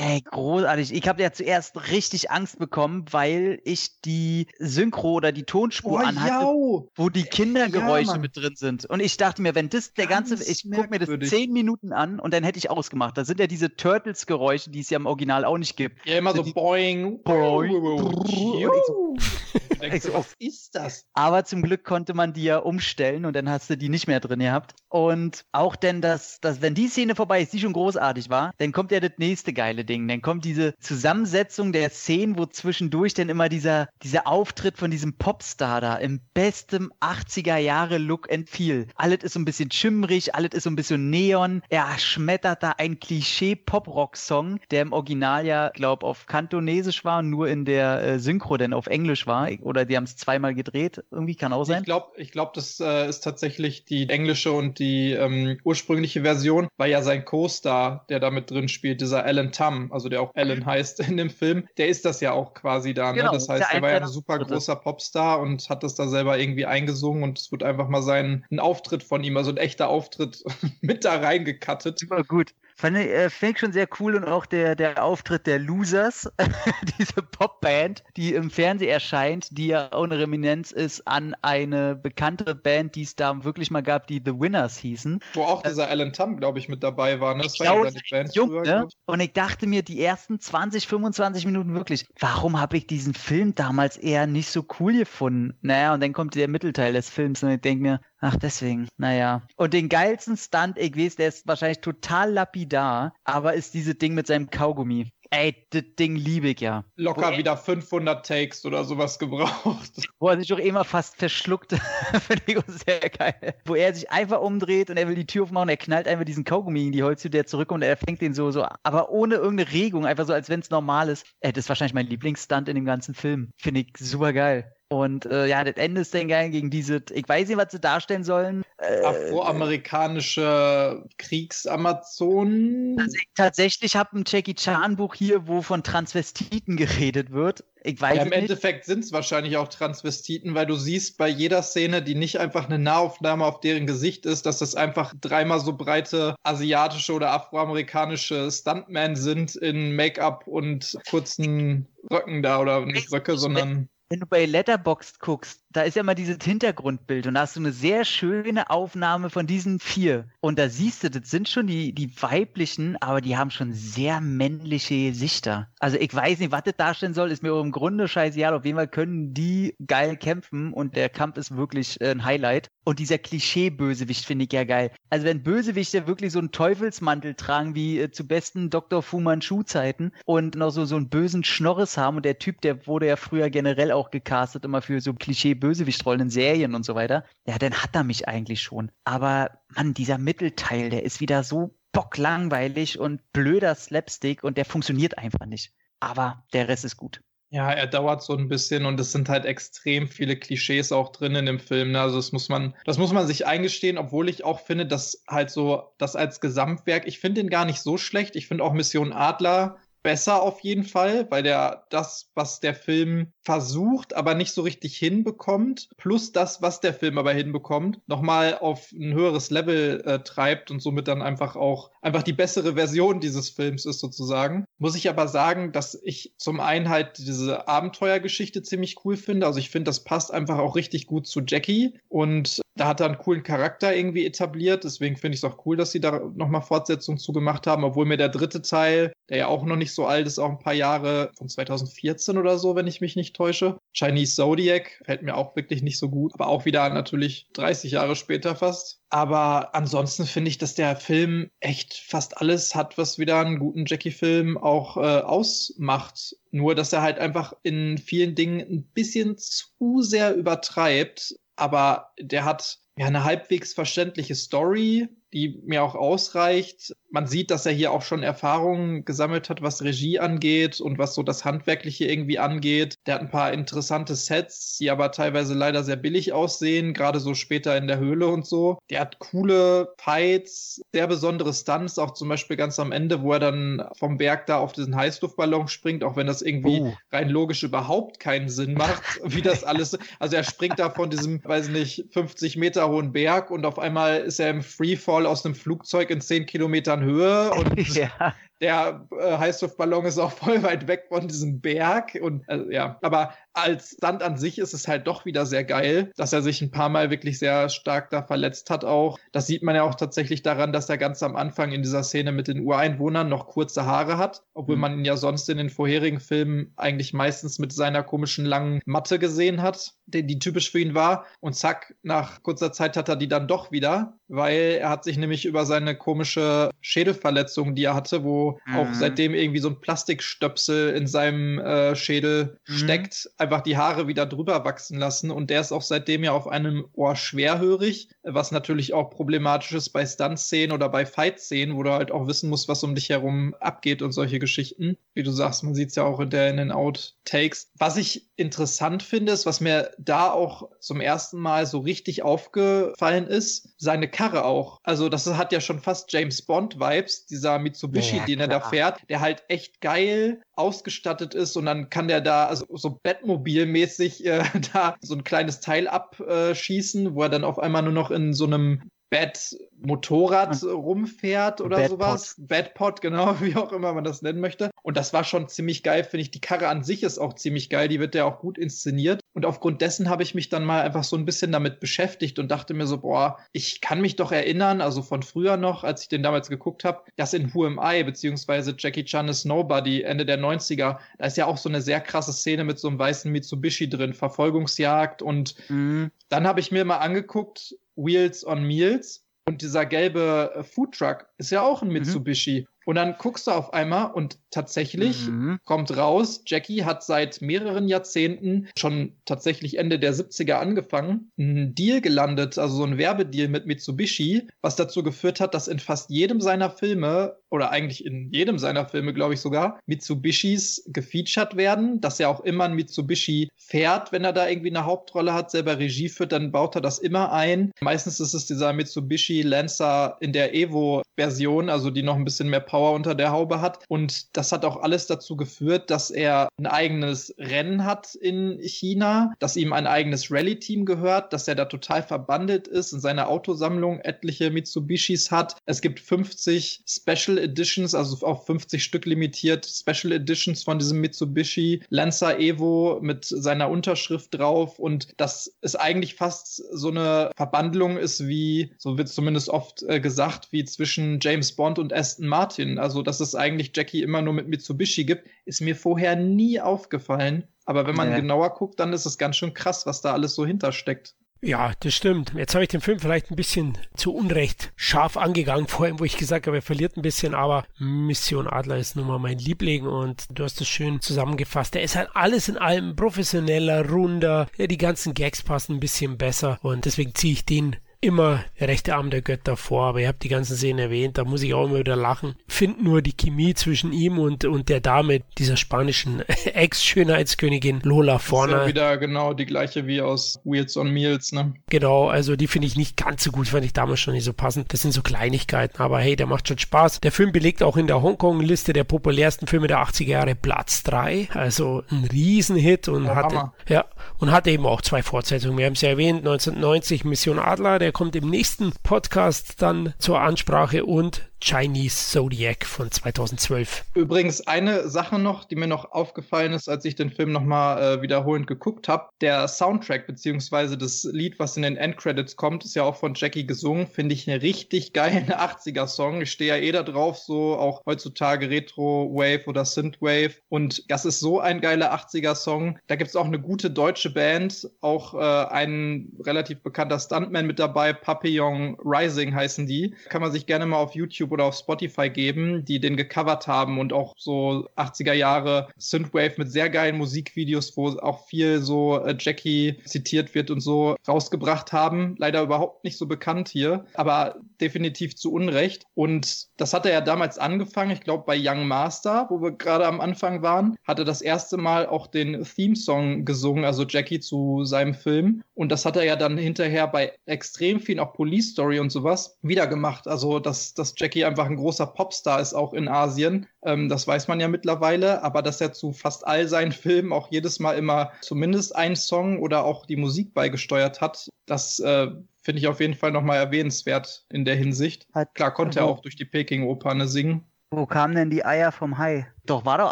Ey, 0.00 0.20
großartig. 0.20 0.94
Ich 0.94 1.08
habe 1.08 1.20
ja 1.22 1.32
zuerst 1.32 1.90
richtig 1.90 2.30
Angst 2.30 2.58
bekommen, 2.58 3.06
weil 3.10 3.60
ich 3.64 4.00
die 4.02 4.46
Synchro 4.58 5.14
oder 5.14 5.32
die 5.32 5.42
Tonspur 5.42 5.94
oh, 5.94 5.96
anhatte, 5.96 6.44
jau. 6.44 6.88
wo 6.94 7.08
die 7.08 7.24
Kindergeräusche 7.24 8.12
ja, 8.12 8.18
mit 8.18 8.36
drin 8.36 8.54
sind. 8.54 8.84
Und 8.86 9.00
ich 9.00 9.16
dachte 9.16 9.42
mir, 9.42 9.56
wenn 9.56 9.68
das 9.68 9.94
der 9.94 10.06
Ganz 10.06 10.30
ganze, 10.30 10.48
ich 10.48 10.70
gucke 10.70 10.88
mir 10.88 11.00
das 11.00 11.28
zehn 11.28 11.52
Minuten 11.52 11.92
an 11.92 12.20
und 12.20 12.32
dann 12.32 12.44
hätte 12.44 12.58
ich 12.58 12.70
ausgemacht. 12.70 13.18
Da 13.18 13.24
sind 13.24 13.40
ja 13.40 13.48
diese 13.48 13.74
Turtles-Geräusche, 13.74 14.70
die 14.70 14.80
es 14.80 14.90
ja 14.90 14.98
im 14.98 15.06
Original 15.06 15.44
auch 15.44 15.58
nicht 15.58 15.76
gibt. 15.76 16.06
Ja, 16.06 16.18
immer 16.18 16.32
so, 16.32 16.44
so 16.44 16.52
boing, 16.52 17.20
boing. 17.24 17.72
boing 17.72 19.18
denkst 19.78 20.06
so, 20.06 20.14
was 20.14 20.34
ist 20.38 20.74
das? 20.74 21.06
Aber 21.12 21.44
zum 21.44 21.62
Glück 21.62 21.84
konnte 21.84 22.14
man 22.14 22.32
die 22.32 22.44
ja 22.44 22.58
umstellen 22.58 23.24
und 23.24 23.34
dann 23.34 23.48
hast 23.48 23.70
du 23.70 23.76
die 23.76 23.88
nicht 23.88 24.06
mehr 24.06 24.20
drin 24.20 24.40
gehabt. 24.40 24.74
Und 24.88 25.44
auch 25.52 25.76
denn, 25.76 26.00
dass, 26.00 26.40
dass 26.40 26.62
wenn 26.62 26.74
die 26.74 26.88
Szene 26.88 27.14
vorbei 27.14 27.42
ist, 27.42 27.52
die 27.52 27.60
schon 27.60 27.72
großartig 27.72 28.30
war, 28.30 28.52
dann 28.58 28.72
kommt 28.72 28.90
ja 28.90 29.00
das 29.00 29.12
nächste 29.18 29.52
geile 29.52 29.84
Ding. 29.84 30.08
Dann 30.08 30.22
kommt 30.22 30.44
diese 30.44 30.74
Zusammensetzung 30.78 31.72
der 31.72 31.90
Szenen, 31.90 32.38
wo 32.38 32.46
zwischendurch 32.46 33.14
dann 33.14 33.28
immer 33.28 33.48
dieser, 33.48 33.88
dieser 34.02 34.26
Auftritt 34.26 34.78
von 34.78 34.90
diesem 34.90 35.18
Popstar 35.18 35.80
da 35.80 35.96
im 35.96 36.20
besten 36.34 36.90
80er 37.00 37.56
Jahre 37.58 37.98
Look 37.98 38.32
and 38.32 38.48
Feel. 38.48 38.86
Alles 38.94 39.22
ist 39.22 39.34
so 39.34 39.40
ein 39.40 39.44
bisschen 39.44 39.70
schimmrig, 39.70 40.34
alles 40.34 40.50
ist 40.54 40.64
so 40.64 40.70
ein 40.70 40.76
bisschen 40.76 41.10
Neon. 41.10 41.62
Er 41.68 41.98
schmettert 41.98 42.62
da 42.62 42.74
ein 42.78 42.98
Klischee-Pop-Rock-Song, 42.98 44.60
der 44.70 44.82
im 44.82 44.92
Original 44.92 45.46
ja, 45.46 45.68
glaub, 45.70 46.02
auf 46.02 46.26
Kantonesisch 46.26 47.04
war 47.04 47.18
und 47.18 47.30
nur 47.30 47.48
in 47.48 47.64
der 47.64 48.02
äh, 48.02 48.18
Synchro 48.18 48.56
denn 48.56 48.72
auf 48.72 48.86
Englisch 48.86 49.26
war 49.26 49.48
oder 49.68 49.84
die 49.84 49.96
haben 49.96 50.04
es 50.04 50.16
zweimal 50.16 50.54
gedreht. 50.54 51.04
Irgendwie 51.10 51.34
kann 51.34 51.52
auch 51.52 51.64
sein. 51.64 51.80
Ich 51.80 51.84
glaube, 51.84 52.08
ich 52.16 52.32
glaub, 52.32 52.54
das 52.54 52.80
äh, 52.80 53.08
ist 53.08 53.20
tatsächlich 53.20 53.84
die 53.84 54.08
englische 54.08 54.50
und 54.50 54.78
die 54.78 55.12
ähm, 55.12 55.58
ursprüngliche 55.62 56.22
Version, 56.22 56.68
weil 56.78 56.90
ja 56.90 57.02
sein 57.02 57.24
Co-Star, 57.24 58.06
der 58.08 58.18
da 58.18 58.30
mit 58.30 58.50
drin 58.50 58.68
spielt, 58.68 59.00
dieser 59.02 59.24
Alan 59.24 59.52
Tam, 59.52 59.92
also 59.92 60.08
der 60.08 60.22
auch 60.22 60.34
Alan 60.34 60.64
heißt 60.64 61.00
in 61.08 61.18
dem 61.18 61.30
Film, 61.30 61.68
der 61.76 61.88
ist 61.88 62.04
das 62.04 62.20
ja 62.20 62.32
auch 62.32 62.54
quasi 62.54 62.94
da. 62.94 63.12
Ne? 63.12 63.18
Genau, 63.18 63.32
das 63.32 63.48
heißt, 63.48 63.60
der, 63.60 63.80
der 63.80 63.82
war 63.82 63.90
ja 63.90 63.98
ein 63.98 64.08
super 64.08 64.38
großer 64.38 64.76
Popstar 64.76 65.40
und 65.40 65.68
hat 65.68 65.82
das 65.82 65.94
da 65.94 66.08
selber 66.08 66.38
irgendwie 66.38 66.66
eingesungen 66.66 67.22
und 67.22 67.38
es 67.38 67.52
wird 67.52 67.62
einfach 67.62 67.88
mal 67.88 68.02
sein 68.02 68.46
ein 68.50 68.60
Auftritt 68.60 69.02
von 69.02 69.22
ihm, 69.22 69.36
also 69.36 69.50
ein 69.50 69.58
echter 69.58 69.88
Auftritt 69.88 70.42
mit 70.80 71.04
da 71.04 71.16
reingekattet. 71.16 71.98
Super 71.98 72.24
gut. 72.24 72.54
Fand 72.80 72.96
ich, 72.96 73.08
äh, 73.08 73.28
fand 73.28 73.52
ich 73.54 73.58
schon 73.58 73.72
sehr 73.72 73.88
cool 73.98 74.14
und 74.14 74.24
auch 74.24 74.46
der, 74.46 74.76
der 74.76 75.02
Auftritt 75.02 75.48
der 75.48 75.58
Losers, 75.58 76.30
diese 76.98 77.22
Popband, 77.22 78.04
die 78.16 78.34
im 78.34 78.50
Fernsehen 78.50 78.90
erscheint, 78.90 79.48
die 79.50 79.66
ja 79.66 79.92
auch 79.92 80.04
eine 80.04 80.16
Reminenz 80.16 80.70
ist 80.70 81.04
an 81.08 81.34
eine 81.42 81.96
bekannte 81.96 82.54
Band, 82.54 82.94
die 82.94 83.02
es 83.02 83.16
da 83.16 83.42
wirklich 83.42 83.72
mal 83.72 83.82
gab, 83.82 84.06
die 84.06 84.22
The 84.24 84.38
Winners 84.38 84.78
hießen. 84.78 85.18
Wo 85.34 85.42
auch 85.42 85.62
dieser 85.62 85.88
Alan 85.88 86.12
Tam, 86.12 86.36
glaube 86.36 86.60
ich, 86.60 86.68
mit 86.68 86.84
dabei 86.84 87.18
war. 87.18 87.34
Ne? 87.34 87.42
Das 87.42 87.58
war 87.58 87.66
ja 87.66 87.90
seine 87.90 88.00
Band 88.08 88.36
jung, 88.36 88.48
früher, 88.48 88.62
ne? 88.62 88.88
Und 89.06 89.18
ich 89.18 89.32
dachte 89.32 89.66
mir, 89.66 89.82
die 89.82 90.00
ersten 90.00 90.38
20, 90.38 90.86
25 90.86 91.46
Minuten 91.46 91.74
wirklich, 91.74 92.06
warum 92.20 92.60
habe 92.60 92.76
ich 92.76 92.86
diesen 92.86 93.12
Film 93.12 93.56
damals 93.56 93.96
eher 93.96 94.28
nicht 94.28 94.50
so 94.50 94.64
cool 94.78 94.96
gefunden? 94.96 95.58
Naja, 95.62 95.94
und 95.94 96.00
dann 96.00 96.12
kommt 96.12 96.36
der 96.36 96.46
Mittelteil 96.46 96.92
des 96.92 97.10
Films 97.10 97.42
und 97.42 97.50
ich 97.50 97.60
denke 97.60 97.82
mir, 97.82 98.00
ach 98.20 98.36
deswegen, 98.36 98.88
naja. 98.96 99.42
Und 99.56 99.74
den 99.74 99.88
geilsten 99.88 100.36
Stunt, 100.36 100.78
ich 100.78 100.96
weiß, 100.96 101.16
der 101.16 101.28
ist 101.28 101.46
wahrscheinlich 101.46 101.80
total 101.80 102.32
lapidar, 102.32 103.14
aber 103.24 103.54
ist 103.54 103.74
dieses 103.74 103.98
Ding 103.98 104.14
mit 104.14 104.26
seinem 104.26 104.50
Kaugummi. 104.50 105.10
Ey, 105.30 105.66
das 105.70 105.82
Ding 105.98 106.16
liebe 106.16 106.48
ich 106.48 106.60
ja. 106.60 106.84
Locker 106.96 107.36
wieder 107.36 107.56
500 107.56 108.24
Takes 108.24 108.64
oder 108.64 108.84
sowas 108.84 109.18
gebraucht. 109.18 110.08
Wo 110.18 110.28
er 110.28 110.38
sich 110.38 110.48
doch 110.48 110.58
immer 110.58 110.84
fast 110.84 111.16
verschluckt. 111.16 111.72
Finde 112.20 112.42
ich 112.46 112.56
auch 112.56 112.62
sehr 112.66 113.10
geil. 113.10 113.54
Wo 113.66 113.74
er 113.74 113.92
sich 113.92 114.10
einfach 114.10 114.40
umdreht 114.40 114.88
und 114.88 114.96
er 114.96 115.06
will 115.06 115.16
die 115.16 115.26
Tür 115.26 115.42
aufmachen, 115.42 115.68
er 115.68 115.76
knallt 115.76 116.08
einfach 116.08 116.24
diesen 116.24 116.44
Kaugummi 116.44 116.86
in 116.86 116.92
die 116.92 117.02
Holztür, 117.02 117.30
der 117.30 117.44
zurückkommt 117.44 117.82
und 117.82 117.88
er 117.88 117.98
fängt 117.98 118.22
den 118.22 118.32
so, 118.32 118.50
so, 118.50 118.66
aber 118.82 119.10
ohne 119.10 119.34
irgendeine 119.34 119.70
Regung, 119.70 120.06
einfach 120.06 120.26
so, 120.26 120.32
als 120.32 120.48
wenn 120.48 120.60
es 120.60 120.70
normal 120.70 121.10
ist. 121.10 121.26
Ey, 121.40 121.52
das 121.52 121.64
ist 121.64 121.68
wahrscheinlich 121.68 121.94
mein 121.94 122.06
Lieblingsstunt 122.06 122.68
in 122.68 122.74
dem 122.74 122.86
ganzen 122.86 123.14
Film. 123.14 123.50
Finde 123.58 123.80
ich 123.80 123.92
super 123.98 124.32
geil. 124.32 124.72
Und 124.90 125.26
äh, 125.26 125.46
ja, 125.46 125.64
das 125.64 125.76
Ende 125.76 126.00
ist 126.00 126.14
dann 126.14 126.28
geil 126.28 126.48
gegen 126.48 126.70
diese, 126.70 127.02
ich 127.12 127.28
weiß 127.28 127.48
nicht, 127.48 127.58
was 127.58 127.72
sie 127.72 127.78
darstellen 127.78 128.24
sollen. 128.24 128.64
Äh, 128.78 129.04
Afroamerikanische 129.04 131.04
Kriegsamazonen. 131.18 132.98
Also 132.98 133.16
ich 133.16 133.28
tatsächlich 133.34 133.96
habe 133.96 134.18
ein 134.18 134.24
Jackie 134.26 134.54
Chan 134.54 134.96
Buch 134.96 135.14
hier, 135.14 135.46
wo 135.46 135.60
von 135.60 135.82
Transvestiten 135.82 136.78
geredet 136.78 137.32
wird. 137.32 137.64
Ich 137.82 138.00
weiß 138.00 138.16
ja, 138.16 138.22
Im 138.22 138.30
nicht. 138.30 138.38
Endeffekt 138.38 138.86
sind 138.86 139.04
es 139.04 139.12
wahrscheinlich 139.12 139.58
auch 139.58 139.68
Transvestiten, 139.68 140.54
weil 140.54 140.64
du 140.64 140.76
siehst 140.76 141.18
bei 141.18 141.28
jeder 141.28 141.62
Szene, 141.62 142.02
die 142.02 142.14
nicht 142.14 142.40
einfach 142.40 142.64
eine 142.64 142.78
Nahaufnahme 142.78 143.44
auf 143.44 143.60
deren 143.60 143.86
Gesicht 143.86 144.24
ist, 144.24 144.46
dass 144.46 144.58
das 144.58 144.74
einfach 144.74 145.12
dreimal 145.20 145.60
so 145.60 145.76
breite 145.76 146.34
asiatische 146.44 147.12
oder 147.12 147.32
afroamerikanische 147.32 148.50
Stuntmen 148.50 149.16
sind 149.16 149.54
in 149.54 149.94
Make-up 149.94 150.46
und 150.46 150.96
kurzen 151.10 151.88
Röcken 152.10 152.42
da 152.42 152.60
oder 152.60 152.86
nicht 152.86 153.12
Röcke, 153.12 153.36
sondern 153.36 153.90
wenn 154.10 154.20
du 154.20 154.26
bei 154.26 154.46
Letterboxd 154.46 155.20
guckst, 155.20 155.62
da 155.70 155.82
ist 155.82 155.96
ja 155.96 156.02
mal 156.02 156.14
dieses 156.14 156.38
Hintergrundbild 156.42 157.26
und 157.26 157.34
da 157.34 157.42
hast 157.42 157.56
du 157.56 157.60
eine 157.60 157.72
sehr 157.72 158.04
schöne 158.04 158.70
Aufnahme 158.70 159.28
von 159.28 159.46
diesen 159.46 159.80
vier. 159.80 160.26
Und 160.40 160.58
da 160.58 160.68
siehst 160.68 161.04
du, 161.04 161.10
das 161.10 161.30
sind 161.30 161.48
schon 161.48 161.66
die, 161.66 161.92
die 161.92 162.10
weiblichen, 162.22 162.96
aber 163.02 163.20
die 163.20 163.36
haben 163.36 163.50
schon 163.50 163.72
sehr 163.74 164.20
männliche 164.20 165.10
Gesichter. 165.10 165.68
Also 165.78 165.98
ich 165.98 166.14
weiß 166.14 166.38
nicht, 166.38 166.52
was 166.52 166.62
das 166.64 166.76
darstellen 166.76 167.14
soll, 167.14 167.30
ist 167.30 167.42
mir 167.42 167.58
im 167.60 167.72
Grunde 167.72 168.08
scheißegal. 168.08 168.54
Auf 168.54 168.64
jeden 168.64 168.78
Fall 168.78 168.88
können 168.88 169.34
die 169.34 169.74
geil 169.86 170.16
kämpfen 170.16 170.72
und 170.72 170.96
der 170.96 171.08
Kampf 171.10 171.36
ist 171.36 171.56
wirklich 171.56 172.00
äh, 172.00 172.10
ein 172.10 172.24
Highlight. 172.24 172.70
Und 172.84 172.98
dieser 172.98 173.18
Klischee-Bösewicht 173.18 174.24
finde 174.24 174.46
ich 174.46 174.52
ja 174.52 174.64
geil. 174.64 174.90
Also 175.10 175.26
wenn 175.26 175.42
Bösewichte 175.42 176.06
wirklich 176.06 176.32
so 176.32 176.38
einen 176.38 176.52
Teufelsmantel 176.52 177.34
tragen 177.34 177.74
wie 177.74 178.00
äh, 178.00 178.10
zu 178.10 178.26
besten 178.26 178.70
Dr. 178.70 179.02
Fu 179.02 179.20
Manchu-Zeiten 179.20 180.12
und 180.24 180.56
noch 180.56 180.70
so, 180.70 180.86
so 180.86 180.96
einen 180.96 181.10
bösen 181.10 181.44
Schnorres 181.44 181.98
haben 181.98 182.16
und 182.16 182.24
der 182.24 182.38
Typ, 182.38 182.62
der 182.62 182.86
wurde 182.86 183.06
ja 183.06 183.16
früher 183.16 183.50
generell 183.50 183.92
auch 183.92 184.10
gecastet, 184.10 184.64
immer 184.64 184.80
für 184.80 185.02
so 185.02 185.12
Klischee-Bösewichtrollen 185.58 186.22
in 186.22 186.30
Serien 186.30 186.74
und 186.74 186.84
so 186.84 186.94
weiter, 186.94 187.24
ja, 187.46 187.58
dann 187.58 187.74
hat 187.74 187.94
er 187.94 188.04
mich 188.04 188.28
eigentlich 188.28 188.62
schon. 188.62 188.90
Aber 189.04 189.50
Mann, 189.74 189.94
dieser 189.94 190.18
Mittelteil, 190.18 190.90
der 190.90 191.02
ist 191.02 191.20
wieder 191.20 191.42
so 191.44 191.74
bocklangweilig 191.92 192.98
und 192.98 193.20
blöder 193.32 193.74
Slapstick 193.74 194.44
und 194.44 194.56
der 194.56 194.64
funktioniert 194.64 195.18
einfach 195.18 195.46
nicht. 195.46 195.72
Aber 196.00 196.44
der 196.52 196.68
Rest 196.68 196.84
ist 196.84 196.96
gut. 196.96 197.20
Ja, 197.50 197.70
er 197.72 197.86
dauert 197.86 198.22
so 198.22 198.36
ein 198.36 198.48
bisschen 198.48 198.84
und 198.84 199.00
es 199.00 199.10
sind 199.10 199.30
halt 199.30 199.46
extrem 199.46 200.06
viele 200.06 200.36
Klischees 200.36 200.92
auch 200.92 201.12
drin 201.12 201.34
in 201.34 201.46
dem 201.46 201.58
Film. 201.58 201.92
Ne? 201.92 202.00
Also 202.00 202.16
das 202.16 202.30
muss 202.30 202.50
man, 202.50 202.74
das 202.84 202.98
muss 202.98 203.12
man 203.12 203.26
sich 203.26 203.46
eingestehen, 203.46 203.96
obwohl 203.96 204.28
ich 204.28 204.44
auch 204.44 204.60
finde, 204.60 204.84
dass 204.84 205.24
halt 205.26 205.50
so, 205.50 205.94
das 205.96 206.14
als 206.14 206.40
Gesamtwerk, 206.40 207.06
ich 207.06 207.20
finde 207.20 207.40
den 207.40 207.48
gar 207.48 207.64
nicht 207.64 207.80
so 207.80 207.96
schlecht. 207.96 208.36
Ich 208.36 208.48
finde 208.48 208.64
auch 208.64 208.74
Mission 208.74 209.14
Adler 209.14 209.78
besser 210.02 210.42
auf 210.42 210.60
jeden 210.60 210.84
Fall, 210.84 211.30
weil 211.30 211.42
der 211.42 211.86
das, 211.88 212.30
was 212.34 212.60
der 212.60 212.74
Film 212.74 213.32
versucht, 213.48 214.14
aber 214.14 214.34
nicht 214.34 214.52
so 214.52 214.60
richtig 214.60 214.98
hinbekommt, 214.98 215.88
plus 215.96 216.32
das, 216.32 216.60
was 216.60 216.82
der 216.82 216.92
Film 216.92 217.16
aber 217.16 217.32
hinbekommt, 217.32 217.98
nochmal 218.06 218.58
auf 218.58 218.92
ein 218.92 219.14
höheres 219.14 219.48
Level 219.48 220.02
äh, 220.04 220.18
treibt 220.18 220.70
und 220.70 220.82
somit 220.82 221.08
dann 221.08 221.22
einfach 221.22 221.56
auch 221.56 221.90
einfach 222.02 222.22
die 222.22 222.34
bessere 222.34 222.74
Version 222.74 223.20
dieses 223.20 223.48
Films 223.48 223.86
ist 223.86 224.00
sozusagen. 224.00 224.66
Muss 224.76 224.96
ich 224.96 225.08
aber 225.08 225.28
sagen, 225.28 225.72
dass 225.72 225.98
ich 226.02 226.34
zum 226.36 226.60
einen 226.60 226.90
halt 226.90 227.16
diese 227.16 227.68
Abenteuergeschichte 227.68 228.62
ziemlich 228.62 228.96
cool 229.06 229.16
finde. 229.16 229.46
Also 229.46 229.60
ich 229.60 229.70
finde, 229.70 229.88
das 229.88 230.04
passt 230.04 230.30
einfach 230.30 230.58
auch 230.58 230.76
richtig 230.76 231.06
gut 231.06 231.26
zu 231.26 231.40
Jackie 231.40 231.94
und 232.10 232.60
da 232.78 232.86
hat 232.86 233.00
er 233.00 233.06
einen 233.06 233.18
coolen 233.18 233.42
Charakter 233.42 233.94
irgendwie 233.94 234.24
etabliert. 234.24 234.84
Deswegen 234.84 235.16
finde 235.16 235.34
ich 235.34 235.42
es 235.42 235.50
auch 235.50 235.66
cool, 235.66 235.76
dass 235.76 235.90
sie 235.90 236.00
da 236.00 236.20
nochmal 236.36 236.62
Fortsetzung 236.62 237.18
zu 237.18 237.32
gemacht 237.32 237.66
haben, 237.66 237.82
obwohl 237.82 238.06
mir 238.06 238.16
der 238.16 238.28
dritte 238.28 238.62
Teil, 238.62 239.12
der 239.28 239.38
ja 239.38 239.46
auch 239.48 239.64
noch 239.64 239.76
nicht 239.76 239.92
so 239.92 240.06
alt 240.06 240.26
ist, 240.26 240.38
auch 240.38 240.50
ein 240.50 240.60
paar 240.60 240.74
Jahre 240.74 241.30
von 241.36 241.48
2014 241.48 242.38
oder 242.38 242.58
so, 242.58 242.76
wenn 242.76 242.86
ich 242.86 243.00
mich 243.00 243.16
nicht 243.16 243.34
täusche. 243.38 243.78
Chinese 243.94 244.34
Zodiac 244.34 245.00
fällt 245.04 245.22
mir 245.22 245.36
auch 245.36 245.56
wirklich 245.56 245.82
nicht 245.82 245.98
so 245.98 246.10
gut, 246.10 246.34
aber 246.34 246.48
auch 246.48 246.64
wieder 246.64 246.88
natürlich 246.90 247.48
30 247.54 247.92
Jahre 247.92 248.16
später 248.16 248.54
fast. 248.54 249.00
Aber 249.08 249.74
ansonsten 249.74 250.26
finde 250.26 250.50
ich, 250.50 250.58
dass 250.58 250.74
der 250.74 250.96
Film 250.96 251.50
echt 251.60 251.94
fast 251.94 252.36
alles 252.36 252.74
hat, 252.74 252.98
was 252.98 253.18
wieder 253.18 253.40
einen 253.40 253.58
guten 253.58 253.86
Jackie-Film 253.86 254.58
auch 254.58 254.96
äh, 254.96 255.00
ausmacht. 255.00 256.36
Nur, 256.50 256.74
dass 256.74 256.92
er 256.92 257.02
halt 257.02 257.18
einfach 257.18 257.54
in 257.62 257.96
vielen 257.96 258.34
Dingen 258.34 258.60
ein 258.60 258.82
bisschen 258.92 259.38
zu 259.38 260.02
sehr 260.02 260.34
übertreibt 260.34 261.34
aber 261.58 262.12
der 262.20 262.44
hat 262.44 262.78
ja 262.96 263.06
eine 263.06 263.24
halbwegs 263.24 263.74
verständliche 263.74 264.34
Story, 264.34 265.08
die 265.32 265.60
mir 265.66 265.82
auch 265.82 265.94
ausreicht. 265.94 266.94
Man 267.10 267.26
sieht, 267.26 267.50
dass 267.50 267.66
er 267.66 267.72
hier 267.72 267.92
auch 267.92 268.02
schon 268.02 268.22
Erfahrungen 268.22 269.04
gesammelt 269.04 269.48
hat, 269.48 269.62
was 269.62 269.82
Regie 269.82 270.18
angeht 270.18 270.80
und 270.80 270.98
was 270.98 271.14
so 271.14 271.22
das 271.22 271.44
Handwerkliche 271.44 272.06
irgendwie 272.06 272.38
angeht. 272.38 272.96
Der 273.06 273.14
hat 273.14 273.22
ein 273.22 273.30
paar 273.30 273.52
interessante 273.52 274.14
Sets, 274.14 274.76
die 274.78 274.90
aber 274.90 275.10
teilweise 275.10 275.54
leider 275.54 275.84
sehr 275.84 275.96
billig 275.96 276.32
aussehen, 276.32 276.92
gerade 276.92 277.20
so 277.20 277.34
später 277.34 277.76
in 277.76 277.86
der 277.86 277.98
Höhle 277.98 278.26
und 278.26 278.46
so. 278.46 278.78
Der 278.90 279.00
hat 279.00 279.18
coole 279.18 279.94
Fights, 279.98 280.82
sehr 280.92 281.06
besondere 281.06 281.52
Stunts, 281.52 281.98
auch 281.98 282.12
zum 282.12 282.28
Beispiel 282.28 282.56
ganz 282.56 282.78
am 282.78 282.92
Ende, 282.92 283.22
wo 283.22 283.32
er 283.32 283.40
dann 283.40 283.84
vom 283.96 284.18
Berg 284.18 284.46
da 284.46 284.58
auf 284.58 284.72
diesen 284.72 284.94
Heißluftballon 284.94 285.68
springt, 285.68 286.04
auch 286.04 286.16
wenn 286.16 286.26
das 286.26 286.42
irgendwie 286.42 286.80
uh. 286.80 286.92
rein 287.10 287.28
logisch 287.28 287.62
überhaupt 287.62 288.20
keinen 288.20 288.48
Sinn 288.48 288.74
macht, 288.74 289.02
wie 289.24 289.42
das 289.42 289.64
alles. 289.64 289.98
Also 290.18 290.36
er 290.36 290.44
springt 290.44 290.78
da 290.78 290.90
von 290.90 291.10
diesem, 291.10 291.42
weiß 291.42 291.68
nicht, 291.68 292.06
50 292.12 292.56
Meter 292.56 292.88
hohen 292.88 293.12
Berg 293.12 293.50
und 293.50 293.64
auf 293.64 293.78
einmal 293.78 294.18
ist 294.18 294.38
er 294.40 294.50
im 294.50 294.62
Freefall 294.62 295.26
aus 295.26 295.44
einem 295.44 295.54
Flugzeug 295.54 296.10
in 296.10 296.20
10 296.20 296.46
Kilometern 296.46 296.97
Höhe 297.02 297.50
und 297.50 297.76
ja 297.94 298.34
der 298.60 299.06
äh, 299.18 299.38
Heißluftballon 299.38 300.06
ist 300.06 300.18
auch 300.18 300.32
voll 300.32 300.62
weit 300.62 300.88
weg 300.88 301.06
von 301.08 301.28
diesem 301.28 301.60
Berg 301.60 302.18
und 302.20 302.48
also, 302.48 302.70
ja, 302.70 302.98
aber 303.02 303.34
als 303.52 303.96
Stunt 303.96 304.22
an 304.22 304.36
sich 304.36 304.58
ist 304.58 304.74
es 304.74 304.88
halt 304.88 305.06
doch 305.06 305.24
wieder 305.24 305.46
sehr 305.46 305.64
geil, 305.64 306.12
dass 306.16 306.32
er 306.32 306.42
sich 306.42 306.60
ein 306.62 306.70
paar 306.70 306.88
Mal 306.88 307.10
wirklich 307.10 307.38
sehr 307.38 307.68
stark 307.68 308.10
da 308.10 308.22
verletzt 308.22 308.70
hat 308.70 308.84
auch. 308.84 309.18
Das 309.32 309.46
sieht 309.46 309.62
man 309.62 309.74
ja 309.74 309.82
auch 309.82 309.94
tatsächlich 309.94 310.42
daran, 310.42 310.72
dass 310.72 310.88
er 310.88 310.98
ganz 310.98 311.22
am 311.22 311.36
Anfang 311.36 311.72
in 311.72 311.82
dieser 311.82 312.02
Szene 312.02 312.32
mit 312.32 312.48
den 312.48 312.60
Ureinwohnern 312.60 313.28
noch 313.28 313.48
kurze 313.48 313.84
Haare 313.84 314.18
hat, 314.18 314.42
obwohl 314.54 314.76
mhm. 314.76 314.80
man 314.80 314.98
ihn 314.98 315.04
ja 315.04 315.16
sonst 315.16 315.48
in 315.48 315.58
den 315.58 315.70
vorherigen 315.70 316.20
Filmen 316.20 316.72
eigentlich 316.76 317.12
meistens 317.12 317.58
mit 317.58 317.72
seiner 317.72 318.02
komischen 318.02 318.44
langen 318.44 318.80
Matte 318.84 319.18
gesehen 319.18 319.62
hat, 319.62 319.94
die, 320.06 320.26
die 320.26 320.38
typisch 320.38 320.70
für 320.70 320.80
ihn 320.80 320.94
war. 320.94 321.26
Und 321.40 321.54
zack, 321.54 321.94
nach 322.02 322.42
kurzer 322.42 322.72
Zeit 322.72 322.96
hat 322.96 323.08
er 323.08 323.16
die 323.16 323.28
dann 323.28 323.48
doch 323.48 323.72
wieder, 323.72 324.17
weil 324.28 324.78
er 324.80 324.90
hat 324.90 325.04
sich 325.04 325.16
nämlich 325.16 325.46
über 325.46 325.66
seine 325.66 325.96
komische 325.96 326.70
Schädelverletzung, 326.80 327.74
die 327.74 327.84
er 327.84 327.94
hatte, 327.94 328.24
wo 328.24 328.58
mhm. 328.66 328.76
auch 328.76 328.92
seitdem 328.92 329.34
irgendwie 329.34 329.60
so 329.60 329.68
ein 329.68 329.80
Plastikstöpsel 329.80 330.90
in 330.90 331.06
seinem 331.06 331.58
äh, 331.58 331.96
Schädel 331.96 332.58
mhm. 332.66 332.72
steckt, 332.72 333.30
einfach 333.38 333.62
die 333.62 333.76
Haare 333.76 334.06
wieder 334.06 334.26
drüber 334.26 334.64
wachsen 334.64 334.98
lassen. 334.98 335.30
Und 335.30 335.50
der 335.50 335.60
ist 335.60 335.72
auch 335.72 335.82
seitdem 335.82 336.24
ja 336.24 336.32
auf 336.32 336.46
einem 336.46 336.86
Ohr 336.92 337.16
schwerhörig, 337.16 338.08
was 338.22 338.52
natürlich 338.52 338.94
auch 338.94 339.10
problematisch 339.10 339.72
ist 339.72 339.90
bei 339.90 340.04
Stunt-Szenen 340.04 340.72
oder 340.72 340.88
bei 340.88 341.06
Fight-Szenen, 341.06 341.76
wo 341.76 341.82
du 341.82 341.92
halt 341.92 342.10
auch 342.10 342.26
wissen 342.26 342.50
musst, 342.50 342.68
was 342.68 342.84
um 342.84 342.94
dich 342.94 343.08
herum 343.08 343.54
abgeht 343.60 344.02
und 344.02 344.12
solche 344.12 344.38
Geschichten. 344.38 344.96
Wie 345.14 345.22
du 345.22 345.30
sagst, 345.30 345.64
man 345.64 345.74
sieht 345.74 345.90
es 345.90 345.94
ja 345.94 346.04
auch 346.04 346.20
in, 346.20 346.30
der, 346.30 346.50
in 346.50 346.58
den 346.58 346.72
Outtakes. 346.72 347.70
Was 347.78 347.96
ich 347.96 348.28
interessant 348.36 349.02
finde, 349.02 349.32
ist, 349.32 349.46
was 349.46 349.60
mir 349.60 349.90
da 349.98 350.30
auch 350.30 350.70
zum 350.80 351.00
ersten 351.00 351.38
Mal 351.38 351.66
so 351.66 351.80
richtig 351.80 352.22
aufgefallen 352.22 353.26
ist, 353.26 353.74
seine 353.78 354.08
Karre 354.18 354.44
auch. 354.44 354.80
Also 354.82 355.08
das 355.08 355.32
hat 355.32 355.52
ja 355.52 355.60
schon 355.60 355.78
fast 355.78 356.12
James 356.12 356.42
Bond-Vibes, 356.42 357.26
dieser 357.26 357.60
Mitsubishi, 357.60 358.16
ja, 358.16 358.24
den 358.24 358.40
er 358.40 358.48
da 358.48 358.58
fährt, 358.58 359.08
der 359.08 359.20
halt 359.20 359.44
echt 359.46 359.80
geil 359.80 360.42
ausgestattet 360.54 361.36
ist 361.36 361.56
und 361.56 361.66
dann 361.66 361.88
kann 361.88 362.08
der 362.08 362.20
da 362.20 362.46
also 362.46 362.66
so 362.70 362.98
Batmobil-mäßig 363.00 364.24
äh, 364.24 364.42
da 364.72 364.96
so 365.00 365.14
ein 365.14 365.22
kleines 365.22 365.60
Teil 365.60 365.86
abschießen, 365.86 367.14
wo 367.14 367.22
er 367.22 367.28
dann 367.28 367.44
auf 367.44 367.60
einmal 367.60 367.82
nur 367.82 367.92
noch 367.92 368.10
in 368.10 368.34
so 368.34 368.46
einem 368.46 368.90
Bett 369.10 369.56
Motorrad 369.80 370.62
rumfährt 370.64 371.60
oder 371.60 371.76
Bad 371.78 371.90
sowas. 371.90 372.34
Badpot, 372.38 373.00
genau, 373.00 373.36
wie 373.40 373.56
auch 373.56 373.72
immer 373.72 373.92
man 373.92 374.04
das 374.04 374.22
nennen 374.22 374.40
möchte. 374.40 374.70
Und 374.82 374.96
das 374.96 375.12
war 375.12 375.24
schon 375.24 375.48
ziemlich 375.48 375.82
geil, 375.82 376.04
finde 376.04 376.22
ich. 376.22 376.30
Die 376.30 376.40
Karre 376.40 376.68
an 376.68 376.82
sich 376.82 377.02
ist 377.02 377.18
auch 377.18 377.34
ziemlich 377.34 377.70
geil, 377.70 377.88
die 377.88 378.00
wird 378.00 378.14
ja 378.14 378.24
auch 378.24 378.40
gut 378.40 378.58
inszeniert. 378.58 379.20
Und 379.34 379.46
aufgrund 379.46 379.80
dessen 379.80 380.10
habe 380.10 380.22
ich 380.22 380.34
mich 380.34 380.48
dann 380.48 380.64
mal 380.64 380.82
einfach 380.82 381.04
so 381.04 381.16
ein 381.16 381.24
bisschen 381.24 381.52
damit 381.52 381.80
beschäftigt 381.80 382.38
und 382.38 382.50
dachte 382.50 382.74
mir 382.74 382.86
so, 382.86 382.98
boah, 382.98 383.38
ich 383.52 383.80
kann 383.80 384.00
mich 384.00 384.16
doch 384.16 384.32
erinnern, 384.32 384.80
also 384.80 385.02
von 385.02 385.22
früher 385.22 385.56
noch, 385.56 385.84
als 385.84 386.02
ich 386.02 386.08
den 386.08 386.22
damals 386.22 386.48
geguckt 386.48 386.84
habe, 386.84 387.02
dass 387.16 387.34
in 387.34 387.54
Who 387.54 387.66
Am 387.66 387.80
I, 387.82 388.02
beziehungsweise 388.02 388.74
Jackie 388.76 389.04
Chan 389.04 389.28
is 389.28 389.44
Nobody, 389.44 390.02
Ende 390.02 390.26
der 390.26 390.38
90er, 390.40 390.98
da 391.18 391.26
ist 391.26 391.36
ja 391.36 391.46
auch 391.46 391.56
so 391.56 391.68
eine 391.68 391.80
sehr 391.82 392.00
krasse 392.00 392.32
Szene 392.32 392.64
mit 392.64 392.78
so 392.78 392.88
einem 392.88 392.98
weißen 392.98 393.30
Mitsubishi 393.30 393.88
drin, 393.88 394.12
Verfolgungsjagd. 394.14 395.22
Und 395.22 395.54
Mhm. 395.68 396.10
dann 396.28 396.46
habe 396.46 396.60
ich 396.60 396.72
mir 396.72 396.84
mal 396.84 396.96
angeguckt, 396.96 397.76
Wheels 397.98 398.46
on 398.46 398.62
Meals. 398.64 399.24
Und 399.46 399.62
dieser 399.62 399.86
gelbe 399.86 400.52
äh, 400.56 400.62
Foodtruck 400.62 401.26
ist 401.38 401.50
ja 401.50 401.62
auch 401.62 401.82
ein 401.82 401.88
Mitsubishi. 401.88 402.66
Und 402.84 402.94
dann 402.94 403.16
guckst 403.18 403.46
du 403.46 403.50
auf 403.50 403.74
einmal 403.74 404.12
und 404.12 404.38
tatsächlich 404.50 405.28
Mhm. 405.28 405.58
kommt 405.64 405.94
raus, 405.94 406.42
Jackie 406.46 406.84
hat 406.84 407.02
seit 407.02 407.42
mehreren 407.42 407.86
Jahrzehnten, 407.88 408.68
schon 408.78 409.12
tatsächlich 409.26 409.76
Ende 409.78 409.98
der 409.98 410.14
70er 410.14 410.54
angefangen, 410.54 411.30
einen 411.38 411.74
Deal 411.74 412.00
gelandet, 412.00 412.58
also 412.58 412.76
so 412.76 412.84
ein 412.84 412.96
Werbedeal 412.98 413.48
mit 413.48 413.66
Mitsubishi, 413.66 414.48
was 414.62 414.76
dazu 414.76 415.02
geführt 415.02 415.40
hat, 415.40 415.52
dass 415.54 415.68
in 415.68 415.78
fast 415.80 416.08
jedem 416.10 416.40
seiner 416.40 416.70
Filme, 416.70 417.36
oder 417.50 417.70
eigentlich 417.70 418.04
in 418.04 418.30
jedem 418.32 418.58
seiner 418.58 418.86
Filme, 418.86 419.14
glaube 419.14 419.34
ich 419.34 419.40
sogar, 419.40 419.80
Mitsubishis 419.86 420.84
gefeatured 420.86 421.56
werden, 421.56 422.00
dass 422.00 422.20
er 422.20 422.28
auch 422.28 422.40
immer 422.40 422.64
ein 422.64 422.74
Mitsubishi 422.74 423.48
fährt, 423.56 424.12
wenn 424.12 424.24
er 424.24 424.32
da 424.32 424.48
irgendwie 424.48 424.70
eine 424.70 424.84
Hauptrolle 424.84 425.34
hat, 425.34 425.50
selber 425.50 425.78
Regie 425.78 426.08
führt, 426.08 426.32
dann 426.32 426.52
baut 426.52 426.74
er 426.74 426.80
das 426.80 426.98
immer 426.98 427.32
ein. 427.32 427.72
Meistens 427.80 428.20
ist 428.20 428.34
es 428.34 428.46
dieser 428.46 428.72
Mitsubishi 428.72 429.42
Lancer 429.42 430.16
in 430.20 430.32
der 430.32 430.54
Evo-Version, 430.54 431.68
also 431.68 431.90
die 431.90 432.02
noch 432.02 432.16
ein 432.16 432.24
bisschen 432.24 432.48
mehr 432.48 432.60
Power 432.60 432.92
unter 432.92 433.14
der 433.14 433.30
Haube 433.30 433.60
hat. 433.60 433.84
Und 433.88 434.36
das 434.36 434.52
hat 434.52 434.64
auch 434.64 434.82
alles 434.82 435.06
dazu 435.06 435.36
geführt, 435.36 435.90
dass 435.90 436.10
er 436.10 436.48
ein 436.58 436.66
eigenes 436.66 437.34
Rennen 437.38 437.84
hat 437.84 438.14
in 438.14 438.58
China, 438.60 439.32
dass 439.38 439.56
ihm 439.56 439.72
ein 439.72 439.86
eigenes 439.86 440.30
Rallye-Team 440.30 440.84
gehört, 440.84 441.32
dass 441.32 441.48
er 441.48 441.54
da 441.54 441.64
total 441.64 442.02
verbandelt 442.02 442.68
ist, 442.68 442.92
in 442.92 443.00
seiner 443.00 443.28
Autosammlung 443.28 444.00
etliche 444.00 444.50
Mitsubishis 444.50 445.30
hat. 445.30 445.56
Es 445.66 445.80
gibt 445.80 446.00
50 446.00 446.82
Special 446.86 447.37
Editions, 447.40 447.94
also 447.94 448.26
auf 448.26 448.46
50 448.46 448.82
Stück 448.82 449.06
limitiert, 449.06 449.66
Special 449.66 450.12
Editions 450.12 450.62
von 450.62 450.78
diesem 450.78 451.00
Mitsubishi 451.00 451.82
Lancer 451.88 452.38
Evo 452.38 452.98
mit 453.02 453.24
seiner 453.24 453.70
Unterschrift 453.70 454.34
drauf. 454.34 454.78
Und 454.78 455.08
das 455.16 455.56
ist 455.60 455.76
eigentlich 455.76 456.14
fast 456.14 456.56
so 456.72 456.88
eine 456.88 457.30
Verbandlung 457.36 457.96
ist 457.96 458.26
wie, 458.26 458.72
so 458.78 458.98
wird 458.98 459.08
es 459.08 459.14
zumindest 459.14 459.48
oft 459.48 459.82
äh, 459.84 460.00
gesagt, 460.00 460.48
wie 460.50 460.64
zwischen 460.64 461.18
James 461.20 461.52
Bond 461.52 461.78
und 461.78 461.92
Aston 461.92 462.26
Martin. 462.26 462.78
Also, 462.78 463.02
dass 463.02 463.20
es 463.20 463.34
eigentlich 463.34 463.72
Jackie 463.74 464.02
immer 464.02 464.22
nur 464.22 464.34
mit 464.34 464.48
Mitsubishi 464.48 465.04
gibt, 465.04 465.28
ist 465.44 465.60
mir 465.60 465.76
vorher 465.76 466.16
nie 466.16 466.60
aufgefallen. 466.60 467.44
Aber 467.64 467.86
wenn 467.86 467.96
man 467.96 468.10
Ja. 468.10 468.16
genauer 468.16 468.54
guckt, 468.54 468.80
dann 468.80 468.92
ist 468.94 469.04
es 469.04 469.18
ganz 469.18 469.36
schön 469.36 469.52
krass, 469.52 469.84
was 469.84 470.00
da 470.00 470.12
alles 470.12 470.34
so 470.34 470.46
hintersteckt. 470.46 471.14
Ja, 471.40 471.72
das 471.80 471.94
stimmt. 471.94 472.32
Jetzt 472.36 472.54
habe 472.54 472.64
ich 472.64 472.70
den 472.70 472.80
Film 472.80 472.98
vielleicht 472.98 473.30
ein 473.30 473.36
bisschen 473.36 473.78
zu 473.94 474.12
Unrecht 474.12 474.72
scharf 474.74 475.16
angegangen 475.16 475.68
vorhin, 475.68 476.00
wo 476.00 476.04
ich 476.04 476.16
gesagt 476.16 476.48
habe, 476.48 476.58
er 476.58 476.62
verliert 476.62 476.96
ein 476.96 477.02
bisschen, 477.02 477.34
aber 477.34 477.64
Mission 477.78 478.48
Adler 478.48 478.78
ist 478.78 478.96
nun 478.96 479.06
mal 479.06 479.20
mein 479.20 479.38
Liebling 479.38 479.86
und 479.86 480.26
du 480.30 480.42
hast 480.42 480.60
es 480.60 480.66
schön 480.66 481.00
zusammengefasst. 481.00 481.76
Er 481.76 481.82
ist 481.82 481.94
halt 481.94 482.10
alles 482.14 482.48
in 482.48 482.58
allem 482.58 482.96
professioneller, 482.96 483.88
runder, 483.88 484.48
ja, 484.56 484.66
die 484.66 484.78
ganzen 484.78 485.14
Gags 485.14 485.42
passen 485.42 485.74
ein 485.76 485.80
bisschen 485.80 486.18
besser 486.18 486.58
und 486.62 486.86
deswegen 486.86 487.14
ziehe 487.14 487.34
ich 487.34 487.44
den 487.44 487.76
immer 488.00 488.44
der 488.60 488.68
rechte 488.68 488.94
Arm 488.94 489.10
der 489.10 489.22
Götter 489.22 489.56
vor, 489.56 489.86
aber 489.86 490.00
ihr 490.00 490.08
habt 490.08 490.22
die 490.22 490.28
ganzen 490.28 490.56
Szenen 490.56 490.78
erwähnt, 490.78 491.18
da 491.18 491.24
muss 491.24 491.42
ich 491.42 491.52
auch 491.54 491.66
immer 491.66 491.78
wieder 491.80 491.96
lachen. 491.96 492.36
Find 492.46 492.82
nur 492.82 493.02
die 493.02 493.12
Chemie 493.16 493.54
zwischen 493.54 493.92
ihm 493.92 494.18
und, 494.18 494.44
und 494.44 494.68
der 494.68 494.80
Dame, 494.80 495.22
dieser 495.36 495.56
spanischen 495.56 496.22
Ex-Schönheitskönigin 496.44 497.80
Lola 497.82 498.14
Das 498.14 498.22
ist 498.22 498.28
Forner. 498.28 498.62
ja 498.62 498.66
wieder 498.68 498.96
genau 498.98 499.34
die 499.34 499.46
gleiche 499.46 499.86
wie 499.86 500.00
aus 500.00 500.40
Wheels 500.44 500.76
on 500.76 500.92
Meals, 500.92 501.32
ne? 501.32 501.54
Genau, 501.70 502.08
also 502.08 502.36
die 502.36 502.46
finde 502.46 502.66
ich 502.68 502.76
nicht 502.76 502.96
ganz 502.96 503.24
so 503.24 503.30
gut, 503.32 503.48
fand 503.48 503.64
ich 503.64 503.72
damals 503.72 504.00
schon 504.00 504.14
nicht 504.14 504.24
so 504.24 504.32
passend. 504.32 504.72
Das 504.72 504.82
sind 504.82 504.92
so 504.92 505.02
Kleinigkeiten, 505.02 505.80
aber 505.82 505.98
hey, 506.00 506.16
der 506.16 506.26
macht 506.26 506.48
schon 506.48 506.58
Spaß. 506.58 507.00
Der 507.00 507.12
Film 507.12 507.32
belegt 507.32 507.62
auch 507.62 507.76
in 507.76 507.86
der 507.86 508.02
Hongkong-Liste 508.02 508.72
der 508.72 508.84
populärsten 508.84 509.46
Filme 509.46 509.66
der 509.66 509.78
80er 509.82 510.06
Jahre 510.06 510.34
Platz 510.34 510.82
3, 510.84 511.28
also 511.34 511.82
ein 511.90 512.04
Riesenhit 512.12 512.88
und 512.88 513.06
Oh, 513.06 513.14
hatte, 513.14 513.36
Hammer. 513.36 513.54
ja, 513.68 513.84
und 514.18 514.30
hatte 514.30 514.50
eben 514.50 514.66
auch 514.66 514.82
zwei 514.82 515.02
Fortsetzungen. 515.02 515.58
Wir 515.58 515.66
haben 515.66 515.72
es 515.74 515.80
ja 515.80 515.90
erwähnt, 515.90 516.18
1990 516.18 517.04
Mission 517.04 517.38
Adler, 517.38 517.78
der 517.78 517.87
kommt 517.92 518.16
im 518.16 518.28
nächsten 518.28 518.72
Podcast 518.82 519.62
dann 519.62 519.94
zur 519.98 520.20
Ansprache 520.20 520.84
und 520.84 521.27
Chinese 521.40 522.10
Zodiac 522.10 522.64
von 522.64 522.90
2012. 522.90 523.84
Übrigens 523.94 524.46
eine 524.46 524.88
Sache 524.88 525.18
noch, 525.18 525.44
die 525.44 525.56
mir 525.56 525.66
noch 525.66 525.92
aufgefallen 525.92 526.52
ist, 526.52 526.68
als 526.68 526.84
ich 526.84 526.94
den 526.94 527.10
Film 527.10 527.32
nochmal 527.32 527.98
äh, 527.98 528.02
wiederholend 528.02 528.46
geguckt 528.46 528.88
habe. 528.88 529.08
Der 529.20 529.46
Soundtrack 529.48 530.06
beziehungsweise 530.06 530.76
das 530.76 531.04
Lied, 531.04 531.38
was 531.38 531.56
in 531.56 531.62
den 531.62 531.76
Endcredits 531.76 532.36
kommt, 532.36 532.64
ist 532.64 532.74
ja 532.74 532.82
auch 532.82 532.96
von 532.96 533.14
Jackie 533.14 533.46
gesungen. 533.46 533.86
Finde 533.86 534.14
ich 534.14 534.28
eine 534.28 534.42
richtig 534.42 534.92
geile 534.92 535.40
80er-Song. 535.40 536.22
Ich 536.28 536.32
stehe 536.32 536.56
ja 536.56 536.62
eh 536.62 536.72
da 536.72 536.82
drauf, 536.82 537.18
so 537.18 537.56
auch 537.56 537.82
heutzutage 537.86 538.50
Retro-Wave 538.50 539.46
oder 539.46 539.64
Synth-Wave. 539.64 540.34
Und 540.48 540.90
das 540.90 541.04
ist 541.04 541.20
so 541.20 541.40
ein 541.40 541.60
geiler 541.60 541.94
80er-Song. 541.94 542.78
Da 542.86 542.96
gibt 542.96 543.08
es 543.08 543.16
auch 543.16 543.24
eine 543.24 543.40
gute 543.40 543.70
deutsche 543.70 544.10
Band, 544.10 544.68
auch 544.80 545.14
äh, 545.14 545.18
ein 545.18 546.12
relativ 546.24 546.62
bekannter 546.62 546.98
Stuntman 546.98 547.46
mit 547.46 547.58
dabei, 547.58 547.92
Papillon 547.92 548.76
Rising 548.84 549.34
heißen 549.34 549.66
die. 549.66 549.94
Kann 550.08 550.20
man 550.20 550.32
sich 550.32 550.46
gerne 550.46 550.66
mal 550.66 550.76
auf 550.76 550.94
YouTube 550.94 551.27
oder 551.32 551.44
auf 551.44 551.56
Spotify 551.56 552.10
geben, 552.10 552.64
die 552.64 552.80
den 552.80 552.96
gecovert 552.96 553.46
haben 553.46 553.78
und 553.78 553.92
auch 553.92 554.14
so 554.16 554.68
80er 554.76 555.12
Jahre 555.12 555.68
Synthwave 555.76 556.34
mit 556.36 556.50
sehr 556.50 556.70
geilen 556.70 556.98
Musikvideos, 556.98 557.76
wo 557.76 557.88
auch 557.98 558.26
viel 558.26 558.60
so 558.60 558.98
äh, 558.98 559.16
Jackie 559.18 559.76
zitiert 559.84 560.34
wird 560.34 560.50
und 560.50 560.60
so 560.60 560.96
rausgebracht 561.06 561.72
haben. 561.72 562.14
Leider 562.18 562.42
überhaupt 562.42 562.84
nicht 562.84 562.98
so 562.98 563.06
bekannt 563.06 563.48
hier, 563.48 563.84
aber 563.94 564.36
definitiv 564.60 565.16
zu 565.16 565.32
Unrecht. 565.32 565.84
Und 565.94 566.48
das 566.56 566.72
hat 566.74 566.86
er 566.86 566.92
ja 566.92 567.00
damals 567.00 567.38
angefangen, 567.38 567.90
ich 567.90 568.00
glaube 568.00 568.24
bei 568.26 568.38
Young 568.38 568.66
Master, 568.66 569.26
wo 569.30 569.40
wir 569.40 569.52
gerade 569.52 569.86
am 569.86 570.00
Anfang 570.00 570.42
waren, 570.42 570.76
hat 570.84 570.98
er 570.98 571.04
das 571.04 571.22
erste 571.22 571.56
Mal 571.56 571.86
auch 571.86 572.06
den 572.06 572.44
Theme-Song 572.44 573.24
gesungen, 573.24 573.64
also 573.64 573.84
Jackie 573.84 574.20
zu 574.20 574.64
seinem 574.64 574.94
Film. 574.94 575.42
Und 575.54 575.72
das 575.72 575.84
hat 575.84 575.96
er 575.96 576.04
ja 576.04 576.16
dann 576.16 576.38
hinterher 576.38 576.86
bei 576.86 577.12
extrem 577.26 577.80
vielen, 577.80 577.98
auch 577.98 578.12
Police 578.12 578.50
Story 578.50 578.78
und 578.78 578.90
sowas, 578.90 579.36
wieder 579.42 579.66
gemacht. 579.66 580.06
Also, 580.06 580.38
dass, 580.38 580.74
dass 580.74 580.94
Jackie 580.96 581.17
einfach 581.24 581.46
ein 581.46 581.56
großer 581.56 581.86
Popstar 581.86 582.40
ist, 582.40 582.54
auch 582.54 582.72
in 582.74 582.88
Asien. 582.88 583.46
Ähm, 583.64 583.88
das 583.88 584.06
weiß 584.06 584.28
man 584.28 584.40
ja 584.40 584.48
mittlerweile. 584.48 585.22
Aber 585.22 585.42
dass 585.42 585.60
er 585.60 585.72
zu 585.72 585.92
fast 585.92 586.26
all 586.26 586.48
seinen 586.48 586.72
Filmen 586.84 587.12
auch 587.12 587.30
jedes 587.30 587.58
Mal 587.60 587.72
immer 587.78 588.12
zumindest 588.20 588.74
einen 588.76 588.96
Song 588.96 589.40
oder 589.40 589.64
auch 589.64 589.86
die 589.86 589.96
Musik 589.96 590.34
beigesteuert 590.34 591.00
hat, 591.00 591.28
das 591.46 591.78
äh, 591.80 592.08
finde 592.42 592.60
ich 592.60 592.68
auf 592.68 592.80
jeden 592.80 592.94
Fall 592.94 593.10
nochmal 593.10 593.38
erwähnenswert 593.38 594.24
in 594.30 594.44
der 594.44 594.54
Hinsicht. 594.56 595.06
Hat- 595.14 595.34
Klar 595.34 595.52
konnte 595.52 595.80
er 595.80 595.86
wo- 595.86 595.90
auch 595.90 596.00
durch 596.00 596.16
die 596.16 596.24
Peking-Oper 596.24 596.94
ne 596.94 597.06
singen. 597.08 597.44
Wo 597.70 597.84
kamen 597.84 598.14
denn 598.14 598.30
die 598.30 598.44
Eier 598.44 598.72
vom 598.72 598.96
Hai? 598.96 599.26
Doch, 599.44 599.64
war 599.66 599.76
doch 599.78 599.90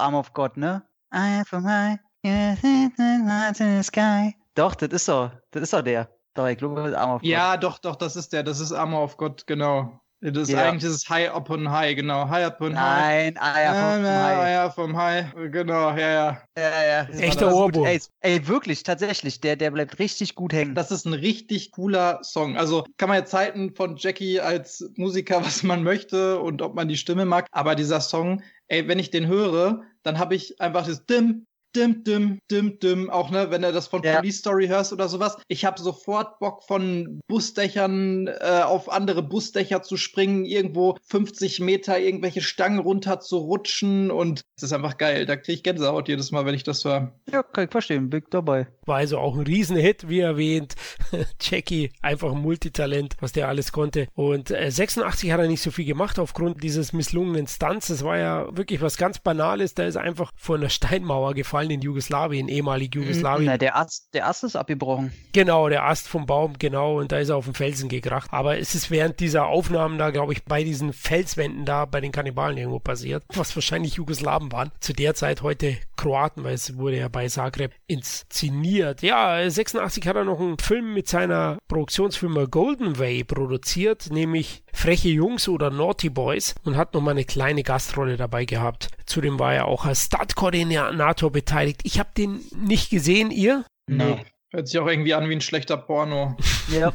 Arm 0.00 0.14
of 0.14 0.32
God, 0.32 0.56
ne? 0.56 0.82
Eier 1.10 1.44
vom 1.44 1.66
Hai, 1.66 1.98
yes, 2.24 2.58
it's 2.62 3.60
in 3.60 3.76
the 3.76 3.82
sky. 3.82 4.34
Doch, 4.54 4.74
das 4.74 4.88
ist 4.90 5.04
so, 5.04 5.30
das 5.50 5.62
ist 5.64 5.72
doch 5.74 5.82
der. 5.82 6.08
Doch, 6.34 6.46
ich 6.48 6.56
glaube, 6.56 6.76
das 6.76 6.88
ist 6.90 6.94
Arm 6.96 7.10
of 7.12 7.20
God. 7.20 7.28
Ja, 7.30 7.56
doch, 7.58 7.78
doch, 7.78 7.96
das 7.96 8.16
ist 8.16 8.32
der. 8.32 8.42
Das 8.42 8.60
ist 8.60 8.72
Armor 8.72 9.02
of 9.04 9.16
God, 9.18 9.46
genau. 9.46 10.00
Das 10.22 10.44
ist 10.44 10.48
Ja. 10.48 10.62
eigentlich 10.64 10.82
dieses 10.82 11.08
High 11.08 11.30
upon 11.34 11.70
High, 11.70 11.94
genau. 11.94 12.28
High 12.28 12.46
upon 12.46 12.78
High. 12.80 13.34
Nein, 13.34 13.38
Eier 13.38 13.74
vom 13.74 14.04
ja, 14.04 14.24
Hai. 14.24 14.50
ja, 14.52 14.70
vom 14.70 14.96
High. 14.96 15.26
Genau, 15.52 15.90
ja, 15.90 15.96
ja. 15.98 16.42
Ja, 16.56 16.84
ja. 16.84 17.04
das 17.04 17.20
Echter 17.20 17.46
das. 17.46 17.54
Ohrwurm. 17.54 17.86
Ey, 17.86 18.00
ey, 18.20 18.48
wirklich, 18.48 18.82
tatsächlich, 18.82 19.40
der, 19.40 19.56
der 19.56 19.70
bleibt 19.70 19.98
richtig 19.98 20.34
gut 20.34 20.52
hängen. 20.54 20.74
Das 20.74 20.90
ist 20.90 21.04
ein 21.04 21.12
richtig 21.12 21.70
cooler 21.72 22.20
Song. 22.22 22.56
Also 22.56 22.84
kann 22.96 23.10
man 23.10 23.18
jetzt 23.18 23.34
halten 23.34 23.74
von 23.74 23.96
Jackie 23.96 24.40
als 24.40 24.90
Musiker, 24.96 25.40
was 25.44 25.62
man 25.62 25.82
möchte 25.82 26.40
und 26.40 26.62
ob 26.62 26.74
man 26.74 26.88
die 26.88 26.96
Stimme 26.96 27.26
mag. 27.26 27.46
Aber 27.52 27.74
dieser 27.74 28.00
Song, 28.00 28.42
ey, 28.68 28.88
wenn 28.88 28.98
ich 28.98 29.10
den 29.10 29.26
höre, 29.26 29.82
dann 30.02 30.18
habe 30.18 30.34
ich 30.34 30.60
einfach 30.60 30.86
das 30.86 31.04
Dim, 31.04 31.45
Dim, 31.76 32.02
Dim, 32.04 32.38
Dim, 32.50 32.78
Dim. 32.78 33.10
Auch 33.10 33.30
ne, 33.30 33.50
wenn 33.50 33.62
du 33.62 33.72
das 33.72 33.86
von 33.86 34.02
Ja. 34.02 34.16
Police 34.16 34.38
Story 34.38 34.66
hörst 34.66 34.92
oder 34.92 35.08
sowas. 35.08 35.36
Ich 35.48 35.64
habe 35.64 35.80
sofort 35.80 36.38
Bock 36.38 36.62
von 36.64 37.20
Busdächern 37.28 38.26
äh, 38.28 38.62
auf 38.64 38.90
andere 38.90 39.22
Busdächer 39.22 39.82
zu 39.82 39.96
springen, 39.96 40.44
irgendwo 40.44 40.96
50 41.08 41.60
Meter 41.60 41.98
irgendwelche 41.98 42.40
Stangen 42.40 42.78
runter 42.78 43.20
zu 43.20 43.36
rutschen 43.38 44.10
und 44.10 44.42
es 44.56 44.62
ist 44.62 44.72
einfach 44.72 44.96
geil. 44.96 45.26
Da 45.26 45.36
kriege 45.36 45.52
ich 45.52 45.62
Gänsehaut 45.62 46.08
jedes 46.08 46.32
Mal, 46.32 46.46
wenn 46.46 46.54
ich 46.54 46.64
das 46.64 46.84
höre. 46.84 47.12
ja, 47.30 47.42
kann 47.42 47.64
ich 47.64 47.70
verstehen, 47.70 48.08
bin 48.10 48.20
ich 48.20 48.30
dabei. 48.30 48.66
War 48.86 48.96
also 48.96 49.18
auch 49.18 49.36
ein 49.36 49.42
Riesenhit, 49.42 50.08
wie 50.08 50.20
erwähnt. 50.20 50.74
Jackie, 51.40 51.90
einfach 52.02 52.32
ein 52.32 52.40
Multitalent, 52.40 53.16
was 53.20 53.32
der 53.32 53.48
alles 53.48 53.72
konnte. 53.72 54.08
Und 54.14 54.50
äh, 54.50 54.70
86 54.70 55.32
hat 55.32 55.40
er 55.40 55.48
nicht 55.48 55.62
so 55.62 55.70
viel 55.70 55.84
gemacht 55.84 56.18
aufgrund 56.18 56.62
dieses 56.62 56.92
misslungenen 56.92 57.46
Stunts. 57.46 57.88
Das 57.88 58.04
war 58.04 58.18
ja 58.18 58.56
wirklich 58.56 58.80
was 58.80 58.96
ganz 58.96 59.18
Banales. 59.18 59.74
Da 59.74 59.84
ist 59.84 59.96
einfach 59.96 60.32
vor 60.36 60.56
einer 60.56 60.68
Steinmauer 60.68 61.34
gefallen 61.34 61.70
in 61.70 61.80
Jugoslawien, 61.80 62.48
ehemalig 62.48 62.94
Jugoslawien. 62.94 63.46
Na, 63.46 63.58
der 63.58 63.76
Ast, 63.76 64.14
der 64.14 64.26
Ast 64.26 64.44
ist 64.44 64.56
abgebrochen. 64.56 65.12
Genau, 65.32 65.68
der 65.68 65.84
Ast 65.84 66.08
vom 66.08 66.26
Baum, 66.26 66.54
genau. 66.58 66.98
Und 66.98 67.12
da 67.12 67.18
ist 67.18 67.28
er 67.28 67.36
auf 67.36 67.44
den 67.44 67.54
Felsen 67.54 67.88
gekracht. 67.88 68.28
Aber 68.32 68.58
es 68.58 68.74
ist 68.74 68.90
während 68.90 69.20
dieser 69.20 69.46
Aufnahmen 69.46 69.98
da, 69.98 70.10
glaube 70.10 70.32
ich, 70.32 70.44
bei 70.44 70.64
diesen 70.64 70.92
Felswänden 70.92 71.64
da 71.64 71.84
bei 71.84 72.00
den 72.00 72.12
Kannibalen 72.12 72.56
irgendwo 72.56 72.78
passiert, 72.78 73.24
was 73.34 73.54
wahrscheinlich 73.56 73.94
Jugoslawen 73.94 74.52
waren. 74.52 74.70
Zu 74.80 74.92
der 74.92 75.14
Zeit 75.14 75.42
heute 75.42 75.76
Kroaten, 75.96 76.44
weil 76.44 76.54
es 76.54 76.76
wurde 76.76 76.98
ja 76.98 77.08
bei 77.08 77.28
Zagreb 77.28 77.72
inszeniert. 77.86 78.75
Ja, 79.02 79.48
86 79.48 80.06
hat 80.06 80.16
er 80.16 80.24
noch 80.24 80.40
einen 80.40 80.58
Film 80.58 80.94
mit 80.94 81.08
seiner 81.08 81.58
Produktionsfirma 81.68 82.44
Golden 82.44 82.98
Way 82.98 83.24
produziert, 83.24 84.08
nämlich 84.10 84.62
Freche 84.72 85.08
Jungs 85.08 85.48
oder 85.48 85.70
Naughty 85.70 86.10
Boys 86.10 86.54
und 86.64 86.76
hat 86.76 86.94
nochmal 86.94 87.12
eine 87.12 87.24
kleine 87.24 87.62
Gastrolle 87.62 88.16
dabei 88.16 88.44
gehabt. 88.44 88.88
Zudem 89.06 89.38
war 89.38 89.54
er 89.54 89.66
auch 89.66 89.84
als 89.84 90.06
Startkoordinator 90.06 91.30
beteiligt. 91.30 91.80
Ich 91.84 91.98
habe 91.98 92.10
den 92.16 92.40
nicht 92.54 92.90
gesehen, 92.90 93.30
ihr? 93.30 93.64
Nee. 93.88 94.24
Hört 94.50 94.68
sich 94.68 94.78
auch 94.78 94.86
irgendwie 94.86 95.12
an 95.12 95.28
wie 95.28 95.34
ein 95.34 95.40
schlechter 95.40 95.76
Porno. 95.76 96.36
Ja. 96.68 96.94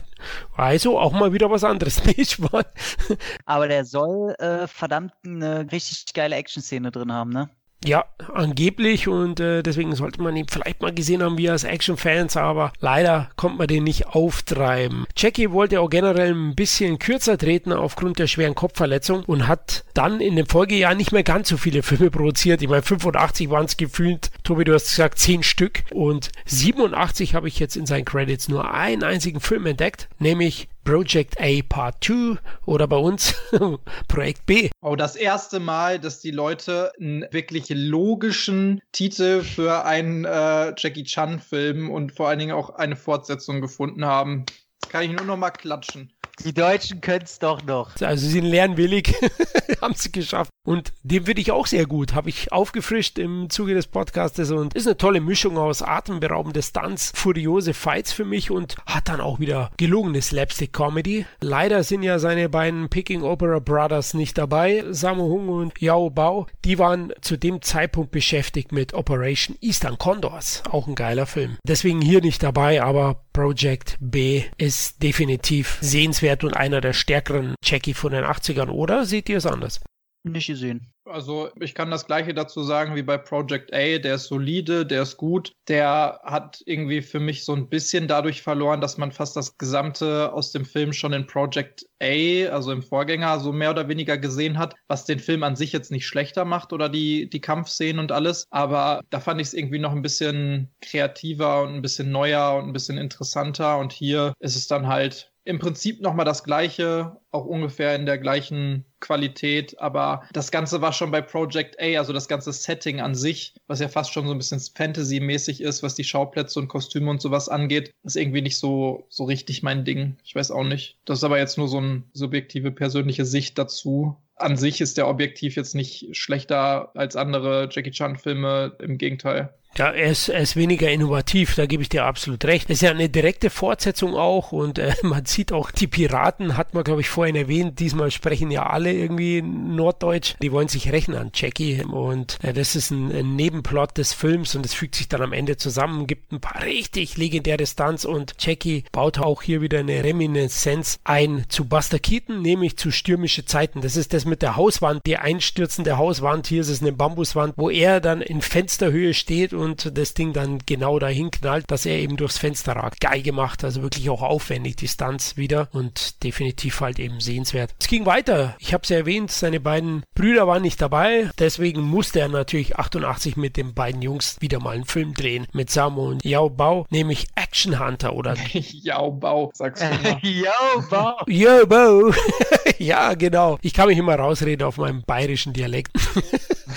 Also 0.57 0.99
auch 0.99 1.13
mal 1.13 1.31
wieder 1.31 1.49
was 1.49 1.63
anderes. 1.63 2.01
Aber 3.45 3.67
der 3.69 3.85
soll 3.85 4.35
äh, 4.37 4.67
verdammt 4.67 5.13
eine 5.25 5.71
richtig 5.71 6.13
geile 6.13 6.35
Action-Szene 6.35 6.91
drin 6.91 7.13
haben, 7.13 7.29
ne? 7.29 7.49
Ja, 7.83 8.05
angeblich 8.31 9.07
und 9.07 9.39
äh, 9.39 9.63
deswegen 9.63 9.95
sollte 9.95 10.21
man 10.21 10.35
ihn 10.35 10.45
vielleicht 10.47 10.83
mal 10.83 10.93
gesehen 10.93 11.23
haben, 11.23 11.39
wir 11.39 11.51
als 11.51 11.63
Action-Fans, 11.63 12.37
aber 12.37 12.73
leider 12.79 13.31
kommt 13.37 13.57
man 13.57 13.67
den 13.67 13.83
nicht 13.83 14.05
auftreiben. 14.05 15.05
Jackie 15.17 15.49
wollte 15.49 15.81
auch 15.81 15.89
generell 15.89 16.31
ein 16.31 16.53
bisschen 16.53 16.99
kürzer 16.99 17.39
treten 17.39 17.73
aufgrund 17.73 18.19
der 18.19 18.27
schweren 18.27 18.53
Kopfverletzung 18.53 19.23
und 19.23 19.47
hat 19.47 19.83
dann 19.95 20.21
in 20.21 20.35
dem 20.35 20.45
Folgejahr 20.45 20.93
nicht 20.93 21.11
mehr 21.11 21.23
ganz 21.23 21.49
so 21.49 21.57
viele 21.57 21.81
Filme 21.91 22.11
produziert. 22.11 22.61
Ich 22.61 22.69
meine, 22.69 22.83
85 22.83 23.49
waren 23.49 23.65
es 23.65 23.77
gefühlt, 23.77 24.29
Tobi, 24.43 24.63
du 24.63 24.75
hast 24.75 24.85
gesagt, 24.85 25.17
10 25.17 25.41
Stück 25.41 25.83
und 25.91 26.29
87 26.45 27.33
habe 27.33 27.47
ich 27.47 27.57
jetzt 27.57 27.75
in 27.75 27.87
seinen 27.87 28.05
Credits 28.05 28.47
nur 28.47 28.71
einen 28.71 29.03
einzigen 29.03 29.39
Film 29.39 29.65
entdeckt, 29.65 30.07
nämlich 30.19 30.67
Project 30.83 31.39
A 31.39 31.61
Part 31.67 32.03
2 32.03 32.37
oder 32.65 32.87
bei 32.87 32.97
uns 32.97 33.35
Projekt 34.07 34.45
B. 34.45 34.69
Oh, 34.81 34.95
das 34.95 35.15
erste 35.15 35.59
Mal, 35.59 35.99
dass 35.99 36.19
die 36.21 36.31
Leute 36.31 36.91
einen 36.99 37.25
wirklich 37.31 37.69
logischen 37.69 38.81
Titel 38.91 39.43
für 39.43 39.85
einen 39.85 40.25
äh, 40.25 40.73
Jackie 40.77 41.03
Chan-Film 41.03 41.91
und 41.91 42.11
vor 42.11 42.29
allen 42.29 42.39
Dingen 42.39 42.55
auch 42.55 42.71
eine 42.71 42.95
Fortsetzung 42.95 43.61
gefunden 43.61 44.05
haben. 44.05 44.45
Kann 44.89 45.03
ich 45.03 45.11
nur 45.11 45.25
noch 45.25 45.37
mal 45.37 45.51
klatschen. 45.51 46.11
Die 46.43 46.53
Deutschen 46.53 47.01
können 47.01 47.23
es 47.23 47.39
doch 47.39 47.63
noch. 47.63 47.91
Also 48.01 48.25
sie 48.25 48.31
sind 48.31 48.45
lernwillig, 48.45 49.13
haben 49.81 49.93
sie 49.95 50.11
geschafft. 50.11 50.49
Und 50.63 50.93
dem 51.03 51.25
finde 51.25 51.41
ich 51.41 51.51
auch 51.51 51.65
sehr 51.65 51.85
gut. 51.85 52.13
Habe 52.13 52.29
ich 52.29 52.51
aufgefrischt 52.51 53.17
im 53.17 53.49
Zuge 53.49 53.73
des 53.73 53.87
Podcastes 53.87 54.51
und 54.51 54.75
ist 54.75 54.85
eine 54.85 54.97
tolle 54.97 55.19
Mischung 55.19 55.57
aus 55.57 55.81
atemberaubende 55.81 56.61
Stunts, 56.61 57.11
furiose 57.15 57.73
Fights 57.73 58.13
für 58.13 58.25
mich 58.25 58.51
und 58.51 58.75
hat 58.85 59.09
dann 59.09 59.21
auch 59.21 59.39
wieder 59.39 59.71
gelungene 59.77 60.21
Slapstick-Comedy. 60.21 61.25
Leider 61.41 61.83
sind 61.83 62.03
ja 62.03 62.19
seine 62.19 62.47
beiden 62.47 62.89
Picking 62.89 63.23
Opera 63.23 63.59
Brothers 63.59 64.13
nicht 64.13 64.37
dabei, 64.37 64.83
Sammo 64.89 65.23
Hung 65.23 65.49
und 65.49 65.81
Yao 65.81 66.11
Bao. 66.11 66.45
Die 66.63 66.77
waren 66.77 67.11
zu 67.21 67.37
dem 67.37 67.61
Zeitpunkt 67.61 68.11
beschäftigt 68.11 68.71
mit 68.71 68.93
Operation 68.93 69.57
Eastern 69.61 69.97
Condors. 69.97 70.61
Auch 70.69 70.87
ein 70.87 70.95
geiler 70.95 71.25
Film. 71.25 71.57
Deswegen 71.67 72.01
hier 72.01 72.21
nicht 72.21 72.43
dabei, 72.43 72.83
aber 72.83 73.23
Project 73.33 73.97
B 73.99 74.43
ist 74.57 75.01
definitiv 75.01 75.77
sehenswert 75.81 76.43
und 76.43 76.55
einer 76.55 76.81
der 76.81 76.93
stärkeren 76.93 77.55
Jackie 77.63 77.93
von 77.93 78.11
den 78.11 78.23
80ern, 78.23 78.69
oder 78.69 79.05
seht 79.05 79.29
ihr 79.29 79.37
es 79.37 79.45
anders? 79.45 79.81
Nicht 80.23 80.47
gesehen. 80.47 80.90
Also 81.05 81.49
ich 81.59 81.73
kann 81.73 81.89
das 81.89 82.05
gleiche 82.05 82.33
dazu 82.33 82.61
sagen 82.63 82.95
wie 82.95 83.01
bei 83.01 83.17
Project 83.17 83.73
A. 83.73 83.97
Der 83.97 84.15
ist 84.15 84.25
solide, 84.25 84.85
der 84.85 85.01
ist 85.01 85.17
gut. 85.17 85.53
Der 85.67 86.21
hat 86.23 86.61
irgendwie 86.65 87.01
für 87.01 87.19
mich 87.19 87.43
so 87.43 87.53
ein 87.53 87.69
bisschen 87.69 88.07
dadurch 88.07 88.41
verloren, 88.43 88.81
dass 88.81 88.97
man 88.97 89.11
fast 89.11 89.35
das 89.35 89.57
Gesamte 89.57 90.31
aus 90.31 90.51
dem 90.51 90.63
Film 90.63 90.93
schon 90.93 91.13
in 91.13 91.25
Project 91.25 91.87
A, 92.01 92.49
also 92.51 92.71
im 92.71 92.83
Vorgänger, 92.83 93.39
so 93.39 93.51
mehr 93.51 93.71
oder 93.71 93.87
weniger 93.87 94.17
gesehen 94.17 94.59
hat, 94.59 94.75
was 94.87 95.05
den 95.05 95.19
Film 95.19 95.43
an 95.43 95.55
sich 95.55 95.71
jetzt 95.71 95.91
nicht 95.91 96.05
schlechter 96.05 96.45
macht 96.45 96.71
oder 96.71 96.87
die, 96.87 97.29
die 97.29 97.41
Kampfszenen 97.41 97.99
und 97.99 98.11
alles. 98.11 98.45
Aber 98.51 99.01
da 99.09 99.19
fand 99.19 99.41
ich 99.41 99.47
es 99.47 99.53
irgendwie 99.53 99.79
noch 99.79 99.93
ein 99.93 100.03
bisschen 100.03 100.71
kreativer 100.81 101.63
und 101.63 101.73
ein 101.73 101.81
bisschen 101.81 102.11
neuer 102.11 102.55
und 102.55 102.65
ein 102.69 102.73
bisschen 102.73 102.97
interessanter. 102.99 103.79
Und 103.79 103.91
hier 103.91 104.33
ist 104.39 104.55
es 104.55 104.67
dann 104.67 104.87
halt 104.87 105.30
im 105.43 105.59
Prinzip 105.59 106.01
nochmal 106.01 106.25
das 106.25 106.43
gleiche, 106.43 107.17
auch 107.31 107.45
ungefähr 107.45 107.95
in 107.95 108.05
der 108.05 108.17
gleichen 108.17 108.85
Qualität, 108.99 109.79
aber 109.79 110.23
das 110.33 110.51
Ganze 110.51 110.81
war 110.81 110.93
schon 110.93 111.09
bei 111.09 111.21
Project 111.21 111.79
A, 111.79 111.97
also 111.97 112.13
das 112.13 112.27
ganze 112.27 112.53
Setting 112.53 113.01
an 113.01 113.15
sich, 113.15 113.55
was 113.67 113.79
ja 113.79 113.87
fast 113.87 114.13
schon 114.13 114.27
so 114.27 114.33
ein 114.33 114.37
bisschen 114.37 114.59
Fantasy-mäßig 114.59 115.61
ist, 115.61 115.81
was 115.81 115.95
die 115.95 116.03
Schauplätze 116.03 116.59
und 116.59 116.67
Kostüme 116.67 117.09
und 117.09 117.21
sowas 117.21 117.49
angeht, 117.49 117.91
ist 118.03 118.15
irgendwie 118.15 118.41
nicht 118.41 118.59
so, 118.59 119.05
so 119.09 119.23
richtig 119.23 119.63
mein 119.63 119.83
Ding. 119.83 120.17
Ich 120.23 120.35
weiß 120.35 120.51
auch 120.51 120.63
nicht. 120.63 120.97
Das 121.05 121.19
ist 121.19 121.23
aber 121.23 121.39
jetzt 121.39 121.57
nur 121.57 121.67
so 121.67 121.77
eine 121.77 122.03
subjektive 122.13 122.71
persönliche 122.71 123.25
Sicht 123.25 123.57
dazu. 123.57 124.15
An 124.35 124.57
sich 124.57 124.81
ist 124.81 124.97
der 124.97 125.07
Objektiv 125.07 125.55
jetzt 125.55 125.75
nicht 125.75 126.15
schlechter 126.15 126.91
als 126.95 127.15
andere 127.15 127.69
Jackie 127.71 127.91
Chan-Filme, 127.91 128.75
im 128.79 128.97
Gegenteil. 128.97 129.53
Ja, 129.77 129.89
er 129.89 130.11
ist, 130.11 130.27
er 130.27 130.41
ist 130.41 130.57
weniger 130.57 130.91
innovativ, 130.91 131.55
da 131.55 131.65
gebe 131.65 131.81
ich 131.81 131.87
dir 131.87 132.03
absolut 132.03 132.43
recht. 132.43 132.69
Es 132.69 132.77
ist 132.77 132.81
ja 132.81 132.91
eine 132.91 133.07
direkte 133.07 133.49
Fortsetzung 133.49 134.15
auch 134.15 134.51
und 134.51 134.79
äh, 134.79 134.93
man 135.01 135.25
sieht 135.25 135.53
auch, 135.53 135.71
die 135.71 135.87
Piraten, 135.87 136.57
hat 136.57 136.73
man 136.73 136.83
glaube 136.83 137.01
ich 137.01 137.09
vorhin 137.09 137.37
erwähnt, 137.37 137.79
diesmal 137.79 138.11
sprechen 138.11 138.51
ja 138.51 138.67
alle 138.67 138.91
irgendwie 138.91 139.41
Norddeutsch. 139.41 140.35
Die 140.41 140.51
wollen 140.51 140.67
sich 140.67 140.91
rächen 140.91 141.15
an 141.15 141.31
Jackie 141.33 141.83
und 141.83 142.37
äh, 142.43 142.51
das 142.51 142.75
ist 142.75 142.91
ein, 142.91 143.11
ein, 143.11 143.35
Nebenplot 143.37 143.97
des 143.97 144.11
Films 144.13 144.55
und 144.55 144.65
es 144.65 144.73
fügt 144.73 144.95
sich 144.95 145.07
dann 145.07 145.21
am 145.21 145.31
Ende 145.31 145.55
zusammen, 145.55 146.05
gibt 146.05 146.33
ein 146.33 146.41
paar 146.41 146.63
richtig 146.63 147.15
legendäre 147.17 147.65
Stunts 147.65 148.03
und 148.03 148.35
Jackie 148.39 148.83
baut 148.91 149.19
auch 149.19 149.41
hier 149.41 149.61
wieder 149.61 149.79
eine 149.79 150.03
Reminiszenz 150.03 150.99
ein 151.05 151.45
zu 151.47 151.65
Buster 151.65 151.99
Keaton, 151.99 152.41
nämlich 152.41 152.75
zu 152.77 152.91
stürmische 152.91 153.45
Zeiten. 153.45 153.79
Das 153.79 153.95
ist 153.95 154.13
das 154.13 154.25
mit 154.25 154.41
der 154.41 154.57
Hauswand, 154.57 155.01
die 155.05 155.15
einstürzende 155.15 155.97
Hauswand. 155.97 156.47
Hier 156.47 156.61
ist 156.61 156.69
es 156.69 156.81
eine 156.81 156.91
Bambuswand, 156.91 157.53
wo 157.55 157.69
er 157.69 158.01
dann 158.01 158.21
in 158.21 158.41
Fensterhöhe 158.41 159.13
steht 159.13 159.53
das 159.69 160.13
Ding 160.13 160.33
dann 160.33 160.59
genau 160.65 160.99
dahin 160.99 161.31
knallt, 161.31 161.65
dass 161.69 161.85
er 161.85 161.97
eben 161.97 162.17
durchs 162.17 162.37
Fenster 162.37 162.73
ragt. 162.73 162.99
Geil 162.99 163.21
gemacht, 163.21 163.63
also 163.63 163.81
wirklich 163.81 164.09
auch 164.09 164.21
aufwendig, 164.21 164.75
die 164.75 164.87
Stunts 164.87 165.37
wieder 165.37 165.69
und 165.71 166.23
definitiv 166.23 166.81
halt 166.81 166.99
eben 166.99 167.19
sehenswert. 167.19 167.71
Es 167.79 167.87
ging 167.87 168.05
weiter. 168.05 168.55
Ich 168.59 168.73
habe 168.73 168.83
es 168.83 168.89
ja 168.89 168.97
erwähnt, 168.97 169.31
seine 169.31 169.59
beiden 169.59 170.03
Brüder 170.15 170.47
waren 170.47 170.61
nicht 170.61 170.81
dabei, 170.81 171.29
deswegen 171.39 171.81
musste 171.81 172.19
er 172.19 172.27
natürlich 172.27 172.77
88 172.77 173.37
mit 173.37 173.57
den 173.57 173.73
beiden 173.73 174.01
Jungs 174.01 174.37
wieder 174.39 174.59
mal 174.59 174.75
einen 174.75 174.85
Film 174.85 175.13
drehen 175.13 175.47
mit 175.53 175.69
Samo 175.69 176.07
und 176.09 176.25
Yao 176.25 176.49
Bao, 176.49 176.85
nämlich 176.89 177.27
Action 177.35 177.79
Hunter 177.79 178.13
oder 178.13 178.35
Yao 178.53 179.11
Bao, 179.11 179.51
sagst 179.53 179.83
du 179.83 179.87
mal. 179.87 180.19
Yao 180.23 180.83
Bao. 180.89 181.17
Yao 181.27 181.65
Bao. 181.65 182.13
ja, 182.77 183.13
genau. 183.13 183.57
Ich 183.61 183.73
kann 183.73 183.87
mich 183.87 183.97
immer 183.97 184.15
rausreden 184.15 184.65
auf 184.65 184.77
meinem 184.77 185.03
bayerischen 185.03 185.53
Dialekt. 185.53 185.91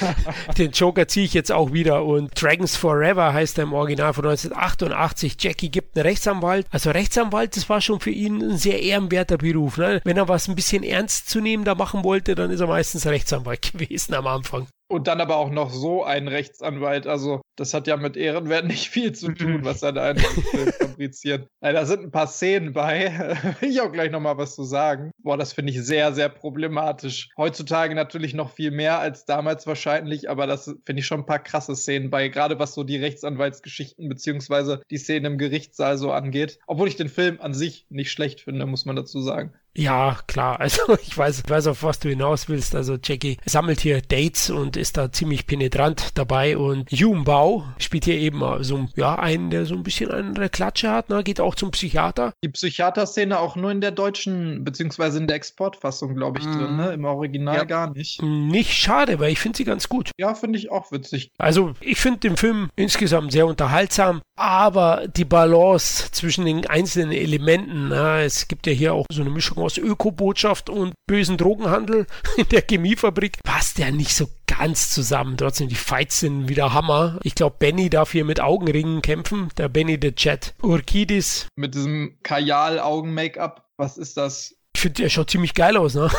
Den 0.59 0.71
Joker 0.73 1.09
ziehe 1.09 1.27
ich 1.27 1.35
jetzt 1.35 1.53
auch 1.53 1.73
wieder 1.73 2.05
und 2.05 2.31
Dragons 2.41 2.77
Forever 2.77 3.33
heißt 3.33 3.59
er 3.59 3.65
im 3.65 3.73
Original 3.73 4.13
von 4.15 4.25
1988. 4.25 5.37
Jackie 5.39 5.71
gibt 5.71 5.97
einen 5.97 6.07
Rechtsanwalt. 6.07 6.67
Also 6.71 6.91
Rechtsanwalt, 6.91 7.57
das 7.57 7.69
war 7.69 7.81
schon 7.81 8.01
für 8.01 8.11
ihn 8.11 8.43
ein 8.43 8.59
sehr 8.59 8.83
ehrenwerter 8.83 9.39
Beruf. 9.39 9.79
Ne? 9.79 10.01
Wenn 10.05 10.17
er 10.17 10.29
was 10.29 10.49
ein 10.49 10.55
bisschen 10.55 10.83
ernst 10.83 11.29
zu 11.29 11.41
nehmen 11.41 11.65
da 11.65 11.75
machen 11.75 12.05
wollte, 12.05 12.35
dann 12.35 12.51
ist 12.51 12.61
er 12.61 12.67
meistens 12.67 13.07
Rechtsanwalt 13.07 13.73
gewesen 13.73 14.15
am 14.15 14.27
Anfang. 14.27 14.67
Und 14.95 15.09
dann 15.09 15.21
aber 15.21 15.39
auch 15.39 15.51
noch 15.51 15.73
so 15.73 16.05
ein 16.05 16.29
Rechtsanwalt. 16.29 17.09
Also, 17.09 17.41
das 17.57 17.75
hat 17.75 17.89
ja 17.89 17.97
mit 17.97 18.17
Ehrenwert 18.17 18.65
nicht 18.65 18.91
viel 18.91 19.11
zu 19.13 19.33
tun, 19.33 19.65
was 19.65 19.83
er 19.83 19.91
da 19.93 20.13
in 20.13 20.19
Film 20.19 20.73
fabriziert. 20.79 21.49
Da 21.61 21.85
sind 21.85 22.05
ein 22.05 22.11
paar 22.13 22.29
Szenen 22.29 22.73
bei. 22.73 23.11
Will 23.61 23.71
ich 23.71 23.81
auch 23.81 23.91
gleich 23.91 24.13
nochmal 24.13 24.39
was 24.39 24.55
zu 24.55 24.63
sagen. 24.63 25.11
Boah, 25.19 25.37
das 25.37 25.53
finde 25.53 25.73
ich 25.73 25.83
sehr, 25.83 26.13
sehr 26.13 26.29
problematisch. 26.29 27.31
Heutzutage 27.37 27.97
natürlich 27.97 28.35
noch 28.35 28.53
viel 28.53 28.71
mehr 28.71 29.01
als 29.01 29.25
damals 29.25 29.67
wahrscheinlich, 29.67 30.31
aber 30.31 30.47
das 30.47 30.67
finde 30.87 31.01
ich 31.01 31.07
schon 31.07 31.23
ein 31.23 31.27
paar 31.27 31.43
krasse 31.43 31.75
Szenen 31.75 32.11
bei. 32.11 32.29
Gerade 32.29 32.61
was 32.61 32.75
so 32.75 32.85
die 32.85 32.99
Rechtsanwaltsgeschichten 32.99 34.09
beziehungsweise 34.09 34.81
die 34.93 34.99
Szenen 34.99 35.33
im 35.33 35.39
Gerichtssaal 35.39 35.99
so 35.99 36.13
angeht. 36.13 36.61
Obwohl 36.69 36.87
ich 36.87 36.95
den 36.95 37.09
Film 37.09 37.41
an 37.41 37.53
sich 37.53 37.87
nicht 37.91 38.13
schlecht 38.13 38.43
finde, 38.43 38.65
muss 38.67 38.85
man 38.85 38.95
dazu 38.95 39.21
sagen. 39.21 39.55
Ja, 39.77 40.19
klar. 40.27 40.61
Also 40.65 40.97
ich 41.03 41.17
weiß, 41.17 41.43
ich 41.45 41.51
weiß, 41.51 41.67
auf 41.67 41.83
was 41.83 41.99
du 41.99 42.09
hinaus 42.09 42.49
willst. 42.49 42.75
Also 42.75 42.97
Jackie 43.03 43.37
sammelt 43.45 43.81
hier 43.81 44.01
Dates 44.01 44.49
und 44.49 44.77
ist 44.79 44.97
da 44.97 45.13
ziemlich 45.13 45.47
penetrant 45.47 46.17
dabei. 46.17 46.57
Und 46.57 46.91
Yum 46.91 47.25
Bao 47.25 47.65
spielt 47.79 48.07
hier 48.07 48.17
eben 48.17 48.43
so 48.63 48.89
ja 48.97 49.17
einen, 49.17 49.51
der 49.51 49.67
so 49.67 49.75
ein 49.75 49.83
bisschen 49.83 50.11
eine 50.11 50.49
Klatsche 50.49 50.91
hat. 50.91 51.11
Ne? 51.11 51.23
Geht 51.23 51.41
auch 51.41 51.55
zum 51.55 51.71
Psychiater. 51.71 52.33
Die 52.43 52.49
Psychiater-Szene 52.49 53.39
auch 53.39 53.57
nur 53.57 53.71
in 53.73 53.83
der 53.83 53.91
deutschen 53.91 54.65
beziehungsweise 54.65 55.19
in 55.19 55.27
der 55.27 55.37
Exportfassung, 55.37 56.15
glaube 56.15 56.39
ich, 56.39 56.47
mm. 56.47 56.53
drin. 56.53 56.77
Ne? 56.77 56.93
Im 56.93 57.05
Original 57.05 57.57
ja. 57.57 57.65
gar 57.65 57.91
nicht. 57.91 58.23
Nicht 58.23 58.73
schade, 58.73 59.19
weil 59.21 59.33
ich 59.33 59.41
finde 59.41 59.59
sie 59.59 59.65
ganz 59.65 59.89
gut. 59.89 60.11
Ja, 60.19 60.35
finde 60.35 60.59
ich 60.59 60.71
auch 60.71 60.93
witzig. 60.93 61.31
Also 61.39 61.75
ich 61.81 61.99
finde 61.99 62.21
den 62.21 62.37
Film 62.37 62.71
insgesamt 62.77 63.33
sehr 63.33 63.47
unterhaltsam, 63.47 64.23
aber 64.37 65.09
die 65.09 65.25
Balance 65.25 66.11
zwischen 66.13 66.47
den 66.47 66.67
einzelnen 66.67 67.13
Elementen. 67.13 67.89
Na, 67.89 68.23
es 68.23 68.49
gibt 68.49 68.67
ja 68.67 68.73
hier 68.73 68.95
auch 68.95 69.07
so 69.11 69.21
eine 69.21 69.31
Mischung 69.31 69.64
aus 69.65 69.79
Ökobotschaft 69.79 70.69
und 70.69 70.95
bösen 71.07 71.37
Drogenhandel 71.37 72.07
in 72.37 72.49
der 72.49 72.63
Chemiefabrik. 72.63 73.39
Passt 73.43 73.79
ja 73.79 73.91
nicht 73.91 74.15
so 74.15 74.29
ganz 74.47 74.91
zusammen. 74.91 75.37
Trotzdem, 75.37 75.69
die 75.69 75.75
Fights 75.75 76.21
sind 76.21 76.49
wieder 76.49 76.73
Hammer. 76.73 77.19
Ich 77.23 77.35
glaube, 77.35 77.57
Benny 77.59 77.91
darf 77.91 78.13
hier 78.13 78.25
mit 78.25 78.41
Augenringen 78.41 79.03
kämpfen. 79.03 79.49
Der 79.57 79.69
Benny 79.69 79.99
the 80.01 80.13
Chat. 80.13 80.55
Urkidis. 80.63 81.49
Mit 81.57 81.75
diesem 81.75 82.19
Kajal-Augen-Make-up. 82.23 83.65
Was 83.77 83.99
ist 83.99 84.17
das? 84.17 84.55
Ich 84.75 84.81
finde, 84.81 85.03
der 85.03 85.09
schaut 85.09 85.31
ziemlich 85.31 85.55
geil 85.55 85.77
aus, 85.77 85.95
ne? 85.95 86.11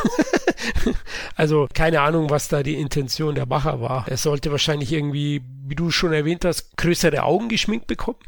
also 1.36 1.68
keine 1.74 2.02
Ahnung, 2.02 2.30
was 2.30 2.48
da 2.48 2.64
die 2.64 2.76
Intention 2.76 3.36
der 3.36 3.46
Macher 3.46 3.82
war. 3.82 4.08
Er 4.08 4.18
sollte 4.18 4.52
wahrscheinlich 4.52 4.92
irgendwie, 4.92 5.42
wie 5.66 5.76
du 5.76 5.92
schon 5.92 6.14
erwähnt 6.14 6.46
hast, 6.46 6.76
größere 6.78 7.24
Augen 7.24 7.50
geschminkt 7.50 7.88
bekommen. 7.88 8.20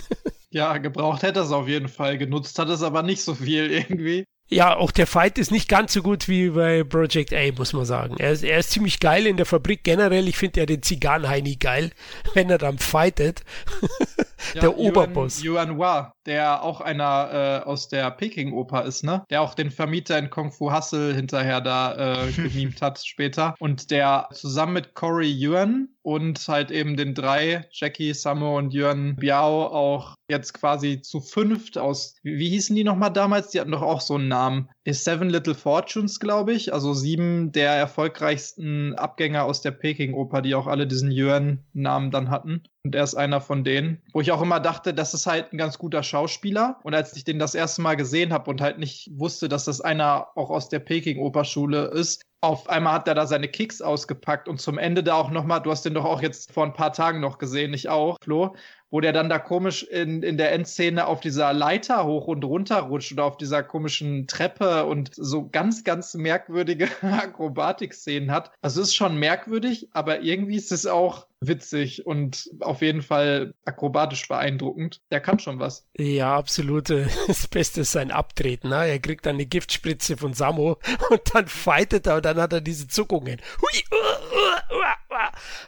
ja, 0.50 0.78
gebraucht 0.78 1.22
hätte 1.22 1.40
er 1.40 1.44
es 1.44 1.52
auf 1.52 1.68
jeden 1.68 1.88
Fall. 1.88 2.18
Genutzt 2.18 2.58
hat 2.58 2.68
es 2.68 2.82
aber 2.82 3.02
nicht 3.02 3.22
so 3.22 3.34
viel 3.34 3.70
irgendwie. 3.70 4.24
Ja, 4.48 4.76
auch 4.76 4.92
der 4.92 5.08
Fight 5.08 5.38
ist 5.38 5.50
nicht 5.50 5.68
ganz 5.68 5.92
so 5.92 6.02
gut 6.02 6.28
wie 6.28 6.50
bei 6.50 6.84
Project 6.84 7.32
A, 7.32 7.50
muss 7.56 7.72
man 7.72 7.84
sagen. 7.84 8.14
Er 8.18 8.30
ist, 8.30 8.44
er 8.44 8.58
ist 8.58 8.70
ziemlich 8.70 9.00
geil 9.00 9.26
in 9.26 9.36
der 9.36 9.46
Fabrik 9.46 9.82
generell. 9.82 10.28
Ich 10.28 10.36
finde 10.36 10.60
ja 10.60 10.66
den 10.66 10.82
Zigarrenheini 10.82 11.56
geil, 11.56 11.90
wenn 12.34 12.48
er 12.48 12.58
dann 12.58 12.78
fightet. 12.78 13.42
Ja, 14.54 14.60
der 14.60 14.78
Oberboss. 14.78 15.42
Yuan 15.42 15.76
Hua, 15.76 16.12
der 16.26 16.62
auch 16.62 16.80
einer 16.80 17.62
äh, 17.62 17.66
aus 17.66 17.88
der 17.88 18.10
Peking-Oper 18.10 18.84
ist, 18.84 19.04
ne? 19.04 19.24
Der 19.30 19.42
auch 19.42 19.54
den 19.54 19.70
Vermieter 19.70 20.18
in 20.18 20.30
Kung 20.30 20.52
Fu 20.52 20.72
Hustle 20.72 21.14
hinterher 21.14 21.60
da 21.60 22.26
äh, 22.26 22.32
gemimt 22.36 22.82
hat 22.82 23.04
später. 23.04 23.54
Und 23.58 23.90
der 23.90 24.28
zusammen 24.32 24.74
mit 24.74 24.94
Corey 24.94 25.30
Yuan 25.30 25.88
und 26.02 26.46
halt 26.46 26.70
eben 26.70 26.96
den 26.96 27.14
drei, 27.14 27.66
Jackie, 27.72 28.14
Samo 28.14 28.56
und 28.56 28.72
Yuan 28.72 29.16
Biao, 29.16 29.66
auch 29.66 30.14
jetzt 30.28 30.54
quasi 30.54 31.00
zu 31.00 31.20
fünft 31.20 31.78
aus, 31.78 32.14
wie 32.22 32.48
hießen 32.48 32.76
die 32.76 32.84
nochmal 32.84 33.12
damals? 33.12 33.50
Die 33.50 33.60
hatten 33.60 33.72
doch 33.72 33.82
auch 33.82 34.00
so 34.00 34.14
einen 34.14 34.28
Namen. 34.28 34.68
Ist 34.84 35.04
Seven 35.04 35.28
Little 35.28 35.54
Fortunes, 35.54 36.20
glaube 36.20 36.52
ich. 36.52 36.72
Also 36.72 36.94
sieben 36.94 37.50
der 37.52 37.72
erfolgreichsten 37.72 38.94
Abgänger 38.94 39.44
aus 39.44 39.62
der 39.62 39.72
Peking-Oper, 39.72 40.42
die 40.42 40.54
auch 40.54 40.68
alle 40.68 40.86
diesen 40.86 41.10
Yuan-Namen 41.10 42.10
dann 42.10 42.30
hatten. 42.30 42.62
Und 42.86 42.94
er 42.94 43.02
ist 43.02 43.16
einer 43.16 43.40
von 43.40 43.64
denen, 43.64 44.00
wo 44.12 44.20
ich 44.20 44.30
auch 44.30 44.40
immer 44.40 44.60
dachte, 44.60 44.94
das 44.94 45.12
ist 45.12 45.26
halt 45.26 45.52
ein 45.52 45.58
ganz 45.58 45.76
guter 45.76 46.04
Schauspieler. 46.04 46.78
Und 46.84 46.94
als 46.94 47.16
ich 47.16 47.24
den 47.24 47.40
das 47.40 47.56
erste 47.56 47.82
Mal 47.82 47.96
gesehen 47.96 48.32
habe 48.32 48.48
und 48.48 48.60
halt 48.60 48.78
nicht 48.78 49.10
wusste, 49.12 49.48
dass 49.48 49.64
das 49.64 49.80
einer 49.80 50.28
auch 50.36 50.50
aus 50.50 50.68
der 50.68 50.78
Peking-Operschule 50.78 51.86
ist, 51.86 52.24
auf 52.40 52.68
einmal 52.68 52.92
hat 52.92 53.08
er 53.08 53.14
da 53.14 53.26
seine 53.26 53.48
Kicks 53.48 53.82
ausgepackt 53.82 54.46
und 54.46 54.60
zum 54.60 54.78
Ende 54.78 55.02
da 55.02 55.14
auch 55.14 55.30
nochmal, 55.30 55.60
du 55.62 55.70
hast 55.70 55.84
den 55.84 55.94
doch 55.94 56.04
auch 56.04 56.22
jetzt 56.22 56.52
vor 56.52 56.64
ein 56.64 56.74
paar 56.74 56.92
Tagen 56.92 57.18
noch 57.18 57.38
gesehen, 57.38 57.74
ich 57.74 57.88
auch, 57.88 58.18
Flo, 58.22 58.54
wo 58.90 59.00
der 59.00 59.12
dann 59.12 59.28
da 59.28 59.38
komisch 59.38 59.82
in, 59.82 60.22
in 60.22 60.36
der 60.36 60.52
Endszene 60.52 61.06
auf 61.06 61.20
dieser 61.20 61.52
Leiter 61.52 62.04
hoch 62.06 62.26
und 62.26 62.44
runter 62.44 62.80
rutscht 62.80 63.12
oder 63.12 63.24
auf 63.24 63.36
dieser 63.36 63.62
komischen 63.62 64.26
Treppe 64.26 64.86
und 64.86 65.10
so 65.14 65.48
ganz, 65.48 65.84
ganz 65.84 66.14
merkwürdige 66.14 66.88
Akrobatik-Szenen 67.02 68.30
hat. 68.30 68.52
Also 68.62 68.80
es 68.80 68.88
ist 68.88 68.96
schon 68.96 69.18
merkwürdig, 69.18 69.88
aber 69.92 70.20
irgendwie 70.20 70.56
ist 70.56 70.72
es 70.72 70.86
auch 70.86 71.26
witzig 71.40 72.06
und 72.06 72.50
auf 72.60 72.80
jeden 72.82 73.02
Fall 73.02 73.54
akrobatisch 73.64 74.26
beeindruckend. 74.28 75.00
Der 75.10 75.20
kann 75.20 75.38
schon 75.38 75.58
was. 75.58 75.86
Ja, 75.96 76.36
absolut. 76.36 76.86
Das 77.26 77.48
Beste 77.48 77.80
ist 77.82 77.92
sein 77.92 78.10
Abtreten. 78.10 78.68
Ne? 78.68 78.86
Er 78.86 78.98
kriegt 78.98 79.26
dann 79.26 79.36
eine 79.36 79.46
Giftspritze 79.46 80.16
von 80.16 80.32
Samo 80.32 80.78
und 81.10 81.20
dann 81.34 81.46
fightet 81.46 82.06
er 82.06 82.16
und 82.16 82.24
dann 82.24 82.40
hat 82.40 82.52
er 82.52 82.60
diese 82.60 82.86
Zuckungen. 82.88 83.40
Hui, 83.60 83.84
uh, 83.92 83.96
uh, 83.96 84.76
uh. 84.76 85.05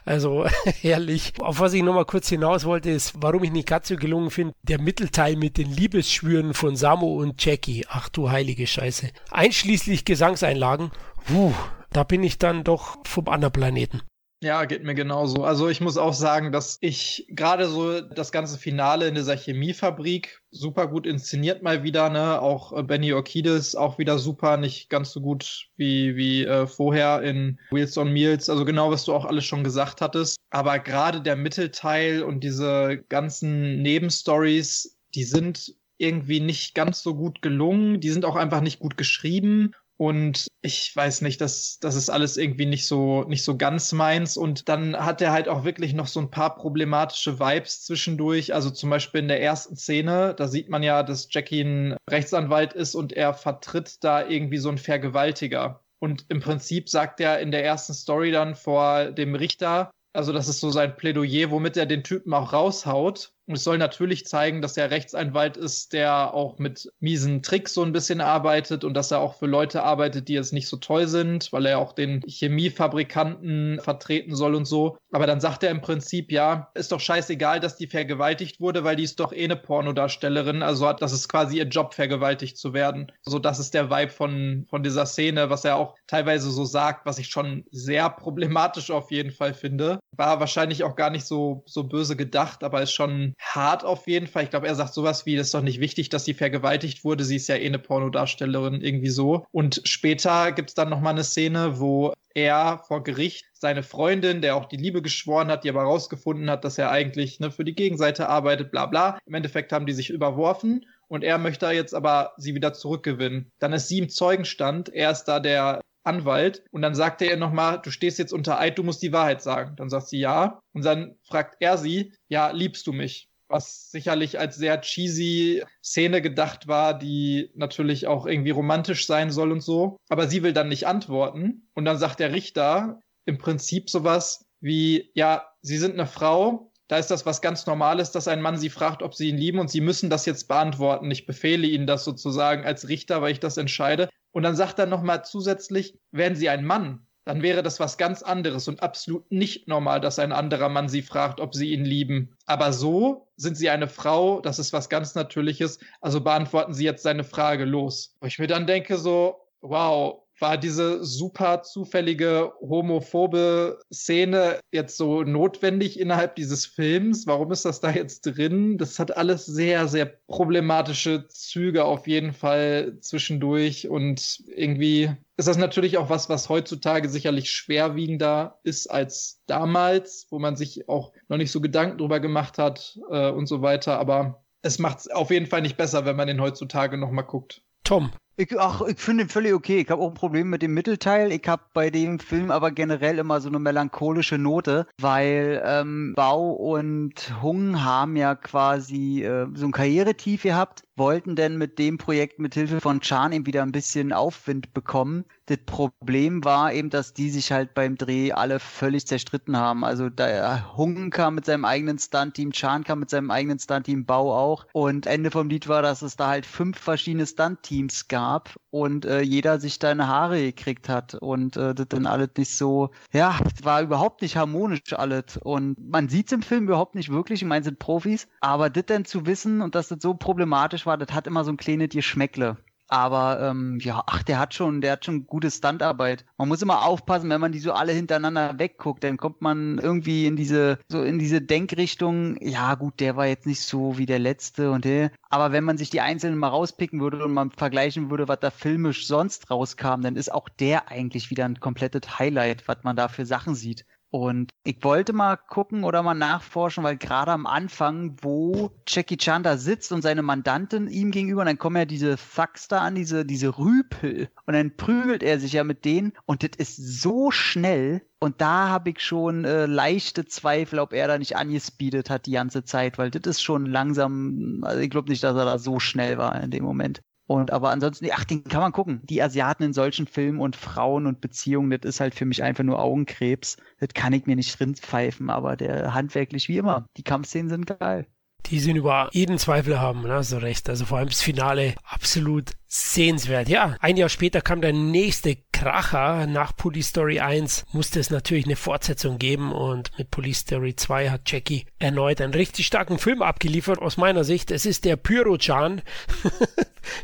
Also 0.05 0.45
herrlich. 0.81 1.33
Auf 1.39 1.59
was 1.59 1.73
ich 1.73 1.83
nochmal 1.83 2.05
kurz 2.05 2.29
hinaus 2.29 2.65
wollte, 2.65 2.89
ist, 2.89 3.13
warum 3.17 3.43
ich 3.43 3.51
Nikatsu 3.51 3.95
gelungen 3.95 4.31
finde, 4.31 4.53
der 4.63 4.79
Mittelteil 4.79 5.35
mit 5.35 5.57
den 5.57 5.71
Liebesschwüren 5.71 6.53
von 6.53 6.75
Samu 6.75 7.19
und 7.19 7.43
Jackie. 7.43 7.85
Ach 7.89 8.09
du 8.09 8.29
heilige 8.29 8.67
Scheiße. 8.67 9.09
Einschließlich 9.31 10.05
Gesangseinlagen. 10.05 10.91
Puh, 11.25 11.53
da 11.91 12.03
bin 12.03 12.23
ich 12.23 12.37
dann 12.37 12.63
doch 12.63 12.97
vom 13.05 13.27
anderen 13.27 13.53
Planeten. 13.53 14.01
Ja, 14.41 14.63
geht 14.63 14.85
mir 14.85 14.95
genauso. 14.95 15.43
Also 15.43 15.67
ich 15.67 15.81
muss 15.81 15.97
auch 15.97 16.13
sagen, 16.13 16.53
dass 16.53 16.77
ich 16.79 17.25
gerade 17.29 17.67
so 17.67 17.99
das 17.99 18.31
ganze 18.31 18.57
Finale 18.57 19.09
in 19.09 19.15
dieser 19.15 19.35
Chemiefabrik 19.35 20.41
super 20.49 20.87
gut 20.87 21.05
inszeniert 21.05 21.61
mal 21.61 21.83
wieder, 21.83 22.09
ne? 22.09 22.41
Auch 22.41 22.71
äh, 22.71 22.81
Benny 22.81 23.11
Orkides 23.11 23.75
auch 23.75 23.97
wieder 23.97 24.17
super, 24.17 24.55
nicht 24.55 24.89
ganz 24.89 25.11
so 25.11 25.19
gut 25.19 25.67
wie, 25.75 26.15
wie 26.15 26.45
äh, 26.45 26.67
vorher 26.67 27.21
in 27.21 27.59
Wheels 27.71 27.97
on 27.97 28.13
Meals. 28.13 28.49
Also 28.49 28.63
genau, 28.63 28.91
was 28.91 29.03
du 29.03 29.13
auch 29.13 29.25
alles 29.25 29.43
schon 29.43 29.65
gesagt 29.65 29.99
hattest. 29.99 30.37
Aber 30.51 30.79
gerade 30.79 31.19
der 31.19 31.35
Mittelteil 31.35 32.23
und 32.23 32.41
diese 32.41 33.03
ganzen 33.09 33.81
Nebenstories, 33.81 34.97
die 35.15 35.25
sind 35.25 35.75
irgendwie 35.97 36.39
nicht 36.39 36.75
ganz 36.75 37.03
so 37.03 37.13
gut 37.13 37.41
gelungen. 37.41 37.99
Die 37.99 38.09
sind 38.09 38.23
auch 38.23 38.37
einfach 38.37 38.61
nicht 38.61 38.79
gut 38.79 38.95
geschrieben. 38.95 39.73
Und 40.01 40.47
ich 40.61 40.95
weiß 40.95 41.21
nicht, 41.21 41.41
das, 41.41 41.77
das 41.81 41.95
ist 41.95 42.09
alles 42.09 42.37
irgendwie 42.37 42.65
nicht 42.65 42.87
so, 42.87 43.23
nicht 43.23 43.43
so 43.43 43.57
ganz 43.57 43.91
meins. 43.91 44.37
Und 44.37 44.69
dann 44.69 44.95
hat 44.95 45.21
er 45.21 45.33
halt 45.33 45.49
auch 45.49 45.65
wirklich 45.65 45.93
noch 45.93 46.07
so 46.07 46.21
ein 46.21 46.31
paar 46.31 46.55
problematische 46.55 47.37
Vibes 47.37 47.83
zwischendurch. 47.83 48.53
Also 48.53 48.69
zum 48.69 48.89
Beispiel 48.89 49.19
in 49.19 49.27
der 49.27 49.41
ersten 49.41 49.75
Szene, 49.75 50.33
da 50.37 50.47
sieht 50.47 50.69
man 50.69 50.83
ja, 50.83 51.03
dass 51.03 51.27
Jackie 51.29 51.61
ein 51.61 51.97
Rechtsanwalt 52.09 52.71
ist 52.71 52.95
und 52.95 53.11
er 53.11 53.33
vertritt 53.33 54.01
da 54.01 54.25
irgendwie 54.25 54.57
so 54.57 54.69
einen 54.69 54.77
Vergewaltiger. 54.77 55.83
Und 55.99 56.25
im 56.29 56.39
Prinzip 56.39 56.87
sagt 56.87 57.19
er 57.19 57.41
in 57.41 57.51
der 57.51 57.65
ersten 57.65 57.93
Story 57.93 58.31
dann 58.31 58.55
vor 58.55 59.11
dem 59.11 59.35
Richter, 59.35 59.91
also 60.13 60.31
das 60.31 60.47
ist 60.47 60.61
so 60.61 60.71
sein 60.71 60.95
Plädoyer, 60.95 61.51
womit 61.51 61.75
er 61.75 61.85
den 61.85 62.05
Typen 62.05 62.33
auch 62.33 62.53
raushaut. 62.53 63.33
Und 63.49 63.55
es 63.55 63.63
soll 63.63 63.79
natürlich 63.79 64.27
zeigen, 64.27 64.61
dass 64.61 64.77
er 64.77 64.91
Rechtsanwalt 64.91 65.57
ist, 65.57 65.93
der 65.93 66.35
auch 66.35 66.59
mit 66.59 66.87
miesen 66.99 67.41
Tricks 67.41 67.73
so 67.73 67.81
ein 67.81 67.91
bisschen 67.91 68.21
arbeitet 68.21 68.83
und 68.83 68.93
dass 68.93 69.09
er 69.09 69.21
auch 69.21 69.33
für 69.39 69.47
Leute 69.47 69.81
arbeitet, 69.81 70.27
die 70.27 70.33
jetzt 70.33 70.53
nicht 70.53 70.67
so 70.67 70.77
toll 70.77 71.07
sind, 71.07 71.51
weil 71.51 71.65
er 71.65 71.79
auch 71.79 71.93
den 71.93 72.21
Chemiefabrikanten 72.27 73.79
vertreten 73.81 74.35
soll 74.35 74.53
und 74.53 74.65
so. 74.65 74.99
Aber 75.11 75.25
dann 75.25 75.41
sagt 75.41 75.63
er 75.63 75.71
im 75.71 75.81
Prinzip, 75.81 76.31
ja, 76.31 76.69
ist 76.75 76.91
doch 76.91 76.99
scheißegal, 76.99 77.59
dass 77.59 77.75
die 77.75 77.87
vergewaltigt 77.87 78.61
wurde, 78.61 78.83
weil 78.83 78.95
die 78.95 79.03
ist 79.03 79.19
doch 79.19 79.33
eh 79.33 79.45
eine 79.45 79.55
Pornodarstellerin. 79.55 80.61
Also 80.61 80.87
hat, 80.87 81.01
das 81.01 81.11
ist 81.11 81.27
quasi 81.27 81.57
ihr 81.57 81.67
Job, 81.67 81.95
vergewaltigt 81.95 82.55
zu 82.55 82.75
werden. 82.75 83.11
So, 83.23 83.39
das 83.39 83.57
ist 83.57 83.73
der 83.73 83.89
Vibe 83.89 84.11
von, 84.11 84.67
von 84.69 84.83
dieser 84.83 85.07
Szene, 85.07 85.49
was 85.49 85.65
er 85.65 85.77
auch 85.77 85.95
teilweise 86.05 86.51
so 86.51 86.65
sagt, 86.65 87.07
was 87.07 87.17
ich 87.17 87.29
schon 87.29 87.65
sehr 87.71 88.11
problematisch 88.11 88.91
auf 88.91 89.09
jeden 89.09 89.31
Fall 89.31 89.55
finde. 89.55 89.97
War 90.15 90.39
wahrscheinlich 90.39 90.83
auch 90.83 90.95
gar 90.95 91.09
nicht 91.09 91.25
so, 91.25 91.63
so 91.65 91.85
böse 91.85 92.15
gedacht, 92.15 92.63
aber 92.63 92.83
ist 92.83 92.93
schon 92.93 93.33
hart 93.39 93.83
auf 93.83 94.07
jeden 94.07 94.27
Fall. 94.27 94.43
Ich 94.43 94.49
glaube, 94.49 94.67
er 94.67 94.75
sagt 94.75 94.93
sowas 94.93 95.25
wie, 95.25 95.35
das 95.35 95.47
ist 95.47 95.53
doch 95.53 95.61
nicht 95.61 95.79
wichtig, 95.79 96.09
dass 96.09 96.25
sie 96.25 96.33
vergewaltigt 96.33 97.03
wurde. 97.03 97.23
Sie 97.23 97.37
ist 97.37 97.47
ja 97.47 97.55
eh 97.55 97.65
eine 97.65 97.79
Pornodarstellerin, 97.79 98.81
irgendwie 98.81 99.09
so. 99.09 99.45
Und 99.51 99.81
später 99.85 100.51
gibt 100.51 100.69
es 100.69 100.75
dann 100.75 100.89
nochmal 100.89 101.13
eine 101.13 101.23
Szene, 101.23 101.79
wo 101.79 102.13
er 102.35 102.79
vor 102.87 103.03
Gericht 103.03 103.45
seine 103.53 103.83
Freundin, 103.83 104.41
der 104.41 104.55
auch 104.55 104.65
die 104.65 104.77
Liebe 104.77 105.01
geschworen 105.01 105.49
hat, 105.49 105.63
die 105.63 105.69
aber 105.69 105.83
rausgefunden 105.83 106.49
hat, 106.49 106.63
dass 106.63 106.77
er 106.77 106.91
eigentlich 106.91 107.39
ne, 107.39 107.51
für 107.51 107.65
die 107.65 107.75
Gegenseite 107.75 108.29
arbeitet, 108.29 108.71
bla 108.71 108.85
bla. 108.85 109.17
Im 109.25 109.33
Endeffekt 109.33 109.71
haben 109.71 109.85
die 109.85 109.93
sich 109.93 110.09
überworfen 110.09 110.85
und 111.07 111.23
er 111.23 111.37
möchte 111.37 111.67
jetzt 111.71 111.95
aber 111.95 112.33
sie 112.37 112.55
wieder 112.55 112.73
zurückgewinnen. 112.73 113.51
Dann 113.59 113.73
ist 113.73 113.87
sie 113.87 113.99
im 113.99 114.09
Zeugenstand. 114.09 114.89
Er 114.89 115.11
ist 115.11 115.25
da 115.25 115.39
der 115.39 115.81
Anwalt 116.03 116.63
und 116.71 116.81
dann 116.81 116.95
sagt 116.95 117.21
er 117.21 117.29
ihr 117.29 117.37
nochmal, 117.37 117.81
du 117.81 117.91
stehst 117.91 118.19
jetzt 118.19 118.33
unter 118.33 118.59
Eid, 118.59 118.77
du 118.77 118.83
musst 118.83 119.01
die 119.01 119.11
Wahrheit 119.11 119.41
sagen. 119.41 119.75
Dann 119.75 119.89
sagt 119.89 120.07
sie 120.07 120.19
ja 120.19 120.61
und 120.73 120.85
dann 120.85 121.15
fragt 121.23 121.57
er 121.59 121.77
sie, 121.77 122.13
ja, 122.27 122.51
liebst 122.51 122.87
du 122.87 122.93
mich? 122.93 123.28
Was 123.49 123.91
sicherlich 123.91 124.39
als 124.39 124.55
sehr 124.55 124.79
cheesy 124.81 125.63
Szene 125.83 126.21
gedacht 126.21 126.67
war, 126.67 126.97
die 126.97 127.51
natürlich 127.55 128.07
auch 128.07 128.25
irgendwie 128.25 128.51
romantisch 128.51 129.05
sein 129.07 129.31
soll 129.31 129.51
und 129.51 129.61
so. 129.61 129.97
Aber 130.07 130.27
sie 130.27 130.43
will 130.43 130.53
dann 130.53 130.69
nicht 130.69 130.87
antworten. 130.87 131.69
Und 131.73 131.85
dann 131.85 131.97
sagt 131.97 132.19
der 132.19 132.31
Richter 132.31 133.01
im 133.25 133.37
Prinzip 133.37 133.89
sowas 133.89 134.45
wie, 134.61 135.11
ja, 135.13 135.45
Sie 135.61 135.77
sind 135.77 135.93
eine 135.93 136.07
Frau, 136.07 136.71
da 136.89 136.97
ist 136.97 137.11
das 137.11 137.25
was 137.25 137.41
ganz 137.41 137.67
Normales, 137.67 138.11
dass 138.11 138.27
ein 138.27 138.41
Mann 138.41 138.57
sie 138.57 138.69
fragt, 138.69 139.03
ob 139.03 139.13
sie 139.13 139.29
ihn 139.29 139.37
lieben 139.37 139.59
und 139.59 139.69
sie 139.69 139.81
müssen 139.81 140.09
das 140.09 140.25
jetzt 140.25 140.47
beantworten. 140.47 141.11
Ich 141.11 141.27
befehle 141.27 141.67
ihnen 141.67 141.85
das 141.85 142.03
sozusagen 142.03 142.65
als 142.65 142.87
Richter, 142.87 143.21
weil 143.21 143.31
ich 143.31 143.39
das 143.39 143.57
entscheide. 143.57 144.09
Und 144.31 144.43
dann 144.43 144.55
sagt 144.55 144.79
er 144.79 144.87
nochmal 144.87 145.23
zusätzlich, 145.23 145.99
werden 146.11 146.35
sie 146.35 146.49
ein 146.49 146.65
Mann, 146.65 147.07
dann 147.29 147.43
wäre 147.43 147.61
das 147.61 147.79
was 147.79 147.99
ganz 147.99 148.23
anderes 148.23 148.67
und 148.67 148.81
absolut 148.81 149.31
nicht 149.31 149.67
normal, 149.67 150.01
dass 150.01 150.17
ein 150.17 150.31
anderer 150.31 150.67
Mann 150.67 150.89
sie 150.89 151.03
fragt, 151.03 151.39
ob 151.39 151.53
sie 151.53 151.73
ihn 151.73 151.85
lieben. 151.85 152.35
Aber 152.47 152.73
so 152.73 153.27
sind 153.35 153.55
sie 153.55 153.69
eine 153.69 153.87
Frau, 153.87 154.41
das 154.41 154.57
ist 154.57 154.73
was 154.73 154.89
ganz 154.89 155.13
Natürliches, 155.13 155.77
also 156.01 156.21
beantworten 156.21 156.73
sie 156.73 156.85
jetzt 156.85 157.03
seine 157.03 157.23
Frage 157.23 157.65
los. 157.65 158.15
Wo 158.19 158.25
ich 158.25 158.39
mir 158.39 158.47
dann 158.47 158.65
denke 158.65 158.97
so, 158.97 159.45
wow, 159.61 160.23
war 160.41 160.57
diese 160.57 161.03
super 161.03 161.63
zufällige 161.63 162.53
homophobe 162.61 163.79
Szene 163.91 164.59
jetzt 164.71 164.97
so 164.97 165.23
notwendig 165.23 165.99
innerhalb 165.99 166.35
dieses 166.35 166.65
Films? 166.65 167.27
Warum 167.27 167.51
ist 167.51 167.65
das 167.65 167.79
da 167.79 167.91
jetzt 167.91 168.21
drin? 168.21 168.77
Das 168.77 168.99
hat 168.99 169.15
alles 169.17 169.45
sehr, 169.45 169.87
sehr 169.87 170.05
problematische 170.05 171.27
Züge 171.27 171.85
auf 171.85 172.07
jeden 172.07 172.33
Fall 172.33 172.97
zwischendurch 173.01 173.87
und 173.87 174.43
irgendwie 174.47 175.11
ist 175.37 175.47
das 175.47 175.57
natürlich 175.57 175.97
auch 175.97 176.09
was, 176.09 176.27
was 176.27 176.49
heutzutage 176.49 177.07
sicherlich 177.07 177.49
schwerwiegender 177.49 178.59
ist 178.63 178.87
als 178.87 179.41
damals, 179.47 180.27
wo 180.31 180.37
man 180.37 180.57
sich 180.57 180.89
auch 180.89 181.13
noch 181.29 181.37
nicht 181.37 181.51
so 181.51 181.61
Gedanken 181.61 181.97
drüber 181.97 182.19
gemacht 182.19 182.57
hat 182.57 182.99
äh, 183.09 183.29
und 183.29 183.47
so 183.47 183.61
weiter. 183.61 183.99
Aber 183.99 184.43
es 184.61 184.79
macht 184.79 184.99
es 184.99 185.09
auf 185.09 185.31
jeden 185.31 185.45
Fall 185.45 185.61
nicht 185.61 185.77
besser, 185.77 186.05
wenn 186.05 186.17
man 186.17 186.27
den 186.27 186.41
heutzutage 186.41 186.97
noch 186.97 187.11
mal 187.11 187.21
guckt. 187.21 187.61
Tom, 187.85 188.11
ich, 188.39 188.57
ach, 188.57 188.81
ich 188.87 188.97
finde 188.97 189.25
ihn 189.25 189.29
völlig 189.29 189.53
okay. 189.53 189.81
Ich 189.81 189.89
habe 189.89 190.01
auch 190.01 190.07
ein 190.07 190.13
Problem 190.13 190.49
mit 190.49 190.61
dem 190.61 190.73
Mittelteil. 190.73 191.31
Ich 191.33 191.45
habe 191.45 191.63
bei 191.73 191.89
dem 191.89 192.19
Film 192.19 192.51
aber 192.51 192.71
generell 192.71 193.19
immer 193.19 193.41
so 193.41 193.49
eine 193.49 193.59
melancholische 193.59 194.37
Note, 194.37 194.87
weil 194.97 195.61
ähm, 195.65 196.13
Bau 196.15 196.51
und 196.51 197.41
Hung 197.41 197.83
haben 197.83 198.15
ja 198.15 198.35
quasi 198.35 199.23
äh, 199.23 199.47
so 199.53 199.65
ein 199.65 199.73
Karrieretief 199.73 200.43
gehabt 200.43 200.83
wollten 200.99 201.35
denn 201.35 201.57
mit 201.57 201.79
dem 201.79 201.97
Projekt 201.97 202.37
mit 202.37 202.53
Hilfe 202.53 202.79
von 202.79 202.99
Chan 202.99 203.31
eben 203.31 203.47
wieder 203.47 203.63
ein 203.63 203.71
bisschen 203.71 204.13
Aufwind 204.13 204.73
bekommen. 204.73 205.25
Das 205.47 205.57
Problem 205.65 206.43
war 206.43 206.73
eben, 206.73 206.91
dass 206.91 207.13
die 207.13 207.31
sich 207.31 207.51
halt 207.51 207.73
beim 207.73 207.95
Dreh 207.95 208.33
alle 208.33 208.59
völlig 208.59 209.07
zerstritten 209.07 209.57
haben. 209.57 209.83
Also 209.83 210.09
da 210.09 210.75
Hung 210.77 211.09
kam 211.09 211.35
mit 211.35 211.45
seinem 211.45 211.65
eigenen 211.65 211.97
Stunt-Team, 211.97 212.51
Chan 212.51 212.83
kam 212.83 212.99
mit 212.99 213.09
seinem 213.09 213.31
eigenen 213.31 213.57
Stunt-Team, 213.57 214.05
Bau 214.05 214.37
auch. 214.37 214.67
Und 214.73 215.07
Ende 215.07 215.31
vom 215.31 215.49
Lied 215.49 215.67
war, 215.67 215.81
dass 215.81 216.03
es 216.03 216.17
da 216.17 216.27
halt 216.27 216.45
fünf 216.45 216.77
verschiedene 216.77 217.25
Stunt-Teams 217.25 218.09
gab 218.09 218.28
und 218.71 219.05
äh, 219.05 219.21
jeder 219.21 219.59
sich 219.59 219.79
da 219.79 219.89
eine 219.89 220.07
Haare 220.07 220.41
gekriegt 220.41 220.89
hat 220.89 221.15
und 221.15 221.57
äh, 221.57 221.73
das 221.73 221.87
dann 221.89 222.05
alles 222.05 222.29
nicht 222.37 222.55
so, 222.55 222.91
ja, 223.11 223.39
war 223.63 223.81
überhaupt 223.81 224.21
nicht 224.21 224.37
harmonisch 224.37 224.93
alles. 224.93 225.37
Und 225.37 225.77
man 225.89 226.09
sieht 226.09 226.27
es 226.27 226.33
im 226.33 226.41
Film 226.41 226.65
überhaupt 226.65 226.95
nicht 226.95 227.09
wirklich, 227.09 227.41
ich 227.41 227.47
meine, 227.47 227.63
sind 227.63 227.79
Profis, 227.79 228.27
aber 228.41 228.69
das 228.69 228.85
dann 228.85 229.05
zu 229.05 229.25
wissen 229.25 229.61
und 229.61 229.75
dass 229.75 229.89
das 229.89 229.99
so 230.01 230.13
problematisch 230.13 230.85
war, 230.85 230.97
das 230.97 231.13
hat 231.13 231.27
immer 231.27 231.43
so 231.43 231.51
ein 231.51 231.57
kleines 231.57 231.89
Geschmäckle. 231.89 232.57
Aber 232.89 233.39
ähm, 233.39 233.77
ja, 233.81 234.03
ach, 234.07 234.23
der 234.23 234.39
hat 234.39 234.55
schon, 234.55 234.81
der 234.81 234.93
hat 234.93 235.05
schon 235.05 235.27
gute 235.27 235.51
Standarbeit. 235.51 236.25
Man 236.39 236.47
muss 236.47 236.63
immer 236.63 236.85
aufpassen, 236.85 237.29
wenn 237.29 237.39
man 237.39 237.51
die 237.51 237.59
so 237.59 237.71
alle 237.71 237.91
hintereinander 237.93 238.57
wegguckt, 238.57 239.03
dann 239.03 239.17
kommt 239.17 239.41
man 239.41 239.77
irgendwie 239.77 240.25
in 240.25 240.35
diese, 240.35 240.79
so 240.89 241.03
in 241.03 241.19
diese 241.19 241.39
Denkrichtung, 241.39 242.35
ja 242.41 242.73
gut, 242.73 242.99
der 242.99 243.15
war 243.15 243.27
jetzt 243.27 243.45
nicht 243.45 243.61
so 243.61 243.99
wie 243.99 244.07
der 244.07 244.17
letzte 244.17 244.71
und 244.71 244.85
der. 244.85 245.11
Aber 245.29 245.51
wenn 245.51 245.63
man 245.63 245.77
sich 245.77 245.91
die 245.91 246.01
einzelnen 246.01 246.39
mal 246.39 246.47
rauspicken 246.47 246.99
würde 246.99 247.23
und 247.23 247.33
man 247.33 247.51
vergleichen 247.51 248.09
würde, 248.09 248.27
was 248.27 248.39
da 248.39 248.49
filmisch 248.49 249.05
sonst 249.05 249.51
rauskam, 249.51 250.01
dann 250.01 250.15
ist 250.15 250.33
auch 250.33 250.49
der 250.49 250.89
eigentlich 250.89 251.29
wieder 251.29 251.45
ein 251.45 251.59
komplettes 251.59 252.17
Highlight, 252.17 252.67
was 252.67 252.77
man 252.83 252.95
da 252.95 253.07
für 253.07 253.27
Sachen 253.27 253.53
sieht. 253.53 253.85
Und 254.11 254.51
ich 254.63 254.83
wollte 254.83 255.13
mal 255.13 255.37
gucken 255.37 255.83
oder 255.83 256.01
mal 256.01 256.15
nachforschen, 256.15 256.83
weil 256.83 256.97
gerade 256.97 257.31
am 257.31 257.45
Anfang, 257.45 258.17
wo 258.21 258.71
Jackie 258.87 259.17
Chan 259.17 259.43
da 259.43 259.57
sitzt 259.57 259.91
und 259.91 260.01
seine 260.01 260.23
Mandantin 260.23 260.87
ihm 260.87 261.11
gegenüber, 261.11 261.41
und 261.41 261.47
dann 261.47 261.59
kommen 261.59 261.75
ja 261.75 261.85
diese 261.85 262.17
Thugs 262.17 262.67
da 262.67 262.79
an, 262.79 262.95
diese, 262.95 263.23
diese 263.23 263.59
Rüpel, 263.59 264.29
und 264.47 264.53
dann 264.55 264.75
prügelt 264.75 265.21
er 265.21 265.39
sich 265.39 265.53
ja 265.53 265.63
mit 265.63 265.85
denen, 265.85 266.13
und 266.25 266.41
das 266.41 266.57
ist 266.57 267.01
so 267.01 267.29
schnell, 267.29 268.01
und 268.19 268.41
da 268.41 268.69
habe 268.69 268.89
ich 268.89 268.99
schon 268.99 269.45
äh, 269.45 269.67
leichte 269.67 270.25
Zweifel, 270.25 270.79
ob 270.79 270.91
er 270.93 271.07
da 271.07 271.19
nicht 271.19 271.35
angespeedet 271.37 272.09
hat 272.09 272.25
die 272.25 272.31
ganze 272.31 272.63
Zeit, 272.63 272.97
weil 272.97 273.11
das 273.11 273.21
ist 273.29 273.43
schon 273.43 273.67
langsam, 273.67 274.63
also 274.63 274.79
ich 274.79 274.89
glaube 274.89 275.09
nicht, 275.09 275.23
dass 275.23 275.37
er 275.37 275.45
da 275.45 275.59
so 275.59 275.79
schnell 275.79 276.17
war 276.17 276.41
in 276.41 276.49
dem 276.49 276.63
Moment. 276.63 277.01
Und 277.29 277.51
aber 277.51 277.69
ansonsten, 277.69 278.07
ach, 278.11 278.23
den 278.23 278.43
kann 278.43 278.61
man 278.61 278.71
gucken. 278.71 279.01
Die 279.03 279.21
Asiaten 279.21 279.61
in 279.61 279.71
solchen 279.71 280.07
Filmen 280.07 280.39
und 280.39 280.55
Frauen 280.55 281.05
und 281.05 281.21
Beziehungen, 281.21 281.69
das 281.69 281.87
ist 281.87 281.99
halt 281.99 282.15
für 282.15 282.25
mich 282.25 282.41
einfach 282.41 282.63
nur 282.63 282.79
Augenkrebs. 282.79 283.57
Das 283.79 283.89
kann 283.93 284.13
ich 284.13 284.25
mir 284.25 284.35
nicht 284.35 284.59
drin 284.59 284.73
pfeifen, 284.73 285.29
aber 285.29 285.55
der 285.55 285.93
handwerklich 285.93 286.49
wie 286.49 286.57
immer. 286.57 286.87
Die 286.97 287.03
Kampfszenen 287.03 287.47
sind 287.47 287.67
geil. 287.67 288.07
Die 288.47 288.59
sind 288.59 288.77
über 288.77 289.09
jeden 289.11 289.37
Zweifel 289.37 289.79
haben, 289.79 290.01
ne? 290.01 290.23
so 290.23 290.39
recht. 290.39 290.69
Also 290.69 290.85
vor 290.85 290.97
allem 290.97 291.09
das 291.09 291.21
Finale 291.21 291.75
absolut 291.83 292.49
sehenswert. 292.69 293.49
Ja, 293.49 293.75
ein 293.79 293.97
Jahr 293.97 294.09
später 294.09 294.41
kam 294.41 294.61
der 294.61 294.73
nächste 294.73 295.37
Kracher. 295.51 296.27
Nach 296.27 296.55
Police 296.55 296.89
Story 296.89 297.19
1 297.19 297.65
musste 297.73 297.99
es 297.99 298.11
natürlich 298.11 298.45
eine 298.45 298.55
Fortsetzung 298.55 299.17
geben 299.17 299.51
und 299.51 299.91
mit 299.97 300.11
Police 300.11 300.39
Story 300.41 300.75
2 300.75 301.09
hat 301.09 301.21
Jackie 301.25 301.65
erneut 301.79 302.21
einen 302.21 302.33
richtig 302.33 302.67
starken 302.67 302.99
Film 302.99 303.23
abgeliefert. 303.23 303.79
Aus 303.79 303.97
meiner 303.97 304.23
Sicht, 304.23 304.51
es 304.51 304.67
ist 304.67 304.85
der 304.85 304.95
Pyro-Chan. 304.97 305.81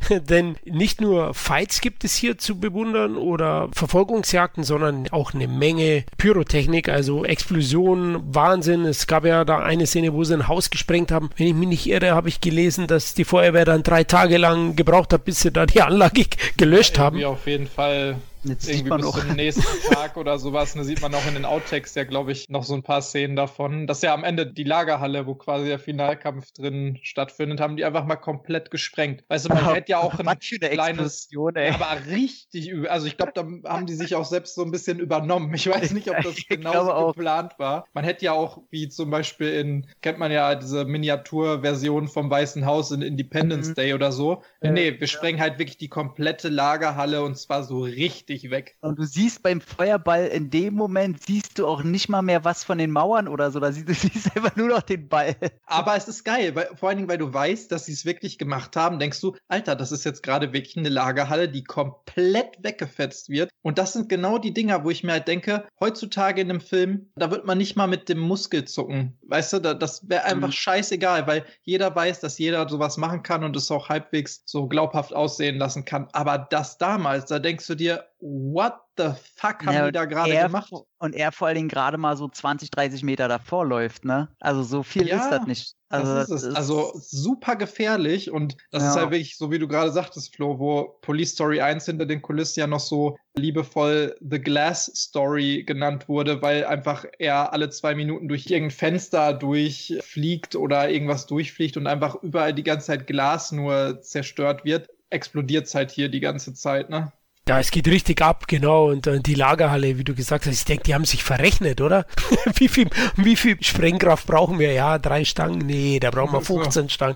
Denn 0.30 0.56
nicht 0.66 1.02
nur 1.02 1.34
Fights 1.34 1.82
gibt 1.82 2.04
es 2.04 2.16
hier 2.16 2.38
zu 2.38 2.60
bewundern 2.60 3.18
oder 3.18 3.70
Verfolgungsjagden, 3.74 4.64
sondern 4.64 5.08
auch 5.12 5.34
eine 5.34 5.48
Menge 5.48 6.06
Pyrotechnik, 6.18 6.90
also 6.90 7.26
Explosionen, 7.26 8.34
Wahnsinn. 8.34 8.86
Es 8.86 9.08
gab 9.08 9.26
ja 9.26 9.44
da 9.46 9.60
eine 9.60 9.88
Szene, 9.88 10.14
wo 10.14 10.24
sie 10.24 10.34
ein 10.34 10.48
Haus 10.48 10.70
gesprengt 10.70 11.12
haben. 11.12 11.30
Wenn 11.38 11.48
ich 11.48 11.54
mich 11.54 11.68
nicht 11.68 11.88
irre, 11.88 12.12
habe 12.12 12.30
ich 12.30 12.42
gelesen, 12.42 12.88
dass 12.88 13.16
die 13.16 13.26
Feuerwehr 13.26 13.66
dann 13.66 13.84
drei 13.84 14.04
Tage 14.04 14.38
lang 14.38 14.76
gebraucht 14.76 15.12
hat, 15.12 15.26
bis 15.26 15.42
sie 15.42 15.52
da 15.56 15.65
die 15.65 15.82
Anlage 15.82 16.26
gelöscht 16.57 16.98
haben. 16.99 17.23
Auf 17.23 17.48
jeden 17.48 17.68
Fall 17.68 18.18
Jetzt 18.46 18.70
irgendwie 18.70 18.90
bis 18.96 19.06
auch. 19.06 19.20
zum 19.20 19.36
nächsten 19.36 19.64
Tag 19.92 20.18
oder 20.18 20.38
sowas. 20.40 20.74
Da 20.74 20.84
sieht 20.84 21.02
man 21.02 21.14
auch 21.16 21.26
in 21.28 21.34
den 21.34 21.46
Outtakes 21.46 21.96
ja, 21.96 22.04
glaube 22.04 22.32
ich, 22.32 22.48
noch 22.50 22.64
so 22.64 22.74
ein 22.76 22.84
paar 22.84 23.02
Szenen 23.02 23.36
davon. 23.36 23.88
Das 23.88 23.98
ist 23.98 24.04
ja 24.04 24.14
am 24.14 24.24
Ende 24.24 24.46
die 24.48 24.64
Lagerhalle, 24.64 25.26
wo 25.26 25.36
quasi 25.36 25.66
der 25.66 25.80
Finalkampf 25.80 26.52
drin 26.52 27.00
stattfindet, 27.02 27.60
haben 27.60 27.76
die 27.78 27.86
einfach 27.86 28.06
mal 28.06 28.16
komplett 28.18 28.72
gesprengt. 28.72 29.24
Weißt 29.28 29.46
du, 29.46 29.50
man 29.50 29.74
hätte 29.74 29.92
ja 29.92 30.00
auch 30.00 30.18
ein 30.20 30.40
kleines 30.40 31.30
ey. 31.32 31.70
Ja, 31.70 31.76
aber 31.76 32.06
richtig 32.08 32.70
übel. 32.70 32.88
Also 32.88 33.08
ich 33.08 33.18
glaube, 33.18 33.32
da 33.34 33.46
haben 33.70 33.86
die 33.86 33.96
sich 33.96 34.16
auch 34.16 34.26
selbst 34.26 34.56
so 34.56 34.64
ein 34.64 34.72
bisschen 34.72 35.00
übernommen. 35.00 35.54
Ich 35.54 35.68
weiß 35.70 35.92
nicht, 35.94 36.10
ob 36.10 36.18
das 36.22 36.36
auch. 36.50 37.14
geplant 37.16 37.54
war. 37.58 37.86
Man 37.94 38.04
hätte 38.04 38.26
ja 38.26 38.34
auch, 38.34 38.62
wie 38.70 38.88
zum 38.90 39.10
Beispiel 39.10 39.50
in, 39.54 39.88
kennt 40.02 40.20
man 40.20 40.32
ja 40.32 40.56
diese 40.56 40.86
Miniaturversion 40.86 42.08
vom 42.08 42.30
Weißen 42.30 42.66
Haus 42.66 42.92
in 42.92 43.02
Independence 43.02 43.70
Mhm. 43.70 43.74
Day 43.76 43.94
oder 43.94 44.12
so. 44.12 44.44
Ja. 44.62 44.72
nee, 44.72 45.00
wir 45.00 45.08
sprengen 45.08 45.42
halt 45.42 45.60
wirklich 45.60 45.78
die 45.78 45.90
komplette 45.90 46.50
Lagerhalle 46.50 47.24
und 47.24 47.38
zwar 47.38 47.64
so 47.64 47.82
richtig 47.82 48.35
weg. 48.44 48.76
Und 48.82 48.99
du 48.99 49.03
siehst 49.03 49.41
beim 49.44 49.62
Feuerball 49.62 50.28
in 50.28 50.49
dem 50.49 50.74
Moment, 50.76 51.24
siehst 51.24 51.57
du 51.60 51.68
auch 51.68 51.84
nicht 51.84 52.10
mal 52.10 52.22
mehr 52.22 52.44
was 52.44 52.64
von 52.64 52.78
den 52.78 52.91
Mauern 52.91 53.28
oder 53.28 53.52
so. 53.52 53.60
Da 53.60 53.72
siehst 53.72 53.88
du 53.90 53.94
siehst 53.94 54.36
einfach 54.36 54.56
nur 54.56 54.68
noch 54.68 54.82
den 54.82 55.07
Ball. 55.07 55.36
Aber 55.66 55.95
es 55.95 56.07
ist 56.07 56.24
geil, 56.24 56.56
weil, 56.56 56.70
vor 56.76 56.90
allen 56.90 56.98
Dingen, 56.98 57.10
weil 57.10 57.18
du 57.18 57.34
weißt, 57.34 57.72
dass 57.72 57.86
sie 57.86 57.94
es 57.94 58.06
wirklich 58.06 58.38
gemacht 58.38 58.76
haben, 58.76 58.99
denkst 58.99 59.22
du, 59.22 59.36
Alter, 59.48 59.76
das 59.76 59.91
ist 59.91 60.03
jetzt 60.06 60.24
gerade 60.24 60.53
wirklich 60.53 60.78
eine 60.78 60.90
Lagerhalle, 60.90 61.49
die 61.49 61.64
komplett 61.64 62.64
weggefetzt 62.64 63.30
wird. 63.30 63.49
Und 63.62 63.78
das 63.78 63.94
sind 63.94 64.10
genau 64.10 64.38
die 64.38 64.53
Dinger, 64.53 64.84
wo 64.84 64.90
ich 64.91 65.03
mir 65.03 65.14
halt 65.14 65.28
denke, 65.28 65.66
heutzutage 65.80 66.41
in 66.41 66.49
einem 66.49 66.62
Film, 66.62 67.12
da 67.16 67.32
wird 67.32 67.45
man 67.45 67.57
nicht 67.57 67.76
mal 67.76 67.88
mit 67.88 68.10
dem 68.10 68.20
Muskel 68.20 68.66
zucken. 68.66 69.18
Weißt 69.28 69.53
du, 69.53 69.60
da, 69.60 69.74
das 69.74 70.07
wäre 70.10 70.26
einfach 70.26 70.49
Mhm. 70.49 70.52
scheißegal, 70.53 71.28
weil 71.28 71.45
jeder 71.64 71.95
weiß, 71.95 72.20
dass 72.20 72.38
jeder 72.38 72.68
sowas 72.70 72.98
machen 72.98 73.24
kann 73.24 73.44
und 73.44 73.56
es 73.56 73.72
auch 73.72 73.90
halbwegs 73.90 74.44
so 74.45 74.68
glaubhaft 74.68 75.14
aussehen 75.14 75.57
lassen 75.57 75.86
kann. 75.86 76.07
Aber 76.12 76.38
das 76.38 76.78
damals, 76.78 77.26
da 77.26 77.40
denkst 77.40 77.66
du 77.68 77.76
dir, 77.76 78.06
what 78.28 78.74
the 78.98 79.12
fuck 79.36 79.64
haben 79.66 79.74
Ja, 79.74 79.86
die 79.86 79.92
da 79.92 80.06
gerade 80.06 80.34
er- 80.34 80.48
gemacht? 80.48 80.72
Und 80.98 81.14
er 81.14 81.32
vor 81.32 81.48
allen 81.48 81.58
Dingen 81.58 81.70
gerade 81.70 81.98
mal 81.98 82.18
so 82.18 82.28
20, 82.28 82.72
30 82.72 83.04
Meter 83.04 83.28
davor 83.28 83.66
läuft, 83.66 84.04
ne? 84.06 84.30
Also 84.40 84.64
so 84.64 84.82
viel 84.82 85.08
Ja, 85.08 85.18
ist 85.18 85.30
das 85.30 85.46
nicht. 85.46 85.76
Also, 85.90 86.16
das 86.16 86.30
ist 86.32 86.44
es. 86.44 86.56
Also 86.56 86.92
super 86.96 87.56
gefährlich 87.56 88.32
und 88.32 88.58
das 88.72 88.82
Ja. 88.84 88.90
ist 88.90 88.96
halt 88.96 89.12
wirklich, 89.12 89.38
so 89.38 89.52
wie 89.52 89.60
du 89.60 89.68
gerade 89.68 89.92
sagtest, 89.92 90.36
Flo, 90.36 90.58
wo 90.58 90.98
Police 91.02 91.34
Story 91.34 91.62
1 91.62 91.86
hinter 91.86 92.08
den 92.08 92.22
Kulissen 92.24 92.60
ja 92.62 92.66
noch 92.68 92.80
so 92.80 93.16
liebevoll 93.36 94.16
The 94.28 94.40
Glass 94.40 94.92
Story 94.96 95.64
genannt 95.64 96.10
wurde, 96.10 96.42
weil 96.42 96.66
einfach 96.66 97.06
er 97.20 97.54
alle 97.54 97.70
zwei 97.70 97.94
Minuten 97.94 98.28
durch 98.28 98.48
irgendein 98.48 98.72
Fenster 98.76 99.34
durchfliegt 99.34 100.56
oder 100.56 100.90
irgendwas 100.90 101.28
durchfliegt 101.28 101.78
und 101.78 101.86
einfach 101.88 102.16
überall 102.24 102.54
die 102.54 102.64
ganze 102.64 102.88
Zeit 102.88 103.08
Glas 103.08 103.52
nur 103.52 104.02
zerstört 104.02 104.66
wird, 104.66 104.90
explodiert 105.12 105.68
es 105.68 105.76
halt 105.76 105.92
hier 105.92 106.10
die 106.10 106.20
ganze 106.20 106.54
Zeit, 106.54 106.90
ne? 106.90 107.12
Ja, 107.48 107.60
es 107.60 107.70
geht 107.70 107.88
richtig 107.88 108.24
ab, 108.24 108.48
genau. 108.48 108.88
Und 108.90 109.06
äh, 109.06 109.20
die 109.20 109.36
Lagerhalle, 109.36 110.00
wie 110.00 110.04
du 110.04 110.16
gesagt 110.16 110.48
hast, 110.48 110.54
ich 110.54 110.66
denke, 110.66 110.82
die 110.82 110.96
haben 110.96 111.06
sich 111.06 111.24
verrechnet, 111.24 111.80
oder? 111.80 112.08
wie, 112.56 112.68
viel, 112.68 112.90
wie 113.18 113.36
viel 113.36 113.62
Sprengkraft 113.62 114.26
brauchen 114.26 114.58
wir? 114.58 114.72
Ja, 114.72 114.98
drei 114.98 115.24
Stangen? 115.26 115.60
Nee, 115.60 116.00
da 116.00 116.10
brauchen 116.10 116.34
wir 116.34 116.40
Ach 116.40 116.44
so. 116.44 116.56
15 116.60 116.90
Stangen. 116.90 117.16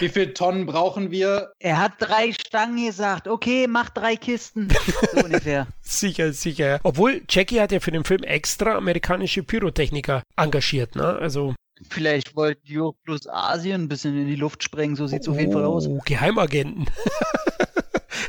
Wie 0.00 0.08
viel 0.08 0.34
Tonnen 0.34 0.66
brauchen 0.66 1.12
wir? 1.12 1.52
er 1.60 1.78
hat 1.78 1.92
drei 2.00 2.32
Stangen 2.32 2.84
gesagt. 2.84 3.28
Okay, 3.28 3.68
mach 3.68 3.90
drei 3.90 4.16
Kisten. 4.16 4.70
So 5.14 5.20
ungefähr. 5.24 5.68
sicher, 5.82 6.32
sicher. 6.32 6.80
Obwohl, 6.82 7.22
Jackie 7.28 7.60
hat 7.60 7.70
ja 7.70 7.78
für 7.78 7.92
den 7.92 8.02
Film 8.02 8.24
extra 8.24 8.74
amerikanische 8.74 9.44
Pyrotechniker 9.44 10.24
engagiert, 10.36 10.96
ne? 10.96 11.16
Also, 11.20 11.54
Vielleicht 11.90 12.34
wollten 12.34 12.66
die 12.66 12.80
auch 12.80 12.94
bloß 13.04 13.28
Asien 13.28 13.82
ein 13.82 13.88
bisschen 13.88 14.18
in 14.18 14.26
die 14.26 14.34
Luft 14.34 14.64
sprengen. 14.64 14.96
So 14.96 15.06
sieht's 15.06 15.28
auf 15.28 15.38
jeden 15.38 15.52
Fall 15.52 15.64
aus. 15.64 15.86
Oh, 15.86 16.00
Geheimagenten. 16.04 16.86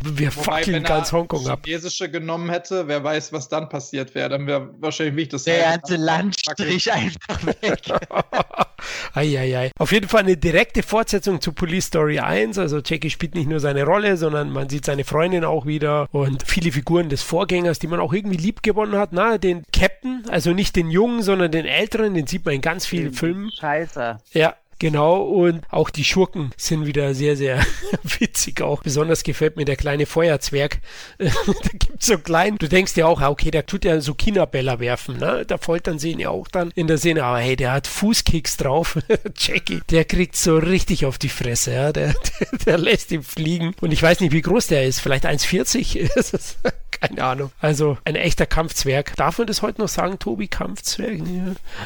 Wir 0.03 0.35
Wobei, 0.35 0.43
fackeln 0.43 0.75
wenn 0.75 0.83
ganz 0.83 1.11
er 1.11 1.19
Hongkong 1.19 1.47
ab. 1.47 1.61
chinesische 1.65 2.09
genommen 2.09 2.49
hätte, 2.49 2.87
wer 2.87 3.03
weiß, 3.03 3.33
was 3.33 3.49
dann 3.49 3.69
passiert 3.69 4.15
wäre. 4.15 4.29
Dann 4.29 4.47
wäre 4.47 4.69
wahrscheinlich 4.79 5.15
wichtig, 5.15 5.31
dass 5.31 5.43
Der 5.43 5.69
halt- 5.69 5.81
ganze 5.81 5.95
Landstrich 5.97 6.91
einfach 6.91 7.45
weg. 7.45 7.79
Eieiei. 9.13 9.71
Auf 9.77 9.91
jeden 9.91 10.07
Fall 10.07 10.21
eine 10.21 10.37
direkte 10.37 10.83
Fortsetzung 10.83 11.41
zu 11.41 11.51
Police 11.53 11.85
Story 11.87 12.19
1. 12.19 12.57
Also 12.57 12.79
Jackie 12.83 13.09
spielt 13.09 13.35
nicht 13.35 13.49
nur 13.49 13.59
seine 13.59 13.83
Rolle, 13.83 14.17
sondern 14.17 14.51
man 14.51 14.69
sieht 14.69 14.85
seine 14.85 15.03
Freundin 15.03 15.43
auch 15.43 15.65
wieder 15.65 16.07
und 16.11 16.43
viele 16.47 16.71
Figuren 16.71 17.09
des 17.09 17.21
Vorgängers, 17.21 17.79
die 17.79 17.87
man 17.87 17.99
auch 17.99 18.13
irgendwie 18.13 18.37
lieb 18.37 18.63
gewonnen 18.63 18.95
hat. 18.97 19.09
Na, 19.11 19.37
den 19.37 19.63
Captain, 19.73 20.23
also 20.29 20.51
nicht 20.53 20.75
den 20.75 20.89
Jungen, 20.91 21.21
sondern 21.23 21.51
den 21.51 21.65
Älteren, 21.65 22.13
den 22.13 22.27
sieht 22.27 22.45
man 22.45 22.55
in 22.55 22.61
ganz 22.61 22.85
vielen 22.85 23.13
Filmen. 23.13 23.51
Scheiße. 23.59 24.17
Ja, 24.33 24.55
genau. 24.79 25.21
Und 25.21 25.61
auch 25.69 25.89
die 25.89 26.03
Schurken 26.03 26.51
sind 26.57 26.85
wieder 26.85 27.13
sehr, 27.13 27.35
sehr 27.37 27.59
witzig 28.03 28.61
auch. 28.61 28.81
Besonders 28.83 29.23
gefällt 29.23 29.55
mir 29.57 29.65
der 29.65 29.75
kleine 29.75 30.05
Feuerzwerg. 30.05 30.79
da 31.17 31.29
gibt's 31.73 32.07
so 32.07 32.17
klein. 32.17 32.57
Du 32.57 32.67
denkst 32.67 32.95
ja 32.97 33.05
auch, 33.05 33.21
okay, 33.21 33.51
der 33.51 33.65
tut 33.65 33.85
ja 33.85 34.01
so 34.01 34.13
China-Bäller 34.15 34.79
werfen. 34.79 35.17
Ne? 35.17 35.45
Da 35.45 35.57
foltern 35.57 35.99
sie 35.99 36.11
ihn 36.11 36.19
ja 36.19 36.29
auch 36.29 36.47
dann 36.47 36.71
in 36.75 36.87
der 36.87 36.97
Szene. 36.97 37.23
Aber 37.23 37.39
hey, 37.39 37.55
der 37.55 37.71
hat 37.73 37.87
Fußkicks 37.87 38.57
drauf. 38.57 38.97
Jackie, 39.37 39.81
der 39.89 40.05
kriegt 40.05 40.35
so 40.35 40.57
richtig 40.57 41.05
auf 41.05 41.17
die 41.17 41.29
Fresse. 41.29 41.73
Ja? 41.73 41.91
Der, 41.91 42.13
der, 42.13 42.57
der 42.65 42.77
lässt 42.77 43.11
ihn 43.11 43.23
fliegen. 43.23 43.75
Und 43.81 43.91
ich 43.91 44.01
weiß 44.01 44.19
nicht, 44.21 44.31
wie 44.31 44.41
groß 44.41 44.67
der 44.67 44.85
ist. 44.85 44.99
Vielleicht 45.01 45.25
1,40? 45.25 46.09
Das 46.15 46.33
ist- 46.33 46.57
Keine 46.91 47.23
Ahnung. 47.23 47.51
Also 47.59 47.97
ein 48.03 48.15
echter 48.15 48.45
Kampfzwerg. 48.45 49.15
Darf 49.15 49.37
man 49.37 49.47
das 49.47 49.61
heute 49.61 49.79
noch 49.81 49.87
sagen, 49.87 50.19
Tobi? 50.19 50.47
Kampfzwerg? 50.47 51.19
Nee. 51.19 51.41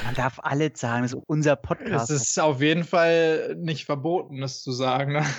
Man 0.06 0.16
darf 0.16 0.40
alles 0.42 0.80
sagen, 0.80 1.04
das 1.04 1.14
ist 1.14 1.20
unser 1.28 1.54
Es 1.54 1.62
Podcast. 1.62 2.10
ist 2.12 2.40
auf 2.40 2.62
jeden 2.62 2.83
Fall 2.84 3.56
nicht 3.60 3.86
verboten, 3.86 4.42
das 4.42 4.62
zu 4.62 4.72
sagen. 4.72 5.14
Ne? 5.14 5.26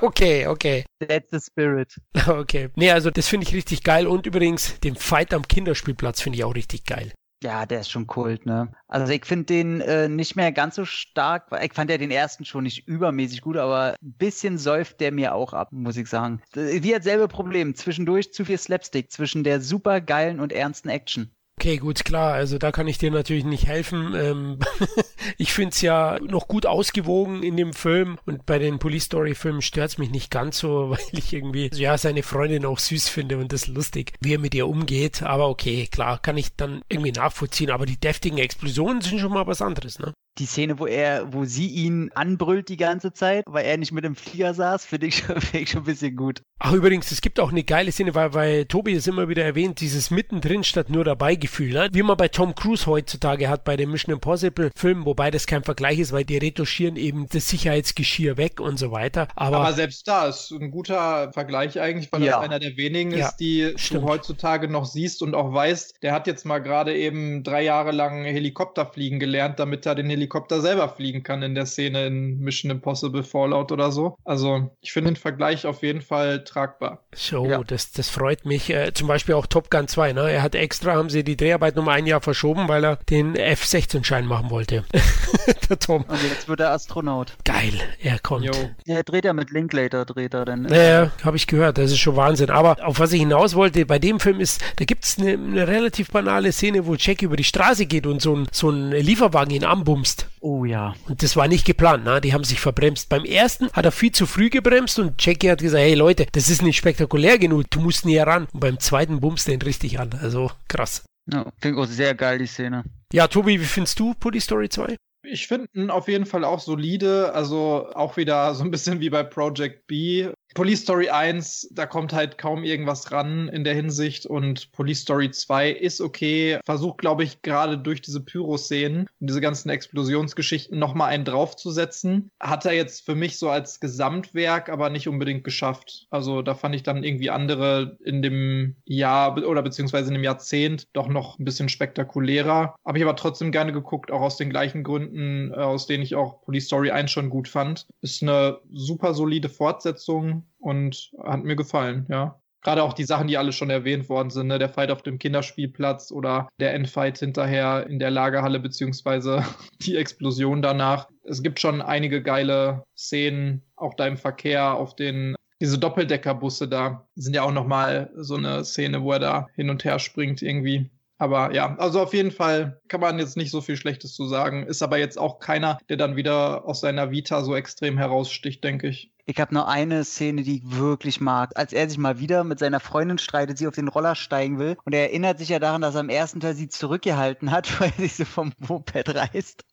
Okay, 0.00 0.46
okay. 0.46 0.84
That's 0.98 1.30
the 1.30 1.38
spirit. 1.40 1.94
Okay. 2.26 2.70
Nee, 2.76 2.90
also 2.90 3.10
das 3.10 3.28
finde 3.28 3.46
ich 3.46 3.54
richtig 3.54 3.82
geil. 3.84 4.06
Und 4.06 4.26
übrigens, 4.26 4.80
den 4.80 4.96
Fight 4.96 5.34
am 5.34 5.46
Kinderspielplatz 5.46 6.20
finde 6.20 6.38
ich 6.38 6.44
auch 6.44 6.54
richtig 6.54 6.84
geil. 6.84 7.12
Ja, 7.42 7.66
der 7.66 7.80
ist 7.80 7.90
schon 7.90 8.06
Kult, 8.06 8.46
ne? 8.46 8.72
Also 8.86 9.12
ich 9.12 9.24
finde 9.24 9.46
den 9.46 9.80
äh, 9.80 10.08
nicht 10.08 10.36
mehr 10.36 10.52
ganz 10.52 10.76
so 10.76 10.84
stark. 10.84 11.48
Ich 11.62 11.72
fand 11.72 11.90
ja 11.90 11.98
den 11.98 12.12
ersten 12.12 12.44
schon 12.44 12.62
nicht 12.62 12.86
übermäßig 12.86 13.40
gut, 13.40 13.56
aber 13.56 13.96
ein 14.00 14.14
bisschen 14.14 14.58
säuft 14.58 15.00
der 15.00 15.10
mir 15.10 15.34
auch 15.34 15.52
ab, 15.52 15.68
muss 15.72 15.96
ich 15.96 16.08
sagen. 16.08 16.40
Wie 16.54 16.94
hat 16.94 17.02
selbe 17.02 17.26
Problem. 17.26 17.74
Zwischendurch 17.74 18.32
zu 18.32 18.44
viel 18.44 18.58
Slapstick 18.58 19.10
zwischen 19.10 19.42
der 19.42 19.60
super 19.60 20.00
geilen 20.00 20.38
und 20.38 20.52
ernsten 20.52 20.88
Action. 20.88 21.34
Okay, 21.62 21.76
gut, 21.76 22.04
klar. 22.04 22.32
Also 22.32 22.58
da 22.58 22.72
kann 22.72 22.88
ich 22.88 22.98
dir 22.98 23.12
natürlich 23.12 23.44
nicht 23.44 23.68
helfen. 23.68 24.16
Ähm, 24.16 24.58
ich 25.38 25.52
finde 25.52 25.70
es 25.70 25.80
ja 25.80 26.18
noch 26.18 26.48
gut 26.48 26.66
ausgewogen 26.66 27.44
in 27.44 27.56
dem 27.56 27.72
Film 27.72 28.18
und 28.26 28.44
bei 28.46 28.58
den 28.58 28.80
Police 28.80 29.04
Story 29.04 29.36
Filmen 29.36 29.62
stört 29.62 29.90
es 29.90 29.96
mich 29.96 30.10
nicht 30.10 30.32
ganz 30.32 30.58
so, 30.58 30.90
weil 30.90 30.98
ich 31.12 31.32
irgendwie 31.32 31.70
ja 31.72 31.96
seine 31.98 32.24
Freundin 32.24 32.64
auch 32.64 32.80
süß 32.80 33.08
finde 33.08 33.38
und 33.38 33.52
das 33.52 33.68
lustig, 33.68 34.14
wie 34.20 34.34
er 34.34 34.40
mit 34.40 34.56
ihr 34.56 34.66
umgeht. 34.66 35.22
Aber 35.22 35.48
okay, 35.48 35.86
klar, 35.86 36.18
kann 36.20 36.36
ich 36.36 36.56
dann 36.56 36.82
irgendwie 36.88 37.12
nachvollziehen. 37.12 37.70
Aber 37.70 37.86
die 37.86 37.96
deftigen 37.96 38.38
Explosionen 38.38 39.00
sind 39.00 39.20
schon 39.20 39.32
mal 39.32 39.46
was 39.46 39.62
anderes, 39.62 40.00
ne? 40.00 40.12
Die 40.38 40.46
Szene, 40.46 40.78
wo 40.78 40.86
er, 40.86 41.32
wo 41.34 41.44
sie 41.44 41.66
ihn 41.68 42.10
anbrüllt 42.14 42.70
die 42.70 42.78
ganze 42.78 43.12
Zeit, 43.12 43.44
weil 43.46 43.66
er 43.66 43.76
nicht 43.76 43.92
mit 43.92 44.02
dem 44.04 44.16
Flieger 44.16 44.54
saß, 44.54 44.84
finde 44.86 45.06
ich, 45.08 45.16
schon- 45.18 45.40
find 45.40 45.64
ich 45.64 45.70
schon 45.70 45.82
ein 45.82 45.84
bisschen 45.86 46.16
gut. 46.16 46.42
Ach, 46.58 46.72
übrigens, 46.72 47.10
es 47.10 47.20
gibt 47.20 47.40
auch 47.40 47.50
eine 47.50 47.64
geile 47.64 47.90
Szene, 47.92 48.14
weil, 48.14 48.32
weil 48.34 48.64
Tobi 48.66 48.92
es 48.94 49.06
immer 49.08 49.28
wieder 49.28 49.44
erwähnt, 49.44 49.80
dieses 49.80 50.10
mittendrin 50.10 50.62
statt 50.64 50.88
nur 50.90 51.04
dabei 51.04 51.34
Gefühl, 51.34 51.72
ne? 51.72 51.88
wie 51.92 52.02
man 52.02 52.16
bei 52.16 52.28
Tom 52.28 52.54
Cruise 52.54 52.86
heutzutage 52.86 53.48
hat 53.48 53.64
bei 53.64 53.76
den 53.76 53.90
Mission 53.90 54.14
Impossible 54.14 54.70
Filmen, 54.76 55.04
wobei 55.04 55.30
das 55.32 55.46
kein 55.46 55.64
Vergleich 55.64 55.98
ist, 55.98 56.12
weil 56.12 56.24
die 56.24 56.36
retuschieren 56.38 56.96
eben 56.96 57.26
das 57.28 57.48
Sicherheitsgeschirr 57.48 58.36
weg 58.36 58.60
und 58.60 58.78
so 58.78 58.92
weiter. 58.92 59.26
Aber, 59.34 59.58
Aber 59.58 59.72
selbst 59.72 60.06
da 60.06 60.28
ist 60.28 60.50
ein 60.52 60.70
guter 60.70 61.32
Vergleich 61.32 61.80
eigentlich, 61.80 62.10
weil 62.12 62.22
Ja. 62.22 62.36
das 62.36 62.44
einer 62.44 62.58
der 62.60 62.76
wenigen 62.76 63.10
Ja, 63.10 63.26
ist, 63.28 63.36
die 63.38 63.72
stimmt. 63.76 64.04
du 64.04 64.08
heutzutage 64.08 64.68
noch 64.68 64.84
siehst 64.86 65.20
und 65.22 65.34
auch 65.34 65.52
weißt, 65.52 65.96
der 66.02 66.12
hat 66.14 66.26
jetzt 66.28 66.46
mal 66.46 66.60
gerade 66.60 66.96
eben 66.96 67.42
drei 67.42 67.62
Jahre 67.64 67.90
lang 67.90 68.24
Helikopter 68.24 68.86
fliegen 68.86 69.18
gelernt, 69.18 69.58
damit 69.58 69.84
er 69.84 69.94
den 69.96 70.06
Helikopter 70.06 70.21
selber 70.30 70.88
fliegen 70.88 71.22
kann 71.22 71.42
in 71.42 71.54
der 71.54 71.66
Szene 71.66 72.06
in 72.06 72.40
Mission 72.40 72.70
Impossible 72.70 73.22
Fallout 73.22 73.72
oder 73.72 73.92
so. 73.92 74.16
Also 74.24 74.70
ich 74.80 74.92
finde 74.92 75.10
den 75.12 75.16
Vergleich 75.16 75.66
auf 75.66 75.82
jeden 75.82 76.00
Fall 76.02 76.44
tragbar. 76.44 77.02
so, 77.14 77.46
Ja. 77.46 77.62
das, 77.64 77.92
das 77.92 78.08
freut 78.08 78.44
mich. 78.44 78.70
Äh, 78.70 78.92
zum 78.94 79.08
Beispiel 79.08 79.34
auch 79.34 79.46
Top 79.46 79.70
Gun 79.70 79.88
2, 79.88 80.12
ne? 80.12 80.30
Er 80.30 80.42
hat 80.42 80.54
extra, 80.54 80.92
haben 80.94 81.10
sie 81.10 81.24
die 81.24 81.36
Dreharbeit 81.36 81.76
um 81.78 81.88
ein 81.88 82.06
Jahr 82.06 82.20
verschoben, 82.20 82.68
weil 82.68 82.84
er 82.84 82.96
den 82.96 83.36
F-16-Schein 83.36 84.26
machen 84.26 84.50
wollte. 84.50 84.84
der 85.68 85.78
Tom. 85.78 86.02
Und 86.02 86.22
jetzt 86.22 86.48
wird 86.48 86.60
er 86.60 86.70
Astronaut. 86.72 87.34
Geil, 87.44 87.72
er 88.00 88.18
kommt. 88.18 88.44
Jo. 88.44 88.52
Der 88.86 89.02
dreht 89.02 89.24
ja 89.24 89.32
mit 89.32 89.50
Linklater, 89.50 90.04
dreht 90.04 90.34
er 90.34 90.44
dann. 90.44 90.62
Naja, 90.62 91.10
habe 91.24 91.36
ich 91.36 91.46
gehört, 91.46 91.78
das 91.78 91.90
ist 91.90 91.98
schon 91.98 92.16
Wahnsinn. 92.16 92.50
Aber 92.50 92.76
auf 92.86 92.98
was 92.98 93.12
ich 93.12 93.20
hinaus 93.20 93.54
wollte, 93.54 93.86
bei 93.86 93.98
dem 93.98 94.20
Film 94.20 94.40
ist, 94.40 94.60
da 94.76 94.84
gibt 94.84 95.04
es 95.04 95.18
eine, 95.18 95.32
eine 95.32 95.66
relativ 95.68 96.10
banale 96.10 96.52
Szene, 96.52 96.86
wo 96.86 96.94
Jack 96.94 97.22
über 97.22 97.36
die 97.36 97.44
Straße 97.44 97.86
geht 97.86 98.06
und 98.06 98.20
so 98.22 98.36
ein, 98.36 98.46
so 98.52 98.70
ein 98.70 98.90
Lieferwagen 98.92 99.54
ihn 99.54 99.64
anbumst. 99.64 100.11
Oh 100.40 100.64
ja. 100.64 100.94
Und 101.08 101.22
das 101.22 101.36
war 101.36 101.48
nicht 101.48 101.64
geplant, 101.64 102.04
ne? 102.04 102.20
die 102.20 102.32
haben 102.32 102.44
sich 102.44 102.60
verbremst. 102.60 103.08
Beim 103.08 103.24
ersten 103.24 103.70
hat 103.72 103.84
er 103.84 103.92
viel 103.92 104.12
zu 104.12 104.26
früh 104.26 104.50
gebremst 104.50 104.98
und 104.98 105.24
Jackie 105.24 105.50
hat 105.50 105.60
gesagt, 105.60 105.82
hey 105.82 105.94
Leute, 105.94 106.26
das 106.32 106.48
ist 106.48 106.62
nicht 106.62 106.76
spektakulär 106.76 107.38
genug, 107.38 107.70
du 107.70 107.80
musst 107.80 108.04
näher 108.04 108.26
ran. 108.26 108.48
Und 108.52 108.60
beim 108.60 108.78
zweiten 108.80 109.20
bumst 109.20 109.48
er 109.48 109.54
ihn 109.54 109.62
richtig 109.62 109.98
an. 109.98 110.10
Also 110.20 110.50
krass. 110.68 111.04
ja 111.30 111.46
Finde 111.60 111.78
ich 111.78 111.84
auch 111.84 111.90
sehr 111.90 112.14
geil, 112.14 112.38
die 112.38 112.46
Szene. 112.46 112.84
Ja, 113.12 113.28
Tobi, 113.28 113.60
wie 113.60 113.64
findest 113.64 113.98
du 113.98 114.14
Police 114.14 114.44
Story 114.44 114.68
2? 114.68 114.96
Ich 115.24 115.46
finde 115.46 115.68
ihn 115.74 115.90
auf 115.90 116.08
jeden 116.08 116.26
Fall 116.26 116.44
auch 116.44 116.58
solide, 116.58 117.32
also 117.32 117.88
auch 117.94 118.16
wieder 118.16 118.54
so 118.54 118.64
ein 118.64 118.72
bisschen 118.72 119.00
wie 119.00 119.10
bei 119.10 119.22
Project 119.22 119.86
B. 119.86 120.28
Police 120.54 120.82
Story 120.82 121.08
1, 121.08 121.68
da 121.72 121.86
kommt 121.86 122.12
halt 122.12 122.36
kaum 122.36 122.62
irgendwas 122.62 123.10
ran 123.10 123.48
in 123.48 123.64
der 123.64 123.74
Hinsicht 123.74 124.26
und 124.26 124.70
Police 124.72 125.00
Story 125.00 125.30
2 125.30 125.70
ist 125.70 126.00
okay. 126.00 126.58
Versucht, 126.64 126.98
glaube 126.98 127.24
ich, 127.24 127.40
gerade 127.40 127.78
durch 127.78 128.02
diese 128.02 128.20
Pyro-Szenen 128.20 129.08
und 129.20 129.30
diese 129.30 129.40
ganzen 129.40 129.70
Explosionsgeschichten 129.70 130.78
nochmal 130.78 131.08
einen 131.08 131.24
draufzusetzen. 131.24 132.30
Hat 132.38 132.66
er 132.66 132.74
jetzt 132.74 133.06
für 133.06 133.14
mich 133.14 133.38
so 133.38 133.48
als 133.48 133.80
Gesamtwerk 133.80 134.68
aber 134.68 134.90
nicht 134.90 135.08
unbedingt 135.08 135.42
geschafft. 135.42 136.06
Also 136.10 136.42
da 136.42 136.54
fand 136.54 136.74
ich 136.74 136.82
dann 136.82 137.02
irgendwie 137.02 137.30
andere 137.30 137.96
in 138.04 138.20
dem 138.20 138.76
Jahr 138.84 139.36
oder 139.38 139.62
beziehungsweise 139.62 140.08
in 140.08 140.14
dem 140.14 140.24
Jahrzehnt 140.24 140.86
doch 140.92 141.08
noch 141.08 141.38
ein 141.38 141.44
bisschen 141.46 141.70
spektakulärer. 141.70 142.74
Habe 142.84 142.98
ich 142.98 143.04
aber 143.04 143.16
trotzdem 143.16 143.52
gerne 143.52 143.72
geguckt, 143.72 144.10
auch 144.10 144.20
aus 144.20 144.36
den 144.36 144.50
gleichen 144.50 144.82
Gründen, 144.82 145.50
äh, 145.52 145.56
aus 145.56 145.86
denen 145.86 146.02
ich 146.02 146.14
auch 146.14 146.42
Police 146.42 146.66
Story 146.66 146.90
1 146.90 147.10
schon 147.10 147.30
gut 147.30 147.48
fand. 147.48 147.86
Ist 148.02 148.22
eine 148.22 148.58
super 148.70 149.14
solide 149.14 149.48
Fortsetzung 149.48 150.41
und 150.58 151.12
hat 151.22 151.44
mir 151.44 151.56
gefallen, 151.56 152.06
ja. 152.08 152.38
Gerade 152.64 152.84
auch 152.84 152.92
die 152.92 153.04
Sachen, 153.04 153.26
die 153.26 153.36
alle 153.36 153.52
schon 153.52 153.70
erwähnt 153.70 154.08
worden 154.08 154.30
sind, 154.30 154.46
ne? 154.46 154.58
der 154.60 154.68
Fight 154.68 154.92
auf 154.92 155.02
dem 155.02 155.18
Kinderspielplatz 155.18 156.12
oder 156.12 156.48
der 156.60 156.74
Endfight 156.74 157.18
hinterher 157.18 157.88
in 157.88 157.98
der 157.98 158.12
Lagerhalle, 158.12 158.60
beziehungsweise 158.60 159.44
die 159.82 159.96
Explosion 159.96 160.62
danach. 160.62 161.08
Es 161.24 161.42
gibt 161.42 161.58
schon 161.58 161.82
einige 161.82 162.22
geile 162.22 162.84
Szenen, 162.96 163.62
auch 163.74 163.94
da 163.94 164.06
im 164.06 164.16
Verkehr 164.16 164.74
auf 164.74 164.94
den 164.94 165.34
diese 165.62 165.78
Doppeldeckerbusse 165.78 166.66
da 166.66 167.06
sind 167.14 167.36
ja 167.36 167.44
auch 167.44 167.52
noch 167.52 167.68
mal 167.68 168.10
so 168.16 168.34
eine 168.34 168.64
Szene, 168.64 169.04
wo 169.04 169.12
er 169.12 169.20
da 169.20 169.46
hin 169.54 169.70
und 169.70 169.84
her 169.84 170.00
springt 170.00 170.42
irgendwie. 170.42 170.90
Aber 171.22 171.54
ja, 171.54 171.76
also 171.76 172.00
auf 172.00 172.14
jeden 172.14 172.32
Fall 172.32 172.80
kann 172.88 173.00
man 173.00 173.20
jetzt 173.20 173.36
nicht 173.36 173.52
so 173.52 173.60
viel 173.60 173.76
Schlechtes 173.76 174.12
zu 174.12 174.26
sagen. 174.26 174.66
Ist 174.66 174.82
aber 174.82 174.98
jetzt 174.98 175.20
auch 175.20 175.38
keiner, 175.38 175.78
der 175.88 175.96
dann 175.96 176.16
wieder 176.16 176.64
aus 176.66 176.80
seiner 176.80 177.12
Vita 177.12 177.44
so 177.44 177.54
extrem 177.54 177.96
heraussticht, 177.96 178.64
denke 178.64 178.88
ich. 178.88 179.12
Ich 179.26 179.38
habe 179.38 179.54
noch 179.54 179.68
eine 179.68 180.02
Szene, 180.02 180.42
die 180.42 180.56
ich 180.56 180.62
wirklich 180.76 181.20
mag. 181.20 181.52
Als 181.54 181.72
er 181.72 181.88
sich 181.88 181.96
mal 181.96 182.18
wieder 182.18 182.42
mit 182.42 182.58
seiner 182.58 182.80
Freundin 182.80 183.18
streitet, 183.18 183.56
sie 183.56 183.68
auf 183.68 183.74
den 183.76 183.86
Roller 183.86 184.16
steigen 184.16 184.58
will. 184.58 184.76
Und 184.84 184.96
er 184.96 185.02
erinnert 185.02 185.38
sich 185.38 185.50
ja 185.50 185.60
daran, 185.60 185.82
dass 185.82 185.94
er 185.94 186.00
am 186.00 186.08
ersten 186.08 186.40
Teil 186.40 186.54
sie 186.54 186.68
zurückgehalten 186.68 187.52
hat, 187.52 187.68
weil 187.80 187.92
er 187.96 188.02
sich 188.02 188.16
so 188.16 188.24
vom 188.24 188.52
Moped 188.58 189.14
reißt. 189.14 189.64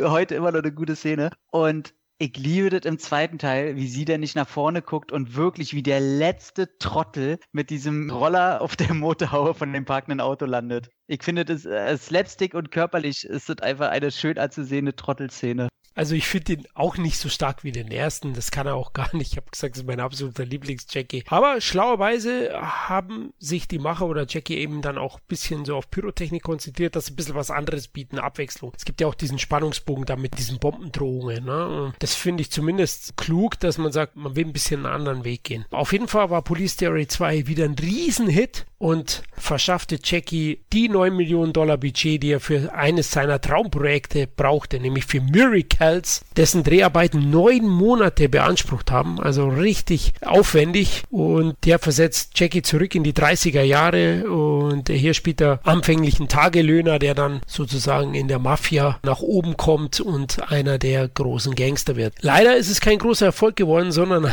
Heute 0.00 0.34
immer 0.34 0.50
noch 0.50 0.64
eine 0.64 0.72
gute 0.72 0.96
Szene. 0.96 1.30
Und 1.52 1.94
ich 2.22 2.36
liebe 2.36 2.70
das 2.70 2.84
im 2.84 3.00
zweiten 3.00 3.38
Teil, 3.38 3.74
wie 3.74 3.88
sie 3.88 4.04
dann 4.04 4.20
nicht 4.20 4.36
nach 4.36 4.48
vorne 4.48 4.80
guckt 4.80 5.10
und 5.10 5.34
wirklich 5.34 5.74
wie 5.74 5.82
der 5.82 5.98
letzte 5.98 6.78
Trottel 6.78 7.40
mit 7.50 7.68
diesem 7.68 8.10
Roller 8.10 8.60
auf 8.60 8.76
der 8.76 8.94
Motorhaube 8.94 9.54
von 9.54 9.72
dem 9.72 9.84
parkenden 9.84 10.20
Auto 10.20 10.44
landet. 10.44 10.88
Ich 11.12 11.22
finde 11.22 11.44
das 11.44 11.66
äh, 11.66 11.98
Slapstick 11.98 12.54
und 12.54 12.70
körperlich 12.70 13.24
ist 13.24 13.50
das 13.50 13.58
einfach 13.58 13.90
eine 13.90 14.10
schön 14.10 14.38
anzusehende 14.38 14.96
Trottelszene. 14.96 15.68
Also 15.94 16.14
ich 16.14 16.26
finde 16.26 16.54
ihn 16.54 16.66
auch 16.72 16.96
nicht 16.96 17.18
so 17.18 17.28
stark 17.28 17.64
wie 17.64 17.72
den 17.72 17.90
ersten. 17.90 18.32
Das 18.32 18.50
kann 18.50 18.66
er 18.66 18.76
auch 18.76 18.92
gar 18.94 19.14
nicht. 19.14 19.32
Ich 19.32 19.36
habe 19.36 19.50
gesagt, 19.50 19.74
das 19.74 19.82
ist 19.82 19.86
mein 19.86 20.00
absoluter 20.00 20.46
Lieblings-Jackie. 20.46 21.24
Aber 21.28 21.60
schlauerweise 21.60 22.50
haben 22.54 23.34
sich 23.38 23.68
die 23.68 23.78
Macher 23.78 24.06
oder 24.06 24.24
Jackie 24.26 24.56
eben 24.56 24.80
dann 24.80 24.96
auch 24.96 25.18
ein 25.18 25.26
bisschen 25.28 25.66
so 25.66 25.76
auf 25.76 25.90
Pyrotechnik 25.90 26.42
konzentriert, 26.42 26.96
dass 26.96 27.06
sie 27.06 27.12
ein 27.12 27.16
bisschen 27.16 27.34
was 27.34 27.50
anderes 27.50 27.88
bieten, 27.88 28.18
Abwechslung. 28.18 28.72
Es 28.74 28.86
gibt 28.86 29.02
ja 29.02 29.06
auch 29.06 29.14
diesen 29.14 29.38
Spannungsbogen 29.38 30.06
da 30.06 30.16
mit 30.16 30.38
diesen 30.38 30.58
Bombendrohungen. 30.60 31.44
Ne? 31.44 31.92
Das 31.98 32.14
finde 32.14 32.40
ich 32.40 32.50
zumindest 32.50 33.18
klug, 33.18 33.60
dass 33.60 33.76
man 33.76 33.92
sagt, 33.92 34.16
man 34.16 34.34
will 34.34 34.46
ein 34.46 34.54
bisschen 34.54 34.86
einen 34.86 34.94
anderen 34.94 35.24
Weg 35.24 35.44
gehen. 35.44 35.66
Auf 35.70 35.92
jeden 35.92 36.08
Fall 36.08 36.30
war 36.30 36.40
Police 36.40 36.76
Theory 36.76 37.06
2 37.06 37.46
wieder 37.46 37.66
ein 37.66 37.76
Riesenhit 37.78 38.64
und 38.82 39.22
verschaffte 39.36 39.96
Jackie 40.02 40.58
die 40.72 40.88
9 40.88 41.14
Millionen 41.14 41.52
Dollar 41.52 41.76
Budget, 41.76 42.20
die 42.20 42.32
er 42.32 42.40
für 42.40 42.74
eines 42.74 43.12
seiner 43.12 43.40
Traumprojekte 43.40 44.26
brauchte, 44.26 44.80
nämlich 44.80 45.06
für 45.06 45.20
Miracles, 45.20 46.22
dessen 46.36 46.64
Dreharbeiten 46.64 47.30
neun 47.30 47.68
Monate 47.68 48.28
beansprucht 48.28 48.90
haben, 48.90 49.20
also 49.20 49.46
richtig 49.46 50.14
aufwendig 50.20 51.04
und 51.10 51.54
der 51.64 51.78
versetzt 51.78 52.32
Jackie 52.34 52.62
zurück 52.62 52.96
in 52.96 53.04
die 53.04 53.12
30er 53.12 53.62
Jahre 53.62 54.28
und 54.28 54.88
hier 54.88 55.14
spielt 55.14 55.40
er 55.40 55.60
anfänglichen 55.62 56.26
Tagelöhner, 56.26 56.98
der 56.98 57.14
dann 57.14 57.40
sozusagen 57.46 58.14
in 58.14 58.26
der 58.26 58.40
Mafia 58.40 58.98
nach 59.04 59.20
oben 59.20 59.56
kommt 59.56 60.00
und 60.00 60.50
einer 60.50 60.78
der 60.78 61.06
großen 61.06 61.54
Gangster 61.54 61.94
wird. 61.94 62.14
Leider 62.20 62.56
ist 62.56 62.68
es 62.68 62.80
kein 62.80 62.98
großer 62.98 63.26
Erfolg 63.26 63.54
geworden, 63.54 63.92
sondern 63.92 64.32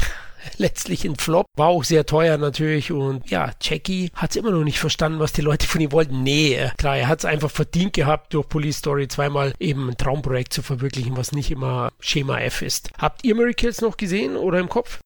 letztlich 0.57 1.05
ein 1.05 1.15
Flop. 1.15 1.45
War 1.57 1.67
auch 1.67 1.83
sehr 1.83 2.05
teuer 2.05 2.37
natürlich 2.37 2.91
und 2.91 3.29
ja, 3.29 3.51
Jackie 3.61 4.11
hat 4.13 4.31
es 4.31 4.35
immer 4.35 4.51
noch 4.51 4.63
nicht 4.63 4.79
verstanden, 4.79 5.19
was 5.19 5.33
die 5.33 5.41
Leute 5.41 5.67
von 5.67 5.81
ihm 5.81 5.91
wollten. 5.91 6.23
Nee, 6.23 6.55
äh, 6.55 6.69
klar, 6.77 6.97
er 6.97 7.07
hat 7.07 7.19
es 7.19 7.25
einfach 7.25 7.51
verdient 7.51 7.93
gehabt, 7.93 8.33
durch 8.33 8.47
Police 8.47 8.77
Story 8.77 9.07
zweimal 9.07 9.53
eben 9.59 9.89
ein 9.89 9.97
Traumprojekt 9.97 10.53
zu 10.53 10.61
verwirklichen, 10.61 11.17
was 11.17 11.31
nicht 11.31 11.51
immer 11.51 11.91
Schema 11.99 12.39
F 12.39 12.61
ist. 12.61 12.89
Habt 12.97 13.23
ihr 13.23 13.35
Miracles 13.35 13.81
noch 13.81 13.97
gesehen 13.97 14.35
oder 14.37 14.59
im 14.59 14.69
Kopf? 14.69 14.99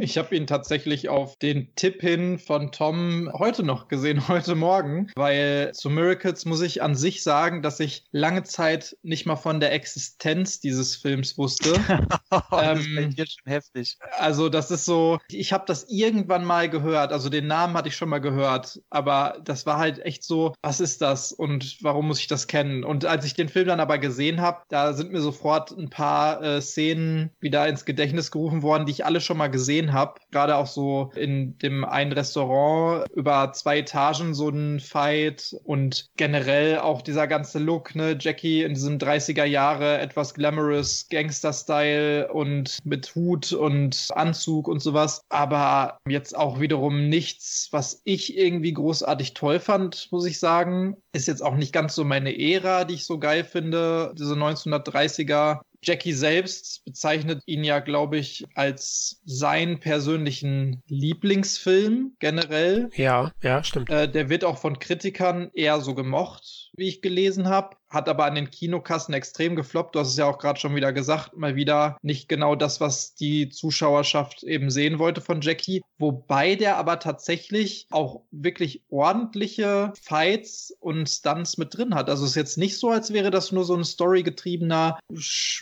Ich 0.00 0.18
habe 0.18 0.34
ihn 0.34 0.46
tatsächlich 0.46 1.08
auf 1.08 1.36
den 1.36 1.74
Tipp 1.76 2.00
hin 2.00 2.38
von 2.38 2.72
Tom 2.72 3.30
heute 3.32 3.62
noch 3.62 3.88
gesehen, 3.88 4.18
heute 4.28 4.54
Morgen, 4.54 5.10
weil 5.14 5.72
zu 5.72 5.90
Miracles 5.90 6.44
muss 6.44 6.60
ich 6.60 6.82
an 6.82 6.94
sich 6.94 7.22
sagen, 7.22 7.62
dass 7.62 7.80
ich 7.80 8.04
lange 8.10 8.42
Zeit 8.42 8.96
nicht 9.02 9.26
mal 9.26 9.36
von 9.36 9.60
der 9.60 9.72
Existenz 9.72 10.60
dieses 10.60 10.96
Films 10.96 11.38
wusste. 11.38 11.72
das 12.30 12.86
ähm, 12.86 13.14
ist 13.16 13.40
schon 13.40 13.52
heftig. 13.52 13.98
Also 14.18 14.48
das 14.48 14.70
ist 14.70 14.84
so, 14.84 15.18
ich 15.30 15.52
habe 15.52 15.64
das 15.66 15.86
irgendwann 15.88 16.44
mal 16.44 16.68
gehört, 16.68 17.12
also 17.12 17.28
den 17.28 17.46
Namen 17.46 17.74
hatte 17.74 17.88
ich 17.88 17.96
schon 17.96 18.08
mal 18.08 18.20
gehört, 18.20 18.80
aber 18.90 19.38
das 19.44 19.66
war 19.66 19.78
halt 19.78 20.04
echt 20.04 20.24
so, 20.24 20.54
was 20.62 20.80
ist 20.80 21.02
das 21.02 21.32
und 21.32 21.78
warum 21.82 22.08
muss 22.08 22.20
ich 22.20 22.26
das 22.26 22.46
kennen? 22.46 22.84
Und 22.84 23.04
als 23.04 23.24
ich 23.24 23.34
den 23.34 23.48
Film 23.48 23.68
dann 23.68 23.80
aber 23.80 23.98
gesehen 23.98 24.40
habe, 24.40 24.62
da 24.68 24.92
sind 24.92 25.12
mir 25.12 25.20
sofort 25.20 25.70
ein 25.70 25.90
paar 25.90 26.42
äh, 26.42 26.60
Szenen 26.60 27.30
wieder 27.40 27.68
ins 27.68 27.84
Gedächtnis 27.84 28.30
gerufen 28.30 28.62
worden, 28.62 28.86
die 28.86 28.92
ich 28.92 29.04
alle 29.04 29.20
schon 29.20 29.36
mal 29.36 29.48
gesehen 29.48 29.67
gesehen 29.68 29.92
habe. 29.92 30.14
Gerade 30.30 30.56
auch 30.56 30.66
so 30.66 31.10
in 31.14 31.58
dem 31.58 31.84
einen 31.84 32.12
Restaurant 32.12 33.06
über 33.14 33.52
zwei 33.52 33.80
Etagen 33.80 34.32
so 34.34 34.48
ein 34.48 34.80
Fight 34.80 35.54
und 35.64 36.06
generell 36.16 36.78
auch 36.78 37.02
dieser 37.02 37.26
ganze 37.26 37.58
Look, 37.58 37.94
ne? 37.94 38.16
Jackie 38.18 38.62
in 38.62 38.72
diesem 38.72 38.96
30er 38.96 39.44
Jahre 39.44 39.98
etwas 39.98 40.32
glamorous 40.32 41.06
Gangster-Style 41.10 42.32
und 42.32 42.78
mit 42.84 43.14
Hut 43.14 43.52
und 43.52 44.08
Anzug 44.14 44.68
und 44.68 44.80
sowas. 44.80 45.20
Aber 45.28 45.98
jetzt 46.08 46.34
auch 46.34 46.60
wiederum 46.60 47.10
nichts, 47.10 47.68
was 47.70 48.00
ich 48.04 48.38
irgendwie 48.38 48.72
großartig 48.72 49.34
toll 49.34 49.60
fand, 49.60 50.08
muss 50.10 50.24
ich 50.24 50.38
sagen. 50.38 50.96
Ist 51.12 51.28
jetzt 51.28 51.42
auch 51.42 51.56
nicht 51.56 51.74
ganz 51.74 51.94
so 51.94 52.04
meine 52.04 52.38
Ära, 52.38 52.84
die 52.84 52.94
ich 52.94 53.04
so 53.04 53.18
geil 53.18 53.44
finde. 53.44 54.14
Diese 54.18 54.34
1930er 54.34 55.60
Jackie 55.82 56.12
selbst 56.12 56.84
bezeichnet 56.84 57.42
ihn 57.46 57.64
ja, 57.64 57.78
glaube 57.78 58.18
ich, 58.18 58.44
als 58.54 59.20
seinen 59.24 59.80
persönlichen 59.80 60.82
Lieblingsfilm 60.88 62.16
generell. 62.18 62.90
Ja, 62.94 63.32
ja, 63.42 63.62
stimmt. 63.62 63.90
Äh, 63.90 64.10
der 64.10 64.28
wird 64.28 64.44
auch 64.44 64.58
von 64.58 64.78
Kritikern 64.78 65.50
eher 65.54 65.80
so 65.80 65.94
gemocht, 65.94 66.67
wie 66.78 66.88
ich 66.88 67.02
gelesen 67.02 67.48
habe 67.48 67.76
hat 67.90 68.08
aber 68.08 68.24
an 68.24 68.34
den 68.34 68.50
Kinokassen 68.50 69.14
extrem 69.14 69.56
gefloppt. 69.56 69.94
Du 69.94 70.00
hast 70.00 70.08
es 70.08 70.16
ja 70.16 70.26
auch 70.26 70.38
gerade 70.38 70.60
schon 70.60 70.74
wieder 70.74 70.92
gesagt, 70.92 71.36
mal 71.36 71.56
wieder 71.56 71.96
nicht 72.02 72.28
genau 72.28 72.54
das, 72.54 72.80
was 72.80 73.14
die 73.14 73.48
Zuschauerschaft 73.48 74.42
eben 74.42 74.70
sehen 74.70 74.98
wollte 74.98 75.20
von 75.20 75.40
Jackie. 75.40 75.82
Wobei 75.98 76.54
der 76.54 76.76
aber 76.76 77.00
tatsächlich 77.00 77.86
auch 77.90 78.22
wirklich 78.30 78.82
ordentliche 78.90 79.92
Fights 80.00 80.74
und 80.80 81.08
Stunts 81.08 81.56
mit 81.56 81.76
drin 81.76 81.94
hat. 81.94 82.10
Also 82.10 82.24
es 82.24 82.30
ist 82.30 82.36
jetzt 82.36 82.58
nicht 82.58 82.78
so, 82.78 82.90
als 82.90 83.12
wäre 83.12 83.30
das 83.30 83.52
nur 83.52 83.64
so 83.64 83.74
ein 83.74 83.84
storygetriebener 83.84 84.98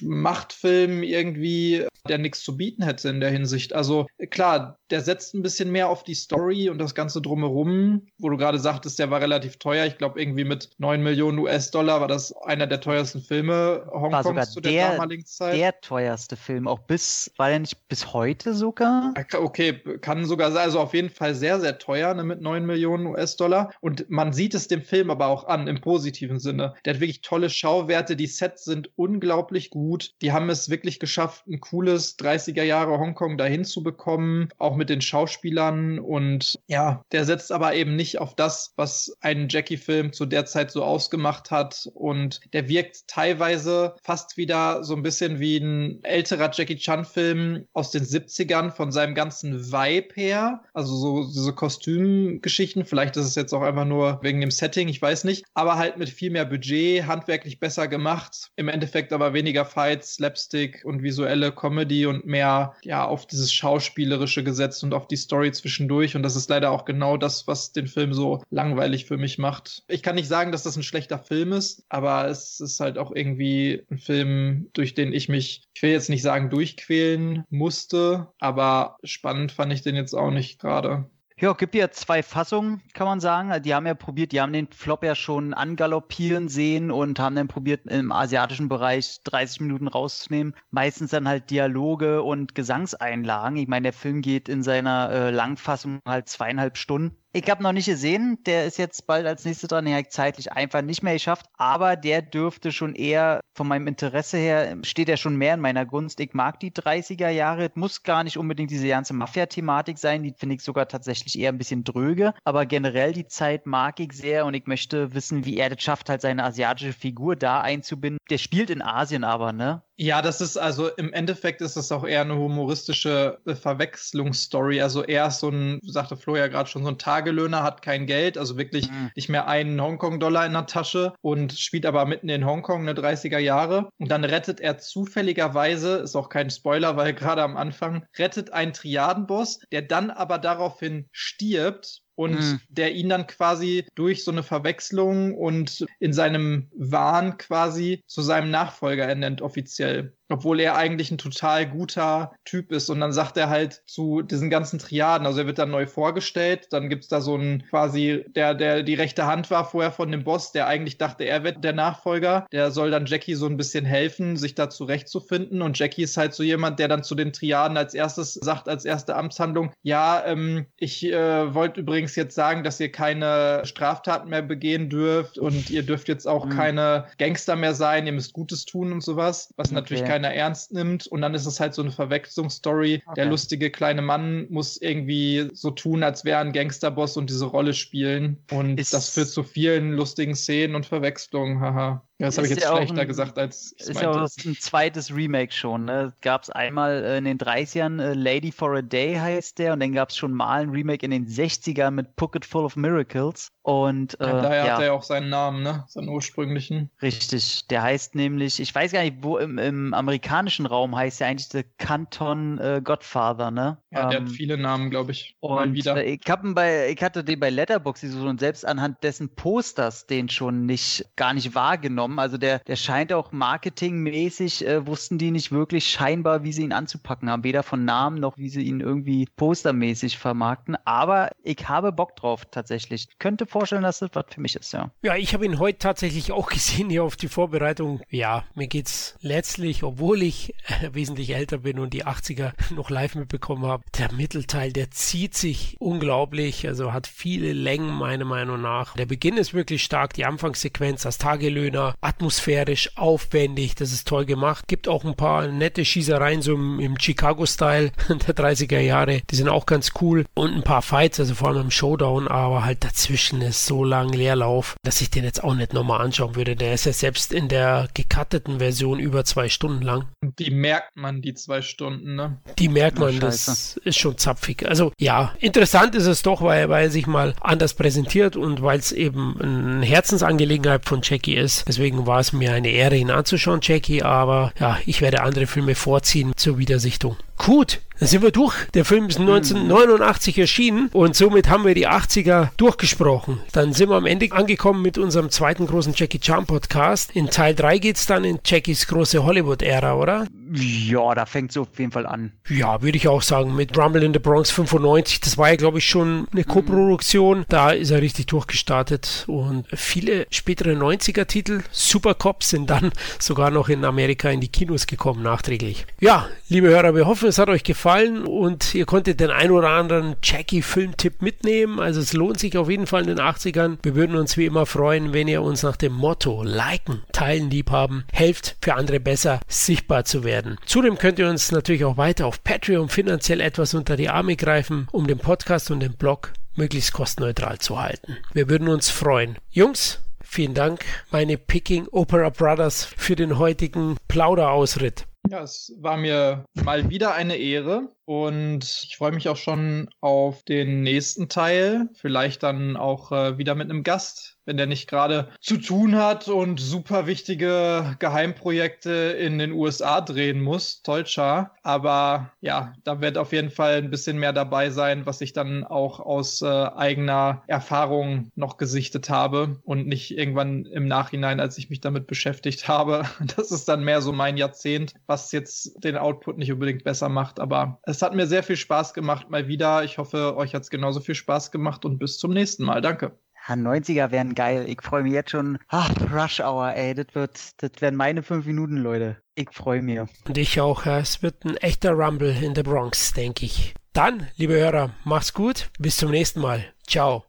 Machtfilm 0.00 1.02
irgendwie, 1.02 1.86
der 2.08 2.18
nichts 2.18 2.42
zu 2.42 2.56
bieten 2.56 2.82
hätte 2.82 3.08
in 3.08 3.20
der 3.20 3.30
Hinsicht. 3.30 3.72
Also 3.72 4.06
klar, 4.30 4.78
der 4.90 5.00
setzt 5.00 5.34
ein 5.34 5.42
bisschen 5.42 5.70
mehr 5.70 5.88
auf 5.88 6.04
die 6.04 6.14
Story 6.14 6.68
und 6.68 6.78
das 6.78 6.94
Ganze 6.94 7.20
drumherum, 7.20 8.06
wo 8.18 8.28
du 8.28 8.36
gerade 8.36 8.58
sagtest, 8.58 8.98
der 8.98 9.10
war 9.10 9.20
relativ 9.20 9.56
teuer. 9.56 9.86
Ich 9.86 9.98
glaube 9.98 10.20
irgendwie 10.20 10.44
mit 10.44 10.70
9 10.78 11.02
Millionen 11.02 11.38
US-Dollar 11.38 12.00
war 12.00 12.08
das 12.08 12.32
einer 12.32 12.66
der 12.66 12.80
teuersten 12.80 13.20
Filme 13.20 13.86
Hongkongs 13.92 14.52
zu 14.52 14.60
der, 14.60 14.72
der, 14.72 14.90
damaligen 14.92 15.26
Zeit. 15.26 15.56
Der 15.56 15.80
teuerste 15.80 16.36
Film, 16.36 16.68
auch 16.68 16.80
bis, 16.80 17.30
war 17.36 17.48
der 17.48 17.60
nicht 17.60 17.88
bis 17.88 18.12
heute 18.12 18.54
sogar? 18.54 19.14
Okay, 19.34 19.80
kann 20.00 20.24
sogar 20.24 20.52
sein, 20.52 20.64
also 20.64 20.80
auf 20.80 20.94
jeden 20.94 21.10
Fall 21.10 21.34
sehr, 21.34 21.60
sehr 21.60 21.78
teuer, 21.78 22.14
ne, 22.14 22.24
mit 22.24 22.40
9 22.40 22.64
Millionen 22.64 23.06
US-Dollar. 23.06 23.72
Und 23.80 24.08
man 24.08 24.32
sieht 24.32 24.54
es 24.54 24.68
dem 24.68 24.82
Film 24.82 25.10
aber 25.10 25.26
auch 25.26 25.46
an, 25.48 25.66
im 25.66 25.80
positiven 25.80 26.38
Sinne. 26.38 26.74
Der 26.84 26.94
hat 26.94 27.00
wirklich 27.00 27.22
tolle 27.22 27.50
Schauwerte, 27.50 28.16
die 28.16 28.26
Sets 28.26 28.64
sind 28.64 28.90
unglaublich 28.96 29.70
gut. 29.70 30.14
Die 30.22 30.32
haben 30.32 30.48
es 30.50 30.70
wirklich 30.70 31.00
geschafft, 31.00 31.46
ein 31.46 31.60
cooles 31.60 32.18
30er 32.18 32.62
Jahre 32.62 32.98
Hongkong 32.98 33.36
dahin 33.36 33.64
zu 33.64 33.82
bekommen, 33.82 34.48
auch 34.58 34.75
mit 34.76 34.90
den 34.90 35.00
Schauspielern. 35.00 35.98
Und 35.98 36.58
ja, 36.66 37.04
der 37.12 37.24
setzt 37.24 37.52
aber 37.52 37.74
eben 37.74 37.96
nicht 37.96 38.18
auf 38.18 38.34
das, 38.34 38.72
was 38.76 39.16
einen 39.20 39.48
Jackie-Film 39.48 40.12
zu 40.12 40.26
der 40.26 40.46
Zeit 40.46 40.70
so 40.70 40.84
ausgemacht 40.84 41.50
hat 41.50 41.88
und 41.94 42.40
der 42.52 42.68
wirkt 42.68 43.08
teilweise 43.08 43.94
fast 44.02 44.36
wieder 44.36 44.84
so 44.84 44.94
ein 44.94 45.02
bisschen 45.02 45.40
wie 45.40 45.58
ein 45.58 46.02
älterer 46.04 46.50
Jackie 46.52 46.76
Chan-Film 46.76 47.66
aus 47.72 47.90
den 47.90 48.04
70ern 48.04 48.70
von 48.70 48.92
seinem 48.92 49.14
ganzen 49.14 49.72
Vibe 49.72 50.14
her. 50.14 50.62
Also 50.72 50.94
so 50.96 51.24
diese 51.26 51.52
Kostümgeschichten. 51.52 52.84
Vielleicht 52.84 53.16
ist 53.16 53.26
es 53.26 53.34
jetzt 53.34 53.52
auch 53.52 53.62
einfach 53.62 53.84
nur 53.84 54.18
wegen 54.22 54.40
dem 54.40 54.50
Setting, 54.50 54.88
ich 54.88 55.00
weiß 55.00 55.24
nicht. 55.24 55.44
Aber 55.54 55.76
halt 55.76 55.96
mit 55.96 56.08
viel 56.08 56.30
mehr 56.30 56.44
Budget, 56.44 57.06
handwerklich 57.06 57.60
besser 57.60 57.88
gemacht. 57.88 58.50
Im 58.56 58.68
Endeffekt 58.68 59.12
aber 59.12 59.32
weniger 59.32 59.64
Fights, 59.64 60.14
Slapstick 60.14 60.84
und 60.84 61.02
visuelle 61.02 61.52
Comedy 61.52 62.06
und 62.06 62.26
mehr 62.26 62.74
ja 62.82 63.04
auf 63.04 63.26
dieses 63.26 63.52
Schauspielerische 63.52 64.44
gesetzt 64.44 64.65
und 64.82 64.94
auf 64.94 65.06
die 65.06 65.16
Story 65.16 65.52
zwischendurch. 65.52 66.16
Und 66.16 66.22
das 66.22 66.36
ist 66.36 66.50
leider 66.50 66.70
auch 66.70 66.84
genau 66.84 67.16
das, 67.16 67.46
was 67.46 67.72
den 67.72 67.86
Film 67.86 68.12
so 68.12 68.42
langweilig 68.50 69.06
für 69.06 69.16
mich 69.16 69.38
macht. 69.38 69.82
Ich 69.88 70.02
kann 70.02 70.14
nicht 70.14 70.28
sagen, 70.28 70.52
dass 70.52 70.62
das 70.62 70.76
ein 70.76 70.82
schlechter 70.82 71.18
Film 71.18 71.52
ist, 71.52 71.84
aber 71.88 72.28
es 72.28 72.60
ist 72.60 72.80
halt 72.80 72.98
auch 72.98 73.12
irgendwie 73.14 73.84
ein 73.90 73.98
Film, 73.98 74.68
durch 74.72 74.94
den 74.94 75.12
ich 75.12 75.28
mich, 75.28 75.64
ich 75.74 75.82
will 75.82 75.90
jetzt 75.90 76.10
nicht 76.10 76.22
sagen 76.22 76.50
durchquälen 76.50 77.44
musste, 77.50 78.28
aber 78.38 78.96
spannend 79.04 79.52
fand 79.52 79.72
ich 79.72 79.82
den 79.82 79.96
jetzt 79.96 80.14
auch 80.14 80.30
nicht 80.30 80.60
gerade. 80.60 81.08
Ja, 81.38 81.52
gibt 81.52 81.74
ja 81.74 81.90
zwei 81.90 82.22
Fassungen, 82.22 82.80
kann 82.94 83.06
man 83.06 83.20
sagen. 83.20 83.62
Die 83.62 83.74
haben 83.74 83.86
ja 83.86 83.92
probiert, 83.92 84.32
die 84.32 84.40
haben 84.40 84.54
den 84.54 84.68
Flop 84.72 85.04
ja 85.04 85.14
schon 85.14 85.52
angaloppieren 85.52 86.48
sehen 86.48 86.90
und 86.90 87.18
haben 87.18 87.36
dann 87.36 87.46
probiert, 87.46 87.84
im 87.86 88.10
asiatischen 88.10 88.70
Bereich 88.70 89.18
30 89.24 89.60
Minuten 89.60 89.86
rauszunehmen. 89.86 90.54
Meistens 90.70 91.10
dann 91.10 91.28
halt 91.28 91.50
Dialoge 91.50 92.22
und 92.22 92.54
Gesangseinlagen. 92.54 93.58
Ich 93.58 93.68
meine, 93.68 93.82
der 93.82 93.92
Film 93.92 94.22
geht 94.22 94.48
in 94.48 94.62
seiner 94.62 95.10
äh, 95.10 95.30
Langfassung 95.30 96.00
halt 96.06 96.26
zweieinhalb 96.30 96.78
Stunden. 96.78 97.18
Ich 97.36 97.50
habe 97.50 97.62
noch 97.62 97.72
nicht 97.72 97.84
gesehen, 97.84 98.38
der 98.46 98.64
ist 98.64 98.78
jetzt 98.78 99.06
bald 99.06 99.26
als 99.26 99.44
nächstes 99.44 99.68
dran, 99.68 99.84
den 99.84 99.92
habe 99.92 100.04
ich 100.04 100.08
zeitlich 100.08 100.52
einfach 100.52 100.80
nicht 100.80 101.02
mehr 101.02 101.12
geschafft, 101.12 101.44
aber 101.58 101.94
der 101.94 102.22
dürfte 102.22 102.72
schon 102.72 102.94
eher 102.94 103.40
von 103.54 103.68
meinem 103.68 103.88
Interesse 103.88 104.38
her, 104.38 104.78
steht 104.84 105.10
er 105.10 105.18
schon 105.18 105.36
mehr 105.36 105.52
in 105.52 105.60
meiner 105.60 105.84
Gunst. 105.84 106.18
Ich 106.20 106.32
mag 106.32 106.58
die 106.60 106.70
30er 106.70 107.28
Jahre, 107.28 107.70
muss 107.74 108.02
gar 108.02 108.24
nicht 108.24 108.38
unbedingt 108.38 108.70
diese 108.70 108.88
ganze 108.88 109.12
Mafia-Thematik 109.12 109.98
sein, 109.98 110.22
die 110.22 110.32
finde 110.32 110.54
ich 110.54 110.62
sogar 110.62 110.88
tatsächlich 110.88 111.38
eher 111.38 111.52
ein 111.52 111.58
bisschen 111.58 111.84
dröge, 111.84 112.32
aber 112.42 112.64
generell 112.64 113.12
die 113.12 113.26
Zeit 113.26 113.66
mag 113.66 114.00
ich 114.00 114.14
sehr 114.14 114.46
und 114.46 114.54
ich 114.54 114.66
möchte 114.66 115.12
wissen, 115.12 115.44
wie 115.44 115.58
er 115.58 115.68
das 115.68 115.82
schafft, 115.82 116.08
halt 116.08 116.22
seine 116.22 116.42
asiatische 116.42 116.94
Figur 116.94 117.36
da 117.36 117.60
einzubinden. 117.60 118.18
Der 118.30 118.38
spielt 118.38 118.70
in 118.70 118.80
Asien 118.80 119.24
aber, 119.24 119.52
ne? 119.52 119.82
Ja, 119.98 120.20
das 120.20 120.42
ist 120.42 120.58
also 120.58 120.88
im 120.88 121.12
Endeffekt 121.14 121.62
ist 121.62 121.76
es 121.76 121.90
auch 121.90 122.06
eher 122.06 122.20
eine 122.20 122.36
humoristische 122.36 123.38
Verwechslungsstory. 123.46 124.82
Also 124.82 125.02
er 125.02 125.28
ist 125.28 125.40
so 125.40 125.48
ein, 125.48 125.80
sagte 125.82 126.18
Flo 126.18 126.36
ja 126.36 126.48
gerade 126.48 126.68
schon, 126.68 126.82
so 126.82 126.90
ein 126.90 126.98
Tagelöhner, 126.98 127.62
hat 127.62 127.80
kein 127.80 128.06
Geld, 128.06 128.36
also 128.36 128.58
wirklich 128.58 128.90
mhm. 128.90 129.10
nicht 129.16 129.30
mehr 129.30 129.48
einen 129.48 129.80
Hongkong-Dollar 129.80 130.44
in 130.44 130.52
der 130.52 130.66
Tasche 130.66 131.14
und 131.22 131.54
spielt 131.58 131.86
aber 131.86 132.04
mitten 132.04 132.28
in 132.28 132.44
Hongkong 132.44 132.82
eine 132.82 132.92
30er 132.92 133.38
Jahre. 133.38 133.88
Und 133.98 134.10
dann 134.10 134.24
rettet 134.24 134.60
er 134.60 134.76
zufälligerweise, 134.76 135.96
ist 135.96 136.14
auch 136.14 136.28
kein 136.28 136.50
Spoiler, 136.50 136.96
weil 136.96 137.14
gerade 137.14 137.42
am 137.42 137.56
Anfang, 137.56 138.04
rettet 138.18 138.52
einen 138.52 138.74
Triadenboss, 138.74 139.60
der 139.72 139.82
dann 139.82 140.10
aber 140.10 140.38
daraufhin 140.38 141.08
stirbt 141.10 142.02
und 142.16 142.40
mhm. 142.40 142.60
der 142.68 142.94
ihn 142.94 143.08
dann 143.08 143.26
quasi 143.26 143.86
durch 143.94 144.24
so 144.24 144.32
eine 144.32 144.42
Verwechslung 144.42 145.34
und 145.34 145.86
in 146.00 146.12
seinem 146.12 146.68
Wahn 146.74 147.38
quasi 147.38 148.02
zu 148.06 148.22
seinem 148.22 148.50
Nachfolger 148.50 149.04
ernennt 149.04 149.42
offiziell. 149.42 150.16
Obwohl 150.28 150.60
er 150.60 150.76
eigentlich 150.76 151.10
ein 151.10 151.18
total 151.18 151.66
guter 151.66 152.32
Typ 152.44 152.72
ist. 152.72 152.90
Und 152.90 153.00
dann 153.00 153.12
sagt 153.12 153.36
er 153.36 153.48
halt 153.48 153.82
zu 153.86 154.22
diesen 154.22 154.50
ganzen 154.50 154.78
Triaden, 154.78 155.26
also 155.26 155.40
er 155.40 155.46
wird 155.46 155.58
dann 155.58 155.70
neu 155.70 155.86
vorgestellt, 155.86 156.68
dann 156.70 156.88
gibt's 156.88 157.08
da 157.08 157.20
so 157.20 157.34
einen 157.34 157.66
quasi, 157.68 158.24
der, 158.28 158.54
der 158.54 158.82
die 158.82 158.94
rechte 158.94 159.26
Hand 159.26 159.50
war 159.50 159.64
vorher 159.64 159.92
von 159.92 160.10
dem 160.10 160.24
Boss, 160.24 160.52
der 160.52 160.66
eigentlich 160.66 160.98
dachte, 160.98 161.24
er 161.24 161.44
wird 161.44 161.62
der 161.64 161.72
Nachfolger, 161.72 162.46
der 162.52 162.70
soll 162.70 162.90
dann 162.90 163.06
Jackie 163.06 163.34
so 163.34 163.46
ein 163.46 163.56
bisschen 163.56 163.84
helfen, 163.84 164.36
sich 164.36 164.54
da 164.54 164.70
zurechtzufinden. 164.70 165.62
Und 165.62 165.78
Jackie 165.78 166.02
ist 166.02 166.16
halt 166.16 166.34
so 166.34 166.42
jemand, 166.42 166.78
der 166.78 166.88
dann 166.88 167.04
zu 167.04 167.14
den 167.14 167.32
Triaden 167.32 167.76
als 167.76 167.94
erstes 167.94 168.34
sagt, 168.34 168.68
als 168.68 168.84
erste 168.84 169.16
Amtshandlung, 169.16 169.72
ja, 169.82 170.24
ähm, 170.26 170.66
ich 170.76 171.04
äh, 171.04 171.54
wollte 171.54 171.80
übrigens 171.80 172.16
jetzt 172.16 172.34
sagen, 172.34 172.64
dass 172.64 172.80
ihr 172.80 172.90
keine 172.90 173.62
Straftaten 173.64 174.30
mehr 174.30 174.42
begehen 174.42 174.90
dürft 174.90 175.38
und 175.38 175.70
ihr 175.70 175.82
dürft 175.82 176.08
jetzt 176.08 176.26
auch 176.26 176.46
mhm. 176.46 176.50
keine 176.50 177.06
Gangster 177.18 177.56
mehr 177.56 177.74
sein, 177.74 178.06
ihr 178.06 178.12
müsst 178.12 178.32
Gutes 178.32 178.64
tun 178.64 178.92
und 178.92 179.02
sowas, 179.02 179.52
was 179.56 179.68
okay. 179.68 179.74
natürlich 179.74 180.04
keiner 180.16 180.34
ernst 180.34 180.72
nimmt. 180.72 181.06
Und 181.06 181.20
dann 181.20 181.34
ist 181.34 181.46
es 181.46 181.60
halt 181.60 181.74
so 181.74 181.82
eine 181.82 181.90
Verwechslungsstory. 181.90 183.02
Okay. 183.04 183.14
Der 183.16 183.26
lustige 183.26 183.70
kleine 183.70 184.02
Mann 184.02 184.46
muss 184.48 184.80
irgendwie 184.80 185.48
so 185.52 185.70
tun, 185.70 186.02
als 186.02 186.24
wäre 186.24 186.38
ein 186.38 186.52
Gangsterboss 186.52 187.16
und 187.16 187.28
diese 187.28 187.44
Rolle 187.44 187.74
spielen. 187.74 188.38
Und 188.50 188.80
ist 188.80 188.94
das 188.94 189.10
führt 189.10 189.28
zu 189.28 189.42
vielen 189.42 189.92
lustigen 189.92 190.34
Szenen 190.34 190.74
und 190.74 190.86
Verwechslungen, 190.86 191.60
haha. 191.60 192.02
Ja, 192.18 192.28
das 192.28 192.38
habe 192.38 192.46
ich 192.46 192.54
jetzt 192.54 192.66
schlechter 192.66 193.02
ein, 193.02 193.08
gesagt 193.08 193.38
als 193.38 193.74
ich 193.78 193.88
Ist 193.88 194.00
ja 194.00 194.10
auch 194.10 194.16
ein 194.16 194.56
zweites 194.58 195.14
Remake 195.14 195.52
schon. 195.52 195.84
Ne? 195.84 196.14
Gab 196.22 196.44
es 196.44 196.50
einmal 196.50 197.04
äh, 197.04 197.18
in 197.18 197.24
den 197.24 197.36
30ern, 197.36 198.00
äh, 198.00 198.14
Lady 198.14 198.50
for 198.52 198.74
a 198.74 198.80
Day 198.80 199.16
heißt 199.16 199.58
der, 199.58 199.74
und 199.74 199.80
dann 199.80 199.92
gab 199.92 200.08
es 200.08 200.16
schon 200.16 200.32
mal 200.32 200.62
ein 200.62 200.70
Remake 200.70 201.04
in 201.04 201.10
den 201.10 201.26
60ern 201.26 201.90
mit 201.90 202.16
Pocket 202.16 202.46
Full 202.46 202.64
of 202.64 202.76
Miracles. 202.76 203.52
Und 203.60 204.18
äh, 204.20 204.26
ja, 204.28 204.40
daher 204.40 204.64
ja. 204.64 204.72
hat 204.72 204.80
er 204.80 204.86
ja 204.86 204.92
auch 204.92 205.02
seinen 205.02 205.28
Namen, 205.28 205.62
ne? 205.62 205.84
Seinen 205.88 206.08
ursprünglichen. 206.08 206.90
Richtig. 207.02 207.66
Der 207.66 207.82
heißt 207.82 208.14
nämlich, 208.14 208.60
ich 208.60 208.74
weiß 208.74 208.92
gar 208.92 209.02
nicht, 209.02 209.16
wo 209.20 209.36
im, 209.36 209.58
im 209.58 209.92
amerikanischen 209.92 210.64
Raum 210.64 210.96
heißt 210.96 211.20
er 211.20 211.26
eigentlich 211.26 211.48
der 211.50 211.64
Canton 211.76 212.58
äh, 212.58 212.80
Godfather, 212.82 213.50
ne? 213.50 213.78
Ja, 213.90 214.04
ähm, 214.04 214.10
der 214.10 214.20
hat 214.20 214.28
ähm, 214.28 214.34
viele 214.34 214.56
Namen, 214.56 214.88
glaube 214.88 215.12
ich. 215.12 215.36
Und 215.40 215.74
wieder. 215.74 215.96
Äh, 215.96 216.14
ich, 216.14 216.20
bei, 216.24 216.90
ich 216.90 217.02
hatte 217.02 217.24
den 217.24 217.40
bei 217.40 217.50
Letterboxd 217.50 218.06
so 218.10 218.26
und 218.26 218.40
selbst 218.40 218.64
anhand 218.64 219.02
dessen 219.02 219.34
Posters 219.34 220.06
den 220.06 220.28
schon 220.28 220.64
nicht 220.64 221.04
gar 221.16 221.34
nicht 221.34 221.54
wahrgenommen. 221.54 222.05
Also 222.18 222.38
der, 222.38 222.60
der 222.60 222.76
scheint 222.76 223.12
auch 223.12 223.32
marketingmäßig, 223.32 224.66
äh, 224.66 224.86
wussten 224.86 225.18
die 225.18 225.30
nicht 225.30 225.52
wirklich 225.52 225.88
scheinbar, 225.88 226.44
wie 226.44 226.52
sie 226.52 226.62
ihn 226.62 226.72
anzupacken 226.72 227.30
haben. 227.30 227.44
Weder 227.44 227.62
von 227.62 227.84
Namen 227.84 228.18
noch 228.20 228.36
wie 228.38 228.48
sie 228.48 228.62
ihn 228.62 228.80
irgendwie 228.80 229.26
postermäßig 229.36 230.18
vermarkten. 230.18 230.76
Aber 230.84 231.30
ich 231.42 231.68
habe 231.68 231.92
Bock 231.92 232.16
drauf 232.16 232.44
tatsächlich. 232.50 233.08
Könnte 233.18 233.46
vorstellen, 233.46 233.82
dass 233.82 234.00
das 234.00 234.10
was 234.12 234.26
für 234.30 234.40
mich 234.40 234.56
ist, 234.56 234.72
ja. 234.72 234.90
Ja, 235.02 235.16
ich 235.16 235.34
habe 235.34 235.44
ihn 235.44 235.58
heute 235.58 235.78
tatsächlich 235.78 236.32
auch 236.32 236.48
gesehen 236.50 236.90
hier 236.90 237.04
auf 237.04 237.16
die 237.16 237.28
Vorbereitung. 237.28 238.00
Ja, 238.10 238.44
mir 238.54 238.68
geht's 238.68 239.16
letztlich, 239.20 239.82
obwohl 239.82 240.22
ich 240.22 240.54
äh, 240.66 240.90
wesentlich 240.92 241.34
älter 241.34 241.58
bin 241.58 241.78
und 241.78 241.92
die 241.92 242.04
80er 242.04 242.52
noch 242.74 242.90
live 242.90 243.14
mitbekommen 243.14 243.66
habe, 243.66 243.84
der 243.98 244.12
Mittelteil, 244.12 244.72
der 244.72 244.90
zieht 244.90 245.34
sich 245.34 245.76
unglaublich, 245.78 246.66
also 246.66 246.92
hat 246.92 247.06
viele 247.06 247.52
Längen 247.52 247.90
meiner 247.90 248.24
Meinung 248.24 248.60
nach. 248.60 248.94
Der 248.94 249.06
Beginn 249.06 249.36
ist 249.36 249.54
wirklich 249.54 249.82
stark, 249.82 250.14
die 250.14 250.24
Anfangssequenz 250.24 251.06
als 251.06 251.18
Tagelöhner, 251.18 251.94
atmosphärisch, 252.00 252.96
aufwendig, 252.96 253.74
das 253.74 253.92
ist 253.92 254.08
toll 254.08 254.24
gemacht. 254.24 254.68
Gibt 254.68 254.88
auch 254.88 255.04
ein 255.04 255.16
paar 255.16 255.48
nette 255.48 255.84
Schießereien 255.84 256.42
so 256.42 256.54
im, 256.54 256.80
im 256.80 256.98
Chicago-Style 256.98 257.92
der 258.08 258.36
30er 258.36 258.80
Jahre, 258.80 259.22
die 259.30 259.36
sind 259.36 259.48
auch 259.48 259.66
ganz 259.66 259.92
cool 260.00 260.24
und 260.34 260.54
ein 260.54 260.62
paar 260.62 260.82
Fights, 260.82 261.20
also 261.20 261.34
vor 261.34 261.48
allem 261.48 261.62
im 261.62 261.70
Showdown, 261.70 262.28
aber 262.28 262.64
halt 262.64 262.84
dazwischen 262.84 263.40
ist 263.40 263.66
so 263.66 263.84
lang 263.84 264.12
Leerlauf, 264.12 264.76
dass 264.82 265.00
ich 265.00 265.10
den 265.10 265.24
jetzt 265.24 265.42
auch 265.42 265.54
nicht 265.54 265.72
nochmal 265.72 266.00
anschauen 266.00 266.36
würde. 266.36 266.56
Der 266.56 266.74
ist 266.74 266.86
ja 266.86 266.92
selbst 266.92 267.32
in 267.32 267.48
der 267.48 267.88
gecutteten 267.94 268.58
Version 268.58 268.98
über 268.98 269.24
zwei 269.24 269.48
Stunden 269.48 269.82
lang. 269.82 270.06
Die 270.22 270.50
merkt 270.50 270.96
man, 270.96 271.22
die 271.22 271.34
zwei 271.34 271.62
Stunden, 271.62 272.14
ne? 272.14 272.38
Die 272.58 272.68
merkt 272.68 272.98
man, 272.98 273.18
das 273.20 273.76
ist 273.84 273.98
schon 273.98 274.18
zapfig. 274.18 274.66
Also 274.66 274.92
ja, 274.98 275.34
interessant 275.38 275.94
ist 275.94 276.06
es 276.06 276.22
doch, 276.22 276.42
weil, 276.42 276.68
weil 276.68 276.84
er 276.84 276.90
sich 276.90 277.06
mal 277.06 277.34
anders 277.40 277.74
präsentiert 277.74 278.36
und 278.36 278.62
weil 278.62 278.78
es 278.78 278.92
eben 278.92 279.40
eine 279.40 279.86
Herzensangelegenheit 279.86 280.84
von 280.84 281.00
Jackie 281.02 281.34
ist. 281.34 281.66
Deswegen 281.66 281.85
war 281.94 282.20
es 282.20 282.32
mir 282.32 282.52
eine 282.52 282.70
Ehre, 282.70 282.96
ihn 282.96 283.10
anzuschauen, 283.10 283.60
Jackie, 283.62 284.02
aber 284.02 284.52
ja, 284.58 284.78
ich 284.86 285.00
werde 285.00 285.22
andere 285.22 285.46
Filme 285.46 285.74
vorziehen 285.74 286.32
zur 286.36 286.58
Wiedersichtung. 286.58 287.16
Gut, 287.36 287.80
dann 287.98 288.08
sind 288.08 288.22
wir 288.22 288.30
durch. 288.30 288.54
Der 288.74 288.84
Film 288.84 289.08
ist 289.08 289.18
1989 289.18 290.38
erschienen 290.38 290.90
und 290.92 291.16
somit 291.16 291.48
haben 291.48 291.64
wir 291.64 291.74
die 291.74 291.88
80er 291.88 292.50
durchgesprochen. 292.58 293.40
Dann 293.52 293.72
sind 293.72 293.88
wir 293.88 293.96
am 293.96 294.04
Ende 294.04 294.30
angekommen 294.32 294.82
mit 294.82 294.98
unserem 294.98 295.30
zweiten 295.30 295.66
großen 295.66 295.94
Jackie 295.96 296.18
Chan 296.18 296.44
Podcast. 296.44 297.10
In 297.12 297.30
Teil 297.30 297.54
3 297.54 297.78
geht 297.78 297.96
es 297.96 298.04
dann 298.04 298.24
in 298.24 298.38
Jackies 298.44 298.86
große 298.86 299.24
Hollywood-Ära, 299.24 299.94
oder? 299.94 300.26
Ja, 300.52 301.14
da 301.14 301.24
fängt 301.24 301.50
es 301.50 301.56
auf 301.56 301.68
jeden 301.78 301.90
Fall 301.90 302.06
an. 302.06 302.32
Ja, 302.48 302.82
würde 302.82 302.98
ich 302.98 303.08
auch 303.08 303.22
sagen. 303.22 303.56
Mit 303.56 303.76
Rumble 303.76 304.02
in 304.02 304.12
the 304.12 304.18
Bronx 304.18 304.50
95, 304.50 305.20
das 305.22 305.38
war 305.38 305.48
ja, 305.48 305.56
glaube 305.56 305.78
ich, 305.78 305.86
schon 305.88 306.28
eine 306.32 306.44
Co-Produktion. 306.44 307.46
Da 307.48 307.70
ist 307.70 307.90
er 307.90 308.02
richtig 308.02 308.26
durchgestartet 308.26 309.24
und 309.26 309.66
viele 309.74 310.26
spätere 310.30 310.72
90er-Titel, 310.74 311.62
Supercops, 311.70 312.50
sind 312.50 312.68
dann 312.68 312.92
sogar 313.18 313.50
noch 313.50 313.70
in 313.70 313.84
Amerika 313.84 314.28
in 314.30 314.40
die 314.40 314.48
Kinos 314.48 314.86
gekommen, 314.86 315.22
nachträglich. 315.22 315.86
Ja, 315.98 316.28
liebe 316.48 316.68
Hörer, 316.68 316.94
wir 316.94 317.06
hoffen, 317.06 317.25
es 317.26 317.38
hat 317.38 317.48
euch 317.48 317.64
gefallen 317.64 318.24
und 318.24 318.74
ihr 318.74 318.86
konntet 318.86 319.20
den 319.20 319.30
ein 319.30 319.50
oder 319.50 319.70
anderen 319.70 320.16
Jackie-Filmtipp 320.22 321.22
mitnehmen. 321.22 321.80
Also 321.80 322.00
es 322.00 322.12
lohnt 322.12 322.38
sich 322.38 322.56
auf 322.56 322.70
jeden 322.70 322.86
Fall 322.86 323.02
in 323.02 323.08
den 323.08 323.20
80ern. 323.20 323.78
Wir 323.82 323.94
würden 323.94 324.16
uns 324.16 324.36
wie 324.36 324.46
immer 324.46 324.66
freuen, 324.66 325.12
wenn 325.12 325.28
ihr 325.28 325.42
uns 325.42 325.62
nach 325.62 325.76
dem 325.76 325.92
Motto 325.92 326.42
liken, 326.42 327.02
teilen, 327.12 327.50
liebhaben, 327.50 328.04
helft 328.12 328.56
für 328.62 328.74
andere 328.74 329.00
besser 329.00 329.40
sichtbar 329.48 330.04
zu 330.04 330.24
werden. 330.24 330.56
Zudem 330.66 330.98
könnt 330.98 331.18
ihr 331.18 331.28
uns 331.28 331.52
natürlich 331.52 331.84
auch 331.84 331.96
weiter 331.96 332.26
auf 332.26 332.42
Patreon 332.42 332.88
finanziell 332.88 333.40
etwas 333.40 333.74
unter 333.74 333.96
die 333.96 334.08
Arme 334.08 334.36
greifen, 334.36 334.88
um 334.92 335.06
den 335.06 335.18
Podcast 335.18 335.70
und 335.70 335.80
den 335.80 335.94
Blog 335.94 336.32
möglichst 336.54 336.92
kostenneutral 336.92 337.58
zu 337.58 337.80
halten. 337.80 338.16
Wir 338.32 338.48
würden 338.48 338.68
uns 338.68 338.90
freuen. 338.90 339.36
Jungs, 339.50 340.00
vielen 340.22 340.54
Dank, 340.54 340.84
meine 341.10 341.38
Picking 341.38 341.86
Opera 341.90 342.30
Brothers, 342.30 342.84
für 342.96 343.16
den 343.16 343.38
heutigen 343.38 343.96
Plauderausritt. 344.08 345.06
Ja, 345.28 345.42
es 345.42 345.74
war 345.78 345.96
mir 345.96 346.44
mal 346.54 346.88
wieder 346.88 347.14
eine 347.14 347.36
Ehre 347.36 347.92
und 348.04 348.64
ich 348.84 348.96
freue 348.96 349.12
mich 349.12 349.28
auch 349.28 349.36
schon 349.36 349.88
auf 350.00 350.44
den 350.44 350.82
nächsten 350.82 351.28
Teil. 351.28 351.88
Vielleicht 351.94 352.44
dann 352.44 352.76
auch 352.76 353.10
äh, 353.10 353.36
wieder 353.36 353.56
mit 353.56 353.68
einem 353.68 353.82
Gast 353.82 354.35
wenn 354.46 354.56
der 354.56 354.66
nicht 354.66 354.88
gerade 354.88 355.28
zu 355.40 355.58
tun 355.58 355.96
hat 355.96 356.28
und 356.28 356.58
super 356.60 357.06
wichtige 357.06 357.96
Geheimprojekte 357.98 358.90
in 358.90 359.38
den 359.38 359.52
USA 359.52 360.00
drehen 360.00 360.40
muss. 360.40 360.82
Tolcha. 360.82 361.50
Aber 361.62 362.30
ja, 362.40 362.74
da 362.84 363.00
wird 363.00 363.18
auf 363.18 363.32
jeden 363.32 363.50
Fall 363.50 363.74
ein 363.74 363.90
bisschen 363.90 364.18
mehr 364.18 364.32
dabei 364.32 364.70
sein, 364.70 365.04
was 365.04 365.20
ich 365.20 365.32
dann 365.32 365.64
auch 365.64 366.00
aus 366.00 366.42
äh, 366.42 366.46
eigener 366.46 367.42
Erfahrung 367.48 368.30
noch 368.36 368.56
gesichtet 368.56 369.10
habe 369.10 369.60
und 369.64 369.86
nicht 369.86 370.16
irgendwann 370.16 370.64
im 370.66 370.86
Nachhinein, 370.86 371.40
als 371.40 371.58
ich 371.58 371.68
mich 371.68 371.80
damit 371.80 372.06
beschäftigt 372.06 372.68
habe. 372.68 373.02
Das 373.36 373.50
ist 373.50 373.68
dann 373.68 373.84
mehr 373.84 374.00
so 374.00 374.12
mein 374.12 374.36
Jahrzehnt, 374.36 374.94
was 375.06 375.32
jetzt 375.32 375.82
den 375.82 375.96
Output 375.96 376.38
nicht 376.38 376.52
unbedingt 376.52 376.84
besser 376.84 377.08
macht. 377.08 377.40
Aber 377.40 377.80
es 377.82 378.00
hat 378.02 378.14
mir 378.14 378.26
sehr 378.26 378.44
viel 378.44 378.56
Spaß 378.56 378.94
gemacht, 378.94 379.28
mal 379.28 379.48
wieder. 379.48 379.82
Ich 379.84 379.98
hoffe, 379.98 380.36
euch 380.36 380.54
hat 380.54 380.62
es 380.62 380.70
genauso 380.70 381.00
viel 381.00 381.16
Spaß 381.16 381.50
gemacht 381.50 381.84
und 381.84 381.98
bis 381.98 382.18
zum 382.18 382.32
nächsten 382.32 382.64
Mal. 382.64 382.80
Danke. 382.80 383.18
Ja, 383.48 383.54
90er 383.54 384.10
wären 384.10 384.34
geil. 384.34 384.64
Ich 384.68 384.82
freue 384.82 385.02
mich 385.02 385.12
jetzt 385.12 385.30
schon. 385.30 385.58
Ach, 385.68 385.90
Rush 386.12 386.40
Hour, 386.40 386.72
ey. 386.74 386.94
Das 386.94 387.06
wird, 387.12 387.38
das 387.58 387.70
werden 387.80 387.96
meine 387.96 388.22
fünf 388.22 388.46
Minuten, 388.46 388.78
Leute. 388.78 389.18
Ich 389.34 389.50
freue 389.52 389.82
mich. 389.82 390.00
Und 390.00 390.38
ich 390.38 390.60
auch. 390.60 390.86
Es 390.86 391.22
wird 391.22 391.44
ein 391.44 391.56
echter 391.58 391.92
Rumble 391.92 392.34
in 392.42 392.54
der 392.54 392.64
Bronx, 392.64 393.12
denke 393.12 393.46
ich. 393.46 393.74
Dann, 393.92 394.26
liebe 394.36 394.54
Hörer, 394.54 394.90
macht's 395.04 395.32
gut. 395.32 395.70
Bis 395.78 395.96
zum 395.96 396.10
nächsten 396.10 396.40
Mal. 396.40 396.64
Ciao. 396.86 397.24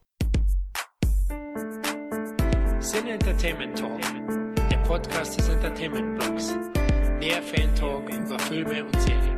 Sin 2.80 3.08
Entertainment 3.08 3.78
Talk. 3.78 4.02
Der 4.72 4.78
Podcast 4.78 5.38
des 5.38 5.50
Entertainment 5.50 6.20
Blogs. 6.20 6.56
Der 7.22 7.42
Fan 7.42 7.74
Talk 7.76 8.10
über 8.10 8.40
Filme 8.40 8.86
und 8.86 9.02
Serien. 9.02 9.37